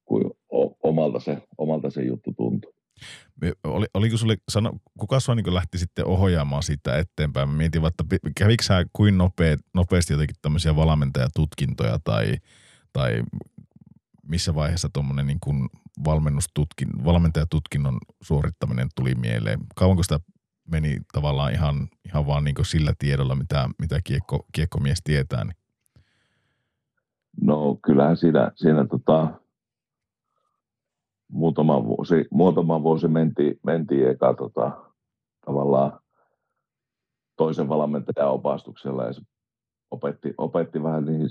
kuin 0.05 0.25
omalta 0.83 1.21
se, 1.21 1.43
omalta 1.59 1.91
se 1.91 2.03
juttu 2.03 2.33
tuntui. 2.37 2.73
Oli, 3.65 3.87
oliko 3.95 4.17
sulle, 4.17 4.37
sano, 4.49 4.73
kuka 4.99 5.21
sua 5.21 5.35
niin 5.35 5.55
lähti 5.55 5.79
sitten 5.79 6.07
ohjaamaan 6.07 6.63
sitä 6.63 6.99
eteenpäin? 6.99 7.49
Mä 7.49 7.57
mietin, 7.57 7.87
että 7.87 8.05
kävikö 8.39 8.63
sä 8.63 8.85
kuin 8.93 9.19
nopea, 9.19 9.57
nopeasti 9.75 10.13
jotenkin 10.13 10.37
tämmöisiä 10.43 10.77
valmentajatutkintoja 10.77 11.99
tai, 12.05 12.37
tai 12.93 13.23
missä 14.29 14.55
vaiheessa 14.55 14.89
tuommoinen 14.93 15.27
niin 15.27 15.41
kuin 15.41 15.69
valmennustutkin, 16.05 16.89
valmentajatutkinnon 17.05 17.99
suorittaminen 18.23 18.89
tuli 18.97 19.15
mieleen? 19.15 19.61
Kauanko 19.75 20.03
sitä 20.03 20.21
meni 20.71 20.99
tavallaan 21.13 21.53
ihan, 21.53 21.89
ihan 22.07 22.27
vaan 22.27 22.45
niin 22.45 22.55
sillä 22.63 22.93
tiedolla, 22.99 23.35
mitä, 23.35 23.69
mitä 23.79 24.01
kiekko, 24.05 24.47
kiekkomies 24.53 24.99
tietää? 25.05 25.45
Niin? 25.45 25.57
No 27.41 27.79
kyllähän 27.83 28.17
siinä, 28.17 28.53
siinä 28.55 28.87
tota, 28.87 29.41
muutama 31.29 31.85
vuosi, 31.85 32.25
muutama 32.31 32.83
vuosi 32.83 33.09
mentiin, 33.09 33.61
mentiin 33.63 34.09
eka 34.09 34.35
tota, 34.35 34.71
tavallaan 35.47 36.01
toisen 37.37 37.69
valmentajan 37.69 38.31
opastuksella 38.31 39.05
ja 39.05 39.13
se 39.13 39.23
opetti, 39.91 40.35
opetti 40.39 40.83
vähän 40.83 41.05
niihin 41.05 41.29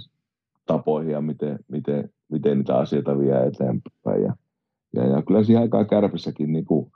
tapoihin 0.65 1.11
ja 1.11 1.21
miten, 1.21 1.59
miten, 1.67 2.09
miten 2.31 2.57
niitä 2.57 2.77
asioita 2.77 3.19
vie 3.19 3.45
eteenpäin. 3.45 4.23
Ja, 4.23 4.35
ja, 4.93 5.07
ja 5.07 5.21
kyllä 5.21 5.43
siihen 5.43 5.61
aikaan 5.61 5.87
kärpissäkin 5.87 6.53
niin 6.53 6.65
kuin 6.65 6.91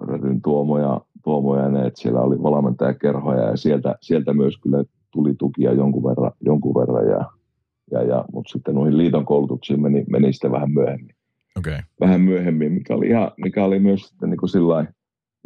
Rödyn 0.00 0.42
Tuomo 0.42 1.04
Tuomo 1.24 1.56
ja 1.56 1.68
ne, 1.68 1.86
että 1.86 2.00
siellä 2.00 2.20
oli 2.20 2.42
valmentajakerhoja 2.42 3.44
ja 3.44 3.56
sieltä, 3.56 3.96
sieltä 4.00 4.32
myös 4.32 4.58
kyllä 4.58 4.84
tuli 5.10 5.34
tukia 5.38 5.72
jonkun 5.72 6.04
verran, 6.04 6.32
jonkun 6.40 6.74
verran 6.74 7.08
ja, 7.08 7.30
ja, 7.90 8.02
ja, 8.02 8.24
mutta 8.32 8.52
sitten 8.52 8.74
noihin 8.74 8.98
liiton 8.98 9.24
koulutuksiin 9.24 9.82
meni, 9.82 10.04
meni 10.08 10.32
sitten 10.32 10.52
vähän 10.52 10.72
myöhemmin. 10.72 11.13
Okay. 11.58 11.82
Vähän 12.00 12.20
myöhemmin, 12.20 12.72
mikä 12.72 12.94
oli, 12.94 13.08
ihan, 13.08 13.30
mikä 13.36 13.64
oli 13.64 13.78
myös 13.78 14.00
sitten 14.00 14.30
niin 14.30 14.38
kuin 14.38 14.50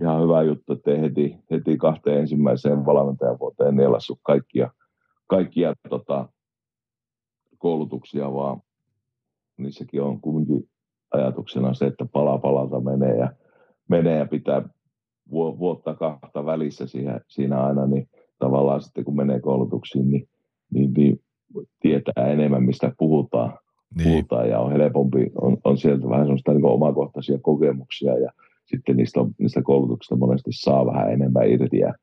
ihan 0.03 0.23
hyvä 0.23 0.43
juttu, 0.43 0.73
että 0.73 0.91
heti, 0.91 1.37
heti 1.51 1.77
kahteen 1.77 2.21
ensimmäiseen 2.21 2.87
valmentajavuoteen 2.87 3.77
nielassu 3.77 4.19
kaikkia, 4.23 4.71
kaikkia 5.27 5.75
tota, 5.89 6.29
koulutuksia, 7.59 8.33
vaan 8.33 8.61
niissäkin 9.57 10.03
on 10.03 10.21
kuitenkin 10.21 10.69
ajatuksena 11.11 11.75
se, 11.75 11.87
että 11.87 12.07
pala 12.13 12.39
palalta 12.39 12.81
menee 12.81 13.17
ja, 13.17 13.33
menee 13.89 14.19
ja 14.19 14.27
pitää 14.27 14.69
vuotta 15.31 15.95
kahta 15.95 16.47
välissä 16.47 16.87
siihen, 16.87 17.21
siinä 17.29 17.61
aina, 17.61 17.87
niin 17.87 18.09
tavallaan 18.39 18.83
sitten 18.83 19.05
kun 19.05 19.17
menee 19.17 19.41
koulutuksiin, 19.41 20.11
niin, 20.11 20.29
niin, 20.73 20.93
niin 20.93 21.21
tietää 21.81 22.27
enemmän, 22.27 22.63
mistä 22.63 22.93
puhutaan, 22.99 23.59
niin. 23.95 24.09
puhutaan 24.09 24.49
ja 24.49 24.61
on 24.61 24.73
helpompi, 24.73 25.31
on, 25.41 25.57
on 25.65 25.79
sieltä 25.79 26.09
vähän 26.09 26.27
sellaista 26.27 26.53
niin 26.53 26.65
omakohtaisia 26.65 27.39
kokemuksia 27.39 28.19
ja 28.19 28.33
sitten 28.65 28.97
niistä, 28.97 29.21
niistä 29.39 29.63
koulutuksista 29.63 30.17
monesti 30.17 30.51
saa 30.53 30.87
vähän 30.87 31.13
enemmän 31.13 31.51
irti 31.51 31.79
ja 31.79 31.95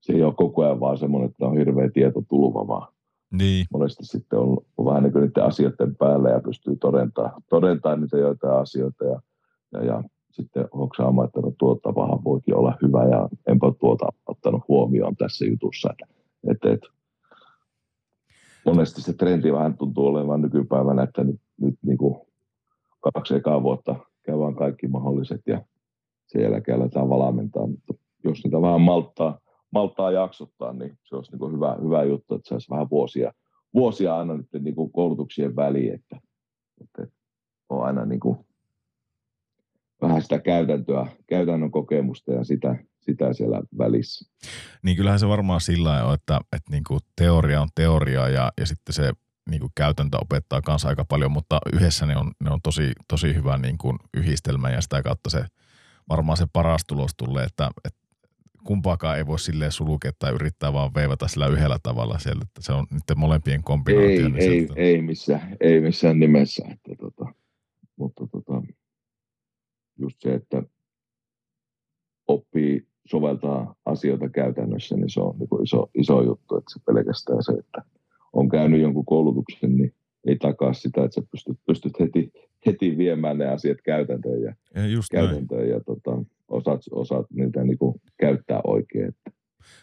se 0.00 0.12
ei 0.12 0.22
ole 0.22 0.34
koko 0.34 0.64
ajan 0.64 0.80
vaan 0.80 0.98
semmoinen, 0.98 1.30
että 1.30 1.46
on 1.46 1.56
hirveä 1.56 1.90
tietotulva, 1.90 2.66
vaan 2.66 2.92
niin. 3.32 3.66
monesti 3.72 4.04
sitten 4.04 4.38
on, 4.38 4.58
on 4.76 4.86
vähän 4.86 5.02
niin 5.02 5.12
kuin 5.12 5.24
niiden 5.24 5.44
asioiden 5.44 5.96
päällä 5.96 6.30
ja 6.30 6.40
pystyy 6.40 6.76
todentamaan, 6.76 7.42
todentamaan 7.50 8.00
niitä 8.00 8.16
joitain 8.16 8.60
asioita 8.60 9.04
ja, 9.04 9.20
ja, 9.72 9.84
ja 9.84 10.02
sitten 10.30 10.68
hoksaamaan, 10.76 11.26
että 11.26 11.40
no 11.40 11.52
tuo 11.58 11.74
tapahan 11.74 12.24
voikin 12.24 12.56
olla 12.56 12.74
hyvä 12.82 13.04
ja 13.04 13.28
enpä 13.46 13.72
tuota 13.80 14.08
ottanut 14.26 14.62
huomioon 14.68 15.16
tässä 15.16 15.44
jutussa. 15.44 15.90
Että, 15.92 16.14
että, 16.50 16.72
että 16.72 16.88
monesti 18.66 19.02
se 19.02 19.12
trendi 19.12 19.52
vähän 19.52 19.78
tuntuu 19.78 20.06
olevan 20.06 20.42
nykypäivänä, 20.42 21.02
että 21.02 21.24
nyt, 21.24 21.40
nyt 21.60 21.74
niin 21.82 21.98
kuin 21.98 22.26
kaksi 23.00 23.34
ekaa 23.34 23.62
vuotta 23.62 23.96
käydään 24.22 24.54
kaikki 24.54 24.88
mahdolliset 24.88 25.40
ja 25.46 25.64
sen 26.26 26.42
jälkeen 26.42 26.78
aletaan 26.78 27.08
valmentaa. 27.08 27.66
Mutta 27.66 27.94
jos 28.24 28.44
niitä 28.44 28.62
vähän 28.62 28.80
malttaa, 28.80 29.38
malttaa 29.70 30.10
jaksottaa, 30.10 30.72
niin 30.72 30.98
se 31.04 31.16
olisi 31.16 31.32
niin 31.32 31.38
kuin 31.38 31.52
hyvä, 31.52 31.76
hyvä 31.82 32.04
juttu, 32.04 32.34
että 32.34 32.48
saisi 32.48 32.70
vähän 32.70 32.90
vuosia, 32.90 33.32
vuosia 33.74 34.16
aina 34.16 34.36
nyt 34.36 34.48
niin 34.60 34.74
kuin 34.74 34.92
koulutuksien 34.92 35.56
väliin, 35.56 35.94
että, 35.94 36.20
että 36.80 37.06
on 37.68 37.84
aina 37.84 38.04
niin 38.04 38.20
kuin 38.20 38.38
vähän 40.02 40.22
sitä 40.22 40.38
käytäntöä, 40.38 41.06
käytännön 41.26 41.70
kokemusta 41.70 42.32
ja 42.32 42.44
sitä, 42.44 42.76
sitä 43.06 43.32
siellä 43.32 43.62
välissä. 43.78 44.30
Niin 44.82 44.96
kyllähän 44.96 45.20
se 45.20 45.28
varmaan 45.28 45.60
sillä 45.60 46.04
on, 46.04 46.14
että, 46.14 46.40
että 46.52 46.70
niin 46.70 46.84
kuin 46.84 47.00
teoria 47.16 47.60
on 47.60 47.68
teoria 47.74 48.28
ja, 48.28 48.52
ja 48.60 48.66
sitten 48.66 48.92
se 48.94 49.12
niin 49.50 49.60
kuin 49.60 49.72
käytäntö 49.74 50.18
opettaa 50.20 50.62
kanssa 50.62 50.88
aika 50.88 51.04
paljon, 51.04 51.32
mutta 51.32 51.58
yhdessä 51.72 52.06
ne 52.06 52.16
on, 52.16 52.32
ne 52.44 52.50
on 52.50 52.60
tosi, 52.62 52.92
tosi 53.08 53.34
hyvä 53.34 53.58
niin 53.58 53.78
kuin 53.78 53.98
yhdistelmä 54.16 54.70
ja 54.70 54.80
sitä 54.80 55.02
kautta 55.02 55.30
se 55.30 55.44
varmaan 56.08 56.36
se 56.36 56.46
paras 56.52 56.84
tulos 56.86 57.10
tulee, 57.16 57.44
että, 57.44 57.70
että 57.84 58.00
kumpaakaan 58.64 59.16
ei 59.16 59.26
voi 59.26 59.38
silleen 59.38 59.72
sulkea 59.72 60.12
tai 60.18 60.32
yrittää 60.34 60.72
vaan 60.72 60.94
veivata 60.94 61.28
sillä 61.28 61.46
yhdellä 61.46 61.78
tavalla 61.82 62.18
siellä, 62.18 62.42
että 62.42 62.62
se 62.62 62.72
on 62.72 62.86
niiden 62.90 63.18
molempien 63.18 63.62
kombinaatio. 63.62 64.10
Ei, 64.10 64.28
niin 64.28 64.42
ei, 64.42 64.68
ei, 64.76 65.02
missään, 65.02 65.56
ei 65.60 65.80
missään 65.80 66.18
nimessä, 66.18 66.64
että 66.70 66.90
tota, 67.00 67.34
mutta 67.96 68.26
tota, 68.26 68.62
just 69.98 70.20
se, 70.20 70.34
että 70.34 70.62
oppii 72.28 72.88
soveltaa 73.10 73.74
asioita 73.86 74.28
käytännössä, 74.28 74.96
niin 74.96 75.10
se 75.10 75.20
on 75.20 75.34
niin 75.38 75.62
iso, 75.62 75.90
iso 75.94 76.22
juttu, 76.22 76.56
että 76.56 76.72
se 76.72 76.80
pelkästään 76.86 77.42
se, 77.42 77.52
että 77.52 77.82
on 78.32 78.48
käynyt 78.48 78.80
jonkun 78.80 79.04
koulutuksen, 79.04 79.76
niin 79.76 79.94
ei 80.26 80.36
takaa 80.36 80.72
sitä, 80.72 81.04
että 81.04 81.14
sä 81.14 81.22
pystyt, 81.30 81.58
pystyt 81.66 82.00
heti, 82.00 82.32
heti 82.66 82.98
viemään 82.98 83.38
ne 83.38 83.46
asiat 83.46 83.78
käytäntöön 83.84 84.42
ja, 84.42 84.54
ja, 84.74 84.86
just 84.86 85.08
käytäntöön 85.10 85.68
ja 85.68 85.80
tota, 85.80 86.22
osaat, 86.48 86.80
osaat 86.90 87.26
niitä 87.30 87.64
niin 87.64 87.78
kuin 87.78 88.00
käyttää 88.20 88.60
oikein. 88.64 89.08
Että, 89.08 89.30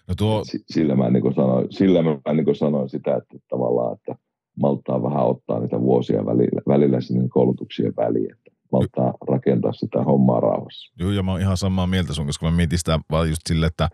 no 0.07 0.15
tuo... 0.17 0.43
sillä 0.45 0.95
mä, 0.95 1.09
niin 1.09 1.21
kuin 1.21 1.35
sanoin, 1.35 1.67
sillä 1.69 2.01
mä 2.03 2.33
niin 2.33 2.45
kuin 2.45 2.55
sanoin 2.55 2.89
sitä, 2.89 3.15
että 3.15 3.37
tavallaan, 3.49 3.93
että 3.93 4.15
malttaa 4.55 5.03
vähän 5.03 5.25
ottaa 5.25 5.59
niitä 5.59 5.81
vuosia 5.81 6.25
välillä, 6.25 6.61
välillä 6.67 7.01
sinne 7.01 7.27
koulutuksien 7.29 7.93
väliin, 7.97 8.31
että 8.31 8.51
malttaa 8.73 9.13
rakentaa 9.29 9.73
sitä 9.73 10.03
hommaa 10.03 10.39
rauhassa. 10.39 10.93
Joo, 10.99 11.11
ja 11.11 11.23
mä 11.23 11.31
oon 11.31 11.41
ihan 11.41 11.57
samaa 11.57 11.87
mieltä 11.87 12.13
sun, 12.13 12.25
koska 12.25 12.45
mä 12.45 12.55
mietin 12.55 12.79
sitä 12.79 12.99
vaan 13.11 13.29
just 13.29 13.41
sille, 13.47 13.65
että, 13.65 13.89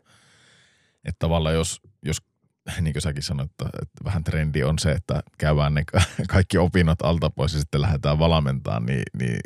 että 1.05 1.19
tavallaan 1.19 1.55
jos, 1.55 1.81
jos 2.05 2.17
niin 2.81 2.93
kuin 2.93 3.01
säkin 3.01 3.23
sanoit, 3.23 3.51
että, 3.51 3.65
että 3.65 4.05
vähän 4.05 4.23
trendi 4.23 4.63
on 4.63 4.79
se, 4.79 4.91
että 4.91 5.23
käydään 5.37 5.73
ne 5.73 5.83
kaikki 6.27 6.57
opinnot 6.57 7.01
alta 7.01 7.29
pois 7.29 7.53
ja 7.53 7.59
sitten 7.59 7.81
lähdetään 7.81 8.19
valmentamaan, 8.19 8.85
niin, 8.85 9.03
niin 9.19 9.39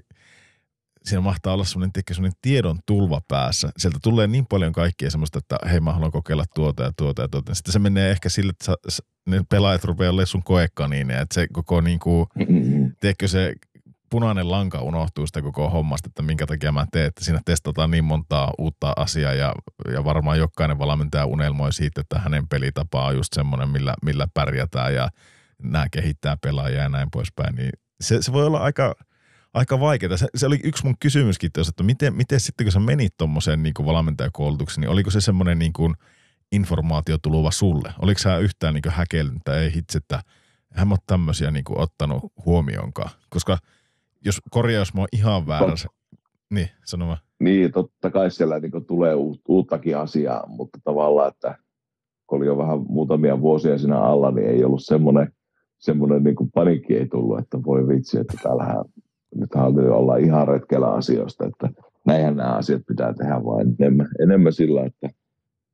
siinä 1.04 1.22
mahtaa 1.22 1.54
olla 1.54 1.64
semmoinen, 1.64 1.92
semmoinen 2.12 2.38
tiedon 2.42 2.80
tulva 2.86 3.22
päässä. 3.28 3.70
Sieltä 3.78 3.98
tulee 4.04 4.28
niin 4.28 4.46
paljon 4.46 4.74
kaikkia 4.74 5.10
semmoista, 5.10 5.40
että 5.40 5.58
hei 5.72 5.80
mä 5.80 5.94
haluan 5.94 6.12
kokeilla 6.12 6.46
tuota 6.56 6.84
ja 6.84 6.92
tuota 6.98 7.22
ja 7.22 7.28
tuota. 7.28 7.56
Sitten 7.56 7.74
se 7.74 7.80
menee 7.80 8.12
ehkä 8.12 8.30
sille, 8.30 8.50
että 8.50 8.66
sä, 8.66 9.04
ne 9.28 9.44
pelaajat 9.50 9.84
rupeaa 9.84 10.10
olemaan 10.10 10.28
sun 10.28 10.44
koekaniineja, 10.44 11.22
että 11.22 11.34
se 11.34 11.48
koko 11.54 11.82
niin 11.82 12.00
kuin, 12.00 12.26
tiedätkö 13.00 13.28
se 13.28 13.54
punainen 14.14 14.52
lanka 14.52 14.82
unohtuu 14.82 15.28
sitä 15.28 15.42
koko 15.42 15.70
hommasta, 15.70 16.10
että 16.10 16.22
minkä 16.22 16.46
takia 16.46 16.72
mä 16.72 16.86
teen, 16.92 17.06
että 17.06 17.24
siinä 17.24 17.40
testataan 17.46 17.92
niin 17.92 18.04
montaa 18.04 18.54
uutta 18.58 18.94
asiaa 18.96 19.34
ja, 19.34 19.54
ja 19.94 20.04
varmaan 20.04 20.38
jokainen 20.38 20.80
valmentaja 20.80 21.26
unelmoi 21.26 21.74
siitä, 21.74 22.02
että 22.02 22.20
hänen 22.20 22.48
pelitapa 22.48 23.06
on 23.06 23.16
just 23.16 23.34
semmoinen, 23.34 23.70
millä, 23.70 23.94
millä 24.06 24.28
pärjätään 24.34 24.96
ja 24.96 25.10
nämä 25.64 25.90
kehittää 25.92 26.38
pelaajia 26.42 26.82
ja 26.82 26.90
näin 26.90 27.08
poispäin, 27.12 27.56
niin 27.56 27.70
se, 28.02 28.22
se 28.22 28.34
voi 28.34 28.46
olla 28.46 28.58
aika, 28.58 28.96
aika 29.54 29.80
vaikeaa. 29.80 30.18
Se, 30.18 30.28
se 30.36 30.48
oli 30.48 30.60
yksi 30.64 30.86
mun 30.86 30.96
kysymyskin, 31.00 31.52
että 31.70 31.84
miten, 31.84 32.16
miten 32.16 32.40
sitten 32.40 32.66
kun 32.66 32.72
sä 32.72 32.80
menit 32.80 33.18
tuommoiseen 33.18 33.64
niin 33.64 33.74
valmentajakoulutukseen, 33.86 34.82
niin 34.82 34.92
oliko 34.92 35.12
se 35.12 35.22
semmoinen 35.22 35.60
niin 35.60 35.74
kuin 35.74 35.94
informaatiotuluva 36.52 37.52
sulle? 37.52 37.94
Oliko 38.00 38.20
sä 38.20 38.38
yhtään 38.38 38.74
niin 38.74 38.84
häkellyt, 38.94 39.48
ei 39.48 39.74
hitse, 39.74 39.98
että 39.98 40.22
hän 40.74 40.92
ole 40.92 41.00
tämmöisiä 41.08 41.52
niin 41.52 41.66
kuin 41.66 41.80
ottanut 41.80 42.34
huomioonkaan? 42.46 43.12
Koska– 43.30 43.58
jos 44.26 44.42
korjaus 44.52 44.92
oon 44.98 45.08
ihan 45.12 45.48
väärässä. 45.48 45.88
Niin, 46.54 46.70
sano 46.86 47.08
mä. 47.08 47.18
Niin, 47.40 47.72
totta 47.72 48.10
kai 48.12 48.32
siellä 48.32 48.60
niin 48.60 48.86
tulee 48.88 49.16
uuttakin 49.48 49.98
asiaa, 49.98 50.44
mutta 50.48 50.80
tavallaan, 50.84 51.28
että 51.28 51.56
kun 52.28 52.38
oli 52.38 52.46
jo 52.46 52.58
vähän 52.58 52.80
muutamia 52.88 53.42
vuosia 53.42 53.78
siinä 53.78 54.00
alla, 54.00 54.32
niin 54.32 54.48
ei 54.48 54.64
ollut 54.64 54.84
semmoinen, 54.84 55.32
semmoinen 55.80 56.24
niin 56.24 56.36
panikki 56.54 56.98
ei 56.98 57.08
tullut, 57.08 57.40
että 57.40 57.64
voi 57.66 57.88
vitsi, 57.88 58.20
että 58.20 58.38
täällähän 58.44 58.86
nyt 59.36 59.56
haluaa 59.56 59.98
olla 59.98 60.18
ihan 60.18 60.48
retkellä 60.48 60.94
asioista, 60.94 61.46
että 61.46 61.70
näinhän 62.06 62.36
nämä 62.36 62.56
asiat 62.56 62.82
pitää 62.88 63.14
tehdä 63.14 63.44
vain 63.46 63.76
enemmän, 63.80 64.08
enemmän 64.24 64.54
sillä, 64.54 64.86
että, 64.86 65.10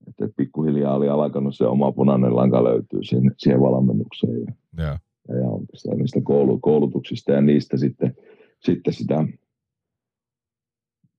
että 0.08 0.28
pikkuhiljaa 0.38 0.96
oli 0.96 1.10
alkanut 1.10 1.56
se 1.56 1.66
oma 1.66 1.92
punainen 1.92 2.36
lanka 2.36 2.64
löytyy 2.64 3.04
siihen, 3.04 3.32
siihen 3.38 3.62
valmennukseen 3.62 4.42
ja, 4.42 4.54
ja. 4.78 5.00
ja, 5.28 5.90
ja 5.92 5.96
niistä 5.96 6.20
koulutuksista 6.62 7.32
ja 7.32 7.42
niistä 7.42 7.78
sitten 7.78 8.09
sitten 8.66 8.94
sitä 8.94 9.26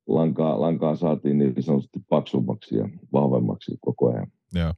lankaa, 0.06 0.60
lankaa 0.60 0.96
saatiin 0.96 1.38
niin 1.38 1.62
sanotusti 1.62 2.00
paksummaksi 2.08 2.76
ja 2.76 2.88
vahvemmaksi 3.12 3.76
koko 3.80 4.12
ajan 4.12 4.26
Joo. 4.54 4.74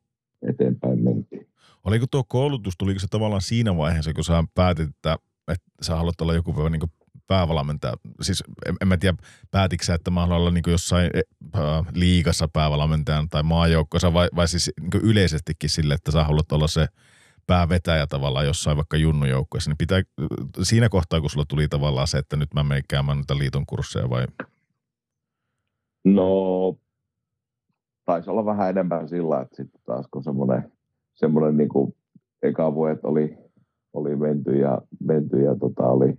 eteenpäin 0.49 1.05
mentiin. 1.05 1.47
Oliko 1.85 2.07
tuo 2.11 2.25
koulutus, 2.25 2.75
tuliko 2.79 3.01
se 3.01 3.07
tavallaan 3.11 3.43
siinä 3.43 3.77
vaiheessa, 3.77 4.13
kun 4.13 4.25
sä 4.25 4.45
päätit, 4.55 4.89
että, 4.89 5.17
että 5.49 5.67
sä 5.83 5.97
haluat 5.97 6.21
olla 6.21 6.35
joku 6.35 6.53
päivä 6.53 6.71
niin 6.71 6.81
päävalmentaja? 7.27 7.95
Siis 8.21 8.45
en, 8.67 8.77
en 8.81 8.89
mä 8.89 8.97
tiedä, 8.97 9.17
päätitkö 9.51 9.87
sä, 9.87 9.95
että 9.95 10.11
mä 10.11 10.21
haluan 10.21 10.41
olla 10.41 10.51
niin 10.51 10.63
jossain 10.67 11.11
äh, 11.57 11.63
liigassa 11.95 12.49
päävalmentajan 12.49 13.29
tai 13.29 13.43
maajoukkoissa 13.43 14.13
vai, 14.13 14.29
vai 14.37 14.49
siis 14.49 14.71
niin 14.81 15.03
yleisestikin 15.03 15.71
sille, 15.71 15.95
että 15.95 16.11
sä 16.11 16.25
haluat 16.25 16.53
olla 16.53 16.69
se– 16.69 16.87
päävetäjä 17.47 18.07
tavallaan 18.07 18.47
jossain 18.47 18.77
vaikka 18.77 18.97
junnujoukkueessa, 18.97 19.71
niin 19.71 19.79
pitää, 19.79 20.03
siinä 20.63 20.89
kohtaa, 20.89 21.21
kun 21.21 21.31
sulla 21.31 21.47
tuli 21.49 21.69
tavallaan 21.69 22.07
se, 22.07 22.19
että 22.19 22.37
nyt 22.37 22.55
mä 22.55 22.63
menen 22.63 22.83
käymään 22.89 23.19
niitä 23.19 23.39
liiton 23.39 23.67
kursseja 23.67 24.11
vai? 24.11 24.27
No, 26.05 26.77
taisi 28.05 28.31
olla 28.31 28.45
vähän 28.45 28.71
enemmän 28.71 29.09
sillä, 29.09 29.41
että 29.41 29.57
sitten 29.57 29.81
taas 29.87 30.07
kun 30.11 30.25
semmoinen, 30.25 30.73
semmoinen 31.15 31.57
niin 31.57 31.69
kuin 31.69 31.95
eka 32.43 32.75
vuodet 32.75 33.05
oli, 33.05 33.39
oli 33.93 34.17
menty 34.17 34.51
ja, 34.59 34.79
menty 35.01 35.43
ja 35.43 35.57
tota 35.57 35.87
oli 35.87 36.19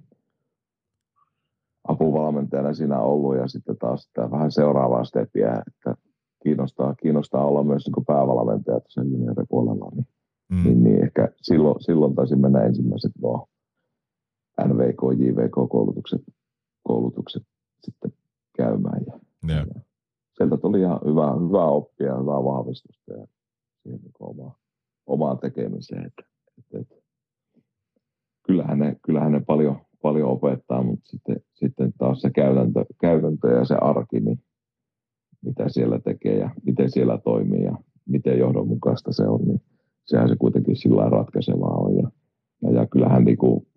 apuvalmentajana 1.87 2.73
siinä 2.73 2.99
ollut 2.99 3.37
ja 3.37 3.47
sitten 3.47 3.77
taas 3.77 4.03
sitä 4.03 4.31
vähän 4.31 4.51
seuraavaa 4.51 5.03
stepiä, 5.03 5.61
että 5.67 5.95
kiinnostaa, 6.43 6.95
kiinnostaa 6.95 7.45
olla 7.45 7.63
myös 7.63 7.87
niin 7.87 8.05
päävalmentaja 8.05 8.79
tuossa 8.79 9.03
junioripuolella, 9.03 9.91
niin 9.95 10.07
Mm. 10.49 10.63
Niin, 10.63 10.83
niin 10.83 11.03
ehkä 11.03 11.29
silloin, 11.41 11.83
silloin 11.83 12.15
taisin 12.15 12.41
mennä 12.41 12.61
ensimmäiset 12.61 13.11
nuo 13.21 13.47
NVK, 14.67 15.01
JVK-koulutukset 15.17 16.21
koulutukset 16.83 17.43
sitten 17.83 18.13
käymään. 18.57 19.01
Ja, 19.07 19.19
yeah. 19.49 19.67
ja 19.75 19.81
sieltä 20.37 20.57
tuli 20.57 20.79
ihan 20.79 20.99
hyvää, 21.05 21.33
hyvää 21.33 21.67
oppia, 21.67 22.19
hyvää 22.19 22.43
vahvistusta 22.43 23.13
ja 23.13 23.27
siihen 23.83 23.99
niin 24.01 24.11
omaa, 24.19 24.57
omaan 25.05 25.39
tekemiseen. 25.39 26.05
Että, 26.05 26.23
että, 26.57 26.79
että, 26.79 26.95
kyllähän, 28.43 28.79
ne, 28.79 28.95
kyllähän 29.01 29.31
ne 29.31 29.41
paljon, 29.47 29.81
paljon 30.01 30.29
opettaa, 30.29 30.83
mutta 30.83 31.09
sitten, 31.09 31.35
sitten 31.53 31.93
taas 31.97 32.21
se 32.21 32.29
käytäntö, 32.29 32.85
käytäntö 33.01 33.47
ja 33.47 33.65
se 33.65 33.75
arki, 33.75 34.19
niin 34.19 34.43
mitä 35.41 35.69
siellä 35.69 35.99
tekee 35.99 36.37
ja 36.37 36.49
miten 36.65 36.91
siellä 36.91 37.17
toimii 37.17 37.63
ja 37.63 37.77
miten 38.05 38.39
johdonmukaista 38.39 39.13
se 39.13 39.23
on, 39.27 39.41
niin 39.41 39.61
sehän 40.05 40.29
se 40.29 40.35
kuitenkin 40.35 40.75
sillä 40.75 41.09
ratkaisevaa 41.09 41.77
on. 41.77 41.97
Ja, 41.97 42.11
ja, 42.61 42.71
ja 42.71 42.87
kyllähän 42.87 43.25
niin 43.25 43.37
kuin 43.37 43.67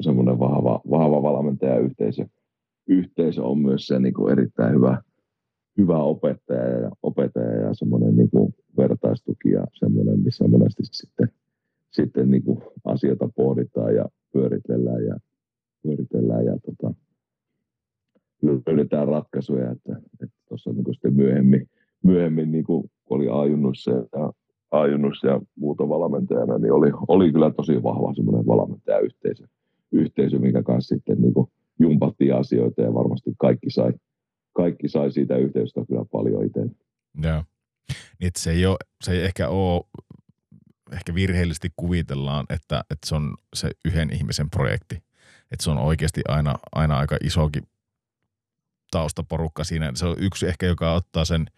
semmoinen 0.00 0.38
vahva, 0.38 0.80
vahva 0.90 1.22
valmentajayhteisö 1.22 2.26
yhteisö 2.86 3.42
on 3.44 3.58
myös 3.58 3.86
se 3.86 3.98
niin 3.98 4.14
kuin 4.14 4.32
erittäin 4.32 4.74
hyvä, 4.74 5.02
hyvä 5.78 5.98
opettaja 5.98 6.80
ja 6.80 6.90
opettaja 7.02 7.52
ja 7.52 7.74
semmoinen 7.74 8.16
niin 8.16 8.30
kuin 8.30 8.54
vertaistuki 8.76 9.50
ja 9.50 9.66
semmoinen, 9.72 10.20
missä 10.20 10.48
monesti 10.48 10.82
sitten, 10.84 11.28
sitten 11.90 12.30
niin 12.30 12.42
kuin 12.42 12.62
asioita 12.84 13.28
pohditaan 13.36 13.94
ja 13.94 14.04
pyöritellään 14.32 15.04
ja, 15.04 15.16
pyöritellään 15.82 16.44
ja 16.44 16.58
tota, 16.58 16.94
löydetään 18.42 19.08
ratkaisuja, 19.08 19.70
että, 19.70 20.00
että 20.22 20.36
tuossa 20.48 20.72
niin 20.72 20.84
sitten 20.92 21.14
myöhemmin, 21.14 21.68
myöhemmin 22.04 22.52
niin 22.52 22.64
kuin 22.64 22.90
oli 23.10 23.28
ajunnossa 23.28 23.90
ja 23.90 24.32
Ajunnus 24.70 25.22
ja 25.22 25.40
muuta 25.56 25.88
valmentajana, 25.88 26.58
niin 26.58 26.72
oli, 26.72 26.90
oli 27.08 27.32
kyllä 27.32 27.50
tosi 27.50 27.82
vahva 27.82 28.14
semmoinen 28.14 28.46
valmentajayhteisö, 28.46 29.44
yhteisö, 29.92 30.38
minkä 30.38 30.62
kanssa 30.62 30.94
sitten 30.94 31.22
niin 31.22 31.32
jumpattiin 31.78 32.34
asioita 32.34 32.82
ja 32.82 32.94
varmasti 32.94 33.30
kaikki 33.38 33.70
sai, 33.70 33.92
kaikki 34.52 34.88
sai 34.88 35.12
siitä 35.12 35.36
yhteisöstä 35.36 35.80
kyllä 35.88 36.04
paljon 36.12 36.44
itse. 36.44 36.60
Joo. 37.22 37.44
Niin, 38.20 38.30
se 38.38 38.50
ei, 38.50 38.66
ole, 38.66 38.76
se 39.04 39.12
ei 39.12 39.24
ehkä 39.24 39.48
ole, 39.48 39.82
ehkä 40.92 41.14
virheellisesti 41.14 41.68
kuvitellaan, 41.76 42.46
että, 42.50 42.84
että 42.90 43.08
se 43.08 43.14
on 43.14 43.34
se 43.54 43.70
yhden 43.84 44.12
ihmisen 44.12 44.50
projekti. 44.50 44.94
Että 45.52 45.64
se 45.64 45.70
on 45.70 45.78
oikeasti 45.78 46.20
aina, 46.28 46.54
aina 46.72 46.98
aika 46.98 47.16
isokin 47.24 47.62
taustaporukka 48.90 49.64
siinä. 49.64 49.92
Se 49.94 50.06
on 50.06 50.16
yksi 50.18 50.46
ehkä, 50.46 50.66
joka 50.66 50.92
ottaa 50.92 51.24
sen– 51.24 51.46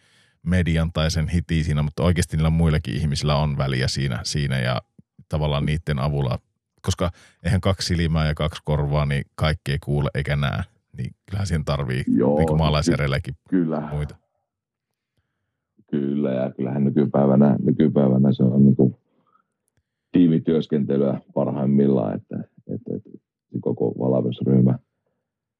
median 0.48 0.92
tai 0.92 1.10
sen 1.10 1.28
hitiin 1.28 1.64
siinä, 1.64 1.82
mutta 1.82 2.02
oikeasti 2.02 2.36
niillä 2.36 2.50
muillakin 2.50 2.96
ihmisillä 2.96 3.36
on 3.36 3.58
väliä 3.58 3.88
siinä, 3.88 4.20
siinä 4.22 4.58
ja 4.58 4.82
tavallaan 5.28 5.66
niiden 5.66 5.98
avulla, 5.98 6.38
koska 6.82 7.10
eihän 7.44 7.60
kaksi 7.60 7.96
silmää 7.96 8.26
ja 8.26 8.34
kaksi 8.34 8.62
korvaa, 8.64 9.06
niin 9.06 9.24
kaikki 9.34 9.72
ei 9.72 9.78
kuule 9.84 10.10
eikä 10.14 10.36
näe. 10.36 10.62
Niin 10.98 11.10
kyllähän 11.26 11.46
siihen 11.46 11.64
tarvii 11.64 12.04
Joo, 12.06 12.38
niin 12.38 12.58
maalaisjärjelläkin 12.58 13.34
kyllä. 13.50 13.88
muita. 13.92 14.16
Kyllä, 15.90 16.30
ja 16.30 16.50
kyllähän 16.56 16.84
nykypäivänä, 16.84 17.56
nykypäivänä 17.62 18.32
se 18.32 18.42
on 18.42 18.64
niin 18.64 18.76
kuin 18.76 18.96
tiimityöskentelyä 20.12 21.20
parhaimmillaan, 21.34 22.14
että, 22.14 22.36
että, 22.74 22.96
että 22.96 23.10
koko 23.60 23.94
valvennusryhmä 23.98 24.78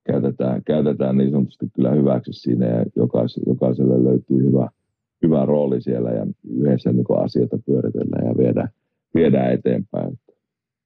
käytetään, 0.06 0.64
käytetään 0.64 1.16
niin 1.16 1.30
sanotusti 1.30 1.66
kyllä 1.74 1.90
hyväksi 1.90 2.32
siinä 2.32 2.66
ja 2.66 2.84
jokais, 2.96 3.40
jokaiselle 3.46 4.04
löytyy 4.04 4.38
hyvä, 4.38 4.68
hyvä 5.22 5.46
rooli 5.46 5.82
siellä 5.82 6.10
ja 6.10 6.26
yhdessä 6.50 6.92
niin 6.92 7.04
asioita 7.24 7.58
pyöritellään 7.66 8.26
ja 8.26 8.36
viedään, 8.36 8.68
viedään 9.14 9.52
eteenpäin. 9.52 10.18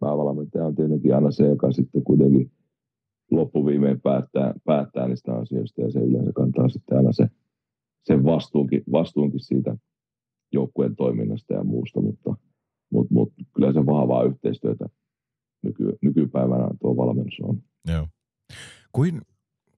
Päävalmentaja 0.01 0.67
on 0.67 0.75
tietenkin 0.75 1.15
aina 1.15 1.31
se, 1.31 1.47
joka 1.47 1.73
sitten 1.73 2.05
kuitenkin 2.05 2.51
loppuviimein 3.31 4.01
päättää, 4.01 4.55
päättää 4.65 5.09
niistä 5.09 5.35
asioista 5.35 5.81
ja 5.81 5.91
se 5.91 6.01
yleensä 6.01 6.33
kantaa 6.35 6.69
sitten 6.69 6.99
aina 6.99 7.13
se, 7.13 7.29
sen 8.05 8.25
vastuunkin, 8.25 8.83
vastuunkin 8.93 9.41
siitä 9.41 9.77
joukkueen 10.53 10.97
toiminnasta 10.97 11.55
ja 11.55 11.65
muusta, 11.65 12.01
mutta, 12.01 12.35
mutta, 12.91 13.15
mutta 13.15 13.35
kyllä 13.55 13.73
se 13.73 13.87
vahvaa 13.87 14.25
yhteistyötä 14.25 14.87
nyky, 15.63 15.99
nykypäivänä 16.03 16.69
valmennus 16.83 17.41
on. 17.43 17.63
Joo. 17.89 18.07
Kuin, 18.93 19.21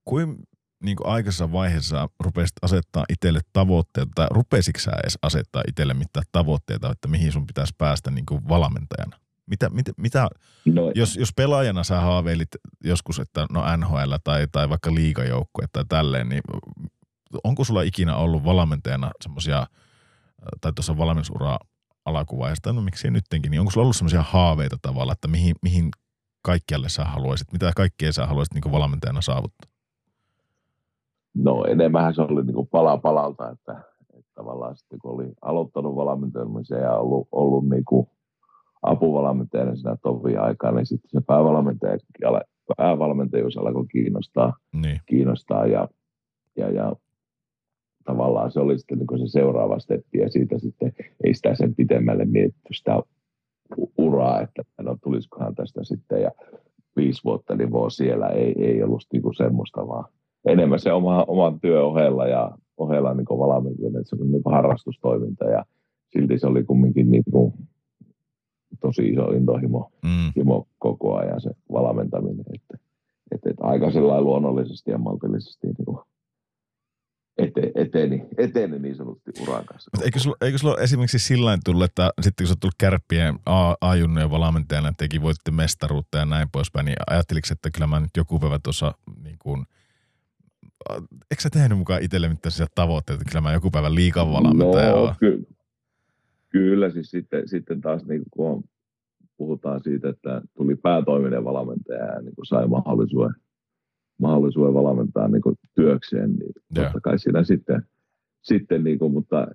kuin 0.04 0.36
niin 0.84 0.96
kuin 0.96 1.06
aikaisessa 1.06 1.52
vaiheessa 1.52 2.08
rupesit 2.20 2.52
asettaa 2.62 3.04
itselle 3.08 3.40
tavoitteita, 3.52 4.10
tai 4.14 4.26
rupesitko 4.30 4.80
sä 4.80 4.90
edes 5.02 5.18
asettaa 5.22 5.62
itselle 5.68 5.94
mitään 5.94 6.26
tavoitteita, 6.32 6.90
että 6.90 7.08
mihin 7.08 7.32
sun 7.32 7.46
pitäisi 7.46 7.74
päästä 7.78 8.10
niin 8.10 8.26
kuin 8.26 8.48
valmentajana? 8.48 9.18
Mitä, 9.46 9.70
mitä, 9.70 9.92
mitä 9.96 10.28
no, 10.64 10.92
jos, 10.94 11.16
jos 11.16 11.30
pelaajana 11.36 11.84
sä 11.84 12.00
haaveilit 12.00 12.48
joskus, 12.84 13.18
että 13.18 13.46
no 13.50 13.76
NHL 13.76 14.14
tai, 14.24 14.46
tai 14.52 14.68
vaikka 14.68 14.94
liigajoukkue 14.94 15.64
tai 15.72 15.84
tälleen, 15.88 16.28
niin 16.28 16.42
onko 17.44 17.64
sulla 17.64 17.82
ikinä 17.82 18.16
ollut 18.16 18.44
valmentajana 18.44 19.10
semmoisia, 19.22 19.66
tai 20.60 20.72
tuossa 20.72 20.98
valmennusuraa 20.98 21.58
alakuvaiheesta, 22.04 22.72
no 22.72 22.82
miksi 22.82 23.10
nyttenkin, 23.10 23.50
niin 23.50 23.60
onko 23.60 23.70
sulla 23.70 23.84
ollut 23.84 23.96
semmoisia 23.96 24.22
haaveita 24.22 24.76
tavalla, 24.82 25.12
että 25.12 25.28
mihin, 25.28 25.56
mihin 25.62 25.90
kaikkialle 26.42 26.88
sä 26.88 27.04
haluaisit, 27.04 27.52
mitä 27.52 27.72
kaikkea 27.76 28.12
sä 28.12 28.26
haluaisit 28.26 28.54
niin 28.54 28.72
valmentajana 28.72 29.20
saavuttaa? 29.20 29.73
No 31.34 31.64
enemmän 31.64 32.14
se 32.14 32.22
oli 32.22 32.44
niin 32.44 32.54
kuin 32.54 32.68
pala 32.68 32.96
palalta, 32.98 33.50
että, 33.50 33.80
että 34.18 34.30
tavallaan 34.34 34.76
sitten 34.76 34.98
kun 34.98 35.10
oli 35.10 35.32
aloittanut 35.42 35.96
valmentamisen 35.96 36.82
ja 36.82 36.96
ollut, 36.96 37.28
ollut 37.32 37.68
niin 37.68 37.84
kuin 37.84 38.06
apuvalmentajana 38.82 39.76
siinä 39.76 39.96
tovia 40.02 40.42
aikaa, 40.42 40.72
niin 40.72 40.86
sitten 40.86 41.10
se 41.10 41.20
päävalmentaja, 41.26 41.98
päävalmentajuus 42.76 43.56
alkoi 43.56 43.86
kiinnostaa, 43.86 44.52
niin. 44.72 45.00
kiinnostaa 45.06 45.66
ja, 45.66 45.88
ja, 46.56 46.70
ja 46.70 46.92
tavallaan 48.04 48.52
se 48.52 48.60
oli 48.60 48.78
sitten 48.78 48.98
niin 48.98 49.28
se 49.28 49.32
seuraava 49.32 49.78
steppi 49.78 50.18
ja 50.18 50.30
siitä 50.30 50.58
sitten 50.58 50.92
ei 51.24 51.34
sitä 51.34 51.54
sen 51.54 51.74
pitemmälle 51.74 52.24
mietitty 52.24 52.74
sitä 52.74 53.02
uraa, 53.98 54.40
että 54.40 54.62
no 54.82 54.96
tulisikohan 55.02 55.54
tästä 55.54 55.84
sitten 55.84 56.22
ja 56.22 56.30
viisi 56.96 57.24
vuotta 57.24 57.54
niin 57.54 57.72
voi 57.72 57.90
siellä, 57.90 58.28
ei, 58.28 58.54
ei 58.58 58.82
ollut 58.82 59.06
niin 59.12 59.22
kuin 59.22 59.34
semmoista 59.34 59.86
vaan 59.86 60.04
enemmän 60.46 60.78
se 60.78 60.92
oma, 60.92 61.24
oman 61.28 61.60
työ 61.60 61.84
ohella 61.86 62.26
ja 62.26 62.50
ohella 62.76 63.14
niin 63.14 63.26
valmentaminen, 63.26 64.00
että 64.00 64.08
se 64.10 64.16
oli 64.16 64.28
niin 64.28 64.42
harrastustoiminta 64.44 65.44
ja 65.44 65.64
silti 66.12 66.38
se 66.38 66.46
oli 66.46 66.64
kumminkin 66.64 67.10
niin 67.10 67.24
kuin 67.32 67.52
tosi 68.80 69.08
iso 69.08 69.24
intohimo 69.24 69.90
mm. 70.04 70.32
himo 70.36 70.66
koko 70.78 71.16
ajan 71.16 71.40
se 71.40 71.50
valmentaminen, 71.72 72.44
että, 72.54 72.78
että, 73.32 73.50
että 73.50 73.64
aika 73.64 73.90
sellainen 73.90 74.24
luonnollisesti 74.24 74.90
ja 74.90 74.98
maltillisesti 74.98 75.66
niin 75.66 75.84
kuin 75.84 75.98
ete, 77.38 77.72
eteni, 77.74 78.26
eteni 78.38 78.78
niin 78.78 78.96
sanotusti 78.96 79.30
uran 79.42 79.64
kanssa. 79.64 79.90
Mutta 79.94 80.04
eikö 80.04 80.18
sulla, 80.18 80.36
eikö 80.40 80.58
sulla 80.58 80.76
esimerkiksi 80.78 81.18
sillä 81.18 81.58
tullut, 81.64 81.84
että 81.84 82.10
sitten 82.20 82.44
kun 82.44 82.48
sä 82.48 82.60
tullut 82.60 82.74
kärppien 82.78 83.38
A-junnojen 83.80 84.30
valmentajana, 84.30 84.92
tekin 84.98 85.22
voitte 85.22 85.50
mestaruutta 85.50 86.18
ja 86.18 86.24
näin 86.24 86.48
poispäin, 86.52 86.86
niin 86.86 86.96
ajatteliko, 87.10 87.46
että 87.52 87.70
kyllä 87.70 87.86
mä 87.86 88.00
nyt 88.00 88.16
joku 88.16 88.38
päivä 88.38 88.58
tuossa 88.62 88.94
niin 89.22 89.36
kuin, 89.38 89.64
eikö 91.30 91.40
sä 91.42 91.50
tehnyt 91.50 91.78
mukaan 91.78 92.02
itselle 92.02 92.28
mitään 92.28 92.68
tavoitteita, 92.74 93.22
että 93.22 93.30
kyllä 93.30 93.42
mä 93.42 93.52
joku 93.52 93.70
päivä 93.70 93.94
liikaa 93.94 94.32
valmentaja 94.32 94.90
no, 94.90 95.14
ky- 95.20 95.46
kyllä, 96.48 96.90
siis 96.90 97.10
sitten, 97.10 97.48
sitten 97.48 97.80
taas 97.80 98.04
niin 98.04 98.22
kun 98.30 98.64
puhutaan 99.36 99.80
siitä, 99.82 100.08
että 100.08 100.42
tuli 100.56 100.76
päätoiminen 100.76 101.44
valmentaja 101.44 102.04
ja 102.04 102.20
niin 102.20 102.34
sai 102.48 102.66
mahdollisuuden 102.66 103.34
mahdollisuuden 104.18 104.74
valmentaa 104.74 105.28
niin 105.28 105.42
kuin 105.42 105.56
työkseen, 105.74 106.30
niin 106.30 106.52
yeah. 106.76 106.86
totta 106.86 107.00
kai 107.00 107.18
siinä 107.18 107.44
sitten, 107.44 107.82
sitten 108.42 108.84
niin 108.84 108.98
kuin, 108.98 109.12
mutta 109.12 109.46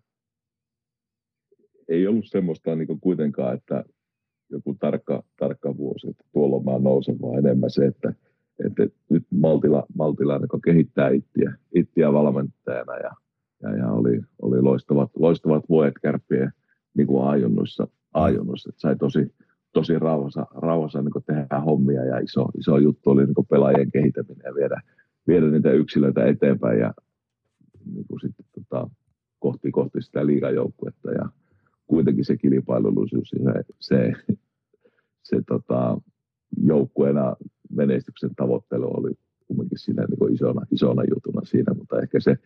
ei 1.87 2.07
ollut 2.07 2.25
semmoista 2.27 2.75
niin 2.75 2.87
kuin 2.87 2.99
kuitenkaan, 2.99 3.53
että 3.53 3.83
joku 4.49 4.75
tarkka, 4.79 5.23
tarkka 5.39 5.77
vuosi, 5.77 6.09
että 6.09 6.23
tuolla 6.31 6.71
mä 6.71 6.79
nousen, 6.79 7.21
vaan 7.21 7.39
enemmän 7.39 7.69
se, 7.69 7.85
että, 7.85 8.13
että 8.65 8.87
nyt 9.09 9.23
Maltila, 9.29 9.85
Maltila 9.97 10.37
niin 10.37 10.61
kehittää 10.65 11.09
ittiä, 11.09 11.53
ittiä 11.75 12.13
valmentajana 12.13 12.95
ja, 12.95 13.11
ja, 13.63 13.77
ja 13.77 13.91
oli, 13.91 14.21
oli 14.41 14.61
loistavat, 14.61 15.11
loistavat 15.15 15.69
vuodet 15.69 15.93
kärppien 16.01 16.53
niin 16.97 17.07
kuin 17.07 17.27
ajunnuissa, 17.27 17.87
ajunnuissa, 18.13 18.69
että 18.69 18.81
sai 18.81 18.95
tosi, 18.95 19.35
tosi 19.73 19.99
rauhassa, 19.99 20.45
rauhassa 20.51 21.01
niin 21.01 21.23
tehdä 21.25 21.59
hommia 21.59 22.05
ja 22.05 22.19
iso, 22.19 22.45
iso 22.57 22.77
juttu 22.77 23.09
oli 23.09 23.25
niin 23.25 23.47
pelaajien 23.49 23.91
kehittäminen 23.91 24.43
ja 24.45 24.55
viedä, 24.55 24.81
viedä 25.27 25.49
niitä 25.49 25.71
yksilöitä 25.71 26.25
eteenpäin 26.25 26.79
ja 26.79 26.93
niin 27.93 28.05
kuin 28.07 28.19
sitten, 28.19 28.45
tota, 28.51 28.89
kohti, 29.39 29.71
kohti 29.71 30.01
sitä 30.01 30.25
liigajoukkuetta 30.25 31.11
ja 31.11 31.29
kuitenkin 31.87 32.25
se 32.25 32.37
kilpailullisuus 32.37 33.29
se, 33.29 33.63
se, 33.79 34.13
se 35.23 35.41
tota, 35.47 36.01
joukkueena 36.63 37.35
menestyksen 37.69 38.35
tavoittelu 38.35 38.97
oli 38.97 39.13
kuitenkin 39.47 39.79
siinä 39.79 40.05
niin 40.05 40.19
kuin 40.19 40.33
isona, 40.33 40.61
isona 40.71 41.03
jutuna 41.09 41.41
siinä, 41.45 41.73
mutta 41.73 42.01
ehkä 42.01 42.19
se 42.19 42.37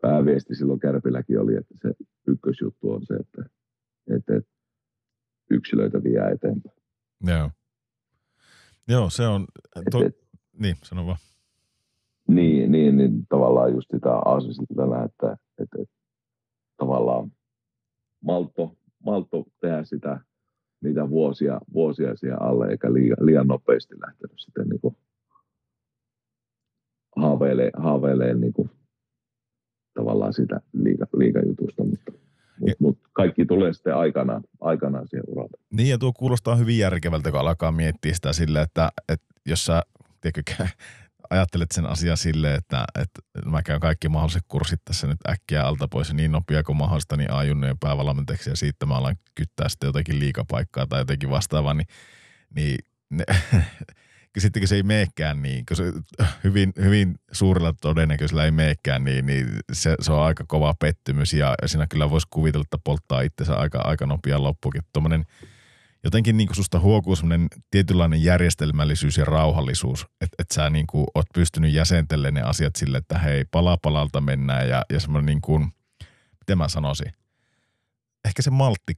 pääviesti 0.00 0.54
silloin 0.54 0.80
Kärpilläkin 0.80 1.40
oli, 1.40 1.56
että 1.56 1.74
se 1.82 1.94
ykkösjuttu 2.26 2.92
on 2.92 3.06
se, 3.06 3.14
että, 3.14 3.44
että, 4.16 4.40
yksilöitä 5.50 6.02
vie 6.02 6.20
eteenpäin. 6.20 6.76
Joo. 7.26 7.50
Joo, 8.88 9.10
se 9.10 9.26
on, 9.26 9.46
to, 9.90 10.04
et, 10.04 10.16
niin, 10.58 10.76
sano 10.82 11.06
vaan. 11.06 11.18
Niin, 12.28 12.72
niin, 12.72 12.96
niin 12.96 13.26
tavallaan 13.28 13.72
just 13.72 13.90
sitä 13.90 14.12
aasisiltana, 14.12 15.04
että, 15.04 15.36
että, 15.58 15.82
että 15.82 15.94
tavallaan 16.76 17.32
malto, 18.20 18.76
malto 19.04 19.44
tehdä 19.60 19.84
sitä 19.84 20.20
niitä 20.84 21.10
vuosia, 21.10 21.60
vuosia 21.72 22.16
siihen 22.16 22.42
alle, 22.42 22.68
eikä 22.68 22.92
liian, 22.92 23.16
liian 23.20 23.46
nopeasti 23.46 23.94
lähtenyt 24.00 24.38
sitten 24.38 24.68
niin 24.68 24.80
kuin 24.80 24.96
haaveilee, 27.16 27.70
haaveilee 27.76 28.34
niin 28.34 28.52
kuin 28.52 28.70
tavallaan 29.94 30.32
sitä 30.32 30.60
liiga, 30.72 31.06
liigajutusta, 31.16 31.84
mutta 31.84 32.12
mutta 32.60 32.76
mut 32.78 32.98
kaikki 33.12 33.46
tulee 33.46 33.72
sitten 33.72 33.96
aikanaan, 33.96 34.42
aikanaan 34.60 35.08
siihen 35.08 35.24
uralle. 35.28 35.58
Niin 35.72 35.88
ja 35.88 35.98
tuo 35.98 36.12
kuulostaa 36.12 36.56
hyvin 36.56 36.78
järkevältä, 36.78 37.30
kun 37.30 37.40
alkaa 37.40 37.72
miettiä 37.72 38.14
sitä 38.14 38.32
sille, 38.32 38.62
että, 38.62 38.88
että 39.08 39.26
jos 39.46 39.66
sä 39.66 39.82
tiedätkö, 40.20 40.66
ajattelet 41.30 41.72
sen 41.72 41.86
asian 41.86 42.16
sille, 42.16 42.54
että, 42.54 42.84
että 42.94 43.20
mä 43.50 43.62
käyn 43.62 43.80
kaikki 43.80 44.08
mahdolliset 44.08 44.44
kurssit 44.48 44.80
tässä 44.84 45.06
nyt 45.06 45.18
äkkiä 45.28 45.66
alta 45.66 45.88
pois 45.88 46.12
niin 46.12 46.32
nopea 46.32 46.62
kuin 46.62 46.76
mahdollista, 46.76 47.16
niin 47.16 47.32
ajunnojen 47.32 47.78
päävalmentajaksi 47.78 48.50
ja 48.50 48.56
siitä 48.56 48.86
mä 48.86 48.96
alan 48.96 49.16
kyttää 49.34 49.68
sitten 49.68 49.86
jotakin 49.86 50.20
liikapaikkaa 50.20 50.86
tai 50.86 51.00
jotenkin 51.00 51.30
vastaavaa, 51.30 51.74
niin, 51.74 51.86
niin 52.54 52.78
ne, 53.10 53.24
sitten 54.38 54.60
kun 54.60 54.68
se 54.68 54.76
ei 54.76 54.82
meekään 54.82 55.42
niin, 55.42 55.66
kun 55.66 55.76
se 55.76 55.84
hyvin, 56.44 56.72
hyvin 56.80 57.14
suurella 57.32 57.74
todennäköisellä 57.80 58.44
ei 58.44 58.50
meekään 58.50 59.04
niin, 59.04 59.26
niin 59.26 59.46
se, 59.72 59.94
se, 60.00 60.12
on 60.12 60.22
aika 60.22 60.44
kova 60.48 60.74
pettymys 60.80 61.32
ja 61.32 61.54
siinä 61.66 61.86
kyllä 61.86 62.10
voisi 62.10 62.26
kuvitella, 62.30 62.62
että 62.62 62.78
polttaa 62.84 63.20
itsensä 63.20 63.54
aika, 63.54 63.78
aika 63.78 64.06
nopea 64.06 64.42
loppukin. 64.42 64.82
Tuommoinen 64.92 65.24
jotenkin 66.04 66.36
niin 66.36 66.46
kuin 66.46 66.56
susta 66.56 66.80
huokuu 66.80 67.16
semmoinen 67.16 67.48
tietynlainen 67.70 68.22
järjestelmällisyys 68.22 69.16
ja 69.16 69.24
rauhallisuus, 69.24 70.06
että 70.20 70.36
et 70.38 70.50
sä 70.54 70.70
niin 70.70 70.86
kuin 70.86 71.06
oot 71.14 71.26
pystynyt 71.34 71.72
jäsentelemään 71.72 72.34
ne 72.34 72.50
asiat 72.50 72.76
sille, 72.76 72.98
että 72.98 73.18
hei, 73.18 73.44
pala 73.44 73.76
palalta 73.76 74.20
mennään 74.20 74.68
ja, 74.68 74.84
ja 74.92 75.00
semmoinen 75.00 75.26
niin 75.26 75.40
kuin, 75.40 75.72
miten 76.40 76.58
mä 76.58 76.68
sanoisin, 76.68 77.12
ehkä 78.24 78.42
se 78.42 78.50
maltti 78.50 78.92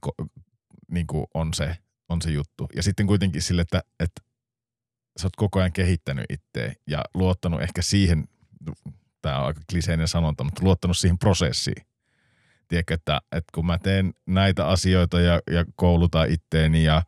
niin 0.91 1.07
kuin 1.07 1.25
on 1.33 1.53
se, 1.53 1.77
on 2.09 2.21
se 2.21 2.31
juttu. 2.31 2.67
Ja 2.75 2.83
sitten 2.83 3.07
kuitenkin 3.07 3.41
sille, 3.41 3.61
että, 3.61 3.81
että 3.99 4.21
sä 5.19 5.27
oot 5.27 5.35
koko 5.35 5.59
ajan 5.59 5.73
kehittänyt 5.73 6.25
itseä 6.29 6.73
ja 6.87 7.03
luottanut 7.13 7.61
ehkä 7.61 7.81
siihen, 7.81 8.27
tämä 9.21 9.39
on 9.39 9.45
aika 9.45 9.61
kliseinen 9.71 10.07
sanonta, 10.07 10.43
mutta 10.43 10.63
luottanut 10.63 10.97
siihen 10.97 11.17
prosessiin. 11.17 11.86
Tiedätkö, 12.67 12.93
että, 12.93 13.21
että 13.31 13.51
kun 13.55 13.65
mä 13.65 13.77
teen 13.77 14.13
näitä 14.25 14.67
asioita 14.67 15.19
ja, 15.19 15.41
ja 15.51 15.65
koulutan 15.75 16.31
itteeni 16.31 16.83
ja 16.83 17.01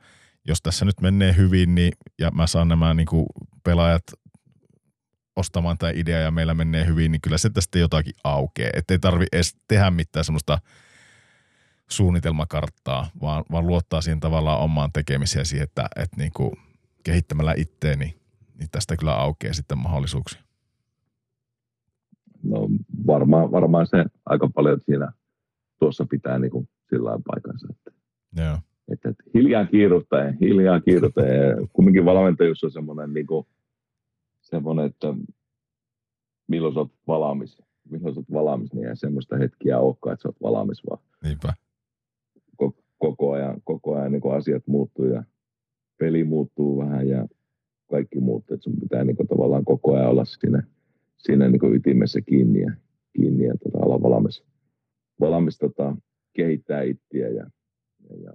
jos 0.48 0.62
tässä 0.62 0.86
nyt 0.86 1.02
menee 1.02 1.36
hyvin, 1.36 1.76
niin 1.76 1.92
ja 2.20 2.32
mä 2.32 2.48
saan 2.48 2.68
nämä 2.68 2.94
niin 2.94 3.08
kuin 3.08 3.26
pelaajat 3.64 4.04
ostamaan 5.36 5.78
tämä 5.78 5.92
idea 5.96 6.20
ja 6.20 6.32
meillä 6.32 6.54
menee 6.54 6.86
hyvin, 6.86 7.12
niin 7.12 7.22
kyllä 7.22 7.38
se 7.38 7.50
tästä 7.50 7.80
jotakin 7.80 8.14
aukeaa. 8.24 8.72
Että 8.74 8.94
ei 8.94 9.00
tarvi 9.00 9.26
edes 9.32 9.58
tehdä 9.68 9.92
mitään 9.92 10.26
semmoista 10.26 10.60
suunnitelmakarttaa, 11.90 13.10
vaan, 13.22 13.44
vaan 13.52 13.68
luottaa 13.68 14.02
siihen 14.02 14.20
tavallaan 14.20 14.60
omaan 14.60 14.92
tekemiseen 14.94 15.46
siihen, 15.46 15.64
että, 15.64 15.88
että 15.96 16.18
niin 16.18 16.32
kuin– 16.34 16.52
kehittämällä 17.04 17.54
itteeni, 17.58 18.16
niin 18.60 18.70
tästä 18.72 18.98
kyllä 18.98 19.16
aukeaa 19.16 19.54
sitten 19.54 19.78
mahdollisuuksia. 19.78 20.42
No 22.44 22.68
varmaan, 23.08 23.52
varmaan 23.52 23.88
se 23.88 24.06
aika 24.26 24.50
paljon 24.56 24.80
siinä 24.86 25.12
tuossa 25.80 26.06
pitää 26.10 26.40
niin 26.40 26.52
kuin 26.52 26.70
sillä 26.90 27.20
paikansa. 27.28 27.68
Että, 27.70 27.92
Joo. 28.38 28.58
Että, 28.92 29.10
että 29.10 29.24
hiljaa 29.34 29.66
kiiruhtaa 29.66 30.32
hiljaa 30.42 30.80
kiiruhtaa 30.80 31.24
kumminkin 31.74 32.06
valmentajuus 32.06 32.64
on 32.64 32.72
semmoinen, 32.72 33.14
niin 33.14 33.28
kuin, 33.28 33.48
semmoinen, 34.42 34.86
että 34.86 35.14
milloin 36.48 36.74
sä 36.74 36.80
oot 36.80 36.92
valmis, 37.08 37.62
milloin 37.90 38.16
sä 38.16 38.20
oot 38.20 38.32
valmis, 38.34 38.74
niin 38.74 38.88
ei 38.88 38.98
semmoista 38.98 39.38
hetkiä 39.38 39.80
olekaan, 39.80 40.14
että 40.14 40.24
sä 40.24 40.30
oot 40.30 40.42
valmis, 40.42 40.82
vaan 40.90 41.02
Niinpä. 41.24 41.54
Koko, 42.56 42.82
koko 42.98 43.32
ajan, 43.32 43.62
koko 43.64 43.96
ajan 43.96 44.12
niin 44.12 44.22
asiat 44.38 44.64
muuttuu 44.68 45.06
ja 45.06 45.24
peli 45.98 46.24
muuttuu 46.24 46.78
vähän 46.78 47.08
ja 47.08 47.28
kaikki 47.90 48.20
muut, 48.20 48.52
että 48.52 48.64
sun 48.64 48.80
pitää 48.80 49.04
niin 49.04 49.16
kuin, 49.16 49.28
tavallaan 49.28 49.66
koko 49.66 49.96
ajan 49.96 50.10
olla 50.10 50.26
siinä, 50.26 50.64
siinä 51.18 51.50
niin 51.50 51.60
kuin 51.60 51.76
ytimessä 51.76 52.22
kiinni 52.22 52.62
ja, 52.62 52.72
kiinni 53.14 53.46
ja 53.46 53.54
tota, 53.64 53.86
olla 53.86 54.02
valmis, 54.02 54.44
valmis 55.20 55.58
tota, 55.58 55.96
kehittää 56.34 56.82
itseä 56.82 57.28
ja, 57.28 57.50
ja, 58.10 58.16
ja 58.24 58.34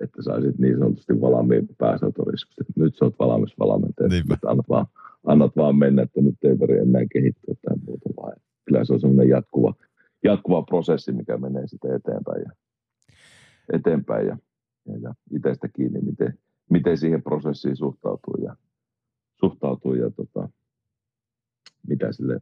että 0.00 0.22
saisit 0.22 0.58
niin 0.58 0.78
sanotusti 0.78 1.20
valmiin 1.20 1.68
pääsautoriskusta. 1.78 2.64
Nyt 2.76 2.96
sä 2.96 3.04
oot 3.04 3.18
valmis 3.18 3.58
valmentaja, 3.58 4.08
annat 4.46 4.68
vaan, 4.68 4.86
annat 5.26 5.56
vaan 5.56 5.76
mennä, 5.76 6.02
että 6.02 6.20
nyt 6.20 6.34
ei 6.42 6.58
tarvitse 6.58 6.82
enää 6.82 7.06
kehittyä 7.12 7.54
tai 7.62 7.76
muuta 7.86 8.08
vaan. 8.16 8.36
Kyllä 8.64 8.84
se 8.84 8.92
on 8.92 9.00
semmoinen 9.00 9.28
jatkuva, 9.28 9.74
jatkuva 10.24 10.62
prosessi, 10.62 11.12
mikä 11.12 11.38
menee 11.38 11.66
sitten 11.66 11.94
eteenpäin 11.94 12.42
ja, 12.42 12.50
eteenpäin 13.72 14.26
ja, 14.26 14.38
ja, 14.86 14.98
ja 14.98 15.14
itsestä 15.30 15.68
kiinni, 15.68 16.00
miten, 16.00 16.38
miten 16.70 16.98
siihen 16.98 17.22
prosessiin 17.22 17.76
suhtautuu 17.76 18.34
ja, 18.44 18.56
suhtautuu 19.40 19.94
ja 19.94 20.10
tota, 20.10 20.48
mitä 21.88 22.12
sille 22.12 22.40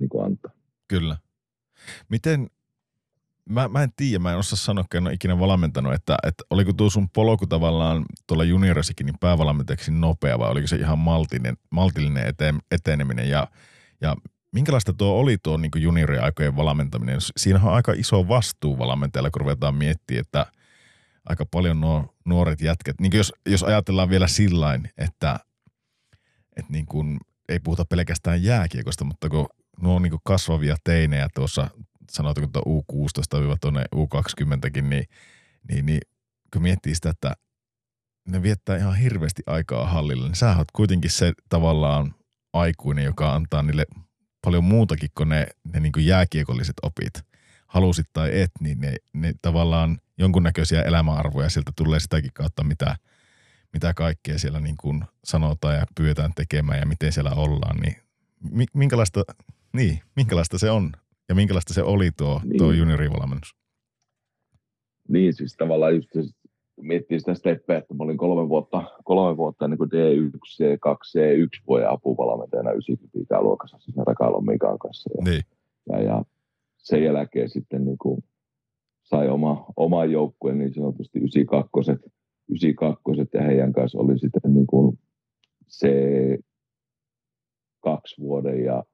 niin 0.00 0.08
kuin 0.08 0.24
antaa. 0.24 0.52
Kyllä. 0.88 1.16
Miten, 2.08 2.50
mä, 3.48 3.68
mä 3.68 3.82
en 3.82 3.92
tiedä, 3.96 4.18
mä 4.18 4.32
en 4.32 4.38
osaa 4.38 4.56
sanoa, 4.56 4.84
en 4.94 5.06
ole 5.06 5.12
ikinä 5.12 5.38
valmentanut, 5.38 5.94
että, 5.94 6.16
että 6.22 6.44
oliko 6.50 6.72
tuo 6.72 6.90
sun 6.90 7.08
polku 7.08 7.46
tavallaan 7.46 8.04
tuolla 8.26 8.44
juniorisikin 8.44 9.06
niin 9.06 9.18
päävalmentajaksi 9.20 9.90
nopea 9.90 10.38
vai 10.38 10.50
oliko 10.50 10.66
se 10.66 10.76
ihan 10.76 10.98
maltinen, 10.98 11.56
maltillinen 11.70 12.26
eteen, 12.26 12.58
eteneminen 12.70 13.28
ja, 13.28 13.48
ja 14.00 14.16
minkälaista 14.52 14.92
tuo 14.92 15.12
oli 15.12 15.38
tuo 15.42 15.56
niin 15.56 15.70
junioriaikojen 15.76 16.56
valmentaminen? 16.56 17.18
Siinä 17.36 17.60
on 17.62 17.74
aika 17.74 17.92
iso 17.92 18.28
vastuu 18.28 18.78
valmentajalla, 18.78 19.30
kun 19.30 19.40
ruvetaan 19.40 19.74
miettimään, 19.74 20.20
että 20.20 20.46
aika 21.24 21.46
paljon 21.46 21.80
nuo 21.80 22.14
nuoret 22.24 22.60
jätket, 22.60 23.00
niin 23.00 23.12
jos, 23.16 23.32
jos 23.46 23.62
ajatellaan 23.62 24.10
vielä 24.10 24.26
sillain, 24.28 24.90
että, 24.98 25.40
että 26.56 26.72
niin 26.72 26.86
kuin, 26.86 27.18
ei 27.48 27.60
puhuta 27.60 27.84
pelkästään 27.84 28.42
jääkiekosta, 28.42 29.04
mutta 29.04 29.28
kun 29.28 29.48
nuo 29.82 29.98
niin 29.98 30.12
kasvavia 30.24 30.76
teinejä 30.84 31.28
tuossa, 31.34 31.70
sanotaanko 32.10 32.62
tuo 32.62 32.82
U16 32.92 33.56
tuonne 33.60 33.84
U20kin, 33.94 34.82
niin, 34.82 35.04
niin, 35.68 35.86
niin 35.86 36.00
kun 36.52 36.62
miettii 36.62 36.94
sitä, 36.94 37.10
että 37.10 37.32
ne 38.28 38.42
viettää 38.42 38.76
ihan 38.76 38.96
hirveästi 38.96 39.42
aikaa 39.46 39.86
hallilla, 39.86 40.26
niin 40.26 40.36
sä 40.36 40.56
oot 40.56 40.70
kuitenkin 40.72 41.10
se 41.10 41.32
tavallaan 41.48 42.14
aikuinen, 42.52 43.04
joka 43.04 43.34
antaa 43.34 43.62
niille 43.62 43.86
paljon 44.44 44.64
muutakin 44.64 45.10
kuin 45.14 45.28
ne, 45.28 45.46
ne 45.74 45.80
niin 45.80 45.92
kuin 45.92 46.06
jääkiekolliset 46.06 46.76
opit. 46.82 47.12
Halusit 47.66 48.06
tai 48.12 48.40
et, 48.40 48.50
niin 48.60 48.80
ne, 48.80 48.96
ne 49.12 49.32
tavallaan 49.42 49.98
jonkunnäköisiä 50.18 50.82
elämäarvoja 50.82 51.50
sieltä 51.50 51.72
tulee 51.76 52.00
sitäkin 52.00 52.30
kautta, 52.34 52.64
mitä, 52.64 52.96
mitä 53.72 53.94
kaikkea 53.94 54.38
siellä 54.38 54.60
niin 54.60 54.76
kuin 54.76 55.04
sanotaan 55.24 55.74
ja 55.74 55.86
pyydetään 55.94 56.32
tekemään 56.36 56.78
ja 56.78 56.86
miten 56.86 57.12
siellä 57.12 57.30
ollaan. 57.30 57.76
Niin 57.76 57.96
minkälaista, 58.74 59.24
niin, 59.78 59.98
minkälaista 60.16 60.58
se 60.58 60.70
on 60.70 60.92
ja 61.28 61.34
minkälaista 61.34 61.74
se 61.74 61.82
oli 61.82 62.10
tuo, 62.16 62.40
niin. 62.44 62.58
tuo 62.58 62.72
juniorivalmennus? 62.72 63.54
Niin, 65.08 65.34
siis 65.34 65.56
tavallaan 65.56 65.94
just 65.94 66.08
miettii 66.80 67.20
sitä 67.20 67.34
steppeä, 67.34 67.78
että 67.78 67.94
mä 67.94 68.04
olin 68.04 68.16
kolme 68.16 68.48
vuotta, 68.48 68.84
kolme 69.04 69.36
vuotta 69.36 69.68
niin 69.68 69.78
kuin 69.78 69.90
D1, 69.90 70.30
C2, 70.62 70.96
C1 71.16 71.62
vuoden 71.66 71.90
apuvalmentajana 71.90 72.70
90 72.70 73.18
ikäluokassa, 73.18 73.78
siis 73.78 73.96
Rakalon 74.06 74.46
Mikan 74.46 74.78
kanssa. 74.78 75.10
Ja, 75.16 75.24
niin. 75.24 75.42
ja, 75.88 76.02
ja, 76.02 76.24
sen 76.78 77.04
jälkeen 77.04 77.50
sitten 77.50 77.84
niin 77.84 77.98
kuin 77.98 78.24
sai 79.02 79.28
oma, 79.28 79.64
oma 79.76 80.04
joukkueen 80.04 80.58
niin 80.58 80.74
sanotusti 80.74 81.18
92 81.18 82.08
92 82.48 83.28
ja 83.34 83.42
heidän 83.42 83.72
kanssa 83.72 83.98
oli 83.98 84.18
sitten 84.18 84.54
niin 84.54 84.66
kuin 84.66 84.98
c 85.68 85.88
kaksi 87.80 88.22
vuoden 88.22 88.64
ja 88.64 88.84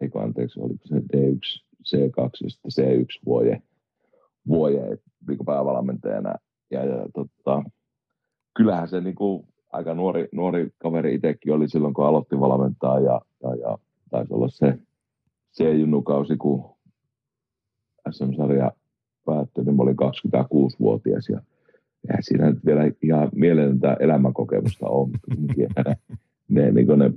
eikö 0.00 0.20
anteeksi, 0.20 0.60
oliko 0.60 0.84
se 0.84 0.94
D1, 0.96 1.64
C2 1.84 2.30
ja 2.44 2.50
sitten 2.50 2.84
C1 2.84 3.20
vuoden, 3.26 3.62
vuoden 4.48 4.98
niin 5.28 5.38
päävalmentajana. 5.46 6.34
Ja, 6.70 6.84
ja 6.84 7.06
tota, 7.14 7.62
kyllähän 8.56 8.88
se 8.88 9.00
niin 9.00 9.14
kuin, 9.14 9.48
aika 9.72 9.94
nuori, 9.94 10.28
nuori 10.32 10.70
kaveri 10.78 11.14
itsekin 11.14 11.52
oli 11.52 11.68
silloin, 11.68 11.94
kun 11.94 12.06
aloitti 12.06 12.40
valmentaa 12.40 13.00
ja, 13.00 13.20
ja, 13.42 13.54
ja 13.54 13.78
taisi 14.10 14.34
olla 14.34 14.48
se 14.48 14.78
C-junnukausi, 15.56 16.36
kun 16.36 16.64
SM-sarja 18.10 18.72
päättyi, 19.24 19.64
niin 19.64 19.76
mä 19.76 19.82
olin 19.82 19.96
26-vuotias 19.96 21.28
ja 21.28 21.40
eihän 22.08 22.22
siinä 22.22 22.50
nyt 22.50 22.66
vielä 22.66 22.82
ihan 23.02 23.28
mieletöntä 23.34 23.96
elämänkokemusta 24.00 24.88
on. 24.88 25.10
ne, 26.48 26.72
niin 26.72 26.98
ne 26.98 27.12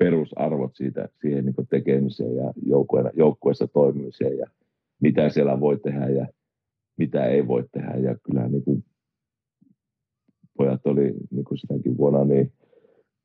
perusarvot 0.00 0.70
siitä, 0.74 1.08
siihen 1.20 1.44
niin 1.44 1.66
tekemiseen 1.70 2.36
ja 2.36 2.52
joukkueessa 3.14 3.66
toimimiseen 3.66 4.38
ja 4.38 4.46
mitä 5.00 5.28
siellä 5.28 5.60
voi 5.60 5.78
tehdä 5.78 6.08
ja 6.08 6.26
mitä 6.98 7.26
ei 7.26 7.46
voi 7.46 7.64
tehdä. 7.72 7.94
Ja 7.94 8.16
kyllähän 8.22 8.52
niin 8.52 8.64
kuin 8.64 8.84
pojat 10.56 10.86
oli 10.86 11.14
niin 11.30 11.44
kuin 11.44 11.58
sinäkin 11.58 11.96
vuonna 11.96 12.24
niin 12.24 12.52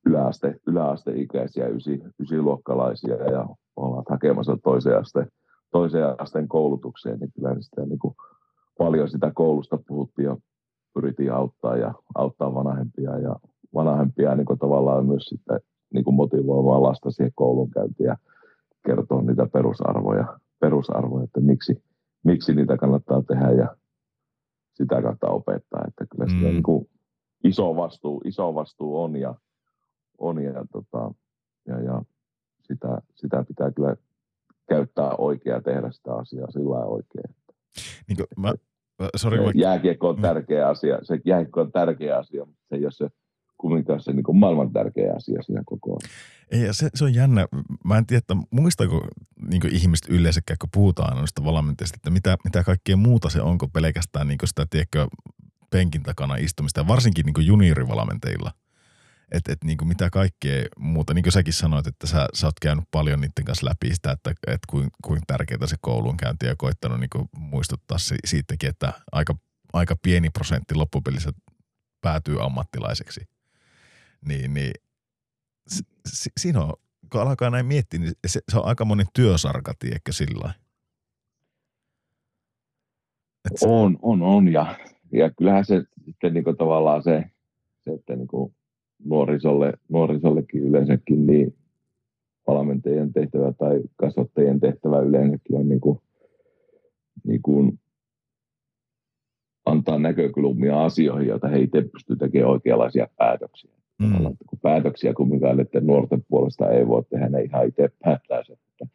yläaste, 0.05 0.55
yläasteikäisiä, 0.67 1.67
ysi, 1.67 2.01
ysiluokkalaisia 2.19 3.15
ja 3.15 3.47
ovat 3.75 4.05
hakemassa 4.09 4.57
toiseen 4.63 4.97
asteen, 4.97 5.27
toiseen 5.71 6.21
asteen 6.21 6.47
koulutukseen, 6.47 7.19
niin 7.19 7.31
kyllä 7.35 7.55
sitä 7.59 7.85
niin 7.85 7.99
kuin 7.99 8.15
paljon 8.77 9.09
sitä 9.09 9.31
koulusta 9.35 9.79
puhuttiin 9.87 10.25
ja 10.25 10.37
pyrittiin 10.93 11.33
auttaa 11.33 11.77
ja 11.77 11.93
auttaa 12.15 12.53
vanhempia 12.53 13.19
ja 13.19 13.35
vanhempia 13.73 14.35
niin 14.35 14.45
kuin 14.45 14.59
tavallaan 14.59 15.05
myös 15.05 15.23
sitten 15.25 15.59
niin 15.95 16.05
kuin 16.05 16.15
motivoimaan 16.15 16.83
lasta 16.83 17.11
siihen 17.11 17.31
koulunkäyntiin 17.35 18.07
ja 18.07 18.17
kertoa 18.85 19.21
niitä 19.21 19.47
perusarvoja, 19.53 20.39
perusarvoja 20.59 21.23
että 21.23 21.39
miksi, 21.39 21.83
miksi 22.23 22.55
niitä 22.55 22.77
kannattaa 22.77 23.21
tehdä 23.21 23.51
ja 23.51 23.75
sitä 24.73 25.01
kautta 25.01 25.27
opettaa. 25.27 25.83
Että 25.87 26.05
kyllä 26.11 26.25
mm. 26.25 26.39
niin 26.39 26.63
kuin 26.63 26.89
iso, 27.43 27.75
vastuu, 27.75 28.21
iso 28.25 28.55
vastuu 28.55 29.01
on 29.03 29.15
ja, 29.15 29.35
on 30.17 30.43
ja, 30.43 30.65
tota, 30.71 31.13
ja, 31.67 31.81
ja 31.81 32.01
sitä, 32.61 33.01
sitä 33.15 33.43
pitää 33.47 33.71
kyllä 33.71 33.95
käyttää 34.69 35.11
oikein 35.17 35.53
ja 35.53 35.61
tehdä 35.61 35.91
sitä 35.91 36.13
asiaa 36.13 36.51
sillä 36.51 36.85
oikein. 36.85 37.35
Niin 38.07 38.17
kuin 38.17 38.27
mä, 38.37 38.53
sorry, 39.15 39.51
jääkiekko 39.55 40.09
on 40.09 40.15
mm. 40.15 40.21
tärkeä 40.21 40.67
asia, 40.67 40.99
se 41.03 41.19
jääkiekko 41.25 41.61
on 41.61 41.71
tärkeä 41.71 42.17
asia, 42.17 42.45
mutta 42.45 42.65
se 42.69 42.75
ei 42.75 42.85
ole 42.85 42.91
se 42.91 43.09
kumminkaan 43.57 44.01
se 44.01 44.13
niin 44.13 44.37
maailman 44.39 44.73
tärkeä 44.73 45.13
asia 45.15 45.41
siinä 45.41 45.61
koko 45.65 45.91
ajan. 45.91 46.11
Ei, 46.51 46.73
se, 46.73 46.89
se 46.95 47.03
on 47.03 47.13
jännä. 47.13 47.47
Mä 47.83 47.97
en 47.97 48.05
tiedä, 48.05 48.17
että 48.17 48.35
muistaako 48.51 49.07
niin 49.49 49.75
ihmiset 49.75 50.09
yleensäkään, 50.09 50.57
kun 50.59 50.69
puhutaan 50.73 51.17
noista 51.17 51.45
valmentajista, 51.45 51.95
että 51.95 52.09
mitä, 52.09 52.37
mitä 52.43 52.63
kaikkea 52.63 52.97
muuta 52.97 53.29
se 53.29 53.41
on 53.41 53.57
kuin 53.57 53.71
pelkästään 53.71 54.27
niin 54.27 54.37
sitä, 54.45 54.65
tiedätkö, 54.69 55.07
penkin 55.69 56.03
takana 56.03 56.35
istumista, 56.35 56.79
ja 56.79 56.87
varsinkin 56.87 57.25
niin 57.25 57.47
juniorivalmentajilla. 57.47 58.51
Että 59.31 59.51
et, 59.51 59.63
niin 59.63 59.77
mitä 59.83 60.09
kaikkea 60.09 60.65
muuta, 60.79 61.13
niin 61.13 61.23
kuin 61.23 61.33
säkin 61.33 61.53
sanoit, 61.53 61.87
että 61.87 62.07
sä, 62.07 62.27
sä 62.33 62.47
oot 62.47 62.59
käynyt 62.61 62.85
paljon 62.91 63.21
niiden 63.21 63.45
kanssa 63.45 63.65
läpi 63.65 63.95
sitä, 63.95 64.11
että 64.11 64.33
et 64.47 64.59
kuin, 64.69 64.89
kuin 65.03 65.21
tärkeää 65.27 65.67
se 65.67 65.75
koulunkäynti 65.81 66.45
ja 66.45 66.55
koittanut 66.57 66.99
niin 66.99 67.29
muistuttaa 67.37 67.97
siitäkin, 68.25 68.69
että 68.69 68.93
aika, 69.11 69.35
aika 69.73 69.95
pieni 70.01 70.29
prosentti 70.29 70.75
loppupelissä 70.75 71.31
päätyy 72.01 72.43
ammattilaiseksi 72.43 73.34
niin, 74.27 74.53
niin 74.53 74.71
si, 76.07 76.29
siinä 76.39 76.63
on, 76.63 76.73
kun 77.11 77.21
alkaa 77.21 77.49
näin 77.49 77.65
miettiä, 77.65 77.99
niin 77.99 78.13
se, 78.27 78.39
se 78.51 78.59
on 78.59 78.65
aika 78.65 78.85
monen 78.85 79.05
työsarka, 79.13 79.73
tiedätkö 79.79 80.11
sillä 80.11 80.53
On, 83.65 83.99
on, 84.01 84.21
on. 84.21 84.53
Ja, 84.53 84.75
ja 85.11 85.29
kyllähän 85.29 85.65
se 85.65 85.83
sitten 86.05 86.33
niin 86.33 86.43
kuin 86.43 86.57
tavallaan 86.57 87.03
se, 87.03 87.23
se 87.83 87.91
että 87.91 88.15
niin 88.15 88.27
kuin 88.27 88.53
nuorisolle, 89.05 89.73
nuorisollekin 89.89 90.63
yleensäkin 90.63 91.27
niin 91.27 91.55
valmentajien 92.47 93.13
tehtävä 93.13 93.51
tai 93.51 93.81
kasvattajien 93.95 94.59
tehtävä 94.59 94.99
yleensäkin 94.99 95.55
on 95.55 95.69
niin 95.69 95.81
kuin, 95.81 95.99
niin 97.23 97.41
kuin 97.41 97.79
antaa 99.65 99.99
näkökulmia 99.99 100.85
asioihin, 100.85 101.27
joita 101.27 101.47
he 101.47 101.59
itse 101.59 101.81
pystyvät 101.81 102.19
tekemään 102.19 102.51
oikeanlaisia 102.51 103.07
päätöksiä. 103.17 103.71
Mm. 103.99 104.23
Kun 104.49 104.59
päätöksiä 104.61 105.13
kumminkaan 105.13 105.59
että 105.59 105.81
nuorten 105.81 106.23
puolesta 106.29 106.69
ei 106.69 106.87
voi 106.87 107.03
tehdä, 107.09 107.29
ne 107.29 107.41
ihan 107.41 107.67
itse 107.67 107.89
päättää 108.03 108.43
se, 108.43 108.53
että 108.53 108.85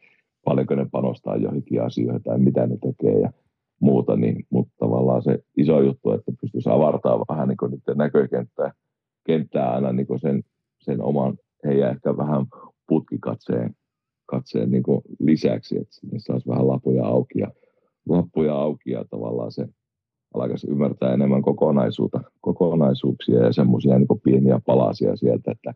paljonko 0.45 0.75
ne 0.75 0.85
panostaa 0.91 1.37
johonkin 1.37 1.81
asioihin 1.81 2.23
tai 2.23 2.39
mitä 2.39 2.67
ne 2.67 2.77
tekee 2.77 3.19
ja 3.19 3.31
muuta, 3.79 4.15
niin, 4.15 4.45
mutta 4.49 4.73
tavallaan 4.79 5.23
se 5.23 5.39
iso 5.57 5.81
juttu, 5.81 6.11
että 6.11 6.31
pystyisi 6.41 6.69
avartaa 6.69 7.25
vähän 7.29 7.47
niin 7.47 7.57
kuin 7.57 7.71
niiden 7.71 7.97
näkökenttää 7.97 8.71
kenttää 9.23 9.71
aina 9.71 9.93
niin 9.93 10.07
kuin 10.07 10.19
sen, 10.19 10.43
sen 10.81 11.01
oman, 11.01 11.37
heidän 11.65 11.91
ehkä 11.91 12.17
vähän 12.17 12.45
putkikatseen 12.87 13.75
katseen 14.25 14.71
niin 14.71 14.83
kuin 14.83 15.01
lisäksi, 15.19 15.77
että 15.77 15.95
sinne 15.95 16.19
saisi 16.19 16.47
vähän 16.47 16.67
lapuja 16.67 17.05
auki 17.05 17.39
ja, 17.39 17.47
lapuja 18.09 18.55
auki 18.55 18.91
ja 18.91 19.05
tavallaan 19.09 19.51
se 19.51 19.67
alkaisi 20.33 20.67
ymmärtää 20.69 21.13
enemmän 21.13 21.41
kokonaisuutta, 21.41 22.21
kokonaisuuksia 22.41 23.39
ja 23.39 23.53
semmoisia 23.53 23.97
niin 23.97 24.21
pieniä 24.23 24.61
palasia 24.65 25.15
sieltä, 25.15 25.51
että 25.51 25.73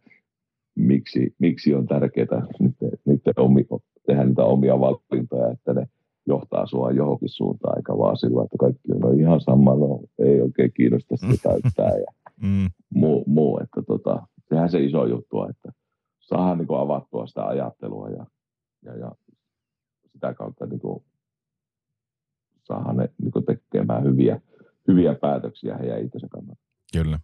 miksi, 0.75 1.35
miksi 1.39 1.75
on 1.75 1.85
tärkeää 1.87 2.47
niiden, 2.59 2.99
niiden 3.05 3.33
omi, 3.37 3.65
tehdä 4.07 4.25
niitä 4.25 4.43
omia 4.43 4.79
valintoja, 4.79 5.51
että 5.51 5.73
ne 5.73 5.87
johtaa 6.27 6.65
sua 6.65 6.91
johonkin 6.91 7.29
suuntaan, 7.29 7.77
eikä 7.77 7.97
vaan 7.97 8.17
sillä, 8.17 8.43
että 8.43 8.57
kaikki 8.59 8.81
on 9.03 9.19
ihan 9.19 9.41
sama, 9.41 9.75
no 9.75 9.99
ei 10.19 10.41
oikein 10.41 10.71
kiinnosta 10.73 11.17
sitä 11.17 11.49
täyttää 11.49 11.97
ja 11.97 12.11
mm. 12.41 12.69
muu, 12.89 13.23
muu, 13.27 13.59
että 13.63 13.81
tota, 13.81 14.27
sehän 14.49 14.69
se 14.69 14.83
iso 14.83 15.05
juttu, 15.05 15.43
että 15.43 15.71
saadaan 16.19 16.57
niin 16.57 16.67
avattua 16.69 17.27
sitä 17.27 17.45
ajattelua 17.45 18.09
ja, 18.09 18.25
ja, 18.85 18.97
ja 18.97 19.11
sitä 20.11 20.33
kautta 20.33 20.65
niin 20.65 20.79
kuin, 20.79 21.03
saadaan 22.63 22.97
ne 22.97 23.09
niin 23.21 23.31
kuin 23.31 23.45
tekemään 23.85 24.03
hyviä, 24.03 24.41
hyviä 24.87 25.15
päätöksiä 25.15 25.77
heidän 25.77 26.05
itsensä 26.05 26.27
kannalta. 26.31 26.61
Kyllä. 26.93 27.19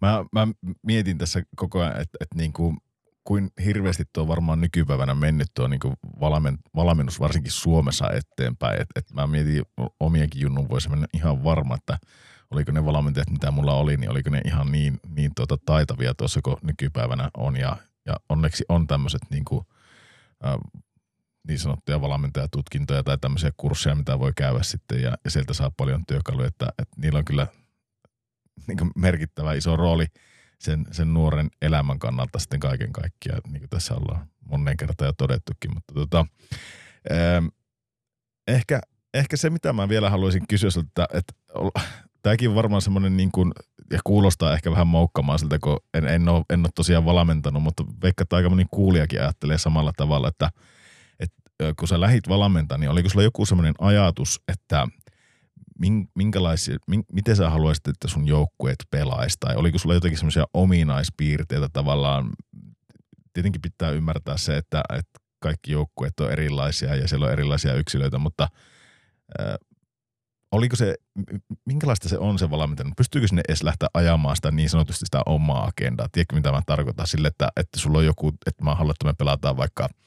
Mä, 0.00 0.24
mä 0.32 0.48
mietin 0.86 1.18
tässä 1.18 1.42
koko 1.56 1.80
ajan, 1.80 1.92
että, 1.92 2.18
että 2.20 2.36
niin 2.36 2.52
kuin 2.52 2.76
kuin 3.24 3.50
hirveästi 3.64 4.04
tuo 4.12 4.28
varmaan 4.28 4.60
nykypäivänä 4.60 5.14
mennyt 5.14 5.46
tuo 5.54 5.68
niin 5.68 5.80
kuin 5.80 5.94
valmen, 6.20 6.58
valmennus 6.76 7.20
varsinkin 7.20 7.52
Suomessa 7.52 8.10
eteenpäin. 8.10 8.80
Et, 8.80 8.88
et 8.96 9.04
mä 9.14 9.26
mietin 9.26 9.62
omienkin 10.00 10.42
junnun 10.42 10.68
voisi 10.68 10.90
mennä 10.90 11.06
ihan 11.14 11.44
varma, 11.44 11.74
että 11.74 11.98
oliko 12.50 12.72
ne 12.72 12.84
valmentajat, 12.84 13.30
mitä 13.30 13.50
mulla 13.50 13.74
oli, 13.74 13.96
niin 13.96 14.10
oliko 14.10 14.30
ne 14.30 14.40
ihan 14.44 14.72
niin, 14.72 15.00
niin 15.16 15.30
tuota 15.36 15.58
taitavia 15.66 16.14
tuossa 16.14 16.40
kuin 16.44 16.56
nykypäivänä 16.62 17.30
on. 17.36 17.56
Ja, 17.56 17.76
ja 18.06 18.16
onneksi 18.28 18.64
on 18.68 18.86
tämmöiset 18.86 19.22
niin, 19.30 19.44
niin 21.48 21.58
sanottuja 21.58 22.00
valmentajatutkintoja 22.00 23.02
tai 23.02 23.18
tämmöisiä 23.18 23.50
kursseja, 23.56 23.94
mitä 23.94 24.18
voi 24.18 24.32
käydä 24.36 24.62
sitten 24.62 25.02
ja, 25.02 25.16
ja 25.24 25.30
sieltä 25.30 25.54
saa 25.54 25.70
paljon 25.76 26.06
työkaluja, 26.06 26.46
että, 26.46 26.66
että 26.78 27.00
niillä 27.00 27.18
on 27.18 27.24
kyllä 27.24 27.46
niin 28.66 28.78
kuin 28.78 28.90
merkittävä 28.96 29.52
iso 29.52 29.76
rooli– 29.76 30.06
sen, 30.64 30.86
sen 30.90 31.14
nuoren 31.14 31.50
elämän 31.62 31.98
kannalta 31.98 32.38
sitten 32.38 32.60
kaiken 32.60 32.92
kaikkiaan, 32.92 33.40
niin 33.48 33.60
kuin 33.60 33.70
tässä 33.70 33.94
ollaan 33.94 34.26
monen 34.50 34.76
kertaan 34.76 35.08
jo 35.08 35.12
todettukin. 35.12 35.74
Mutta 35.74 35.94
tota, 35.94 36.26
ähm, 37.12 37.46
ehkä, 38.48 38.80
ehkä 39.14 39.36
se, 39.36 39.50
mitä 39.50 39.72
mä 39.72 39.88
vielä 39.88 40.10
haluaisin 40.10 40.46
kysyä 40.48 40.70
että, 40.80 41.08
että 41.12 41.34
tämäkin 42.22 42.48
on 42.48 42.54
varmaan 42.54 42.82
semmoinen 42.82 43.16
niin 43.16 43.32
kuin, 43.32 43.52
ja 43.90 43.98
kuulostaa 44.04 44.54
ehkä 44.54 44.70
vähän 44.70 44.86
moukkamaan 44.86 45.38
siltä, 45.38 45.58
kun 45.58 45.80
en, 45.94 46.08
en, 46.08 46.28
ole, 46.28 46.44
en 46.50 46.60
ole 46.60 46.70
tosiaan 46.74 47.04
valmentanut, 47.04 47.62
mutta 47.62 47.84
veikka, 48.02 48.22
että 48.22 48.36
aika 48.36 48.50
moni 48.50 48.64
kuulijakin 48.70 49.20
ajattelee 49.20 49.58
samalla 49.58 49.92
tavalla, 49.96 50.28
että 50.28 50.50
kun 51.78 51.88
sä 51.88 52.00
lähit 52.00 52.28
valmentamaan, 52.28 52.80
niin 52.80 52.90
oliko 52.90 53.08
sulla 53.08 53.22
joku 53.22 53.46
semmoinen 53.46 53.74
ajatus, 53.78 54.40
että– 54.48 54.86
minkälaisia, 56.14 56.76
miten 57.12 57.36
sä 57.36 57.50
haluaisit, 57.50 57.88
että 57.88 58.08
sun 58.08 58.26
joukkueet 58.26 58.78
pelaisi, 58.90 59.36
tai 59.40 59.56
oliko 59.56 59.78
sulla 59.78 59.94
jotakin 59.94 60.18
semmoisia 60.18 60.44
ominaispiirteitä 60.54 61.68
tavallaan, 61.72 62.30
tietenkin 63.32 63.62
pitää 63.62 63.90
ymmärtää 63.90 64.36
se, 64.36 64.56
että, 64.56 64.82
että 64.98 65.20
kaikki 65.38 65.72
joukkueet 65.72 66.20
on 66.20 66.32
erilaisia 66.32 66.94
ja 66.94 67.08
siellä 67.08 67.26
on 67.26 67.32
erilaisia 67.32 67.74
yksilöitä, 67.74 68.18
mutta 68.18 68.48
äh, 69.40 69.54
oliko 70.52 70.76
se, 70.76 70.94
minkälaista 71.64 72.08
se 72.08 72.18
on 72.18 72.38
se 72.38 72.50
valmentaja? 72.50 72.90
Pystyykö 72.96 73.28
sinne 73.28 73.42
edes 73.48 73.62
lähteä 73.62 73.88
ajamaan 73.94 74.36
sitä 74.36 74.50
niin 74.50 74.70
sanotusti 74.70 75.06
sitä 75.06 75.22
omaa 75.26 75.64
agendaa? 75.66 76.08
Tiedätkö 76.12 76.36
mitä 76.36 76.52
mä 76.52 76.62
tarkoitan 76.66 77.06
sille, 77.06 77.28
että, 77.28 77.48
että 77.56 77.80
sulla 77.80 77.98
on 77.98 78.06
joku, 78.06 78.32
että 78.46 78.64
mä 78.64 78.74
haluan, 78.74 78.90
että 78.90 79.06
me 79.06 79.14
pelataan 79.18 79.56
vaikka– 79.56 79.88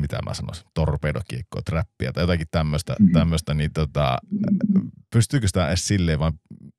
mitä 0.00 0.18
mä 0.24 0.34
sanoisin, 0.34 0.66
torpedokiekkoa, 0.74 1.62
trappia 1.62 2.12
tai 2.12 2.22
jotakin 2.22 2.46
tämmöistä, 2.50 2.92
mm-hmm. 2.98 3.12
tämmöistä 3.12 3.54
niin 3.54 3.72
tota, 3.72 4.18
pystyykö 5.12 5.46
sitä 5.46 5.68
edes 5.68 5.88
silleen, 5.88 6.18
vai 6.18 6.32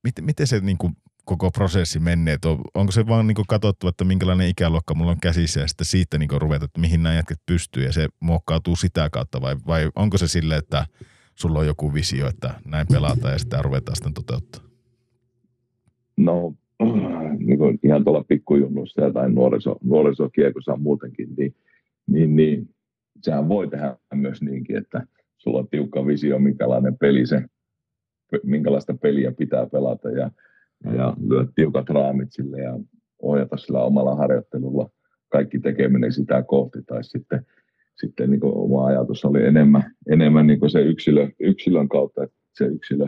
miten, 0.04 0.26
miten 0.26 0.48
se 0.48 0.60
niin 0.60 0.78
kuin 0.78 0.94
koko 1.26 1.52
prosessi 1.52 2.00
menee? 2.00 2.38
On, 2.46 2.62
onko 2.74 2.92
se 2.92 3.08
vaan 3.08 3.28
niin 3.28 3.36
kuin 3.36 3.48
katsottu, 3.48 3.88
että 3.88 4.04
minkälainen 4.04 4.50
ikäluokka 4.50 4.94
mulla 4.94 5.12
on 5.12 5.20
käsissä 5.22 5.60
ja 5.60 5.68
sitten 5.68 5.86
siitä 5.86 6.18
niin 6.18 6.30
kuin 6.30 6.42
ruveta, 6.42 6.66
että 6.66 6.80
mihin 6.80 7.04
nämä 7.04 7.16
jätket 7.16 7.40
pystyy 7.46 7.84
ja 7.84 7.94
se 7.94 8.08
muokkautuu 8.20 8.76
sitä 8.76 9.10
kautta 9.10 9.42
vai, 9.42 9.56
vai 9.68 9.90
onko 9.96 10.18
se 10.18 10.28
silleen, 10.28 10.60
että 10.60 10.86
sulla 11.36 11.60
on 11.60 11.68
joku 11.68 11.94
visio, 11.94 12.28
että 12.28 12.54
näin 12.66 12.88
pelataan 12.92 13.34
ja 13.34 13.40
sitä 13.40 13.62
ruvetaan 13.62 13.96
sitten 13.96 14.14
toteuttaa? 14.14 14.62
No 16.18 16.54
niin 17.40 17.58
kuin 17.58 17.80
ihan 17.84 18.04
tuolla 18.04 18.24
pikkujunnussa 18.24 19.12
tai 19.14 19.32
nuoriso, 19.32 19.76
nuorisokiekossa 19.84 20.78
muutenkin, 20.78 21.30
niin, 21.38 21.56
niin, 22.08 22.36
niin 22.36 22.70
sehän 23.24 23.50
voi 23.50 23.68
tehdä 23.68 23.98
myös 24.14 24.42
niinkin, 24.42 24.78
että 24.78 25.04
sulla 25.38 25.60
on 25.60 25.68
tiukka 25.68 26.06
visio, 26.06 26.40
minkälainen 26.40 26.98
peli 26.98 27.26
se, 27.26 27.42
minkälaista 28.44 28.94
peliä 29.02 29.32
pitää 29.32 29.66
pelata 29.66 30.10
ja, 30.10 30.32
ja 30.96 31.14
lyöt 31.30 31.50
tiukat 31.56 31.90
raamit 31.90 32.32
sille 32.32 32.62
ja 32.62 32.80
ohjata 33.22 33.58
sillä 33.58 33.84
omalla 33.84 34.16
harjoittelulla 34.16 34.90
kaikki 35.30 35.60
tekeminen 35.60 36.12
sitä 36.12 36.44
kohti. 36.44 36.80
Tai 36.88 37.04
sitten, 37.04 37.46
sitten 38.02 38.30
niin 38.30 38.40
kuin 38.40 38.56
oma 38.56 38.86
ajatus 38.86 39.26
oli 39.26 39.46
enemmän, 39.46 39.84
enemmän 40.10 40.48
niin 40.48 40.60
kuin 40.60 40.70
se 40.70 40.82
yksilö, 40.82 41.30
yksilön 41.40 41.90
kautta, 41.90 42.24
että 42.24 42.36
se 42.54 42.66
yksilö, 42.66 43.06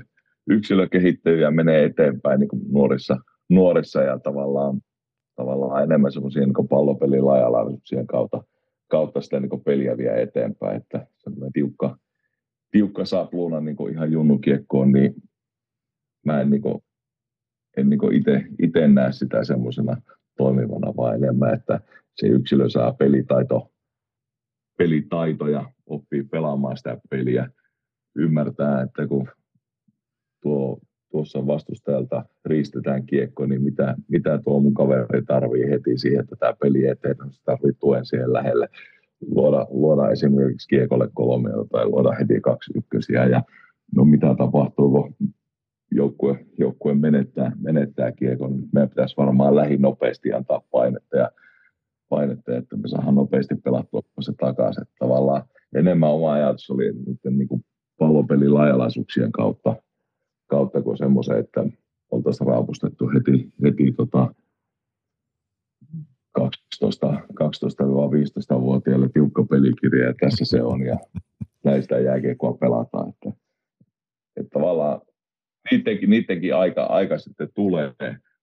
yksilö 0.49 0.87
kehittyy 0.87 1.39
ja 1.39 1.51
menee 1.51 1.83
eteenpäin 1.83 2.39
niin 2.39 2.47
kuin 2.47 2.61
nuorissa, 2.71 3.17
nuorissa 3.49 4.01
ja 4.01 4.19
tavallaan, 4.19 4.81
tavallaan 5.35 5.83
enemmän 5.83 6.11
semmoisia 6.11 6.45
niin 6.45 6.67
pallopelin 6.69 7.25
laajalaisuuksien 7.25 8.07
kautta 8.07 8.43
kautta 8.93 9.21
sitä 9.21 9.39
niin 9.39 9.63
peliä 9.65 9.97
vie 9.97 10.21
eteenpäin, 10.21 10.77
että 10.77 11.07
semmoinen 11.17 11.53
tiukka, 11.53 11.97
tiukka 12.71 13.05
sapluuna 13.05 13.61
niin 13.61 13.91
ihan 13.91 14.11
junnukiekkoon, 14.11 14.91
niin 14.91 15.13
mä 16.25 16.41
en, 16.41 16.49
niin 16.49 16.61
kuin, 16.61 16.83
en 17.77 17.89
niin 17.89 18.13
itse, 18.13 18.45
itse 18.61 18.87
näe 18.87 19.11
sitä 19.11 19.43
semmoisena 19.43 20.01
toimivana, 20.37 20.93
vaan 20.97 21.15
enemmän, 21.15 21.53
että 21.53 21.79
se 22.15 22.27
yksilö 22.27 22.69
saa 22.69 22.93
pelitaito, 22.93 23.71
pelitaitoja, 24.77 25.71
oppii 25.85 26.23
pelaamaan 26.23 26.77
sitä 26.77 26.97
peliä, 27.09 27.49
ymmärtää, 28.15 28.81
että 28.81 29.07
kun 29.07 29.27
tuo, 30.41 30.79
tuossa 31.13 31.47
vastustajalta 31.47 32.25
riistetään 32.45 33.05
kiekko, 33.05 33.45
niin 33.45 33.61
mitä, 33.61 33.95
mitä 34.07 34.39
tuo 34.43 34.59
mun 34.59 34.73
kaveri 34.73 35.21
tarvii 35.27 35.69
heti 35.69 35.97
siihen, 35.97 36.19
että 36.19 36.35
tämä 36.39 36.53
peli 36.61 36.87
eteen, 36.87 37.15
se 37.31 37.43
tarvii 37.43 37.73
tuen 37.79 38.05
siihen 38.05 38.33
lähelle. 38.33 38.69
Luoda, 39.27 39.67
luoda 39.69 40.11
esimerkiksi 40.11 40.67
kiekolle 40.67 41.09
kolme 41.13 41.49
tai 41.71 41.85
luoda 41.85 42.11
heti 42.11 42.41
kaksi 42.41 42.71
ykkösiä 42.75 43.25
ja 43.25 43.43
no 43.95 44.05
mitä 44.05 44.35
tapahtuu, 44.37 44.91
kun 44.91 45.33
joukkue, 45.91 46.45
joukkue 46.59 46.93
menettää, 46.93 47.51
menettää 47.61 48.11
kiekon, 48.11 48.51
niin 48.51 48.69
meidän 48.73 48.89
pitäisi 48.89 49.17
varmaan 49.17 49.55
lähi 49.55 49.77
nopeasti 49.77 50.33
antaa 50.33 50.61
painetta 50.71 51.17
ja 51.17 51.31
painetta, 52.09 52.57
että 52.57 52.77
me 52.77 52.87
saadaan 52.87 53.15
nopeasti 53.15 53.55
pelattua 53.55 54.01
se 54.19 54.33
takaisin. 54.39 54.81
Että 54.81 54.95
tavallaan 54.99 55.43
enemmän 55.75 56.09
oma 56.09 56.33
ajatus 56.33 56.69
oli 56.69 56.93
niin 57.29 57.47
kuin 57.47 57.65
pallopelin 57.99 58.53
laajalaisuuksien 58.53 59.31
kautta 59.31 59.75
kuin 60.93 60.97
semmoisen, 60.97 61.39
että 61.39 61.65
oltaisiin 62.11 62.47
raapustettu 62.47 63.09
heti, 63.09 63.51
heti 63.63 63.91
tota 63.91 64.33
12-15-vuotiaille 66.39 69.09
tiukka 69.13 69.43
pelikirja 69.43 70.05
ja 70.05 70.13
tässä 70.19 70.45
se 70.45 70.63
on 70.63 70.85
ja 70.85 70.97
näistä 71.63 71.99
jääkiekkoa 71.99 72.53
pelataan. 72.53 73.09
Että, 73.09 73.31
että 74.35 74.49
tavallaan 74.49 75.01
niidenkin, 75.71 76.09
niidenkin 76.09 76.55
aika, 76.55 76.83
aika 76.83 77.17
sitten 77.17 77.49
tulee, 77.55 77.93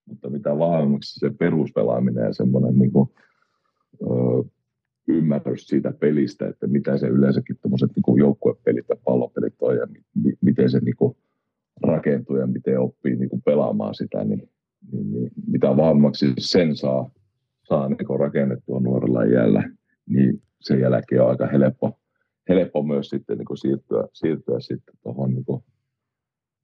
mutta 0.07 0.31
mitä 0.31 0.59
vahvemmaksi 0.59 1.19
se 1.19 1.31
peruspelaaminen 1.39 2.25
ja 2.25 2.33
semmoinen 2.33 2.79
niin 2.79 2.93
kuin, 2.93 3.09
ö, 4.03 4.07
ymmärrys 5.09 5.67
siitä 5.67 5.93
pelistä, 5.93 6.49
että 6.49 6.67
mitä 6.67 6.99
se 6.99 7.07
yleensäkin 7.07 7.59
tuommoiset 7.63 7.91
niin 7.97 8.19
joukkuepelit 8.19 8.87
ja 8.89 8.97
pallopelit 9.05 9.55
on 9.61 9.77
ja 9.77 9.87
mi, 10.15 10.33
miten 10.41 10.71
se 10.71 10.79
niin 10.79 10.97
kuin, 10.97 11.17
rakentuu 12.01 12.37
ja 12.37 12.47
miten 12.47 12.81
oppii 12.81 13.17
niin 13.17 13.29
kuin 13.29 13.43
pelaamaan 13.43 13.95
sitä, 13.95 14.25
niin, 14.25 14.49
niin, 14.93 15.13
niin 15.13 15.31
mitä 15.47 15.77
vahvemmaksi 15.77 16.33
sen 16.39 16.77
saa, 16.77 17.11
saa 17.63 17.89
niin 17.89 18.21
rakennettua 18.21 18.81
nuorella 18.81 19.23
iällä, 19.23 19.71
niin 20.07 20.43
sen 20.61 20.81
jälkeen 20.81 21.23
on 21.23 21.29
aika 21.31 21.47
helppo, 21.47 21.99
helppo 22.49 22.83
myös 22.83 23.09
sitten 23.09 23.39
niin 23.39 23.47
kuin 23.47 23.59
siirtyä, 23.59 24.09
siirtyä 24.13 24.61
sitten 24.61 24.95
tuohon 25.03 25.35
niin 25.35 25.63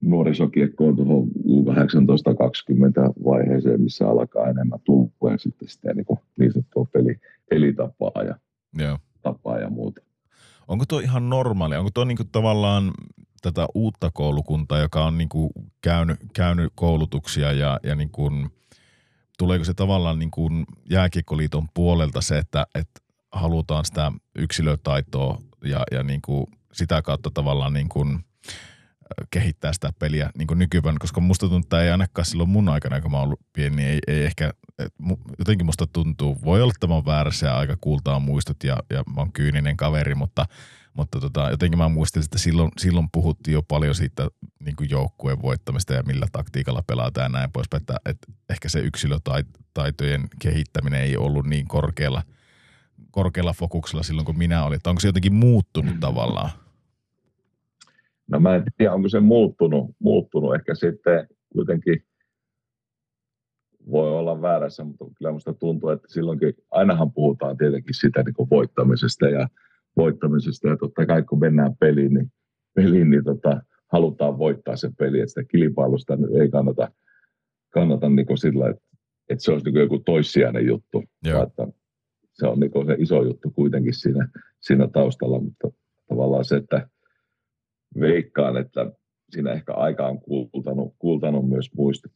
nuorisokiekkoon 0.00 0.96
tuohon 0.96 1.28
U18-20 1.28 1.64
vaiheeseen, 3.24 3.80
missä 3.80 4.08
alkaa 4.08 4.46
enemmän 4.46 4.80
tulla 4.84 5.38
sitten 5.38 5.68
sitä 5.68 5.94
niin, 5.94 6.06
kuin 6.06 6.18
niin 6.38 6.52
sanottua 6.52 6.86
peli, 6.92 7.20
pelitapaa 7.50 8.22
ja, 8.26 8.34
yeah. 8.80 9.00
tapaa 9.22 9.58
ja 9.58 9.70
muuta. 9.70 10.02
Onko 10.68 10.84
tuo 10.88 11.00
ihan 11.00 11.30
normaali? 11.30 11.76
Onko 11.76 11.90
tuo 11.94 12.04
niin 12.04 12.16
kuin 12.16 12.28
tavallaan 12.32 12.92
tätä 13.42 13.66
uutta 13.74 14.10
koulukuntaa, 14.10 14.78
joka 14.78 15.04
on 15.04 15.18
niin 15.18 15.28
kuin 15.28 15.50
käynyt, 15.82 16.20
käynyt 16.34 16.72
koulutuksia 16.74 17.52
ja, 17.52 17.80
ja 17.82 17.94
niin 17.94 18.10
kuin, 18.10 18.50
tuleeko 19.38 19.64
se 19.64 19.74
tavallaan 19.74 20.18
niin 20.18 20.30
kuin 20.30 20.66
jääkiekkoliiton 20.90 21.68
puolelta 21.74 22.20
se, 22.20 22.38
että, 22.38 22.66
että 22.74 23.00
halutaan 23.32 23.84
sitä 23.84 24.12
yksilötaitoa 24.34 25.42
ja, 25.64 25.82
ja 25.92 26.02
niin 26.02 26.22
kuin 26.22 26.46
sitä 26.72 27.02
kautta 27.02 27.30
tavallaan 27.30 27.72
niin 27.72 27.88
kuin, 27.88 28.24
kehittää 29.30 29.72
sitä 29.72 29.92
peliä 29.98 30.30
niin 30.38 30.46
kuin 30.46 30.58
nykypäivänä, 30.58 30.98
koska 31.00 31.20
musta 31.20 31.48
tuntuu, 31.48 31.58
että 31.58 31.82
ei 31.82 31.90
ainakaan 31.90 32.26
silloin 32.26 32.48
mun 32.48 32.68
aikana, 32.68 33.00
kun 33.00 33.10
mä 33.10 33.16
oon 33.16 33.24
ollut 33.24 33.40
pieni, 33.52 33.76
niin 33.76 33.88
ei, 33.88 33.98
ei 34.06 34.24
ehkä, 34.24 34.52
et, 34.78 34.94
jotenkin 35.38 35.66
musta 35.66 35.86
tuntuu, 35.86 36.36
voi 36.44 36.62
olla, 36.62 36.72
että 36.76 36.86
mä 36.86 36.94
oon 36.94 37.06
väärässä 37.06 37.46
ja 37.46 37.58
aika 37.58 37.76
kultaa 37.80 38.18
muistot 38.18 38.64
ja, 38.64 38.76
ja 38.90 39.02
mä 39.14 39.20
oon 39.20 39.32
kyyninen 39.32 39.76
kaveri, 39.76 40.14
mutta, 40.14 40.46
mutta 40.96 41.20
tota, 41.20 41.50
jotenkin 41.50 41.78
mä 41.78 41.88
muistin, 41.88 42.22
että 42.24 42.38
silloin, 42.38 42.70
silloin 42.78 43.08
puhuttiin 43.12 43.52
jo 43.52 43.62
paljon 43.62 43.94
siitä 43.94 44.28
niin 44.64 44.76
kuin 44.76 44.90
joukkueen 44.90 45.42
voittamista 45.42 45.94
ja 45.94 46.02
millä 46.02 46.26
taktiikalla 46.32 46.82
pelataan 46.86 47.24
ja 47.24 47.28
näin 47.38 47.52
poispäin, 47.52 47.80
että, 47.80 47.96
että 48.06 48.32
ehkä 48.50 48.68
se 48.68 48.80
yksilötaitojen 48.80 50.28
kehittäminen 50.42 51.00
ei 51.00 51.16
ollut 51.16 51.46
niin 51.46 51.68
korkealla, 51.68 52.22
korkealla 53.10 53.52
fokuksella 53.52 54.02
silloin, 54.02 54.26
kun 54.26 54.38
minä 54.38 54.64
olin. 54.64 54.76
Että 54.76 54.90
onko 54.90 55.00
se 55.00 55.08
jotenkin 55.08 55.34
muuttunut 55.34 56.00
tavallaan? 56.00 56.50
No 58.28 58.40
mä 58.40 58.54
en 58.54 58.64
tiedä, 58.76 58.92
onko 58.92 59.08
se 59.08 59.20
muuttunut, 59.20 59.90
muuttunut. 59.98 60.54
ehkä 60.54 60.74
sitten 60.74 61.28
kuitenkin 61.52 62.04
voi 63.90 64.10
olla 64.10 64.42
väärässä, 64.42 64.84
mutta 64.84 65.04
kyllä 65.18 65.30
minusta 65.30 65.54
tuntuu, 65.54 65.90
että 65.90 66.08
silloinkin 66.12 66.54
ainahan 66.70 67.12
puhutaan 67.12 67.56
tietenkin 67.56 67.94
sitä 67.94 68.22
niin 68.22 68.50
voittamisesta 68.50 69.28
ja 69.28 69.48
voittamisesta 69.96 70.68
ja 70.68 70.76
totta 70.76 71.06
kai 71.06 71.22
kun 71.22 71.40
mennään 71.40 71.76
peliin, 71.80 72.14
niin, 72.14 72.32
peliin, 72.74 73.10
niin 73.10 73.24
tota, 73.24 73.60
halutaan 73.92 74.38
voittaa 74.38 74.76
se 74.76 74.90
peli, 74.98 75.20
että 75.20 75.28
sitä 75.28 75.44
kilpailusta 75.44 76.18
ei 76.40 76.48
kannata, 76.48 76.88
kannata 77.70 78.08
niin 78.08 78.38
sillä, 78.38 78.68
että, 78.68 78.82
että 79.28 79.44
se 79.44 79.52
olisi 79.52 79.70
niin 79.70 79.80
joku 79.80 79.98
toissijainen 79.98 80.66
juttu, 80.66 81.04
Joo. 81.24 81.42
että 81.42 81.68
se 82.32 82.46
on 82.46 82.60
niin 82.60 82.86
se 82.86 82.96
iso 82.98 83.22
juttu 83.22 83.50
kuitenkin 83.50 83.94
siinä, 83.94 84.28
siinä 84.60 84.88
taustalla, 84.88 85.40
mutta 85.40 85.68
tavallaan 86.08 86.44
se, 86.44 86.56
että 86.56 86.88
veikkaan, 88.00 88.56
että 88.56 88.92
siinä 89.30 89.52
ehkä 89.52 89.72
aika 89.72 90.06
on 90.06 90.20
kultanut, 90.20 90.94
kultanut 90.98 91.48
myös 91.48 91.70
muistaa, 91.74 92.12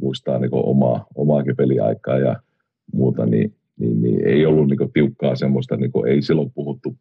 muistaa 0.00 0.38
niin 0.38 0.50
omaa, 0.52 1.06
omaakin 1.14 1.56
peliaikaa 1.56 2.18
ja 2.18 2.42
muuta, 2.92 3.26
niin, 3.26 3.54
niin, 3.78 4.02
niin 4.02 4.26
ei 4.26 4.46
ollut 4.46 4.68
niin 4.68 4.92
tiukkaa 4.92 5.36
semmoista, 5.36 5.76
niin 5.76 5.92
ei 6.06 6.22
silloin 6.22 6.52
puhuttu 6.54 6.96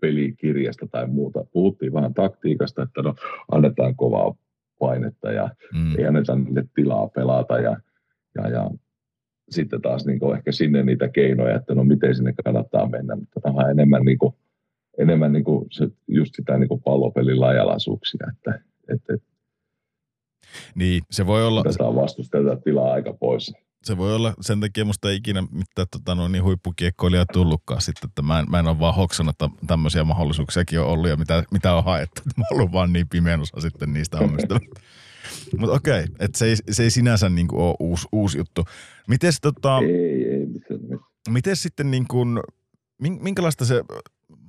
pelikirjasta 0.00 0.86
tai 0.86 1.06
muuta. 1.06 1.44
Puhuttiin 1.52 1.92
vähän 1.92 2.14
taktiikasta, 2.14 2.82
että 2.82 3.02
no 3.02 3.14
annetaan 3.52 3.96
kovaa 3.96 4.34
painetta 4.78 5.32
ja 5.32 5.50
mm. 5.74 5.98
ei 5.98 6.06
anneta 6.06 6.36
niille 6.36 6.64
tilaa 6.74 7.08
pelata 7.08 7.58
ja, 7.58 7.76
ja, 8.34 8.48
ja 8.48 8.70
sitten 9.50 9.82
taas 9.82 10.06
niin 10.06 10.34
ehkä 10.36 10.52
sinne 10.52 10.82
niitä 10.82 11.08
keinoja, 11.08 11.56
että 11.56 11.74
no 11.74 11.84
miten 11.84 12.14
sinne 12.14 12.34
kannattaa 12.44 12.88
mennä, 12.88 13.16
mutta 13.16 13.40
tämä 13.40 13.64
on 13.64 13.70
enemmän 13.70 14.04
niin 14.04 14.18
kuin 14.18 14.34
enemmän 14.98 15.32
niin 15.32 15.44
kuin 15.44 15.66
se, 15.70 15.88
just 16.08 16.34
sitä 16.34 16.58
niin 16.58 16.68
kuin 16.68 16.82
pallopelin 16.82 17.40
lajalaisuuksia, 17.40 18.26
että, 18.36 18.60
että, 18.94 19.14
että 19.14 19.30
niin, 20.74 21.02
se 21.10 21.26
voi 21.26 21.46
olla... 21.46 21.62
Tätä 21.62 21.84
vastustetaan 21.84 22.62
tilaa 22.62 22.92
aika 22.92 23.12
pois. 23.12 23.54
Se 23.84 23.96
voi 23.96 24.14
olla, 24.14 24.34
sen 24.40 24.60
takia 24.60 24.84
musta 24.84 25.10
ei 25.10 25.16
ikinä 25.16 25.42
mitään 25.50 25.86
tota, 25.90 26.14
no, 26.14 26.28
niin 26.28 26.44
huippukiekkoilijaa 26.44 27.26
tullutkaan 27.32 27.80
sitten, 27.80 28.08
että 28.08 28.22
mä 28.22 28.38
en, 28.38 28.50
mä 28.50 28.58
en 28.58 28.66
ole 28.66 28.78
vaan 28.78 28.94
hoksannut, 28.94 29.34
että 29.42 29.48
tämmöisiä 29.66 30.04
mahdollisuuksiakin 30.04 30.80
on 30.80 30.86
ollut 30.86 31.08
ja 31.08 31.16
mitä, 31.16 31.44
mitä 31.50 31.74
on 31.74 31.84
haettu. 31.84 32.22
Mä 32.36 32.44
oon 32.50 32.60
ollut 32.60 32.72
vaan 32.72 32.92
niin 32.92 33.08
pimeän 33.08 33.40
osa 33.40 33.60
sitten 33.60 33.92
niistä 33.92 34.18
hommista. 34.18 34.60
Mutta 35.58 35.74
okei, 35.74 36.04
okay, 36.04 36.14
että 36.18 36.38
se 36.38 36.46
ei, 36.46 36.56
se 36.70 36.82
ei 36.82 36.90
sinänsä 36.90 37.28
niin 37.28 37.48
kuin 37.48 37.62
ole 37.62 37.74
uusi, 37.80 38.08
uusi 38.12 38.38
juttu. 38.38 38.64
Miten 39.08 39.32
tota, 39.42 39.78
ei, 39.78 40.24
ei, 40.24 40.46
missään 40.46 40.80
Miten 41.28 41.56
sitten 41.56 41.90
niin 41.90 42.08
kuin, 42.08 42.40
minkälaista 42.98 43.64
se 43.64 43.84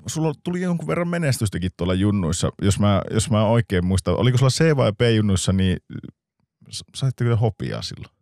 sulla 0.08 0.34
tuli 0.43 0.61
jonkun 0.61 0.88
verran 0.88 1.08
menestystäkin 1.08 1.72
tuolla 1.77 1.93
junnuissa, 1.93 2.51
jos 2.61 2.80
mä, 2.80 3.01
jos 3.11 3.30
mä 3.30 3.48
oikein 3.48 3.85
muistan. 3.85 4.18
Oliko 4.18 4.38
sulla 4.38 4.50
C- 4.50 4.76
vai 4.76 4.92
B-junnuissa, 4.93 5.53
niin 5.53 5.77
saitteko 6.95 7.35
hopia 7.35 7.82
silloin? 7.82 8.20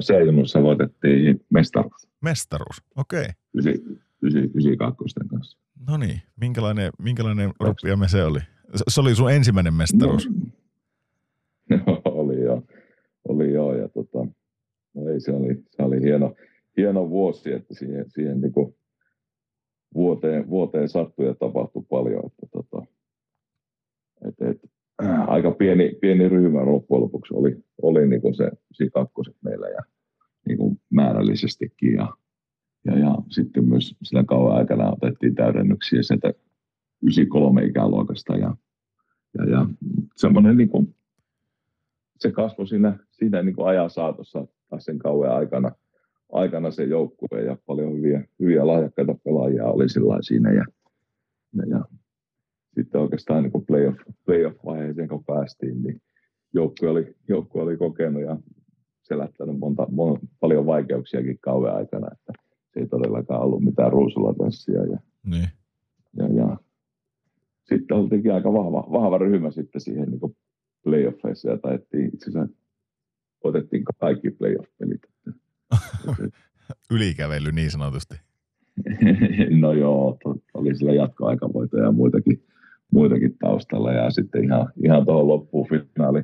C-junnuissa 0.00 0.62
voitettiin 0.62 1.40
mestaruus. 1.50 2.08
Mestaruus, 2.20 2.82
okei. 2.96 3.28
Okay. 3.58 3.74
92 4.22 5.04
kanssa. 5.30 5.58
No 5.88 5.96
niin, 5.96 6.20
minkälainen, 6.40 6.92
minkälainen 6.98 7.52
ruppiamme 7.60 8.08
se 8.08 8.24
oli? 8.24 8.38
Se 8.88 9.00
oli 9.00 9.14
sun 9.14 9.32
ensimmäinen 9.32 9.74
mestaruus? 9.74 10.28
No, 11.70 12.02
oli 12.04 12.40
joo, 12.40 12.62
oli 13.28 13.52
joo 13.52 13.74
ja 13.74 13.88
tota, 13.88 14.26
no 14.94 15.08
ei, 15.08 15.20
se 15.20 15.32
oli, 15.32 15.64
se 15.70 15.82
oli 15.82 16.00
hieno, 16.00 16.34
hieno 16.76 17.10
vuosi, 17.10 17.52
että 17.52 17.74
siihen, 17.74 18.04
siihen 18.10 18.40
niin 18.40 18.52
kuin 18.52 18.76
vuoteen, 19.94 20.48
vuoteen 20.50 20.88
sattui 20.88 21.26
ja 21.26 21.34
tapahtui 21.34 21.82
paljon. 21.90 22.22
Että 22.26 22.46
tota, 22.52 22.86
et, 24.28 24.50
et, 24.50 24.70
aika 25.26 25.50
pieni, 25.50 25.98
pieni 26.00 26.28
ryhmä 26.28 26.64
loppujen 26.64 27.02
lopuksi 27.02 27.34
oli, 27.34 27.56
oli 27.82 28.06
niin 28.06 28.20
kuin 28.20 28.34
se 28.34 28.50
kakkoset 28.94 29.36
meillä 29.44 29.68
ja 29.68 29.82
niin 30.46 30.58
kuin 30.58 30.80
määrällisestikin. 30.90 31.94
Ja, 31.94 32.08
ja, 32.84 32.98
ja, 32.98 33.14
sitten 33.30 33.64
myös 33.64 33.96
sillä 34.02 34.24
kauan 34.24 34.56
aikana 34.56 34.92
otettiin 34.92 35.34
täydennyksiä 35.34 36.02
sieltä 36.02 36.28
93 37.02 37.64
ikäluokasta 37.64 38.36
ja, 38.36 38.56
ja, 39.38 39.50
ja 39.50 39.66
semmoinen 40.16 40.56
niin 40.56 40.68
kuin, 40.68 40.94
se 42.18 42.30
kasvoi 42.30 42.68
siinä, 42.68 42.98
siinä 43.10 43.42
niin 43.42 43.54
kuin 43.54 43.68
ajan 43.68 43.90
saatossa 43.90 44.46
taas 44.70 44.84
sen 44.84 44.98
kauan 44.98 45.36
aikana– 45.36 45.70
aikana 46.34 46.70
se 46.70 46.84
joukkue 46.84 47.42
ja 47.42 47.56
paljon 47.66 47.92
hyviä, 47.92 48.24
hyviä 48.40 48.66
lahjakkaita 48.66 49.14
pelaajia 49.24 49.64
oli 49.64 49.88
sillä 49.88 50.18
siinä 50.20 50.52
ja, 50.52 50.64
ja, 51.56 51.66
ja 51.68 51.84
sitten 52.74 53.00
oikeastaan 53.00 53.42
niin 53.42 53.52
kun 53.52 53.66
playoff, 53.66 53.98
playoff-vaiheeseen 54.24 55.08
kun 55.08 55.24
päästiin, 55.24 55.82
niin 55.82 56.02
joukkue 56.54 56.88
oli, 56.88 57.14
joukkue 57.28 57.62
oli 57.62 57.76
kokenut 57.76 58.22
ja 58.22 58.36
selättänyt 59.02 59.58
monta, 59.58 59.86
mon, 59.90 60.18
paljon 60.40 60.66
vaikeuksiakin 60.66 61.38
kauan 61.40 61.76
aikana, 61.76 62.08
että 62.12 62.32
se 62.74 62.80
ei 62.80 62.86
todellakaan 62.86 63.42
ollut 63.42 63.64
mitään 63.64 63.92
ruusulatanssia. 63.92 64.84
Ja, 64.84 64.98
niin. 65.26 65.48
ja, 66.16 66.28
ja, 66.28 66.56
sitten 67.64 67.96
oltiinkin 67.96 68.34
aika 68.34 68.52
vahva, 68.52 68.86
vahva 68.92 69.18
ryhmä 69.18 69.50
sitten 69.50 69.80
siihen 69.80 70.10
niin 70.10 70.36
playoffeissa 70.82 71.50
ja 71.50 71.58
taettiin 71.58 72.10
itse 72.14 72.30
asiassa 72.30 72.56
otettiin 73.44 73.84
kaikki 74.00 74.30
playoff-pelit. 74.30 75.00
Ylikävely 76.94 77.52
niin 77.52 77.70
sanotusti. 77.70 78.14
no 79.60 79.72
joo, 79.72 80.18
oli 80.54 80.76
sillä 80.76 80.92
jatkoaikavoitoja 80.92 81.84
ja 81.84 81.92
muitakin, 81.92 82.42
muitakin 82.94 83.38
taustalla 83.38 83.92
ja 83.92 84.10
sitten 84.10 84.44
ihan, 84.44 84.72
ihan 84.84 85.04
tuohon 85.04 85.28
loppuun 85.28 85.68
finaali, 85.68 86.22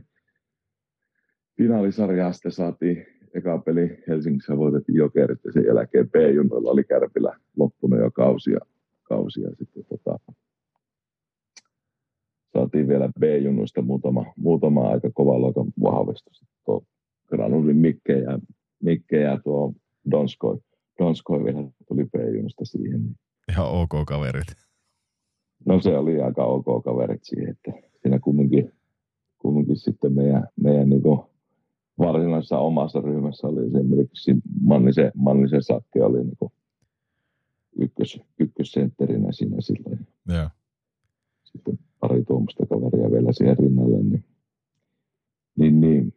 finaalisarjaa 1.56 2.32
sitten 2.32 2.52
saatiin 2.52 3.06
eka 3.34 3.58
peli 3.58 4.02
Helsingissä 4.08 4.56
voitettiin 4.56 4.96
Jokerit 4.96 5.38
ja 5.44 5.52
sen 5.52 5.64
jälkeen 5.64 6.10
B-junnoilla 6.10 6.70
oli 6.70 6.84
Kärpillä 6.84 7.36
loppunut 7.56 8.00
jo 8.00 8.10
kausia. 8.10 8.58
kausia 9.02 9.48
sitten 9.58 9.84
tota, 9.84 10.18
saatiin 12.52 12.88
vielä 12.88 13.10
B-junnuista 13.20 13.82
muutama, 13.82 14.32
muutama 14.36 14.88
aika 14.88 15.10
kova 15.14 15.38
luokan 15.38 15.66
vahvistus. 15.82 16.44
Tuo 16.64 16.84
Granulin 17.28 17.76
Mikke 17.76 18.12
ja 18.12 18.38
Mikke 18.82 19.20
ja 19.20 19.38
tuo 19.44 19.74
Donskoi, 20.10 20.58
Donskoi 20.98 21.44
vielä 21.44 21.64
tuli 21.88 22.04
p 22.04 22.14
siihen. 22.62 23.00
Ihan 23.52 23.66
ok 23.66 23.90
kaverit. 24.06 24.69
No 25.66 25.80
se 25.80 25.98
oli 25.98 26.20
aika 26.20 26.44
ok 26.44 26.84
kaverit 26.84 27.24
siihen, 27.24 27.50
että 27.50 27.72
siinä 28.02 28.18
kumminkin, 28.18 28.72
kumminkin 29.38 29.76
sitten 29.76 30.12
meidän, 30.12 30.48
meidän 30.56 30.88
niin 30.88 31.02
varsinaisessa 31.98 32.58
omassa 32.58 33.00
ryhmässä 33.00 33.46
oli 33.46 33.66
esimerkiksi 33.66 34.34
Mannisen, 34.60 35.12
Mannisen 35.14 35.62
Sakke 35.62 36.04
oli 36.04 36.24
niin 36.24 36.52
ykkös, 37.78 38.20
ykkössentterinä 38.40 39.32
siinä 39.32 39.60
silloin. 39.60 40.06
Yeah. 40.30 40.50
Sitten 41.44 41.78
pari 42.00 42.24
tuommoista 42.24 42.66
kaveria 42.66 43.10
vielä 43.10 43.32
siihen 43.32 43.58
rinnalle, 43.58 44.02
niin, 44.02 44.24
niin, 45.56 45.80
niin 45.80 46.14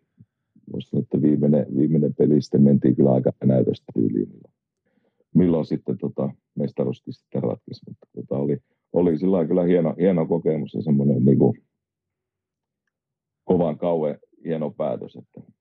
sanoa, 0.80 1.02
että 1.04 1.22
viimeinen, 1.22 1.66
viimeinen 1.78 2.14
peli 2.14 2.42
sitten 2.42 2.64
mentiin 2.64 2.96
kyllä 2.96 3.12
aika 3.12 3.32
näytöstä 3.44 3.92
tyyliin, 3.94 4.30
milloin, 4.30 4.54
milloin 5.34 5.66
sitten 5.66 5.98
tota, 5.98 6.30
mestaruuskin 6.56 7.14
sitten 7.14 7.44
ratkesi. 7.44 7.82
Mutta 7.88 8.08
oli, 9.04 9.18
sillä 9.18 9.46
kyllä 9.46 9.64
hieno, 9.64 9.96
hieno 10.00 10.26
kokemus 10.26 10.74
ja 10.74 10.82
semmoinen 10.82 11.26
niin 11.26 11.40
kuin, 11.40 11.54
kovan 13.44 13.78
kauan 13.78 14.18
hieno 14.46 14.72
päätös, 14.72 15.16
että 15.16 15.52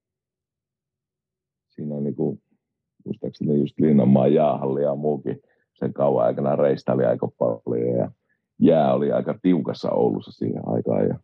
siinä 1.70 2.00
niin 2.00 2.16
kuin, 2.16 2.42
muistaakseni 3.04 3.58
just 3.58 3.80
Linnanmaan 3.80 4.34
jäähalli 4.34 4.82
ja 4.82 4.94
muukin 4.94 5.40
sen 5.74 5.92
kauan 5.92 6.26
aikana 6.26 6.56
reistaili 6.56 7.04
aika 7.04 7.28
paljon 7.38 7.96
ja 7.98 8.10
jää 8.58 8.94
oli 8.94 9.12
aika 9.12 9.38
tiukassa 9.42 9.90
Oulussa 9.90 10.32
siihen 10.32 10.68
aikaan 10.68 11.08
ja 11.08 11.18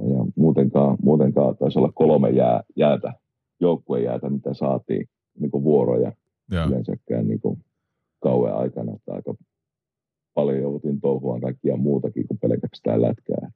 ja 0.00 0.24
muutenkaan, 0.36 0.96
muutenkaan 1.02 1.56
taisi 1.56 1.78
olla 1.78 1.92
kolme 1.94 2.30
jää, 2.30 2.62
jäätä, 2.76 3.12
joukkuejäätä, 3.60 4.30
mitä 4.30 4.54
saatiin 4.54 5.08
niin 5.38 5.50
kuin 5.50 5.64
vuoroja 5.64 6.12
ja. 6.50 6.64
yleensäkään 6.64 7.28
niin 7.28 7.40
kuin 7.40 7.64
kauan 8.22 8.54
aikana. 8.54 8.92
Että 8.92 9.12
aika 9.12 9.34
paljon 10.34 10.60
joutin 10.60 11.00
touhuaan 11.00 11.40
kaikkia 11.40 11.76
muutakin 11.76 12.28
kuin 12.28 12.38
pelkästään 12.38 13.02
lätkää. 13.02 13.50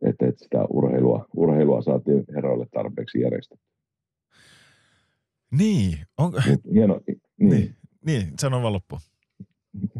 se, 0.00 0.26
että 0.26 0.44
sitä 0.44 0.64
urheilua, 0.64 1.26
urheilua 1.36 1.82
saatiin 1.82 2.24
herroille 2.34 2.66
tarpeeksi 2.74 3.20
järjestetty. 3.20 3.66
Niin. 5.50 5.98
On... 6.18 6.32
hieno, 6.72 7.00
niin. 7.06 7.20
niin. 7.38 7.74
Niin, 8.06 8.22
sano 8.40 8.62
vaan 8.62 8.72
loppuun. 8.72 9.00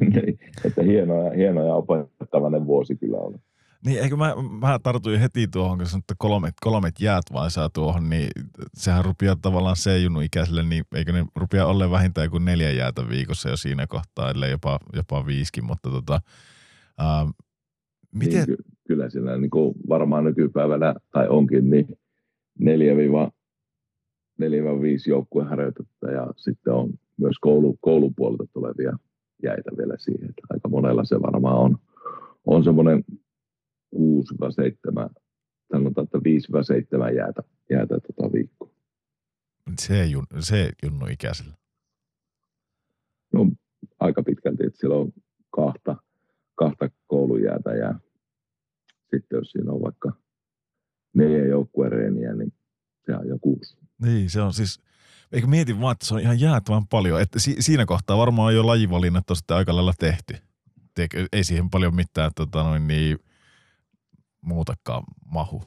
että 0.64 0.82
hieno 0.82 1.24
ja, 1.24 1.30
hieno 1.30 1.66
ja 1.66 1.74
opettavainen 1.74 2.66
vuosi 2.66 2.96
kyllä 2.96 3.18
on. 3.18 3.38
Niin, 3.86 3.98
eikö 4.02 4.16
mä, 4.16 4.34
mä 4.60 4.78
tartuin 4.82 5.20
heti 5.20 5.48
tuohon, 5.48 5.78
kun 5.78 5.86
että 5.98 6.14
kolmet, 6.18 6.54
kolmet 6.60 7.00
jäät 7.00 7.24
vaan 7.32 7.50
saa 7.50 7.68
tuohon, 7.68 8.10
niin 8.10 8.28
sehän 8.74 9.04
rupeaa 9.04 9.36
tavallaan 9.42 9.76
se 9.76 9.98
junnu 9.98 10.20
ikäiselle, 10.20 10.62
niin 10.62 10.84
eikö 10.94 11.12
ne 11.12 11.24
rupea 11.36 11.66
olla 11.66 11.90
vähintään 11.90 12.30
kuin 12.30 12.44
neljä 12.44 12.70
jäätä 12.70 13.08
viikossa 13.08 13.48
jo 13.48 13.56
siinä 13.56 13.86
kohtaa, 13.86 14.30
ellei 14.30 14.50
jopa, 14.50 14.78
jopa 14.92 15.26
viisikin, 15.26 15.64
mutta 15.64 15.90
tota, 15.90 16.20
ää, 16.98 17.26
miten? 18.14 18.34
Niin, 18.34 18.46
ky- 18.46 18.64
kyllä 18.88 19.10
siinä 19.10 19.36
niin 19.36 19.50
kuin 19.50 19.74
varmaan 19.88 20.24
nykypäivänä, 20.24 20.94
tai 21.12 21.28
onkin, 21.28 21.70
niin 21.70 21.86
4-5 22.62 22.64
joukkueharjoitetta 25.06 26.10
ja 26.10 26.26
sitten 26.36 26.72
on 26.72 26.90
myös 27.16 27.38
koulu, 27.40 27.78
koulupuolelta 27.80 28.44
tulevia 28.52 28.98
jäitä 29.42 29.70
vielä 29.78 29.94
siihen. 29.98 30.34
Aika 30.50 30.68
monella 30.68 31.04
se 31.04 31.22
varmaan 31.22 31.56
on, 31.56 31.76
on 32.46 32.64
semmoinen 32.64 33.04
6-7, 33.94 35.10
sanotaan, 35.72 36.04
että 36.04 36.18
5-7 36.18 37.14
jäätä, 37.16 37.42
jäätä 37.70 37.94
tota 38.00 38.32
viikkoa. 38.32 38.70
Se, 39.78 40.04
jun, 40.04 40.26
se 40.40 40.70
junnu 40.82 41.06
ikäisellä. 41.06 41.54
No 43.32 43.50
aika 44.00 44.22
pitkälti, 44.22 44.66
että 44.66 44.78
siellä 44.78 44.96
on 44.96 45.12
kahta, 45.50 45.96
kahta 46.54 46.90
koulujäätä 47.06 47.70
ja 47.70 47.94
sitten 49.10 49.36
jos 49.36 49.50
siinä 49.50 49.72
on 49.72 49.82
vaikka 49.82 50.12
neljä 51.14 51.46
joukkuereeniä, 51.46 52.34
niin 52.34 52.52
se 53.06 53.16
on 53.16 53.28
jo 53.28 53.38
kuusi. 53.40 53.78
Niin, 54.02 54.30
se 54.30 54.40
on 54.40 54.52
siis, 54.52 54.80
eikö 55.32 55.46
mietin 55.46 55.80
vaan, 55.80 55.92
että 55.92 56.06
se 56.06 56.14
on 56.14 56.20
ihan 56.20 56.40
jäätävän 56.40 56.86
paljon. 56.86 57.20
Että 57.20 57.38
si, 57.38 57.56
siinä 57.58 57.86
kohtaa 57.86 58.18
varmaan 58.18 58.54
jo 58.54 58.66
lajivalinnat 58.66 59.30
on 59.30 59.36
sitten 59.36 59.56
aika 59.56 59.76
lailla 59.76 59.94
tehty. 59.98 60.34
Ei 61.32 61.44
siihen 61.44 61.70
paljon 61.70 61.94
mitään 61.94 62.30
tota 62.36 62.62
noin, 62.62 62.86
niin, 62.86 63.18
muutakaan 64.46 65.02
mahu. 65.24 65.62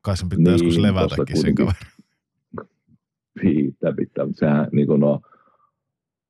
Kai 0.00 0.16
sen 0.16 0.28
pitää 0.28 0.44
niin, 0.44 0.52
joskus 0.52 0.78
levätäkin 0.78 1.40
sen 1.40 1.54
kaverin. 1.54 1.80
Pitää, 3.40 3.92
pitää. 3.96 4.26
Sehän 4.32 4.68
niin 4.72 4.86
kuin 4.86 5.00
no, 5.00 5.20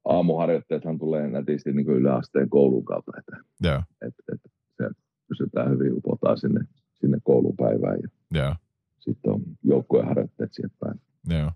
aamuharjoitteethan 0.05 0.99
tulee 0.99 1.29
nätisti 1.29 1.73
niin 1.73 1.89
yläasteen 1.89 2.51
koulun 2.51 2.85
kautta. 2.85 3.13
Että, 3.19 3.37
yeah. 3.65 3.85
et, 4.03 4.15
et, 4.33 4.41
se 4.77 4.91
pysytään 5.29 5.71
hyvin 5.71 5.93
upotaan 5.93 6.39
sinne, 6.39 6.61
sinne 7.01 7.19
koulupäivään. 7.23 7.99
Ja 8.03 8.09
yeah. 8.35 8.59
Sitten 8.99 9.33
on 9.33 9.43
joukkueharjoitteet 9.65 10.53
siihen 10.53 10.71
päin. 10.81 11.01
Joo. 11.29 11.53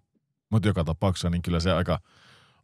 Mutta 0.51 0.69
joka 0.69 0.85
tapauksessa 0.85 1.31
niin 1.31 1.43
kyllä 1.43 1.61
se 1.61 1.73
aika, 1.73 1.99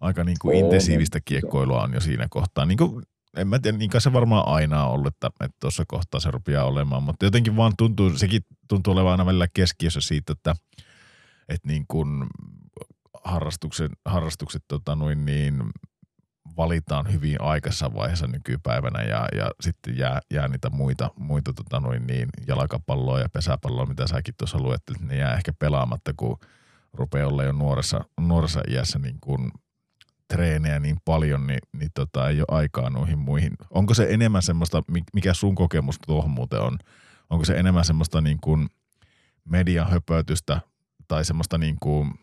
aika 0.00 0.24
niin 0.24 0.36
kuin 0.40 0.56
intensiivistä 0.56 1.18
kiekkoilua 1.24 1.82
on 1.82 1.94
jo 1.94 2.00
siinä 2.00 2.26
kohtaa. 2.30 2.66
Niin 2.66 2.78
kuin 2.78 3.02
en 3.36 3.48
mä 3.48 3.58
tiedä, 3.58 3.78
niin 3.78 3.90
se 3.98 4.12
varmaan 4.12 4.48
aina 4.48 4.86
on 4.86 4.92
ollut, 4.92 5.14
että, 5.14 5.30
että 5.40 5.56
tuossa 5.60 5.84
kohtaa 5.88 6.20
se 6.20 6.30
rupeaa 6.30 6.64
olemaan, 6.64 7.02
mutta 7.02 7.24
jotenkin 7.24 7.56
vaan 7.56 7.72
tuntuu, 7.78 8.10
sekin 8.10 8.42
tuntuu 8.68 8.92
olevan 8.92 9.10
aina 9.10 9.26
välillä 9.26 9.46
keskiössä 9.54 10.00
siitä, 10.00 10.32
että, 10.32 10.54
että 11.48 11.68
niin 11.68 11.84
kuin 11.88 12.26
harrastukset, 13.24 13.92
harrastukset 14.04 14.64
tota 14.68 14.96
noin 14.96 15.24
niin, 15.24 15.62
valitaan 16.56 17.12
hyvin 17.12 17.40
aikaisessa 17.40 17.94
vaiheessa 17.94 18.26
nykypäivänä 18.26 19.02
ja, 19.02 19.28
ja 19.36 19.50
sitten 19.60 19.98
jää, 19.98 20.20
jää 20.30 20.48
niitä 20.48 20.70
muita, 20.70 21.10
muita 21.18 21.52
tota 21.52 21.80
noin 21.80 22.06
niin, 22.06 22.28
jalkapalloa 22.46 23.20
ja 23.20 23.28
pesäpalloa, 23.28 23.86
mitä 23.86 24.06
säkin 24.06 24.34
tuossa 24.38 24.58
luettelit, 24.58 25.00
ne 25.00 25.16
jää 25.16 25.34
ehkä 25.34 25.52
pelaamatta, 25.58 26.12
kun 26.16 26.38
rupeaa 26.92 27.28
olla 27.28 27.44
jo 27.44 27.52
nuoressa, 27.52 28.04
nuoressa 28.20 28.60
iässä 28.68 28.98
niin 28.98 29.16
kuin 29.20 29.50
treenejä 30.30 30.80
niin 30.80 30.96
paljon, 31.04 31.46
niin, 31.46 31.58
niin 31.72 31.90
tota, 31.94 32.28
ei 32.28 32.40
ole 32.40 32.58
aikaa 32.58 32.90
noihin 32.90 33.18
muihin. 33.18 33.52
Onko 33.70 33.94
se 33.94 34.06
enemmän 34.10 34.42
semmoista, 34.42 34.82
mikä 35.14 35.34
sun 35.34 35.54
kokemus 35.54 35.98
tuohon 36.06 36.30
muuten 36.30 36.60
on, 36.60 36.78
onko 37.30 37.44
se 37.44 37.54
enemmän 37.54 37.84
semmoista 37.84 38.20
niin 38.20 38.38
kuin 38.40 38.68
median 39.44 39.90
höpötystä 39.90 40.60
tai 41.08 41.24
semmoista 41.24 41.58
niin 41.58 41.76
kuin 41.80 42.14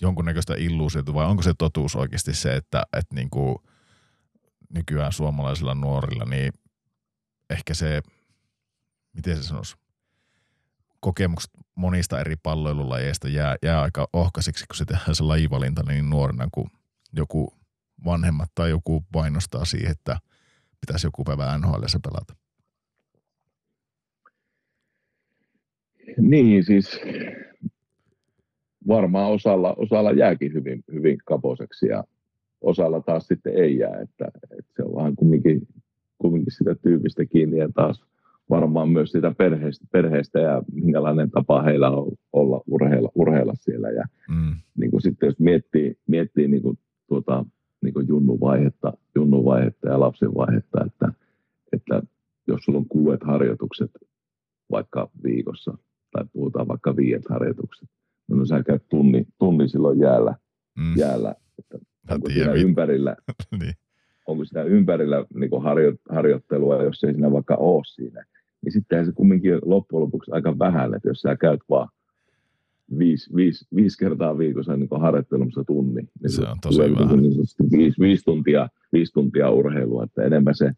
jonkunnäköistä 0.00 0.54
illuusiota 0.58 1.14
vai 1.14 1.26
onko 1.26 1.42
se 1.42 1.54
totuus 1.58 1.96
oikeasti 1.96 2.34
se, 2.34 2.56
että, 2.56 2.82
että 2.92 3.14
niin 3.14 3.30
kuin 3.30 3.56
nykyään 4.74 5.12
suomalaisilla 5.12 5.74
nuorilla, 5.74 6.24
niin 6.24 6.52
ehkä 7.50 7.74
se, 7.74 8.02
miten 9.12 9.36
se 9.36 9.42
sanoisi, 9.42 9.76
kokemukset 11.00 11.50
monista 11.74 12.20
eri 12.20 12.36
palloilulajeista 12.36 13.28
jää, 13.28 13.56
jää 13.62 13.82
aika 13.82 14.08
ohkaisiksi, 14.12 14.66
kun 14.66 14.76
se 14.76 14.84
tehdään 14.84 15.14
se 15.14 15.22
lajivalinta 15.22 15.82
niin 15.82 16.10
nuorena, 16.10 16.48
kun 16.52 16.70
joku 17.16 17.54
vanhemmat 18.04 18.48
tai 18.54 18.70
joku 18.70 19.04
painostaa 19.12 19.64
siihen, 19.64 19.90
että 19.90 20.18
pitäisi 20.80 21.06
joku 21.06 21.24
päivä 21.24 21.58
NHL 21.58 21.84
pelata? 22.04 22.34
Niin, 26.18 26.64
siis 26.64 27.00
varmaan 28.88 29.32
osalla, 29.32 29.74
osalla 29.76 30.12
jääkin 30.12 30.52
hyvin, 30.52 30.84
hyvin 30.92 31.18
kaposeksi 31.24 31.86
ja 31.86 32.04
osalla 32.60 33.00
taas 33.00 33.26
sitten 33.26 33.56
ei 33.56 33.78
jää, 33.78 34.00
että, 34.00 34.24
että 34.58 34.72
se 34.76 34.82
on 34.82 34.96
vähän 34.96 35.16
kumminkin, 35.16 35.68
kumminkin 36.18 36.52
sitä 36.52 36.74
tyypistä 36.74 37.24
kiinni 37.24 37.58
ja 37.58 37.68
taas 37.74 38.04
varmaan 38.50 38.88
myös 38.88 39.12
sitä 39.12 39.34
perheestä, 39.38 39.86
perheestä 39.92 40.40
ja 40.40 40.62
minkälainen 40.72 41.30
tapa 41.30 41.62
heillä 41.62 41.90
on 41.90 42.12
olla 42.32 42.60
urheilla, 42.66 43.08
urheilla 43.14 43.52
siellä. 43.56 43.90
Ja 43.90 44.04
mm. 44.28 44.54
niin 44.78 44.90
kuin 44.90 45.02
sitten 45.02 45.26
jos 45.26 45.38
miettii, 45.38 45.96
miettii 46.06 46.48
niin 46.48 46.62
kuin 46.62 46.78
tuota, 47.12 47.44
niin 47.82 47.94
kuin 47.94 48.08
junnuvaihetta, 48.08 48.92
junnuvaihetta 49.14 49.88
ja 49.88 50.00
lapsenvaihetta, 50.00 50.84
että, 50.86 51.12
että 51.72 52.02
jos 52.46 52.60
sulla 52.64 52.78
on 52.78 52.88
kuudet 52.88 53.20
harjoitukset 53.24 53.90
vaikka 54.70 55.10
viikossa, 55.24 55.78
tai 56.12 56.24
puhutaan 56.32 56.68
vaikka 56.68 56.96
viiet 56.96 57.22
harjoitukset, 57.28 57.88
no, 58.28 58.36
no 58.36 58.46
sä 58.46 58.62
käyt 58.62 58.88
tunni, 58.88 59.26
tunni 59.38 59.68
silloin 59.68 60.00
jäällä, 60.00 60.34
mm. 60.78 60.96
jäällä 60.96 61.34
että 61.58 61.78
onko 62.10 62.30
siinä 62.30 62.52
ympärillä, 62.52 63.16
niin. 63.60 63.74
onko 64.26 64.44
siinä 64.44 64.62
ympärillä 64.62 65.24
niin 65.34 65.62
harjo, 65.62 65.92
harjoittelua, 66.10 66.82
jos 66.82 67.04
ei 67.04 67.12
siinä 67.12 67.32
vaikka 67.32 67.54
ole 67.54 67.82
siinä, 67.84 68.24
niin 68.62 68.72
sittenhän 68.72 69.06
se 69.06 69.12
kumminkin 69.12 69.58
loppujen 69.62 70.02
lopuksi 70.02 70.30
aika 70.34 70.58
vähän, 70.58 70.94
että 70.94 71.08
jos 71.08 71.20
sä 71.20 71.36
käyt 71.36 71.60
vaan 71.70 71.88
viisi, 72.98 73.34
viisi, 73.36 73.66
viisi 73.76 73.98
kertaa 73.98 74.38
viikossa 74.38 74.76
niin 74.76 74.88
harjoittelemassa 75.00 75.64
tunni. 75.64 76.02
Niin 76.22 76.30
se 76.30 76.42
on 76.42 76.56
tosi 76.62 76.78
vähän. 76.78 77.22
Niin 77.22 77.32
viisi, 77.76 78.00
viisi, 78.00 78.24
tuntia, 78.24 78.68
viisi 78.92 79.12
tuntia 79.12 79.50
urheilua, 79.50 80.04
että 80.04 80.22
enemmän 80.22 80.54
se, 80.54 80.72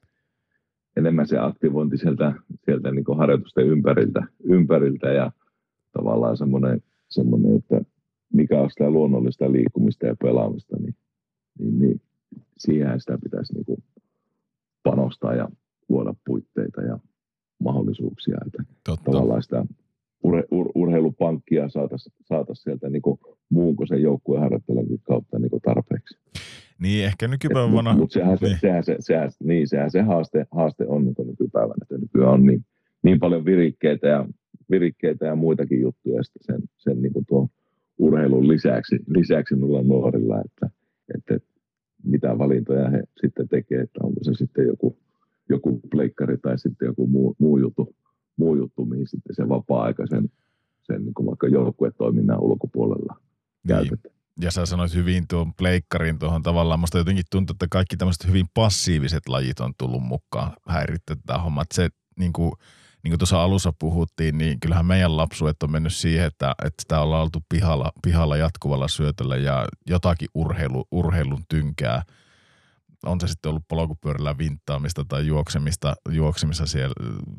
enemmän 0.97 1.29
se 1.29 1.39
aktivointi 1.39 1.99
sieltä, 1.99 2.35
sieltä 2.65 2.91
niin 2.91 3.05
harjoitusten 3.17 3.67
ympäriltä, 3.67 4.27
ympäriltä 4.45 5.09
ja 5.09 5.33
tavallaan 5.93 6.37
semmoinen, 6.37 6.83
semmoinen, 7.09 7.57
että 7.57 7.81
mikä 8.33 8.61
on 8.61 8.71
sitä 8.71 8.91
luonnollista 8.91 9.53
liikkumista 9.53 10.07
ja 10.07 10.17
pelaamista, 10.23 10.77
niin, 10.77 10.95
niin, 11.59 11.79
niin 11.79 12.01
siihen 12.59 13.01
sitä 13.01 13.19
pitäisi 13.23 13.55
niin 13.55 13.65
kuin 13.65 13.83
panostaa 14.83 15.35
ja 15.35 15.49
luoda 15.89 16.15
puitteita 16.27 16.83
ja 16.83 16.99
mahdollisuuksia. 17.59 18.39
Että 18.47 18.65
Totta. 18.85 19.11
tavallaan 19.11 19.43
sitä 19.43 19.65
ur, 20.25 20.43
ur, 20.51 20.71
urheilupankkia 20.75 21.69
saataisiin 21.69 22.15
saatais 22.23 22.63
sieltä 22.63 22.91
niin 22.91 23.03
kuin 23.03 23.19
muun 23.51 23.77
kuin 23.77 23.89
sen 23.89 24.03
joukkueharjoittelunkin 24.03 25.01
kautta 25.03 25.39
niin 25.39 25.51
kuin 25.51 25.63
tarpeeksi. 25.63 26.19
Niin, 26.79 27.05
ehkä 27.05 27.29
nykypäivänä... 27.29 27.73
Mutta 27.73 27.95
mut 27.95 28.13
sehän, 28.13 28.39
niin. 28.41 28.51
Se, 28.51 28.61
sehän, 28.61 28.85
se, 28.85 28.97
sehän, 29.01 29.31
niin, 29.45 29.69
sehän 29.69 29.91
se 29.91 30.03
haaste, 30.03 30.47
haaste 30.51 30.85
on 30.89 31.05
niin 31.05 31.15
nykypäivänä, 31.27 31.75
että 31.83 31.99
nykyään 31.99 32.33
on 32.33 32.47
niin, 32.47 32.65
niin 33.03 33.19
paljon 33.19 33.45
virikkeitä 33.45 34.09
ja, 34.09 34.27
virikkeitä 34.71 35.27
ja 35.27 35.37
muitakin 35.37 35.81
juttuja 35.81 36.23
sen, 36.41 36.61
sen 36.77 37.03
niin 37.03 37.13
kuin 37.13 37.27
tuon 37.27 37.49
urheilun 37.99 38.49
lisäksi, 38.49 38.99
lisäksi 39.07 39.57
noilla 39.57 39.83
nuorilla, 39.83 40.41
että, 40.45 40.71
että 41.15 41.47
mitä 42.05 42.39
valintoja 42.39 42.91
he 42.91 43.03
sitten 43.21 43.49
tekee, 43.49 43.81
että 43.81 44.01
onko 44.03 44.21
se 44.23 44.35
sitten 44.35 44.67
joku, 44.67 44.99
joku 45.49 45.81
pleikkari 45.91 46.39
tai 46.39 46.59
sitten 46.59 46.87
joku 46.87 47.07
muu, 47.07 47.37
muu 47.39 47.59
juttu, 47.59 47.95
muu 48.37 48.57
juttu, 48.57 48.85
mihin 48.85 49.09
sitten 49.09 49.37
se 49.37 49.49
vapaa-aika 49.49 50.07
sen, 50.07 50.31
sen 50.83 51.05
niin 51.05 51.15
kuin 51.15 51.27
vaikka 51.27 51.49
joukkuetoiminnan 51.49 52.41
ulkopuolella 52.41 53.17
niin. 53.19 53.69
käytetään. 53.69 54.15
Ja 54.41 54.51
sä 54.51 54.67
sanoit 54.67 54.95
hyvin 54.95 55.29
tuon 55.29 55.55
pleikkarin 55.55 56.19
tuohon 56.19 56.43
tavallaan, 56.43 56.81
musta 56.81 56.99
jotenkin 56.99 57.25
tuntuu, 57.31 57.55
että 57.55 57.67
kaikki 57.71 57.97
tämmöiset 57.97 58.27
hyvin 58.27 58.47
passiiviset 58.55 59.29
lajit 59.29 59.61
on 59.61 59.73
tullut 59.79 60.03
mukaan 60.03 60.53
häirittää 60.69 61.17
tätä 61.17 61.39
hommaa. 61.39 61.63
Että 61.63 61.75
se, 61.75 61.89
niin 62.19 62.33
kuin, 62.33 62.53
niin 63.03 63.11
kuin 63.11 63.19
tuossa 63.19 63.43
alussa 63.43 63.73
puhuttiin, 63.79 64.39
niin 64.39 64.61
kyllähän 64.61 64.87
meidän 64.87 65.17
lapsuet 65.17 65.63
on 65.63 65.71
mennyt 65.71 65.95
siihen, 65.95 66.27
että, 66.27 66.55
että 66.65 66.83
sitä 66.83 67.01
ollaan 67.01 67.23
oltu 67.23 67.39
pihalla, 67.49 67.93
pihalla 68.03 68.37
jatkuvalla 68.37 68.89
syötöllä 68.89 69.37
ja 69.37 69.67
jotakin 69.91 70.29
urheilu, 70.35 70.85
urheilun 70.91 71.45
tynkää 71.49 72.03
on 73.07 73.21
se 73.21 73.29
sitten 73.29 73.51
ollut 73.51 73.69
polkupyörällä 73.69 74.39
vinttaamista 74.39 75.05
tai 75.09 75.27
juoksemista, 75.27 75.95
juoksemista 76.09 76.67
siellä 76.67 76.95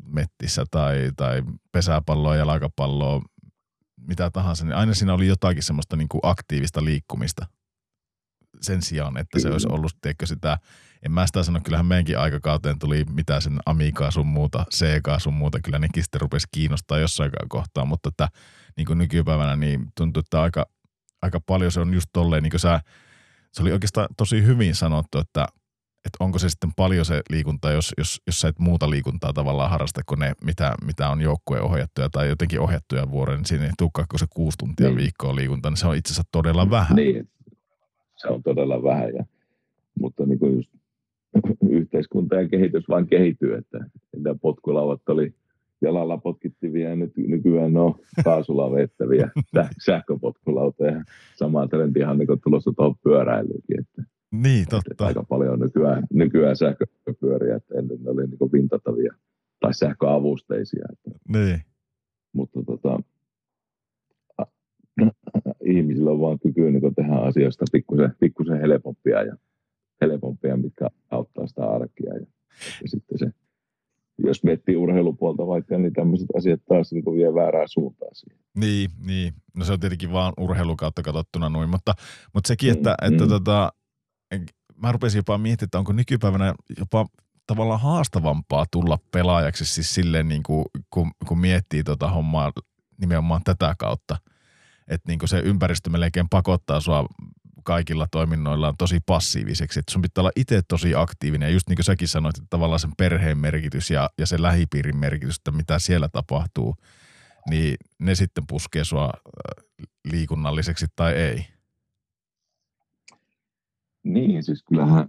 mettissä 0.06 0.64
tai, 0.70 1.10
tai 1.16 1.42
pesäpalloa 1.72 2.36
ja 2.36 2.38
jalkapalloa, 2.38 3.22
mitä 4.00 4.30
tahansa, 4.30 4.64
niin 4.64 4.76
aina 4.76 4.94
siinä 4.94 5.14
oli 5.14 5.26
jotakin 5.26 5.62
semmoista 5.62 5.96
niin 5.96 6.08
kuin 6.08 6.20
aktiivista 6.22 6.84
liikkumista 6.84 7.46
sen 8.60 8.82
sijaan, 8.82 9.16
että 9.16 9.38
se 9.38 9.48
olisi 9.48 9.68
ollut, 9.70 9.92
teikö 10.02 10.26
sitä, 10.26 10.58
en 11.02 11.12
mä 11.12 11.26
sitä 11.26 11.42
sano, 11.42 11.60
kyllähän 11.64 11.86
meidänkin 11.86 12.18
aikakauteen 12.18 12.78
tuli 12.78 13.04
mitä 13.10 13.40
sen 13.40 13.58
Amigaa 13.66 14.10
sun 14.10 14.26
muuta, 14.26 14.64
CK 14.74 15.08
sun 15.18 15.34
muuta, 15.34 15.60
kyllä 15.60 15.78
nekin 15.78 16.02
sitten 16.02 16.20
rupesi 16.20 16.46
kiinnostaa 16.52 16.98
jossain 16.98 17.30
kohtaa, 17.48 17.84
mutta 17.84 18.08
että 18.08 18.28
niin 18.76 18.86
kuin 18.86 18.98
nykypäivänä 18.98 19.56
niin 19.56 19.86
tuntuu, 19.96 20.20
että 20.20 20.42
aika, 20.42 20.66
aika 21.22 21.40
paljon 21.40 21.72
se 21.72 21.80
on 21.80 21.94
just 21.94 22.08
tolleen, 22.12 22.42
niin 22.42 22.50
kuin 22.50 22.60
sä, 22.60 22.80
se 23.56 23.62
oli 23.62 23.72
oikeastaan 23.72 24.08
tosi 24.16 24.42
hyvin 24.46 24.74
sanottu, 24.74 25.18
että, 25.18 25.46
että 26.04 26.16
onko 26.20 26.38
se 26.38 26.48
sitten 26.48 26.70
paljon 26.76 27.04
se 27.04 27.22
liikunta, 27.30 27.70
jos, 27.70 27.92
jos, 27.98 28.22
jos 28.26 28.40
sä 28.40 28.48
et 28.48 28.58
muuta 28.58 28.90
liikuntaa 28.90 29.32
tavallaan 29.32 29.70
harrasta 29.70 30.00
kuin 30.06 30.18
ne, 30.18 30.32
mitä, 30.44 30.74
mitä 30.84 31.08
on 31.08 31.20
joukkueen 31.20 31.62
ohjattuja 31.62 32.10
tai 32.10 32.28
jotenkin 32.28 32.60
ohjattuja 32.60 33.10
vuoren, 33.10 33.36
niin 33.36 33.46
siinä 33.46 33.64
ei 33.64 33.70
tukkaako 33.78 34.18
se 34.18 34.26
kuusi 34.30 34.58
tuntia 34.58 34.86
niin. 34.86 34.96
viikkoa 34.96 35.36
liikuntaa, 35.36 35.70
niin 35.70 35.76
se 35.76 35.86
on 35.86 35.96
itse 35.96 36.12
asiassa 36.12 36.28
todella 36.32 36.70
vähän. 36.70 36.96
Niin, 36.96 37.28
se 38.16 38.28
on 38.28 38.42
todella 38.42 38.82
vähän. 38.82 39.14
Ja, 39.14 39.24
mutta 40.00 40.26
niin 40.26 40.38
kuin 40.38 40.56
just 40.56 40.70
yhteiskunta 41.80 42.34
ja 42.34 42.48
kehitys 42.48 42.88
vaan 42.88 43.06
kehittyy, 43.06 43.54
että, 43.54 43.78
että 44.16 44.34
potkulauvat 44.40 45.08
oli 45.08 45.34
jalalla 45.82 46.18
potkittivia 46.18 46.88
ja 46.88 46.96
nyt, 46.96 47.16
nykyään 47.16 47.72
ne 47.72 47.80
on 47.80 47.94
kaasulla 48.24 48.72
vettäviä 48.72 49.30
sähköpotkulautoja. 49.86 51.04
Sama 51.36 51.68
trendihan 51.68 52.10
on 52.10 52.18
niin 52.18 52.40
tulossa 52.44 52.72
tuohon 52.76 52.94
pyöräilyynkin. 53.04 53.80
Että, 53.80 54.02
niin, 54.32 54.66
totta. 54.70 54.90
Että 54.90 55.06
aika 55.06 55.22
paljon 55.22 55.52
on 55.52 55.60
nykyään, 55.60 56.06
nykyään 56.12 56.56
sähköpyöriä, 56.56 57.56
että 57.56 57.78
ennen 57.78 58.02
ne 58.02 58.10
oli 58.10 58.26
niin 58.26 58.52
vintatavia 58.52 59.14
tai 59.60 59.74
sähköavusteisia. 59.74 60.86
Että. 60.92 61.18
Niin. 61.28 61.60
Mutta 62.32 62.60
tota, 62.66 63.00
ihmisillä 65.74 66.10
on 66.10 66.20
vaan 66.20 66.38
kyky 66.38 66.70
niin 66.70 66.94
tehdä 66.94 67.14
asioista 67.14 67.64
pikkusen, 67.72 68.14
pikkusen 68.20 68.60
helpompia 68.60 69.22
ja 69.22 69.36
helpompia, 70.00 70.56
mitkä 70.56 70.88
auttaa 71.10 71.46
sitä 71.46 71.64
arkea. 71.64 72.14
Ja, 72.14 72.26
ja 72.82 72.88
sitten 72.88 73.18
se, 73.18 73.30
jos 74.18 74.44
miettii 74.44 74.76
urheilupuolta 74.76 75.46
vaikka, 75.46 75.78
niin 75.78 75.92
tämmöiset 75.92 76.28
asiat 76.36 76.60
taas 76.68 76.92
niin 76.92 77.04
vie 77.04 77.34
väärää 77.34 77.64
suuntaan 77.66 78.14
siihen. 78.14 78.40
Niin, 78.56 78.90
niin. 79.06 79.34
No 79.56 79.64
se 79.64 79.72
on 79.72 79.80
tietenkin 79.80 80.12
vaan 80.12 80.32
urheilukautta 80.38 81.02
katsottuna 81.02 81.48
noin, 81.48 81.70
mutta, 81.70 81.94
mutta 82.34 82.48
sekin, 82.48 82.72
että, 82.72 82.96
mm, 83.02 83.08
että 83.08 83.24
mm. 83.24 83.28
Tota, 83.28 83.72
mä 84.82 84.92
rupesin 84.92 85.18
jopa 85.18 85.38
miettimään, 85.38 85.66
että 85.66 85.78
onko 85.78 85.92
nykypäivänä 85.92 86.54
jopa 86.78 87.06
tavallaan 87.46 87.80
haastavampaa 87.80 88.66
tulla 88.70 88.98
pelaajaksi, 89.12 89.64
siis 89.64 89.94
silleen 89.94 90.28
niin 90.28 90.42
kuin, 90.42 90.64
kun, 90.90 91.10
kun 91.28 91.38
miettii 91.38 91.84
tota 91.84 92.08
hommaa 92.10 92.52
nimenomaan 93.00 93.40
tätä 93.44 93.74
kautta– 93.78 94.16
että 94.88 95.08
niin 95.08 95.28
se 95.28 95.38
ympäristö 95.38 95.90
melkein 95.90 96.28
pakottaa 96.28 96.80
sua 96.80 97.06
kaikilla 97.66 98.06
toiminnoillaan 98.10 98.74
tosi 98.78 98.98
passiiviseksi. 99.06 99.80
Että 99.80 99.92
sun 99.92 100.02
pitää 100.02 100.22
olla 100.22 100.30
itse 100.36 100.60
tosi 100.68 100.94
aktiivinen. 100.94 101.46
Ja 101.46 101.52
just 101.52 101.68
niin 101.68 101.76
kuin 101.76 101.84
säkin 101.84 102.08
sanoit, 102.08 102.38
että 102.38 102.46
tavallaan 102.50 102.80
sen 102.80 102.90
perheen 102.98 103.38
merkitys 103.38 103.90
ja, 103.90 104.10
ja 104.18 104.26
se 104.26 104.42
lähipiirin 104.42 104.96
merkitys, 104.96 105.36
että 105.36 105.50
mitä 105.50 105.78
siellä 105.78 106.08
tapahtuu, 106.08 106.74
niin 107.50 107.76
ne 107.98 108.14
sitten 108.14 108.44
puskee 108.48 108.84
sua 108.84 109.04
äh, 109.04 109.64
liikunnalliseksi 110.12 110.86
tai 110.96 111.12
ei. 111.14 111.46
Niin, 114.04 114.42
siis 114.42 114.62
kyllähän 114.62 115.08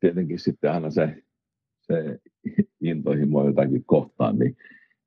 tietenkin 0.00 0.38
sitten 0.38 0.72
aina 0.72 0.90
se, 0.90 1.22
se 1.80 2.18
intohimo 2.80 3.46
jotakin 3.46 3.84
kohtaan, 3.84 4.38
niin, 4.38 4.56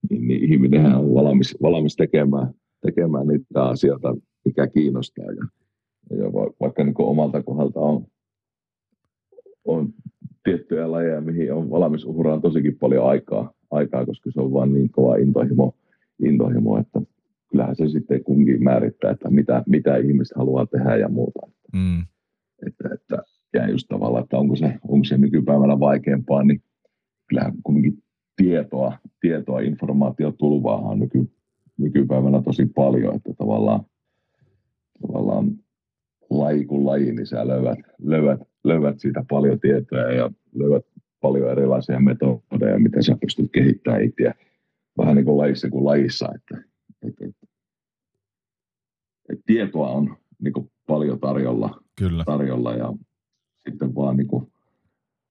niin, 0.09 0.27
niin 0.27 0.53
ihminenhän 0.53 0.95
on 0.95 1.13
valmis, 1.13 1.57
valmis 1.61 1.95
tekemään 1.95 2.53
tekemään 2.85 3.27
niitä 3.27 3.63
asioita, 3.63 4.15
mikä 4.45 4.67
kiinnostaa. 4.67 5.25
Ja, 5.25 5.47
ja 6.09 6.33
vaikka 6.33 6.83
niin 6.83 6.95
omalta 6.97 7.43
kohdalta 7.43 7.79
on, 7.79 8.05
on 9.65 9.93
tiettyjä 10.43 10.91
lajeja, 10.91 11.21
mihin 11.21 11.53
on 11.53 11.69
valmis 11.69 12.05
uhraan 12.05 12.41
tosikin 12.41 12.77
paljon 12.79 13.05
aikaa, 13.05 13.53
aikaa, 13.71 14.05
koska 14.05 14.31
se 14.31 14.41
on 14.41 14.53
vaan 14.53 14.73
niin 14.73 14.89
kova 14.89 15.15
intohimo, 15.15 15.75
intohimo 16.23 16.79
että 16.79 17.01
kyllähän 17.51 17.75
se 17.75 17.89
sitten 17.89 18.23
kunkin 18.23 18.63
määrittää, 18.63 19.11
että 19.11 19.29
mitä, 19.29 19.63
mitä 19.67 19.97
ihmiset 19.97 20.37
haluaa 20.37 20.65
tehdä 20.65 20.95
ja 20.95 21.09
muuta. 21.09 21.39
Mm. 21.73 22.05
Että, 22.67 22.89
että, 22.93 23.23
ja 23.53 23.69
just 23.69 23.87
tavallaan, 23.89 24.23
että 24.23 24.37
onko 24.37 24.55
se, 24.55 24.79
onko 24.87 25.03
se 25.03 25.17
nykypäivänä 25.17 25.79
vaikeampaa, 25.79 26.43
niin 26.43 26.61
kyllähän 27.29 27.53
kuitenkin 27.63 28.03
tietoa, 28.35 28.97
tietoa 29.21 29.59
informaatiotulvaa 29.59 30.79
on 30.79 30.99
nyky, 30.99 31.31
nykypäivänä 31.77 32.41
tosi 32.41 32.65
paljon, 32.65 33.15
että 33.15 33.33
tavallaan, 33.37 33.85
tavallaan 35.01 35.51
laji 36.39 36.65
kuin 36.65 36.85
laji, 36.85 37.11
niin 37.11 37.27
sä 37.27 37.47
löydät, 37.47 37.79
löydät, 38.03 38.39
löydät 38.63 38.99
siitä 38.99 39.25
paljon 39.29 39.59
tietoa 39.59 39.99
ja 39.99 40.31
löydät 40.55 40.85
paljon 41.21 41.51
erilaisia 41.51 41.99
metodeja, 41.99 42.79
miten 42.79 43.03
sä 43.03 43.17
pystyt 43.21 43.51
kehittämään 43.51 44.03
itseä 44.03 44.33
vähän 44.97 45.15
niin 45.15 45.25
kuin 45.25 45.37
lajissa 45.37 45.69
kuin 45.69 45.85
lajissa, 45.85 46.29
että, 46.35 46.63
että, 47.07 47.25
että, 47.25 47.47
että 49.29 49.43
tietoa 49.45 49.89
on 49.89 50.17
niin 50.39 50.53
kuin 50.53 50.71
paljon 50.87 51.19
tarjolla, 51.19 51.81
Kyllä. 51.97 52.23
tarjolla 52.25 52.73
ja 52.73 52.93
sitten 53.69 53.95
vaan 53.95 54.17
niin 54.17 54.27
kuin, 54.27 54.51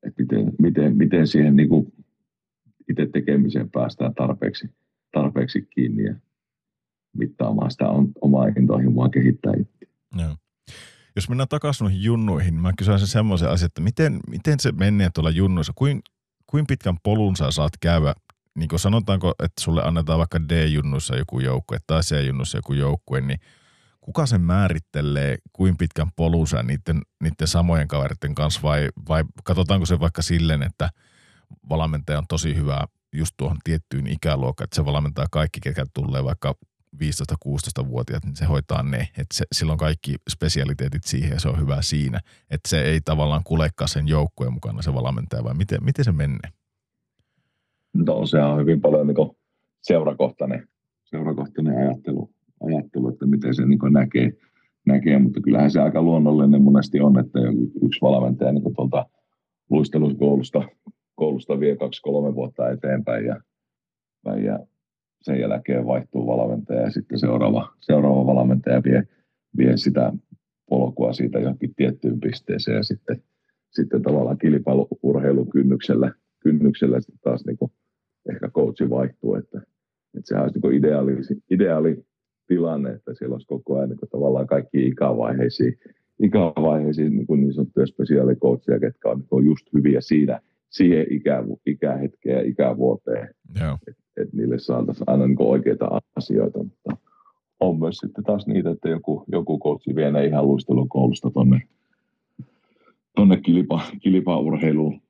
että 0.06 0.22
miten, 0.22 0.52
miten, 0.58 0.96
miten 0.96 1.26
siihen 1.26 1.56
niin 1.56 1.68
kuin 1.68 1.92
itse 2.90 3.06
tekemiseen 3.06 3.70
päästään 3.70 4.14
tarpeeksi, 4.14 4.68
tarpeeksi 5.12 5.62
kiinni 5.62 6.04
ja 6.04 6.14
mittaamaan 7.16 7.70
sitä 7.70 7.88
on, 7.88 8.12
omaa 8.20 8.46
intohimoa 8.46 9.08
kehittää 9.08 9.52
itse. 9.60 9.86
Joo. 10.18 10.36
Jos 11.16 11.28
mennään 11.28 11.48
takaisin 11.48 11.84
noihin 11.84 12.02
junnuihin, 12.02 12.54
niin 12.54 12.62
mä 12.62 12.72
kysyisin 12.78 13.06
semmoisen 13.06 13.50
asian, 13.50 13.66
että 13.66 13.80
miten, 13.80 14.20
miten 14.30 14.60
se 14.60 14.72
menee 14.72 15.10
tuolla 15.14 15.30
junnuissa, 15.30 15.72
kuin, 15.76 16.02
kuin 16.46 16.66
pitkän 16.66 16.96
polun 17.02 17.36
sä 17.36 17.50
saat 17.50 17.72
käydä, 17.80 18.14
niin 18.58 18.68
kuin 18.68 18.80
sanotaanko, 18.80 19.34
että 19.38 19.62
sulle 19.62 19.82
annetaan 19.84 20.18
vaikka 20.18 20.40
D-junnuissa 20.48 21.16
joku 21.16 21.40
joukkue 21.40 21.78
tai 21.86 22.00
C-junnuissa 22.00 22.58
joku 22.58 22.72
joukkue, 22.72 23.20
niin 23.20 23.40
kuka 24.00 24.26
sen 24.26 24.40
määrittelee, 24.40 25.38
kuin 25.52 25.76
pitkän 25.76 26.10
polun 26.16 26.48
sä 26.48 26.62
niiden, 26.62 27.02
niiden 27.22 27.48
samojen 27.48 27.88
kaveritten 27.88 28.34
kanssa? 28.34 28.60
Vai, 28.62 28.88
vai 29.08 29.24
katsotaanko 29.44 29.86
se 29.86 30.00
vaikka 30.00 30.22
silleen, 30.22 30.62
että 30.62 30.90
valmentaja 31.68 32.18
on 32.18 32.26
tosi 32.28 32.56
hyvä 32.56 32.86
just 33.12 33.34
tuohon 33.36 33.58
tiettyyn 33.64 34.06
ikäluokkaan, 34.06 34.64
että 34.64 34.76
se 34.76 34.84
valmentaa 34.84 35.26
kaikki, 35.30 35.60
ketkä 35.60 35.86
tulee 35.94 36.24
vaikka 36.24 36.54
15-16-vuotiaat, 36.96 38.24
niin 38.24 38.36
se 38.36 38.44
hoitaa 38.44 38.82
ne. 38.82 39.08
Että 39.18 39.34
se, 39.34 39.44
silloin 39.52 39.78
kaikki 39.78 40.14
spesialiteetit 40.30 41.04
siihen 41.04 41.30
ja 41.30 41.40
se 41.40 41.48
on 41.48 41.60
hyvä 41.60 41.82
siinä. 41.82 42.20
Että 42.50 42.68
se 42.68 42.82
ei 42.82 43.00
tavallaan 43.04 43.44
kulekaan 43.44 43.88
sen 43.88 44.08
joukkueen 44.08 44.52
mukana 44.52 44.82
se 44.82 44.94
valmentaja, 44.94 45.44
vai 45.44 45.54
miten, 45.54 45.84
miten 45.84 46.04
se 46.04 46.12
menee? 46.12 46.50
No 47.94 48.26
se 48.26 48.42
on 48.42 48.60
hyvin 48.60 48.80
paljon 48.80 49.06
niin 49.06 49.36
seurakohtainen, 49.82 50.68
seurakohtainen 51.04 51.78
ajattelu, 51.78 52.30
ajattelu, 52.66 53.08
että 53.08 53.26
miten 53.26 53.54
se 53.54 53.66
niin 53.66 53.78
näkee, 53.90 54.32
näkee, 54.86 55.18
mutta 55.18 55.40
kyllähän 55.40 55.70
se 55.70 55.80
aika 55.80 56.02
luonnollinen 56.02 56.62
monesti 56.62 57.00
on, 57.00 57.18
että 57.18 57.38
yksi 57.82 58.00
valmentaja 58.00 58.52
niin 58.52 58.74
tuolta 58.74 59.06
luistelukoulusta 59.70 60.62
koulusta 61.14 61.60
vie 61.60 61.76
kaksi-kolme 61.76 62.34
vuotta 62.34 62.70
eteenpäin 62.70 63.26
ja, 63.26 63.40
ja 64.44 64.58
sen 65.22 65.40
jälkeen 65.40 65.86
vaihtuu 65.86 66.26
valmentaja 66.26 66.80
ja 66.80 66.90
sitten 66.90 67.18
seuraava, 67.18 67.72
seuraava 67.80 68.26
valmentaja 68.26 68.82
vie, 68.84 69.02
vie 69.56 69.76
sitä 69.76 70.12
polkua 70.68 71.12
siitä 71.12 71.38
johonkin 71.38 71.74
tiettyyn 71.74 72.20
pisteeseen 72.20 72.76
ja 72.76 72.82
sitten, 72.82 73.22
sitten 73.70 74.02
tavallaan 74.02 74.38
kilpailuurheilun 74.38 75.50
kynnyksellä, 75.50 76.12
kynnyksellä 76.40 77.00
sitten 77.00 77.18
taas 77.22 77.44
niin 77.46 77.56
kuin 77.56 77.72
ehkä 78.30 78.48
coachi 78.48 78.90
vaihtuu, 78.90 79.34
että, 79.34 79.58
että 80.14 80.24
sehän 80.24 80.42
olisi 80.42 80.58
niin 80.62 80.74
ideaali, 80.74 81.12
ideaali 81.50 82.04
tilanne, 82.46 82.90
että 82.90 83.14
siellä 83.14 83.34
olisi 83.34 83.46
koko 83.46 83.76
ajan 83.76 83.88
niin 83.88 83.98
tavallaan 84.10 84.46
kaikki 84.46 84.86
ikävaiheisiin, 84.86 85.78
ikävaiheisiin 86.22 87.16
niin, 87.16 87.26
kuin 87.26 87.40
niin 87.40 87.52
sanottuja 87.54 87.86
spesiaalikoutseja, 87.86 88.80
ketkä 88.80 89.08
on 89.08 89.24
niin 89.30 89.46
just 89.46 89.66
hyviä 89.74 90.00
siinä, 90.00 90.40
siihen 90.70 91.06
ikä, 91.10 91.44
ikähetkeen 91.66 92.36
ja 92.36 92.42
ikävuoteen. 92.42 93.34
Joo. 93.60 93.78
Et, 93.88 93.96
et 94.16 94.32
niille 94.32 94.58
saataisiin 94.58 95.04
aina 95.06 95.26
niin 95.26 95.36
oikeita 95.42 96.00
asioita, 96.16 96.58
mutta 96.58 96.96
on 97.60 97.78
myös 97.78 97.96
sitten 97.96 98.24
taas 98.24 98.46
niitä, 98.46 98.70
että 98.70 98.88
joku, 98.88 99.24
joku 99.32 99.58
coachi 99.58 99.94
vie 99.94 100.26
ihan 100.28 100.46
luistelukoulusta 100.46 101.30
tuonne 101.30 101.60
tonne 103.16 103.36
kilpa, 103.36 103.80
kilpaurheiluun 104.00 105.00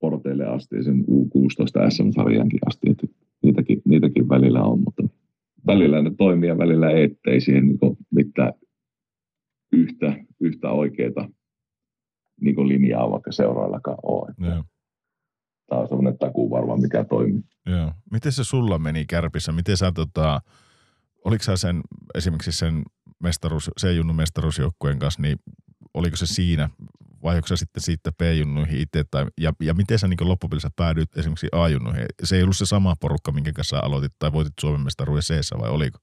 porteille 0.00 0.46
asti 0.46 0.82
sen 0.82 1.04
U16 1.10 1.90
SM-sarjankin 1.90 2.60
asti, 2.66 2.90
että 2.90 3.06
niitäkin, 3.42 3.82
niitäkin 3.84 4.28
välillä 4.28 4.62
on, 4.62 4.80
mutta 4.84 5.02
välillä 5.66 6.02
ne 6.02 6.10
toimii 6.18 6.48
ja 6.48 6.58
välillä 6.58 6.90
ei, 6.90 7.04
ettei 7.04 7.40
siihen 7.40 7.66
niin 7.66 7.78
mitään 8.10 8.52
yhtä, 9.72 10.16
yhtä 10.40 10.70
oikeita 10.70 11.28
niin 12.40 12.68
linjaa 12.68 13.10
vaikka 13.10 13.32
seuraajallakaan 13.32 13.98
ole. 14.02 14.34
Joo. 14.38 14.64
Tämä 15.72 15.82
on 15.82 15.88
sellainen 15.88 16.18
takuu 16.18 16.50
varma, 16.50 16.76
mikä 16.76 17.04
toimii. 17.04 17.44
Joo. 17.66 17.92
Miten 18.10 18.32
se 18.32 18.44
sulla 18.44 18.78
meni 18.78 19.04
kärpissä? 19.06 19.52
Miten 19.52 19.76
sä, 19.76 19.92
tota, 19.92 20.40
oliko 21.24 21.42
sä 21.42 21.56
sen, 21.56 21.80
esimerkiksi 22.14 22.52
sen 22.52 22.82
mestaruus, 23.22 23.70
C-junnun 23.80 24.16
mestaruusjoukkueen 24.16 24.98
kanssa, 24.98 25.22
niin 25.22 25.38
oliko 25.94 26.16
se 26.16 26.26
siinä 26.26 26.70
vai 27.22 27.36
onko 27.36 27.46
sä 27.46 27.56
sitten 27.56 27.82
siitä 27.82 28.12
P-junnuihin 28.12 28.80
itse, 28.80 29.04
tai, 29.10 29.26
ja, 29.40 29.52
ja 29.62 29.74
miten 29.74 29.98
sä 29.98 30.08
niin 30.08 30.28
loppupelissä 30.28 30.70
päädyit 30.76 31.16
esimerkiksi 31.16 31.48
A-junnuihin? 31.52 32.06
Se 32.24 32.36
ei 32.36 32.42
ollut 32.42 32.56
se 32.56 32.66
sama 32.66 32.96
porukka, 33.00 33.32
minkä 33.32 33.52
kanssa 33.52 33.78
aloitit, 33.78 34.12
tai 34.18 34.32
voitit 34.32 34.52
Suomen 34.60 34.80
mestaruuden 34.80 35.22
c 35.22 35.58
vai 35.60 35.70
oliko? 35.70 35.98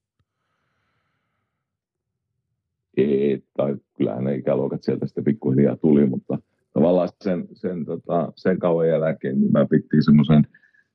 Ei, 2.98 3.43
tai 3.57 3.75
kyllähän 3.98 4.23
ne 4.23 4.35
ikäluokat 4.35 4.83
sieltä 4.83 5.06
sitten 5.07 5.23
pikkuhiljaa 5.23 5.75
tuli, 5.75 6.06
mutta 6.06 6.38
tavallaan 6.80 7.09
sen, 7.24 7.48
sen, 7.53 7.85
tota, 7.85 8.32
sen 8.35 8.59
kauan 8.59 8.88
jälkeen 8.88 9.40
niin 9.40 9.51
mä 9.51 9.66
pittiin 9.66 10.03
semmoisen 10.03 10.48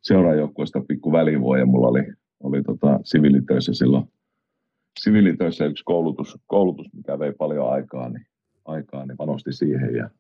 seuraajoukkueesta 0.03 0.81
pikku 0.89 1.13
välivuoden. 1.13 1.69
Mulla 1.69 1.89
oli, 1.89 2.13
oli 2.41 2.63
tota, 2.63 3.01
siviilitöissä 3.05 3.75
silloin 3.75 4.05
siviilitöissä 5.01 5.65
yksi 5.67 5.85
koulutus, 5.85 6.39
koulutus, 6.47 6.87
mikä 6.93 7.19
vei 7.19 7.33
paljon 7.33 7.71
aikaa, 7.71 8.09
niin 8.09 8.27
aikaa, 8.65 9.07
niin 9.07 9.17
panosti 9.17 9.53
siihen 9.53 9.95
ja 9.95 10.11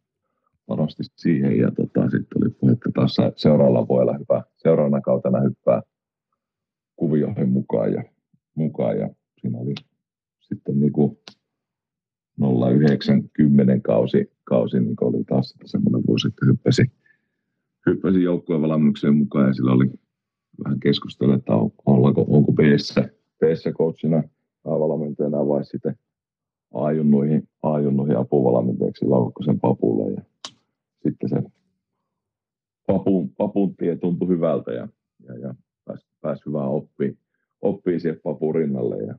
panosti 0.66 1.02
siihen 1.16 1.58
ja 1.58 1.70
tota, 1.70 2.10
sitten 2.10 2.42
oli 2.42 2.50
puhetta 2.50 2.90
taas 2.94 3.16
seuraavalla 3.36 3.88
vuodella 3.88 4.18
hyvä, 4.18 4.42
seuraavana 4.56 5.00
kautena 5.00 5.40
hyppää 5.40 5.82
kuvioihin 6.96 7.48
mukaan 7.48 7.92
ja, 7.92 8.04
mukaan 8.54 8.98
ja 8.98 9.10
siinä 9.40 9.58
oli 9.58 9.74
sitten 10.40 10.80
niin 10.80 10.92
kuin 10.92 11.18
0910 12.38 13.82
kausi, 13.82 14.33
kausi 14.44 14.80
niin 14.80 14.96
oli 15.00 15.24
taas 15.24 15.54
semmoinen 15.64 16.02
vuosi, 16.06 16.28
että 16.28 16.46
hyppäsi, 16.46 16.82
hyppäsi 17.86 18.22
joukkueen 18.22 18.62
valmennukseen 18.62 19.16
mukaan 19.16 19.46
ja 19.46 19.54
sillä 19.54 19.72
oli 19.72 19.90
vähän 20.64 20.80
keskustella, 20.80 21.34
että 21.34 21.52
ollaanko, 21.86 22.24
onko 22.28 22.52
B-ssä, 22.52 23.08
B-ssä 23.38 23.72
coachina 23.72 24.22
valmentajana 24.64 25.48
vai 25.48 25.64
sitten 25.64 25.96
A-junnuihin, 26.74 27.48
apuvalmentajaksi 28.18 29.06
Laukkosen 29.06 29.60
papulle 29.60 30.12
ja 30.12 30.22
sitten 31.02 31.28
se 31.28 31.42
papun, 32.86 33.30
papun 33.30 33.76
tie 33.76 33.96
tuntui 33.96 34.28
hyvältä 34.28 34.72
ja, 34.72 34.88
ja, 35.28 35.38
ja 35.38 35.54
pääsi, 35.84 36.06
pääsi 36.20 36.42
hyvään 36.46 36.68
oppiin, 36.68 37.18
oppii 37.62 38.00
siihen 38.00 38.20
papun 38.22 38.54
rinnalle 38.54 38.96
ja 39.02 39.14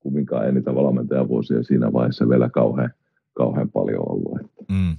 kumminkaan 0.00 0.46
ei 0.46 0.52
niitä 0.52 0.74
valmentajavuosia 0.74 1.62
siinä 1.62 1.92
vaiheessa 1.92 2.28
vielä 2.28 2.50
kauhean, 2.50 2.90
kauhean 3.32 3.70
paljon 3.70 4.10
ollut. 4.10 4.51
Mm. 4.68 4.96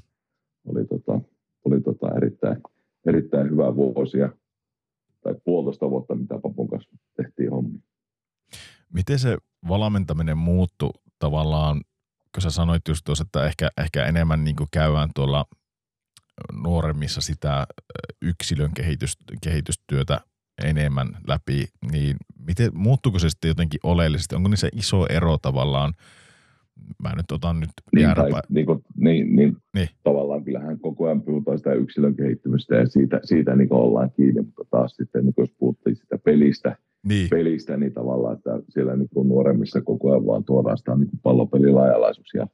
Oli, 0.66 0.86
tota, 0.86 1.22
oli 1.66 1.82
tota 1.82 2.08
erittäin, 2.18 2.58
erittäin 3.06 3.50
hyvä 3.50 3.76
vuosia 3.76 4.30
tai 5.24 5.36
puolitoista 5.46 5.90
vuotta, 5.90 6.16
mitä 6.16 6.40
Papun 6.40 6.68
kanssa 6.68 6.98
tehtiin 7.18 7.52
hommi. 7.52 7.80
Miten 8.94 9.20
se 9.20 9.38
valmentaminen 9.68 10.38
muuttui 10.38 10.92
tavallaan, 11.20 11.82
kun 12.36 12.42
sä 12.42 12.50
sanoit 12.50 12.88
just 12.88 13.02
tuossa, 13.06 13.24
että 13.24 13.46
ehkä, 13.46 13.70
ehkä 13.78 14.06
enemmän 14.06 14.44
niin 14.44 14.56
käydään 14.72 15.10
tuolla 15.16 15.46
nuoremmissa 16.64 17.22
sitä 17.22 17.68
yksilön 18.22 18.74
kehitys, 18.74 19.18
kehitystyötä 19.44 20.20
enemmän 20.64 21.08
läpi, 21.28 21.68
niin 21.92 22.18
miten, 22.46 22.72
muuttuuko 22.74 23.20
se 23.20 23.30
sitten 23.30 23.48
jotenkin 23.48 23.80
oleellisesti? 23.84 24.36
Onko 24.36 24.50
niin 24.50 24.58
se 24.58 24.70
iso 24.74 25.06
ero 25.10 25.38
tavallaan, 25.38 25.94
mä 27.04 27.16
nyt 27.16 27.32
otan 27.32 27.60
nyt 27.60 27.70
niin, 27.96 28.16
tai, 28.16 28.42
niin, 28.50 28.66
kuin, 28.66 28.84
niin, 29.04 29.36
niin, 29.36 29.56
niin, 29.76 29.88
tavallaan 30.04 30.44
kyllähän 30.44 30.80
koko 30.80 31.06
ajan 31.06 31.22
puhutaan 31.22 31.58
sitä 31.58 31.74
yksilön 31.74 32.16
kehittymistä 32.16 32.76
ja 32.76 32.86
siitä, 32.86 33.20
siitä 33.24 33.56
niin 33.56 33.74
ollaan 33.74 34.12
kiinni, 34.12 34.42
mutta 34.42 34.64
taas 34.70 34.96
sitten 34.96 35.26
niin 35.26 35.34
jos 35.38 35.52
puhuttiin 35.60 35.96
sitä 35.96 36.18
pelistä, 36.18 36.76
niin. 37.08 37.30
pelistä, 37.30 37.78
niin 37.78 37.94
tavallaan, 37.94 38.38
että 38.38 38.60
siellä 38.70 38.96
niin 38.96 39.10
kuin 39.14 39.28
nuoremmissa 39.28 39.82
koko 39.82 40.12
ajan 40.12 40.26
vaan 40.26 40.44
tuodaan 40.44 40.78
sitä 40.78 40.96
niin 40.96 41.10
pallopelilaajalaisuuksia, 41.24 42.48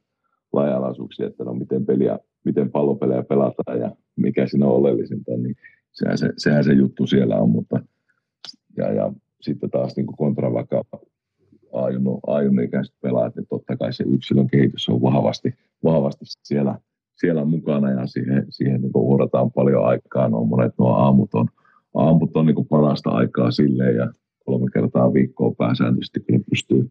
laajalaisuuksia, 0.52 1.26
että 1.26 1.44
no 1.44 1.54
miten, 1.54 1.86
peliä, 1.86 2.18
miten 2.44 2.70
pallopelejä 2.70 3.22
pelataan 3.22 3.80
ja 3.80 3.90
mikä 4.16 4.46
siinä 4.46 4.66
on 4.66 4.76
oleellisinta, 4.76 5.36
niin 5.36 5.56
sehän 5.92 6.18
se, 6.18 6.32
sehän 6.36 6.64
se 6.64 6.72
juttu 6.72 7.06
siellä 7.06 7.36
on, 7.36 7.50
mutta 7.50 7.80
ja, 8.76 8.92
ja 8.92 9.12
sitten 9.40 9.70
taas 9.70 9.96
niin 9.96 10.06
kontra 10.06 10.52
vaikka 10.52 10.84
ajunut 11.72 12.20
ikäiset 12.64 12.94
pelaajat, 13.02 13.36
niin 13.36 13.46
totta 13.46 13.76
kai 13.76 13.92
se 13.92 14.04
yksilön 14.04 14.46
kehitys 14.46 14.88
on 14.88 15.02
vahvasti, 15.02 15.54
vahvasti 15.84 16.24
siellä, 16.24 16.78
siellä 17.14 17.44
mukana 17.44 17.90
ja 17.90 18.06
siihen, 18.06 18.46
siihen 18.48 18.80
niin 18.80 18.92
uhrataan 18.94 19.52
paljon 19.52 19.86
aikaa. 19.86 20.28
No 20.28 20.44
monet 20.44 20.72
nuo 20.78 20.92
aamut 20.92 21.34
on, 21.34 21.46
aamut 21.94 22.36
on 22.36 22.46
niin 22.46 22.66
parasta 22.68 23.10
aikaa 23.10 23.50
silleen 23.50 23.96
ja 23.96 24.12
kolme 24.44 24.70
kertaa 24.72 25.14
viikkoa 25.14 25.54
pääsääntöisesti, 25.58 26.20
kun 26.20 26.44
pystyy, 26.50 26.90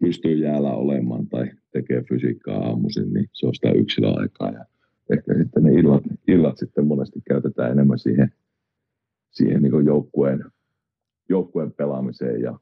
pystyy 0.00 0.34
jäällä 0.34 0.72
olemaan 0.72 1.26
tai 1.28 1.50
tekee 1.72 2.02
fysiikkaa 2.08 2.58
aamuisin, 2.58 3.12
niin 3.12 3.28
se 3.32 3.46
on 3.46 3.54
sitä 3.54 3.70
yksilöaikaa. 3.70 4.50
Ja 4.50 4.64
ehkä 5.12 5.34
sitten 5.38 5.62
ne 5.62 5.72
illat, 5.72 6.02
illat 6.28 6.58
sitten 6.58 6.86
monesti 6.86 7.20
käytetään 7.28 7.72
enemmän 7.72 7.98
siihen, 7.98 8.32
siihen 9.30 9.62
niin 9.62 9.86
joukkueen, 9.86 10.44
joukkueen 11.28 11.72
pelaamiseen 11.72 12.40
ja, 12.40 12.58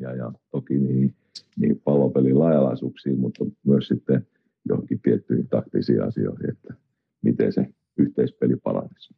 ja, 0.00 0.14
ja 0.14 0.32
toki 0.50 0.78
niin, 0.78 1.14
niin 1.56 1.80
pallopelin 1.84 2.38
laajalaisuuksiin, 2.38 3.18
mutta 3.18 3.44
myös 3.66 3.88
sitten 3.88 4.26
johonkin 4.68 5.00
tiettyihin 5.00 5.48
taktisiin 5.48 6.02
asioihin, 6.02 6.50
että 6.50 6.74
miten 7.22 7.52
se 7.52 7.66
yhteispeli 7.96 8.56
paranisi 8.56 9.14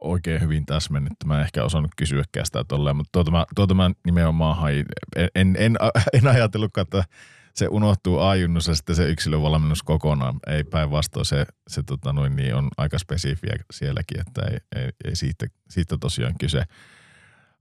oikein 0.00 0.40
hyvin 0.40 0.66
täsmennetty. 0.66 1.26
Mä 1.26 1.38
en 1.38 1.44
ehkä 1.44 1.64
osannut 1.64 1.90
kysyäkään 1.96 2.46
sitä 2.46 2.64
tolleen, 2.68 2.96
mutta 2.96 3.12
tuota 3.12 3.30
mä, 3.30 3.44
tuota 3.54 3.74
mä 3.74 3.90
nimenomaan 4.06 4.56
hain. 4.56 4.86
En, 5.16 5.28
en, 5.34 5.56
en, 5.58 5.76
en 6.12 6.26
ajatellutkaan, 6.26 6.82
että 6.82 7.04
se 7.54 7.68
unohtuu 7.68 8.18
ajunnossa 8.18 8.74
sitten 8.74 8.96
se 8.96 9.08
yksilövalmennus 9.08 9.82
kokonaan. 9.82 10.40
Ei 10.46 10.64
päinvastoin, 10.64 11.26
se, 11.26 11.46
se 11.68 11.82
tota 11.82 12.12
noin, 12.12 12.36
niin 12.36 12.54
on 12.54 12.68
aika 12.76 12.98
spesifiä 12.98 13.54
sielläkin, 13.70 14.20
että 14.20 14.42
ei, 14.42 14.58
ei, 14.76 14.90
ei 15.04 15.16
siitä, 15.16 15.46
siitä 15.70 15.96
tosiaan 16.00 16.34
kyse. 16.40 16.62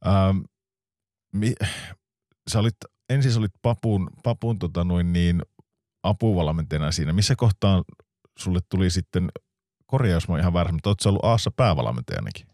Ähm, 0.08 0.38
mi, 1.34 1.54
sä 2.48 2.60
olit, 2.60 2.76
ensin 3.10 3.32
sä 3.32 3.40
olit 3.40 3.54
papun, 3.62 4.10
papun 4.24 4.60
tota 4.60 4.84
noin 4.84 5.14
niin, 5.14 5.42
apuvalmentajana 6.06 6.92
siinä. 6.92 7.14
Missä 7.14 7.34
kohtaan 7.38 7.84
sulle 8.38 8.60
tuli 8.70 8.90
sitten 8.90 9.28
korjaus 9.86 10.28
mä 10.28 10.40
ihan 10.40 10.54
väärä, 10.54 10.72
mutta 10.72 10.90
ootko 10.90 11.10
ollut 11.10 11.26
Aassa 11.26 11.52
päävalmentajanakin? 11.56 12.48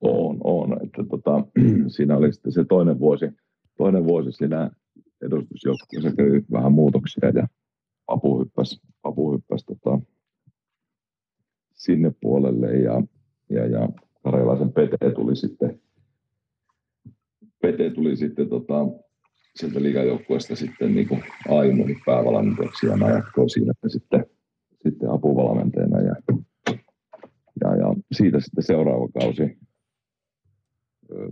On, 0.00 0.38
on. 0.44 0.72
Että 0.84 1.04
tota, 1.10 1.44
siinä 1.96 2.16
oli 2.16 2.32
sitten 2.32 2.52
se 2.52 2.64
toinen 2.64 2.98
vuosi, 2.98 3.26
toinen 3.76 4.04
vuosi 4.04 4.32
siinä 4.32 4.70
edustusjoukkueessa 5.22 6.12
kävi 6.16 6.44
vähän 6.52 6.72
muutoksia 6.72 7.30
ja 7.34 7.48
Papu 8.06 8.40
hyppäsi, 8.40 8.80
Papu 9.02 9.32
hyppäsi 9.32 9.64
tota, 9.66 10.00
sinne 11.74 12.12
puolelle 12.20 12.76
ja, 12.76 13.02
ja, 13.50 13.66
ja 13.66 13.88
Karjalaisen 14.24 14.72
Pete 14.72 15.10
tuli 15.14 15.36
sitten, 15.36 15.80
Pete 17.62 17.90
tuli 17.90 18.16
sitten 18.16 18.48
tota, 18.48 18.74
sieltä 19.58 19.82
liigajoukkueesta 19.82 20.56
sitten 20.56 20.94
niin 20.94 21.08
kuin 21.08 21.24
aiemmin 21.48 21.96
päävalmentajaksi 22.06 22.86
ja 22.86 22.96
mä 22.96 23.10
jatkoin 23.10 23.50
siinä 23.50 23.72
sitten 23.86 24.26
sitten 24.82 25.10
apuvalmentajana 25.10 26.00
ja, 26.00 26.14
ja, 27.60 27.76
ja 27.76 27.94
siitä 28.12 28.40
sitten 28.40 28.64
seuraava 28.64 29.08
kausi, 29.20 29.58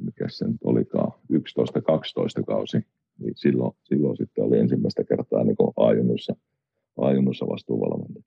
mikä 0.01 0.29
se 0.29 0.49
nyt 0.49 0.61
olikaan, 0.65 1.13
11-12 1.33 2.45
kausi, 2.47 2.77
niin 3.19 3.33
silloin, 3.37 3.77
silloin 3.85 4.17
sitten 4.17 4.45
oli 4.45 4.59
ensimmäistä 4.59 5.05
kertaa 5.05 5.45
niin 5.45 5.57
ajunnussa, 5.77 6.37
ajunnussa 7.01 7.47
vastuuvalmentaja. 7.47 8.25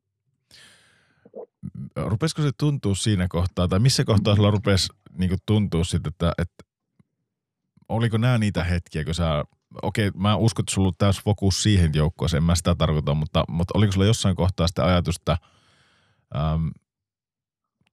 Rupesiko 1.95 2.41
se 2.41 2.49
tuntua 2.59 2.95
siinä 2.95 3.27
kohtaa, 3.27 3.67
tai 3.67 3.79
missä 3.79 4.05
kohtaa 4.05 4.35
sulla 4.35 4.51
rupesi 4.51 4.93
niin 5.17 5.37
tuntua 5.45 5.83
sitten, 5.83 6.09
että, 6.09 6.33
että 6.37 6.63
oliko 7.89 8.17
nämä 8.17 8.37
niitä 8.37 8.63
hetkiä, 8.63 9.05
kun 9.05 9.15
sä 9.15 9.43
okei, 9.81 10.11
mä 10.15 10.35
uskon, 10.35 10.63
että 10.63 10.73
sulla 10.73 10.87
on 10.87 10.93
täys 10.97 11.23
fokus 11.23 11.63
siihen 11.63 11.91
joukkoon, 11.93 12.29
en 12.37 12.43
mä 12.43 12.55
sitä 12.55 12.75
tarkoita, 12.75 13.13
mutta, 13.13 13.43
mutta 13.47 13.77
oliko 13.77 13.91
sulla 13.91 14.05
jossain 14.05 14.35
kohtaa 14.35 14.67
sitä 14.67 14.85
ajatusta, 14.85 15.37
äm, 16.35 16.71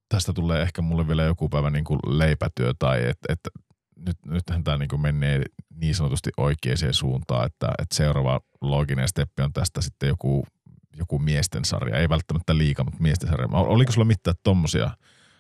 tästä 0.09 0.33
tulee 0.33 0.63
ehkä 0.63 0.83
mulle 0.83 1.09
vielä 1.09 1.23
joku 1.23 1.49
päivä 1.49 1.71
niin 1.71 1.85
kuin 1.85 2.01
leipätyö 2.07 2.73
tai 2.79 3.09
että 3.09 3.33
et, 3.33 3.41
nyt, 3.97 4.17
nythän 4.27 4.65
tämä 4.65 4.79
niin 4.79 5.01
menee 5.01 5.43
niin 5.75 5.95
sanotusti 5.95 6.31
oikeaan 6.37 6.77
suuntaan, 6.95 7.47
että, 7.47 7.69
että 7.79 7.97
seuraava 7.97 8.41
looginen 8.61 9.09
steppi 9.09 9.43
on 9.43 9.53
tästä 9.53 9.81
sitten 9.81 10.09
joku, 10.09 10.47
joku 10.97 11.19
miesten 11.19 11.65
sarja, 11.65 11.99
ei 11.99 12.09
välttämättä 12.09 12.59
liika, 12.59 12.85
mutta 12.85 13.03
miesten 13.03 13.29
sarja. 13.29 13.49
Oliko 13.53 13.93
sulla 13.93 14.05
mitään 14.05 14.37
tommosia, 14.43 14.91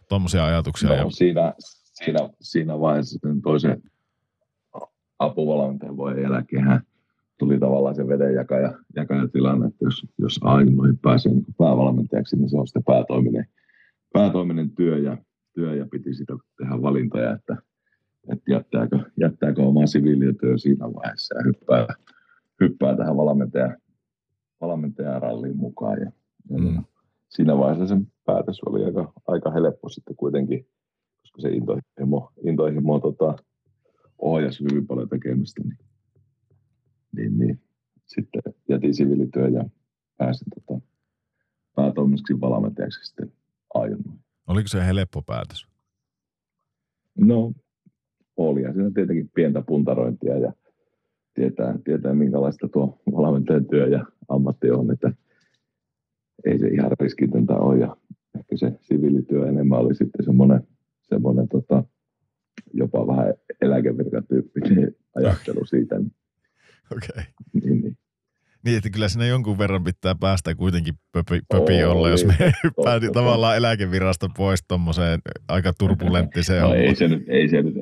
tommosia 0.08 0.44
ajatuksia? 0.44 0.88
No, 0.88 0.94
ja... 0.94 1.10
siinä, 1.10 1.52
siinä, 1.92 2.18
siinä 2.40 2.80
vaiheessa 2.80 3.18
toisen 3.42 3.82
apuvalmentajan 5.18 5.96
voi 5.96 6.22
jälkeen 6.22 6.80
tuli 7.38 7.58
tavallaan 7.58 7.94
se 7.94 8.08
veden 8.08 8.34
jakaja, 8.34 8.78
jakaja 8.96 9.28
tilanne, 9.28 9.66
että 9.66 9.84
jos, 9.84 10.06
jos 10.18 10.40
aiemmin 10.42 10.98
pääsee 10.98 11.32
niin 11.32 11.44
päävalmentajaksi, 11.58 12.36
niin 12.36 12.50
se 12.50 12.56
on 12.56 12.66
sitten 12.66 12.84
päätoiminen, 12.84 13.46
päätoiminen 14.12 14.70
työ 14.70 14.98
ja, 14.98 15.16
työ 15.54 15.74
ja 15.74 15.86
piti 15.90 16.14
sitä 16.14 16.34
tehdä 16.58 16.82
valintoja, 16.82 17.32
että, 17.34 17.56
että 18.32 18.52
jättääkö, 18.52 18.98
jättääkö 19.20 19.62
oma 19.62 19.86
siviilityö 19.86 20.58
siinä 20.58 20.86
vaiheessa 20.94 21.34
ja 21.34 21.42
hyppää, 21.44 21.86
hyppää 22.60 22.96
tähän 22.96 23.16
valmentajan, 23.16 23.76
valmentajan 24.60 25.22
ralliin 25.22 25.56
mukaan. 25.56 26.00
Ja, 26.00 26.12
ja 26.50 26.58
mm. 26.58 26.84
Siinä 27.28 27.58
vaiheessa 27.58 27.96
se 27.96 28.02
päätös 28.26 28.60
oli 28.66 28.84
aika, 28.84 29.12
aika 29.26 29.50
helppo 29.50 29.88
sitten 29.88 30.16
kuitenkin, 30.16 30.66
koska 31.20 31.40
se 31.40 31.48
intohimo, 31.48 32.32
intohimo 32.44 32.98
tota, 32.98 33.36
ohjasi 34.18 34.64
hyvin 34.64 34.86
paljon 34.86 35.08
tekemistä. 35.08 35.62
Niin 35.64 35.78
niin, 37.16 37.38
niin 37.38 37.60
sitten 38.06 38.42
jätin 38.68 38.94
siviilityön 38.94 39.54
ja 39.54 39.64
pääsin 40.16 40.46
tota, 40.54 40.80
päätoimiseksi 41.74 42.40
valmentajaksi 42.40 43.04
sitten 43.04 43.32
aiemmin. 43.74 44.18
Oliko 44.46 44.68
se 44.68 44.86
helppo 44.86 45.22
päätös? 45.22 45.66
No, 47.18 47.52
oli 48.36 48.62
ja 48.62 48.72
siinä 48.72 48.90
tietenkin 48.94 49.30
pientä 49.34 49.62
puntarointia 49.62 50.38
ja 50.38 50.52
tietää, 51.34 51.78
tietää 51.84 52.14
minkälaista 52.14 52.68
tuo 52.68 53.00
valmentajan 53.12 53.66
työ 53.66 53.86
ja 53.86 54.04
ammatti 54.28 54.70
on, 54.70 54.92
että 54.92 55.12
ei 56.44 56.58
se 56.58 56.68
ihan 56.68 56.90
riskitöntä 57.00 57.54
ole 57.56 57.78
ja 57.78 57.96
ehkä 58.38 58.56
se 58.56 58.78
siviilityö 58.80 59.48
enemmän 59.48 59.78
oli 59.78 59.94
sitten 59.94 60.24
semmoinen, 60.24 60.66
semmoinen 61.02 61.48
tota, 61.48 61.84
jopa 62.76 63.06
vähän 63.06 63.34
eläkevirkatyyppinen 63.60 64.94
ajattelu 65.16 65.64
siitä, 65.64 65.98
niin 65.98 66.12
Okei. 66.92 67.08
Okay. 67.10 67.24
Niin, 67.52 67.80
niin. 67.82 67.96
Niin, 68.64 68.76
että 68.76 68.90
kyllä 68.90 69.08
siinä 69.08 69.26
jonkun 69.26 69.58
verran 69.58 69.84
pitää 69.84 70.14
päästä 70.20 70.54
kuitenkin 70.54 70.94
pöpi, 71.12 71.40
pöpi 71.48 71.84
oh, 71.84 71.92
olla, 71.92 72.08
jos 72.08 72.26
me 72.26 72.34
hyppää 72.64 73.00
tavallaan 73.12 73.56
eläkevirasta 73.56 74.28
pois 74.36 74.64
tuommoiseen 74.68 75.20
aika 75.48 75.72
turbulenttiseen 75.78 76.62
no, 76.62 76.74
ei 76.74 76.94
se 76.94 77.08
nyt, 77.08 77.24
ei 77.28 77.48
se 77.48 77.62
nyt 77.62 77.74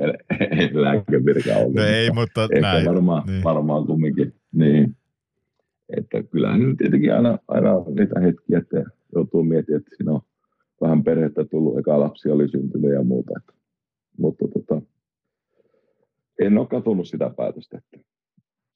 eläkevirka 0.75 1.55
ollut. 1.57 1.75
No 1.75 1.83
ei, 1.83 2.11
mutta 2.11 2.43
Ehkä 2.43 2.61
näin. 2.61 2.87
Varmaan, 2.87 3.27
niin. 3.27 3.45
varmaan 3.45 3.87
kumminkin. 3.87 4.35
Niin. 4.53 4.97
Että 5.97 6.23
kyllähän 6.23 6.61
nyt 6.61 6.77
tietenkin 6.79 7.15
aina, 7.15 7.39
aina 7.49 7.73
on 7.73 7.95
niitä 7.95 8.21
hetkiä, 8.21 8.59
että 8.59 8.91
joutuu 9.15 9.45
miettimään, 9.45 9.81
että 9.81 9.97
siinä 9.97 10.13
on 10.13 10.21
vähän 10.81 11.05
perhettä 11.05 11.45
tullut, 11.45 11.79
eka 11.79 12.01
lapsi 12.01 12.31
oli 12.31 12.49
syntynyt 12.49 12.93
ja 12.93 13.03
muuta. 13.03 13.33
Että, 13.37 13.53
mutta 14.19 14.45
tota, 14.49 14.83
en 16.41 16.59
ole 16.59 16.67
katunut 16.67 17.09
sitä 17.09 17.31
päätöstä, 17.37 17.79
että 17.79 18.09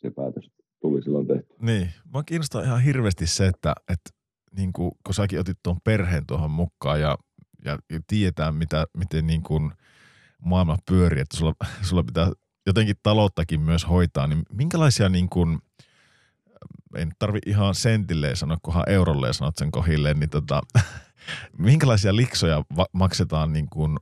se 0.03 0.11
päätös 0.11 0.51
tuli 0.81 1.03
silloin 1.03 1.27
tehty. 1.27 1.55
Niin, 1.61 1.91
mä 2.15 2.23
kiinnostaa 2.27 2.63
ihan 2.63 2.83
hirveästi 2.83 3.27
se, 3.27 3.47
että, 3.47 3.75
että 3.93 4.11
niin 4.57 4.73
kuin, 4.73 4.93
kun 5.07 5.15
säkin 5.15 5.41
otit 5.41 5.59
tuon 5.63 5.81
perheen 5.85 6.27
tuohon 6.27 6.51
mukaan 6.51 7.01
ja, 7.01 7.19
ja, 7.65 7.79
ja 7.91 8.01
tiedetään, 8.07 8.55
mitä, 8.55 8.87
miten 8.97 9.27
niin 9.27 9.43
kuin 9.43 9.73
maailma 10.45 10.77
pyörii, 10.89 11.21
että 11.21 11.37
sulla, 11.37 11.55
sulla 11.83 12.03
pitää 12.03 12.33
jotenkin 12.67 12.97
talouttakin 13.03 13.61
myös 13.61 13.89
hoitaa, 13.89 14.27
niin 14.27 14.43
minkälaisia 14.53 15.09
niin 15.09 15.29
kuin, 15.29 15.59
en 16.97 17.13
tarvi 17.19 17.39
ihan 17.47 17.75
sentilleen 17.75 18.37
sanoa, 18.37 18.57
kunhan 18.63 18.89
eurolleen 18.89 19.35
sanot 19.35 19.57
sen 19.57 19.71
kohilleen, 19.71 20.21
niin 20.21 20.31
tota, 20.31 20.61
minkälaisia 21.59 22.17
liksoja 22.17 22.65
va- 22.77 22.87
maksetaan 22.93 23.53
niin 23.53 23.69
kuin 23.71 23.97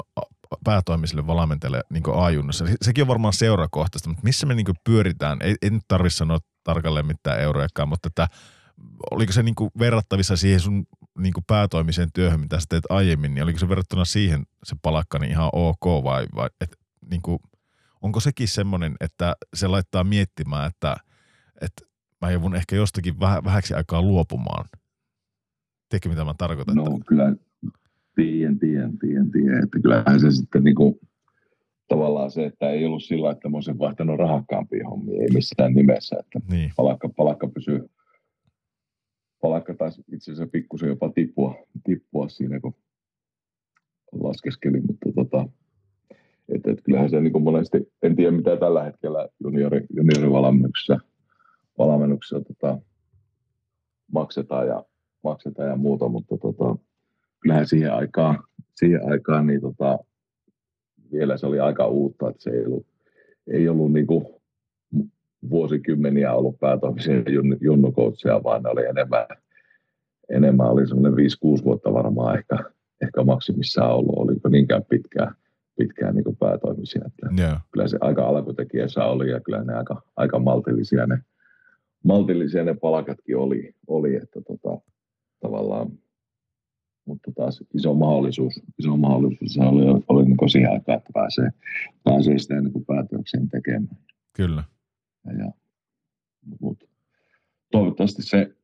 päätoimiselle 0.65 1.27
valmentajalle 1.27 1.81
niin 1.91 2.03
ajunnassa. 2.15 2.65
Sekin 2.83 3.03
on 3.03 3.09
varmaan 3.09 3.33
seurakohtaista, 3.33 4.09
mutta 4.09 4.25
missä 4.25 4.47
me 4.47 4.55
niin 4.55 4.67
pyöritään, 4.85 5.39
ei, 5.43 5.55
ei 5.63 5.71
nyt 5.71 5.85
tarvitse 5.89 6.17
sanoa 6.17 6.39
tarkalleen 6.65 7.07
mitään 7.07 7.41
eurojakaan, 7.41 7.89
mutta 7.89 8.07
että 8.07 8.29
oliko 9.11 9.33
se 9.33 9.43
niin 9.43 9.55
verrattavissa 9.79 10.37
siihen 10.37 10.61
sun 10.61 10.87
niin 11.19 11.33
päätoimiseen 11.47 12.13
työhön, 12.15 12.41
mitä 12.41 12.61
sä 12.61 12.67
teet 12.69 12.85
aiemmin, 12.89 13.35
niin 13.35 13.45
oliko 13.45 13.59
se 13.59 13.69
verrattuna 13.69 14.05
siihen 14.05 14.47
se 14.65 14.77
palakka 14.83 15.19
niin 15.19 15.31
ihan 15.31 15.51
ok 15.53 15.85
vai, 16.05 16.27
vai 16.35 16.49
et, 16.61 16.77
niin 17.11 17.23
kuin, 17.23 17.39
onko 18.03 18.21
sekin 18.21 18.49
semmoinen, 18.49 18.97
että 19.01 19.37
se 19.55 19.67
laittaa 19.67 20.05
miettimään, 20.05 20.67
että, 20.67 20.97
että 21.61 21.85
mä 22.21 22.31
joudun 22.31 22.57
ehkä 22.57 22.77
jostakin 22.77 23.21
väh, 23.21 23.45
vähäksi 23.45 23.75
aikaa 23.75 24.03
luopumaan. 24.03 24.65
Tiedätkö, 25.89 26.09
mitä 26.09 26.25
mä 26.25 26.35
tarkoitan? 26.39 26.75
No 26.75 27.01
kyllä, 27.07 27.35
Tien, 28.17 28.59
tien, 28.59 28.99
tien, 28.99 29.31
tien. 29.31 29.65
Että 29.65 29.79
kyllähän 29.83 30.21
se 30.21 30.31
sitten 30.31 30.65
niin 30.65 30.75
kuin, 30.75 31.01
tavallaan 31.89 32.31
se, 32.31 32.45
että 32.45 32.71
ei 32.71 32.87
ollut 32.87 33.03
sillä, 33.03 33.31
että 33.31 33.49
mä 33.49 33.57
olisin 33.57 33.79
vaihtanut 33.79 34.19
rahakkaampia 34.19 34.89
hommia, 34.89 35.23
ei 35.23 35.29
missään 35.35 35.75
nimessä. 35.75 36.17
Että 36.21 36.41
niin. 36.51 36.73
palakka, 36.77 37.09
palakka 37.09 37.49
pysyy, 37.49 37.91
palakka 39.41 39.75
taisi 39.75 40.05
itse 40.13 40.33
asiassa 40.33 40.51
pikkusen 40.53 40.89
jopa 40.89 41.13
tippua, 41.15 41.55
tippua 41.85 42.29
siinä, 42.29 42.61
kun 42.61 42.75
laskeskeli, 44.13 44.81
mutta 44.81 45.13
tota, 45.15 45.49
että, 46.49 46.71
että 46.71 46.83
kyllähän 46.83 47.11
se 47.11 47.21
niin 47.21 47.33
kuin 47.33 47.45
monesti, 47.45 47.93
en 48.03 48.17
tiedä 48.17 48.31
mitä 48.31 48.57
tällä 48.57 48.85
hetkellä 48.85 49.29
juniori, 49.41 49.87
juniorivalmennuksessa 49.91 50.99
valmennuksessa 51.79 52.41
tota, 52.41 52.79
maksetaan 54.13 54.67
ja 54.67 54.85
maksetaan 55.25 55.69
ja 55.69 55.77
muuta, 55.77 56.09
mutta 56.09 56.39
tota, 56.39 56.77
kyllähän 57.41 57.67
siihen 57.67 57.93
aikaan, 57.93 58.39
siihen 58.75 59.11
aikaan 59.11 59.47
niin 59.47 59.61
tota, 59.61 59.99
vielä 61.13 61.37
se 61.37 61.47
oli 61.47 61.61
aika 61.61 61.87
uutta, 61.87 62.29
että 62.29 62.43
se 62.43 62.51
ei 62.51 62.67
ollut, 62.67 62.87
ei 63.47 63.69
ollut 63.69 63.93
niin 63.93 64.07
kuin 64.07 64.27
vuosikymmeniä 65.51 66.33
ollut 66.33 66.59
päätoimisia 66.61 67.15
junnukoutseja, 67.61 68.43
vaan 68.43 68.63
ne 68.63 68.71
oli 68.71 68.87
enemmän, 68.87 69.27
enemmän 70.29 70.71
oli 70.71 70.89
semmoinen 70.89 71.27
5-6 71.61 71.65
vuotta 71.65 71.93
varmaan 71.93 72.39
ehkä, 72.39 72.59
ehkä 73.03 73.25
maksimissaan 73.25 73.95
ollut, 73.95 74.19
oliko 74.19 74.49
niinkään 74.49 74.85
pitkään, 74.85 75.35
pitkään 75.79 76.15
niin 76.15 76.25
kuin 76.25 76.37
päätoimisia. 76.37 77.03
Että 77.07 77.43
yeah. 77.43 77.63
Kyllä 77.73 77.89
se 77.89 77.99
aika 78.01 78.27
alkutekijässä 78.27 79.05
oli 79.05 79.31
ja 79.31 79.41
kyllä 79.41 79.65
ne 79.65 79.75
aika, 79.75 80.03
aika 80.17 80.39
maltillisia 80.39 81.07
ne, 81.07 81.19
maltillisia 82.05 82.65
ne 82.65 82.75
palkatkin 82.75 83.37
oli, 83.37 83.75
oli 83.87 84.17
että 84.17 84.41
tota, 84.41 84.81
tavallaan 85.41 85.91
mutta 87.07 87.33
taas 87.33 87.65
iso 87.75 87.95
mahdollisuus, 87.95 88.63
iso 88.79 88.97
mahdollisuus 88.97 89.55
se 89.55 89.61
oli, 89.61 90.03
oli 90.09 90.25
niin 90.25 90.51
siihen 90.51 90.73
aikaan, 90.73 90.99
että 90.99 91.11
pääsee, 91.15 91.51
pääsee 92.05 92.39
sitä 92.39 92.61
niin 92.61 92.85
päätökseen 92.87 93.49
tekemään. 93.49 93.99
Kyllä. 94.33 94.65
Ja, 95.27 95.33
ja, 95.33 95.53
mutta 96.61 96.87
toivottavasti 97.73 98.23
se 98.23 98.57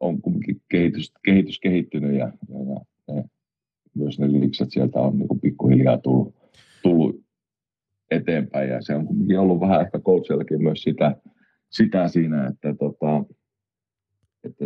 on 0.00 0.22
kuitenkin 0.22 0.62
kehitys, 0.68 1.12
kehitys 1.24 1.58
kehittynyt 1.58 2.12
ja, 2.12 2.32
ja, 2.48 2.58
ja, 2.68 3.14
ja 3.14 3.24
myös 3.94 4.18
ne 4.18 4.32
liikset 4.32 4.70
sieltä 4.70 5.00
on 5.00 5.18
niin 5.18 5.40
pikkuhiljaa 5.42 5.98
tullut, 5.98 6.34
tullut 6.82 7.24
eteenpäin 8.10 8.68
ja 8.68 8.82
se 8.82 8.94
on 8.94 9.06
kuitenkin 9.06 9.38
ollut 9.38 9.60
vähän 9.60 9.80
ehkä 9.80 9.98
coachillakin 9.98 10.62
myös 10.62 10.82
sitä, 10.82 11.16
sitä 11.70 12.08
siinä, 12.08 12.46
että, 12.46 12.74
tota, 12.74 13.24
että 14.44 14.64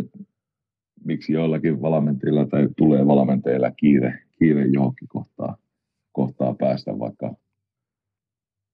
miksi 1.05 1.33
joillakin 1.33 1.81
valmentajilla 1.81 2.45
tai 2.45 2.67
tulee 2.77 3.07
valmentajilla 3.07 3.71
kiire, 3.71 4.19
kiire 4.39 4.65
johonkin 4.65 5.07
kohtaa, 5.07 5.57
kohtaa 6.11 6.55
päästä 6.59 6.99
vaikka 6.99 7.35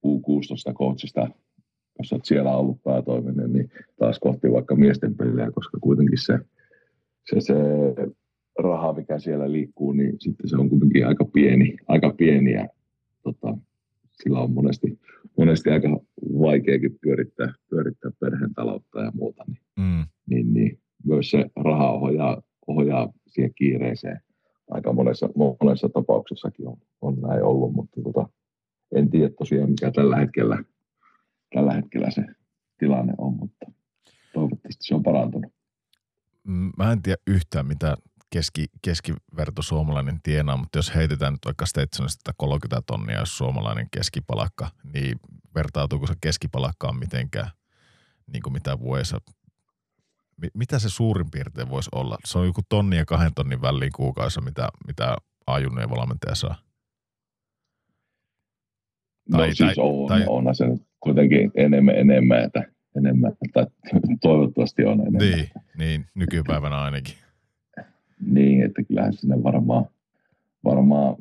U16 0.07 0.73
coachista, 0.73 1.27
jos 1.99 2.13
olet 2.13 2.25
siellä 2.25 2.55
ollut 2.55 2.83
päätoiminen, 2.83 3.53
niin 3.53 3.71
taas 3.99 4.19
kohti 4.19 4.51
vaikka 4.51 4.75
miesten 4.75 5.15
peliä, 5.15 5.51
koska 5.51 5.77
kuitenkin 5.81 6.17
se, 6.25 6.39
se, 7.29 7.41
se 7.41 7.53
raha, 8.59 8.93
mikä 8.93 9.19
siellä 9.19 9.51
liikkuu, 9.51 9.93
niin 9.93 10.15
sitten 10.19 10.49
se 10.49 10.55
on 10.55 10.69
kuitenkin 10.69 11.07
aika 11.07 11.25
pieni, 11.25 11.77
aika 11.87 12.13
pieni 12.17 12.51
ja 12.51 12.67
tota, 13.23 13.57
sillä 14.11 14.39
on 14.39 14.51
monesti, 14.51 14.99
monesti 15.37 15.69
aika 15.69 15.99
vaikeakin 16.39 16.97
pyörittää, 17.01 17.53
pyörittää 17.69 18.11
perheen 18.19 18.53
taloutta 18.53 19.01
ja 19.01 19.11
muuta. 19.15 19.43
Niin, 19.47 19.61
mm. 19.77 20.05
niin, 20.29 20.53
niin 20.53 20.79
myös 21.05 21.29
se 21.29 21.45
raha 21.55 21.91
ohjaa, 21.91 22.41
ohjaa 22.67 23.09
siihen 23.27 23.53
kiireeseen. 23.55 24.21
Aika 24.69 24.93
monessa, 24.93 25.29
monessa 25.61 25.89
tapauksessakin 25.89 26.67
on, 26.67 26.77
on 27.01 27.21
näin 27.21 27.43
ollut, 27.43 27.73
mutta 27.73 28.01
tota, 28.03 28.29
en 28.95 29.09
tiedä 29.09 29.29
tosiaan 29.39 29.69
mikä 29.69 29.91
tällä 29.91 30.15
hetkellä, 30.15 30.63
tällä 31.53 31.73
hetkellä 31.73 32.11
se 32.11 32.25
tilanne 32.77 33.13
on, 33.17 33.33
mutta 33.33 33.65
toivottavasti 34.33 34.83
se 34.83 34.95
on 34.95 35.03
parantunut. 35.03 35.53
Mä 36.77 36.91
en 36.91 37.01
tiedä 37.01 37.17
yhtään, 37.27 37.67
mitä 37.67 37.97
keski, 38.29 38.65
keskiverto 38.81 39.61
suomalainen 39.61 40.19
tienaa, 40.23 40.57
mutta 40.57 40.77
jos 40.77 40.95
heitetään 40.95 41.33
nyt 41.33 41.45
vaikka 41.45 41.65
Stetsonista 41.65 42.31
30 42.37 42.83
tonnia, 42.85 43.19
jos 43.19 43.37
suomalainen 43.37 43.87
keskipalakka, 43.91 44.69
niin 44.93 45.19
vertautuuko 45.55 46.07
se 46.07 46.13
keskipalakkaan 46.21 46.99
mitenkään, 46.99 47.51
niin 48.33 48.41
kuin 48.43 48.53
mitä 48.53 48.79
vuodessa 48.79 49.17
mitä 50.53 50.79
se 50.79 50.89
suurin 50.89 51.31
piirtein 51.31 51.69
voisi 51.69 51.89
olla? 51.95 52.17
Se 52.25 52.37
on 52.37 52.45
joku 52.45 52.61
tonni 52.69 52.97
ja 52.97 53.05
kahden 53.05 53.33
tonnin 53.35 53.61
väliin 53.61 53.91
kuukaudessa, 53.95 54.41
mitä, 54.41 54.69
mitä 54.87 55.17
ajunnojen 55.47 55.89
valmentaja 55.89 56.35
saa. 56.35 56.55
No 59.29 59.37
tai, 59.37 59.55
siis 59.55 59.57
tai, 59.59 59.73
on, 59.77 60.07
tai... 60.07 60.23
on 60.27 60.55
se 60.55 60.67
nyt 60.67 60.81
kuitenkin 60.99 61.51
enemmän 61.55 61.95
enemmän, 61.95 62.43
että 62.43 62.63
enemmän, 62.97 63.33
tai 63.53 63.65
toivottavasti 64.21 64.85
on 64.85 64.99
enemmän. 64.99 65.19
Niin, 65.19 65.49
niin 65.77 66.05
nykypäivänä 66.15 66.81
ainakin. 66.81 67.15
Niin, 68.19 68.65
että 68.65 68.83
kyllähän 68.83 69.13
sinne 69.13 69.43
varmaan, 69.43 69.85
varmaan 70.63 71.15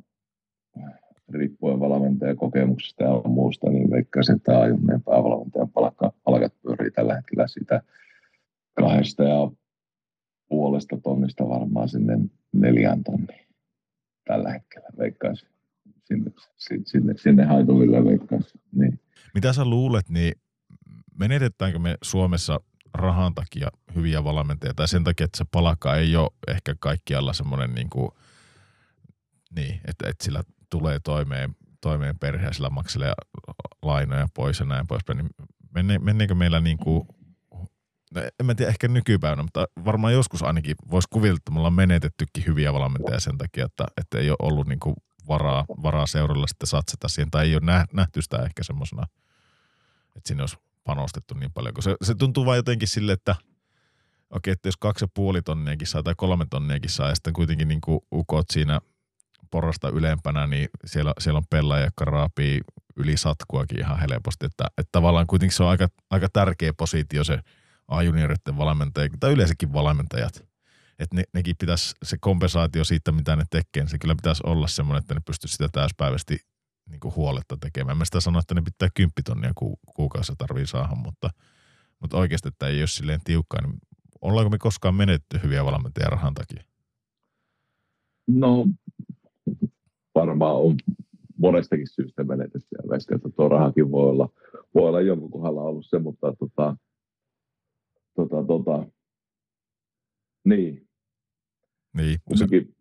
riippuen 1.28 1.80
valmentajan 1.80 2.36
kokemuksesta 2.36 3.04
ja 3.04 3.10
muusta, 3.24 3.70
niin 3.70 3.90
veikkaisin, 3.90 4.36
että 4.36 4.60
ajunneen 4.60 5.02
päävalmentajan 5.02 5.70
palkka, 5.70 6.12
palkat 6.24 6.52
pyörii 6.62 6.90
tällä 6.90 7.14
hetkellä 7.14 7.46
sitä 7.46 7.82
kahdesta 8.74 9.22
ja 9.22 9.50
puolesta 10.48 10.96
tonnista 11.02 11.48
varmaan 11.48 11.88
sinne 11.88 12.18
neljän 12.52 13.04
tonniin 13.04 13.46
tällä 14.24 14.50
hetkellä 14.50 14.88
veikkaisin. 14.98 15.48
Sinne, 16.04 16.30
sinne, 16.84 17.14
sinne 17.16 17.44
haituville 17.44 18.04
veikkaisin. 18.04 18.60
Niin. 18.72 19.00
Mitä 19.34 19.52
sä 19.52 19.64
luulet, 19.64 20.08
niin 20.08 20.34
menetetäänkö 21.18 21.78
me 21.78 21.98
Suomessa 22.02 22.60
rahan 22.94 23.34
takia 23.34 23.68
hyviä 23.94 24.24
valmentajia 24.24 24.74
tai 24.74 24.88
sen 24.88 25.04
takia, 25.04 25.24
että 25.24 25.38
se 25.38 25.44
palkka 25.52 25.96
ei 25.96 26.16
ole 26.16 26.30
ehkä 26.48 26.74
kaikkialla 26.80 27.32
semmoinen 27.32 27.74
niin 27.74 27.90
kuin, 27.90 28.10
niin, 29.56 29.74
että, 29.74 30.08
että 30.08 30.24
sillä 30.24 30.42
tulee 30.70 30.98
toimeen, 31.04 31.56
toimeen 31.80 32.18
perheen, 32.18 32.54
sillä 32.54 32.70
makselee 32.70 33.12
lainoja 33.82 34.28
pois 34.34 34.60
ja 34.60 34.66
näin 34.66 34.86
poispäin, 34.86 35.16
niin 35.16 35.30
menne, 35.74 35.98
menneekö 35.98 36.34
meillä 36.34 36.60
niin 36.60 36.78
kuin, 36.78 37.08
en 38.16 38.46
mä 38.46 38.54
tiedä 38.54 38.70
ehkä 38.70 38.88
nykypäivänä, 38.88 39.42
mutta 39.42 39.66
varmaan 39.84 40.12
joskus 40.12 40.42
ainakin 40.42 40.76
voisi 40.90 41.08
kuvitella, 41.10 41.36
että 41.36 41.50
me 41.50 41.58
ollaan 41.58 41.74
menetettykin 41.74 42.46
hyviä 42.46 42.72
valmentajia 42.72 43.20
sen 43.20 43.38
takia, 43.38 43.64
että, 43.64 43.86
että 43.96 44.18
ei 44.18 44.30
ole 44.30 44.36
ollut 44.42 44.66
niin 44.66 44.80
kuin 44.80 44.96
varaa, 45.28 45.64
varaa 45.82 46.06
seuralla 46.06 46.46
sitten 46.46 46.66
satsata 46.66 47.08
siihen, 47.08 47.30
tai 47.30 47.46
ei 47.46 47.54
ole 47.54 47.86
nähty 47.92 48.22
sitä 48.22 48.38
ehkä 48.38 48.62
semmoisena, 48.62 49.06
että 50.16 50.28
sinne 50.28 50.42
olisi 50.42 50.56
panostettu 50.84 51.34
niin 51.34 51.52
paljon, 51.52 51.74
se, 51.80 51.96
se 52.02 52.14
tuntuu 52.14 52.46
vain 52.46 52.56
jotenkin 52.56 52.88
sille, 52.88 53.12
että 53.12 53.34
okei, 54.30 54.52
että 54.52 54.68
jos 54.68 54.76
kaksi 54.76 55.04
ja 55.04 55.08
puoli 55.14 55.42
tonniakin 55.42 55.86
saa 55.86 56.02
tai 56.02 56.14
kolme 56.16 56.46
tonniakin 56.50 56.90
saa 56.90 57.08
ja 57.08 57.14
sitten 57.14 57.32
kuitenkin 57.32 57.68
niin 57.68 57.80
kuin 57.80 58.00
ukot 58.12 58.50
siinä 58.50 58.80
porrasta 59.50 59.88
ylempänä, 59.88 60.46
niin 60.46 60.68
siellä, 60.84 61.12
siellä 61.18 61.38
on 61.38 61.46
pelaaja, 61.50 61.84
joka 61.84 62.04
raapii 62.04 62.60
yli 62.96 63.16
satkuakin 63.16 63.78
ihan 63.78 63.98
helposti, 63.98 64.46
että, 64.46 64.64
että 64.78 64.88
tavallaan 64.92 65.26
kuitenkin 65.26 65.56
se 65.56 65.62
on 65.62 65.68
aika, 65.68 65.88
aika 66.10 66.28
tärkeä 66.32 66.72
positio 66.72 67.24
se 67.24 67.38
A-junioritten 67.90 68.56
valmentajat 68.56 69.12
tai 69.20 69.32
yleensäkin 69.32 69.72
valmentajat. 69.72 70.50
Että 70.98 71.16
ne, 71.16 71.24
nekin 71.34 71.56
pitäisi, 71.60 71.94
se 72.02 72.16
kompensaatio 72.20 72.84
siitä, 72.84 73.12
mitä 73.12 73.36
ne 73.36 73.44
tekee, 73.50 73.82
niin 73.82 73.88
se 73.88 73.98
kyllä 73.98 74.14
pitäisi 74.14 74.42
olla 74.46 74.66
semmoinen, 74.66 75.00
että 75.00 75.14
ne 75.14 75.20
pystyisi 75.26 75.52
sitä 75.52 75.68
täyspäiväisesti 75.72 76.36
niin 76.90 77.14
huoletta 77.16 77.56
tekemään. 77.60 77.98
Mä 77.98 78.04
sitä 78.04 78.20
sanoin, 78.20 78.40
että 78.40 78.54
ne 78.54 78.62
pitää 78.62 78.88
kymppitonnia 78.94 79.52
ku, 79.54 79.78
kuukausi 79.96 80.32
tarvii 80.38 80.66
saada, 80.66 80.94
mutta, 80.94 81.30
mutta 82.00 82.16
oikeasti, 82.16 82.48
että 82.48 82.66
ei 82.66 82.80
ole 82.80 82.86
silleen 82.86 83.20
tiukkaa, 83.24 83.60
niin 83.60 83.78
ollaanko 84.20 84.50
me 84.50 84.58
koskaan 84.58 84.94
menetty 84.94 85.40
hyviä 85.42 85.64
valmentajia 85.64 86.10
rahan 86.10 86.34
takia? 86.34 86.64
No, 88.28 88.66
varmaan 90.14 90.56
on 90.56 90.76
monestakin 91.38 91.86
syystä 91.88 92.24
menetetty 92.24 92.68
ja 92.82 92.88
väiskö, 92.90 93.14
että 93.14 93.28
tuo 93.36 93.48
rahakin 93.48 93.90
voi 93.90 94.10
olla, 94.10 94.28
voi 94.74 94.88
olla 94.88 95.00
jonkun 95.00 95.30
kohdalla 95.30 95.62
ollut 95.62 95.86
se, 95.88 95.98
mutta 95.98 96.32
tota, 96.38 96.76
tota, 98.14 98.44
tota, 98.44 98.86
niin. 100.44 100.88
Niin. 101.96 102.18
Kumminkin, 102.24 102.74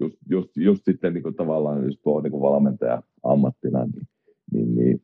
just, 0.00 0.16
just, 0.30 0.56
just 0.56 0.84
sitten 0.84 1.14
niin 1.14 1.22
kuin 1.22 1.34
tavallaan, 1.34 1.84
jos 1.84 1.98
tuo 2.02 2.20
niin 2.20 2.30
kuin 2.30 2.42
valmentaja 2.42 3.02
ammattina, 3.22 3.84
niin, 3.84 4.08
niin, 4.52 4.74
niin 4.74 5.02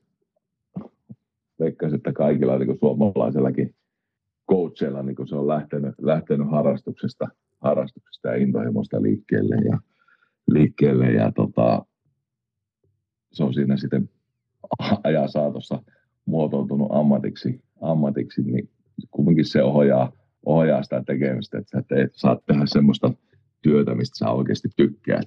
veikkaisin, 1.60 1.96
että 1.96 2.12
kaikilla 2.12 2.58
niin 2.58 2.66
kuin 2.66 2.78
suomalaisellakin 2.78 3.74
coacheilla 4.50 5.02
niin 5.02 5.16
kuin 5.16 5.28
se 5.28 5.36
on 5.36 5.48
lähtenyt, 5.48 5.94
lähtenyt 6.00 6.50
harrastuksesta, 6.50 7.28
harrastuksesta 7.60 8.28
ja 8.28 8.36
intohimosta 8.36 9.02
liikkeelle 9.02 9.56
ja, 9.56 9.78
liikkeelle 10.48 11.12
ja 11.12 11.32
tota, 11.32 11.86
se 13.32 13.44
on 13.44 13.54
siinä 13.54 13.76
sitten 13.76 14.10
ajan 15.04 15.28
saatossa 15.28 15.82
muotoutunut 16.24 16.88
ammatiksi, 16.90 17.60
ammatiksi 17.80 18.42
niin 18.42 18.70
kumminkin 19.10 19.44
se 19.44 19.62
ohjaa, 19.62 20.12
ohjaa 20.46 20.82
sitä 20.82 21.02
tekemistä, 21.06 21.58
että 21.58 21.70
sä 21.70 21.84
teet, 21.88 22.10
saat 22.14 22.46
tehdä 22.46 22.62
semmoista 22.64 23.12
työtä, 23.62 23.94
mistä 23.94 24.18
sä 24.18 24.30
oikeasti 24.30 24.68
tykkäät, 24.76 25.26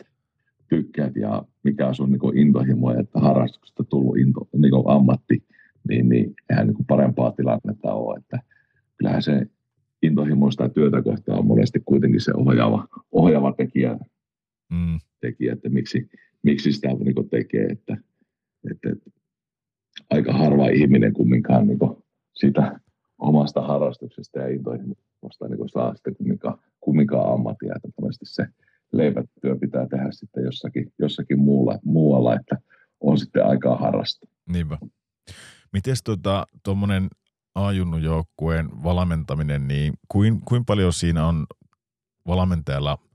tykkäät 0.69 1.16
ja 1.16 1.43
mikä 1.64 1.88
on 1.88 1.95
sun 1.95 2.11
niin 2.11 2.38
intohimo, 2.38 2.92
että 2.92 3.19
harrastuksesta 3.19 3.84
tullut 3.84 4.18
into, 4.18 4.50
niin 4.58 4.74
ammatti, 4.88 5.43
niin, 5.90 6.10
niin 6.10 6.34
eihän 6.50 6.68
niin 6.68 6.85
parempaa 6.88 7.32
tilannetta 7.32 7.93
ole, 7.93 8.18
että 8.18 8.40
kyllähän 8.98 9.22
se 9.22 9.48
intohimoista 10.02 10.69
työtä 10.69 11.02
kohtaa 11.02 11.38
on 11.38 11.48
monesti 11.48 11.82
kuitenkin 11.85 12.22
se 12.22 12.32
ohjaava, 12.35 12.88
ohjaava 13.11 13.53
tekijä, 13.53 14.00
mm. 14.72 15.00
tekijä 15.22 15.53
että 15.53 15.69
miksi, 15.69 16.10
miksi 16.43 16.74
sitä 16.74 16.88
niin 16.88 17.30
tekee, 17.30 17.66
että, 17.66 17.98
että, 18.72 18.90
että 18.90 19.10
aika 20.10 20.34
harva 20.34 20.68
ihminen 20.68 21.14
kumminkaan 21.14 21.68
niin 21.68 21.80
sitä 22.35 22.80
omasta 23.24 23.61
harrastuksesta 23.61 24.40
ja 24.40 24.48
intohimosta 24.48 25.48
niin 25.50 25.69
saa 25.69 25.95
sitten 25.95 26.16
kumminkaan, 26.16 26.58
kumminkaan 26.80 27.34
ammattia, 27.34 27.74
että 27.76 28.02
monesti 28.02 28.26
se 28.26 28.48
leipätyö 28.92 29.56
pitää 29.60 29.88
tehdä 29.88 30.08
sitten 30.11 30.43
jossakin, 30.43 30.93
jossakin 31.00 31.40
muulla, 31.40 31.80
muualla, 31.85 32.35
että 32.35 32.58
on 33.00 33.18
sitten 33.18 33.45
aikaa 33.45 33.77
harrastaa. 33.77 34.30
Niinpä. 34.50 34.77
Miten 35.74 35.95
tuommoinen 36.64 37.03
tota, 37.03 37.24
A-junnujoukkueen 37.56 38.84
valmentaminen, 38.84 39.68
niin 39.68 39.93
kuin, 40.08 40.42
kuin 40.45 40.66
paljon 40.66 40.93
siinä 40.93 41.27
on 41.27 41.45
valmentajalla– 42.27 42.98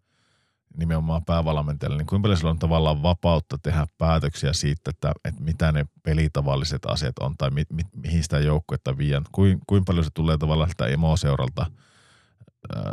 nimenomaan 0.79 1.25
päävalmentajalle, 1.25 1.99
niin 1.99 2.07
kuinka 2.07 2.23
paljon 2.23 2.37
sillä 2.37 2.51
on 2.51 2.59
tavallaan 2.59 3.03
vapautta 3.03 3.59
tehdä 3.59 3.87
päätöksiä 3.99 4.53
siitä, 4.53 4.91
että, 4.91 5.13
että 5.25 5.43
mitä 5.43 5.73
ne 5.73 5.87
pelitavalliset 6.03 6.87
asiat 6.87 7.19
on 7.19 7.37
tai 7.39 7.51
mi, 7.51 7.63
mi, 7.73 7.83
mihin 7.97 8.23
sitä 8.23 8.39
joukkuetta 8.39 8.99
viiän. 8.99 9.25
Kuin, 9.33 9.61
paljon 9.87 10.05
se 10.05 10.11
tulee 10.15 10.39
tavallaan 10.39 10.71
sitä 10.71 10.87
emoseuralta 10.87 11.67
ää, 12.77 12.93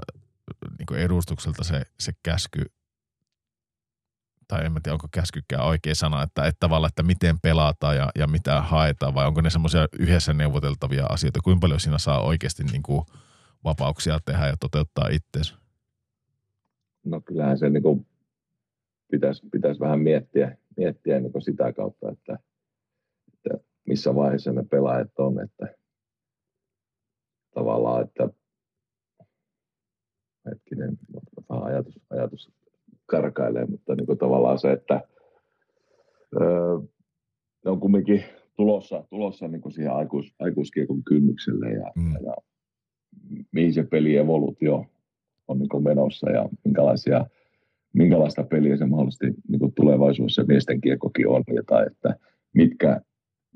niin 0.80 1.00
edustukselta 1.00 1.64
se, 1.64 1.86
se 2.00 2.12
käsky, 2.24 2.66
tai 4.48 4.66
en 4.66 4.74
tiedä 4.74 4.94
onko 4.94 5.08
käskykään 5.12 5.66
oikea 5.66 5.96
sana, 5.96 6.24
että, 6.24 6.46
että 6.46 6.60
tavallaan, 6.60 6.90
että 6.90 7.04
miten 7.04 7.40
pelataan 7.40 7.96
ja, 7.96 8.10
ja 8.16 8.28
mitä 8.28 8.62
haetaan, 8.62 9.14
vai 9.14 9.28
onko 9.28 9.42
ne 9.42 9.50
semmoisia 9.50 9.88
yhdessä 10.00 10.34
neuvoteltavia 10.34 11.06
asioita, 11.06 11.40
kuinka 11.44 11.60
paljon 11.60 11.80
siinä 11.80 11.98
saa 11.98 12.22
oikeasti 12.22 12.64
niin 12.64 12.84
kuin 12.84 13.06
vapauksia 13.64 14.20
tehdä 14.26 14.48
ja 14.48 14.58
toteuttaa 14.58 15.08
itseensä? 15.08 15.65
No 17.06 17.22
kyllähän 17.22 17.58
se 17.58 17.69
niin 17.69 17.84
kuin 17.84 18.06
pitäisi, 19.11 19.48
pitäisi 19.51 19.80
vähän 19.80 20.00
miettiä, 20.00 20.58
miettiä 20.77 21.19
niin 21.19 21.42
sitä 21.42 21.74
kautta, 21.74 22.11
että, 22.11 22.40
että 23.27 23.64
missä 23.85 24.16
vaiheessa 24.16 24.51
ne 24.51 24.64
pelaajat 24.72 25.19
on, 25.19 25.43
että 25.43 25.75
tavallaan, 27.53 28.03
että 28.03 28.30
hetkinen, 30.45 30.98
vähän 31.50 31.64
ajatus, 31.64 32.00
ajatus 32.09 32.51
karkailee, 33.06 33.66
mutta 33.66 33.95
niin 33.95 34.06
kuin 34.06 34.17
tavallaan 34.17 34.59
se, 34.59 34.72
että 34.72 35.01
öö, 36.42 36.80
ne 37.66 37.72
on 37.72 37.80
kumminkin 37.80 38.24
tulossa, 38.56 39.03
tulossa 39.09 39.48
niin 39.48 39.61
kuin 39.61 39.72
siihen 39.72 39.93
aikuis, 39.93 40.35
aikuiskiekon 40.40 41.03
kynnykselle 41.03 41.69
ja, 41.69 41.92
mm. 41.95 42.14
ja 42.14 42.35
mihin 43.51 43.74
se 43.74 43.84
peli 43.84 44.17
evoluutio 44.17 44.85
on 45.48 45.59
niin 45.59 45.83
menossa 45.83 46.32
ja 46.32 46.49
minkälaisia, 46.65 47.25
minkälaista 47.93 48.43
peliä 48.43 48.77
se 48.77 48.85
mahdollisesti 48.85 49.33
niin 49.48 49.74
tulevaisuudessa 49.75 50.43
miesten 50.43 50.82
kiekkokin 50.82 51.27
on, 51.27 51.43
ja 51.56 51.64
tai 51.67 51.85
että 51.88 52.15
mitkä 52.53 53.01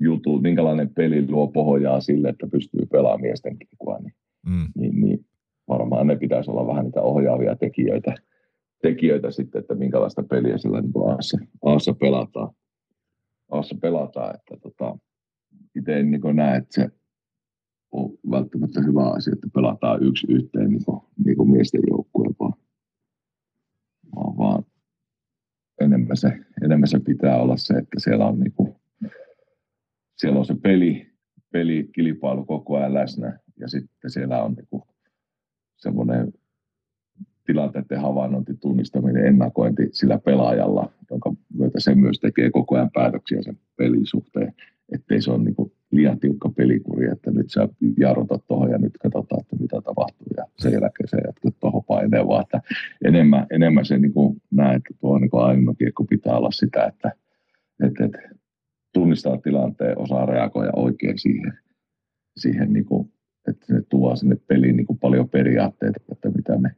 jutut, 0.00 0.42
minkälainen 0.42 0.94
peli 0.94 1.30
luo 1.30 1.48
pohjaa 1.48 2.00
sille, 2.00 2.28
että 2.28 2.46
pystyy 2.46 2.86
pelaamaan 2.86 3.20
miesten 3.20 3.58
kiekkoa, 3.58 3.98
niin, 3.98 4.14
mm. 4.46 4.66
niin, 4.74 5.00
niin 5.00 5.26
varmaan 5.68 6.06
ne 6.06 6.16
pitäisi 6.16 6.50
olla 6.50 6.66
vähän 6.66 6.84
niitä 6.84 7.02
ohjaavia 7.02 7.56
tekijöitä, 7.56 8.14
tekijöitä 8.82 9.30
sitten, 9.30 9.60
että 9.60 9.74
minkälaista 9.74 10.22
peliä 10.22 10.58
sillä 10.58 10.80
niin 10.80 10.92
Aassa, 11.08 11.38
Aassa 11.64 11.94
pelataan. 11.94 12.50
Aassa 13.50 13.76
pelataan, 13.82 14.34
että 14.34 14.56
tota, 14.62 14.98
itse 15.76 16.00
en 16.00 16.10
niin 16.10 16.36
näe, 16.36 16.56
että 16.56 16.82
se 16.82 16.90
ole 17.92 18.18
välttämättä 18.30 18.80
hyvä 18.80 19.10
asia, 19.10 19.32
että 19.32 19.48
pelataan 19.54 20.02
yksi 20.02 20.26
yhteen 20.30 20.70
niin 20.70 20.82
niin 21.24 21.36
kuin 21.36 21.50
miesten 21.50 21.80
joukkueen, 21.90 22.34
vaan, 22.40 22.52
vaan, 24.16 24.36
vaan 24.36 24.64
enemmän, 25.80 26.16
se, 26.16 26.28
enemmän 26.64 26.88
se 26.88 27.00
pitää 27.00 27.36
olla 27.42 27.56
se, 27.56 27.74
että 27.74 27.96
siellä 27.98 28.26
on, 28.26 28.40
niin 28.40 28.52
kuin, 28.52 28.74
siellä 30.16 30.38
on 30.38 30.44
se 30.44 30.54
peli, 30.62 31.12
pelikilpailu 31.52 32.44
koko 32.44 32.76
ajan 32.76 32.94
läsnä 32.94 33.38
ja 33.60 33.68
sitten 33.68 34.10
siellä 34.10 34.42
on 34.42 34.54
niin 34.54 34.66
kuin, 34.70 34.82
semmoinen 35.76 36.32
tilanteiden 37.46 38.00
havainnointi, 38.00 38.54
tunnistaminen, 38.54 39.26
ennakointi 39.26 39.88
sillä 39.92 40.18
pelaajalla, 40.18 40.92
jonka 41.10 41.34
myötä 41.54 41.80
se 41.80 41.94
myös 41.94 42.18
tekee 42.20 42.50
koko 42.50 42.76
ajan 42.76 42.90
päätöksiä 42.90 43.42
sen 43.42 43.58
pelin 43.76 44.06
suhteen, 44.06 44.54
ettei 44.92 45.22
se 45.22 45.30
ole 45.30 45.44
niin 45.44 45.54
kuin 45.54 45.72
liian 45.92 46.20
tiukka 46.20 46.48
pelikuri, 46.56 47.08
että 47.08 47.30
nyt 47.30 47.50
sä 47.50 47.68
jarrutat 47.98 48.46
tuohon 48.46 48.70
ja 48.70 48.78
nyt 48.78 48.98
katsotaan, 49.02 49.40
että 49.40 49.56
mitä 49.56 49.80
tapahtuu. 49.80 50.26
Ja 50.36 50.44
sen 50.58 50.72
jälkeen 50.72 51.08
sä 51.08 51.16
jatkat 51.26 51.54
tuohon 51.60 51.84
paineen, 51.84 52.28
vaan 52.28 52.42
että 52.42 52.60
enemmän, 53.04 53.46
enemmän 53.50 53.84
se 53.84 53.98
niin 53.98 54.12
kuin 54.12 54.42
näet, 54.50 54.76
että 54.76 55.00
tuo 55.00 55.18
niin 55.18 55.30
ainoa 55.32 55.74
kiekko 55.74 56.04
pitää 56.04 56.36
olla 56.36 56.50
sitä, 56.50 56.84
että, 56.84 57.12
että, 57.86 58.04
että 58.04 58.18
tunnistaa 58.94 59.38
tilanteen, 59.38 59.98
osaa 59.98 60.26
reagoida 60.26 60.72
oikein 60.76 61.18
siihen, 61.18 61.58
siihen 62.36 62.72
niin 62.72 62.84
kuin, 62.84 63.12
että 63.48 63.66
se 63.66 63.82
tuo 63.88 64.16
sinne 64.16 64.36
peliin 64.46 64.76
niin 64.76 64.86
kuin 64.86 64.98
paljon 64.98 65.28
periaatteita, 65.28 66.00
että 66.12 66.30
mitä 66.30 66.58
me, 66.58 66.70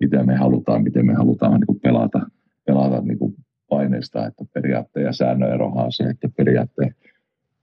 mitä 0.00 0.24
me 0.24 0.36
halutaan, 0.36 0.82
miten 0.82 1.06
me 1.06 1.14
halutaan 1.14 1.60
niin 1.60 1.66
kuin 1.66 1.80
pelata, 1.80 2.20
pelata 2.66 3.00
niin 3.00 3.18
kuin 3.18 3.34
paineista, 3.68 4.26
että 4.26 4.44
periaatteen 4.54 5.06
ja 5.06 5.12
säännön 5.12 5.52
erohan 5.52 5.84
on 5.84 5.92
se, 5.92 6.04
että 6.04 6.28
periaatteen 6.36 6.94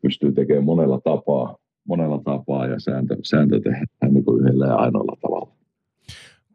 pystyy 0.02 0.32
tekemään 0.32 0.66
monella 0.66 1.02
tapaa, 1.04 1.58
monella 1.88 2.22
tapaa 2.26 2.68
ja 2.68 2.80
sääntö, 2.80 3.16
sääntö 3.24 3.60
tehdään 3.60 4.14
niin 4.14 4.24
yhdellä 4.42 4.66
ja 4.66 4.76
ainoalla 4.76 5.18
tavalla. 5.22 5.52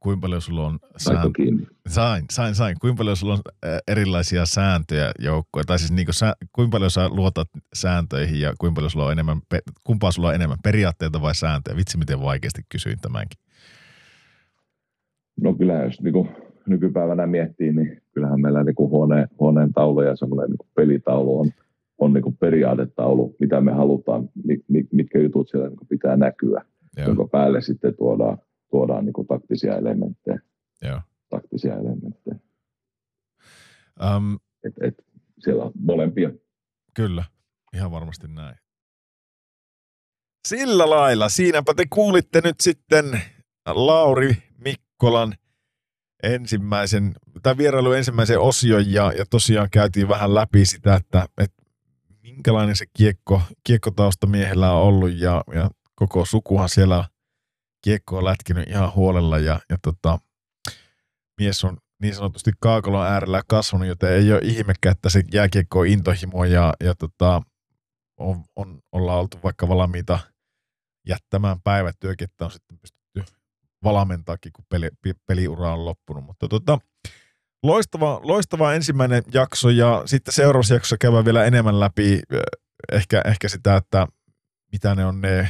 Kuinka 0.00 0.20
paljon 0.20 0.40
sulla 0.40 0.66
on 0.66 0.78
sääntö? 0.96 1.30
Sain, 1.88 2.24
sain, 2.30 2.54
sain. 2.54 2.76
Kuinka 2.80 2.98
paljon 2.98 3.16
sulla 3.16 3.34
on 3.34 3.40
erilaisia 3.88 4.46
sääntöjä 4.46 5.12
joukkoja? 5.18 5.64
Tai 5.64 5.78
siis 5.78 5.92
niin 5.92 6.06
kuin, 6.06 6.14
sä, 6.14 6.34
kuinka 6.52 6.74
paljon 6.74 6.90
sä 6.90 7.08
luotat 7.08 7.48
sääntöihin 7.74 8.40
ja 8.40 8.54
kuinka 8.58 8.74
paljon 8.74 8.90
sulla 8.90 9.06
on 9.06 9.12
enemmän, 9.12 9.40
kumpaa 9.84 10.10
sulla 10.10 10.28
on 10.28 10.34
enemmän, 10.34 10.58
periaatteita 10.64 11.22
vai 11.22 11.34
sääntöjä? 11.34 11.76
Vitsi, 11.76 11.98
miten 11.98 12.20
vaikeasti 12.20 12.62
kysyin 12.68 12.98
tämänkin. 13.02 13.38
No 15.40 15.54
kyllä, 15.54 15.74
jos 15.74 16.00
niin 16.00 16.12
kuin 16.12 16.28
nykypäivänä 16.66 17.26
miettii, 17.26 17.72
niin 17.72 18.02
kyllähän 18.12 18.40
meillä 18.40 18.64
niin 18.64 18.74
kuin 18.74 18.90
huone, 18.90 19.26
huoneen 19.40 19.72
taulu 19.72 20.02
ja 20.02 20.16
semmoinen 20.16 20.50
niin 20.50 20.68
pelitaulu 20.74 21.40
on, 21.40 21.50
on 22.04 22.12
niin 22.12 22.22
kuin 22.22 22.36
periaatetaulu, 22.36 23.36
mitä 23.38 23.60
me 23.60 23.72
halutaan, 23.72 24.28
mitkä 24.92 25.18
jutut 25.18 25.48
siellä 25.48 25.68
niin 25.68 25.76
kuin 25.76 25.88
pitää 25.88 26.16
näkyä, 26.16 26.64
Joo. 26.96 27.08
jonka 27.08 27.28
päälle 27.28 27.62
sitten 27.62 27.96
tuodaan, 27.96 28.38
tuodaan 28.70 29.04
niin 29.04 29.12
kuin 29.12 29.26
taktisia 29.26 29.76
elementtejä. 29.76 30.40
Joo. 30.82 31.00
Taktisia 31.30 31.74
elementtejä. 31.74 32.36
Um, 34.16 34.38
et, 34.64 34.74
et, 34.80 35.04
siellä 35.38 35.64
on 35.64 35.72
molempia. 35.80 36.30
Kyllä, 36.94 37.24
ihan 37.74 37.90
varmasti 37.90 38.28
näin. 38.28 38.56
Sillä 40.48 40.90
lailla, 40.90 41.28
siinäpä 41.28 41.74
te 41.74 41.84
kuulitte 41.90 42.40
nyt 42.44 42.60
sitten 42.60 43.20
Lauri 43.66 44.36
Mikkolan 44.64 45.34
ensimmäisen, 46.22 47.14
tai 47.42 47.56
vierailu 47.56 47.92
ensimmäisen 47.92 48.40
osion 48.40 48.92
ja, 48.92 49.12
ja 49.18 49.26
tosiaan 49.30 49.68
käytiin 49.70 50.08
vähän 50.08 50.34
läpi 50.34 50.64
sitä, 50.64 50.94
että, 50.94 51.26
että 51.38 51.53
minkälainen 52.24 52.76
se 52.76 52.84
kiekko, 52.96 53.42
kiekkotausta 53.64 54.26
miehellä 54.26 54.72
on 54.72 54.82
ollut 54.82 55.10
ja, 55.10 55.44
ja 55.54 55.70
koko 55.94 56.24
sukuhan 56.24 56.68
siellä 56.68 57.08
kiekko 57.84 58.18
on 58.18 58.24
lätkinyt 58.24 58.68
ihan 58.68 58.94
huolella 58.94 59.38
ja, 59.38 59.60
ja 59.70 59.76
tota, 59.82 60.18
mies 61.40 61.64
on 61.64 61.78
niin 62.02 62.14
sanotusti 62.14 62.50
kaakolon 62.60 63.06
äärellä 63.06 63.42
kasvanut, 63.48 63.88
joten 63.88 64.12
ei 64.12 64.32
ole 64.32 64.40
ihmekään, 64.44 64.92
että 64.92 65.10
se 65.10 65.22
jääkiekko 65.32 65.78
on 65.78 65.86
intohimo 65.86 66.44
ja, 66.44 66.74
ja 66.80 66.94
tota, 66.94 67.42
on, 68.16 68.44
on, 68.56 68.80
ollaan 68.92 69.18
oltu 69.18 69.38
vaikka 69.44 69.68
valmiita 69.68 70.18
jättämään 71.08 71.62
päivätyökin, 71.64 72.24
että 72.24 72.44
on 72.44 72.50
sitten 72.50 72.78
pystytty 72.78 73.24
valmentaakin, 73.84 74.52
kun 74.52 74.64
peli, 74.68 74.90
peliura 75.26 75.72
on 75.72 75.84
loppunut. 75.84 76.24
Mutta 76.24 76.48
tota, 76.48 76.78
loistava, 77.64 78.20
loistava 78.22 78.74
ensimmäinen 78.74 79.22
jakso 79.34 79.70
ja 79.70 80.02
sitten 80.06 80.34
seuraavassa 80.34 80.74
jaksossa 80.74 80.96
käydään 80.98 81.24
vielä 81.24 81.44
enemmän 81.44 81.80
läpi 81.80 82.20
ehkä, 82.92 83.22
ehkä 83.24 83.48
sitä, 83.48 83.76
että 83.76 84.06
mitä 84.72 84.94
ne 84.94 85.06
on 85.06 85.20
ne 85.20 85.48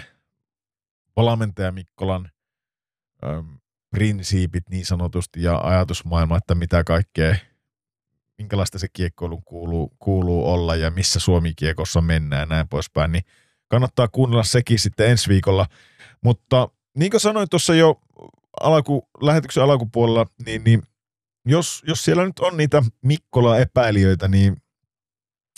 valmentaja 1.17 1.73
Mikkolan 1.73 2.31
äm, 3.25 3.59
prinsiipit 3.91 4.70
niin 4.70 4.86
sanotusti 4.86 5.43
ja 5.43 5.59
ajatusmaailma, 5.59 6.36
että 6.36 6.55
mitä 6.55 6.84
kaikkea, 6.84 7.36
minkälaista 8.39 8.78
se 8.78 8.86
kiekkoilu 8.93 9.41
kuuluu, 9.41 9.93
kuuluu 9.99 10.52
olla 10.52 10.76
ja 10.76 10.91
missä 10.91 11.20
Suomi-kiekossa 11.20 12.01
mennään 12.01 12.41
ja 12.41 12.47
näin 12.47 12.68
poispäin, 12.68 13.12
niin 13.12 13.25
kannattaa 13.68 14.09
kuunnella 14.09 14.44
sekin 14.44 14.78
sitten 14.78 15.10
ensi 15.10 15.28
viikolla. 15.28 15.67
Mutta 16.25 16.68
niin 16.99 17.10
kuin 17.10 17.20
sanoin 17.20 17.49
tuossa 17.49 17.75
jo 17.75 18.01
alku, 18.60 19.09
lähetyksen 19.20 19.62
alkupuolella, 19.62 20.26
niin, 20.47 20.65
niin 20.65 20.83
jos, 21.47 21.82
jos 21.86 22.05
siellä 22.05 22.24
nyt 22.24 22.39
on 22.39 22.56
niitä 22.56 22.82
Mikkola-epäilijöitä, 23.02 24.28
niin 24.28 24.56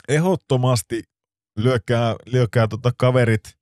ehdottomasti 0.08 1.02
lyökää, 1.56 2.16
lyökää 2.26 2.68
tota 2.68 2.92
kaverit 2.98 3.56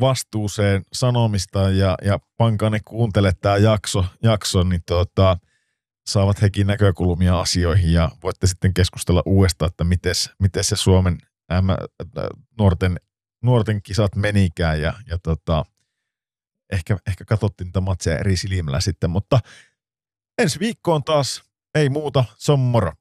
vastuuseen 0.00 0.82
sanomista 0.92 1.70
ja, 1.70 1.96
ja 2.04 2.18
pankaa 2.36 2.70
ne 2.70 2.80
kuuntele 2.84 3.32
tämä 3.40 3.56
jakso, 3.56 4.04
jakso, 4.22 4.62
niin 4.62 4.82
tota, 4.86 5.36
saavat 6.06 6.42
hekin 6.42 6.66
näkökulmia 6.66 7.40
asioihin 7.40 7.92
ja 7.92 8.10
voitte 8.22 8.46
sitten 8.46 8.74
keskustella 8.74 9.22
uudestaan, 9.26 9.70
että 9.70 9.84
miten 10.38 10.64
se 10.64 10.76
Suomen 10.76 11.18
äm, 11.52 11.66
nuorten, 12.58 12.96
nuorten 13.42 13.82
kisat 13.82 14.16
menikään 14.16 14.80
ja, 14.80 14.92
ja 15.06 15.18
tota, 15.22 15.64
ehkä, 16.72 16.96
ehkä 17.06 17.24
katsottiin 17.24 17.72
tätä 17.72 17.80
matsia 17.80 18.18
eri 18.18 18.36
silmällä 18.36 18.80
sitten, 18.80 19.10
mutta 19.10 19.40
ensi 20.40 20.60
viikkoon 20.60 21.04
taas 21.04 21.42
ei 21.74 21.88
muuta, 21.88 22.24
se 22.38 22.52
on 22.52 22.60
moro. 22.60 22.92